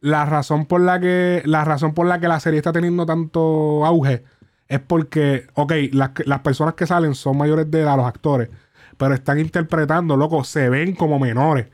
La 0.00 0.24
razón 0.26 0.66
por 0.66 0.80
la 0.80 1.00
que. 1.00 1.42
La 1.44 1.64
razón 1.64 1.94
por 1.94 2.06
la 2.06 2.20
que 2.20 2.28
la 2.28 2.40
serie 2.40 2.58
está 2.58 2.72
teniendo 2.72 3.06
tanto 3.06 3.84
auge 3.86 4.22
es 4.68 4.80
porque, 4.80 5.46
ok, 5.54 5.72
las, 5.92 6.10
las 6.24 6.40
personas 6.40 6.74
que 6.74 6.86
salen 6.86 7.14
son 7.14 7.36
mayores 7.36 7.70
de 7.70 7.80
edad, 7.82 7.96
los 7.96 8.06
actores, 8.06 8.48
pero 8.96 9.12
están 9.14 9.38
interpretando, 9.38 10.16
loco, 10.16 10.42
se 10.44 10.68
ven 10.70 10.94
como 10.94 11.18
menores. 11.18 11.66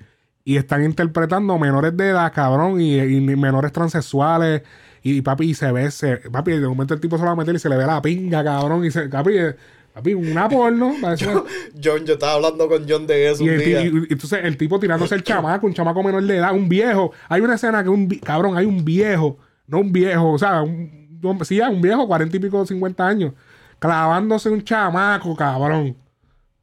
Y 0.45 0.57
están 0.57 0.85
interpretando 0.85 1.59
menores 1.59 1.97
de 1.97 2.09
edad, 2.09 2.33
cabrón, 2.33 2.81
y, 2.81 2.99
y 2.99 3.21
menores 3.21 3.73
transexuales. 3.73 4.63
Y 5.03 5.23
papi, 5.23 5.55
se 5.55 5.71
ve, 5.73 5.91
se, 5.91 6.17
papi, 6.19 6.53
de 6.53 6.67
momento 6.69 6.95
el 6.95 7.01
tipo 7.01 7.17
se 7.19 7.25
va 7.25 7.31
a 7.31 7.37
meter 7.37 7.55
y 7.55 7.59
se 7.59 7.69
le 7.69 7.77
ve 7.77 7.87
la 7.87 8.01
pinga, 8.03 8.43
cabrón. 8.45 8.85
Y 8.85 8.91
se, 8.91 9.09
papi, 9.09 9.37
eh, 9.37 9.57
papi, 9.95 10.15
una 10.15 10.49
porno. 10.49 10.93
John, 11.83 12.05
yo 12.05 12.15
estaba 12.15 12.35
hablando 12.35 12.69
con 12.69 12.85
John 12.89 13.07
de 13.07 13.31
eso 13.31 13.45
y, 13.45 13.49
un 13.49 13.55
el 13.55 13.65
día. 13.65 13.83
y- 13.83 13.87
y 13.87 14.13
entonces 14.13 14.41
el 14.43 14.57
tipo 14.57 14.79
tirándose 14.81 15.15
el 15.15 15.23
chamaco, 15.25 15.67
un 15.67 15.75
chamaco 15.75 16.03
menor 16.03 16.23
de 16.25 16.37
edad, 16.37 16.53
un 16.55 16.69
viejo. 16.69 17.13
Hay 17.29 17.41
una 17.41 17.55
escena 17.55 17.83
que 17.83 17.89
un 17.89 18.09
cabrón, 18.09 18.57
hay 18.59 18.67
un 18.67 18.85
viejo, 18.85 19.39
no 19.67 19.79
un 19.81 19.93
viejo, 19.93 20.33
o 20.33 20.39
sea, 20.39 20.63
un, 20.63 21.19
un- 21.23 21.45
sí, 21.45 21.61
un 21.61 21.81
viejo, 21.81 22.07
cuarenta 22.07 22.37
y 22.37 22.41
pico, 22.41 22.65
cincuenta 22.67 23.07
años, 23.07 23.33
clavándose 23.79 24.51
un 24.51 24.63
chamaco, 24.63 25.35
cabrón. 25.37 25.97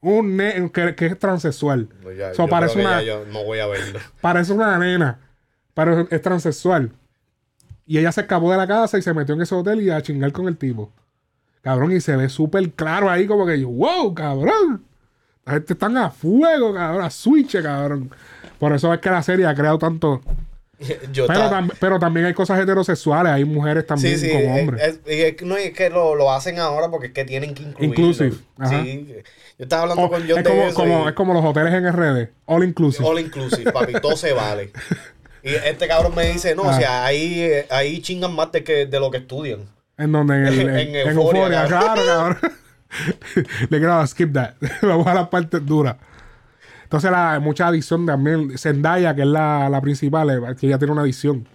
Un 0.01 0.37
ne- 0.37 0.71
que, 0.71 0.95
que 0.95 1.05
es 1.07 1.17
transexual. 1.19 1.89
No, 2.03 2.11
ya- 2.11 2.33
So, 2.33 2.43
yo 2.45 2.49
parece 2.49 2.79
una, 2.79 3.01
ya 3.01 3.19
no 3.31 3.43
voy 3.43 3.59
a 3.59 3.67
verlo. 3.67 3.99
parece 4.21 4.53
una 4.53 4.77
nena, 4.77 5.19
pero 5.73 6.01
es, 6.01 6.07
es 6.11 6.21
transexual. 6.21 6.91
Y 7.85 7.97
ella 7.97 8.11
se 8.11 8.21
escapó 8.21 8.51
de 8.51 8.57
la 8.57 8.67
casa 8.67 8.97
y 8.97 9.01
se 9.01 9.13
metió 9.13 9.33
en 9.35 9.41
ese 9.41 9.55
hotel 9.55 9.81
y 9.81 9.89
a 9.89 10.01
chingar 10.01 10.31
con 10.31 10.47
el 10.47 10.57
tipo. 10.57 10.91
Cabrón, 11.61 11.91
y 11.93 11.99
se 12.01 12.15
ve 12.15 12.29
súper 12.29 12.71
claro 12.71 13.09
ahí, 13.09 13.25
como 13.27 13.45
que 13.45 13.59
yo, 13.59 13.69
wow, 13.69 14.13
cabrón. 14.13 14.83
La 15.45 15.53
gente 15.53 15.73
están 15.73 15.95
a 15.97 16.09
fuego, 16.09 16.73
cabrón, 16.73 17.03
a 17.03 17.09
switch, 17.09 17.61
cabrón. 17.61 18.11
Por 18.59 18.73
eso 18.73 18.93
es 18.93 18.99
que 18.99 19.09
la 19.09 19.23
serie 19.23 19.45
ha 19.45 19.55
creado 19.55 19.77
tanto. 19.77 20.21
Yo 21.11 21.25
Pero, 21.27 21.49
tam- 21.49 21.71
pero 21.79 21.97
también 21.99 22.25
hay 22.27 22.33
cosas 22.33 22.59
heterosexuales, 22.59 23.31
hay 23.33 23.45
mujeres 23.45 23.85
también 23.87 24.17
Sí, 24.19 24.27
sí, 24.27 24.31
como 24.31 24.55
es- 24.55 24.61
hombres. 24.61 24.81
es, 24.83 24.99
y 25.17 25.21
es 25.21 25.35
que 25.35 25.45
no 25.45 25.57
es 25.57 25.71
que 25.73 25.89
lo, 25.89 26.13
lo 26.15 26.31
hacen 26.31 26.59
ahora 26.59 26.89
porque 26.89 27.07
es 27.07 27.13
que 27.13 27.25
tienen 27.25 27.53
que 27.55 27.63
incluirlo. 27.63 27.85
Inclusive, 27.95 28.35
ajá. 28.59 28.83
Sí, 28.83 29.07
yo 29.57 29.63
estaba 29.63 29.81
hablando 29.83 30.03
O- 30.03 30.09
con 30.09 30.21
John 30.27 30.37
es, 30.37 30.43
de 30.43 30.49
como, 30.49 30.61
eso 30.63 30.75
como- 30.75 31.05
y- 31.05 31.07
es 31.09 31.13
como 31.13 31.33
los 31.33 31.43
hoteles 31.45 31.73
en 31.73 31.85
RD, 31.91 32.29
all 32.45 32.63
inclusive. 32.63 33.07
All 33.07 33.19
inclusive, 33.19 33.71
papi, 33.71 33.93
todo 33.93 34.15
se 34.15 34.33
vale. 34.33 34.71
Y 35.43 35.49
este 35.53 35.87
cabrón 35.87 36.13
me 36.13 36.25
dice, 36.27 36.55
no, 36.55 36.63
Ah. 36.65 36.75
o 36.75 36.77
sea, 36.77 37.05
ahí, 37.05 37.39
eh, 37.39 37.67
ahí 37.69 38.01
chingan 38.01 38.35
más 38.35 38.51
de, 38.51 38.63
que, 38.65 38.85
de 38.85 38.99
lo 38.99 39.09
que 39.11 39.17
estudian. 39.19 39.61
En 39.97 40.11
donde 40.11 40.35
en, 40.35 40.45
el, 40.47 40.59
en, 40.77 40.95
En 40.95 41.07
Euphoria, 41.17 41.65
claro, 41.67 42.01
cabrón. 42.05 42.37
Le 43.69 43.77
quiero 43.77 44.05
skip 44.07 44.33
that. 44.33 44.55
Vamos 44.81 45.07
a 45.07 45.13
las 45.13 45.27
partes 45.29 45.65
duras. 45.65 45.95
Entonces, 46.87 47.11
la, 47.11 47.39
mucha 47.41 47.67
adicción 47.67 48.05
también. 48.05 48.57
Zendaya, 48.57 49.13
que 49.13 49.21
es 49.21 49.27
la, 49.27 49.69
la 49.69 49.81
principal, 49.81 50.55
que 50.59 50.67
ella 50.67 50.77
tiene 50.77 50.93
una 50.93 51.01
adicción. 51.01 51.45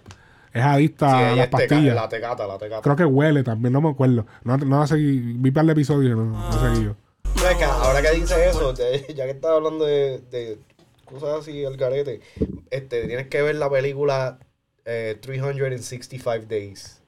Es 0.53 0.63
adicta 0.63 1.09
Sí, 1.09 1.15
a 1.15 1.35
las 1.35 1.47
teca- 1.47 1.49
pastillas. 1.49 1.95
la 1.95 2.07
tecata, 2.09 2.45
la 2.45 2.57
tecata. 2.59 2.81
Creo 2.83 2.95
que 2.95 3.05
huele 3.05 3.43
también, 3.43 3.73
no 3.73 3.81
me 3.81 3.89
acuerdo. 3.89 4.27
No, 4.43 4.57
no 4.57 4.85
seguí. 4.85 5.33
Vi 5.37 5.49
par 5.49 5.65
de 5.65 5.71
episodios, 5.71 6.15
no, 6.15 6.25
no 6.25 6.51
seguí 6.73 6.85
yo. 6.85 6.95
Que 7.57 7.63
ahora 7.65 8.01
que 8.03 8.11
dice 8.11 8.47
eso, 8.49 8.73
ya 8.75 9.25
que 9.25 9.31
estás 9.31 9.51
hablando 9.51 9.83
de, 9.85 10.21
de 10.31 10.59
cosas 11.05 11.39
así, 11.41 11.63
el 11.63 11.75
garete, 11.75 12.21
este, 12.69 13.07
tienes 13.07 13.27
que 13.27 13.41
ver 13.41 13.55
la 13.55 13.69
película 13.69 14.37
eh, 14.85 15.17
365 15.19 16.45
Days. 16.47 17.01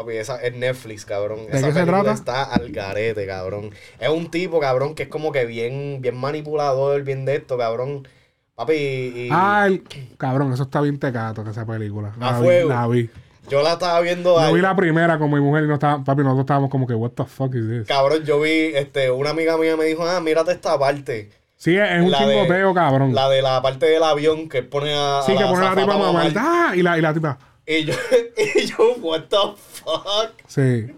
Papi, 0.00 0.16
esa 0.16 0.36
es 0.42 0.54
Netflix, 0.56 1.04
cabrón. 1.04 1.40
¿De 1.50 1.58
esa 1.58 1.66
qué 1.68 1.72
se 1.74 1.84
trata? 1.84 2.12
está 2.12 2.44
al 2.44 2.70
garete, 2.70 3.26
cabrón. 3.26 3.70
Es 3.98 4.08
un 4.08 4.30
tipo, 4.30 4.58
cabrón, 4.60 4.94
que 4.94 5.02
es 5.04 5.08
como 5.10 5.30
que 5.32 5.44
bien, 5.44 5.98
bien 6.00 6.16
manipulador, 6.16 7.02
bien 7.02 7.24
de 7.26 7.36
esto, 7.36 7.58
cabrón. 7.58 8.08
Papi, 8.54 8.72
y 8.74 9.28
Ah, 9.30 9.64
el, 9.66 9.82
cabrón, 10.16 10.52
eso 10.52 10.62
está 10.64 10.80
bien 10.80 10.98
tecato, 10.98 11.44
que 11.44 11.50
esa 11.50 11.66
película. 11.66 12.12
A 12.20 12.32
La 12.32 12.38
vi, 12.38 12.44
fuego. 12.44 12.68
la 12.70 12.86
vi. 12.86 13.10
yo 13.48 13.62
la 13.62 13.72
estaba 13.74 14.00
viendo 14.00 14.34
Yo 14.34 14.38
ahí. 14.40 14.54
vi 14.54 14.60
la 14.62 14.74
primera 14.74 15.18
con 15.18 15.30
mi 15.32 15.40
mujer 15.40 15.64
y 15.64 15.66
no 15.66 15.74
estaba, 15.74 16.02
papi, 16.02 16.22
nosotros 16.22 16.44
estábamos 16.44 16.70
como 16.70 16.86
que, 16.86 16.94
what 16.94 17.10
the 17.10 17.24
fuck 17.24 17.54
is 17.54 17.68
this? 17.68 17.86
Cabrón, 17.86 18.24
yo 18.24 18.40
vi, 18.40 18.72
este, 18.74 19.10
una 19.10 19.30
amiga 19.30 19.56
mía 19.58 19.76
me 19.76 19.84
dijo, 19.84 20.06
ah, 20.06 20.20
mírate 20.20 20.52
esta 20.52 20.78
parte. 20.78 21.30
Sí, 21.56 21.76
es, 21.76 22.02
un 22.02 22.10
La 22.10 22.16
chingoteo, 22.18 22.72
cabrón. 22.72 23.14
La 23.14 23.28
de 23.28 23.42
la 23.42 23.60
parte 23.60 23.84
del 23.84 24.02
avión 24.02 24.48
que 24.48 24.62
pone 24.62 24.94
a. 24.94 25.20
sí, 25.26 25.32
a 25.32 25.36
que 25.38 25.44
pone 25.44 25.60
la 25.62 25.70
tipa 25.74 25.82
a 25.94 25.98
mamá. 25.98 26.12
mamar. 26.12 26.32
¡Ah! 26.36 26.72
Y 26.74 26.80
la, 26.82 26.96
y 26.96 27.02
la 27.02 27.12
tipa. 27.12 27.38
Y 27.70 27.84
yo, 27.84 27.94
y 28.56 28.66
yo, 28.66 28.96
what 29.00 29.26
the 29.28 29.36
fuck? 29.56 30.32
Sí. 30.48 30.92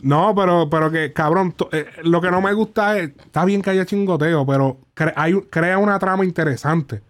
No, 0.00 0.32
pero, 0.34 0.70
pero 0.70 0.92
que, 0.92 1.12
cabrón, 1.12 1.54
eh, 1.72 1.86
lo 2.04 2.20
que 2.20 2.30
no 2.30 2.40
me 2.40 2.52
gusta 2.52 2.98
es, 2.98 3.10
está 3.18 3.44
bien 3.44 3.62
que 3.62 3.70
haya 3.70 3.84
chingoteo, 3.84 4.46
pero 4.46 4.78
hay, 5.16 5.34
crea 5.50 5.78
una 5.78 5.98
trama 5.98 6.24
interesante. 6.24 7.02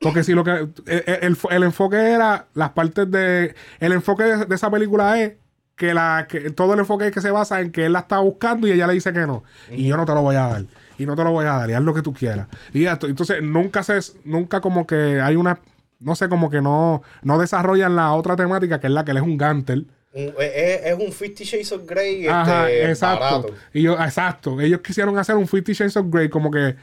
Porque 0.00 0.24
si 0.24 0.32
lo 0.32 0.42
que, 0.42 0.52
eh, 0.52 0.68
eh, 0.86 1.18
el, 1.22 1.36
el 1.50 1.62
enfoque 1.64 1.96
era 1.96 2.46
las 2.54 2.70
partes 2.70 3.10
de, 3.10 3.54
el 3.78 3.92
enfoque 3.92 4.24
de, 4.24 4.46
de 4.46 4.54
esa 4.54 4.70
película 4.70 5.20
es 5.20 5.34
que, 5.76 5.92
la, 5.92 6.26
que 6.28 6.50
todo 6.50 6.72
el 6.72 6.80
enfoque 6.80 7.08
es 7.08 7.12
que 7.12 7.20
se 7.20 7.30
basa 7.30 7.60
en 7.60 7.72
que 7.72 7.86
él 7.86 7.92
la 7.92 8.00
está 8.00 8.20
buscando 8.20 8.66
y 8.66 8.72
ella 8.72 8.86
le 8.86 8.94
dice 8.94 9.12
que 9.12 9.26
no. 9.26 9.44
Y 9.70 9.86
yo 9.86 9.98
no 9.98 10.06
te 10.06 10.14
lo 10.14 10.22
voy 10.22 10.36
a 10.36 10.46
dar. 10.46 10.64
Y 10.96 11.04
no 11.04 11.14
te 11.14 11.24
lo 11.24 11.32
voy 11.32 11.44
a 11.44 11.52
dar. 11.52 11.68
Y 11.68 11.74
haz 11.74 11.82
lo 11.82 11.92
que 11.92 12.02
tú 12.02 12.14
quieras. 12.14 12.48
Y 12.72 12.86
esto, 12.86 13.06
entonces 13.06 13.42
nunca 13.42 13.82
se, 13.82 13.98
nunca 14.24 14.60
como 14.60 14.86
que 14.86 15.20
hay 15.20 15.36
una, 15.36 15.60
no 16.00 16.14
sé, 16.14 16.28
como 16.28 16.50
que 16.50 16.60
no, 16.60 17.02
no 17.22 17.38
desarrollan 17.38 17.96
la 17.96 18.12
otra 18.12 18.36
temática 18.36 18.80
que 18.80 18.86
es 18.86 18.92
la 18.92 19.04
que 19.04 19.10
él 19.12 19.16
es 19.18 19.22
un 19.22 19.36
gantel. 19.36 19.88
Un- 20.12 20.32
es, 20.40 20.86
es 20.86 20.98
un 20.98 21.12
Fifty 21.12 21.44
Shades 21.44 21.70
of 21.72 21.86
Grey 21.86 22.20
este, 22.20 22.30
Ajá, 22.30 22.70
exacto. 22.70 23.24
barato. 23.24 23.54
Y 23.74 23.82
yo, 23.82 23.92
exacto. 23.94 24.60
Ellos 24.60 24.80
quisieron 24.80 25.16
hacer 25.18 25.36
un 25.36 25.46
Fifty 25.46 25.72
Shades 25.72 25.96
of 25.96 26.06
Grey 26.08 26.28
como 26.28 26.50
que 26.50 26.76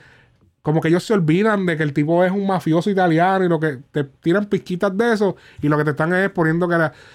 como 0.61 0.81
que 0.81 0.87
ellos 0.87 1.03
se 1.03 1.13
olvidan 1.13 1.63
de 1.67 1.77
que 1.77 1.83
el 1.83 1.93
tipo 1.93 2.23
es 2.23 2.31
un 2.31 2.47
mafioso 2.47 2.89
italiano 2.89 3.45
y 3.45 3.49
lo 3.49 3.59
que 3.59 3.77
te 3.91 4.03
tiran 4.03 4.45
pizquitas 4.45 4.97
de 4.97 5.13
eso 5.13 5.35
y 5.61 5.67
lo 5.67 5.77
que 5.77 5.83
te 5.83 5.91
están 5.91 6.11
es 6.15 6.31
poniendo. 6.31 6.67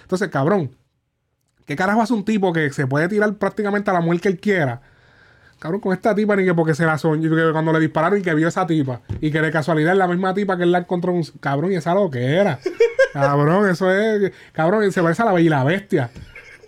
Entonces, 0.03 0.29
cabrón, 0.29 0.71
¿qué 1.67 1.75
carajo 1.75 2.01
hace 2.01 2.13
un 2.13 2.25
tipo 2.25 2.53
que 2.53 2.71
se 2.71 2.87
puede 2.87 3.09
tirar 3.09 3.35
prácticamente 3.35 3.91
a 3.91 3.95
la 3.95 4.01
muerte 4.01 4.23
que 4.23 4.29
él 4.29 4.39
quiera? 4.39 4.81
Cabrón, 5.61 5.81
con 5.81 5.93
esta 5.93 6.15
tipa 6.15 6.35
ni 6.35 6.45
que 6.45 6.55
porque 6.55 6.75
se 6.75 6.85
la 6.87 6.97
soñó, 6.99 7.31
que 7.37 7.53
cuando 7.53 7.73
le 7.73 7.79
dispararon 7.79 8.19
y 8.19 8.23
que 8.23 8.35
vio 8.35 8.49
esa 8.49 8.67
tipa 8.67 9.03
y 9.21 9.31
que 9.31 9.41
de 9.41 9.51
casualidad 9.53 9.93
es 9.93 9.99
la 9.99 10.09
misma 10.09 10.33
tipa 10.35 10.57
que 10.57 10.63
él 10.65 10.73
la 10.73 10.79
encontró 10.79 11.13
en 11.13 11.19
un... 11.19 11.25
Cabrón, 11.39 11.71
y 11.71 11.77
esa 11.77 11.95
lo 11.95 12.11
que 12.11 12.25
era. 12.35 12.59
Cabrón, 13.13 13.69
eso 13.69 13.91
es... 13.93 14.33
Cabrón, 14.53 14.91
se 14.91 15.03
parece 15.03 15.21
a 15.23 15.27
la 15.27 15.33
bella 15.33 15.47
y 15.47 15.51
la 15.51 15.63
bestia. 15.65 16.11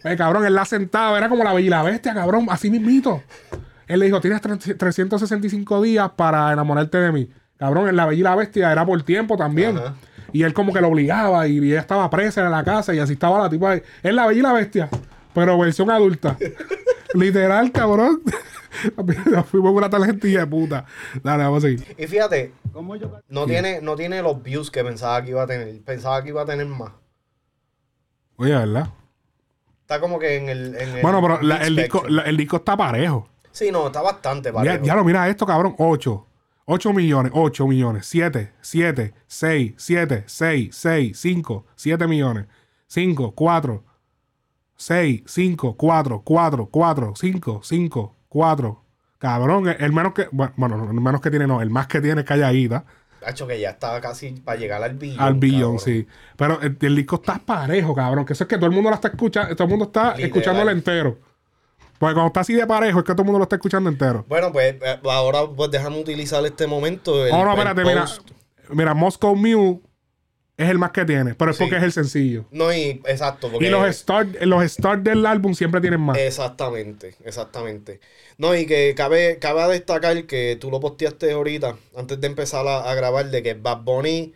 Eh, 0.05 0.17
cabrón, 0.17 0.45
él 0.45 0.55
la 0.55 0.65
sentaba, 0.65 1.17
era 1.17 1.29
como 1.29 1.43
la 1.45 1.53
bella 1.55 1.67
y 1.67 1.71
la 1.71 1.83
bestia, 1.85 2.13
cabrón, 2.13 2.47
así 2.51 2.71
mismito. 2.71 3.23
Él 3.87 4.01
le 4.01 4.07
dijo, 4.07 4.21
tienes 4.21 4.43
tre- 4.43 4.77
365 4.77 5.81
días 5.81 6.11
para 6.17 6.53
enamorarte 6.53 6.99
de 6.99 7.13
mí. 7.13 7.31
Cabrón, 7.57 7.89
en 7.89 7.95
la 7.97 8.07
bella 8.07 8.19
y 8.21 8.23
la 8.25 8.35
bestia 8.35 8.73
era 8.73 8.85
por 8.85 9.01
tiempo 9.05 9.37
también. 9.37 9.79
Ajá. 9.79 9.95
Y 10.33 10.43
él 10.43 10.53
como 10.55 10.73
que 10.73 10.81
lo 10.81 10.89
obligaba 10.89 11.47
y 11.47 11.59
ella 11.59 11.81
estaba 11.81 12.11
presa 12.11 12.45
en 12.45 12.51
la 12.51 12.65
casa 12.65 12.93
y 12.95 12.99
así 12.99 13.13
estaba 13.13 13.39
la 13.39 13.49
tipa. 13.49 13.75
Es 13.77 14.13
la 14.15 14.27
bella 14.27 14.39
y 14.41 14.43
la 14.43 14.53
bestia, 14.53 14.89
pero 15.35 15.57
versión 15.57 15.91
adulta. 15.91 16.37
Literal, 17.15 17.71
cabrón. 17.73 18.23
Fuimos 19.51 19.73
una 19.73 19.91
tarjetilla 19.91 20.41
de 20.41 20.47
puta. 20.47 20.87
Dale, 21.23 21.45
vamos 21.45 21.65
a 21.65 21.69
seguir. 21.69 21.95
Y 21.99 22.07
fíjate, 22.07 22.53
no 23.29 23.47
tiene, 23.47 23.81
no 23.81 23.97
tiene 23.97 24.23
los 24.23 24.43
views 24.43 24.71
que 24.71 24.83
pensaba 24.83 25.23
que 25.23 25.31
iba 25.31 25.43
a 25.43 25.47
tener. 25.47 25.83
Pensaba 25.83 26.23
que 26.23 26.31
iba 26.31 26.43
a 26.43 26.47
tener 26.47 26.67
más. 26.67 26.93
Oye, 28.37 28.53
¿verdad? 28.55 28.89
Está 29.83 30.01
como 30.01 30.19
que 30.19 30.37
en 30.37 30.49
el. 30.49 30.75
en 30.77 31.03
Bueno, 31.03 31.21
pero 31.21 31.43
la- 31.43 31.59
el, 31.59 31.77
disco, 31.77 32.03
la- 32.09 32.23
el 32.23 32.37
disco 32.37 32.57
está 32.57 32.77
parejo. 32.77 33.29
Sí, 33.51 33.71
no, 33.71 33.89
está 33.89 34.01
bastante 34.01 34.49
Ya, 34.49 34.55
parejo. 34.55 34.85
ya 34.85 34.95
lo 34.97 35.05
mira 35.05 35.29
esto, 35.29 35.45
cabrón. 35.47 35.75
8. 35.79 36.27
8 36.65 36.93
millones, 36.93 37.33
8 37.35 37.67
millones, 37.67 38.07
7, 38.07 38.53
7, 38.63 39.15
6, 39.27 39.75
7, 39.77 40.25
6, 40.27 40.75
6, 40.77 41.19
5, 41.21 41.67
7 41.75 42.07
millones, 42.07 42.47
5, 42.87 43.33
4, 43.35 43.85
6, 44.83 45.23
5, 45.27 45.77
4, 45.77 46.23
4, 46.25 46.69
4, 46.71 47.13
5, 47.17 47.61
5, 47.63 48.15
4. 48.29 48.83
Cabrón, 49.19 49.69
el- 49.79 49.93
menos 49.93 50.13
que, 50.15 50.27
bueno, 50.33 50.53
bueno, 50.57 50.77
no, 50.77 50.91
el 50.91 51.01
menos 51.01 51.21
que 51.21 51.31
tiene, 51.31 51.47
no, 51.47 51.63
el 51.63 51.71
más 51.71 51.87
que 51.87 52.01
tiene 52.01 52.23
es 52.23 52.27
calladita. 52.27 52.85
Hacho, 53.25 53.47
que 53.47 53.61
ya 53.61 53.71
estaba 53.71 54.01
casi 54.01 54.33
para 54.33 54.59
llegar 54.59 54.83
al 54.83 54.95
billón. 54.95 55.21
Al 55.21 55.35
billón, 55.35 55.79
sí. 55.79 56.09
Pero 56.37 56.61
el, 56.61 56.77
el 56.81 56.97
disco 56.97 57.17
está 57.17 57.39
parejo, 57.39 57.95
cabrón. 57.95 58.25
Que 58.25 58.33
eso 58.33 58.43
es 58.43 58.49
que 58.49 58.57
todo 58.57 58.67
el 58.67 58.73
mundo 58.73 58.91
la 58.91 58.97
está 58.97 59.09
escuchando, 59.09 59.55
todo 59.55 59.65
el 59.65 59.71
mundo 59.71 59.85
está 59.85 60.09
Literal. 60.17 60.27
escuchándolo 60.27 60.71
entero. 60.73 61.19
Porque 62.01 62.15
cuando 62.15 62.27
está 62.27 62.41
así 62.41 62.55
de 62.55 62.67
parejo 62.67 62.99
es 62.99 63.05
que 63.05 63.13
todo 63.13 63.23
el 63.23 63.27
mundo 63.27 63.39
lo 63.39 63.45
está 63.45 63.55
escuchando 63.55 63.89
entero. 63.89 64.25
Bueno, 64.29 64.51
pues 64.51 64.75
eh, 64.83 64.99
ahora 65.05 65.43
pues 65.57 65.71
déjame 65.71 66.01
utilizar 66.01 66.45
este 66.45 66.67
momento. 66.67 67.25
el- 67.25 67.33
Oh, 67.33 67.45
no, 67.45 67.53
espérate, 67.53 67.85
mira. 67.85 68.07
Mira, 68.71 68.93
Moscow 68.95 69.37
Mule 69.37 69.79
es 70.63 70.71
el 70.71 70.79
más 70.79 70.91
que 70.93 71.05
tiene, 71.05 71.35
pero 71.35 71.51
es 71.51 71.57
Sí. 71.57 71.65
porque 71.65 71.77
es 71.77 71.83
el 71.83 71.93
sencillo. 71.93 72.45
No, 72.51 72.73
y 72.73 73.01
exacto. 73.07 73.51
Porque 73.51 73.67
Y 73.67 73.71
los 73.71 73.95
start, 73.95 74.41
los 74.43 74.63
start 74.73 75.03
del 75.03 75.25
álbum 75.27 75.55
siempre 75.55 75.81
tienen 75.81 76.01
más. 76.01 76.17
Exactamente, 76.19 77.17
exactamente. 77.25 78.01
No, 78.39 78.55
y 78.57 78.67
que 78.67 78.95
cabe, 78.97 79.39
cabe 79.39 79.73
destacar 79.73 80.25
que 80.27 80.57
tú 80.61 80.71
lo 80.71 80.81
posteaste 80.81 81.33
ahorita, 81.33 81.77
antes 81.97 82.21
de 82.21 82.27
empezar 82.27 82.67
a, 82.67 82.91
a 82.91 82.95
grabar, 82.95 83.31
de 83.31 83.43
que 83.43 83.55
Bad 83.55 83.83
Bunny 83.83 84.35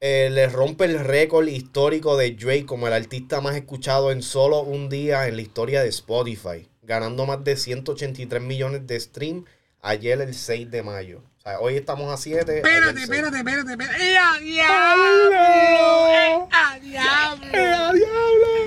eh, 0.00 0.28
le 0.30 0.48
rompe 0.48 0.84
el 0.84 0.98
récord 1.00 1.46
histórico 1.48 2.16
de 2.16 2.32
Drake 2.32 2.66
como 2.66 2.86
el 2.86 2.92
artista 2.92 3.40
más 3.40 3.56
escuchado 3.56 4.12
en 4.12 4.22
solo 4.22 4.60
un 4.62 4.88
día 4.88 5.26
en 5.28 5.36
la 5.36 5.42
historia 5.42 5.82
de 5.82 5.88
Spotify, 5.88 6.68
ganando 6.82 7.24
más 7.26 7.42
de 7.44 7.56
183 7.56 8.42
millones 8.42 8.86
de 8.86 9.00
streams 9.00 9.44
ayer 9.80 10.20
el 10.20 10.34
6 10.34 10.70
de 10.70 10.82
mayo. 10.82 11.22
O 11.46 11.50
sea, 11.50 11.60
hoy 11.60 11.76
estamos 11.76 12.10
a 12.10 12.16
7. 12.16 12.56
Espérate, 12.56 13.02
espérate, 13.02 13.36
espérate, 13.36 13.72
espérate. 13.72 14.02
¡Eh, 14.02 14.16
a 14.16 14.38
diablo! 14.40 16.08
¡Eh, 16.10 16.48
a 16.50 16.78
diablo! 16.78 17.48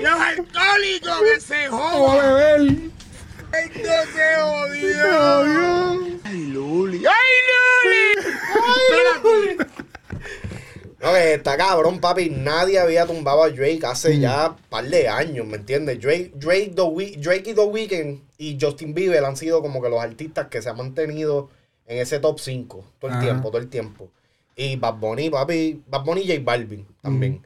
¡Los 0.00 0.20
alcohólicos 0.20 1.22
que 1.22 1.40
se 1.40 1.66
jodan! 1.66 2.92
¡Esto 3.52 3.90
se 4.14 4.36
jodió! 4.40 6.20
¡Ay, 6.22 6.42
Luli! 6.52 7.04
¡Ay, 7.04 7.34
Luli! 7.50 8.28
¡Espérate! 9.24 9.72
No, 11.00 11.12
que 11.14 11.34
está 11.34 11.56
cabrón, 11.56 12.00
papi. 12.00 12.30
Nadie 12.30 12.78
había 12.78 13.06
tumbado 13.06 13.42
a 13.42 13.50
Drake 13.50 13.80
hace 13.86 14.20
ya 14.20 14.50
un 14.50 14.56
par 14.68 14.84
de 14.84 15.08
años, 15.08 15.44
¿me 15.48 15.56
entiendes? 15.56 16.00
Drake, 16.00 16.30
Drake, 16.36 16.74
The 16.76 17.18
Drake 17.18 17.50
y 17.50 17.54
The 17.54 17.60
Weeknd 17.60 18.20
y 18.38 18.56
Justin 18.60 18.94
Bieber 18.94 19.24
han 19.24 19.36
sido 19.36 19.62
como 19.62 19.82
que 19.82 19.88
los 19.88 20.00
artistas 20.00 20.46
que 20.46 20.62
se 20.62 20.70
han 20.70 20.76
mantenido 20.76 21.50
en 21.88 21.98
ese 21.98 22.20
top 22.20 22.38
5 22.38 22.84
todo 23.00 23.10
el 23.10 23.16
Ajá. 23.16 23.24
tiempo, 23.24 23.48
todo 23.48 23.60
el 23.60 23.68
tiempo. 23.68 24.08
Y 24.54 24.76
Bad 24.76 24.94
Bunny, 24.98 25.30
papi, 25.30 25.82
Bad 25.88 26.04
Bunny 26.04 26.20
y 26.22 26.28
J 26.28 26.40
Balvin 26.44 26.86
también. 27.02 27.42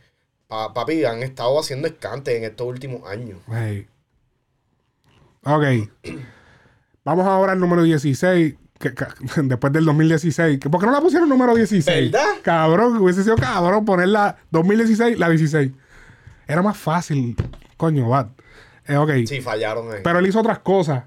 Pa- 0.48 0.74
papi, 0.74 1.04
han 1.04 1.22
estado 1.22 1.58
haciendo 1.58 1.88
escantes 1.88 2.34
en 2.36 2.44
estos 2.44 2.66
últimos 2.66 3.08
años. 3.08 3.38
Hey. 3.50 3.86
Ok. 5.44 5.64
Vamos 7.04 7.26
ahora 7.26 7.52
al 7.52 7.60
número 7.60 7.82
16. 7.82 8.54
que- 8.78 8.94
que- 8.94 9.06
después 9.44 9.72
del 9.72 9.84
2016. 9.84 10.58
que- 10.58 10.70
¿Por 10.70 10.80
qué 10.80 10.86
no 10.86 10.92
la 10.92 11.00
pusieron 11.00 11.28
número 11.28 11.54
16? 11.54 12.10
¿Verdad? 12.12 12.26
Cabrón, 12.42 12.96
hubiese 12.98 13.22
sido 13.24 13.36
cabrón 13.36 13.84
ponerla 13.84 14.38
2016, 14.50 15.18
la 15.18 15.28
16. 15.28 15.72
Era 16.46 16.62
más 16.62 16.76
fácil. 16.76 17.36
Coño, 17.76 18.08
Bad. 18.08 18.28
Eh, 18.86 18.96
ok. 18.96 19.10
Sí, 19.26 19.40
fallaron 19.40 19.92
ahí. 19.92 20.00
Pero 20.02 20.18
él 20.18 20.26
hizo 20.26 20.40
otras 20.40 20.58
cosas 20.60 21.04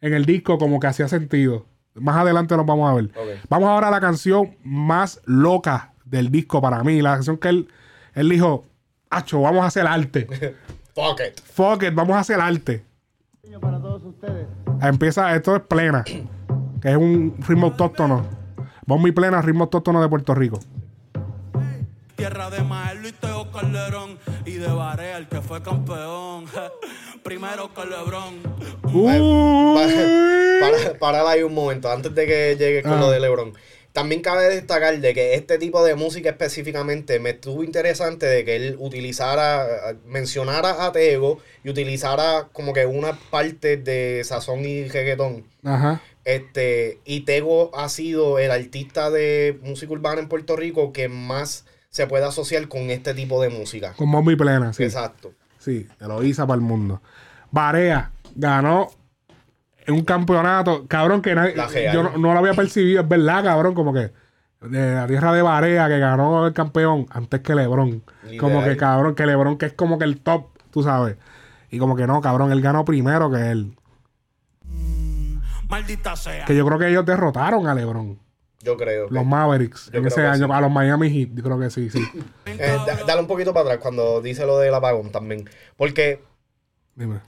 en 0.00 0.14
el 0.14 0.24
disco 0.24 0.58
como 0.58 0.78
que 0.80 0.86
hacía 0.86 1.08
sentido. 1.08 1.66
Más 1.96 2.16
adelante 2.16 2.56
los 2.56 2.66
vamos 2.66 2.90
a 2.90 2.94
ver. 2.94 3.10
Vamos 3.48 3.68
ahora 3.68 3.88
a 3.88 3.90
la 3.90 4.00
canción 4.00 4.56
más 4.62 5.20
loca 5.24 5.92
del 6.04 6.30
disco 6.30 6.60
para 6.60 6.82
mí. 6.84 7.02
La 7.02 7.14
canción 7.14 7.38
que 7.38 7.48
él, 7.48 7.68
él 8.14 8.28
dijo, 8.28 8.64
Acho, 9.10 9.40
vamos 9.40 9.62
a 9.62 9.66
hacer 9.66 9.86
arte. 9.86 10.26
Fuck 10.94 11.20
it. 11.26 11.40
Fuck 11.40 11.82
it, 11.84 11.94
vamos 11.94 12.16
a 12.16 12.20
hacer 12.20 12.40
arte. 12.40 12.84
Para 13.60 13.80
todos 13.80 14.04
ustedes. 14.04 14.46
Empieza, 14.82 15.34
esto 15.34 15.56
es 15.56 15.62
plena, 15.62 16.04
que 16.04 16.90
es 16.90 16.96
un 16.96 17.36
ritmo 17.46 17.68
autóctono. 17.68 18.26
Bomba 18.84 19.08
y 19.08 19.12
plena, 19.12 19.40
ritmo 19.40 19.64
autóctono 19.64 20.02
de 20.02 20.08
Puerto 20.08 20.34
Rico. 20.34 20.58
Tierra 22.16 22.50
de 22.50 22.62
Maelo 22.62 23.08
y 23.08 23.12
Teo 23.12 23.50
Calderón. 23.50 24.18
Y 24.44 24.52
de 24.52 24.68
Barea, 24.68 25.16
el 25.16 25.28
que 25.28 25.40
fue 25.40 25.62
campeón. 25.62 26.44
Primero 27.26 27.74
que 27.74 27.80
Lebron. 27.84 28.34
Uy. 28.94 30.60
Para, 30.60 30.98
para 30.98 31.28
ahí 31.28 31.42
un 31.42 31.52
momento, 31.54 31.90
antes 31.90 32.14
de 32.14 32.24
que 32.24 32.56
llegue 32.56 32.82
con 32.82 32.92
Ah. 32.92 33.00
lo 33.00 33.10
de 33.10 33.18
LeBron. 33.18 33.52
También 33.92 34.20
cabe 34.22 34.48
destacar 34.48 34.98
de 35.00 35.12
que 35.12 35.34
este 35.34 35.58
tipo 35.58 35.82
de 35.84 35.96
música 35.96 36.30
específicamente 36.30 37.18
me 37.18 37.30
estuvo 37.30 37.64
interesante 37.64 38.26
de 38.26 38.44
que 38.44 38.54
él 38.54 38.76
utilizara, 38.78 39.66
mencionara 40.06 40.84
a 40.86 40.92
Tego 40.92 41.38
y 41.64 41.70
utilizara 41.70 42.48
como 42.52 42.72
que 42.72 42.86
una 42.86 43.18
parte 43.30 43.76
de 43.76 44.22
sazón 44.24 44.64
y 44.64 44.86
reggaetón. 44.88 45.46
Ajá. 45.64 46.00
Este, 46.24 47.00
y 47.04 47.20
Tego 47.22 47.76
ha 47.76 47.88
sido 47.88 48.38
el 48.38 48.50
artista 48.52 49.10
de 49.10 49.58
música 49.62 49.92
urbana 49.92 50.20
en 50.20 50.28
Puerto 50.28 50.54
Rico 50.56 50.92
que 50.92 51.08
más 51.08 51.64
se 51.90 52.06
puede 52.06 52.24
asociar 52.24 52.68
con 52.68 52.90
este 52.90 53.14
tipo 53.14 53.42
de 53.42 53.48
música. 53.48 53.94
Con 53.94 54.12
bomba 54.12 54.30
y 54.32 54.36
plena, 54.36 54.72
sí. 54.72 54.84
Exacto. 54.84 55.32
Sí, 55.58 55.88
Eloísa 56.00 56.46
para 56.46 56.56
el 56.56 56.60
mundo. 56.60 57.00
Barea 57.56 58.10
ganó 58.34 58.88
un 59.88 60.04
campeonato, 60.04 60.86
cabrón, 60.86 61.22
que 61.22 61.34
nadie, 61.34 61.54
yo 61.92 62.02
no, 62.02 62.18
no 62.18 62.32
lo 62.34 62.38
había 62.40 62.52
percibido, 62.54 63.00
es 63.00 63.08
verdad, 63.08 63.42
cabrón, 63.44 63.74
como 63.74 63.92
que 63.94 64.12
de 64.60 64.94
la 64.94 65.06
tierra 65.06 65.32
de 65.32 65.40
Barea 65.42 65.88
que 65.88 65.98
ganó 65.98 66.46
el 66.46 66.52
campeón 66.52 67.06
antes 67.10 67.40
que 67.40 67.54
Lebron. 67.54 68.02
Como 68.38 68.62
que 68.62 68.76
cabrón, 68.76 69.14
que 69.14 69.24
Lebron 69.26 69.56
que 69.56 69.66
es 69.66 69.72
como 69.72 69.98
que 69.98 70.04
el 70.04 70.20
top, 70.20 70.48
tú 70.70 70.82
sabes. 70.82 71.16
Y 71.70 71.78
como 71.78 71.96
que 71.96 72.06
no, 72.06 72.20
cabrón, 72.20 72.52
él 72.52 72.60
ganó 72.60 72.84
primero 72.84 73.30
que 73.30 73.50
él. 73.50 73.76
Maldita 75.68 76.14
sea. 76.16 76.44
Que 76.44 76.54
yo 76.56 76.64
creo 76.66 76.78
que 76.78 76.88
ellos 76.88 77.04
derrotaron 77.06 77.66
a 77.66 77.74
Lebron. 77.74 78.18
Yo 78.60 78.76
creo. 78.76 79.08
que- 79.08 79.14
Los 79.14 79.24
Mavericks 79.26 79.86
Yo 79.92 79.98
en 79.98 80.04
creo 80.04 80.08
ese 80.08 80.20
que 80.22 80.26
año, 80.26 80.46
sí. 80.46 80.52
a 80.52 80.60
los 80.60 80.70
Miami 80.70 81.10
Heat, 81.10 81.30
yo 81.34 81.42
creo 81.42 81.58
que 81.58 81.70
sí, 81.70 81.90
sí. 81.90 82.00
Eh, 82.46 82.76
da- 82.86 83.04
dale 83.06 83.20
un 83.20 83.26
poquito 83.26 83.52
para 83.52 83.66
atrás 83.66 83.78
cuando 83.82 84.20
dice 84.20 84.46
lo 84.46 84.58
del 84.58 84.74
apagón 84.74 85.10
también. 85.10 85.48
Porque 85.76 86.22
Dime. 86.94 87.20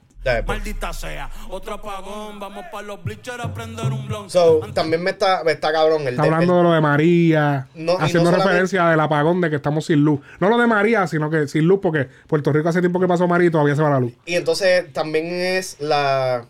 Maldita 0.47 0.93
sea. 0.93 1.31
Otro 1.49 1.75
apagón. 1.75 2.39
Vamos 2.39 2.67
para 2.71 2.87
los 2.87 3.03
bleachers 3.03 3.41
a 3.43 3.55
prender 3.55 3.87
un 3.93 4.07
blon. 4.09 4.29
So, 4.29 4.61
también 4.75 5.03
me 5.03 5.11
está, 5.13 5.43
me 5.45 5.53
está 5.53 5.73
cabrón 5.73 6.03
el, 6.03 6.09
Está 6.09 6.23
de- 6.23 6.29
hablando 6.29 6.57
de 6.59 6.63
lo 6.65 6.73
de 6.73 6.81
María, 6.81 7.69
No, 7.75 7.81
y 7.81 7.85
no 7.85 7.93
haciendo 8.05 8.25
solamente- 8.31 8.45
referencia 8.49 8.89
del 8.89 9.01
apagón 9.01 9.41
de 9.41 9.49
que 9.51 9.57
estamos 9.57 9.87
sin 9.87 10.05
luz. 10.05 10.21
No 10.41 10.49
lo 10.51 10.59
de 10.59 10.67
María, 10.67 11.07
sino 11.07 11.31
que 11.31 11.49
sin 11.49 11.65
luz, 11.67 11.79
porque 11.81 12.09
Puerto 12.27 12.53
Rico 12.53 12.69
hace 12.69 12.81
tiempo 12.81 13.01
que 13.01 13.07
pasó 13.09 13.27
María 13.27 13.49
y 13.49 13.51
todavía 13.51 13.75
se 13.77 13.83
va 13.83 13.91
la 13.91 14.01
luz. 14.01 14.13
Y 14.27 14.35
entonces 14.35 14.93
también 14.93 15.27
es 15.33 15.77
la 15.81 16.45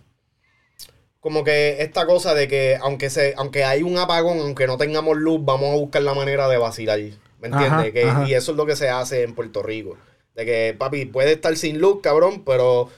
como 1.20 1.44
que 1.44 1.82
esta 1.82 2.06
cosa 2.06 2.32
de 2.34 2.48
que 2.48 2.78
aunque 2.80 3.10
se 3.10 3.34
aunque 3.36 3.64
hay 3.64 3.82
un 3.82 3.98
apagón, 3.98 4.38
aunque 4.40 4.66
no 4.66 4.76
tengamos 4.76 5.16
luz, 5.16 5.40
vamos 5.44 5.70
a 5.72 5.76
buscar 5.76 6.02
la 6.02 6.14
manera 6.14 6.48
de 6.48 6.56
vacilar, 6.56 6.98
¿me 6.98 7.48
entiendes? 7.48 7.70
Ajá, 7.72 7.90
Que- 7.92 8.05
ajá. 8.08 8.28
y 8.28 8.34
eso 8.34 8.52
es 8.52 8.56
lo 8.56 8.66
que 8.66 8.76
se 8.76 8.88
hace 8.88 9.22
en 9.24 9.34
Puerto 9.34 9.62
Rico. 9.62 9.97
De 10.34 10.44
que 10.47 10.74
papi 10.78 11.05
puede 11.06 11.32
estar 11.32 11.55
sin 11.56 11.78
luz, 11.80 11.98
cabrón, 12.02 12.42
pero 12.47 12.88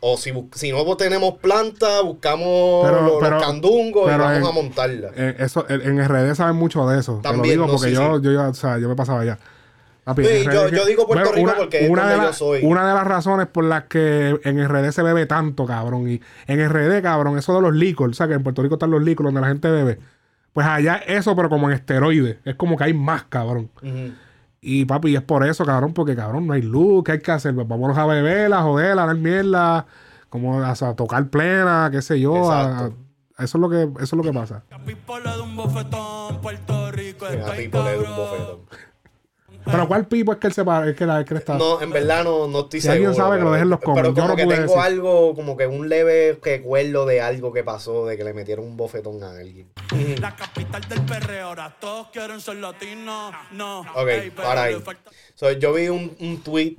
o 0.00 0.16
si, 0.16 0.32
si 0.54 0.72
no 0.72 0.96
tenemos 0.96 1.38
planta, 1.38 2.00
buscamos 2.02 2.84
Pero- 2.84 3.02
los, 3.02 3.12
pero- 3.20 3.36
los 3.36 3.44
candungos 3.46 4.12
y 4.12 4.16
vamos 4.18 4.36
en- 4.36 4.44
a 4.44 4.50
montarla. 4.50 5.10
Eh, 5.16 5.36
eso, 5.38 5.64
en 5.68 5.80
en 5.82 5.98
RD 6.08 6.34
saben 6.34 6.56
mucho 6.56 6.86
de 6.88 6.98
eso. 7.00 7.20
También, 7.22 7.42
Te 7.42 7.48
lo 7.48 7.52
digo 7.52 7.66
no, 7.66 7.72
porque 7.72 7.88
sí, 7.88 7.94
yo, 7.94 8.16
sí. 8.18 8.22
yo, 8.24 8.32
yo, 8.32 8.48
o 8.50 8.54
sea, 8.54 8.78
yo 8.78 8.88
me 8.88 8.96
pasaba 8.96 9.20
allá. 9.20 9.38
Papi, 10.04 10.24
Sí, 10.24 10.30
en 10.30 10.44
yo- 10.52 10.66
que- 10.70 10.76
yo 10.76 10.86
digo 10.86 11.06
Puerto 11.06 11.32
Rico 11.32 11.52
porque 11.56 11.84
es 11.84 11.90
una 11.90 12.02
donde 12.02 12.14
de 12.14 12.20
yo 12.20 12.26
las- 12.28 12.36
soy. 12.36 12.60
Una 12.64 12.86
de 12.88 12.94
las 12.94 13.04
razones 13.06 13.48
por 13.48 13.64
las 13.64 13.84
que 13.84 14.38
en 14.44 14.58
RD 14.60 14.92
se 14.92 15.02
bebe 15.02 15.26
tanto, 15.26 15.66
cabrón. 15.66 16.08
Y 16.08 16.20
en 16.46 16.60
RD, 16.60 17.02
cabrón, 17.02 17.36
eso 17.38 17.54
de 17.56 17.60
los 17.62 17.74
licores, 17.74 18.16
o 18.16 18.18
sea, 18.18 18.28
que 18.28 18.34
en 18.34 18.44
Puerto 18.44 18.62
Rico 18.62 18.76
están 18.76 18.90
los 18.92 19.02
licores 19.02 19.28
donde 19.32 19.40
la 19.40 19.48
gente 19.48 19.68
bebe. 19.68 19.98
Pues 20.52 20.64
allá 20.66 21.02
eso, 21.06 21.34
pero 21.34 21.48
como 21.48 21.68
en 21.68 21.74
esteroides. 21.74 22.36
Es 22.44 22.54
como 22.54 22.76
que 22.76 22.84
hay 22.84 22.94
más, 22.94 23.24
cabrón. 23.24 23.68
Ujú. 23.82 24.12
Y 24.68 24.84
papi, 24.84 25.14
es 25.14 25.22
por 25.22 25.46
eso, 25.46 25.64
cabrón, 25.64 25.92
porque 25.92 26.16
cabrón, 26.16 26.46
no 26.48 26.52
hay 26.54 26.62
luz, 26.62 27.04
¿qué 27.04 27.12
hay 27.12 27.20
que 27.20 27.30
hacer? 27.30 27.54
Pues 27.54 27.68
vámonos 27.68 27.96
a 27.96 28.04
beber, 28.04 28.52
a 28.52 28.62
joder, 28.62 28.98
a 28.98 29.06
dar 29.06 29.14
mierda, 29.16 29.86
como 30.28 30.60
a, 30.60 30.70
a 30.72 30.96
tocar 30.96 31.28
plena, 31.28 31.88
qué 31.92 32.02
sé 32.02 32.18
yo. 32.18 32.50
a- 32.50 32.62
Exacto. 32.64 32.96
a- 33.38 33.44
eso 33.44 33.58
es 33.58 33.60
lo 33.62 33.68
que, 33.70 33.82
eso 33.82 33.92
es 34.02 34.12
lo 34.14 34.22
que 34.24 34.32
pasa. 34.32 34.64
A 34.72 34.78
Pipo 34.78 35.18
le 35.18 35.24
da 35.24 35.40
un 35.42 35.54
bofetón. 35.54 36.40
Puerto 36.40 36.90
Rico 36.90 37.26
un 37.26 37.40
bofetón. 37.72 38.60
Pero 39.66 39.88
¿cuál 39.88 40.06
pipo 40.06 40.32
es 40.32 40.38
que 40.38 40.46
él 40.46 40.52
se 40.52 40.64
para? 40.64 40.88
Es 40.88 40.96
que 40.96 41.04
la 41.04 41.20
es 41.20 41.26
que 41.26 41.34
él 41.34 41.38
está. 41.40 41.58
No, 41.58 41.82
en 41.82 41.90
verdad 41.90 42.24
no, 42.24 42.46
no 42.46 42.60
estoy 42.60 42.80
Si 42.80 42.86
seguro. 42.86 43.08
alguien 43.10 43.14
sabe, 43.14 43.36
que 43.38 43.44
lo 43.44 43.46
pero- 43.46 43.52
deje 43.52 43.62
en 43.64 43.70
los 43.70 43.78
Pero 43.80 43.92
comments. 43.92 44.08
Yo 44.08 44.14
como 44.14 44.28
no 44.28 44.36
que 44.36 44.44
pude 44.44 44.54
tengo 44.56 44.72
decir. 44.74 44.84
algo, 44.86 45.34
como 45.34 45.56
que 45.56 45.66
un 45.66 45.88
leve 45.88 46.38
recuerdo 46.42 47.06
de 47.06 47.20
algo 47.20 47.52
que 47.52 47.64
pasó, 47.64 48.06
de 48.06 48.16
que 48.16 48.24
le 48.24 48.32
metieron 48.32 48.64
un 48.64 48.76
bofetón 48.76 49.22
a 49.24 49.30
alguien. 49.32 49.68
La 50.20 50.34
capital 50.36 50.82
del 50.88 51.02
perreo. 51.02 51.48
Ahora 51.48 51.76
todos 51.80 52.08
quieren 52.12 52.40
ser 52.40 52.56
latinos. 52.56 53.34
No. 53.52 53.80
Ok, 53.94 54.08
para 54.36 54.62
ahí. 54.64 54.82
So, 55.34 55.50
yo 55.52 55.72
vi 55.74 55.88
un, 55.88 56.16
un 56.20 56.42
tweet 56.42 56.76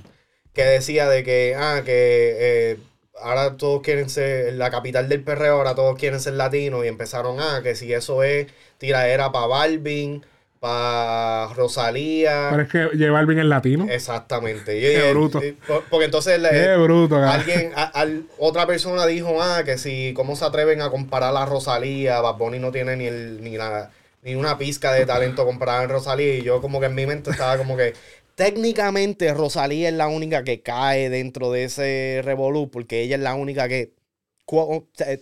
que 0.53 0.63
decía 0.63 1.07
de 1.07 1.23
que, 1.23 1.55
ah, 1.55 1.81
que 1.85 1.91
eh, 2.39 2.77
ahora 3.21 3.57
todos 3.57 3.81
quieren 3.81 4.09
ser, 4.09 4.53
la 4.53 4.71
capital 4.71 5.07
del 5.09 5.23
perreo, 5.23 5.55
ahora 5.57 5.75
todos 5.75 5.97
quieren 5.99 6.19
ser 6.19 6.33
latinos 6.33 6.83
y 6.83 6.87
empezaron, 6.87 7.39
ah, 7.39 7.59
que 7.61 7.75
si 7.75 7.93
eso 7.93 8.23
es 8.23 8.47
tiradera 8.79 9.31
para 9.31 9.45
Balvin, 9.47 10.25
para 10.59 11.47
Rosalía. 11.55 12.47
Pero 12.51 12.63
es 12.63 12.69
que 12.69 12.97
llevar 12.97 13.25
bien 13.25 13.39
el 13.39 13.49
latino. 13.49 13.85
Exactamente. 13.89 14.77
Y- 14.77 14.81
Qué 14.81 15.09
y- 15.09 15.13
bruto. 15.13 15.43
y- 15.43 15.57
porque 15.89 16.05
entonces 16.05 16.39
Qué 16.49 16.75
bruto, 16.77 17.15
cabrón. 17.15 17.29
alguien, 17.31 17.71
a- 17.75 18.05
otra 18.37 18.65
persona 18.67 19.05
dijo, 19.05 19.41
ah, 19.41 19.63
que 19.63 19.77
si, 19.77 20.13
¿cómo 20.15 20.35
se 20.35 20.45
atreven 20.45 20.81
a 20.81 20.89
comparar 20.89 21.35
a 21.35 21.45
Rosalía? 21.45 22.19
Bad 22.21 22.37
Bunny 22.37 22.59
no 22.59 22.71
tiene 22.71 22.95
ni 22.95 23.05
el, 23.05 23.41
ni 23.43 23.57
la, 23.57 23.91
ni 24.23 24.35
una 24.35 24.57
pizca 24.57 24.91
de 24.93 25.05
talento 25.05 25.45
comparada 25.45 25.83
en 25.83 25.89
Rosalía. 25.89 26.35
Y 26.37 26.41
yo 26.43 26.61
como 26.61 26.79
que 26.79 26.87
en 26.87 26.95
mi 26.95 27.05
mente 27.05 27.31
estaba 27.31 27.57
como 27.57 27.77
que, 27.77 27.93
técnicamente 28.35 29.33
Rosalía 29.33 29.89
es 29.89 29.95
la 29.95 30.07
única 30.07 30.43
que 30.43 30.61
cae 30.61 31.09
dentro 31.09 31.51
de 31.51 31.63
ese 31.65 32.21
revolú, 32.23 32.69
porque 32.69 33.01
ella 33.01 33.15
es 33.15 33.21
la 33.21 33.33
única 33.35 33.67
que 33.67 33.93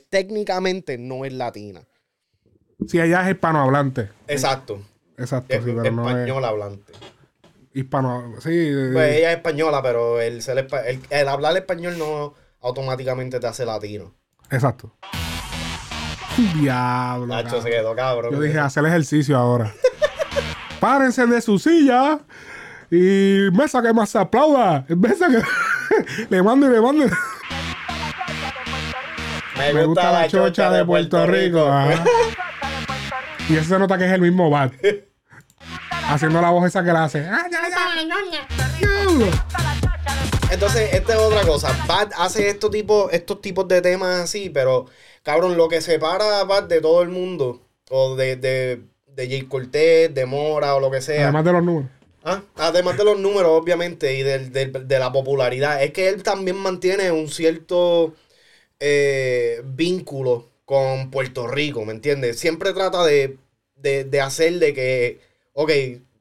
técnicamente 0.09 0.97
no 0.97 1.25
es 1.25 1.33
latina. 1.33 1.81
Si 2.87 2.99
ella 2.99 3.23
es 3.23 3.33
hispanohablante. 3.35 4.09
Exacto. 4.27 4.81
Exacto, 5.17 5.53
sí, 5.55 5.61
pero 5.63 5.91
no 5.91 6.09
es 6.09 6.15
español 6.15 6.45
hablante. 6.45 6.93
hispano. 7.73 8.33
Sí, 8.39 8.71
Pues 8.93 9.15
ella 9.17 9.31
es 9.31 9.37
española, 9.37 9.81
pero 9.81 10.19
el, 10.21 10.41
ser 10.41 10.67
espa- 10.67 10.83
el, 10.85 10.99
el 11.09 11.27
hablar 11.27 11.55
español 11.57 11.97
no 11.97 12.33
automáticamente 12.61 13.39
te 13.39 13.47
hace 13.47 13.65
latino. 13.65 14.13
exacto. 14.51 14.91
Diablo. 16.55 17.27
Nacho 17.27 17.61
se 17.61 17.69
quedó 17.69 17.95
cabrón. 17.95 18.33
Yo 18.33 18.41
dije, 18.41 18.59
hacer 18.59 18.85
ejercicio 18.85 19.37
ahora. 19.37 19.71
Párense 20.81 21.25
de 21.27 21.39
su 21.41 21.57
silla 21.57 22.19
y 22.91 23.49
mesa 23.53 23.81
que 23.81 23.93
más 23.93 24.09
se 24.09 24.19
aplauda. 24.19 24.85
Mesa 24.89 25.27
que 25.29 25.41
le 26.29 26.43
mando 26.43 26.67
y 26.67 26.71
le 26.71 26.81
mando. 26.81 27.05
Me 29.57 29.85
gusta 29.85 30.11
la 30.11 30.27
chocha 30.27 30.69
de 30.71 30.83
Puerto 30.83 31.25
Rico. 31.25 31.65
ajá. 31.65 32.03
Y 33.49 33.55
eso 33.57 33.69
se 33.69 33.79
nota 33.79 33.97
que 33.97 34.05
es 34.05 34.11
el 34.11 34.21
mismo 34.21 34.49
Bat. 34.49 34.73
Haciendo 36.07 36.41
la 36.41 36.49
voz 36.51 36.65
esa 36.67 36.83
que 36.83 36.91
la 36.93 37.03
hace. 37.05 37.25
Entonces, 40.51 40.93
esta 40.93 41.13
es 41.13 41.19
otra 41.19 41.41
cosa. 41.41 41.85
Bad 41.87 42.11
hace 42.17 42.49
estos 42.49 42.71
tipos, 42.71 43.11
estos 43.13 43.41
tipos 43.41 43.67
de 43.67 43.81
temas 43.81 44.21
así, 44.23 44.49
pero 44.49 44.85
cabrón, 45.23 45.57
lo 45.57 45.67
que 45.67 45.81
separa 45.81 46.39
a 46.39 46.43
Bad 46.43 46.63
de 46.63 46.81
todo 46.81 47.01
el 47.01 47.09
mundo, 47.09 47.61
o 47.89 48.15
de, 48.15 48.35
de, 48.35 48.81
de 49.07 49.27
Jay 49.27 49.41
Cortez, 49.43 50.13
de 50.13 50.25
Mora 50.25 50.75
o 50.75 50.79
lo 50.79 50.91
que 50.91 51.01
sea. 51.01 51.23
Además 51.23 51.45
de 51.45 51.51
los 51.51 51.63
números. 51.63 51.89
Ah, 52.23 52.41
Además 52.55 52.97
de 52.97 53.03
los 53.03 53.19
números, 53.19 53.51
obviamente, 53.51 54.15
y 54.15 54.23
del- 54.23 54.51
del- 54.51 54.87
de 54.87 54.99
la 54.99 55.11
popularidad, 55.11 55.83
es 55.83 55.91
que 55.91 56.09
él 56.09 56.23
también 56.23 56.57
mantiene 56.57 57.11
un 57.11 57.27
cierto 57.29 58.13
eh, 58.79 59.61
vínculo 59.65 60.49
con 60.65 61.11
Puerto 61.11 61.47
Rico, 61.47 61.85
¿me 61.85 61.93
entiendes? 61.93 62.39
Siempre 62.39 62.73
trata 62.73 63.03
de, 63.05 63.37
de, 63.75 64.03
de 64.03 64.21
hacer 64.21 64.59
de 64.59 64.73
que, 64.73 65.19
ok, 65.53 65.71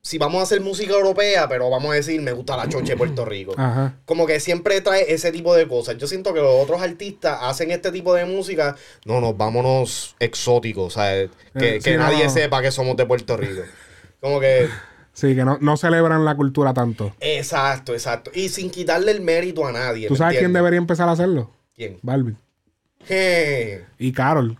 si 0.02 0.18
vamos 0.18 0.40
a 0.40 0.42
hacer 0.42 0.60
música 0.60 0.92
europea, 0.92 1.48
pero 1.48 1.70
vamos 1.70 1.90
a 1.92 1.94
decir, 1.94 2.20
me 2.20 2.32
gusta 2.32 2.58
la 2.58 2.68
choche 2.68 2.92
de 2.92 2.96
Puerto 2.98 3.24
Rico. 3.26 3.54
Ajá. 3.56 3.96
Como 4.04 4.26
que 4.26 4.38
siempre 4.38 4.82
trae 4.82 5.12
ese 5.14 5.32
tipo 5.32 5.54
de 5.54 5.66
cosas. 5.66 5.96
Yo 5.96 6.06
siento 6.06 6.34
que 6.34 6.40
los 6.40 6.62
otros 6.62 6.82
artistas 6.82 7.38
hacen 7.40 7.70
este 7.70 7.90
tipo 7.90 8.12
de 8.12 8.26
música. 8.26 8.76
No, 9.06 9.22
nos 9.22 9.34
vámonos 9.36 10.14
exóticos, 10.20 10.92
¿sabes? 10.92 11.30
Que, 11.58 11.76
Eh, 11.76 11.80
que 11.80 11.96
no, 11.96 12.02
nadie 12.02 12.24
no. 12.24 12.30
sepa 12.30 12.60
que 12.60 12.70
somos 12.70 12.96
de 12.98 13.06
Puerto 13.06 13.36
Rico. 13.38 13.62
Como 14.20 14.40
que. 14.40 14.68
Sí, 15.14 15.34
que 15.34 15.44
no, 15.44 15.56
no 15.62 15.76
celebran 15.78 16.24
la 16.26 16.34
cultura 16.34 16.74
tanto. 16.74 17.14
Exacto, 17.20 17.94
exacto. 17.94 18.30
Y 18.34 18.50
sin 18.50 18.68
quitarle 18.70 19.10
el 19.12 19.22
mérito 19.22 19.66
a 19.66 19.72
nadie. 19.72 20.08
¿Tú 20.08 20.14
¿me 20.14 20.18
sabes 20.18 20.38
quién 20.38 20.52
debería 20.52 20.78
empezar 20.78 21.08
a 21.08 21.12
hacerlo? 21.12 21.50
¿Quién? 21.74 21.98
Balvin. 22.02 22.36
Je. 23.06 23.84
Y 23.98 24.12
Carol. 24.12 24.56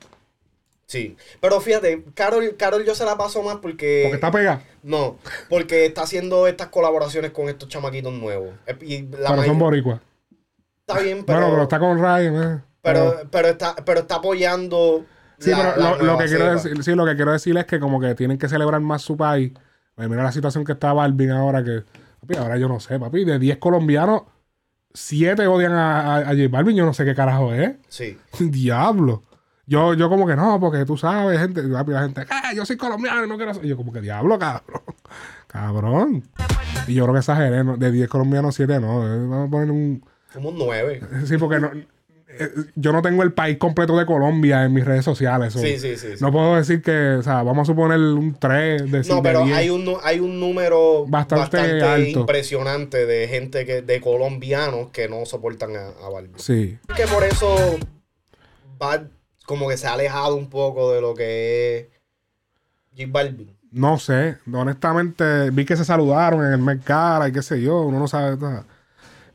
Sí. 0.87 1.17
Pero 1.41 1.61
fíjate, 1.61 2.05
Carol, 2.15 2.57
Carol 2.57 2.85
yo 2.85 2.95
se 2.95 3.05
la 3.05 3.17
paso 3.17 3.43
más 3.43 3.57
porque. 3.57 4.03
Porque 4.05 4.15
está 4.17 4.31
pegada. 4.31 4.63
No, 4.83 5.19
porque 5.49 5.87
está 5.87 6.03
haciendo 6.03 6.47
estas 6.47 6.69
colaboraciones 6.69 7.31
con 7.31 7.49
estos 7.49 7.69
chamaquitos 7.69 8.13
nuevos. 8.13 8.51
Eh, 8.67 8.77
Y 8.83 9.03
la 9.17 9.31
Pero 9.31 9.45
son 9.45 9.59
boricuas. 9.59 10.01
Está 10.87 11.01
bien, 11.01 11.25
pero. 11.25 11.39
Bueno, 11.41 11.53
pero 11.53 11.63
está 11.63 11.79
con 11.79 11.99
Ryan, 11.99 12.35
eh. 12.59 12.63
pero, 12.83 13.23
pero 13.31 13.49
está, 13.49 13.75
pero 13.85 14.01
está 14.01 14.17
apoyando. 14.17 15.05
Sí, 15.39 15.51
la- 15.51 15.75
pero 15.75 15.97
la 15.97 16.13
lo, 16.13 16.19
que 16.19 16.27
quiero 16.27 16.53
decir, 16.53 16.85
sí, 16.85 16.95
lo 16.95 17.05
que 17.07 17.17
quiero 17.17 17.33
decir 17.33 17.57
es 17.57 17.65
que 17.65 17.81
como 17.81 17.99
que 18.01 18.15
tienen 18.15 18.39
que 18.39 18.49
celebrar 18.49 18.81
más 18.81 19.03
su 19.03 19.17
país. 19.17 19.53
Pues 19.95 20.09
mira 20.09 20.23
la 20.23 20.33
situación 20.33 20.65
que 20.65 20.73
está 20.73 20.93
Balvin 20.93 21.31
ahora 21.31 21.65
que, 21.65 21.83
papi, 22.21 22.37
ahora 22.37 22.57
yo 22.59 22.69
no 22.69 22.79
sé, 22.81 22.99
papi, 22.99 23.25
de 23.25 23.39
10 23.39 23.59
colombianos, 23.59 24.23
7 24.95 25.47
odian 25.47 25.73
a, 25.73 26.01
a, 26.01 26.19
a 26.21 26.25
J 26.29 26.49
Balvin, 26.49 26.77
yo 26.77 26.87
no 26.87 26.95
sé 26.95 27.05
qué 27.05 27.15
carajo 27.15 27.53
es. 27.53 27.73
Sí. 27.89 28.17
Diablo. 28.39 29.23
Yo, 29.67 29.95
yo 29.95 30.09
como 30.11 30.27
que 30.27 30.37
no, 30.37 30.61
porque 30.61 30.85
tú 30.85 30.97
sabes, 30.97 31.39
gente, 31.41 31.63
la 31.63 31.85
gente, 32.03 32.27
ah, 32.31 32.53
yo 32.55 32.67
soy 32.67 32.77
colombiano 32.77 33.25
y 33.25 33.29
no 33.29 33.37
quiero 33.37 33.55
ser-". 33.55 33.65
Y 33.65 33.69
yo 33.69 33.77
como 33.79 33.93
que 33.93 34.01
diablo, 34.03 34.39
cabrón. 34.39 34.83
Cabrón. 35.47 36.25
Y 36.89 36.95
yo 36.95 37.05
creo 37.05 37.15
que 37.15 37.21
exageré, 37.21 37.63
¿no? 37.63 37.77
de 37.77 37.93
10 37.93 38.09
colombianos, 38.09 38.57
7 38.57 38.81
no. 38.81 39.07
eh, 39.07 39.19
Vamos 39.21 39.47
a 39.47 39.51
poner 39.51 39.71
un... 39.71 40.05
Somos 40.33 40.53
nueve. 40.57 41.01
Sí, 41.27 41.39
porque 41.39 41.61
no, 41.61 41.71
yo 42.75 42.93
no 42.93 43.03
tengo 43.03 43.23
el 43.23 43.33
país 43.33 43.59
completo 43.59 43.97
de 43.97 44.07
Colombia 44.07 44.65
en 44.65 44.73
mis 44.73 44.85
redes 44.85 45.05
sociales. 45.05 45.53
so, 45.53 45.59
Sí, 45.61 45.79
sí, 45.79 45.97
sí. 45.97 46.09
No 46.21 46.33
puedo 46.33 46.57
decir 46.57 46.83
que, 46.83 47.17
o 47.19 47.23
sea, 47.23 47.43
vamos 47.43 47.69
a 47.69 47.73
suponer 47.73 47.99
un 47.99 48.35
3 48.39 48.91
de 48.91 49.03
No, 49.09 49.17
de 49.17 49.23
pero 49.23 49.45
10. 49.45 49.57
hay 49.57 49.71
un, 49.71 49.85
nu- 49.85 49.99
hay 50.03 50.21
un 50.21 50.41
número 50.41 51.07
Bastante 51.07 51.57
bastante, 51.59 51.83
alto. 51.83 52.21
impresionante 52.21 53.07
de 53.07 53.29
gente 53.29 53.65
que, 53.67 53.83
de 53.83 54.01
colombianos 54.01 54.91
que 54.91 55.09
no 55.09 55.25
soportan 55.27 55.77
a, 55.77 55.89
a 56.05 56.09
Balvin. 56.09 56.39
Sí. 56.39 56.79
Que 56.97 57.07
por 57.07 57.25
eso 57.25 57.55
Bad 58.79 59.03
como 59.47 59.69
que 59.69 59.77
se 59.77 59.87
ha 59.87 59.93
alejado 59.93 60.37
un 60.37 60.49
poco 60.49 60.93
de 60.93 61.01
lo 61.01 61.15
que 61.15 61.79
es 61.79 61.87
J 62.99 63.09
Balvin. 63.13 63.57
No 63.71 63.99
sé. 63.99 64.37
Honestamente, 64.53 65.51
vi 65.51 65.65
que 65.65 65.77
se 65.77 65.85
saludaron 65.85 66.45
en 66.47 66.53
el 66.53 66.59
mercado 66.61 67.27
y 67.27 67.33
qué 67.33 67.43
sé 67.43 67.61
yo. 67.61 67.83
Uno 67.83 67.99
no 67.99 68.07
sabe. 68.09 68.37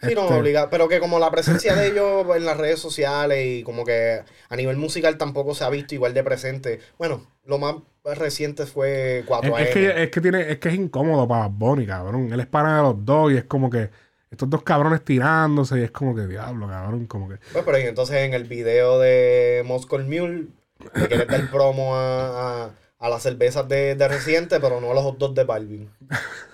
Sí, 0.01 0.15
no, 0.15 0.43
este, 0.43 0.67
pero 0.71 0.87
que 0.87 0.99
como 0.99 1.19
la 1.19 1.29
presencia 1.31 1.75
de 1.75 1.87
ellos 1.87 2.25
en 2.35 2.45
las 2.45 2.57
redes 2.57 2.79
sociales 2.79 3.45
y 3.45 3.63
como 3.63 3.83
que 3.83 4.21
a 4.49 4.55
nivel 4.55 4.77
musical 4.77 5.17
tampoco 5.17 5.53
se 5.55 5.63
ha 5.63 5.69
visto 5.69 5.95
igual 5.95 6.13
de 6.13 6.23
presente. 6.23 6.79
Bueno, 6.97 7.27
lo 7.45 7.57
más 7.57 7.75
reciente 8.03 8.65
fue 8.65 9.23
4 9.27 9.57
Es, 9.57 9.67
es 9.67 9.73
que, 9.73 10.03
es 10.03 10.09
que 10.09 10.21
tiene, 10.21 10.51
es 10.51 10.59
que 10.59 10.69
es 10.69 10.75
incómodo 10.75 11.27
para 11.27 11.47
Bunny, 11.47 11.85
cabrón. 11.85 12.31
Él 12.31 12.39
es 12.39 12.47
pana 12.47 12.77
de 12.77 12.83
los 12.83 13.05
dos 13.05 13.31
y 13.31 13.37
es 13.37 13.43
como 13.43 13.69
que 13.69 13.89
estos 14.31 14.49
dos 14.49 14.63
cabrones 14.63 15.03
tirándose 15.03 15.79
y 15.79 15.83
es 15.83 15.91
como 15.91 16.15
que 16.15 16.27
diablo, 16.27 16.67
cabrón. 16.67 17.07
Como 17.07 17.27
que. 17.29 17.37
Pues, 17.51 17.65
pero 17.65 17.77
entonces 17.77 18.17
en 18.17 18.33
el 18.33 18.45
video 18.45 18.99
de 18.99 19.63
Moscow 19.65 19.99
Mule 19.99 20.47
le 20.95 21.07
quieres 21.07 21.27
dar 21.27 21.49
promo 21.49 21.95
a, 21.95 22.65
a, 22.65 22.69
a 22.99 23.09
las 23.09 23.23
cervezas 23.23 23.67
de, 23.67 23.95
de 23.95 24.07
Residente, 24.07 24.59
pero 24.59 24.79
no 24.79 24.91
a 24.91 24.93
los 24.93 25.03
hot 25.03 25.17
dogs 25.17 25.35
de 25.35 25.43
Balvin. 25.43 25.89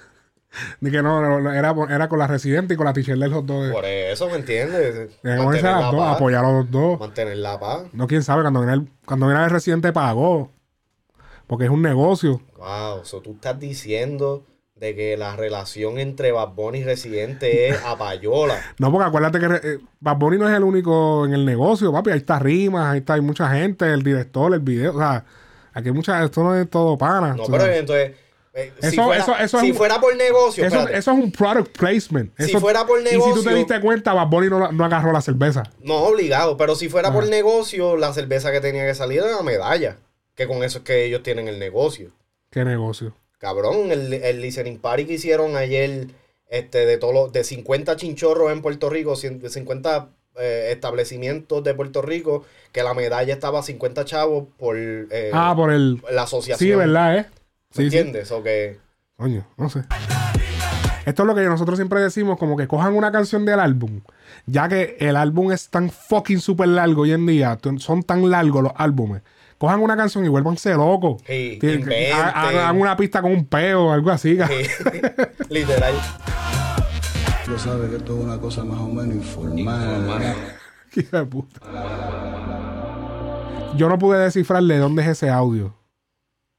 Ni 0.82 0.92
que 0.92 1.02
no, 1.02 1.52
era, 1.52 1.74
era 1.90 2.10
con 2.10 2.20
la 2.20 2.28
residente 2.28 2.74
y 2.74 2.78
con 2.78 2.86
la 2.86 2.94
t-shirt 2.94 3.20
del 3.20 3.34
hot 3.34 3.46
dog. 3.46 3.72
Por 3.72 3.86
eso, 3.86 4.30
¿me 4.30 4.36
entiendes? 4.36 5.12
La 5.22 5.36
dos, 5.38 5.62
paz. 5.62 6.16
apoyar 6.16 6.46
a 6.46 6.52
los 6.52 6.72
dos. 6.72 7.00
Mantener 7.00 7.38
la 7.38 7.60
paz. 7.60 7.84
No, 7.94 8.08
quién 8.08 8.24
sabe, 8.24 8.42
cuando 8.42 8.62
viene 8.62 8.74
el, 8.74 8.90
cuando 9.06 9.28
viene 9.28 9.44
el 9.44 9.50
residente 9.50 9.92
pagó. 9.92 10.52
Porque 11.48 11.66
es 11.66 11.70
un 11.70 11.82
negocio. 11.82 12.42
Wow, 12.58 13.04
so 13.04 13.22
tú 13.22 13.34
estás 13.34 13.60
diciendo 13.60 14.44
de 14.76 14.94
que 14.94 15.16
la 15.16 15.36
relación 15.36 16.00
entre 16.00 16.32
Bad 16.32 16.50
Bunny 16.50 16.80
y 16.80 16.84
Residente 16.84 17.70
es 17.70 17.82
a 17.86 17.98
payola. 17.98 18.60
No, 18.80 18.92
porque 18.92 19.08
acuérdate 19.08 19.40
que 19.40 19.46
eh, 19.46 19.80
Bad 20.00 20.18
Bunny 20.18 20.38
no 20.38 20.50
es 20.50 20.56
el 20.56 20.64
único 20.64 21.26
en 21.26 21.34
el 21.34 21.46
negocio, 21.46 21.92
papi. 21.92 22.12
Ahí 22.12 22.18
está 22.18 22.40
Rimas, 22.40 22.88
ahí 22.88 23.00
está, 23.00 23.14
hay 23.14 23.22
mucha 23.22 23.50
gente, 23.50 23.92
el 23.92 24.04
director, 24.04 24.54
el 24.54 24.60
video. 24.60 24.96
O 24.96 25.00
sea, 25.00 25.24
aquí 25.74 25.90
hay 25.90 25.94
mucha, 25.94 26.24
esto 26.24 26.44
no 26.44 26.56
es 26.56 26.70
todo 26.70 26.98
pana. 26.98 27.36
No, 27.36 27.46
pero 27.46 27.64
sea, 27.64 27.78
entonces, 27.78 28.12
eh, 28.56 28.72
si, 28.90 28.96
fuera, 28.96 29.22
eso- 29.22 29.36
eso 29.38 29.58
es 29.58 29.64
si 29.66 29.72
un- 29.72 29.78
fuera 29.78 30.00
por 30.00 30.16
negocio, 30.16 30.66
eso, 30.66 30.88
es 30.88 31.08
un 31.08 31.32
product 31.32 31.78
placement. 31.78 32.32
Si 32.40 32.54
fuera 32.58 32.86
por 32.88 33.02
Y 33.02 33.08
si 33.08 33.16
tú 33.16 33.20
te 33.22 33.28
negocio- 33.30 33.56
diste 33.56 33.82
cuenta, 33.82 34.14
Bad 34.14 34.28
Bunny 34.28 34.50
no, 34.50 34.72
no 34.72 34.86
agarró 34.86 35.12
la 35.12 35.22
cerveza. 35.22 35.64
no 35.82 35.96
obligado, 35.98 36.56
pero 36.58 36.76
si 36.76 36.88
fuera 36.90 37.12
por 37.12 37.24
Ajá. 37.24 37.32
negocio, 37.32 37.98
la 37.98 38.14
cerveza 38.14 38.52
que 38.52 38.62
tenía 38.62 38.86
que 38.86 38.96
salir 38.96 39.20
era 39.20 39.32
la 39.32 39.44
medalla. 39.44 39.98
Que 40.36 40.48
con 40.48 40.64
eso 40.64 40.80
es 40.80 40.84
que 40.84 41.06
ellos 41.06 41.22
tienen 41.24 41.48
el 41.48 41.60
negocio. 41.60 42.12
¿Qué 42.50 42.66
negocio? 42.66 43.14
Cabrón, 43.38 43.92
el, 43.92 44.14
el 44.14 44.42
listening 44.42 44.80
party 44.80 45.06
que 45.06 45.14
hicieron 45.14 45.56
ayer 45.56 46.08
este, 46.50 46.86
de, 46.86 46.98
todos 46.98 47.32
de 47.34 47.44
50 47.44 47.96
chinchorros 47.96 48.52
en 48.52 48.62
Puerto 48.62 48.90
Rico, 48.90 49.14
cien- 49.16 49.40
de 49.40 49.50
50 49.50 50.10
eh, 50.38 50.70
establecimientos 50.72 51.64
de 51.64 51.74
Puerto 51.74 52.02
Rico, 52.02 52.44
que 52.72 52.84
la 52.84 52.94
medalla 52.94 53.34
estaba 53.34 53.60
a 53.60 53.64
50 53.64 54.04
chavos 54.06 54.46
por 54.58 54.76
eh, 54.78 55.32
ah, 55.34 55.54
por 55.56 55.72
el. 55.72 56.02
la 56.12 56.24
asociación. 56.24 56.70
Sí, 56.70 56.76
¿verdad, 56.76 57.18
eh? 57.20 57.26
¿Me 57.78 57.84
Sí, 57.84 57.92
sí. 57.92 57.98
entiendes? 57.98 58.32
O 58.32 58.42
que, 58.44 58.80
Coño, 59.18 59.46
no 59.58 59.70
sé. 59.70 59.84
Esto 61.06 61.22
es 61.24 61.28
lo 61.28 61.36
que 61.36 61.44
nosotros 61.44 61.78
siempre 61.78 62.02
decimos, 62.02 62.38
como 62.38 62.58
que 62.58 62.68
cojan 62.68 62.96
una 62.96 63.12
canción 63.12 63.46
del 63.46 63.60
álbum, 63.60 64.02
ya 64.48 64.68
que 64.68 64.98
el 65.00 65.16
álbum 65.16 65.52
es 65.52 65.70
tan 65.70 65.90
fucking 65.90 66.40
super 66.40 66.68
largo 66.68 67.04
hoy 67.04 67.12
en 67.12 67.26
día, 67.28 67.58
son 67.78 68.02
tan 68.04 68.30
largos 68.30 68.64
los 68.64 68.72
álbumes. 68.76 69.22
Cojan 69.58 69.82
una 69.82 69.96
canción 69.96 70.26
y 70.26 70.28
vuélvanse 70.30 70.74
locos. 70.74 71.22
Sí, 71.28 71.60
ha- 72.14 72.48
Hagan 72.48 72.82
una 72.82 72.98
pista 72.98 73.22
con 73.22 73.32
un 73.32 73.46
peo, 73.46 73.92
algo 73.92 74.10
así. 74.12 74.36
ca- 74.36 74.50
literal. 75.50 75.94
Tú 77.46 77.58
sabes 77.60 77.90
que 77.92 77.98
esto 77.98 78.18
es 78.18 78.24
una 78.26 78.38
cosa 78.40 78.64
más 78.66 78.80
o 78.80 78.88
menos 78.88 79.16
informal. 79.16 80.36
De 80.96 81.26
puta. 81.26 81.60
Yo 83.78 83.90
no 83.90 84.00
pude 84.00 84.18
descifrar 84.20 84.64
de 84.64 84.78
dónde 84.78 85.04
es 85.04 85.10
ese 85.10 85.30
audio. 85.30 85.74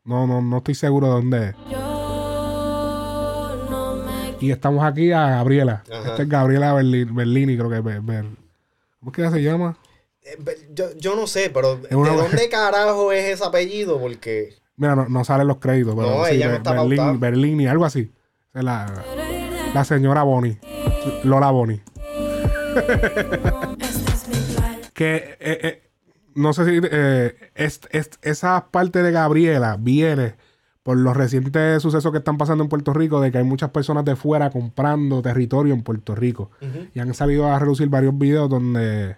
No, 0.06 0.26
no, 0.26 0.40
no 0.40 0.58
estoy 0.58 0.74
seguro 0.74 1.06
de 1.08 1.12
dónde 1.12 1.48
es. 1.48 1.54
Y 4.40 4.50
estamos 4.50 4.84
aquí 4.84 5.12
a 5.12 5.28
Gabriela. 5.30 5.82
Ajá. 5.90 6.10
Esta 6.10 6.22
es 6.22 6.28
Gabriela 6.28 6.74
Berli- 6.74 7.12
Berlini, 7.12 7.56
creo 7.56 7.70
que 7.70 7.76
es. 7.78 7.84
Ber- 7.84 8.00
Ber- 8.02 8.24
¿Cómo 9.00 9.10
es 9.10 9.14
que 9.16 9.22
ella 9.22 9.30
se 9.30 9.42
llama? 9.42 9.76
Eh, 10.22 10.36
Yo, 10.74 10.86
yo 10.98 11.16
no 11.16 11.26
sé, 11.26 11.50
pero 11.50 11.76
¿de 11.76 11.94
una- 11.96 12.10
dónde 12.12 12.48
carajo 12.48 13.12
es 13.12 13.24
ese 13.24 13.44
apellido? 13.44 13.98
Porque 13.98 14.54
Mira, 14.76 14.94
no, 14.94 15.08
no 15.08 15.24
salen 15.24 15.46
los 15.48 15.56
créditos, 15.58 15.94
pero 15.96 16.18
No, 16.18 16.24
sí, 16.26 16.34
ella 16.34 16.48
no 16.48 16.54
está 16.56 16.72
Berlini. 16.72 17.16
Berlini, 17.16 17.66
algo 17.66 17.84
así. 17.86 18.12
Es 18.52 18.62
la, 18.62 18.92
la 19.74 19.84
señora 19.84 20.22
Bonnie. 20.22 20.58
Lola 21.24 21.50
Bonnie. 21.50 21.80
que 24.92 25.16
eh, 25.16 25.58
eh, 25.62 25.85
no 26.36 26.52
sé 26.52 26.64
si 26.66 26.80
eh, 26.90 27.34
es- 27.54 27.80
es- 27.90 28.10
esa 28.22 28.66
parte 28.70 29.02
de 29.02 29.10
Gabriela 29.12 29.76
viene 29.80 30.34
por 30.82 30.96
los 30.96 31.16
recientes 31.16 31.82
sucesos 31.82 32.12
que 32.12 32.18
están 32.18 32.38
pasando 32.38 32.62
en 32.62 32.68
Puerto 32.70 32.92
Rico, 32.92 33.20
de 33.20 33.32
que 33.32 33.38
hay 33.38 33.44
muchas 33.44 33.70
personas 33.70 34.04
de 34.04 34.14
fuera 34.14 34.50
comprando 34.50 35.20
territorio 35.20 35.74
en 35.74 35.82
Puerto 35.82 36.14
Rico. 36.14 36.50
Y 36.94 37.00
han 37.00 37.12
salido 37.14 37.46
a 37.52 37.58
reducir 37.58 37.88
varios 37.88 38.16
videos 38.16 38.48
donde 38.48 39.16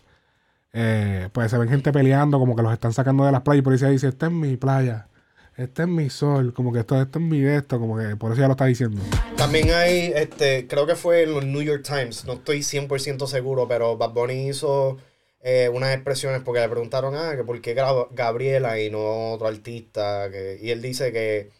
eh, 0.72 1.28
pues 1.32 1.50
se 1.50 1.58
ven 1.58 1.68
gente 1.68 1.92
peleando, 1.92 2.38
como 2.38 2.54
que 2.56 2.62
los 2.62 2.72
están 2.72 2.92
sacando 2.92 3.24
de 3.24 3.32
las 3.32 3.40
playas, 3.42 3.60
y 3.60 3.64
por 3.64 3.74
eso 3.74 3.88
dice, 3.88 4.08
esta 4.08 4.26
es 4.26 4.32
mi 4.32 4.56
playa, 4.56 5.08
este 5.56 5.82
es 5.82 5.88
mi 5.88 6.08
sol, 6.10 6.52
como 6.54 6.72
que 6.72 6.80
esto, 6.80 7.00
esto 7.00 7.18
es 7.18 7.24
mi 7.24 7.40
de 7.40 7.56
esto, 7.56 7.78
como 7.80 7.96
que 7.98 8.16
por 8.16 8.32
eso 8.32 8.40
ya 8.42 8.46
lo 8.46 8.52
está 8.52 8.66
diciendo. 8.66 9.00
también 9.36 9.70
hay, 9.70 10.12
este, 10.14 10.66
creo 10.68 10.86
que 10.86 10.94
fue 10.94 11.22
en 11.24 11.32
los 11.34 11.44
New 11.44 11.62
York 11.62 11.82
Times, 11.86 12.24
no 12.26 12.34
estoy 12.34 12.62
100% 12.62 13.26
seguro, 13.26 13.66
pero 13.66 13.96
Bad 13.96 14.12
Bunny 14.12 14.48
hizo 14.50 14.98
eh, 15.42 15.68
unas 15.72 15.94
expresiones 15.94 16.42
porque 16.42 16.60
le 16.60 16.68
preguntaron, 16.68 17.14
ah, 17.16 17.34
que 17.36 17.44
por 17.44 17.60
qué 17.60 17.74
Gabriela 17.74 18.80
y 18.80 18.90
no 18.90 19.32
otro 19.32 19.46
artista, 19.48 20.30
que, 20.30 20.58
y 20.60 20.70
él 20.70 20.82
dice 20.82 21.12
que 21.12 21.50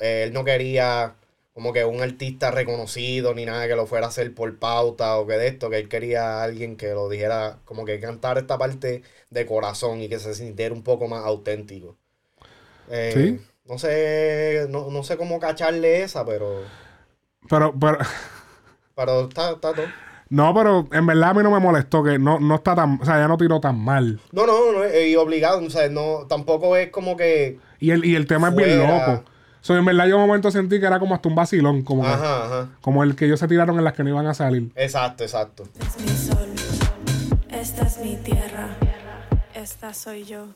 eh, 0.00 0.24
él 0.24 0.32
no 0.32 0.44
quería 0.44 1.16
como 1.54 1.72
que 1.72 1.84
un 1.84 2.00
artista 2.02 2.50
reconocido 2.50 3.34
ni 3.34 3.44
nada 3.46 3.68
que 3.68 3.76
lo 3.76 3.86
fuera 3.86 4.06
a 4.06 4.08
hacer 4.10 4.34
por 4.34 4.58
pauta 4.58 5.18
o 5.18 5.26
que 5.26 5.34
de 5.34 5.48
esto, 5.48 5.70
que 5.70 5.78
él 5.78 5.88
quería 5.88 6.40
a 6.40 6.44
alguien 6.44 6.76
que 6.76 6.90
lo 6.94 7.08
dijera, 7.10 7.60
como 7.66 7.84
que 7.84 8.00
cantar 8.00 8.38
esta 8.38 8.58
parte 8.58 9.02
de 9.30 9.46
corazón 9.46 10.00
y 10.00 10.08
que 10.08 10.18
se 10.18 10.34
sintiera 10.34 10.74
un 10.74 10.82
poco 10.82 11.08
más 11.08 11.24
auténtico. 11.26 11.98
Eh, 12.88 13.14
Sí. 13.14 13.40
No 13.64 13.78
sé, 13.78 14.66
no, 14.70 14.90
no 14.90 15.04
sé 15.04 15.16
cómo 15.16 15.40
cacharle 15.40 16.02
esa, 16.02 16.24
pero, 16.26 16.72
Pero, 17.48 17.72
pero, 17.78 17.98
pero 18.94 19.22
está, 19.28 19.52
está 19.52 19.74
todo. 19.74 19.94
No, 20.32 20.54
pero 20.54 20.88
en 20.92 21.04
verdad 21.04 21.28
a 21.28 21.34
mí 21.34 21.42
no 21.42 21.50
me 21.50 21.60
molestó, 21.60 22.02
que 22.02 22.18
no, 22.18 22.40
no 22.40 22.54
está 22.54 22.74
tan, 22.74 22.98
o 23.02 23.04
sea, 23.04 23.18
ya 23.18 23.28
no 23.28 23.36
tiró 23.36 23.60
tan 23.60 23.78
mal. 23.78 24.18
No, 24.32 24.46
no, 24.46 24.72
no, 24.72 24.82
eh, 24.82 25.10
y 25.10 25.16
obligado, 25.16 25.62
o 25.62 25.68
sea, 25.68 25.90
no, 25.90 26.20
tampoco 26.26 26.74
es 26.74 26.88
como 26.88 27.18
que, 27.18 27.58
Y 27.78 27.90
el, 27.90 28.02
y 28.02 28.14
el 28.14 28.26
tema 28.26 28.48
es 28.48 28.56
bien 28.56 28.78
loco. 28.78 29.24
So, 29.60 29.76
en 29.76 29.84
verdad 29.84 30.06
yo 30.06 30.16
un 30.16 30.26
momento 30.26 30.50
sentí 30.50 30.80
que 30.80 30.86
era 30.86 30.98
como 30.98 31.14
hasta 31.14 31.28
un 31.28 31.34
vacilón, 31.34 31.82
como, 31.82 32.06
ajá, 32.06 32.46
ajá, 32.46 32.68
como 32.80 33.02
el 33.02 33.14
que 33.14 33.26
ellos 33.26 33.40
se 33.40 33.46
tiraron 33.46 33.76
en 33.76 33.84
las 33.84 33.92
que 33.92 34.04
no 34.04 34.08
iban 34.08 34.26
a 34.26 34.32
salir. 34.32 34.72
exacto, 34.74 35.22
exacto. 35.22 35.64
Es 35.78 36.00
mi 36.00 36.08
sol, 36.08 36.48
esta 37.50 37.82
es 37.82 37.98
mi 37.98 38.16
tierra, 38.16 38.68
esta 39.54 39.92
soy 39.92 40.24
yo. 40.24 40.46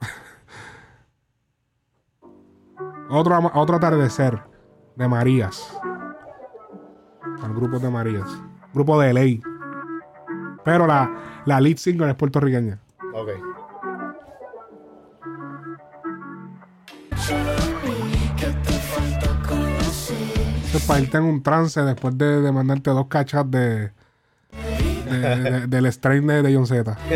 Otro, 3.08 3.52
otro 3.54 3.76
atardecer 3.76 4.40
de 4.96 5.06
Marías. 5.06 5.78
El 7.44 7.54
grupo 7.54 7.78
de 7.78 7.88
Marías. 7.88 8.26
Grupo 8.74 9.00
de 9.00 9.12
ley. 9.12 9.42
Pero 10.64 10.86
la, 10.86 11.42
la 11.44 11.60
lead 11.60 11.76
singer 11.76 12.08
es 12.08 12.14
puertorriqueña. 12.14 12.78
Ok. 13.14 13.28
Eso 20.64 20.78
es 20.78 20.84
para 20.86 21.00
irte 21.00 21.18
en 21.18 21.24
un 21.24 21.42
trance 21.42 21.80
después 21.82 22.16
de, 22.16 22.40
de 22.40 22.52
mandarte 22.52 22.90
dos 22.90 23.06
cachas 23.08 23.50
de, 23.50 23.90
de- 25.10 25.18
de- 25.50 25.66
del 25.66 25.86
strain 25.92 26.26
de, 26.26 26.42
de 26.42 26.54
John 26.54 26.66
Z. 26.66 26.96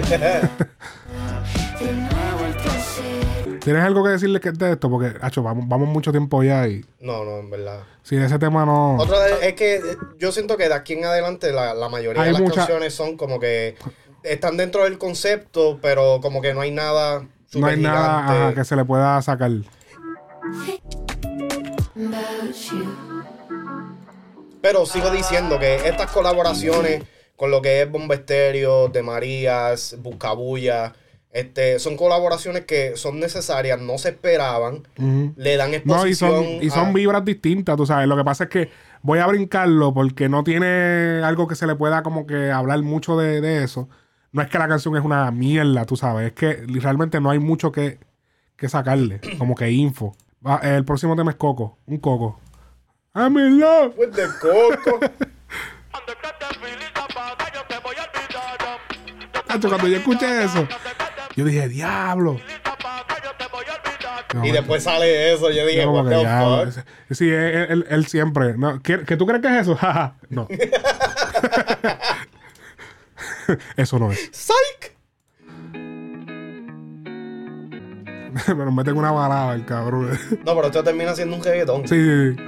¿Tienes 3.67 3.83
algo 3.83 4.05
que 4.05 4.11
decirle 4.11 4.39
que 4.39 4.53
de 4.53 4.71
esto? 4.75 4.89
Porque, 4.89 5.15
hacho, 5.21 5.43
vamos, 5.43 5.65
vamos 5.67 5.89
mucho 5.89 6.13
tiempo 6.13 6.41
ya 6.45 6.69
y 6.69 6.85
No, 7.01 7.25
no, 7.25 7.39
en 7.41 7.51
verdad. 7.51 7.81
de 8.09 8.25
ese 8.25 8.39
tema 8.39 8.65
no... 8.65 8.95
Otra 8.97 9.19
de- 9.25 9.49
es 9.49 9.55
que 9.55 9.75
eh, 9.75 9.81
yo 10.21 10.31
siento 10.31 10.57
que 10.57 10.69
de 10.69 10.75
aquí 10.75 10.93
en 10.93 11.05
adelante 11.05 11.51
la, 11.53 11.75
la 11.75 11.89
mayoría 11.89 12.23
Hay 12.23 12.29
de 12.29 12.33
las 12.35 12.43
mucha- 12.43 12.61
canciones 12.61 12.95
son 12.95 13.17
como 13.17 13.41
que 13.41 13.75
están 14.23 14.57
dentro 14.57 14.85
del 14.85 14.99
concepto, 14.99 15.81
pero 15.83 16.21
como 16.23 16.41
que 16.41 16.55
no 16.55 16.61
hay 16.61 16.71
nada 16.71 17.27
no 17.55 17.67
hay 17.67 17.81
nada 17.81 18.19
ajá, 18.47 18.55
que 18.55 18.65
se 18.65 18.77
le 18.77 18.85
pueda 18.85 19.21
sacar. 19.21 19.51
Pero 24.61 24.87
sigo 24.87 25.11
diciendo 25.11 25.59
que 25.59 25.89
estas 25.89 26.11
colaboraciones 26.13 27.03
con 27.37 27.51
lo 27.51 27.61
que 27.63 27.83
es 27.83 27.91
Bomba 27.91 28.15
Estéreo, 28.15 28.89
De 28.89 29.03
Marías, 29.03 29.97
Buscabulla, 29.99 30.95
este, 31.39 31.79
son 31.79 31.97
colaboraciones 31.97 32.65
que 32.65 32.97
son 32.97 33.21
necesarias, 33.21 33.81
no 33.81 33.99
se 33.99 34.11
esperaban, 34.11 34.87
Ujú. 34.99 35.33
le 35.37 35.57
dan 35.57 35.71
No, 35.85 36.07
y 36.07 36.15
son, 36.15 36.31
exposición. 36.31 36.63
y 36.65 36.71
son 36.71 36.87
a- 36.89 36.93
vibras 36.93 37.25
distintas, 37.25 37.77
tú 37.77 37.87
sabes. 37.87 38.09
Lo 38.09 38.17
que 38.17 38.25
pasa 38.25 38.45
es 38.45 38.51
que 38.51 38.71
voy 39.03 39.19
a 39.19 39.27
brincarlo 39.27 39.93
porque 39.95 40.29
no 40.29 40.45
tiene 40.45 41.21
algo 41.25 41.47
que 41.47 41.55
se 41.55 41.67
le 41.67 41.75
pueda 41.77 42.03
como 42.03 42.27
que 42.27 42.51
hablar 42.51 42.83
mucho 42.83 43.17
de, 43.17 43.41
de 43.41 43.63
eso. 43.65 43.89
No 44.33 44.43
es 44.43 44.49
que 44.49 44.59
la 44.59 44.69
canción 44.69 44.97
es 44.97 45.05
una 45.05 45.31
mierda, 45.31 45.85
tú 45.87 45.97
sabes. 45.97 46.27
Es 46.29 46.33
que 46.33 46.65
realmente 46.81 47.21
no 47.21 47.31
hay 47.31 47.39
mucho 47.39 47.73
que, 47.73 47.99
que 48.57 48.69
sacarle, 48.69 49.21
como 49.39 49.55
que 49.55 49.71
info. 49.71 50.15
Va, 50.47 50.57
el 50.63 50.85
próximo 50.85 51.17
tema 51.17 51.31
es 51.31 51.37
Coco, 51.37 51.79
un 51.87 51.99
Coco. 51.99 52.39
I'm 53.15 53.37
in 53.39 53.59
love. 53.61 53.95
With 53.97 54.11
the 54.11 54.27
coco. 54.41 55.01
Cuando 59.69 59.89
yo 59.89 59.97
escuché 59.97 60.45
eso, 60.45 60.67
yo 61.37 61.45
dije, 61.45 61.69
diablo. 61.69 62.41
y 64.43 64.51
después 64.51 64.83
sale 64.83 65.33
eso, 65.33 65.51
yo 65.51 65.67
dije, 65.67 65.87
what 65.87 66.09
que 66.09 66.15
the 66.17 66.75
fuck. 66.75 66.87
Sí, 67.13 67.31
él, 67.31 67.67
él- 67.71 67.87
él 67.89 68.07
siempre. 68.07 68.57
No, 68.57 68.83
¿qué, 68.83 69.05
qué 69.05 69.17
tú 69.17 69.27
crees 69.27 69.43
que 69.43 69.49
es 69.49 69.69
eso? 69.69 69.79
No. 70.29 70.49
eso 73.77 73.99
no 73.99 74.11
es. 74.13 74.31
¡Psych! 74.33 74.97
Pero 78.47 78.73
me 78.73 78.85
tengo 78.85 78.99
una 78.99 79.13
balada 79.13 79.55
el 79.55 79.65
cabrón. 79.65 80.11
No, 80.45 80.55
pero 80.55 80.67
esto 80.67 80.83
termina 80.85 81.15
siendo 81.15 81.37
un 81.37 81.45
reggaetón. 81.45 81.87
sí, 81.89 81.97
sí, 81.97 82.35
sí. 82.35 82.43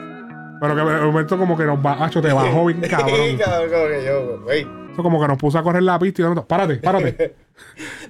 Pero 0.61 0.75
que 0.75 0.83
momento 0.83 1.39
como 1.39 1.57
que 1.57 1.65
nos 1.65 1.79
va, 1.79 2.11
te 2.11 2.33
bajó 2.33 2.67
bien 2.67 2.81
cabrón. 2.81 3.37
Cabrón, 3.39 3.71
como 3.71 3.87
que 3.87 4.05
yo, 4.05 4.41
güey. 4.43 4.67
Como 5.03 5.21
que 5.21 5.29
nos 5.29 5.39
puso 5.39 5.59
a 5.59 5.63
correr 5.63 5.83
la 5.83 5.99
pista 5.99 6.23
y 6.23 6.25
momento, 6.25 6.47
párate, 6.47 6.77
párate. 6.77 7.35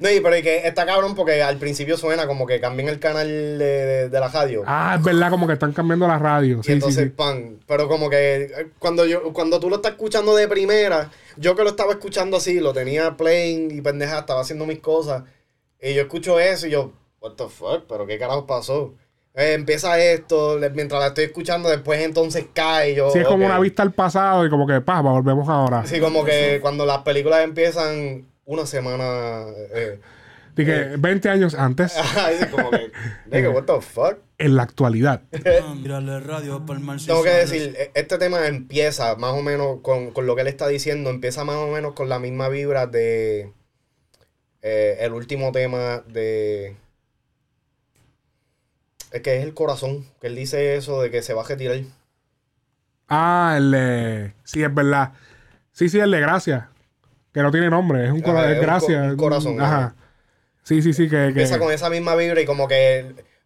No, 0.00 0.10
y 0.10 0.20
pero 0.20 0.34
es 0.34 0.42
que 0.42 0.66
está 0.66 0.84
cabrón 0.84 1.14
porque 1.14 1.42
al 1.42 1.56
principio 1.56 1.96
suena 1.96 2.26
como 2.26 2.46
que 2.46 2.60
cambian 2.60 2.88
el 2.90 3.00
canal 3.00 3.26
de, 3.26 4.08
de- 4.10 4.20
la 4.20 4.28
radio. 4.28 4.62
Ah, 4.66 4.96
es 4.98 5.02
verdad, 5.02 5.30
como 5.30 5.46
que 5.46 5.54
están 5.54 5.72
cambiando 5.72 6.06
la 6.06 6.18
radio. 6.18 6.56
y 6.58 6.62
Sí, 6.62 6.66
sí, 6.66 6.72
entonces, 6.72 7.04
sí. 7.04 7.10
pan. 7.10 7.58
Pero 7.66 7.88
como 7.88 8.10
que 8.10 8.42
eh, 8.42 8.66
cuando 8.78 9.06
yo 9.06 9.32
cuando 9.32 9.58
tú 9.58 9.70
lo 9.70 9.76
estás 9.76 9.92
escuchando 9.92 10.36
de 10.36 10.48
primera, 10.48 11.10
yo 11.38 11.56
que 11.56 11.62
lo 11.62 11.70
estaba 11.70 11.92
escuchando 11.92 12.36
así, 12.36 12.60
lo 12.60 12.74
tenía 12.74 13.16
playing 13.16 13.70
y 13.70 13.80
pendeja, 13.80 14.18
estaba 14.18 14.42
haciendo 14.42 14.66
mis 14.66 14.80
cosas. 14.80 15.22
Y 15.80 15.94
yo 15.94 16.02
escucho 16.02 16.38
eso 16.38 16.66
y 16.66 16.70
yo, 16.70 16.92
what 17.20 17.32
the 17.36 17.48
fuck, 17.48 17.84
pero 17.88 18.06
qué 18.06 18.18
carajo 18.18 18.46
pasó. 18.46 18.94
Eh, 19.34 19.52
empieza 19.54 19.98
esto, 20.00 20.58
le- 20.58 20.70
mientras 20.70 21.00
la 21.00 21.08
estoy 21.08 21.24
escuchando, 21.24 21.68
después 21.68 22.00
entonces 22.00 22.46
cae. 22.52 22.94
Yo, 22.94 23.10
Sí, 23.10 23.20
es 23.20 23.26
como 23.26 23.46
una 23.46 23.58
vista 23.60 23.82
al 23.82 23.92
pasado 23.92 24.44
y 24.44 24.50
como 24.50 24.66
que, 24.66 24.80
pa, 24.80 25.00
volvemos 25.00 25.48
ahora. 25.48 25.86
Sí, 25.86 26.00
como 26.00 26.24
que 26.24 26.58
cuando 26.60 26.84
las 26.86 26.98
películas 26.98 27.44
empiezan 27.44 28.26
una 28.44 28.66
semana. 28.66 29.44
Eh, 29.74 30.00
Dije, 30.56 30.96
20 30.98 31.28
años 31.28 31.54
antes, 31.54 31.94
como 32.50 32.70
que, 32.70 32.90
nigga, 33.30 33.50
what 33.50 33.62
the 33.62 33.80
fuck. 33.80 34.16
en 34.38 34.56
la 34.56 34.64
actualidad. 34.64 35.22
Tengo 37.06 37.22
que 37.22 37.30
decir, 37.30 37.76
e- 37.78 37.90
este 37.94 38.18
tema 38.18 38.44
empieza 38.48 39.14
más 39.14 39.34
o 39.34 39.42
menos 39.42 39.78
con, 39.82 40.10
con 40.10 40.26
lo 40.26 40.34
que 40.34 40.40
él 40.42 40.48
está 40.48 40.66
diciendo, 40.66 41.10
empieza 41.10 41.44
más 41.44 41.56
o 41.56 41.68
menos 41.68 41.92
con 41.92 42.08
la 42.08 42.18
misma 42.18 42.48
vibra 42.48 42.88
de 42.88 43.52
eh, 44.62 44.96
el 45.00 45.12
último 45.12 45.52
tema 45.52 46.02
de... 46.08 46.76
Es 49.12 49.22
que 49.22 49.38
es 49.38 49.44
el 49.44 49.54
corazón, 49.54 50.04
que 50.20 50.26
él 50.26 50.34
dice 50.36 50.76
eso 50.76 51.00
de 51.02 51.10
que 51.10 51.22
se 51.22 51.32
va 51.34 51.42
a 51.42 51.46
retirar. 51.46 51.78
Ah, 53.08 53.54
el 53.56 53.70
de... 53.70 54.32
Sí, 54.44 54.62
es 54.62 54.74
verdad. 54.74 55.12
Sí, 55.72 55.88
sí, 55.88 55.98
el 55.98 56.10
de 56.10 56.20
Gracia. 56.20 56.68
Que 57.32 57.42
no 57.42 57.50
tiene 57.50 57.70
nombre, 57.70 58.04
es 58.06 58.10
un, 58.12 58.20
cora- 58.20 58.40
Ajá, 58.40 58.50
es 58.52 58.58
un 58.58 58.62
Gracia. 58.62 59.00
co- 59.00 59.06
un 59.10 59.16
corazón, 59.16 59.60
Ajá. 59.60 59.94
Sí, 60.62 60.82
sí, 60.82 60.92
sí, 60.92 61.04
que... 61.04 61.16
que 61.16 61.26
Empieza 61.28 61.58
con 61.58 61.72
esa 61.72 61.88
misma 61.88 62.14
vibra 62.16 62.40
y 62.40 62.44
como 62.44 62.68
que 62.68 62.98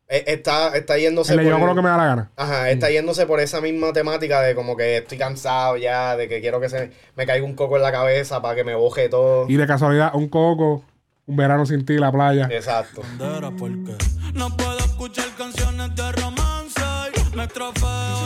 eh, 0.09 0.25
está, 0.27 0.77
está 0.77 0.99
yéndose 0.99 1.37
yo 1.37 1.43
por- 1.43 1.53
hago 1.53 1.67
lo 1.67 1.75
que 1.77 1.83
me 1.83 1.89
da 1.91 1.97
la 1.97 2.07
gana. 2.07 2.31
Ajá, 2.37 2.71
está 2.71 2.91
yéndose 2.91 3.27
por 3.27 3.39
esa 3.39 3.61
misma 3.61 3.93
temática 3.93 4.41
de 4.41 4.55
como 4.57 4.77
que 4.77 4.97
estoy 4.99 5.19
cansado 5.19 5.77
ya, 5.77 6.17
de 6.17 6.29
que 6.29 6.41
quiero 6.41 6.61
que 6.61 6.69
se 6.69 6.91
me 7.15 7.25
caiga 7.27 7.45
un 7.47 7.55
coco 7.55 7.77
en 7.77 7.83
la 7.83 7.93
cabeza 7.93 8.43
para 8.43 8.57
que 8.57 8.65
me 8.65 8.75
boje 8.75 9.09
todo. 9.09 9.49
Y 9.49 9.57
de 9.57 9.67
casualidad, 9.69 10.13
un 10.15 10.29
coco, 10.29 10.85
un 11.27 11.37
verano 11.37 11.67
sin 11.67 11.85
ti, 11.85 11.99
la 11.99 12.11
playa. 12.11 12.49
Exacto. 12.51 13.03
No 14.35 14.57
puedo 14.57 14.82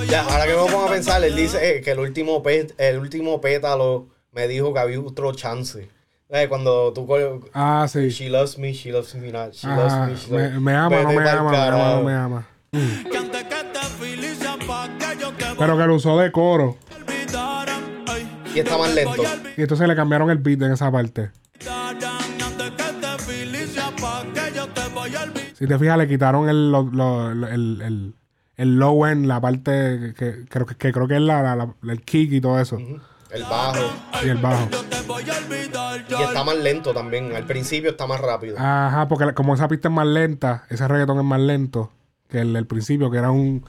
Ya, 0.08 0.22
ahora 0.22 0.46
que 0.46 0.52
me 0.52 0.58
pongo 0.70 0.86
a 0.86 0.90
pensar, 0.90 1.22
él 1.24 1.34
dice 1.36 1.78
eh, 1.78 1.80
que 1.80 1.92
el 1.92 1.98
último, 2.00 2.42
el 2.78 2.98
último 2.98 3.40
pétalo 3.40 4.08
me 4.32 4.48
dijo 4.48 4.72
que 4.74 4.80
había 4.80 5.00
otro 5.00 5.32
chance. 5.32 5.88
Eh, 6.28 6.46
Cuando 6.48 6.92
tú... 6.92 7.06
Ah, 7.54 7.86
sí. 7.88 8.08
She 8.10 8.28
loves 8.28 8.58
me, 8.58 8.72
she 8.72 8.90
loves 8.90 9.14
me 9.14 9.30
not. 9.30 9.52
She 9.52 9.66
Ajá. 9.68 9.76
loves 9.76 9.92
me, 10.10 10.16
she 10.16 10.30
Me, 10.32 10.42
loves 10.48 10.60
me 10.60 10.74
ama, 10.74 11.02
no 11.02 11.12
me 11.12 11.28
ama, 11.30 12.44
no 12.72 12.72
me 12.72 12.86
Pero 15.58 15.78
que 15.78 15.84
lo 15.86 15.94
usó 15.94 16.18
de 16.18 16.32
coro. 16.32 16.76
Y 18.54 18.58
está 18.60 18.78
más 18.78 18.94
lento. 18.94 19.22
Y 19.56 19.62
entonces 19.62 19.86
le 19.86 19.94
cambiaron 19.94 20.30
el 20.30 20.38
beat 20.38 20.62
en 20.62 20.72
esa 20.72 20.90
parte. 20.90 21.30
Si 25.54 25.66
te 25.66 25.78
fijas, 25.78 25.96
le 25.98 26.08
quitaron 26.08 26.48
el, 26.48 26.70
lo- 26.70 26.82
lo- 26.92 27.30
el, 27.30 27.80
el, 27.82 28.14
el 28.56 28.76
low 28.78 29.06
end, 29.06 29.26
la 29.26 29.40
parte 29.40 29.70
que, 29.72 30.14
que 30.14 30.44
creo, 30.48 30.66
que, 30.66 30.74
que 30.76 30.92
creo 30.92 31.06
que 31.08 31.16
es 31.16 31.22
la, 31.22 31.42
la- 31.42 31.56
la- 31.80 31.92
el 31.92 32.02
kick 32.02 32.32
y 32.32 32.40
todo 32.40 32.58
eso. 32.60 32.78
El 33.30 33.42
bajo. 33.42 33.80
Y 34.24 34.28
el 34.28 34.38
bajo. 34.38 34.68
Y 36.08 36.22
está 36.22 36.44
más 36.44 36.56
lento 36.56 36.94
también. 36.94 37.34
Al 37.34 37.44
principio 37.44 37.90
está 37.90 38.06
más 38.06 38.20
rápido. 38.20 38.56
Ajá, 38.58 39.08
porque 39.08 39.32
como 39.34 39.54
esa 39.54 39.68
pista 39.68 39.88
es 39.88 39.94
más 39.94 40.06
lenta, 40.06 40.64
ese 40.70 40.86
reggaetón 40.88 41.18
es 41.18 41.24
más 41.24 41.40
lento 41.40 41.92
que 42.28 42.40
el 42.40 42.52
del 42.52 42.66
principio, 42.66 43.10
que 43.10 43.18
era 43.18 43.30
un, 43.30 43.64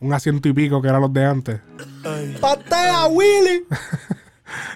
un 0.00 0.12
asiento 0.12 0.48
y 0.48 0.52
pico, 0.52 0.80
que 0.82 0.88
eran 0.88 1.00
los 1.00 1.12
de 1.12 1.24
antes. 1.24 1.60
¡Patea, 2.40 3.06
Willy! 3.08 3.64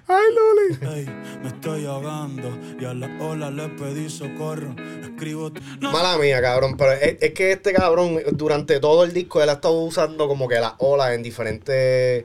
¡Ay, 0.06 0.24
Luli! 0.34 0.96
Ey, 0.98 1.06
me 1.42 1.48
estoy 1.48 1.86
ahogando 1.86 2.50
y 2.78 2.84
a 2.84 2.92
la 2.94 3.08
ola 3.24 3.50
le 3.50 3.68
pedí 3.70 4.10
socorro. 4.10 4.74
Escribo. 5.02 5.50
No 5.80 5.92
Mala 5.92 6.18
mía, 6.18 6.40
cabrón. 6.42 6.76
Pero 6.76 6.92
es, 6.92 7.16
es 7.20 7.32
que 7.32 7.52
este 7.52 7.72
cabrón, 7.72 8.20
durante 8.32 8.80
todo 8.80 9.04
el 9.04 9.12
disco, 9.12 9.42
él 9.42 9.48
ha 9.48 9.54
estado 9.54 9.80
usando 9.80 10.28
como 10.28 10.48
que 10.48 10.60
las 10.60 10.74
olas 10.78 11.12
en 11.12 11.22
diferentes. 11.22 12.24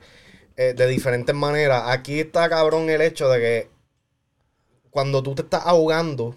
eh, 0.60 0.74
de 0.76 0.88
diferentes 0.88 1.36
maneras. 1.36 1.84
Aquí 1.88 2.20
está, 2.20 2.50
cabrón, 2.50 2.90
el 2.90 3.02
hecho 3.02 3.30
de 3.30 3.40
que 3.40 3.70
cuando 4.90 5.22
tú 5.22 5.36
te 5.36 5.44
estás 5.44 5.62
ahogando, 5.66 6.36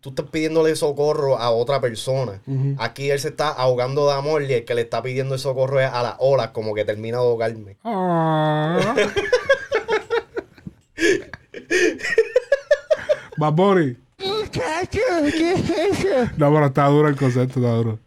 tú 0.00 0.08
estás 0.10 0.26
pidiéndole 0.26 0.74
socorro 0.74 1.38
a 1.38 1.50
otra 1.50 1.80
persona. 1.80 2.42
Aquí 2.78 3.10
él 3.10 3.20
se 3.20 3.28
está 3.28 3.48
ahogando 3.50 4.06
de 4.08 4.14
amor 4.14 4.42
y 4.42 4.52
el 4.52 4.64
que 4.64 4.74
le 4.74 4.80
está 4.82 5.02
pidiendo 5.02 5.34
el 5.34 5.40
socorro 5.40 5.78
es 5.78 5.88
a 5.88 6.02
las 6.02 6.14
olas, 6.18 6.48
como 6.48 6.74
que 6.74 6.84
termina 6.84 7.18
de 7.18 7.24
ahogarme. 7.24 7.76
Ah. 11.00 11.26
Bad 13.36 13.52
Bunny. 13.54 13.96
No, 16.36 16.52
pero 16.52 16.66
está 16.66 16.86
duro 16.86 17.08
el 17.08 17.16
concepto, 17.16 17.58
está 17.60 17.72
duro. 17.74 17.98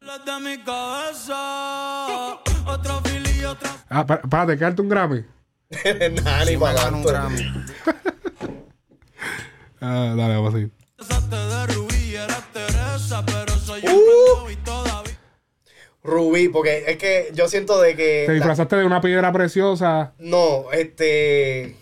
las 0.00 0.24
de 0.24 0.40
mi 0.40 0.58
cabeza. 0.62 2.34
Otro 2.66 3.00
fili 3.04 3.40
y 3.40 3.44
otra. 3.44 3.70
Ah, 3.88 4.06
espérate, 4.08 4.56
quedarte 4.58 4.82
un 4.82 4.88
Grammy. 4.88 5.24
Nada, 6.24 6.44
ni 6.44 6.56
para 6.56 6.74
tanto. 6.82 7.08
Ah, 9.82 10.12
dale, 10.14 10.34
vamos 10.34 10.50
a 10.54 10.56
seguir. 10.58 10.70
Un 13.82 13.90
Uh. 13.92 14.46
Rubí, 16.02 16.48
porque 16.48 16.84
es 16.86 16.96
que 16.98 17.30
yo 17.34 17.48
siento 17.48 17.80
de 17.80 17.96
que. 17.96 18.22
Te 18.26 18.32
la- 18.32 18.34
disfrazaste 18.34 18.76
de 18.76 18.84
una 18.84 19.00
piedra 19.00 19.32
preciosa. 19.32 20.12
No, 20.18 20.70
este. 20.72 21.76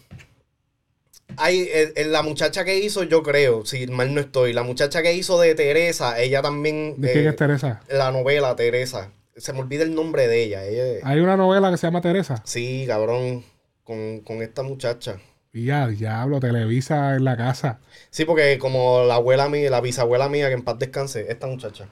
Hay, 1.38 1.60
eh, 1.60 1.92
eh, 1.96 2.04
la 2.06 2.22
muchacha 2.22 2.64
que 2.64 2.78
hizo, 2.78 3.02
yo 3.04 3.22
creo, 3.22 3.64
si 3.64 3.86
mal 3.86 4.12
no 4.14 4.20
estoy, 4.20 4.52
la 4.52 4.62
muchacha 4.62 5.02
que 5.02 5.14
hizo 5.14 5.40
de 5.40 5.54
Teresa, 5.54 6.18
ella 6.20 6.42
también. 6.42 6.94
¿De 7.00 7.12
quién 7.12 7.26
eh, 7.26 7.28
es 7.30 7.36
Teresa? 7.36 7.80
La 7.88 8.10
novela 8.12 8.54
Teresa. 8.56 9.10
Se 9.36 9.52
me 9.52 9.60
olvida 9.60 9.84
el 9.84 9.94
nombre 9.94 10.26
de 10.26 10.42
ella. 10.42 10.64
ella 10.64 11.00
Hay 11.04 11.20
una 11.20 11.36
novela 11.36 11.70
que 11.70 11.76
se 11.76 11.86
llama 11.86 12.00
Teresa. 12.00 12.42
sí, 12.44 12.84
cabrón, 12.86 13.44
con, 13.84 14.20
con 14.20 14.42
esta 14.42 14.62
muchacha. 14.62 15.18
Y 15.52 15.66
ya, 15.66 15.86
diablo, 15.86 16.40
Televisa 16.40 17.14
en 17.16 17.24
la 17.24 17.36
casa. 17.36 17.80
Sí, 18.10 18.24
porque 18.24 18.58
como 18.58 19.04
la 19.04 19.14
abuela 19.14 19.48
mía, 19.48 19.70
la 19.70 19.80
bisabuela 19.80 20.28
mía, 20.28 20.48
que 20.48 20.54
en 20.54 20.62
paz 20.62 20.78
descanse, 20.78 21.26
esta 21.30 21.46
muchacha. 21.46 21.88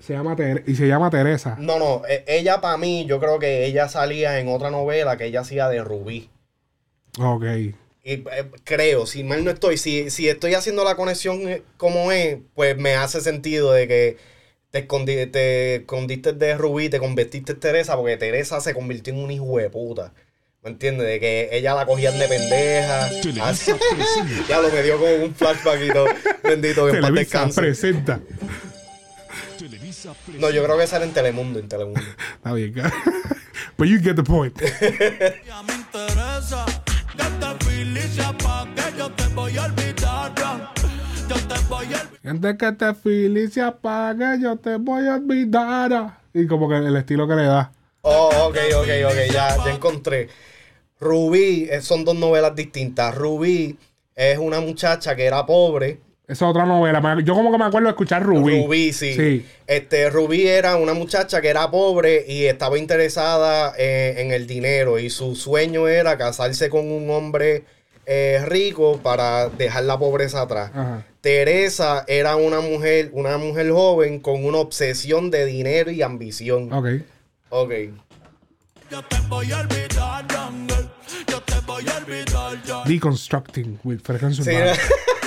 Se 0.00 0.12
llama 0.12 0.36
Ter- 0.36 0.62
y 0.66 0.74
se 0.76 0.86
llama 0.86 1.10
Teresa. 1.10 1.56
No, 1.58 1.78
no, 1.78 2.02
eh, 2.08 2.24
ella 2.28 2.60
para 2.60 2.76
mí, 2.76 3.06
yo 3.06 3.18
creo 3.18 3.38
que 3.38 3.64
ella 3.66 3.88
salía 3.88 4.38
en 4.38 4.48
otra 4.48 4.70
novela 4.70 5.16
que 5.16 5.26
ella 5.26 5.40
hacía 5.40 5.68
de 5.68 5.82
Rubí. 5.82 6.30
Ok. 7.18 7.44
Y, 8.04 8.12
eh, 8.12 8.24
creo, 8.64 9.04
si 9.06 9.24
mal 9.24 9.42
no 9.44 9.50
estoy, 9.50 9.78
si, 9.78 10.10
si 10.10 10.28
estoy 10.28 10.54
haciendo 10.54 10.84
la 10.84 10.94
conexión 10.94 11.48
eh, 11.48 11.62
como 11.76 12.12
es, 12.12 12.38
pues 12.54 12.76
me 12.76 12.94
hace 12.94 13.20
sentido 13.20 13.72
de 13.72 13.88
que 13.88 14.16
te, 14.70 14.86
escondi- 14.86 15.30
te 15.30 15.76
escondiste 15.76 16.32
de 16.32 16.56
Rubí, 16.56 16.88
te 16.88 16.98
convertiste 17.00 17.52
en 17.52 17.60
Teresa, 17.60 17.96
porque 17.96 18.16
Teresa 18.16 18.60
se 18.60 18.74
convirtió 18.74 19.12
en 19.12 19.20
un 19.20 19.30
hijo 19.32 19.58
de 19.58 19.70
puta. 19.70 20.12
¿Me 20.62 20.70
entiendes? 20.70 21.06
De 21.06 21.20
que 21.20 21.48
ella 21.52 21.74
la 21.74 21.86
cogían 21.86 22.18
de 22.18 22.26
pendeja. 22.28 23.08
Así- 23.42 23.72
ya 24.48 24.60
lo 24.60 24.68
me 24.70 24.82
dio 24.82 24.98
como 24.98 25.14
un 25.24 25.34
flashback 25.34 25.80
y 25.82 25.88
todo. 25.92 26.06
Bendito, 26.44 26.86
que 26.86 26.92
en 26.96 27.00
paz 27.00 27.10
Televisa 27.10 27.14
descanse. 27.18 27.60
presenta. 27.60 28.20
No, 30.38 30.50
yo 30.50 30.62
creo 30.64 30.78
que 30.78 30.86
sale 30.86 31.06
en 31.06 31.12
Telemundo, 31.12 31.58
en 31.58 31.68
Telemundo. 31.68 32.00
Está 32.36 32.52
bien, 32.52 32.72
cara. 32.72 32.92
But 33.78 33.88
you 33.88 33.98
get 34.00 34.14
the 34.16 34.22
point. 34.22 34.54
Que 37.16 37.24
te 37.40 37.64
felices 37.64 38.26
pa' 38.42 38.66
que 38.74 38.98
yo 38.98 39.10
te 39.10 39.26
voy 39.34 39.56
a 39.56 39.64
olvidar. 39.64 40.32
Yo 41.28 41.34
te 41.34 41.54
voy 41.68 41.86
a 41.86 42.02
olvidar. 42.02 42.16
Antes 42.26 42.56
que 42.56 42.72
te 42.72 42.94
feliz 42.94 43.52
se 43.54 43.62
apague, 43.62 44.40
yo 44.40 44.56
te 44.56 44.76
voy 44.76 45.06
a 45.06 45.14
olvidar. 45.14 46.18
Y 46.34 46.46
como 46.46 46.68
que 46.68 46.76
el 46.76 46.96
estilo 46.96 47.28
que 47.28 47.34
le 47.34 47.44
da. 47.44 47.72
Oh, 48.02 48.30
ok, 48.48 48.56
ok, 48.76 48.88
ok, 49.06 49.32
ya, 49.32 49.56
ya 49.64 49.72
encontré. 49.72 50.28
Rubí, 50.98 51.68
eh, 51.70 51.80
son 51.82 52.04
dos 52.04 52.16
novelas 52.16 52.54
distintas. 52.54 53.14
Rubí 53.14 53.78
es 54.14 54.38
una 54.38 54.60
muchacha 54.60 55.14
que 55.14 55.24
era 55.24 55.46
pobre. 55.46 56.00
Esa 56.28 56.44
es 56.44 56.50
otra 56.50 56.66
novela. 56.66 57.18
Yo 57.22 57.34
como 57.34 57.52
que 57.52 57.58
me 57.58 57.64
acuerdo 57.64 57.86
de 57.86 57.92
escuchar 57.92 58.22
Rubí. 58.22 58.64
Rubí, 58.64 58.92
sí. 58.92 59.14
Sí. 59.14 59.46
Este, 59.66 60.10
Rubí 60.10 60.48
era 60.48 60.76
una 60.76 60.92
muchacha 60.92 61.40
que 61.40 61.48
era 61.48 61.70
pobre 61.70 62.24
y 62.26 62.46
estaba 62.46 62.78
interesada 62.78 63.74
eh, 63.78 64.14
en 64.18 64.32
el 64.32 64.48
dinero. 64.48 64.98
Y 64.98 65.08
su 65.10 65.36
sueño 65.36 65.86
era 65.86 66.18
casarse 66.18 66.68
con 66.68 66.90
un 66.90 67.08
hombre 67.10 67.62
eh, 68.06 68.42
rico 68.46 68.98
para 69.02 69.48
dejar 69.50 69.84
la 69.84 69.98
pobreza 69.98 70.42
atrás. 70.42 70.72
Ajá. 70.74 71.04
Teresa 71.20 72.04
era 72.06 72.36
una 72.36 72.60
mujer, 72.60 73.10
una 73.12 73.36
mujer 73.38 73.70
joven 73.70 74.20
con 74.20 74.44
una 74.44 74.58
obsesión 74.58 75.30
de 75.30 75.44
dinero 75.44 75.90
y 75.90 76.02
ambición. 76.02 76.72
Ok. 76.72 76.86
Ok. 77.50 77.72
Yo 78.90 79.02
te 79.02 79.16
voy 79.28 79.50
a 79.52 79.60
olvidar. 79.60 80.24
Yo 81.28 81.40
te 81.42 81.60
voy 81.66 81.84
a 81.88 81.96
olvidar. 81.98 82.86
Deconstructing 82.86 83.78
with 83.82 83.98
frecuencia 84.04 84.44
Sí. 84.44 84.80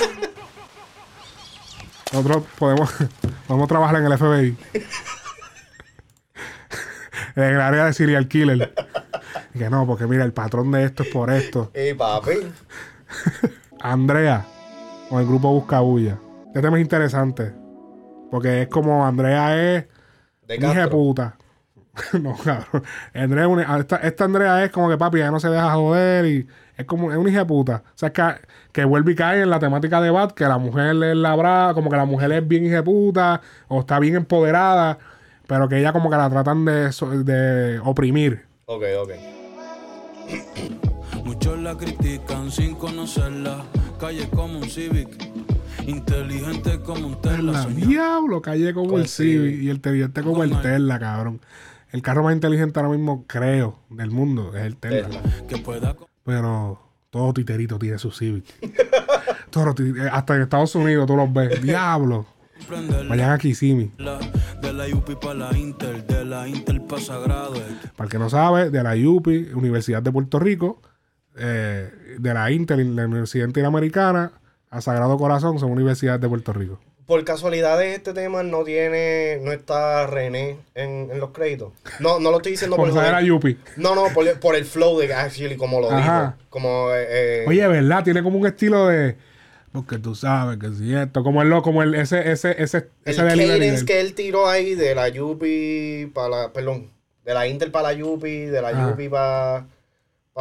Nosotros 2.12 2.44
podemos, 2.58 2.92
podemos 3.46 3.68
trabajar 3.68 3.96
en 3.96 4.06
el 4.06 4.18
FBI. 4.18 4.56
en 7.36 7.42
el 7.42 7.60
área 7.60 7.86
de 7.86 7.92
serial 7.92 8.28
killer. 8.28 8.72
Y 9.54 9.58
que 9.58 9.70
no, 9.70 9.86
porque 9.86 10.06
mira, 10.06 10.24
el 10.24 10.32
patrón 10.32 10.70
de 10.72 10.84
esto 10.84 11.02
es 11.02 11.08
por 11.10 11.30
esto. 11.30 11.70
y 11.74 11.94
papi. 11.94 12.52
Andrea, 13.80 14.44
con 15.08 15.20
el 15.20 15.26
grupo 15.26 15.52
Buscabulla. 15.52 16.18
Este 16.48 16.60
tema 16.60 16.78
es 16.78 16.82
interesante. 16.82 17.52
Porque 18.30 18.62
es 18.62 18.68
como 18.68 19.06
Andrea 19.06 19.76
es 19.76 19.86
De 20.46 20.56
hija 20.56 20.82
de 20.82 20.88
puta. 20.88 21.36
no, 22.20 22.36
cabrón. 22.36 22.82
Andrea 23.14 23.44
es 23.44 23.50
una- 23.50 23.78
esta, 23.78 23.96
esta 23.96 24.24
Andrea 24.24 24.64
es 24.64 24.70
como 24.70 24.88
que 24.88 24.96
papi, 24.98 25.18
ya 25.18 25.30
no 25.30 25.40
se 25.40 25.48
deja 25.48 25.70
joder 25.72 26.26
y 26.26 26.46
es 26.76 26.86
como 26.86 27.10
es 27.12 27.18
una 27.18 27.30
hija 27.30 27.40
de 27.40 27.46
puta. 27.46 27.82
O 27.86 27.92
sea, 27.98 28.08
es 28.08 28.14
que, 28.14 28.22
que 28.72 28.84
vuelve 28.84 29.12
y 29.12 29.14
cae 29.14 29.42
en 29.42 29.50
la 29.50 29.58
temática 29.58 30.00
de 30.00 30.10
Bat, 30.10 30.32
que 30.32 30.44
la 30.44 30.58
mujer 30.58 30.96
es 31.02 31.16
la 31.16 31.34
brava, 31.34 31.74
como 31.74 31.90
que 31.90 31.96
la 31.96 32.04
mujer 32.06 32.32
es 32.32 32.46
bien 32.46 32.64
hija 32.64 32.76
de 32.76 32.82
puta 32.82 33.40
o 33.68 33.80
está 33.80 33.98
bien 33.98 34.16
empoderada, 34.16 34.98
pero 35.46 35.68
que 35.68 35.78
ella 35.78 35.92
como 35.92 36.10
que 36.10 36.16
la 36.16 36.30
tratan 36.30 36.64
de, 36.64 36.90
de 37.24 37.80
oprimir. 37.84 38.44
Ok, 38.66 38.82
ok. 39.02 39.10
Muchos 41.24 41.58
la 41.60 41.76
critican 41.76 42.50
sin 42.50 42.74
conocerla. 42.74 43.62
Calle 43.98 44.28
como 44.30 44.58
un 44.58 44.64
Civic. 44.70 45.08
Inteligente 45.86 46.80
como 46.80 47.06
un 47.06 47.20
Tesla. 47.20 47.66
Diablo, 47.66 48.40
calle 48.42 48.72
como 48.74 48.98
el 48.98 49.06
Civic 49.08 49.60
y 49.62 49.68
el 49.70 49.76
inteligente 49.76 50.22
como 50.22 50.42
el- 50.44 50.60
Tesla, 50.60 50.98
cabrón. 50.98 51.40
El 51.92 52.02
carro 52.02 52.22
más 52.22 52.34
inteligente 52.34 52.78
ahora 52.78 52.92
mismo, 52.92 53.24
creo, 53.26 53.78
del 53.90 54.10
mundo 54.10 54.56
es 54.56 54.64
el 54.64 54.76
Tesla. 54.76 55.20
Pueda 55.64 55.96
Pero 56.24 56.80
todo 57.10 57.32
titerito 57.32 57.78
tiene 57.78 57.98
su 57.98 58.10
Civic. 58.12 58.44
Todo 59.50 59.74
eh, 59.80 60.08
hasta 60.12 60.36
en 60.36 60.42
Estados 60.42 60.72
Unidos 60.76 61.08
tú 61.08 61.16
los 61.16 61.32
ves. 61.32 61.60
Diablo. 61.60 62.24
Vayan 63.08 63.32
a 63.32 63.38
Kissimmee. 63.38 63.90
De 64.62 64.72
la 64.72 64.86
UPI 64.86 65.16
para 65.16 65.34
la 65.34 65.58
Intel. 65.58 66.06
De 66.06 66.24
la 66.24 66.46
Intel 66.46 66.80
para 66.82 67.02
Sagrado. 67.02 67.54
Para 67.96 68.04
el 68.04 68.10
que 68.10 68.18
no 68.18 68.30
sabe, 68.30 68.70
de 68.70 68.82
la 68.82 68.94
UPI, 68.94 69.50
Universidad 69.54 70.02
de 70.02 70.12
Puerto 70.12 70.38
Rico, 70.38 70.80
eh, 71.36 72.16
de 72.18 72.34
la 72.34 72.50
Inter, 72.52 72.78
la 72.78 73.06
Universidad 73.06 73.46
Interamericana, 73.46 74.32
a 74.70 74.80
Sagrado 74.80 75.18
Corazón, 75.18 75.58
son 75.58 75.72
universidades 75.72 76.20
de 76.20 76.28
Puerto 76.28 76.52
Rico. 76.52 76.78
Por 77.10 77.24
casualidad 77.24 77.76
de 77.76 77.96
este 77.96 78.12
tema 78.14 78.44
no 78.44 78.62
tiene, 78.62 79.40
no 79.42 79.50
está 79.50 80.06
René 80.06 80.58
en, 80.76 81.10
en 81.10 81.18
los 81.18 81.30
créditos. 81.30 81.72
No, 81.98 82.20
no 82.20 82.30
lo 82.30 82.36
estoy 82.36 82.52
diciendo 82.52 82.76
Por. 82.76 82.92
No, 83.76 83.96
no, 83.96 84.14
por, 84.14 84.38
por 84.38 84.54
el 84.54 84.64
flow 84.64 84.96
de 85.00 85.12
actually, 85.12 85.56
como 85.56 85.80
lo 85.80 85.90
Ajá. 85.90 86.36
dijo. 86.36 86.48
Como, 86.50 86.88
eh, 86.92 87.06
eh, 87.08 87.44
Oye, 87.48 87.66
¿verdad? 87.66 88.04
Tiene 88.04 88.22
como 88.22 88.38
un 88.38 88.46
estilo 88.46 88.86
de. 88.86 89.16
Porque 89.72 89.98
tú 89.98 90.14
sabes 90.14 90.58
que 90.58 90.68
si 90.72 90.94
esto, 90.94 91.24
como 91.24 91.42
el 91.42 91.50
como 91.62 91.82
el 91.82 91.96
ese, 91.96 92.30
ese, 92.30 92.52
ese, 92.62 92.76
el 93.04 93.12
ese 93.12 93.22
cadence 93.22 93.84
que 93.84 93.98
él 93.98 94.14
tiró 94.14 94.48
ahí 94.48 94.76
de 94.76 94.94
la 94.94 95.08
UPI 95.08 96.12
para 96.14 96.28
la, 96.28 96.52
perdón, 96.52 96.92
de 97.24 97.34
la 97.34 97.48
Intel 97.48 97.72
para 97.72 97.92
la 97.92 98.04
UPI, 98.04 98.44
de 98.46 98.62
la 98.62 98.68
Ajá. 98.68 98.86
UPI 98.86 99.08
para 99.08 99.66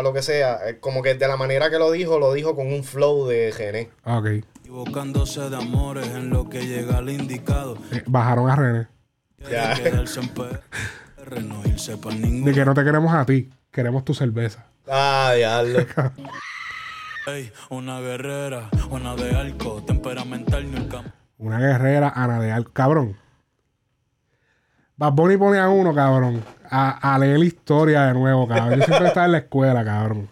lo 0.03 0.13
que 0.13 0.21
sea, 0.21 0.59
eh, 0.69 0.77
como 0.79 1.01
que 1.01 1.15
de 1.15 1.27
la 1.27 1.35
manera 1.35 1.71
que 1.71 1.79
lo 1.79 1.91
dijo, 1.91 2.19
lo 2.19 2.31
dijo 2.31 2.55
con 2.55 2.71
un 2.71 2.83
flow 2.83 3.27
de 3.27 3.51
René. 3.57 3.89
Ah, 4.03 4.19
Ok. 4.19 4.45
Equivocándose 4.73 5.49
de 5.49 5.55
amores 5.57 6.05
en 6.09 6.29
lo 6.29 6.47
que 6.47 6.61
llega 6.61 6.99
al 6.99 7.09
indicado. 7.09 7.75
Eh, 7.91 8.03
bajaron 8.05 8.51
a 8.51 8.55
René. 8.55 8.87
Ya. 9.49 9.73
No 11.41 11.63
De 11.63 12.53
que 12.53 12.65
no 12.65 12.75
te 12.75 12.83
queremos 12.83 13.11
a 13.11 13.25
ti, 13.25 13.49
queremos 13.71 14.05
tu 14.05 14.13
cerveza. 14.13 14.67
Ah, 14.87 15.33
diablo. 15.35 15.79
Ey, 17.25 17.51
una 17.71 17.99
guerrera, 17.99 18.69
una 18.91 19.15
de 19.15 19.35
arco, 19.35 19.81
temperamental 19.87 20.69
ni 20.69 20.77
el 20.77 20.87
campo. 20.87 21.09
Una 21.39 21.57
guerrera, 21.57 22.13
Ana 22.15 22.39
de 22.39 22.51
Al. 22.51 22.71
Cabrón. 22.71 23.17
Bad 24.97 25.13
Bunny 25.13 25.37
pone 25.37 25.57
a 25.57 25.67
uno, 25.69 25.95
cabrón, 25.95 26.43
a, 26.69 27.15
a 27.15 27.17
leer 27.17 27.39
la 27.39 27.45
historia 27.45 28.03
de 28.03 28.13
nuevo, 28.13 28.47
cabrón. 28.47 28.81
Yo 28.81 28.85
siempre 28.85 29.07
estaba 29.07 29.25
en 29.25 29.31
la 29.31 29.37
escuela, 29.39 29.83
cabrón. 29.83 30.29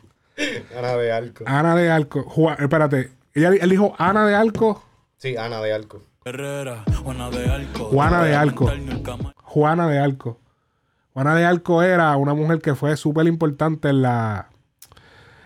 Ana 0.77 0.95
de 0.95 1.11
Arco. 1.11 1.43
Ana 1.47 1.75
de 1.75 1.89
Arco. 1.89 2.21
Juan- 2.21 2.57
espérate. 2.59 3.16
Ella, 3.37 3.49
él 3.49 3.69
dijo 3.69 3.93
Ana 3.99 4.25
de 4.25 4.33
Arco, 4.35 4.83
Sí, 5.17 5.37
Ana 5.37 5.61
de 5.61 5.71
Arco. 5.73 6.01
Guerrera, 6.25 6.83
una 7.05 7.29
de 7.29 7.49
arco. 7.49 7.85
Juana 7.85 8.23
de 8.23 9.01
cama- 9.03 9.33
Juana 9.43 9.87
de 9.87 9.99
Arco. 9.99 10.39
Juana 11.13 11.35
de 11.35 11.45
Arco 11.45 11.81
era 11.83 12.15
una 12.17 12.33
mujer 12.33 12.59
que 12.59 12.75
fue 12.75 12.97
súper 12.97 13.27
importante 13.27 13.89
en 13.89 14.01
la, 14.01 14.49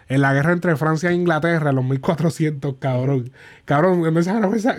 en 0.08 0.22
la 0.22 0.34
guerra 0.34 0.54
entre 0.54 0.76
Francia 0.78 1.10
e 1.12 1.14
Inglaterra 1.14 1.70
en 1.70 1.76
los 1.76 1.86
1400, 1.86 2.76
cabrón. 2.80 3.32
Cabrón, 3.66 4.02
¿dónde 4.04 4.24
se- 4.24 4.32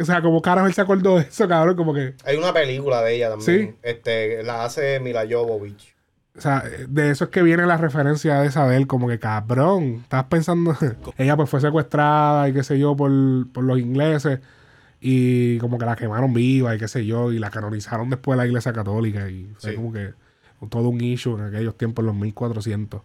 o 0.02 0.05
sea, 0.05 0.23
como 0.23 0.42
carajo 0.42 0.66
él 0.66 0.74
se 0.74 0.81
acordó 0.81 1.16
de 1.16 1.23
eso, 1.23 1.47
cabrón, 1.47 1.76
como 1.76 1.94
que... 1.94 2.15
Hay 2.24 2.36
una 2.36 2.52
película 2.52 3.00
de 3.02 3.15
ella 3.15 3.31
también. 3.31 3.70
Sí. 3.70 3.76
Este, 3.82 4.42
la 4.42 4.65
hace 4.65 5.00
Mila 5.00 5.24
Jovovich. 5.31 5.91
O 6.36 6.41
sea, 6.41 6.65
de 6.89 7.11
eso 7.11 7.25
es 7.25 7.31
que 7.31 7.43
viene 7.43 7.67
la 7.67 7.77
referencia 7.77 8.41
de 8.41 8.77
él, 8.77 8.86
como 8.86 9.07
que 9.07 9.19
cabrón, 9.19 10.01
estás 10.02 10.25
pensando, 10.25 10.75
ella 11.19 11.36
pues 11.36 11.51
fue 11.51 11.61
secuestrada 11.61 12.49
y 12.49 12.55
qué 12.55 12.62
sé 12.65 12.78
yo 12.78 12.97
por, 12.97 13.11
por 13.52 13.65
los 13.65 13.78
ingleses 13.78 14.41
y 15.01 15.59
como 15.59 15.78
que 15.78 15.85
la 15.85 15.97
quemaron 15.97 16.33
viva 16.33 16.75
y 16.75 16.78
qué 16.78 16.89
sé 16.89 17.05
yo 17.05 17.33
y 17.33 17.39
la 17.39 17.51
canonizaron 17.51 18.09
después 18.09 18.36
de 18.39 18.44
la 18.44 18.47
iglesia 18.47 18.73
católica 18.73 19.28
y 19.28 19.52
fue 19.59 19.70
Sí. 19.70 19.77
como 19.77 19.93
que 19.93 20.15
todo 20.70 20.89
un 20.89 21.01
issue 21.01 21.35
en 21.39 21.47
aquellos 21.47 21.77
tiempos, 21.77 22.02
en 22.02 22.07
los 22.07 22.15
1400. 22.17 23.02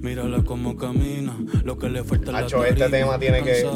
Mírala 0.00 0.42
como 0.44 0.76
camina, 0.76 1.34
lo 1.64 1.78
que 1.78 1.88
le 1.88 2.04
falta 2.04 2.26
es 2.26 2.32
la 2.32 2.38
Hacho, 2.40 2.64
este 2.64 2.88
tema 2.90 3.18
tiene 3.18 3.42
que. 3.42 3.66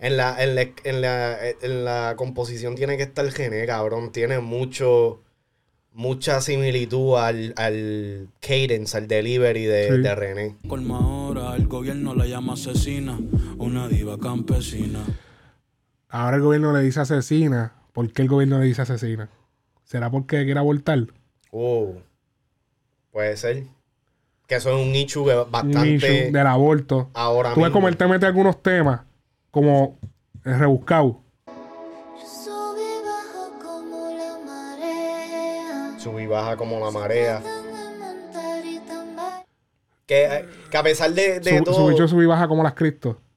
En 0.00 0.16
la, 0.16 0.42
en, 0.42 0.54
la, 0.56 0.62
en, 0.62 1.00
la, 1.00 1.36
en 1.62 1.84
la 1.84 2.14
composición 2.16 2.74
tiene 2.74 2.96
que 2.96 3.04
estar 3.04 3.30
Gené, 3.30 3.66
cabrón. 3.66 4.10
Tiene 4.10 4.40
mucho. 4.40 5.22
Mucha 5.98 6.40
similitud 6.40 7.16
al, 7.18 7.52
al 7.56 8.28
cadence, 8.40 8.96
al 8.96 9.08
delivery 9.08 9.64
de, 9.64 9.88
Sí. 9.96 10.00
de 10.00 10.14
René. 10.14 10.56
Colma 10.68 10.98
ahora, 10.98 11.56
el 11.56 11.66
gobierno 11.66 12.14
la 12.14 12.24
llama 12.24 12.52
asesina, 12.52 13.18
una 13.58 13.88
diva 13.88 14.16
campesina. 14.16 15.00
Ahora 16.08 16.36
el 16.36 16.42
gobierno 16.42 16.72
le 16.72 16.82
dice 16.82 17.00
asesina. 17.00 17.72
¿Por 17.92 18.12
qué 18.12 18.22
el 18.22 18.28
gobierno 18.28 18.60
le 18.60 18.66
dice 18.66 18.82
asesina? 18.82 19.28
¿Será 19.82 20.08
porque 20.08 20.44
quiere 20.44 20.60
abortar? 20.60 21.00
Uh, 21.50 21.94
puede 23.10 23.36
ser. 23.36 23.64
Que 24.46 24.54
eso 24.54 24.70
es 24.70 24.76
un 24.86 24.92
nicho 24.92 25.22
Un 25.22 25.50
bastante 25.50 25.88
issue 25.90 26.30
del 26.30 26.46
aborto. 26.46 27.10
ahora 27.12 27.54
Tú 27.54 27.60
ves 27.62 27.70
como 27.70 27.88
él 27.88 27.96
te 27.96 28.06
mete 28.06 28.24
algunos 28.24 28.62
temas 28.62 29.00
como 29.50 29.98
eh, 30.44 30.64
Sube 36.10 36.22
y 36.22 36.26
baja 36.26 36.56
como 36.56 36.80
la 36.80 36.90
marea. 36.90 37.42
Que, 40.06 40.46
que 40.70 40.76
a 40.76 40.82
pesar 40.82 41.12
de, 41.12 41.40
de 41.40 41.58
Su, 41.58 41.64
todo. 41.64 41.74
su 41.74 41.86
bicho 41.88 42.08
sube 42.08 42.24
y 42.24 42.26
baja 42.26 42.48
como 42.48 42.62
las 42.62 42.72
Cristo. 42.74 43.20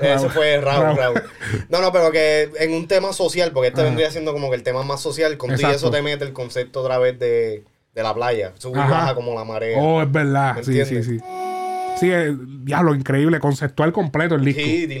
Eso 0.00 0.28
fue 0.30 0.60
Raúl, 0.60 0.82
Raúl. 0.84 0.96
Raúl. 0.96 1.22
No, 1.68 1.80
no, 1.80 1.92
pero 1.92 2.10
que 2.10 2.50
en 2.58 2.72
un 2.72 2.88
tema 2.88 3.12
social, 3.12 3.52
porque 3.52 3.68
este 3.68 3.80
Ajá. 3.80 3.88
vendría 3.90 4.10
siendo 4.10 4.32
como 4.32 4.50
que 4.50 4.56
el 4.56 4.62
tema 4.64 4.82
más 4.82 5.00
social, 5.00 5.36
con 5.38 5.50
todo 5.50 5.58
y 5.58 5.60
Exacto. 5.64 5.76
eso 5.76 5.90
te 5.90 6.02
mete 6.02 6.24
el 6.24 6.32
concepto 6.32 6.80
otra 6.80 6.98
vez 6.98 7.18
de, 7.18 7.62
de 7.94 8.02
la 8.02 8.12
playa. 8.12 8.52
Sube 8.58 8.78
y 8.78 8.80
Ajá. 8.82 8.90
baja 8.90 9.14
como 9.14 9.34
la 9.34 9.44
marea. 9.44 9.78
Oh, 9.80 10.02
es 10.02 10.10
verdad. 10.10 10.56
¿Me 10.56 10.64
Sí, 10.64 10.84
sí, 10.84 11.02
sí. 11.04 11.18
Sí, 11.98 12.10
eh, 12.12 12.36
diablo, 12.64 12.94
increíble. 12.94 13.38
Conceptual 13.38 13.92
completo 13.92 14.34
el 14.34 14.44
disco. 14.44 14.60
Sí, 14.60 14.86
di- 14.86 14.98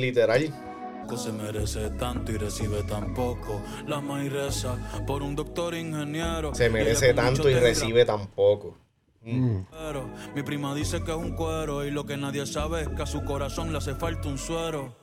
Se 1.14 1.32
merece 1.32 1.90
tanto 1.90 2.32
y 2.32 2.36
recibe 2.36 2.82
tan 2.82 3.14
poco. 3.14 3.62
La 3.86 4.00
maíz 4.00 4.32
reza 4.32 4.76
por 5.06 5.22
un 5.22 5.34
doctor 5.34 5.74
ingeniero. 5.74 6.54
Se 6.54 6.68
merece 6.68 7.14
tanto 7.14 7.48
y 7.48 7.54
recibe 7.54 8.04
tan 8.04 8.26
poco. 8.28 8.76
Mm. 9.22 9.60
Pero 9.70 10.10
mi 10.34 10.42
prima 10.42 10.74
dice 10.74 11.02
que 11.02 11.10
es 11.10 11.16
un 11.16 11.34
cuero 11.34 11.84
y 11.84 11.90
lo 11.90 12.04
que 12.04 12.16
nadie 12.16 12.46
sabe 12.46 12.82
es 12.82 12.88
que 12.88 13.02
a 13.02 13.06
su 13.06 13.24
corazón 13.24 13.72
le 13.72 13.78
hace 13.78 13.94
falta 13.94 14.28
un 14.28 14.38
suero. 14.38 14.94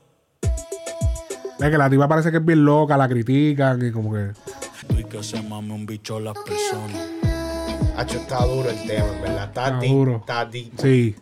Es 1.59 1.69
que 1.69 1.77
la 1.77 1.89
tipa 1.89 2.07
parece 2.07 2.31
que 2.31 2.37
es 2.37 2.45
bien 2.45 2.63
loca, 2.65 2.97
la 2.97 3.07
critican 3.07 3.85
y 3.85 3.91
como 3.91 4.13
que. 4.13 4.31
Y 4.97 5.03
que 5.05 5.23
se 5.23 5.41
mame 5.41 5.73
un 5.73 5.85
bicho 5.85 6.19
las 6.19 6.35
personas. 6.39 7.01
Hacho, 7.95 8.17
está 8.17 8.45
duro 8.45 8.69
el 8.69 8.87
tema, 8.87 9.07
en 9.07 9.21
verdad. 9.21 9.45
Está, 9.45 9.67
Está 9.67 9.87
duro. 9.87 10.15
Está 10.17 10.45
deep. 10.45 10.73
Sí. 10.77 11.15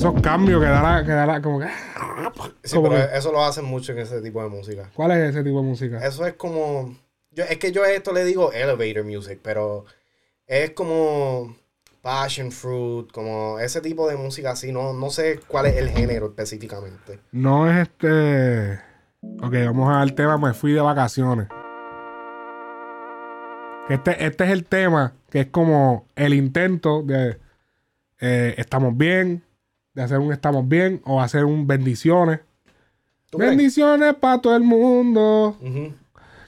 Esos 0.00 0.20
cambios 0.22 0.62
que 0.62 0.66
da 0.68 0.82
la. 0.82 1.04
Que 1.04 1.12
da 1.12 1.26
la 1.26 1.42
como 1.42 1.60
que. 1.60 1.66
Sí, 2.62 2.76
como 2.76 2.88
pero 2.88 3.06
que- 3.10 3.18
eso 3.18 3.32
lo 3.32 3.44
hacen 3.44 3.66
mucho 3.66 3.92
en 3.92 3.98
ese 3.98 4.22
tipo 4.22 4.42
de 4.42 4.48
música. 4.48 4.90
¿Cuál 4.94 5.10
es 5.12 5.18
ese 5.30 5.44
tipo 5.44 5.58
de 5.60 5.66
música? 5.66 5.98
Eso 6.06 6.24
es 6.26 6.34
como. 6.34 6.96
Yo, 7.32 7.44
es 7.44 7.58
que 7.58 7.70
yo 7.70 7.82
a 7.84 7.90
esto 7.90 8.12
le 8.12 8.24
digo 8.24 8.50
elevator 8.52 9.04
music, 9.04 9.40
pero 9.42 9.84
es 10.46 10.70
como 10.70 11.54
passion 12.00 12.50
fruit, 12.50 13.12
como 13.12 13.58
ese 13.58 13.82
tipo 13.82 14.08
de 14.08 14.16
música 14.16 14.52
así. 14.52 14.72
No, 14.72 14.94
no 14.94 15.10
sé 15.10 15.38
cuál 15.46 15.66
es 15.66 15.76
el 15.76 15.90
género 15.90 16.28
específicamente. 16.28 17.20
No 17.32 17.70
es 17.70 17.86
este. 17.88 18.80
Ok, 19.42 19.52
vamos 19.66 19.94
al 19.94 20.14
tema. 20.14 20.38
Me 20.38 20.54
fui 20.54 20.72
de 20.72 20.80
vacaciones. 20.80 21.46
Este, 23.90 24.24
este 24.24 24.44
es 24.44 24.50
el 24.50 24.64
tema 24.64 25.12
que 25.30 25.40
es 25.40 25.46
como 25.48 26.06
el 26.16 26.32
intento 26.32 27.02
de. 27.02 27.38
eh, 28.20 28.54
estamos 28.56 28.96
bien. 28.96 29.44
De 29.94 30.02
hacer 30.02 30.18
un 30.18 30.32
estamos 30.32 30.66
bien. 30.68 31.00
O 31.04 31.20
hacer 31.20 31.44
un 31.44 31.66
bendiciones. 31.66 32.40
Bendiciones 33.32 34.14
para 34.14 34.40
todo 34.40 34.56
el 34.56 34.62
mundo. 34.62 35.56
Ujú. 35.60 35.94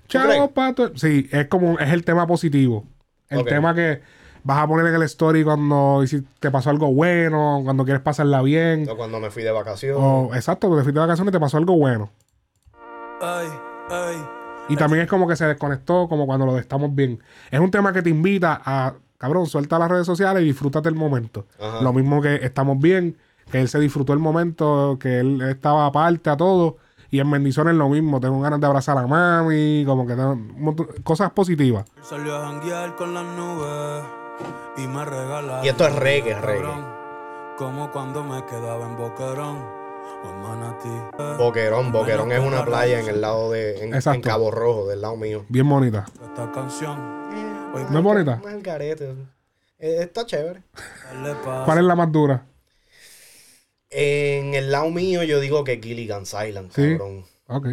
Chao 0.09 0.51
para 0.51 0.75
todo. 0.75 0.93
Sí, 0.97 1.29
es 1.31 1.47
como. 1.47 1.79
Es 1.79 1.91
el 1.93 2.05
tema 2.05 2.27
positivo. 2.27 2.85
El 3.29 3.45
tema 3.45 3.75
que 3.75 4.01
vas 4.45 4.59
a 4.59 4.67
poner 4.67 4.87
en 4.87 4.95
el 4.95 5.03
story 5.05 5.43
cuando 5.45 6.03
hici- 6.03 6.25
te 6.41 6.51
pasó 6.51 6.71
algo 6.71 6.93
bueno. 6.93 7.61
Cuando 7.65 7.85
quieres 7.85 8.03
pasarla 8.03 8.43
bien. 8.43 8.85
No, 8.85 8.97
cuando 8.97 9.21
me 9.21 9.31
fui 9.31 9.43
de 9.43 9.53
vacaciones. 9.53 9.97
O, 9.99 10.31
exacto, 10.35 10.67
cuando 10.67 10.79
te 10.79 10.85
fuiste 10.85 11.01
de 11.01 11.07
vacaciones 11.07 11.31
y 11.31 11.33
te 11.33 11.41
pasó 11.41 11.57
algo 11.57 11.77
bueno. 11.79 12.11
Ay, 13.21 13.49
ay. 13.91 14.17
Y 14.69 14.77
también 14.77 15.03
es 15.05 15.09
como 15.09 15.27
que 15.27 15.37
se 15.37 15.47
desconectó, 15.47 16.09
como 16.09 16.27
cuando 16.27 16.45
lo 16.47 16.55
de 16.55 16.61
estamos 16.61 16.95
bien. 16.95 17.23
Es 17.51 17.61
un 17.61 17.71
tema 17.71 17.93
que 17.93 18.03
te 18.03 18.11
invita 18.11 18.61
a, 18.65 18.95
cabrón, 19.19 19.47
suelta 19.47 19.79
las 19.79 19.91
redes 19.91 20.07
sociales 20.07 20.43
y 20.43 20.47
disfrútate 20.47 20.89
el 20.89 20.95
momento. 20.95 21.47
Ajá. 21.61 21.81
Lo 21.83 21.93
mismo 21.93 22.21
que 22.21 22.37
estamos 22.37 22.79
bien, 22.79 23.17
que 23.51 23.61
él 23.61 23.69
se 23.69 23.79
disfrutó 23.79 24.12
el 24.12 24.19
momento, 24.19 24.97
que 25.01 25.21
él 25.21 25.41
estaba 25.43 25.87
aparte 25.87 26.31
a 26.31 26.37
todo. 26.37 26.77
Y 27.11 27.21
en 27.21 27.31
bendiciones 27.31 27.75
lo 27.75 27.89
mismo, 27.91 28.21
tengo 28.21 28.41
ganas 28.41 28.59
de 28.61 28.67
abrazar 28.67 28.97
a 28.97 29.07
mami, 29.07 29.85
como 29.87 30.07
que 30.07 30.15
tengo 30.15 30.33
un 30.33 30.55
montón- 30.62 30.89
cosas 31.05 31.31
positivas. 31.33 31.85
Salió 32.03 32.37
a 32.37 32.47
janguear 32.47 32.97
con 32.97 33.12
las 33.12 33.25
nubes 33.25 34.03
y 34.79 34.87
me 34.87 35.05
regala. 35.05 35.61
Y 35.62 35.69
esto 35.69 35.87
es 35.87 35.95
reggae, 35.95 36.41
reggae. 36.41 36.73
Como 37.59 37.91
cuando 37.91 38.25
me 38.25 38.43
quedaba 38.47 38.87
en 38.87 38.97
Boquerón. 38.97 39.83
Boquerón, 41.39 41.93
Boquerón 41.93 42.33
es 42.33 42.41
una 42.41 42.65
playa 42.65 43.01
en 43.01 43.09
el 43.09 43.21
lado 43.21 43.51
de. 43.51 43.85
En, 43.85 43.95
Exacto. 43.95 44.17
en 44.17 44.23
Cabo 44.23 44.51
Rojo, 44.51 44.87
del 44.87 45.01
lado 45.03 45.17
mío. 45.17 45.45
Bien 45.49 45.69
bonita. 45.69 46.07
Esta 46.23 46.51
canción. 46.53 46.97
Hoy 47.75 47.83
¿No 47.91 47.99
es 47.99 48.05
bonita? 48.05 48.41
Eh, 49.79 49.97
Está 50.01 50.25
chévere. 50.25 50.62
¿Cuál 51.65 51.79
es 51.79 51.85
la 51.85 51.95
más 51.97 52.11
dura? 52.12 52.45
En 53.95 54.55
el 54.55 54.73
lado 54.73 54.91
mío 54.91 55.23
yo 55.23 55.39
digo 55.41 55.65
que 55.65 55.79
Gilligan's 55.83 56.35
Island, 56.49 56.71
Sí. 56.73 56.93
cabrón. 56.97 57.25
Ok. 57.49 57.69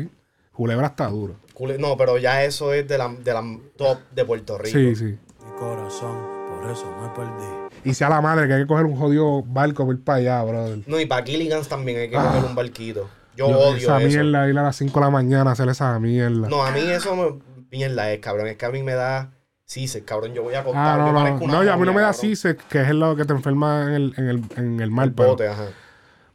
Culebra 0.52 0.88
está 0.88 1.08
duro. 1.08 1.36
Cule- 1.54 1.78
No, 1.80 1.96
pero 1.96 2.18
ya 2.18 2.44
eso 2.44 2.74
es 2.74 2.88
de 2.88 2.98
la, 2.98 3.08
de 3.10 3.34
la 3.34 3.44
top 3.78 4.00
de 4.14 4.26
Puerto 4.26 4.58
Rico. 4.58 4.78
Sí, 4.78 4.96
sí. 4.96 5.06
Mi 5.06 5.52
corazón, 5.58 6.18
por 6.50 6.70
eso 6.70 6.86
me 7.02 7.10
perdí. 7.16 7.70
Y 7.86 7.94
sea 7.94 8.10
la 8.10 8.20
madre 8.20 8.48
que 8.48 8.54
hay 8.56 8.62
que 8.64 8.68
coger 8.68 8.86
un 8.86 8.98
jodido 8.98 9.42
barco 9.44 9.86
para 9.86 9.98
ir 9.98 10.04
para 10.04 10.18
allá, 10.18 10.44
brother. 10.44 10.80
No, 10.86 11.00
y 11.00 11.06
para 11.06 11.26
Gilligan's 11.26 11.70
también 11.70 12.00
hay 12.00 12.10
que 12.10 12.18
Ah. 12.18 12.26
coger 12.28 12.44
un 12.44 12.56
barquito. 12.56 13.10
Yo, 13.38 13.50
Yo- 13.50 13.58
odio 13.60 13.78
esa 13.78 14.02
eso. 14.02 14.08
mierda, 14.08 14.50
ir 14.50 14.58
a 14.60 14.64
las 14.64 14.76
5 14.76 15.00
de 15.00 15.06
la 15.06 15.10
mañana 15.12 15.50
a 15.52 15.54
hacer 15.54 15.70
esa 15.70 15.98
mierda. 16.00 16.50
No, 16.50 16.62
a 16.66 16.72
mí 16.72 16.82
eso 16.82 17.16
me 17.16 17.40
mierda 17.72 18.12
es, 18.12 18.20
cabrón. 18.20 18.48
Es 18.48 18.58
que 18.58 18.66
a 18.66 18.70
mí 18.72 18.84
me 18.84 18.94
da 18.96 19.32
sí, 19.64 19.88
cabrón. 20.02 20.34
Yo 20.34 20.44
voy 20.44 20.56
a 20.56 20.58
Ah, 20.58 20.62
acostar. 20.62 20.98
no, 21.00 21.08
yo 21.08 21.14
no, 21.14 21.20
una 21.20 21.54
no, 21.54 21.64
y 21.64 21.68
a 21.70 21.78
mí 21.78 21.86
no 21.86 21.94
me 21.94 22.02
da 22.02 22.08
cabrón. 22.12 22.22
CISE, 22.22 22.58
que 22.70 22.82
es 22.82 22.90
lo 22.90 23.16
que 23.16 23.24
te 23.24 23.32
enferma 23.32 23.84
en 23.86 23.94
el, 23.94 24.14
en 24.18 24.28
el, 24.28 24.44
en 24.58 24.80
el 24.82 24.92
mar. 24.92 25.08
El 25.08 25.14
pero, 25.14 25.30
bote, 25.30 25.48
ajá. 25.48 25.68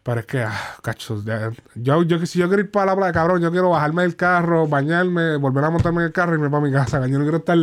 Pero 0.05 0.21
es 0.21 0.27
que, 0.27 0.43
ah, 0.43 0.77
cachos, 0.83 1.25
ya- 1.25 1.51
yo, 1.75 2.03
yo, 2.05 2.25
si 2.27 2.39
yo 2.39 2.47
quiero 2.47 2.63
ir 2.63 2.71
para 2.71 2.87
la 2.93 2.97
playa, 2.97 3.13
cabrón, 3.13 3.43
yo 3.43 3.51
quiero 3.51 3.71
bajarme 3.71 4.03
del 4.03 4.15
carro, 4.15 4.69
bañarme, 4.69 5.37
volver 5.39 5.65
a 5.65 5.71
montarme 5.71 6.03
en 6.03 6.07
el 6.07 6.13
carro 6.13 6.33
y 6.33 6.35
irme 6.37 6.51
para 6.51 6.63
mi 6.63 6.71
casa. 6.71 7.03
que 7.03 7.11
Yo 7.11 7.19
no 7.19 7.25
quiero 7.25 7.39
estar. 7.39 7.59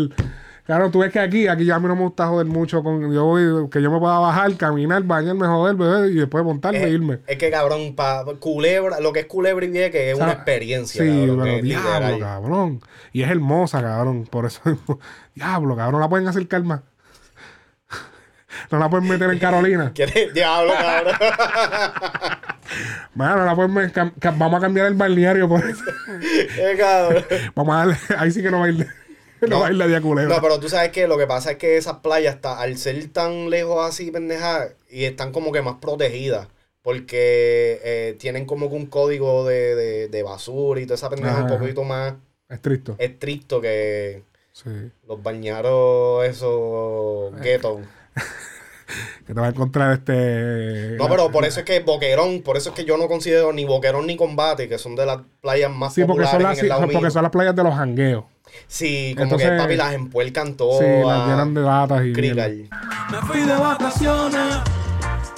Claro, 0.64 0.92
tú 0.92 1.00
ves 1.00 1.12
que 1.12 1.20
aquí, 1.20 1.48
aquí 1.48 1.66
ya 1.66 1.76
a 1.76 1.80
mí 1.80 1.88
no 1.88 1.96
me 1.96 2.04
gusta 2.04 2.28
joder 2.28 2.46
mucho 2.46 2.84
con. 2.84 3.12
Yo 3.12 3.26
voy, 3.26 3.70
que 3.70 3.82
yo 3.82 3.92
me 3.92 4.00
pueda 4.00 4.20
bajar, 4.20 4.56
caminar, 4.58 5.04
bañarme, 5.04 5.48
joder, 5.48 5.76
beber 5.76 6.12
y 6.12 6.16
después 6.16 6.44
montarme 6.44 6.84
e 6.84 6.90
irme. 6.90 7.20
es 7.28 7.38
que, 7.38 7.50
cabrón, 7.50 7.96
pa, 7.96 8.24
culebra, 8.40 9.00
lo 9.00 9.12
que 9.12 9.22
es 9.22 9.26
culebra 9.26 9.66
y 9.66 9.70
vieque 9.70 10.10
es 10.10 10.14
O 10.14 10.18
sea, 10.18 10.26
una 10.26 10.34
experiencia. 10.34 11.04
Sí, 11.04 11.10
cabrón, 11.28 11.40
pero 11.44 11.64
diablo, 11.64 12.20
cabrón. 12.20 12.80
Y 13.12 13.24
es 13.24 13.30
hermosa, 13.32 13.82
cabrón. 13.82 14.26
Por 14.30 14.46
eso, 14.46 14.62
diablo, 15.36 15.76
cabrón, 15.76 16.00
la 16.00 16.08
pueden 16.10 16.28
acercar 16.28 16.64
más. 16.64 16.82
No 18.70 18.80
la 18.80 18.90
pueden 18.90 19.08
meter 19.08 19.30
en 19.30 19.40
Carolina. 19.40 19.92
¿Quieres? 19.96 20.34
Diablo, 20.34 20.74
cabrón. 20.74 21.16
Bueno, 23.14 23.36
no 23.38 23.46
la 23.46 23.56
pueden 23.56 23.92
vamos 24.38 24.58
a 24.58 24.62
cambiar 24.62 24.88
el 24.88 24.94
balneario 24.94 25.48
por 25.50 25.64
eso. 25.66 25.84
Eh, 26.58 26.76
cabrón. 26.78 27.26
Vamos 27.56 27.76
a 27.76 27.78
darle, 27.80 27.96
ahí 28.18 28.32
sí 28.32 28.42
que 28.42 28.52
no 28.52 28.60
va 28.60 28.66
a 28.66 28.70
ir, 28.70 28.88
no, 29.42 29.60
va 29.62 29.68
a 29.68 29.72
ir 29.72 29.76
la 29.78 29.88
día 29.88 30.02
culebra. 30.02 30.36
No, 30.36 30.42
pero 30.42 30.60
tú 30.60 30.70
sabes 30.70 30.92
que 30.92 31.08
lo 31.08 31.18
que 31.18 31.28
pasa 31.28 31.52
es 31.52 31.58
que 31.58 31.78
esas 31.78 31.98
playas, 31.98 32.36
está, 32.36 32.60
al 32.60 32.78
ser 32.78 33.08
tan 33.12 33.50
lejos 33.50 33.86
así, 33.86 34.12
pendeja, 34.12 34.70
y 34.90 35.06
están 35.06 35.32
como 35.32 35.52
que 35.52 35.62
más 35.62 35.76
protegidas. 35.82 36.48
Porque 36.84 37.80
eh, 37.84 38.16
tienen 38.20 38.46
como 38.46 38.70
que 38.70 38.76
un 38.76 38.88
código 38.88 39.46
de, 39.46 39.76
de, 39.76 40.08
de 40.08 40.24
basura 40.24 40.82
y 40.82 40.86
toda 40.86 40.96
esa 40.96 41.10
pendeja 41.10 41.40
Ajá. 41.40 41.44
un 41.54 41.60
poquito 41.60 41.84
más 41.84 42.14
Estricto. 42.50 42.96
estricto 42.98 43.62
que 43.62 44.24
Sí. 44.54 44.70
los 45.08 45.22
bañaros, 45.24 46.26
esos 46.26 47.40
ghettos. 47.42 47.82
Que 49.26 49.34
te 49.34 49.40
va 49.40 49.46
a 49.48 49.50
encontrar 49.52 49.94
este. 49.94 50.98
No, 50.98 51.08
pero 51.08 51.32
por 51.32 51.46
eso 51.46 51.60
es 51.62 51.66
que 51.66 51.80
Boquerón, 51.86 52.42
por 52.42 52.58
eso 52.58 52.70
es 52.72 52.76
que 52.76 52.84
yo 52.84 52.98
no 52.98 53.08
considero 53.08 53.54
ni 53.54 53.64
Boquerón 53.64 54.06
ni 54.08 54.18
Combate, 54.18 54.68
que 54.68 54.78
son 54.78 54.96
de 54.98 55.06
las 55.06 55.20
playas 55.40 55.72
más 55.72 55.94
Sí, 55.94 56.02
porque 56.04 56.24
populares 56.24 56.32
son, 56.32 56.44
las, 56.44 56.58
en 56.60 56.66
el 56.66 56.70
lado 56.70 56.82
porque 56.82 56.98
mío. 56.98 57.12
son 57.12 57.24
las 57.24 57.32
playas 57.32 57.56
de 57.56 57.64
los 57.64 57.74
jangueos. 57.74 58.26
Sí, 58.68 59.12
como 59.14 59.24
Entonces- 59.24 59.50
que 59.52 59.58
papi 59.58 59.76
las 59.78 59.94
empuercan 59.94 60.56
todas. 60.56 60.80
Sí, 60.80 61.08
las 61.08 61.28
llenan 61.28 61.54
de 61.54 61.62
latas 61.62 62.06
y. 62.06 62.12
crical. 62.12 62.70
Me 63.12 63.18
fui 63.20 63.40
de 63.42 63.56
vacaciones 63.56 64.58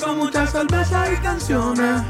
con 0.03 0.17
mucha 0.17 0.47
cerveza 0.47 1.05
y 1.13 1.15
canciones. 1.17 2.01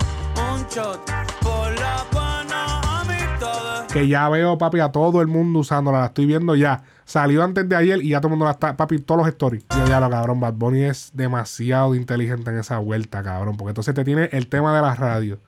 Un 0.53 0.65
shot 0.69 1.05
por 1.41 1.77
la 1.77 2.05
pana 2.11 3.01
amistades. 3.01 3.91
Que 3.91 4.07
ya 4.07 4.29
veo, 4.29 4.57
papi, 4.57 4.79
a 4.79 4.89
todo 4.93 5.19
el 5.21 5.27
mundo 5.27 5.59
usándola. 5.59 5.99
La 5.99 6.05
estoy 6.05 6.25
viendo 6.25 6.55
ya. 6.55 6.81
Salió 7.05 7.43
antes 7.43 7.67
de 7.67 7.75
ayer 7.75 8.01
y 8.01 8.09
ya 8.09 8.19
todo 8.19 8.27
el 8.27 8.31
mundo 8.31 8.45
la 8.45 8.51
está. 8.51 8.75
Papi, 8.77 8.99
todos 8.99 9.19
los 9.19 9.27
stories. 9.27 9.65
Yo 9.75 9.85
ya 9.85 9.99
lo 9.99 10.09
cabrón. 10.09 10.39
Bad 10.39 10.53
Bunny 10.53 10.83
es 10.83 11.11
demasiado 11.13 11.95
inteligente 11.95 12.49
en 12.51 12.59
esa 12.59 12.77
vuelta, 12.79 13.21
cabrón. 13.23 13.57
Porque 13.57 13.69
entonces 13.71 13.93
te 13.93 14.03
tiene 14.03 14.29
el 14.31 14.47
tema 14.47 14.75
de 14.75 14.81
la 14.81 14.95
radio. 14.95 15.39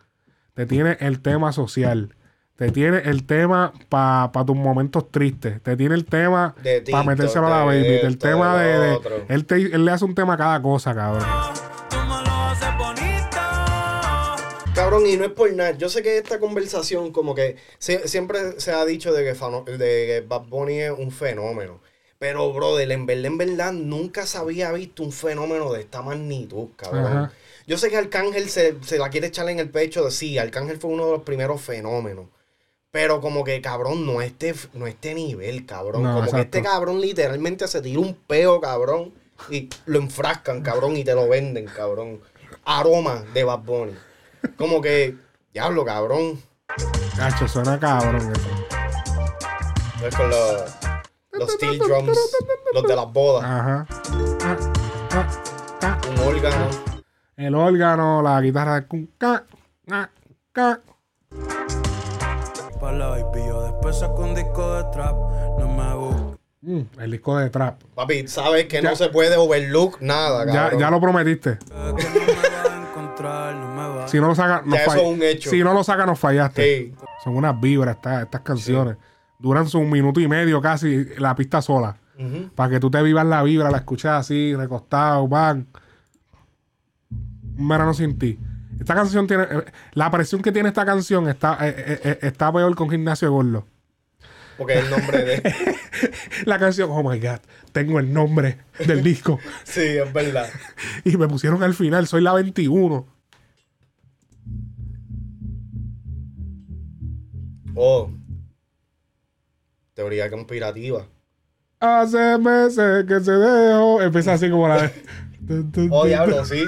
te 0.54 0.66
tiene 0.66 0.96
el 1.02 1.20
tema 1.22 1.52
social, 1.52 2.16
te 2.56 2.72
tiene 2.72 3.00
el 3.00 3.26
tema 3.26 3.74
para 3.90 4.32
tus 4.46 4.56
momentos 4.56 5.12
tristes, 5.12 5.62
te 5.62 5.76
tiene 5.76 5.96
el 5.96 6.06
tema 6.06 6.56
para 6.92 7.04
metérselo 7.04 7.48
a 7.48 7.50
la 7.50 7.66
baby, 7.66 7.88
el 8.08 8.18
tema 8.18 8.58
de 8.58 9.00
él, 9.28 9.46
te- 9.46 9.76
él 9.76 9.84
le 9.84 9.92
hace 9.92 10.06
un 10.06 10.16
tema 10.16 10.34
a 10.36 10.38
cada 10.38 10.62
cosa, 10.62 10.96
cabrón. 10.96 11.26
Cabrón, 14.86 15.08
y 15.08 15.18
no 15.18 15.26
es 15.26 15.32
por 15.32 15.52
nada. 15.54 15.72
Yo 15.72 15.90
sé 15.90 16.02
que 16.04 16.18
esta 16.18 16.40
conversación, 16.40 17.12
como 17.12 17.34
que 17.36 17.58
se- 17.80 18.08
siempre 18.08 18.60
se 18.60 18.72
ha 18.72 18.86
dicho 18.86 19.12
de 19.14 19.24
que, 19.24 19.36
Fano- 19.36 19.64
de 19.66 19.78
que 19.78 20.24
Bad 20.28 20.44
Bunny 20.44 20.80
es 20.82 20.92
un 20.92 21.12
fenómeno. 21.12 21.82
Pero, 22.20 22.54
brother, 22.54 22.92
en 22.92 23.06
verdad, 23.06 23.26
en 23.26 23.38
verdad, 23.38 23.72
nunca 23.74 24.26
se 24.26 24.38
había 24.38 24.72
visto 24.72 25.04
un 25.04 25.12
fenómeno 25.12 25.72
de 25.74 25.82
esta 25.82 26.02
magnitud, 26.02 26.70
cabrón. 26.76 27.06
Ajá. 27.06 27.32
Yo 27.68 27.78
sé 27.78 27.90
que 27.90 27.98
Arcángel 27.98 28.50
se, 28.50 28.76
se 28.84 28.98
la 29.00 29.10
quiere 29.10 29.28
echar 29.28 29.50
en 29.50 29.60
el 29.60 29.70
pecho 29.70 30.06
de 30.06 30.12
sí, 30.12 30.38
Arcángel 30.38 30.78
fue 30.78 30.92
uno 30.92 31.06
de 31.08 31.12
los 31.14 31.24
primeros 31.24 31.62
fenómenos. 31.62 32.28
Pero 32.92 33.20
como 33.20 33.44
que, 33.44 33.60
cabrón, 33.62 34.06
no 34.06 34.22
este, 34.22 34.54
no 34.74 34.88
este 34.88 35.14
nivel, 35.14 35.66
cabrón. 35.66 36.04
No, 36.04 36.10
como 36.14 36.32
que 36.32 36.42
este 36.42 36.62
cabrón 36.64 37.02
literalmente 37.02 37.68
se 37.68 37.82
tira 37.82 38.00
un 38.00 38.14
peo, 38.16 38.62
cabrón. 38.62 39.14
Y 39.50 39.68
lo 39.88 40.00
enfrascan, 40.00 40.62
cabrón, 40.62 40.96
y 40.96 41.04
te 41.04 41.14
lo 41.14 41.28
venden, 41.28 41.66
cabrón. 41.66 42.22
Aroma 42.64 43.26
de 43.34 43.44
Bad 43.44 43.60
Bunny. 43.60 43.94
Como 44.58 44.82
que, 44.82 45.16
diablo, 45.54 45.86
cabrón. 45.86 46.42
Cacho, 47.18 47.48
suena 47.48 47.80
cabrón 47.80 48.18
eso. 48.32 50.06
Es 50.06 50.16
con 50.16 50.30
los, 50.30 50.64
los 51.32 51.52
steel 51.54 51.80
drums, 51.80 52.18
los 52.74 52.84
de 52.84 52.96
las 52.96 53.12
bodas. 53.12 53.44
Ajá. 53.44 53.88
Ah, 54.44 54.58
ah, 55.12 55.28
ah. 55.82 56.02
Un 56.10 56.20
órgano. 56.28 56.70
El 57.38 57.56
órgano, 57.56 58.22
la 58.22 58.40
guitarra 58.42 58.76
de 58.82 58.88
cum, 58.88 59.08
ca, 59.18 59.44
ca, 59.88 60.10
ca. 60.52 60.80
Pa' 62.80 62.92
la 62.92 63.08
baby, 63.08 63.46
yo 63.48 63.62
después 63.64 63.98
saco 64.00 64.22
un 64.24 64.36
disco 64.36 64.76
de 64.76 64.84
trap. 64.92 65.16
No 65.60 65.68
me 65.68 65.94
busques. 65.96 66.40
Mm, 66.62 66.82
el 67.02 67.12
disco 67.12 67.38
de 67.38 67.50
trap. 67.50 67.82
Papi, 67.96 68.28
sabes 68.28 68.66
que 68.66 68.82
Ya. 68.82 68.90
no 68.90 68.96
se 68.96 69.10
puede 69.10 69.36
overlook 69.38 69.98
nada, 70.02 70.46
Ya, 70.46 70.54
cabrón. 70.54 70.80
ya 70.80 70.92
lo 70.92 71.00
prometiste. 71.02 71.58
Encontrar, 73.26 73.56
no 73.56 73.76
me 73.92 73.98
vas 74.00 74.12
Si 74.12 74.20
no 74.20 74.28
lo 74.28 74.36
saca, 74.36 74.62
nos 74.66 74.76
Ya 74.76 74.82
eso 74.82 74.92
fall- 74.92 75.00
es 75.02 75.06
un 75.08 75.24
hecho. 75.24 75.50
Si 75.50 75.64
no 75.64 75.74
lo 75.74 75.84
saca, 75.84 76.06
nos 76.06 76.20
fallaste. 76.20 76.64
Sí. 76.64 76.96
Son 77.24 77.36
unas 77.36 77.60
vibras 77.60 77.96
estas, 77.96 78.24
estas 78.24 78.42
canciones. 78.42 78.98
Duran 79.40 79.66
un 79.74 79.90
minuto 79.90 80.20
y 80.20 80.28
medio 80.28 80.62
casi 80.62 81.06
la 81.18 81.36
pista 81.36 81.62
sola. 81.62 81.98
Para 82.56 82.70
que 82.70 82.80
tú 82.80 82.90
te 82.90 83.02
vivas 83.02 83.26
la 83.26 83.44
vibra, 83.44 83.70
la 83.70 83.78
escuches 83.80 84.06
así, 84.06 84.56
recostado, 84.56 85.28
van. 85.28 85.68
Un 87.58 87.68
verano 87.68 87.94
sin 87.94 88.18
ti. 88.18 88.40
Esta 88.80 88.96
canción 88.96 89.28
tiene. 89.28 89.44
eh, 89.44 89.66
La 89.94 90.10
presión 90.12 90.42
que 90.42 90.52
tiene 90.52 90.70
esta 90.70 90.86
canción 90.86 91.28
está, 91.28 91.58
eh, 91.62 92.00
eh, 92.04 92.20
está 92.22 92.52
peor 92.54 92.74
con 92.76 92.90
Gimnasio 92.90 93.32
Gordo. 93.32 93.66
Porque 94.58 94.76
es 94.80 94.86
el 94.86 94.92
nombre 94.92 95.24
de. 95.26 95.76
La 96.46 96.58
canción, 96.58 96.90
oh 96.92 97.04
my 97.04 97.20
god, 97.20 97.40
tengo 97.74 98.00
el 98.00 98.14
nombre 98.14 98.60
del 98.86 99.04
disco. 99.04 99.40
sí, 99.66 99.82
es 99.82 100.14
verdad. 100.14 100.48
Y 101.04 101.18
me 101.18 101.28
pusieron 101.28 101.62
al 101.64 101.74
final, 101.74 102.08
soy 102.08 102.22
la 102.22 102.34
21. 102.34 103.06
Oh. 107.76 108.10
Teoría 109.94 110.30
conspirativa. 110.30 111.08
Hace 111.80 112.38
meses 112.38 113.06
que 113.06 113.20
se 113.20 113.32
dejó. 113.32 114.02
Empieza 114.02 114.34
así 114.34 114.50
como 114.50 114.68
la 114.68 114.84
de. 114.84 114.92
Oh, 115.92 116.06
diablo, 116.06 116.44
sí. 116.44 116.64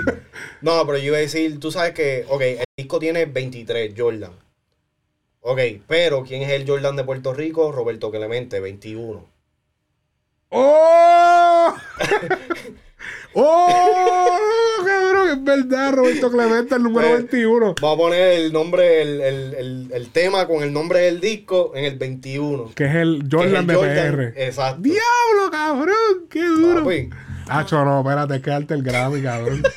No, 0.62 0.86
pero 0.86 1.00
yo 1.00 1.06
iba 1.06 1.18
a 1.18 1.22
decir, 1.22 1.60
tú 1.60 1.72
sabes 1.72 1.94
que, 1.94 2.26
ok, 2.30 2.42
el 2.42 2.66
disco 2.78 3.00
tiene 3.00 3.26
23, 3.26 3.96
Jordan. 3.98 4.34
Ok, 5.42 5.60
pero 5.88 6.24
¿quién 6.24 6.44
es 6.44 6.52
el 6.52 6.68
Jordan 6.68 6.96
de 6.96 7.04
Puerto 7.04 7.34
Rico? 7.34 7.72
Roberto 7.72 8.12
Clemente, 8.12 8.60
21. 8.60 9.26
¡Oh! 10.50 11.76
¡Oh! 13.40 14.38
Cabrón, 14.86 15.30
es 15.30 15.44
verdad, 15.44 15.94
Roberto 15.94 16.32
Clemente, 16.32 16.76
el 16.76 16.84
número 16.84 17.08
Eh, 17.08 17.14
21. 17.18 17.76
Vamos 17.82 17.96
a 17.96 17.98
poner 18.02 18.34
el 18.40 18.52
nombre, 18.54 19.02
el, 19.04 19.22
el- 19.22 19.54
el- 19.54 19.92
el 19.94 20.10
tema 20.10 20.48
con 20.48 20.64
el 20.64 20.74
nombre 20.74 21.02
del 21.02 21.20
disco 21.22 21.72
en 21.76 21.86
el 21.86 21.98
21. 21.98 22.72
Que 22.74 22.86
es 22.86 22.96
el 22.96 23.18
es 23.24 23.30
Jordan 23.32 23.56
el 23.62 23.68
de 23.68 23.76
Jordan, 23.76 24.16
PR. 24.16 24.34
Exacto. 24.48 24.82
¡Diablo, 24.82 25.52
cabrón! 25.52 26.26
¡Qué 26.30 26.44
duro! 26.46 26.84
Papi, 26.84 27.10
Hacho, 27.50 27.86
no, 27.86 28.00
espérate, 28.00 28.42
quédate 28.42 28.74
el 28.74 28.84
Grammy, 28.84 29.22
cabrón. 29.22 29.64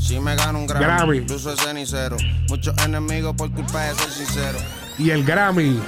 Si 0.00 0.18
me 0.18 0.34
gano 0.34 0.58
un 0.58 0.66
Grammy, 0.66 0.84
Grammy. 0.86 1.16
incluso 1.18 1.52
es 1.52 1.60
cenicero. 1.60 2.16
Muchos 2.48 2.74
enemigos 2.84 3.34
por 3.36 3.52
culpa 3.52 3.84
de 3.84 3.94
ser 3.94 4.10
sincero. 4.10 4.58
Y 4.98 5.10
el 5.10 5.24
Grammy 5.24 5.78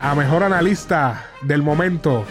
a 0.00 0.14
mejor 0.14 0.42
analista 0.42 1.26
del 1.42 1.62
momento. 1.62 2.24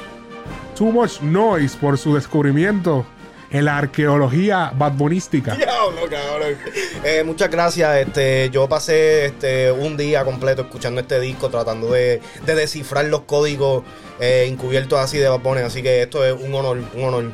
Too 0.78 0.92
Much 0.92 1.22
Noise 1.22 1.76
por 1.78 1.98
su 1.98 2.14
descubrimiento 2.14 3.04
en 3.52 3.66
la 3.66 3.78
arqueología 3.78 4.72
badbonística. 4.76 5.56
Diablo, 5.56 6.02
cabrón. 6.10 6.58
Eh, 7.04 7.24
muchas 7.26 7.50
gracias. 7.50 7.98
Este, 7.98 8.50
yo 8.50 8.68
pasé 8.70 9.26
este, 9.26 9.72
un 9.72 9.98
día 9.98 10.24
completo 10.24 10.64
escuchando 10.64 11.02
este 11.02 11.20
disco, 11.20 11.50
tratando 11.50 11.92
de, 11.92 12.22
de 12.46 12.56
descifrar 12.56 13.06
los 13.06 13.22
códigos 13.22 13.84
eh, 14.20 14.46
encubiertos 14.48 15.00
así 15.00 15.18
de 15.18 15.30
Bad 15.30 15.40
Bunny. 15.40 15.62
Así 15.62 15.84
que 15.84 16.02
esto 16.02 16.26
es 16.26 16.34
un 16.34 16.54
honor, 16.56 16.80
un 16.94 17.04
honor. 17.04 17.26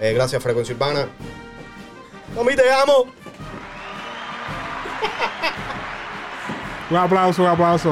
Eh, 0.00 0.12
gracias, 0.12 0.42
Frecuencia 0.42 0.74
Urbana. 0.74 1.06
Mami, 2.36 2.54
te 2.54 2.70
amo. 2.70 3.06
Un 6.90 6.98
aplauso, 6.98 7.42
un 7.42 7.48
aplauso. 7.48 7.90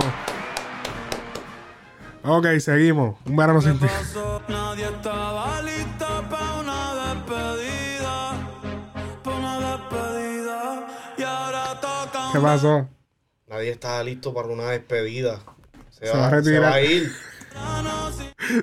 Ok, 2.22 2.46
seguimos. 2.58 3.16
Un 3.24 3.36
verano 3.36 3.62
sin 3.62 3.78
ti. 3.78 3.86
Nadie 4.48 4.84
estaba 4.84 5.62
listo 5.62 6.06
para 6.28 6.54
una 6.60 7.14
despedida. 7.14 7.69
¿Qué 12.40 12.46
pasó? 12.46 12.88
Nadie 13.48 13.70
está 13.70 14.02
listo 14.02 14.32
para 14.32 14.48
una 14.48 14.70
despedida. 14.70 15.40
Se, 15.90 16.06
Se 16.06 16.12
va, 16.12 16.18
va 16.20 16.26
a 16.26 16.30
se 16.30 16.36
retirar. 16.36 16.62
va 16.72 16.74
a 16.74 16.80
ir. 16.82 17.12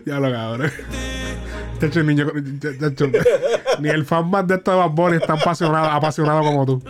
Ya 0.06 0.20
lo 0.20 0.32
cabrón. 0.32 0.72
Chacho, 1.80 2.00
el 2.00 2.08
niño, 2.08 2.26
chacho, 2.80 3.06
ni 3.80 3.90
el 3.90 4.06
fan 4.06 4.28
más 4.30 4.48
de 4.48 4.56
estos 4.56 4.74
de 4.74 4.80
Bad 4.80 4.90
Bunny 4.90 5.18
es 5.18 5.28
tan 5.28 5.38
apasionado, 5.40 5.86
apasionado 5.92 6.42
como 6.42 6.66
tú. 6.66 6.82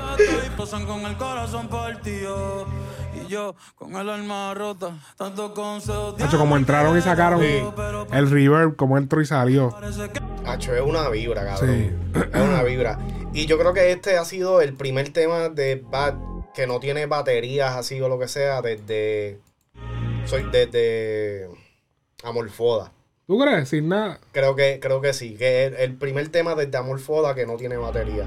pasan 0.56 0.86
con 0.86 1.02
el 1.06 1.18
corazón 1.18 1.68
partido. 1.68 2.66
Y 3.14 3.28
yo 3.30 3.56
con 3.76 3.94
el 3.96 4.10
alma 4.10 4.54
rota. 4.54 4.92
Tanto 5.18 5.54
consejo. 5.54 6.16
Chacho, 6.18 6.38
como 6.38 6.56
entraron 6.56 6.98
y 6.98 7.02
sacaron 7.02 7.42
el 7.44 8.30
reverb, 8.30 8.76
como 8.78 8.98
entró 8.98 9.20
y 9.22 9.26
salió. 9.26 9.76
Hacho, 10.46 10.74
es 10.74 10.82
una 10.82 11.10
vibra, 11.10 11.44
cabrón. 11.46 11.70
Sí. 11.70 12.20
Es 12.34 12.42
una 12.42 12.64
vibra. 12.64 12.98
Y 13.34 13.46
yo 13.46 13.58
creo 13.60 13.74
que 13.74 13.92
este 13.92 14.18
ha 14.18 14.24
sido 14.24 14.62
el 14.62 14.74
primer 14.76 15.10
tema 15.12 15.50
de 15.50 15.84
Bad 15.90 16.16
que 16.58 16.66
no 16.66 16.80
tiene 16.80 17.06
baterías 17.06 17.76
así 17.76 18.02
o 18.02 18.10
lo 18.10 18.18
que 18.18 18.28
sea 18.28 18.64
desde. 18.64 19.40
Soy 20.26 20.44
desde. 20.52 21.48
Amorfoda. 22.24 22.92
¿Tú 23.28 23.38
crees? 23.38 23.70
Sin 23.70 23.90
nada. 23.90 24.20
Creo 24.32 24.56
que, 24.56 24.80
creo 24.82 25.00
que 25.00 25.14
sí. 25.14 25.36
Que 25.36 25.68
es 25.68 25.74
el 25.78 25.94
primer 25.98 26.30
tema 26.30 26.56
desde 26.56 26.76
Amorfoda 26.76 27.36
que 27.36 27.46
no 27.46 27.58
tiene 27.58 27.78
batería. 27.78 28.26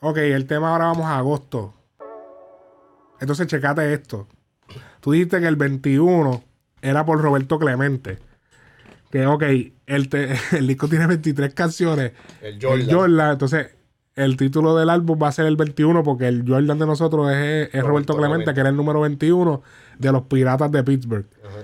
Ok, 0.00 0.16
el 0.16 0.46
tema 0.46 0.72
ahora 0.72 0.86
vamos 0.86 1.04
a 1.04 1.18
agosto. 1.18 1.74
Entonces, 3.20 3.46
checate 3.48 3.92
esto. 3.92 4.28
Tú 5.00 5.12
dijiste 5.12 5.40
que 5.40 5.46
el 5.46 5.56
21 5.56 6.42
era 6.80 7.04
por 7.04 7.20
Roberto 7.20 7.58
Clemente. 7.58 8.18
Que, 9.14 9.26
ok, 9.28 9.44
el, 9.86 10.08
te- 10.08 10.34
el 10.58 10.66
disco 10.66 10.88
tiene 10.88 11.06
23 11.06 11.54
canciones. 11.54 12.10
El 12.42 12.58
Jordan. 12.60 12.88
Jordan, 12.90 13.30
entonces, 13.32 13.76
el 14.16 14.36
título 14.36 14.74
del 14.76 14.90
álbum 14.90 15.16
va 15.22 15.28
a 15.28 15.32
ser 15.32 15.46
el 15.46 15.54
21 15.54 16.02
porque 16.02 16.26
el 16.26 16.42
Jordan 16.44 16.80
de 16.80 16.86
nosotros 16.86 17.30
es, 17.30 17.68
es 17.68 17.70
Roberto, 17.74 17.86
Roberto 17.88 18.16
Clemente, 18.16 18.28
Clemente. 18.38 18.54
que 18.54 18.60
era 18.60 18.68
el 18.70 18.76
número 18.76 19.00
21 19.02 19.62
de 20.00 20.10
los 20.12 20.22
Piratas 20.22 20.72
de 20.72 20.82
Pittsburgh. 20.82 21.26
Ajá. 21.44 21.58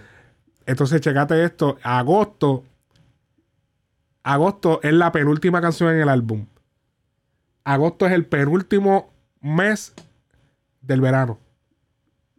Entonces, 0.65 1.01
checate 1.01 1.43
esto. 1.43 1.77
Agosto. 1.83 2.62
Agosto 4.23 4.79
es 4.85 4.93
la 4.93 5.11
penúltima 5.11 5.61
canción 5.61 5.93
en 5.93 6.03
el 6.03 6.09
álbum. 6.09 6.47
Agosto 7.65 8.07
es 8.07 8.12
el 8.12 8.27
penúltimo 8.27 9.12
mes 9.41 9.93
del 10.83 11.01
verano. 11.01 11.41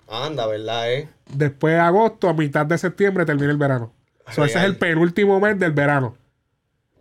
Anda, 0.08 0.48
¿verdad, 0.48 0.94
eh? 0.94 1.10
Después 1.34 1.74
de 1.74 1.80
agosto, 1.82 2.30
a 2.30 2.34
mitad 2.34 2.66
de 2.66 2.78
septiembre, 2.78 3.26
termina 3.26 3.52
el 3.52 3.58
verano. 3.58 3.92
So, 4.34 4.46
ese 4.46 4.60
es 4.60 4.66
el 4.66 4.76
penúltimo 4.78 5.40
mes 5.40 5.58
del 5.60 5.72
verano. 5.72 6.16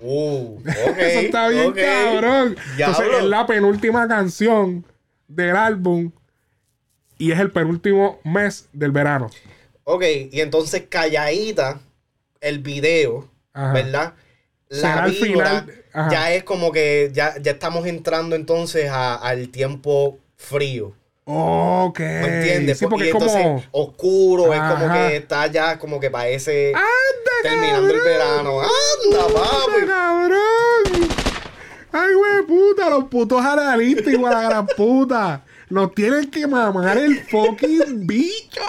Uh, 0.01 0.57
ok. 0.57 0.67
Eso 0.99 1.21
está 1.21 1.49
bien, 1.49 1.73
cabrón. 1.73 2.57
Entonces, 2.79 3.07
es 3.19 3.25
la 3.25 3.47
penúltima 3.47 4.09
canción 4.09 4.85
del 5.29 5.55
álbum 5.57 6.11
y 7.19 7.33
es 7.33 7.39
el 7.39 7.51
penúltimo 7.51 8.19
mes 8.25 8.69
del 8.73 8.93
verano. 8.93 9.31
Ok, 9.85 10.05
y 10.33 10.41
entonces 10.41 10.85
calladita 10.89 11.81
el 12.41 12.61
video, 12.61 13.29
Ajá. 13.53 13.73
¿verdad? 13.73 14.15
La 14.69 15.03
al 15.05 15.11
vibra 15.11 15.27
final, 15.65 15.75
ajá. 15.93 16.11
ya 16.11 16.33
es 16.33 16.45
como 16.45 16.71
que 16.73 17.11
ya, 17.13 17.35
ya 17.41 17.51
estamos 17.53 17.87
entrando 17.87 18.37
entonces 18.37 18.89
a- 18.89 19.17
al 19.17 19.49
tiempo 19.49 20.19
frío. 20.37 20.95
Ok. 21.33 22.01
¿Me 22.01 22.27
entiendes? 22.39 22.79
Sí, 22.79 22.87
porque 22.89 23.07
y 23.07 23.09
es 23.09 23.15
como. 23.15 23.63
oscuro, 23.71 24.53
es 24.53 24.61
como 24.61 24.87
Ajá. 24.87 24.95
que 25.09 25.17
está 25.17 25.47
ya 25.47 25.79
como 25.79 26.01
que 26.01 26.11
parece 26.11 26.73
¡Anda, 26.75 26.89
terminando 27.43 27.89
el 27.89 27.99
cabrón! 28.01 28.05
verano. 28.05 28.61
¡Anda, 28.61 29.27
papi! 29.35 29.87
cabrón! 29.87 31.09
¡Ay, 31.93 32.15
güey, 32.15 32.47
puta! 32.47 32.91
Los 32.91 33.05
putos 33.05 33.45
analistas, 33.45 34.13
igual 34.13 34.33
a 34.35 34.43
la 34.43 34.49
gran 34.49 34.67
puta. 34.67 35.45
Nos 35.71 35.95
tienen 35.95 36.29
que 36.31 36.47
mamar 36.47 36.99
el 36.99 37.21
fucking 37.27 38.07
bicho. 38.07 38.61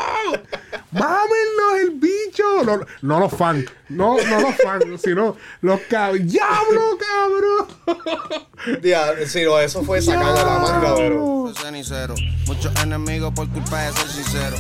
¡Mámennos 0.92 1.80
el 1.82 1.92
bicho! 1.92 2.64
No, 2.64 2.80
no 3.02 3.20
los 3.20 3.32
fans. 3.34 3.66
No, 3.90 4.18
no 4.18 4.42
los 4.42 4.56
fans, 4.64 4.84
sino 5.04 5.36
los 5.62 5.80
cabros. 5.90 6.22
¡Diablo, 6.28 6.82
cabrón! 7.00 8.82
Ya, 8.84 9.14
sí, 9.26 9.44
no, 9.44 9.60
eso 9.60 9.84
fue 9.84 10.02
sacado 10.02 10.36
de 10.38 10.44
la 10.46 10.60
manga, 10.60 10.96
pero. 10.96 11.52
Cenicero. 11.56 12.14
Muchos 12.46 12.72
enemigos 12.84 13.34
por 13.34 13.50
culpa 13.50 13.82
de 13.82 13.94
ser 13.94 14.08
sincero. 14.08 14.58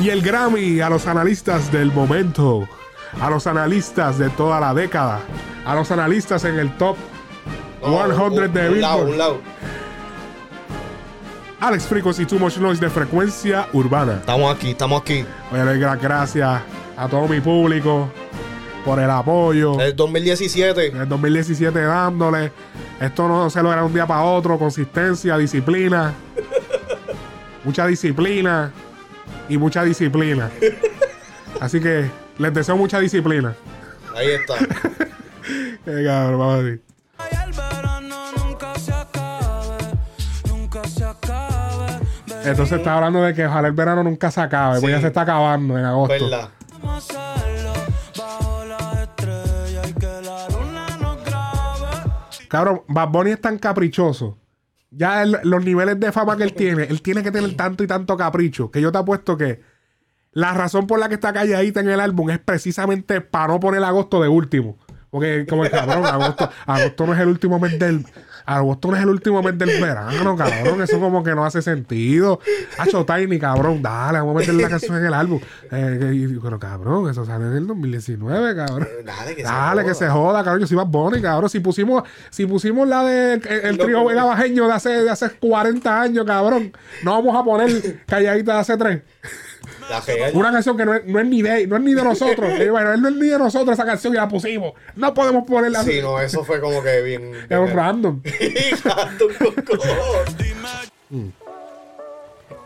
Y 0.00 0.08
el 0.08 0.22
Grammy 0.22 0.80
a 0.80 0.88
los 0.90 1.06
analistas 1.06 1.70
del 1.70 1.92
momento, 1.92 2.66
a 3.20 3.30
los 3.30 3.46
analistas 3.46 4.18
de 4.18 4.28
toda 4.30 4.58
la 4.60 4.74
década, 4.74 5.20
a 5.64 5.74
los 5.74 5.90
analistas 5.90 6.44
en 6.44 6.58
el 6.58 6.76
top 6.78 6.96
No, 7.82 8.04
100 8.06 8.20
un- 8.20 8.52
de 8.52 8.68
un 8.70 8.80
lado, 8.80 8.96
Billboard. 9.04 9.10
un 9.12 9.18
lado. 9.18 9.38
Alex 11.60 11.86
Frequency 11.86 12.24
Too 12.24 12.38
Much 12.38 12.56
Noise 12.56 12.80
de 12.80 12.88
frecuencia 12.88 13.68
urbana. 13.74 14.14
Estamos 14.14 14.56
aquí, 14.56 14.70
estamos 14.70 15.02
aquí. 15.02 15.26
Voy 15.50 15.60
a 15.60 15.64
dar 15.66 15.76
las 15.76 16.00
gracias 16.00 16.62
a 16.96 17.08
todo 17.08 17.28
mi 17.28 17.38
público 17.40 18.10
por 18.82 18.98
el 18.98 19.10
apoyo. 19.10 19.78
El 19.78 19.94
2017. 19.94 20.86
En 20.86 20.96
el 20.96 21.08
2017 21.08 21.78
dándole. 21.78 22.50
Esto 22.98 23.28
no 23.28 23.50
se 23.50 23.62
logra 23.62 23.84
un 23.84 23.92
día 23.92 24.06
para 24.06 24.22
otro. 24.22 24.58
Consistencia, 24.58 25.36
disciplina. 25.36 26.14
mucha 27.64 27.86
disciplina. 27.86 28.72
Y 29.50 29.58
mucha 29.58 29.84
disciplina. 29.84 30.50
Así 31.60 31.78
que 31.78 32.10
les 32.38 32.54
deseo 32.54 32.78
mucha 32.78 32.98
disciplina. 33.00 33.54
Ahí 34.16 34.28
está. 34.28 34.54
Qué 35.84 36.04
cabrón, 36.04 36.38
vamos 36.38 36.54
a 36.54 36.62
decir. 36.62 36.89
Entonces 42.44 42.78
está 42.78 42.94
hablando 42.94 43.22
de 43.22 43.34
que 43.34 43.46
ojalá 43.46 43.68
el 43.68 43.74
verano 43.74 44.02
nunca 44.02 44.30
se 44.30 44.40
acabe. 44.40 44.80
Pues 44.80 44.92
ya 44.92 45.00
se 45.00 45.06
está 45.08 45.22
acabando 45.22 45.78
en 45.78 45.84
agosto. 45.84 46.14
¿Verdad? 46.30 46.48
Cabrón, 52.48 52.82
Bad 52.88 53.08
Bunny 53.08 53.30
es 53.32 53.40
tan 53.40 53.58
caprichoso. 53.58 54.38
Ya 54.90 55.22
el- 55.22 55.38
los 55.44 55.64
niveles 55.64 56.00
de 56.00 56.10
fama 56.10 56.36
que 56.36 56.42
él 56.42 56.52
tiene, 56.54 56.84
él 56.84 57.00
tiene 57.00 57.22
que 57.22 57.30
tener 57.30 57.54
tanto 57.56 57.84
y 57.84 57.86
tanto 57.86 58.16
capricho 58.16 58.70
que 58.72 58.80
yo 58.80 58.90
te 58.90 58.98
apuesto 58.98 59.36
que 59.36 59.60
la 60.32 60.52
razón 60.52 60.86
por 60.88 60.98
la 60.98 61.08
que 61.08 61.14
está 61.14 61.32
calladita 61.32 61.80
en 61.80 61.90
el 61.90 62.00
álbum 62.00 62.30
es 62.30 62.38
precisamente 62.40 63.20
para 63.20 63.48
no 63.48 63.60
poner 63.60 63.82
agosto 63.84 64.20
de 64.20 64.28
último. 64.28 64.78
Porque, 65.10 65.44
como 65.48 65.64
el 65.64 65.70
cabrón, 65.70 66.06
agosto, 66.06 66.48
agosto 66.66 67.06
no 67.06 67.14
es 67.14 67.20
el 67.20 67.28
último 67.28 67.58
mes 67.58 67.78
del. 67.78 68.04
Agosto 68.46 68.90
no 68.90 68.96
es 68.96 69.02
el 69.02 69.08
último 69.08 69.42
mes 69.42 69.56
del 69.58 69.80
verano, 69.80 70.36
cabrón. 70.36 70.82
Eso 70.82 70.98
como 71.00 71.22
que 71.22 71.34
no 71.34 71.44
hace 71.44 71.62
sentido. 71.62 72.40
Hacho 72.78 73.04
Tiny, 73.04 73.38
cabrón, 73.38 73.82
dale, 73.82 74.18
vamos 74.18 74.36
a 74.36 74.38
meterle 74.40 74.62
la 74.62 74.68
canción 74.68 74.96
en 74.96 75.06
el 75.06 75.14
álbum. 75.14 75.40
Eh, 75.70 76.38
pero 76.42 76.58
cabrón, 76.58 77.10
eso 77.10 77.24
sale 77.24 77.46
en 77.46 77.52
el 77.56 77.66
2019, 77.66 78.56
cabrón. 78.56 78.88
Dale, 79.04 79.34
que 79.34 79.42
se 79.42 79.48
Dale, 79.48 79.82
que 79.82 79.88
joda. 79.88 79.94
se 79.94 80.08
joda, 80.08 80.44
cabrón. 80.44 80.60
Yo 80.60 80.66
soy 80.66 80.76
Bad 80.76 80.86
Bunny, 80.86 81.22
cabrón. 81.22 81.50
Si 81.50 81.60
pusimos, 81.60 82.04
si 82.30 82.46
pusimos 82.46 82.88
la 82.88 83.04
de 83.04 83.34
el, 83.34 83.46
el 83.48 83.78
trío 83.78 84.04
bajeño 84.04 84.66
de 84.66 84.72
hace, 84.72 84.90
de 84.90 85.10
hace 85.10 85.30
40 85.30 86.00
años, 86.00 86.24
cabrón. 86.24 86.72
No 87.02 87.12
vamos 87.12 87.36
a 87.36 87.44
poner 87.44 88.00
calladita 88.06 88.54
de 88.54 88.58
hace 88.58 88.76
3. 88.76 89.02
Una 90.34 90.52
canción 90.52 90.76
que 90.76 90.84
no 90.84 90.94
es, 90.94 91.04
no 91.06 91.18
es 91.20 91.26
ni 91.26 91.42
de 91.42 91.66
no 91.66 91.76
es 91.76 91.82
ni 91.82 91.94
de 91.94 92.02
nosotros. 92.04 92.50
Bueno, 92.70 92.96
no 92.96 93.08
es 93.08 93.14
ni 93.16 93.28
de 93.28 93.38
nosotros 93.38 93.74
esa 93.74 93.84
canción 93.84 94.12
y 94.12 94.16
la 94.16 94.28
pusimos. 94.28 94.72
No 94.96 95.12
podemos 95.14 95.44
ponerla 95.46 95.82
Sí, 95.82 96.00
no, 96.00 96.20
eso 96.20 96.44
fue 96.44 96.60
como 96.60 96.82
que 96.82 97.02
bien. 97.02 97.32
Es 97.48 97.58
un 97.58 97.68
random. 97.70 98.22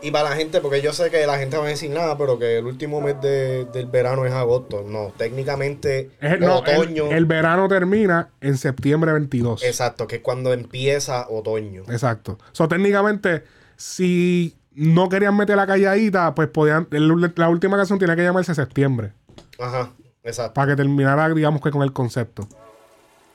Y 0.01 0.11
para 0.11 0.29
la 0.29 0.35
gente, 0.35 0.61
porque 0.61 0.81
yo 0.83 0.93
sé 0.93 1.09
que 1.09 1.25
la 1.25 1.39
gente 1.39 1.57
va 1.57 1.65
a 1.65 1.69
decir 1.69 1.89
nada, 1.89 2.15
pero 2.15 2.37
que 2.37 2.57
el 2.59 2.65
último 2.65 3.01
mes 3.01 3.19
de- 3.21 3.65
del 3.65 3.87
verano 3.87 4.25
es 4.25 4.33
agosto. 4.33 4.83
No, 4.87 5.11
técnicamente 5.17 6.11
Es- 6.21 6.39
no, 6.39 6.63
el- 6.63 6.75
otoño. 6.77 7.09
el, 7.11 7.25
verano 7.25 7.67
termina 7.67 8.29
en 8.39 8.55
septiembre 8.57 9.13
22. 9.13 9.63
Exacto, 9.63 10.05
que 10.07 10.17
es 10.17 10.21
cuando 10.21 10.53
empieza 10.53 11.27
otoño. 11.29 11.83
Exacto. 11.89 12.37
So, 12.51 12.67
técnicamente, 12.67 13.43
si 13.77 14.55
no 14.75 15.09
querían 15.09 15.35
meter 15.35 15.55
la 15.57 15.65
calladita, 15.67 16.33
pues 16.35 16.47
podían. 16.49 16.87
el- 16.91 17.33
la 17.35 17.49
última 17.49 17.77
canción 17.77 17.97
tenía 17.99 18.15
que 18.15 18.23
llamarse 18.23 18.53
septiembre. 18.53 19.13
Ajá, 19.59 19.89
exacto. 20.23 20.53
Para 20.53 20.71
que 20.71 20.75
terminara, 20.75 21.29
digamos 21.29 21.61
que 21.61 21.71
con 21.71 21.81
el 21.81 21.93
concepto. 21.93 22.47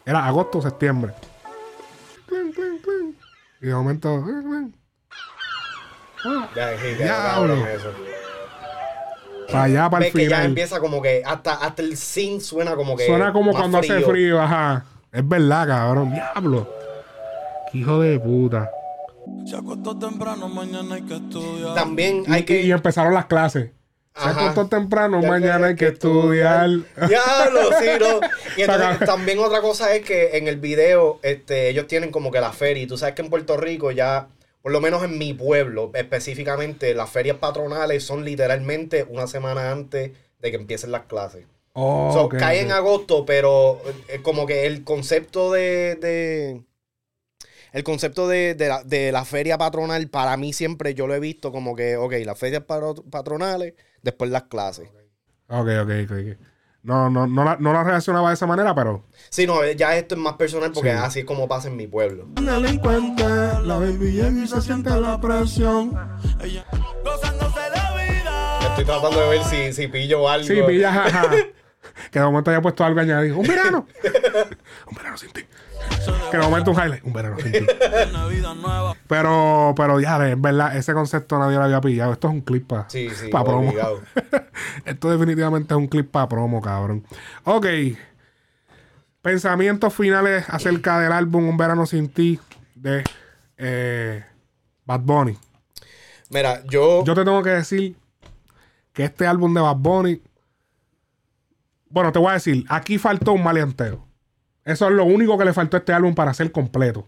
Era 0.05 0.25
agosto 0.27 0.59
o 0.59 0.63
septiembre. 0.63 1.13
Clink, 2.27 2.55
clink, 2.55 2.83
clink. 2.83 3.17
Y 3.63 3.67
de 3.67 3.75
momento. 3.75 4.25
Ya, 6.55 6.77
sí, 6.79 6.87
ya, 6.99 7.05
Diablo. 7.05 7.67
eso. 7.67 7.93
Para 9.51 9.65
allá, 9.65 9.91
para 9.91 10.07
el 10.07 10.13
que 10.13 10.23
ya 10.25 10.37
final. 10.37 10.47
empieza 10.47 10.79
como 10.81 11.01
que 11.03 11.23
hasta, 11.25 11.55
hasta 11.55 11.83
el 11.83 11.97
sin 11.97 12.41
suena 12.41 12.77
como 12.77 12.97
que. 12.97 13.07
Suena 13.07 13.33
como 13.33 13.53
cuando 13.53 13.79
hace 13.79 14.01
frío, 14.03 14.41
ajá. 14.41 14.85
Es 15.11 15.27
verdad, 15.27 15.67
cabrón. 15.67 16.13
Diablo. 16.13 16.69
Qué 17.73 17.79
hijo 17.79 18.01
de 18.01 18.19
puta. 18.21 18.71
Se 19.47 19.57
acostó 19.57 19.99
temprano, 19.99 20.49
mañana 20.49 20.97
hay 20.97 21.03
que 21.03 21.15
estudiar. 21.17 21.75
También 21.75 22.25
Y, 22.27 22.33
hay 22.33 22.45
que. 22.45 22.63
y 22.63 22.71
empezaron 22.73 23.15
las 23.15 23.27
clases. 23.27 23.71
Se 24.15 24.29
acostó 24.29 24.67
temprano, 24.67 25.21
Ya 25.23 25.29
mañana 25.29 25.69
hay 25.69 25.77
que 25.77 25.87
estudiar. 25.89 26.69
Diablo, 27.09 27.61
sí, 27.81 27.87
¿no? 27.99 28.21
Y 28.57 28.63
entonces 28.63 29.07
también 29.07 29.39
otra 29.39 29.61
cosa 29.61 29.95
es 29.95 30.05
que 30.05 30.37
en 30.37 30.49
el 30.49 30.57
video 30.57 31.21
este, 31.23 31.69
ellos 31.71 31.87
tienen 31.87 32.11
como 32.11 32.31
que 32.31 32.41
la 32.41 32.53
feria. 32.53 32.83
Y 32.83 32.87
tú 32.87 32.99
sabes 32.99 33.15
que 33.15 33.23
en 33.23 33.31
Puerto 33.31 33.57
Rico 33.57 33.93
ya, 33.93 34.29
por 34.63 34.73
lo 34.73 34.81
menos 34.81 35.03
en 35.05 35.17
mi 35.17 35.33
pueblo 35.33 35.91
específicamente, 35.95 36.93
las 36.95 37.09
ferias 37.09 37.37
patronales 37.39 38.05
son 38.05 38.25
literalmente 38.25 39.07
una 39.09 39.27
semana 39.27 39.71
antes 39.71 40.11
de 40.41 40.51
que 40.51 40.57
empiecen 40.57 40.91
las 40.93 41.03
clases. 41.03 41.47
Oh, 41.73 42.11
So, 42.13 42.29
cae 42.29 42.61
en 42.61 42.73
agosto, 42.73 43.25
pero 43.25 43.81
eh, 44.09 44.19
como 44.23 44.45
que 44.45 44.67
el 44.67 44.83
concepto 44.85 45.53
de... 45.53 45.95
de- 45.95 46.63
el 47.73 47.85
concepto 47.85 48.27
de, 48.29 48.55
de 48.55 48.69
la, 48.69 48.83
de 48.85 49.13
la 49.13 49.25
feria 49.25 49.57
patronal, 49.59 50.09
para 50.09 50.37
mí 50.37 50.53
siempre 50.53 50.95
yo 50.95 51.07
lo 51.07 51.15
he 51.15 51.21
visto 51.21 51.53
como 51.53 51.75
que, 51.77 51.97
ok, 51.97 52.15
las 52.25 52.39
ferias 52.39 52.63
patro- 52.65 53.05
patronales, 53.11 53.75
después 54.03 54.31
las 54.31 54.45
clases. 54.45 54.89
Ok, 55.49 55.69
ok, 55.83 55.91
ok. 56.05 56.11
ok. 56.11 56.39
No, 56.83 57.11
no, 57.11 57.27
no, 57.27 57.45
la, 57.45 57.57
no 57.61 57.75
la 57.75 57.85
relacionaba 57.85 58.29
de 58.31 58.35
esa 58.35 58.47
manera, 58.47 58.75
pero. 58.75 59.05
Sí, 59.29 59.47
no, 59.47 59.63
ya 59.73 59.97
esto 59.99 60.15
es 60.15 60.21
más 60.21 60.35
personal 60.37 60.73
porque 60.73 60.91
Sí. 60.93 60.97
así 60.99 61.19
es 61.21 61.25
como 61.27 61.47
pasa 61.47 61.69
en 61.69 61.77
mi 61.77 61.87
pueblo. 61.87 62.27
Delincuente, 62.41 63.23
la 63.65 63.77
baby 63.77 64.47
se 64.49 64.63
siente 64.63 64.89
la 64.89 65.21
presión. 65.21 65.91
Gozándose 67.05 67.61
la 67.75 67.95
vida. 67.95 68.59
Estoy 68.69 68.85
tratando 68.87 69.21
de 69.21 69.29
ver 69.29 69.45
si, 69.45 69.73
si 69.75 69.89
pillo 69.89 70.27
algo. 70.29 70.47
Sí, 70.47 70.55
pillas, 70.67 70.97
ajá. 70.97 71.29
Que 72.11 72.19
de 72.19 72.25
momento 72.25 72.51
haya 72.51 72.63
puesto 72.63 72.83
algo 72.83 73.01
añadido. 73.01 73.37
Un 73.39 73.47
verano. 73.47 73.87
un 74.91 74.97
verano 74.97 75.19
sin 75.19 75.31
ti. 75.33 75.45
Que 76.31 76.37
de 76.37 76.43
momento 76.43 76.71
un 76.71 76.77
highlight. 76.77 77.05
Un 77.05 77.13
verano 77.13 77.37
sin 77.41 77.53
ti. 77.53 77.67
Pero, 79.07 79.75
pero 79.77 80.01
ya, 80.01 80.29
es 80.29 80.41
verdad, 80.41 80.77
ese 80.77 80.93
concepto 80.95 81.39
nadie 81.39 81.57
lo 81.57 81.65
había 81.65 81.81
pillado. 81.81 82.13
Esto 82.13 82.29
es 82.29 82.35
un 82.35 82.41
clip 82.43 82.67
para 82.69 82.89
Sí, 82.89 83.11
sí, 83.11 83.29
promo. 83.29 83.73
Esto 84.85 85.11
definitivamente 85.11 85.75
es 85.75 85.79
un 85.79 85.89
clip 85.89 86.11
para 86.11 86.29
promo, 86.29 86.61
cabrón. 86.61 87.05
Ok. 87.45 87.67
Pensamientos 89.23 89.93
finales 89.93 90.47
acerca 90.49 90.99
del 90.99 91.13
álbum 91.13 91.47
Un 91.47 91.59
verano 91.59 91.85
sin 91.85 92.09
ti 92.09 92.41
de 92.75 93.05
eh, 93.59 94.25
Bad 94.85 95.01
Bunny. 95.01 95.37
Mira, 96.31 96.63
yo... 96.67 97.05
Yo 97.05 97.15
te 97.15 97.25
tengo 97.25 97.43
que 97.43 97.51
decir 97.51 97.97
que 98.93 99.05
este 99.05 99.27
álbum 99.27 99.53
de 99.53 99.61
Bad 99.61 99.77
Bunny. 99.77 100.23
Bueno, 101.89 102.13
te 102.13 102.19
voy 102.19 102.31
a 102.31 102.35
decir, 102.35 102.65
aquí 102.69 102.99
faltó 102.99 103.33
un 103.33 103.43
maleanteo. 103.43 104.07
Eso 104.65 104.89
es 104.89 104.93
lo 104.93 105.05
único 105.05 105.39
que 105.39 105.45
le 105.45 105.53
faltó 105.53 105.77
a 105.77 105.81
este 105.81 105.93
álbum 105.93 106.15
para 106.15 106.35
ser 106.35 106.53
completo. 106.53 107.07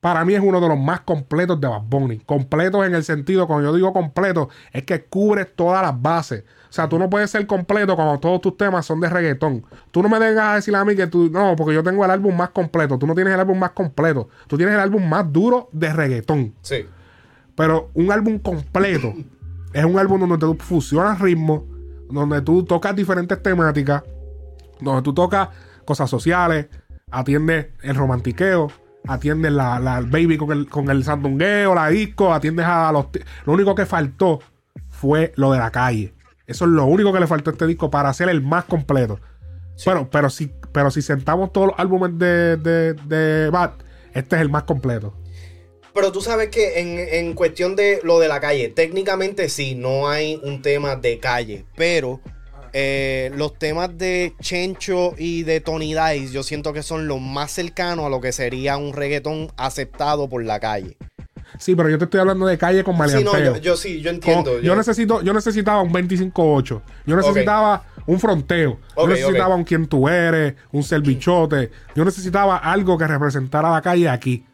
Para 0.00 0.24
mí 0.24 0.32
es 0.34 0.40
uno 0.40 0.60
de 0.60 0.68
los 0.68 0.78
más 0.78 1.00
completos 1.00 1.60
de 1.60 1.68
Bad 1.68 1.82
Bunny. 1.82 2.20
Completos 2.20 2.86
en 2.86 2.94
el 2.94 3.04
sentido, 3.04 3.46
cuando 3.46 3.68
yo 3.68 3.76
digo 3.76 3.92
completo, 3.92 4.48
es 4.72 4.84
que 4.84 5.04
cubre 5.04 5.44
todas 5.44 5.82
las 5.82 6.00
bases. 6.00 6.44
O 6.70 6.72
sea, 6.72 6.88
tú 6.88 6.98
no 6.98 7.10
puedes 7.10 7.30
ser 7.30 7.46
completo 7.46 7.96
cuando 7.96 8.18
todos 8.18 8.40
tus 8.40 8.56
temas 8.56 8.86
son 8.86 9.00
de 9.00 9.10
reggaetón. 9.10 9.62
Tú 9.90 10.02
no 10.02 10.08
me 10.08 10.18
vengas 10.18 10.44
a 10.44 10.54
decir 10.54 10.74
a 10.74 10.84
mí 10.86 10.96
que 10.96 11.06
tú, 11.06 11.28
no, 11.30 11.54
porque 11.54 11.74
yo 11.74 11.82
tengo 11.82 12.02
el 12.04 12.10
álbum 12.10 12.34
más 12.34 12.50
completo. 12.50 12.98
Tú 12.98 13.06
no 13.06 13.14
tienes 13.14 13.34
el 13.34 13.40
álbum 13.40 13.58
más 13.58 13.72
completo. 13.72 14.30
Tú 14.46 14.56
tienes 14.56 14.74
el 14.74 14.80
álbum 14.80 15.06
más 15.06 15.30
duro 15.30 15.68
de 15.72 15.92
reggaetón. 15.92 16.54
Sí. 16.62 16.86
Pero 17.54 17.90
un 17.92 18.10
álbum 18.10 18.38
completo 18.38 19.12
es 19.74 19.84
un 19.84 19.98
álbum 19.98 20.20
donde 20.20 20.38
tú 20.38 20.56
fusionas 20.58 21.20
ritmos, 21.20 21.64
donde 22.08 22.40
tú 22.40 22.64
tocas 22.64 22.96
diferentes 22.96 23.42
temáticas, 23.42 24.02
donde 24.80 25.02
tú 25.02 25.12
tocas 25.12 25.50
cosas 25.90 26.08
sociales, 26.08 26.66
atiende 27.10 27.72
el 27.82 27.96
romantiqueo, 27.96 28.70
atiende 29.08 29.50
la, 29.50 29.80
la 29.80 30.00
baby 30.02 30.36
con 30.36 30.52
el, 30.52 30.68
con 30.68 30.88
el 30.88 31.02
sandungueo, 31.02 31.74
la 31.74 31.88
disco, 31.88 32.32
atiendes 32.32 32.64
a 32.64 32.92
los... 32.92 33.06
Lo 33.44 33.54
único 33.54 33.74
que 33.74 33.86
faltó 33.86 34.38
fue 34.88 35.32
lo 35.34 35.50
de 35.50 35.58
la 35.58 35.72
calle. 35.72 36.14
Eso 36.46 36.64
es 36.64 36.70
lo 36.70 36.84
único 36.84 37.12
que 37.12 37.18
le 37.18 37.26
faltó 37.26 37.50
a 37.50 37.54
este 37.54 37.66
disco 37.66 37.90
para 37.90 38.12
ser 38.12 38.28
el 38.28 38.40
más 38.40 38.66
completo. 38.66 39.18
Bueno, 39.84 40.08
pero 40.12 40.30
si, 40.30 40.52
pero 40.70 40.92
si 40.92 41.02
sentamos 41.02 41.52
todos 41.52 41.68
los 41.68 41.78
álbumes 41.80 42.16
de, 42.16 42.56
de, 42.56 42.94
de 42.94 43.50
Bad, 43.50 43.72
este 44.14 44.36
es 44.36 44.42
el 44.42 44.48
más 44.48 44.62
completo. 44.62 45.12
Pero 45.92 46.12
tú 46.12 46.20
sabes 46.20 46.50
que 46.50 46.78
en, 46.78 47.00
en 47.26 47.34
cuestión 47.34 47.74
de 47.74 47.98
lo 48.04 48.20
de 48.20 48.28
la 48.28 48.38
calle, 48.38 48.68
técnicamente 48.68 49.48
sí, 49.48 49.74
no 49.74 50.08
hay 50.08 50.40
un 50.44 50.62
tema 50.62 50.94
de 50.94 51.18
calle, 51.18 51.64
pero 51.74 52.20
eh, 52.72 53.30
los 53.36 53.58
temas 53.58 53.96
de 53.96 54.34
Chencho 54.40 55.14
y 55.18 55.42
de 55.42 55.60
Tony 55.60 55.94
Dice 55.94 56.32
yo 56.32 56.42
siento 56.42 56.72
que 56.72 56.82
son 56.82 57.06
los 57.08 57.20
más 57.20 57.50
cercanos 57.50 58.06
a 58.06 58.08
lo 58.08 58.20
que 58.20 58.32
sería 58.32 58.76
un 58.76 58.92
reggaetón 58.92 59.50
aceptado 59.56 60.28
por 60.28 60.44
la 60.44 60.60
calle. 60.60 60.96
Sí, 61.58 61.74
pero 61.74 61.88
yo 61.88 61.98
te 61.98 62.04
estoy 62.04 62.20
hablando 62.20 62.46
de 62.46 62.56
calle 62.56 62.84
con 62.84 62.94
Sí, 62.94 62.98
maleanteo. 62.98 63.32
no, 63.32 63.56
yo, 63.56 63.56
yo 63.58 63.76
sí, 63.76 64.00
yo 64.00 64.10
entiendo. 64.10 64.52
Con- 64.52 64.62
yo, 64.62 64.76
necesito, 64.76 65.20
yo 65.22 65.32
necesitaba 65.32 65.82
un 65.82 65.92
25-8. 65.92 66.82
Yo 67.06 67.16
necesitaba 67.16 67.84
un 68.06 68.20
fronteo. 68.20 68.78
Yo 68.96 69.06
necesitaba 69.08 69.54
un 69.56 69.64
quien 69.64 69.86
tú 69.86 70.08
eres, 70.08 70.54
un 70.70 70.82
servichote. 70.84 71.70
Yo 71.96 72.04
necesitaba 72.04 72.56
algo 72.56 72.96
que 72.96 73.06
representara 73.06 73.70
la 73.70 73.82
calle 73.82 74.08
aquí. 74.08 74.44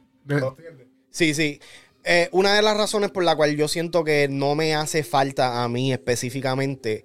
Sí, 1.11 1.35
sí. 1.35 1.61
Eh, 2.05 2.29
una 2.33 2.55
de 2.55 2.63
las 2.63 2.77
razones 2.77 3.11
por 3.11 3.25
la 3.25 3.35
cual 3.37 3.57
yo 3.57 3.69
siento 3.69 4.05
que 4.05 4.29
no 4.31 4.55
me 4.55 4.75
hace 4.75 5.03
falta 5.03 5.65
a 5.65 5.69
mí 5.69 5.93
específicamente, 5.93 7.03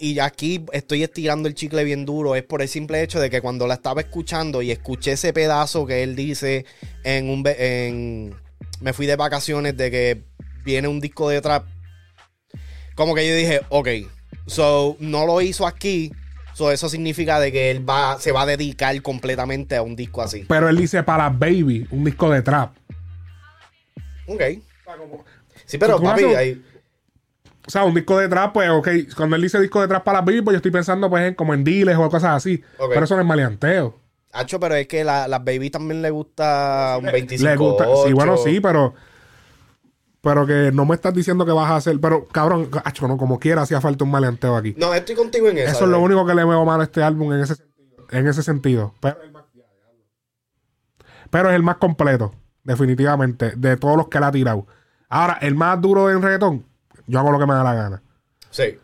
y 0.00 0.18
aquí 0.20 0.64
estoy 0.72 1.02
estirando 1.02 1.48
el 1.48 1.54
chicle 1.54 1.84
bien 1.84 2.04
duro, 2.06 2.34
es 2.36 2.42
por 2.44 2.62
el 2.62 2.68
simple 2.68 3.02
hecho 3.02 3.20
de 3.20 3.30
que 3.30 3.40
cuando 3.40 3.66
la 3.66 3.74
estaba 3.74 4.00
escuchando 4.00 4.62
y 4.62 4.70
escuché 4.70 5.12
ese 5.12 5.32
pedazo 5.32 5.86
que 5.86 6.02
él 6.02 6.14
dice 6.16 6.64
en 7.04 7.28
un... 7.30 7.44
En, 7.46 8.34
me 8.80 8.92
fui 8.92 9.06
de 9.06 9.16
vacaciones 9.16 9.76
de 9.76 9.90
que 9.90 10.22
viene 10.64 10.86
un 10.88 11.00
disco 11.00 11.28
de 11.28 11.40
trap, 11.40 11.64
como 12.94 13.14
que 13.14 13.28
yo 13.28 13.34
dije, 13.34 13.60
ok, 13.70 13.88
so 14.46 14.96
no 15.00 15.26
lo 15.26 15.40
hizo 15.40 15.66
aquí, 15.66 16.12
so 16.54 16.70
eso 16.70 16.88
significa 16.88 17.40
de 17.40 17.50
que 17.50 17.70
él 17.70 17.88
va, 17.88 18.18
se 18.20 18.30
va 18.32 18.42
a 18.42 18.46
dedicar 18.46 19.00
completamente 19.02 19.74
a 19.76 19.82
un 19.82 19.96
disco 19.96 20.22
así. 20.22 20.44
Pero 20.48 20.68
él 20.68 20.76
dice 20.76 21.02
para 21.02 21.28
Baby, 21.28 21.86
un 21.90 22.04
disco 22.04 22.30
de 22.30 22.42
trap. 22.42 22.76
Ok. 24.26 24.42
Sí, 25.64 25.76
pero 25.78 26.00
papi, 26.00 26.24
haces 26.24 26.32
un- 26.32 26.36
ahí... 26.36 26.64
O 27.68 27.70
sea, 27.70 27.84
un 27.84 27.92
disco 27.94 28.16
de 28.18 28.28
trap, 28.28 28.54
pues, 28.54 28.70
ok. 28.70 28.88
Cuando 29.14 29.36
él 29.36 29.42
dice 29.42 29.60
disco 29.60 29.82
de 29.82 29.88
trap 29.88 30.02
para 30.02 30.22
Baby, 30.22 30.40
pues 30.40 30.54
yo 30.54 30.56
estoy 30.56 30.70
pensando, 30.70 31.10
pues, 31.10 31.22
en 31.28 31.34
como 31.34 31.52
en 31.52 31.62
dealers 31.64 31.98
o 31.98 32.08
cosas 32.08 32.34
así. 32.34 32.64
Pero 32.78 33.04
eso 33.04 33.14
no 33.14 33.20
es 33.20 33.26
maleanteo. 33.28 33.94
Hacho, 34.32 34.58
pero 34.58 34.74
es 34.74 34.88
que 34.88 35.04
la- 35.04 35.28
las 35.28 35.44
baby 35.44 35.68
también 35.68 36.00
le 36.00 36.10
gusta 36.10 36.96
un 36.98 37.04
25 37.06 37.44
Le 37.50 37.56
gusta. 37.56 37.84
Sí, 38.06 38.12
bueno, 38.14 38.36
sí, 38.38 38.60
pero. 38.60 38.94
Pero 40.22 40.46
que 40.46 40.70
no 40.72 40.84
me 40.86 40.94
estás 40.94 41.12
diciendo 41.12 41.44
que 41.46 41.52
vas 41.52 41.70
a 41.70 41.76
hacer. 41.76 42.00
Pero, 42.00 42.26
cabrón, 42.26 42.70
acho, 42.84 43.06
no, 43.06 43.16
como 43.18 43.38
quiera, 43.38 43.62
hacía 43.62 43.80
falta 43.82 44.04
un 44.04 44.10
maleanteo 44.10 44.56
aquí. 44.56 44.74
No, 44.78 44.92
estoy 44.94 45.14
contigo 45.14 45.48
en 45.48 45.58
eso. 45.58 45.70
Eso 45.72 45.84
es 45.84 45.90
lo 45.90 46.00
único 46.00 46.24
que 46.26 46.34
le 46.34 46.44
veo 46.44 46.64
mal 46.64 46.80
a 46.80 46.84
este 46.84 47.02
álbum 47.02 47.32
en 47.34 47.40
ese 47.40 47.54
sentido. 47.54 48.06
En 48.10 48.26
ese 48.26 48.42
sentido. 48.42 48.94
Pero, 49.00 49.16
pero 51.30 51.50
es 51.50 51.56
el 51.56 51.62
más 51.62 51.76
completo, 51.76 52.34
definitivamente, 52.64 53.52
de 53.56 53.76
todos 53.76 53.96
los 53.96 54.08
que 54.08 54.18
le 54.20 54.26
ha 54.26 54.32
tirado. 54.32 54.66
Ahora, 55.08 55.38
el 55.40 55.54
más 55.54 55.80
duro 55.80 56.10
en 56.10 56.22
reggaetón, 56.22 56.64
yo 57.08 57.18
hago 57.18 57.32
lo 57.32 57.38
que 57.40 57.46
me 57.46 57.54
da 57.54 57.64
la 57.64 57.74
gana. 57.74 58.02
Sí. 58.50 58.78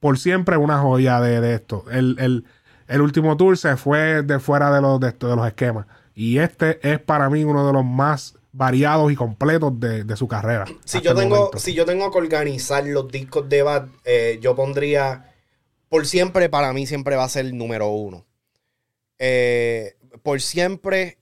Por 0.00 0.18
siempre 0.18 0.56
una 0.56 0.78
joya 0.78 1.20
de, 1.20 1.40
de 1.40 1.54
esto. 1.54 1.84
El, 1.90 2.16
el- 2.18 2.44
el 2.88 3.00
último 3.00 3.36
tour 3.36 3.56
se 3.56 3.76
fue 3.76 4.22
de 4.22 4.38
fuera 4.38 4.74
de 4.74 4.80
los, 4.82 4.98
de, 5.00 5.08
esto- 5.08 5.28
de 5.28 5.36
los 5.36 5.46
esquemas. 5.46 5.86
Y 6.14 6.38
este 6.38 6.78
es 6.90 6.98
para 6.98 7.30
mí 7.30 7.42
uno 7.44 7.66
de 7.66 7.72
los 7.72 7.84
más 7.84 8.34
variados 8.52 9.10
y 9.10 9.16
completos 9.16 9.78
de, 9.80 10.04
de 10.04 10.16
su 10.16 10.28
carrera. 10.28 10.66
Si 10.84 11.00
yo, 11.00 11.14
tengo, 11.14 11.36
momento. 11.36 11.58
si 11.58 11.72
yo 11.72 11.86
tengo 11.86 12.10
que 12.10 12.18
organizar 12.18 12.84
los 12.86 13.08
discos 13.10 13.48
de 13.48 13.62
Bad, 13.62 13.86
eh, 14.04 14.38
yo 14.42 14.54
pondría. 14.54 15.32
Por 15.88 16.06
siempre, 16.06 16.48
para 16.50 16.72
mí, 16.74 16.86
siempre 16.86 17.16
va 17.16 17.24
a 17.24 17.28
ser 17.28 17.46
el 17.46 17.56
número 17.56 17.88
uno. 17.88 18.26
Eh, 19.18 19.94
por 20.22 20.40
siempre. 20.40 21.18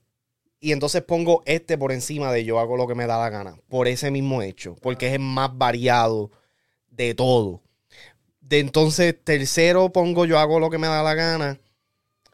Y 0.60 0.72
entonces 0.72 1.02
pongo 1.02 1.42
este 1.46 1.78
por 1.78 1.90
encima 1.90 2.30
de 2.32 2.44
yo 2.44 2.58
hago 2.60 2.76
lo 2.76 2.86
que 2.86 2.94
me 2.94 3.06
da 3.06 3.18
la 3.18 3.30
gana. 3.30 3.56
Por 3.68 3.88
ese 3.88 4.10
mismo 4.10 4.42
hecho. 4.42 4.76
Porque 4.82 5.06
es 5.08 5.14
el 5.14 5.20
más 5.20 5.56
variado 5.56 6.30
de 6.90 7.14
todo. 7.14 7.62
De 8.40 8.58
entonces, 8.58 9.14
tercero 9.24 9.90
pongo 9.90 10.26
yo 10.26 10.38
hago 10.38 10.60
lo 10.60 10.68
que 10.68 10.76
me 10.78 10.86
da 10.86 11.02
la 11.02 11.14
gana. 11.14 11.58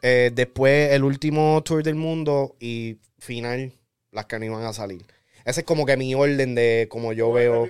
Eh, 0.01 0.31
después 0.33 0.91
el 0.91 1.03
último 1.05 1.61
tour 1.63 1.83
del 1.83 1.95
mundo. 1.95 2.55
Y 2.59 2.97
final, 3.17 3.71
las 4.11 4.25
que 4.25 4.37
no 4.39 4.45
iban 4.45 4.63
a 4.63 4.73
salir. 4.73 5.05
Ese 5.45 5.61
es 5.61 5.65
como 5.65 5.85
que 5.85 5.95
mi 5.95 6.13
orden 6.13 6.53
de 6.53 6.87
como 6.89 7.13
yo 7.13 7.31
veo. 7.31 7.69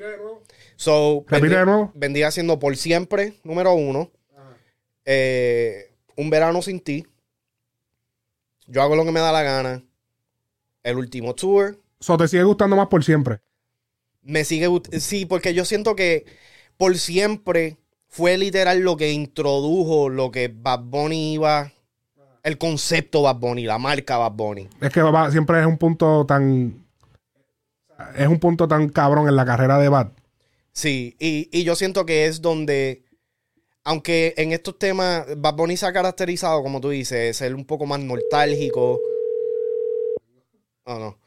So, 0.75 1.23
Repite 1.27 1.55
vendría- 1.55 1.91
vendría 1.93 2.31
siendo 2.31 2.57
por 2.57 2.75
siempre, 2.77 3.33
número 3.43 3.73
uno. 3.73 4.09
Eh, 5.05 5.91
un 6.15 6.29
verano 6.31 6.61
sin 6.63 6.79
ti. 6.79 7.05
Yo 8.65 8.81
hago 8.81 8.95
lo 8.95 9.05
que 9.05 9.11
me 9.11 9.19
da 9.19 9.31
la 9.31 9.43
gana. 9.43 9.83
El 10.89 10.97
último 10.97 11.35
tour. 11.35 11.77
So, 11.99 12.17
te 12.17 12.27
sigue 12.27 12.43
gustando 12.43 12.75
más 12.75 12.87
por 12.87 13.03
siempre. 13.03 13.39
Me 14.21 14.43
sigue 14.45 14.67
gust- 14.67 14.97
Sí, 14.99 15.25
porque 15.25 15.53
yo 15.53 15.65
siento 15.65 15.95
que 15.95 16.25
por 16.77 16.97
siempre 16.97 17.77
fue 18.07 18.37
literal 18.37 18.79
lo 18.79 18.95
que 18.97 19.11
introdujo 19.11 20.09
lo 20.09 20.31
que 20.31 20.47
Bad 20.53 20.81
Bunny 20.83 21.33
iba. 21.33 21.71
El 22.43 22.57
concepto 22.57 23.23
Bad 23.23 23.37
Bunny, 23.37 23.65
la 23.65 23.77
marca 23.77 24.17
Bad 24.17 24.31
Bunny. 24.33 24.69
Es 24.79 24.91
que 24.91 25.01
va- 25.01 25.29
siempre 25.31 25.59
es 25.59 25.65
un 25.65 25.77
punto 25.77 26.25
tan. 26.25 26.85
Es 28.15 28.27
un 28.27 28.39
punto 28.39 28.67
tan 28.67 28.89
cabrón 28.89 29.27
en 29.27 29.35
la 29.35 29.45
carrera 29.45 29.77
de 29.79 29.89
Bad. 29.89 30.11
Sí, 30.71 31.15
y, 31.19 31.49
y 31.51 31.63
yo 31.63 31.75
siento 31.75 32.05
que 32.05 32.27
es 32.27 32.41
donde, 32.41 33.03
aunque 33.83 34.35
en 34.37 34.51
estos 34.53 34.77
temas 34.77 35.25
Bad 35.35 35.55
Bunny 35.55 35.75
se 35.75 35.87
ha 35.87 35.91
caracterizado, 35.93 36.61
como 36.63 36.79
tú 36.79 36.89
dices, 36.91 37.35
ser 37.35 37.55
un 37.55 37.65
poco 37.65 37.85
más 37.85 37.99
nostálgico. 37.99 38.99
No, 40.87 40.99
no. 40.99 41.17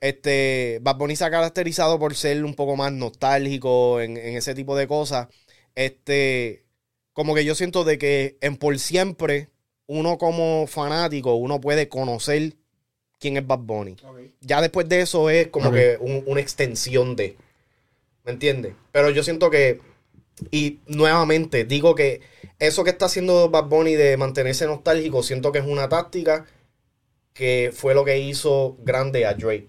Este, 0.00 0.78
Bad 0.82 0.96
Bunny 0.96 1.14
se 1.14 1.24
ha 1.24 1.30
caracterizado 1.30 1.98
por 1.98 2.14
ser 2.14 2.42
un 2.44 2.54
poco 2.54 2.74
más 2.74 2.90
nostálgico 2.92 4.00
en, 4.00 4.16
en 4.16 4.36
ese 4.36 4.54
tipo 4.54 4.74
de 4.76 4.86
cosas. 4.88 5.28
Este, 5.74 6.64
como 7.12 7.34
que 7.34 7.44
yo 7.44 7.54
siento 7.54 7.84
de 7.84 7.98
que 7.98 8.38
en 8.40 8.56
Por 8.56 8.78
Siempre, 8.78 9.50
uno 9.86 10.16
como 10.18 10.66
fanático, 10.66 11.34
uno 11.34 11.60
puede 11.60 11.88
conocer 11.88 12.54
quién 13.18 13.36
es 13.36 13.46
Bad 13.46 13.58
Bunny. 13.60 13.96
Ya 14.40 14.62
después 14.62 14.88
de 14.88 15.02
eso 15.02 15.28
es 15.28 15.48
como 15.48 15.70
que 15.70 15.98
un- 16.00 16.24
una 16.26 16.40
extensión 16.40 17.14
de. 17.14 17.36
¿Me 18.24 18.32
entiendes? 18.32 18.74
Pero 18.92 19.10
yo 19.10 19.22
siento 19.22 19.50
que. 19.50 19.80
Y 20.50 20.78
nuevamente, 20.86 21.64
digo 21.64 21.94
que 21.94 22.22
eso 22.58 22.84
que 22.84 22.90
está 22.90 23.04
haciendo 23.06 23.50
Bad 23.50 23.66
Bunny 23.66 23.94
de 23.96 24.16
mantenerse 24.16 24.64
nostálgico, 24.66 25.22
siento 25.22 25.52
que 25.52 25.58
es 25.58 25.66
una 25.66 25.90
táctica 25.90 26.46
que 27.32 27.70
fue 27.74 27.94
lo 27.94 28.04
que 28.04 28.18
hizo 28.18 28.76
grande 28.80 29.26
a 29.26 29.34
Drake. 29.34 29.68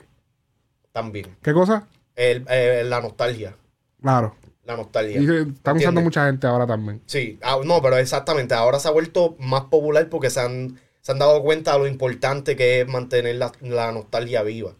También. 0.91 1.37
¿Qué 1.41 1.53
cosa? 1.53 1.87
El- 2.15 2.45
eh, 2.49 2.83
la 2.85 3.01
nostalgia. 3.01 3.55
Claro. 4.01 4.35
La 4.65 4.75
nostalgia. 4.75 5.19
Y 5.21 5.25
que 5.25 5.41
están 5.53 5.77
usando 5.77 6.01
mucha 6.01 6.25
gente 6.25 6.47
ahora 6.47 6.67
también. 6.67 7.01
Sí, 7.05 7.39
ah, 7.41 7.59
no, 7.63 7.81
pero 7.81 7.97
exactamente. 7.97 8.53
Ahora 8.53 8.79
se 8.79 8.87
ha 8.87 8.91
vuelto 8.91 9.35
más 9.39 9.63
popular 9.65 10.09
porque 10.09 10.29
se 10.29 10.39
han, 10.41 10.79
se 11.01 11.11
han 11.11 11.19
dado 11.19 11.41
cuenta 11.41 11.73
de 11.73 11.79
lo 11.79 11.87
importante 11.87 12.55
que 12.55 12.81
es 12.81 12.87
mantener 12.87 13.35
la, 13.35 13.51
la 13.61 13.91
nostalgia 13.91 14.43
viva. 14.43 14.75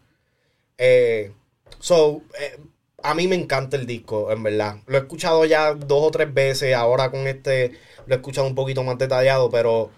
Eh, 0.78 1.32
so, 1.78 2.22
eh, 2.40 2.60
a 3.02 3.14
mí 3.14 3.26
me 3.26 3.34
encanta 3.36 3.76
el 3.76 3.86
disco, 3.86 4.30
en 4.30 4.42
verdad. 4.42 4.76
Lo 4.86 4.96
he 4.98 5.00
escuchado 5.00 5.44
ya 5.44 5.74
dos 5.74 6.06
o 6.06 6.10
tres 6.10 6.32
veces. 6.32 6.74
Ahora 6.74 7.10
con 7.10 7.26
este 7.26 7.72
lo 8.06 8.14
he 8.14 8.18
escuchado 8.18 8.46
un 8.46 8.54
poquito 8.54 8.82
más 8.84 8.98
detallado, 8.98 9.50
pero 9.50 9.90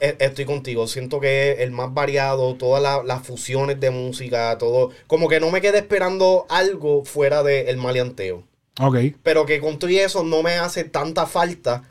estoy 0.00 0.44
contigo. 0.44 0.86
Siento 0.86 1.20
que 1.20 1.52
es 1.52 1.60
el 1.60 1.70
más 1.70 1.92
variado, 1.94 2.54
todas 2.56 2.82
la- 2.82 3.02
las 3.04 3.26
fusiones 3.26 3.78
de 3.80 3.90
música, 3.90 4.56
todo. 4.58 4.90
Como 5.06 5.28
que 5.28 5.40
no 5.40 5.50
me 5.50 5.60
quedé 5.60 5.78
esperando 5.78 6.46
algo 6.48 7.04
fuera 7.04 7.42
del 7.42 7.76
maleanteo 7.76 8.44
Ok. 8.80 8.96
pero 9.22 9.44
que 9.46 9.60
con 9.60 9.78
todo 9.78 9.90
eso 9.90 10.24
no 10.24 10.42
me 10.42 10.52
hace 10.54 10.84
tanta 10.84 11.26
falta 11.26 11.82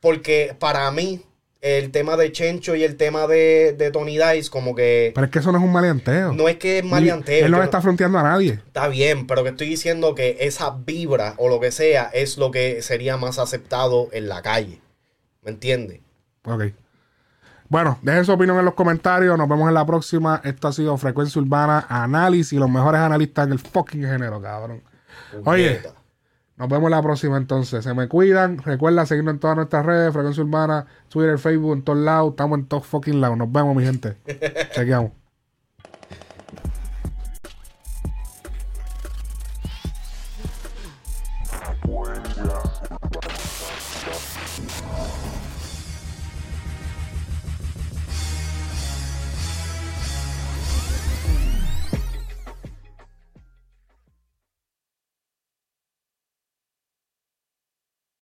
porque 0.00 0.56
para 0.58 0.90
mí 0.90 1.20
el 1.60 1.92
tema 1.92 2.16
de 2.16 2.32
Chencho 2.32 2.74
y 2.74 2.82
el 2.82 2.96
tema 2.96 3.28
de, 3.28 3.72
de 3.78 3.90
Tony 3.92 4.18
Dice 4.18 4.50
como 4.50 4.74
que 4.74 5.12
Pero 5.14 5.26
es 5.26 5.30
que 5.30 5.38
eso 5.38 5.52
no 5.52 5.58
es 5.58 5.64
un 5.64 5.70
maleanteo. 5.72 6.32
no 6.32 6.48
es 6.48 6.56
que 6.56 6.78
es 6.78 6.84
maleanteo 6.84 7.44
Él 7.46 7.52
no 7.52 7.62
está 7.62 7.80
fronteando 7.80 8.18
a 8.18 8.22
nadie. 8.24 8.54
está 8.66 8.88
bien 8.88 9.26
pero 9.28 9.44
que 9.44 9.50
estoy 9.50 9.68
diciendo 9.68 10.14
que 10.16 10.38
esa 10.40 10.70
vibra 10.84 11.34
o 11.36 11.48
lo 11.48 11.60
que 11.60 11.70
sea 11.70 12.10
es 12.12 12.36
lo 12.38 12.50
que 12.50 12.82
sería 12.82 13.16
más 13.16 13.38
aceptado 13.38 14.08
en 14.12 14.28
la 14.28 14.42
calle 14.42 14.80
¿me 15.42 15.50
entiendes? 15.52 16.00
Ok. 16.44 16.64
Bueno, 17.72 17.98
dejen 18.02 18.26
su 18.26 18.32
opinión 18.32 18.58
en 18.58 18.66
los 18.66 18.74
comentarios. 18.74 19.38
Nos 19.38 19.48
vemos 19.48 19.66
en 19.66 19.72
la 19.72 19.86
próxima. 19.86 20.42
Esto 20.44 20.68
ha 20.68 20.72
sido 20.74 20.94
Frecuencia 20.98 21.40
Urbana 21.40 21.86
Análisis. 21.88 22.60
Los 22.60 22.68
mejores 22.68 23.00
analistas 23.00 23.48
del 23.48 23.58
fucking 23.58 24.02
género, 24.02 24.42
cabrón. 24.42 24.82
Oye. 25.46 25.80
Nos 26.58 26.68
vemos 26.68 26.90
la 26.90 27.00
próxima 27.00 27.38
entonces. 27.38 27.82
Se 27.82 27.94
me 27.94 28.08
cuidan. 28.08 28.58
Recuerda 28.58 29.06
seguirnos 29.06 29.32
en 29.32 29.40
todas 29.40 29.56
nuestras 29.56 29.86
redes, 29.86 30.12
Frecuencia 30.12 30.44
Urbana, 30.44 30.86
Twitter, 31.08 31.38
Facebook, 31.38 31.72
en 31.72 31.82
todos 31.82 31.98
lados. 32.00 32.32
Estamos 32.32 32.58
en 32.58 32.66
todos 32.66 32.84
fucking 32.84 33.22
lados. 33.22 33.38
Nos 33.38 33.50
vemos, 33.50 33.74
mi 33.74 33.84
gente. 33.84 34.18
Chequeamos. 34.74 35.21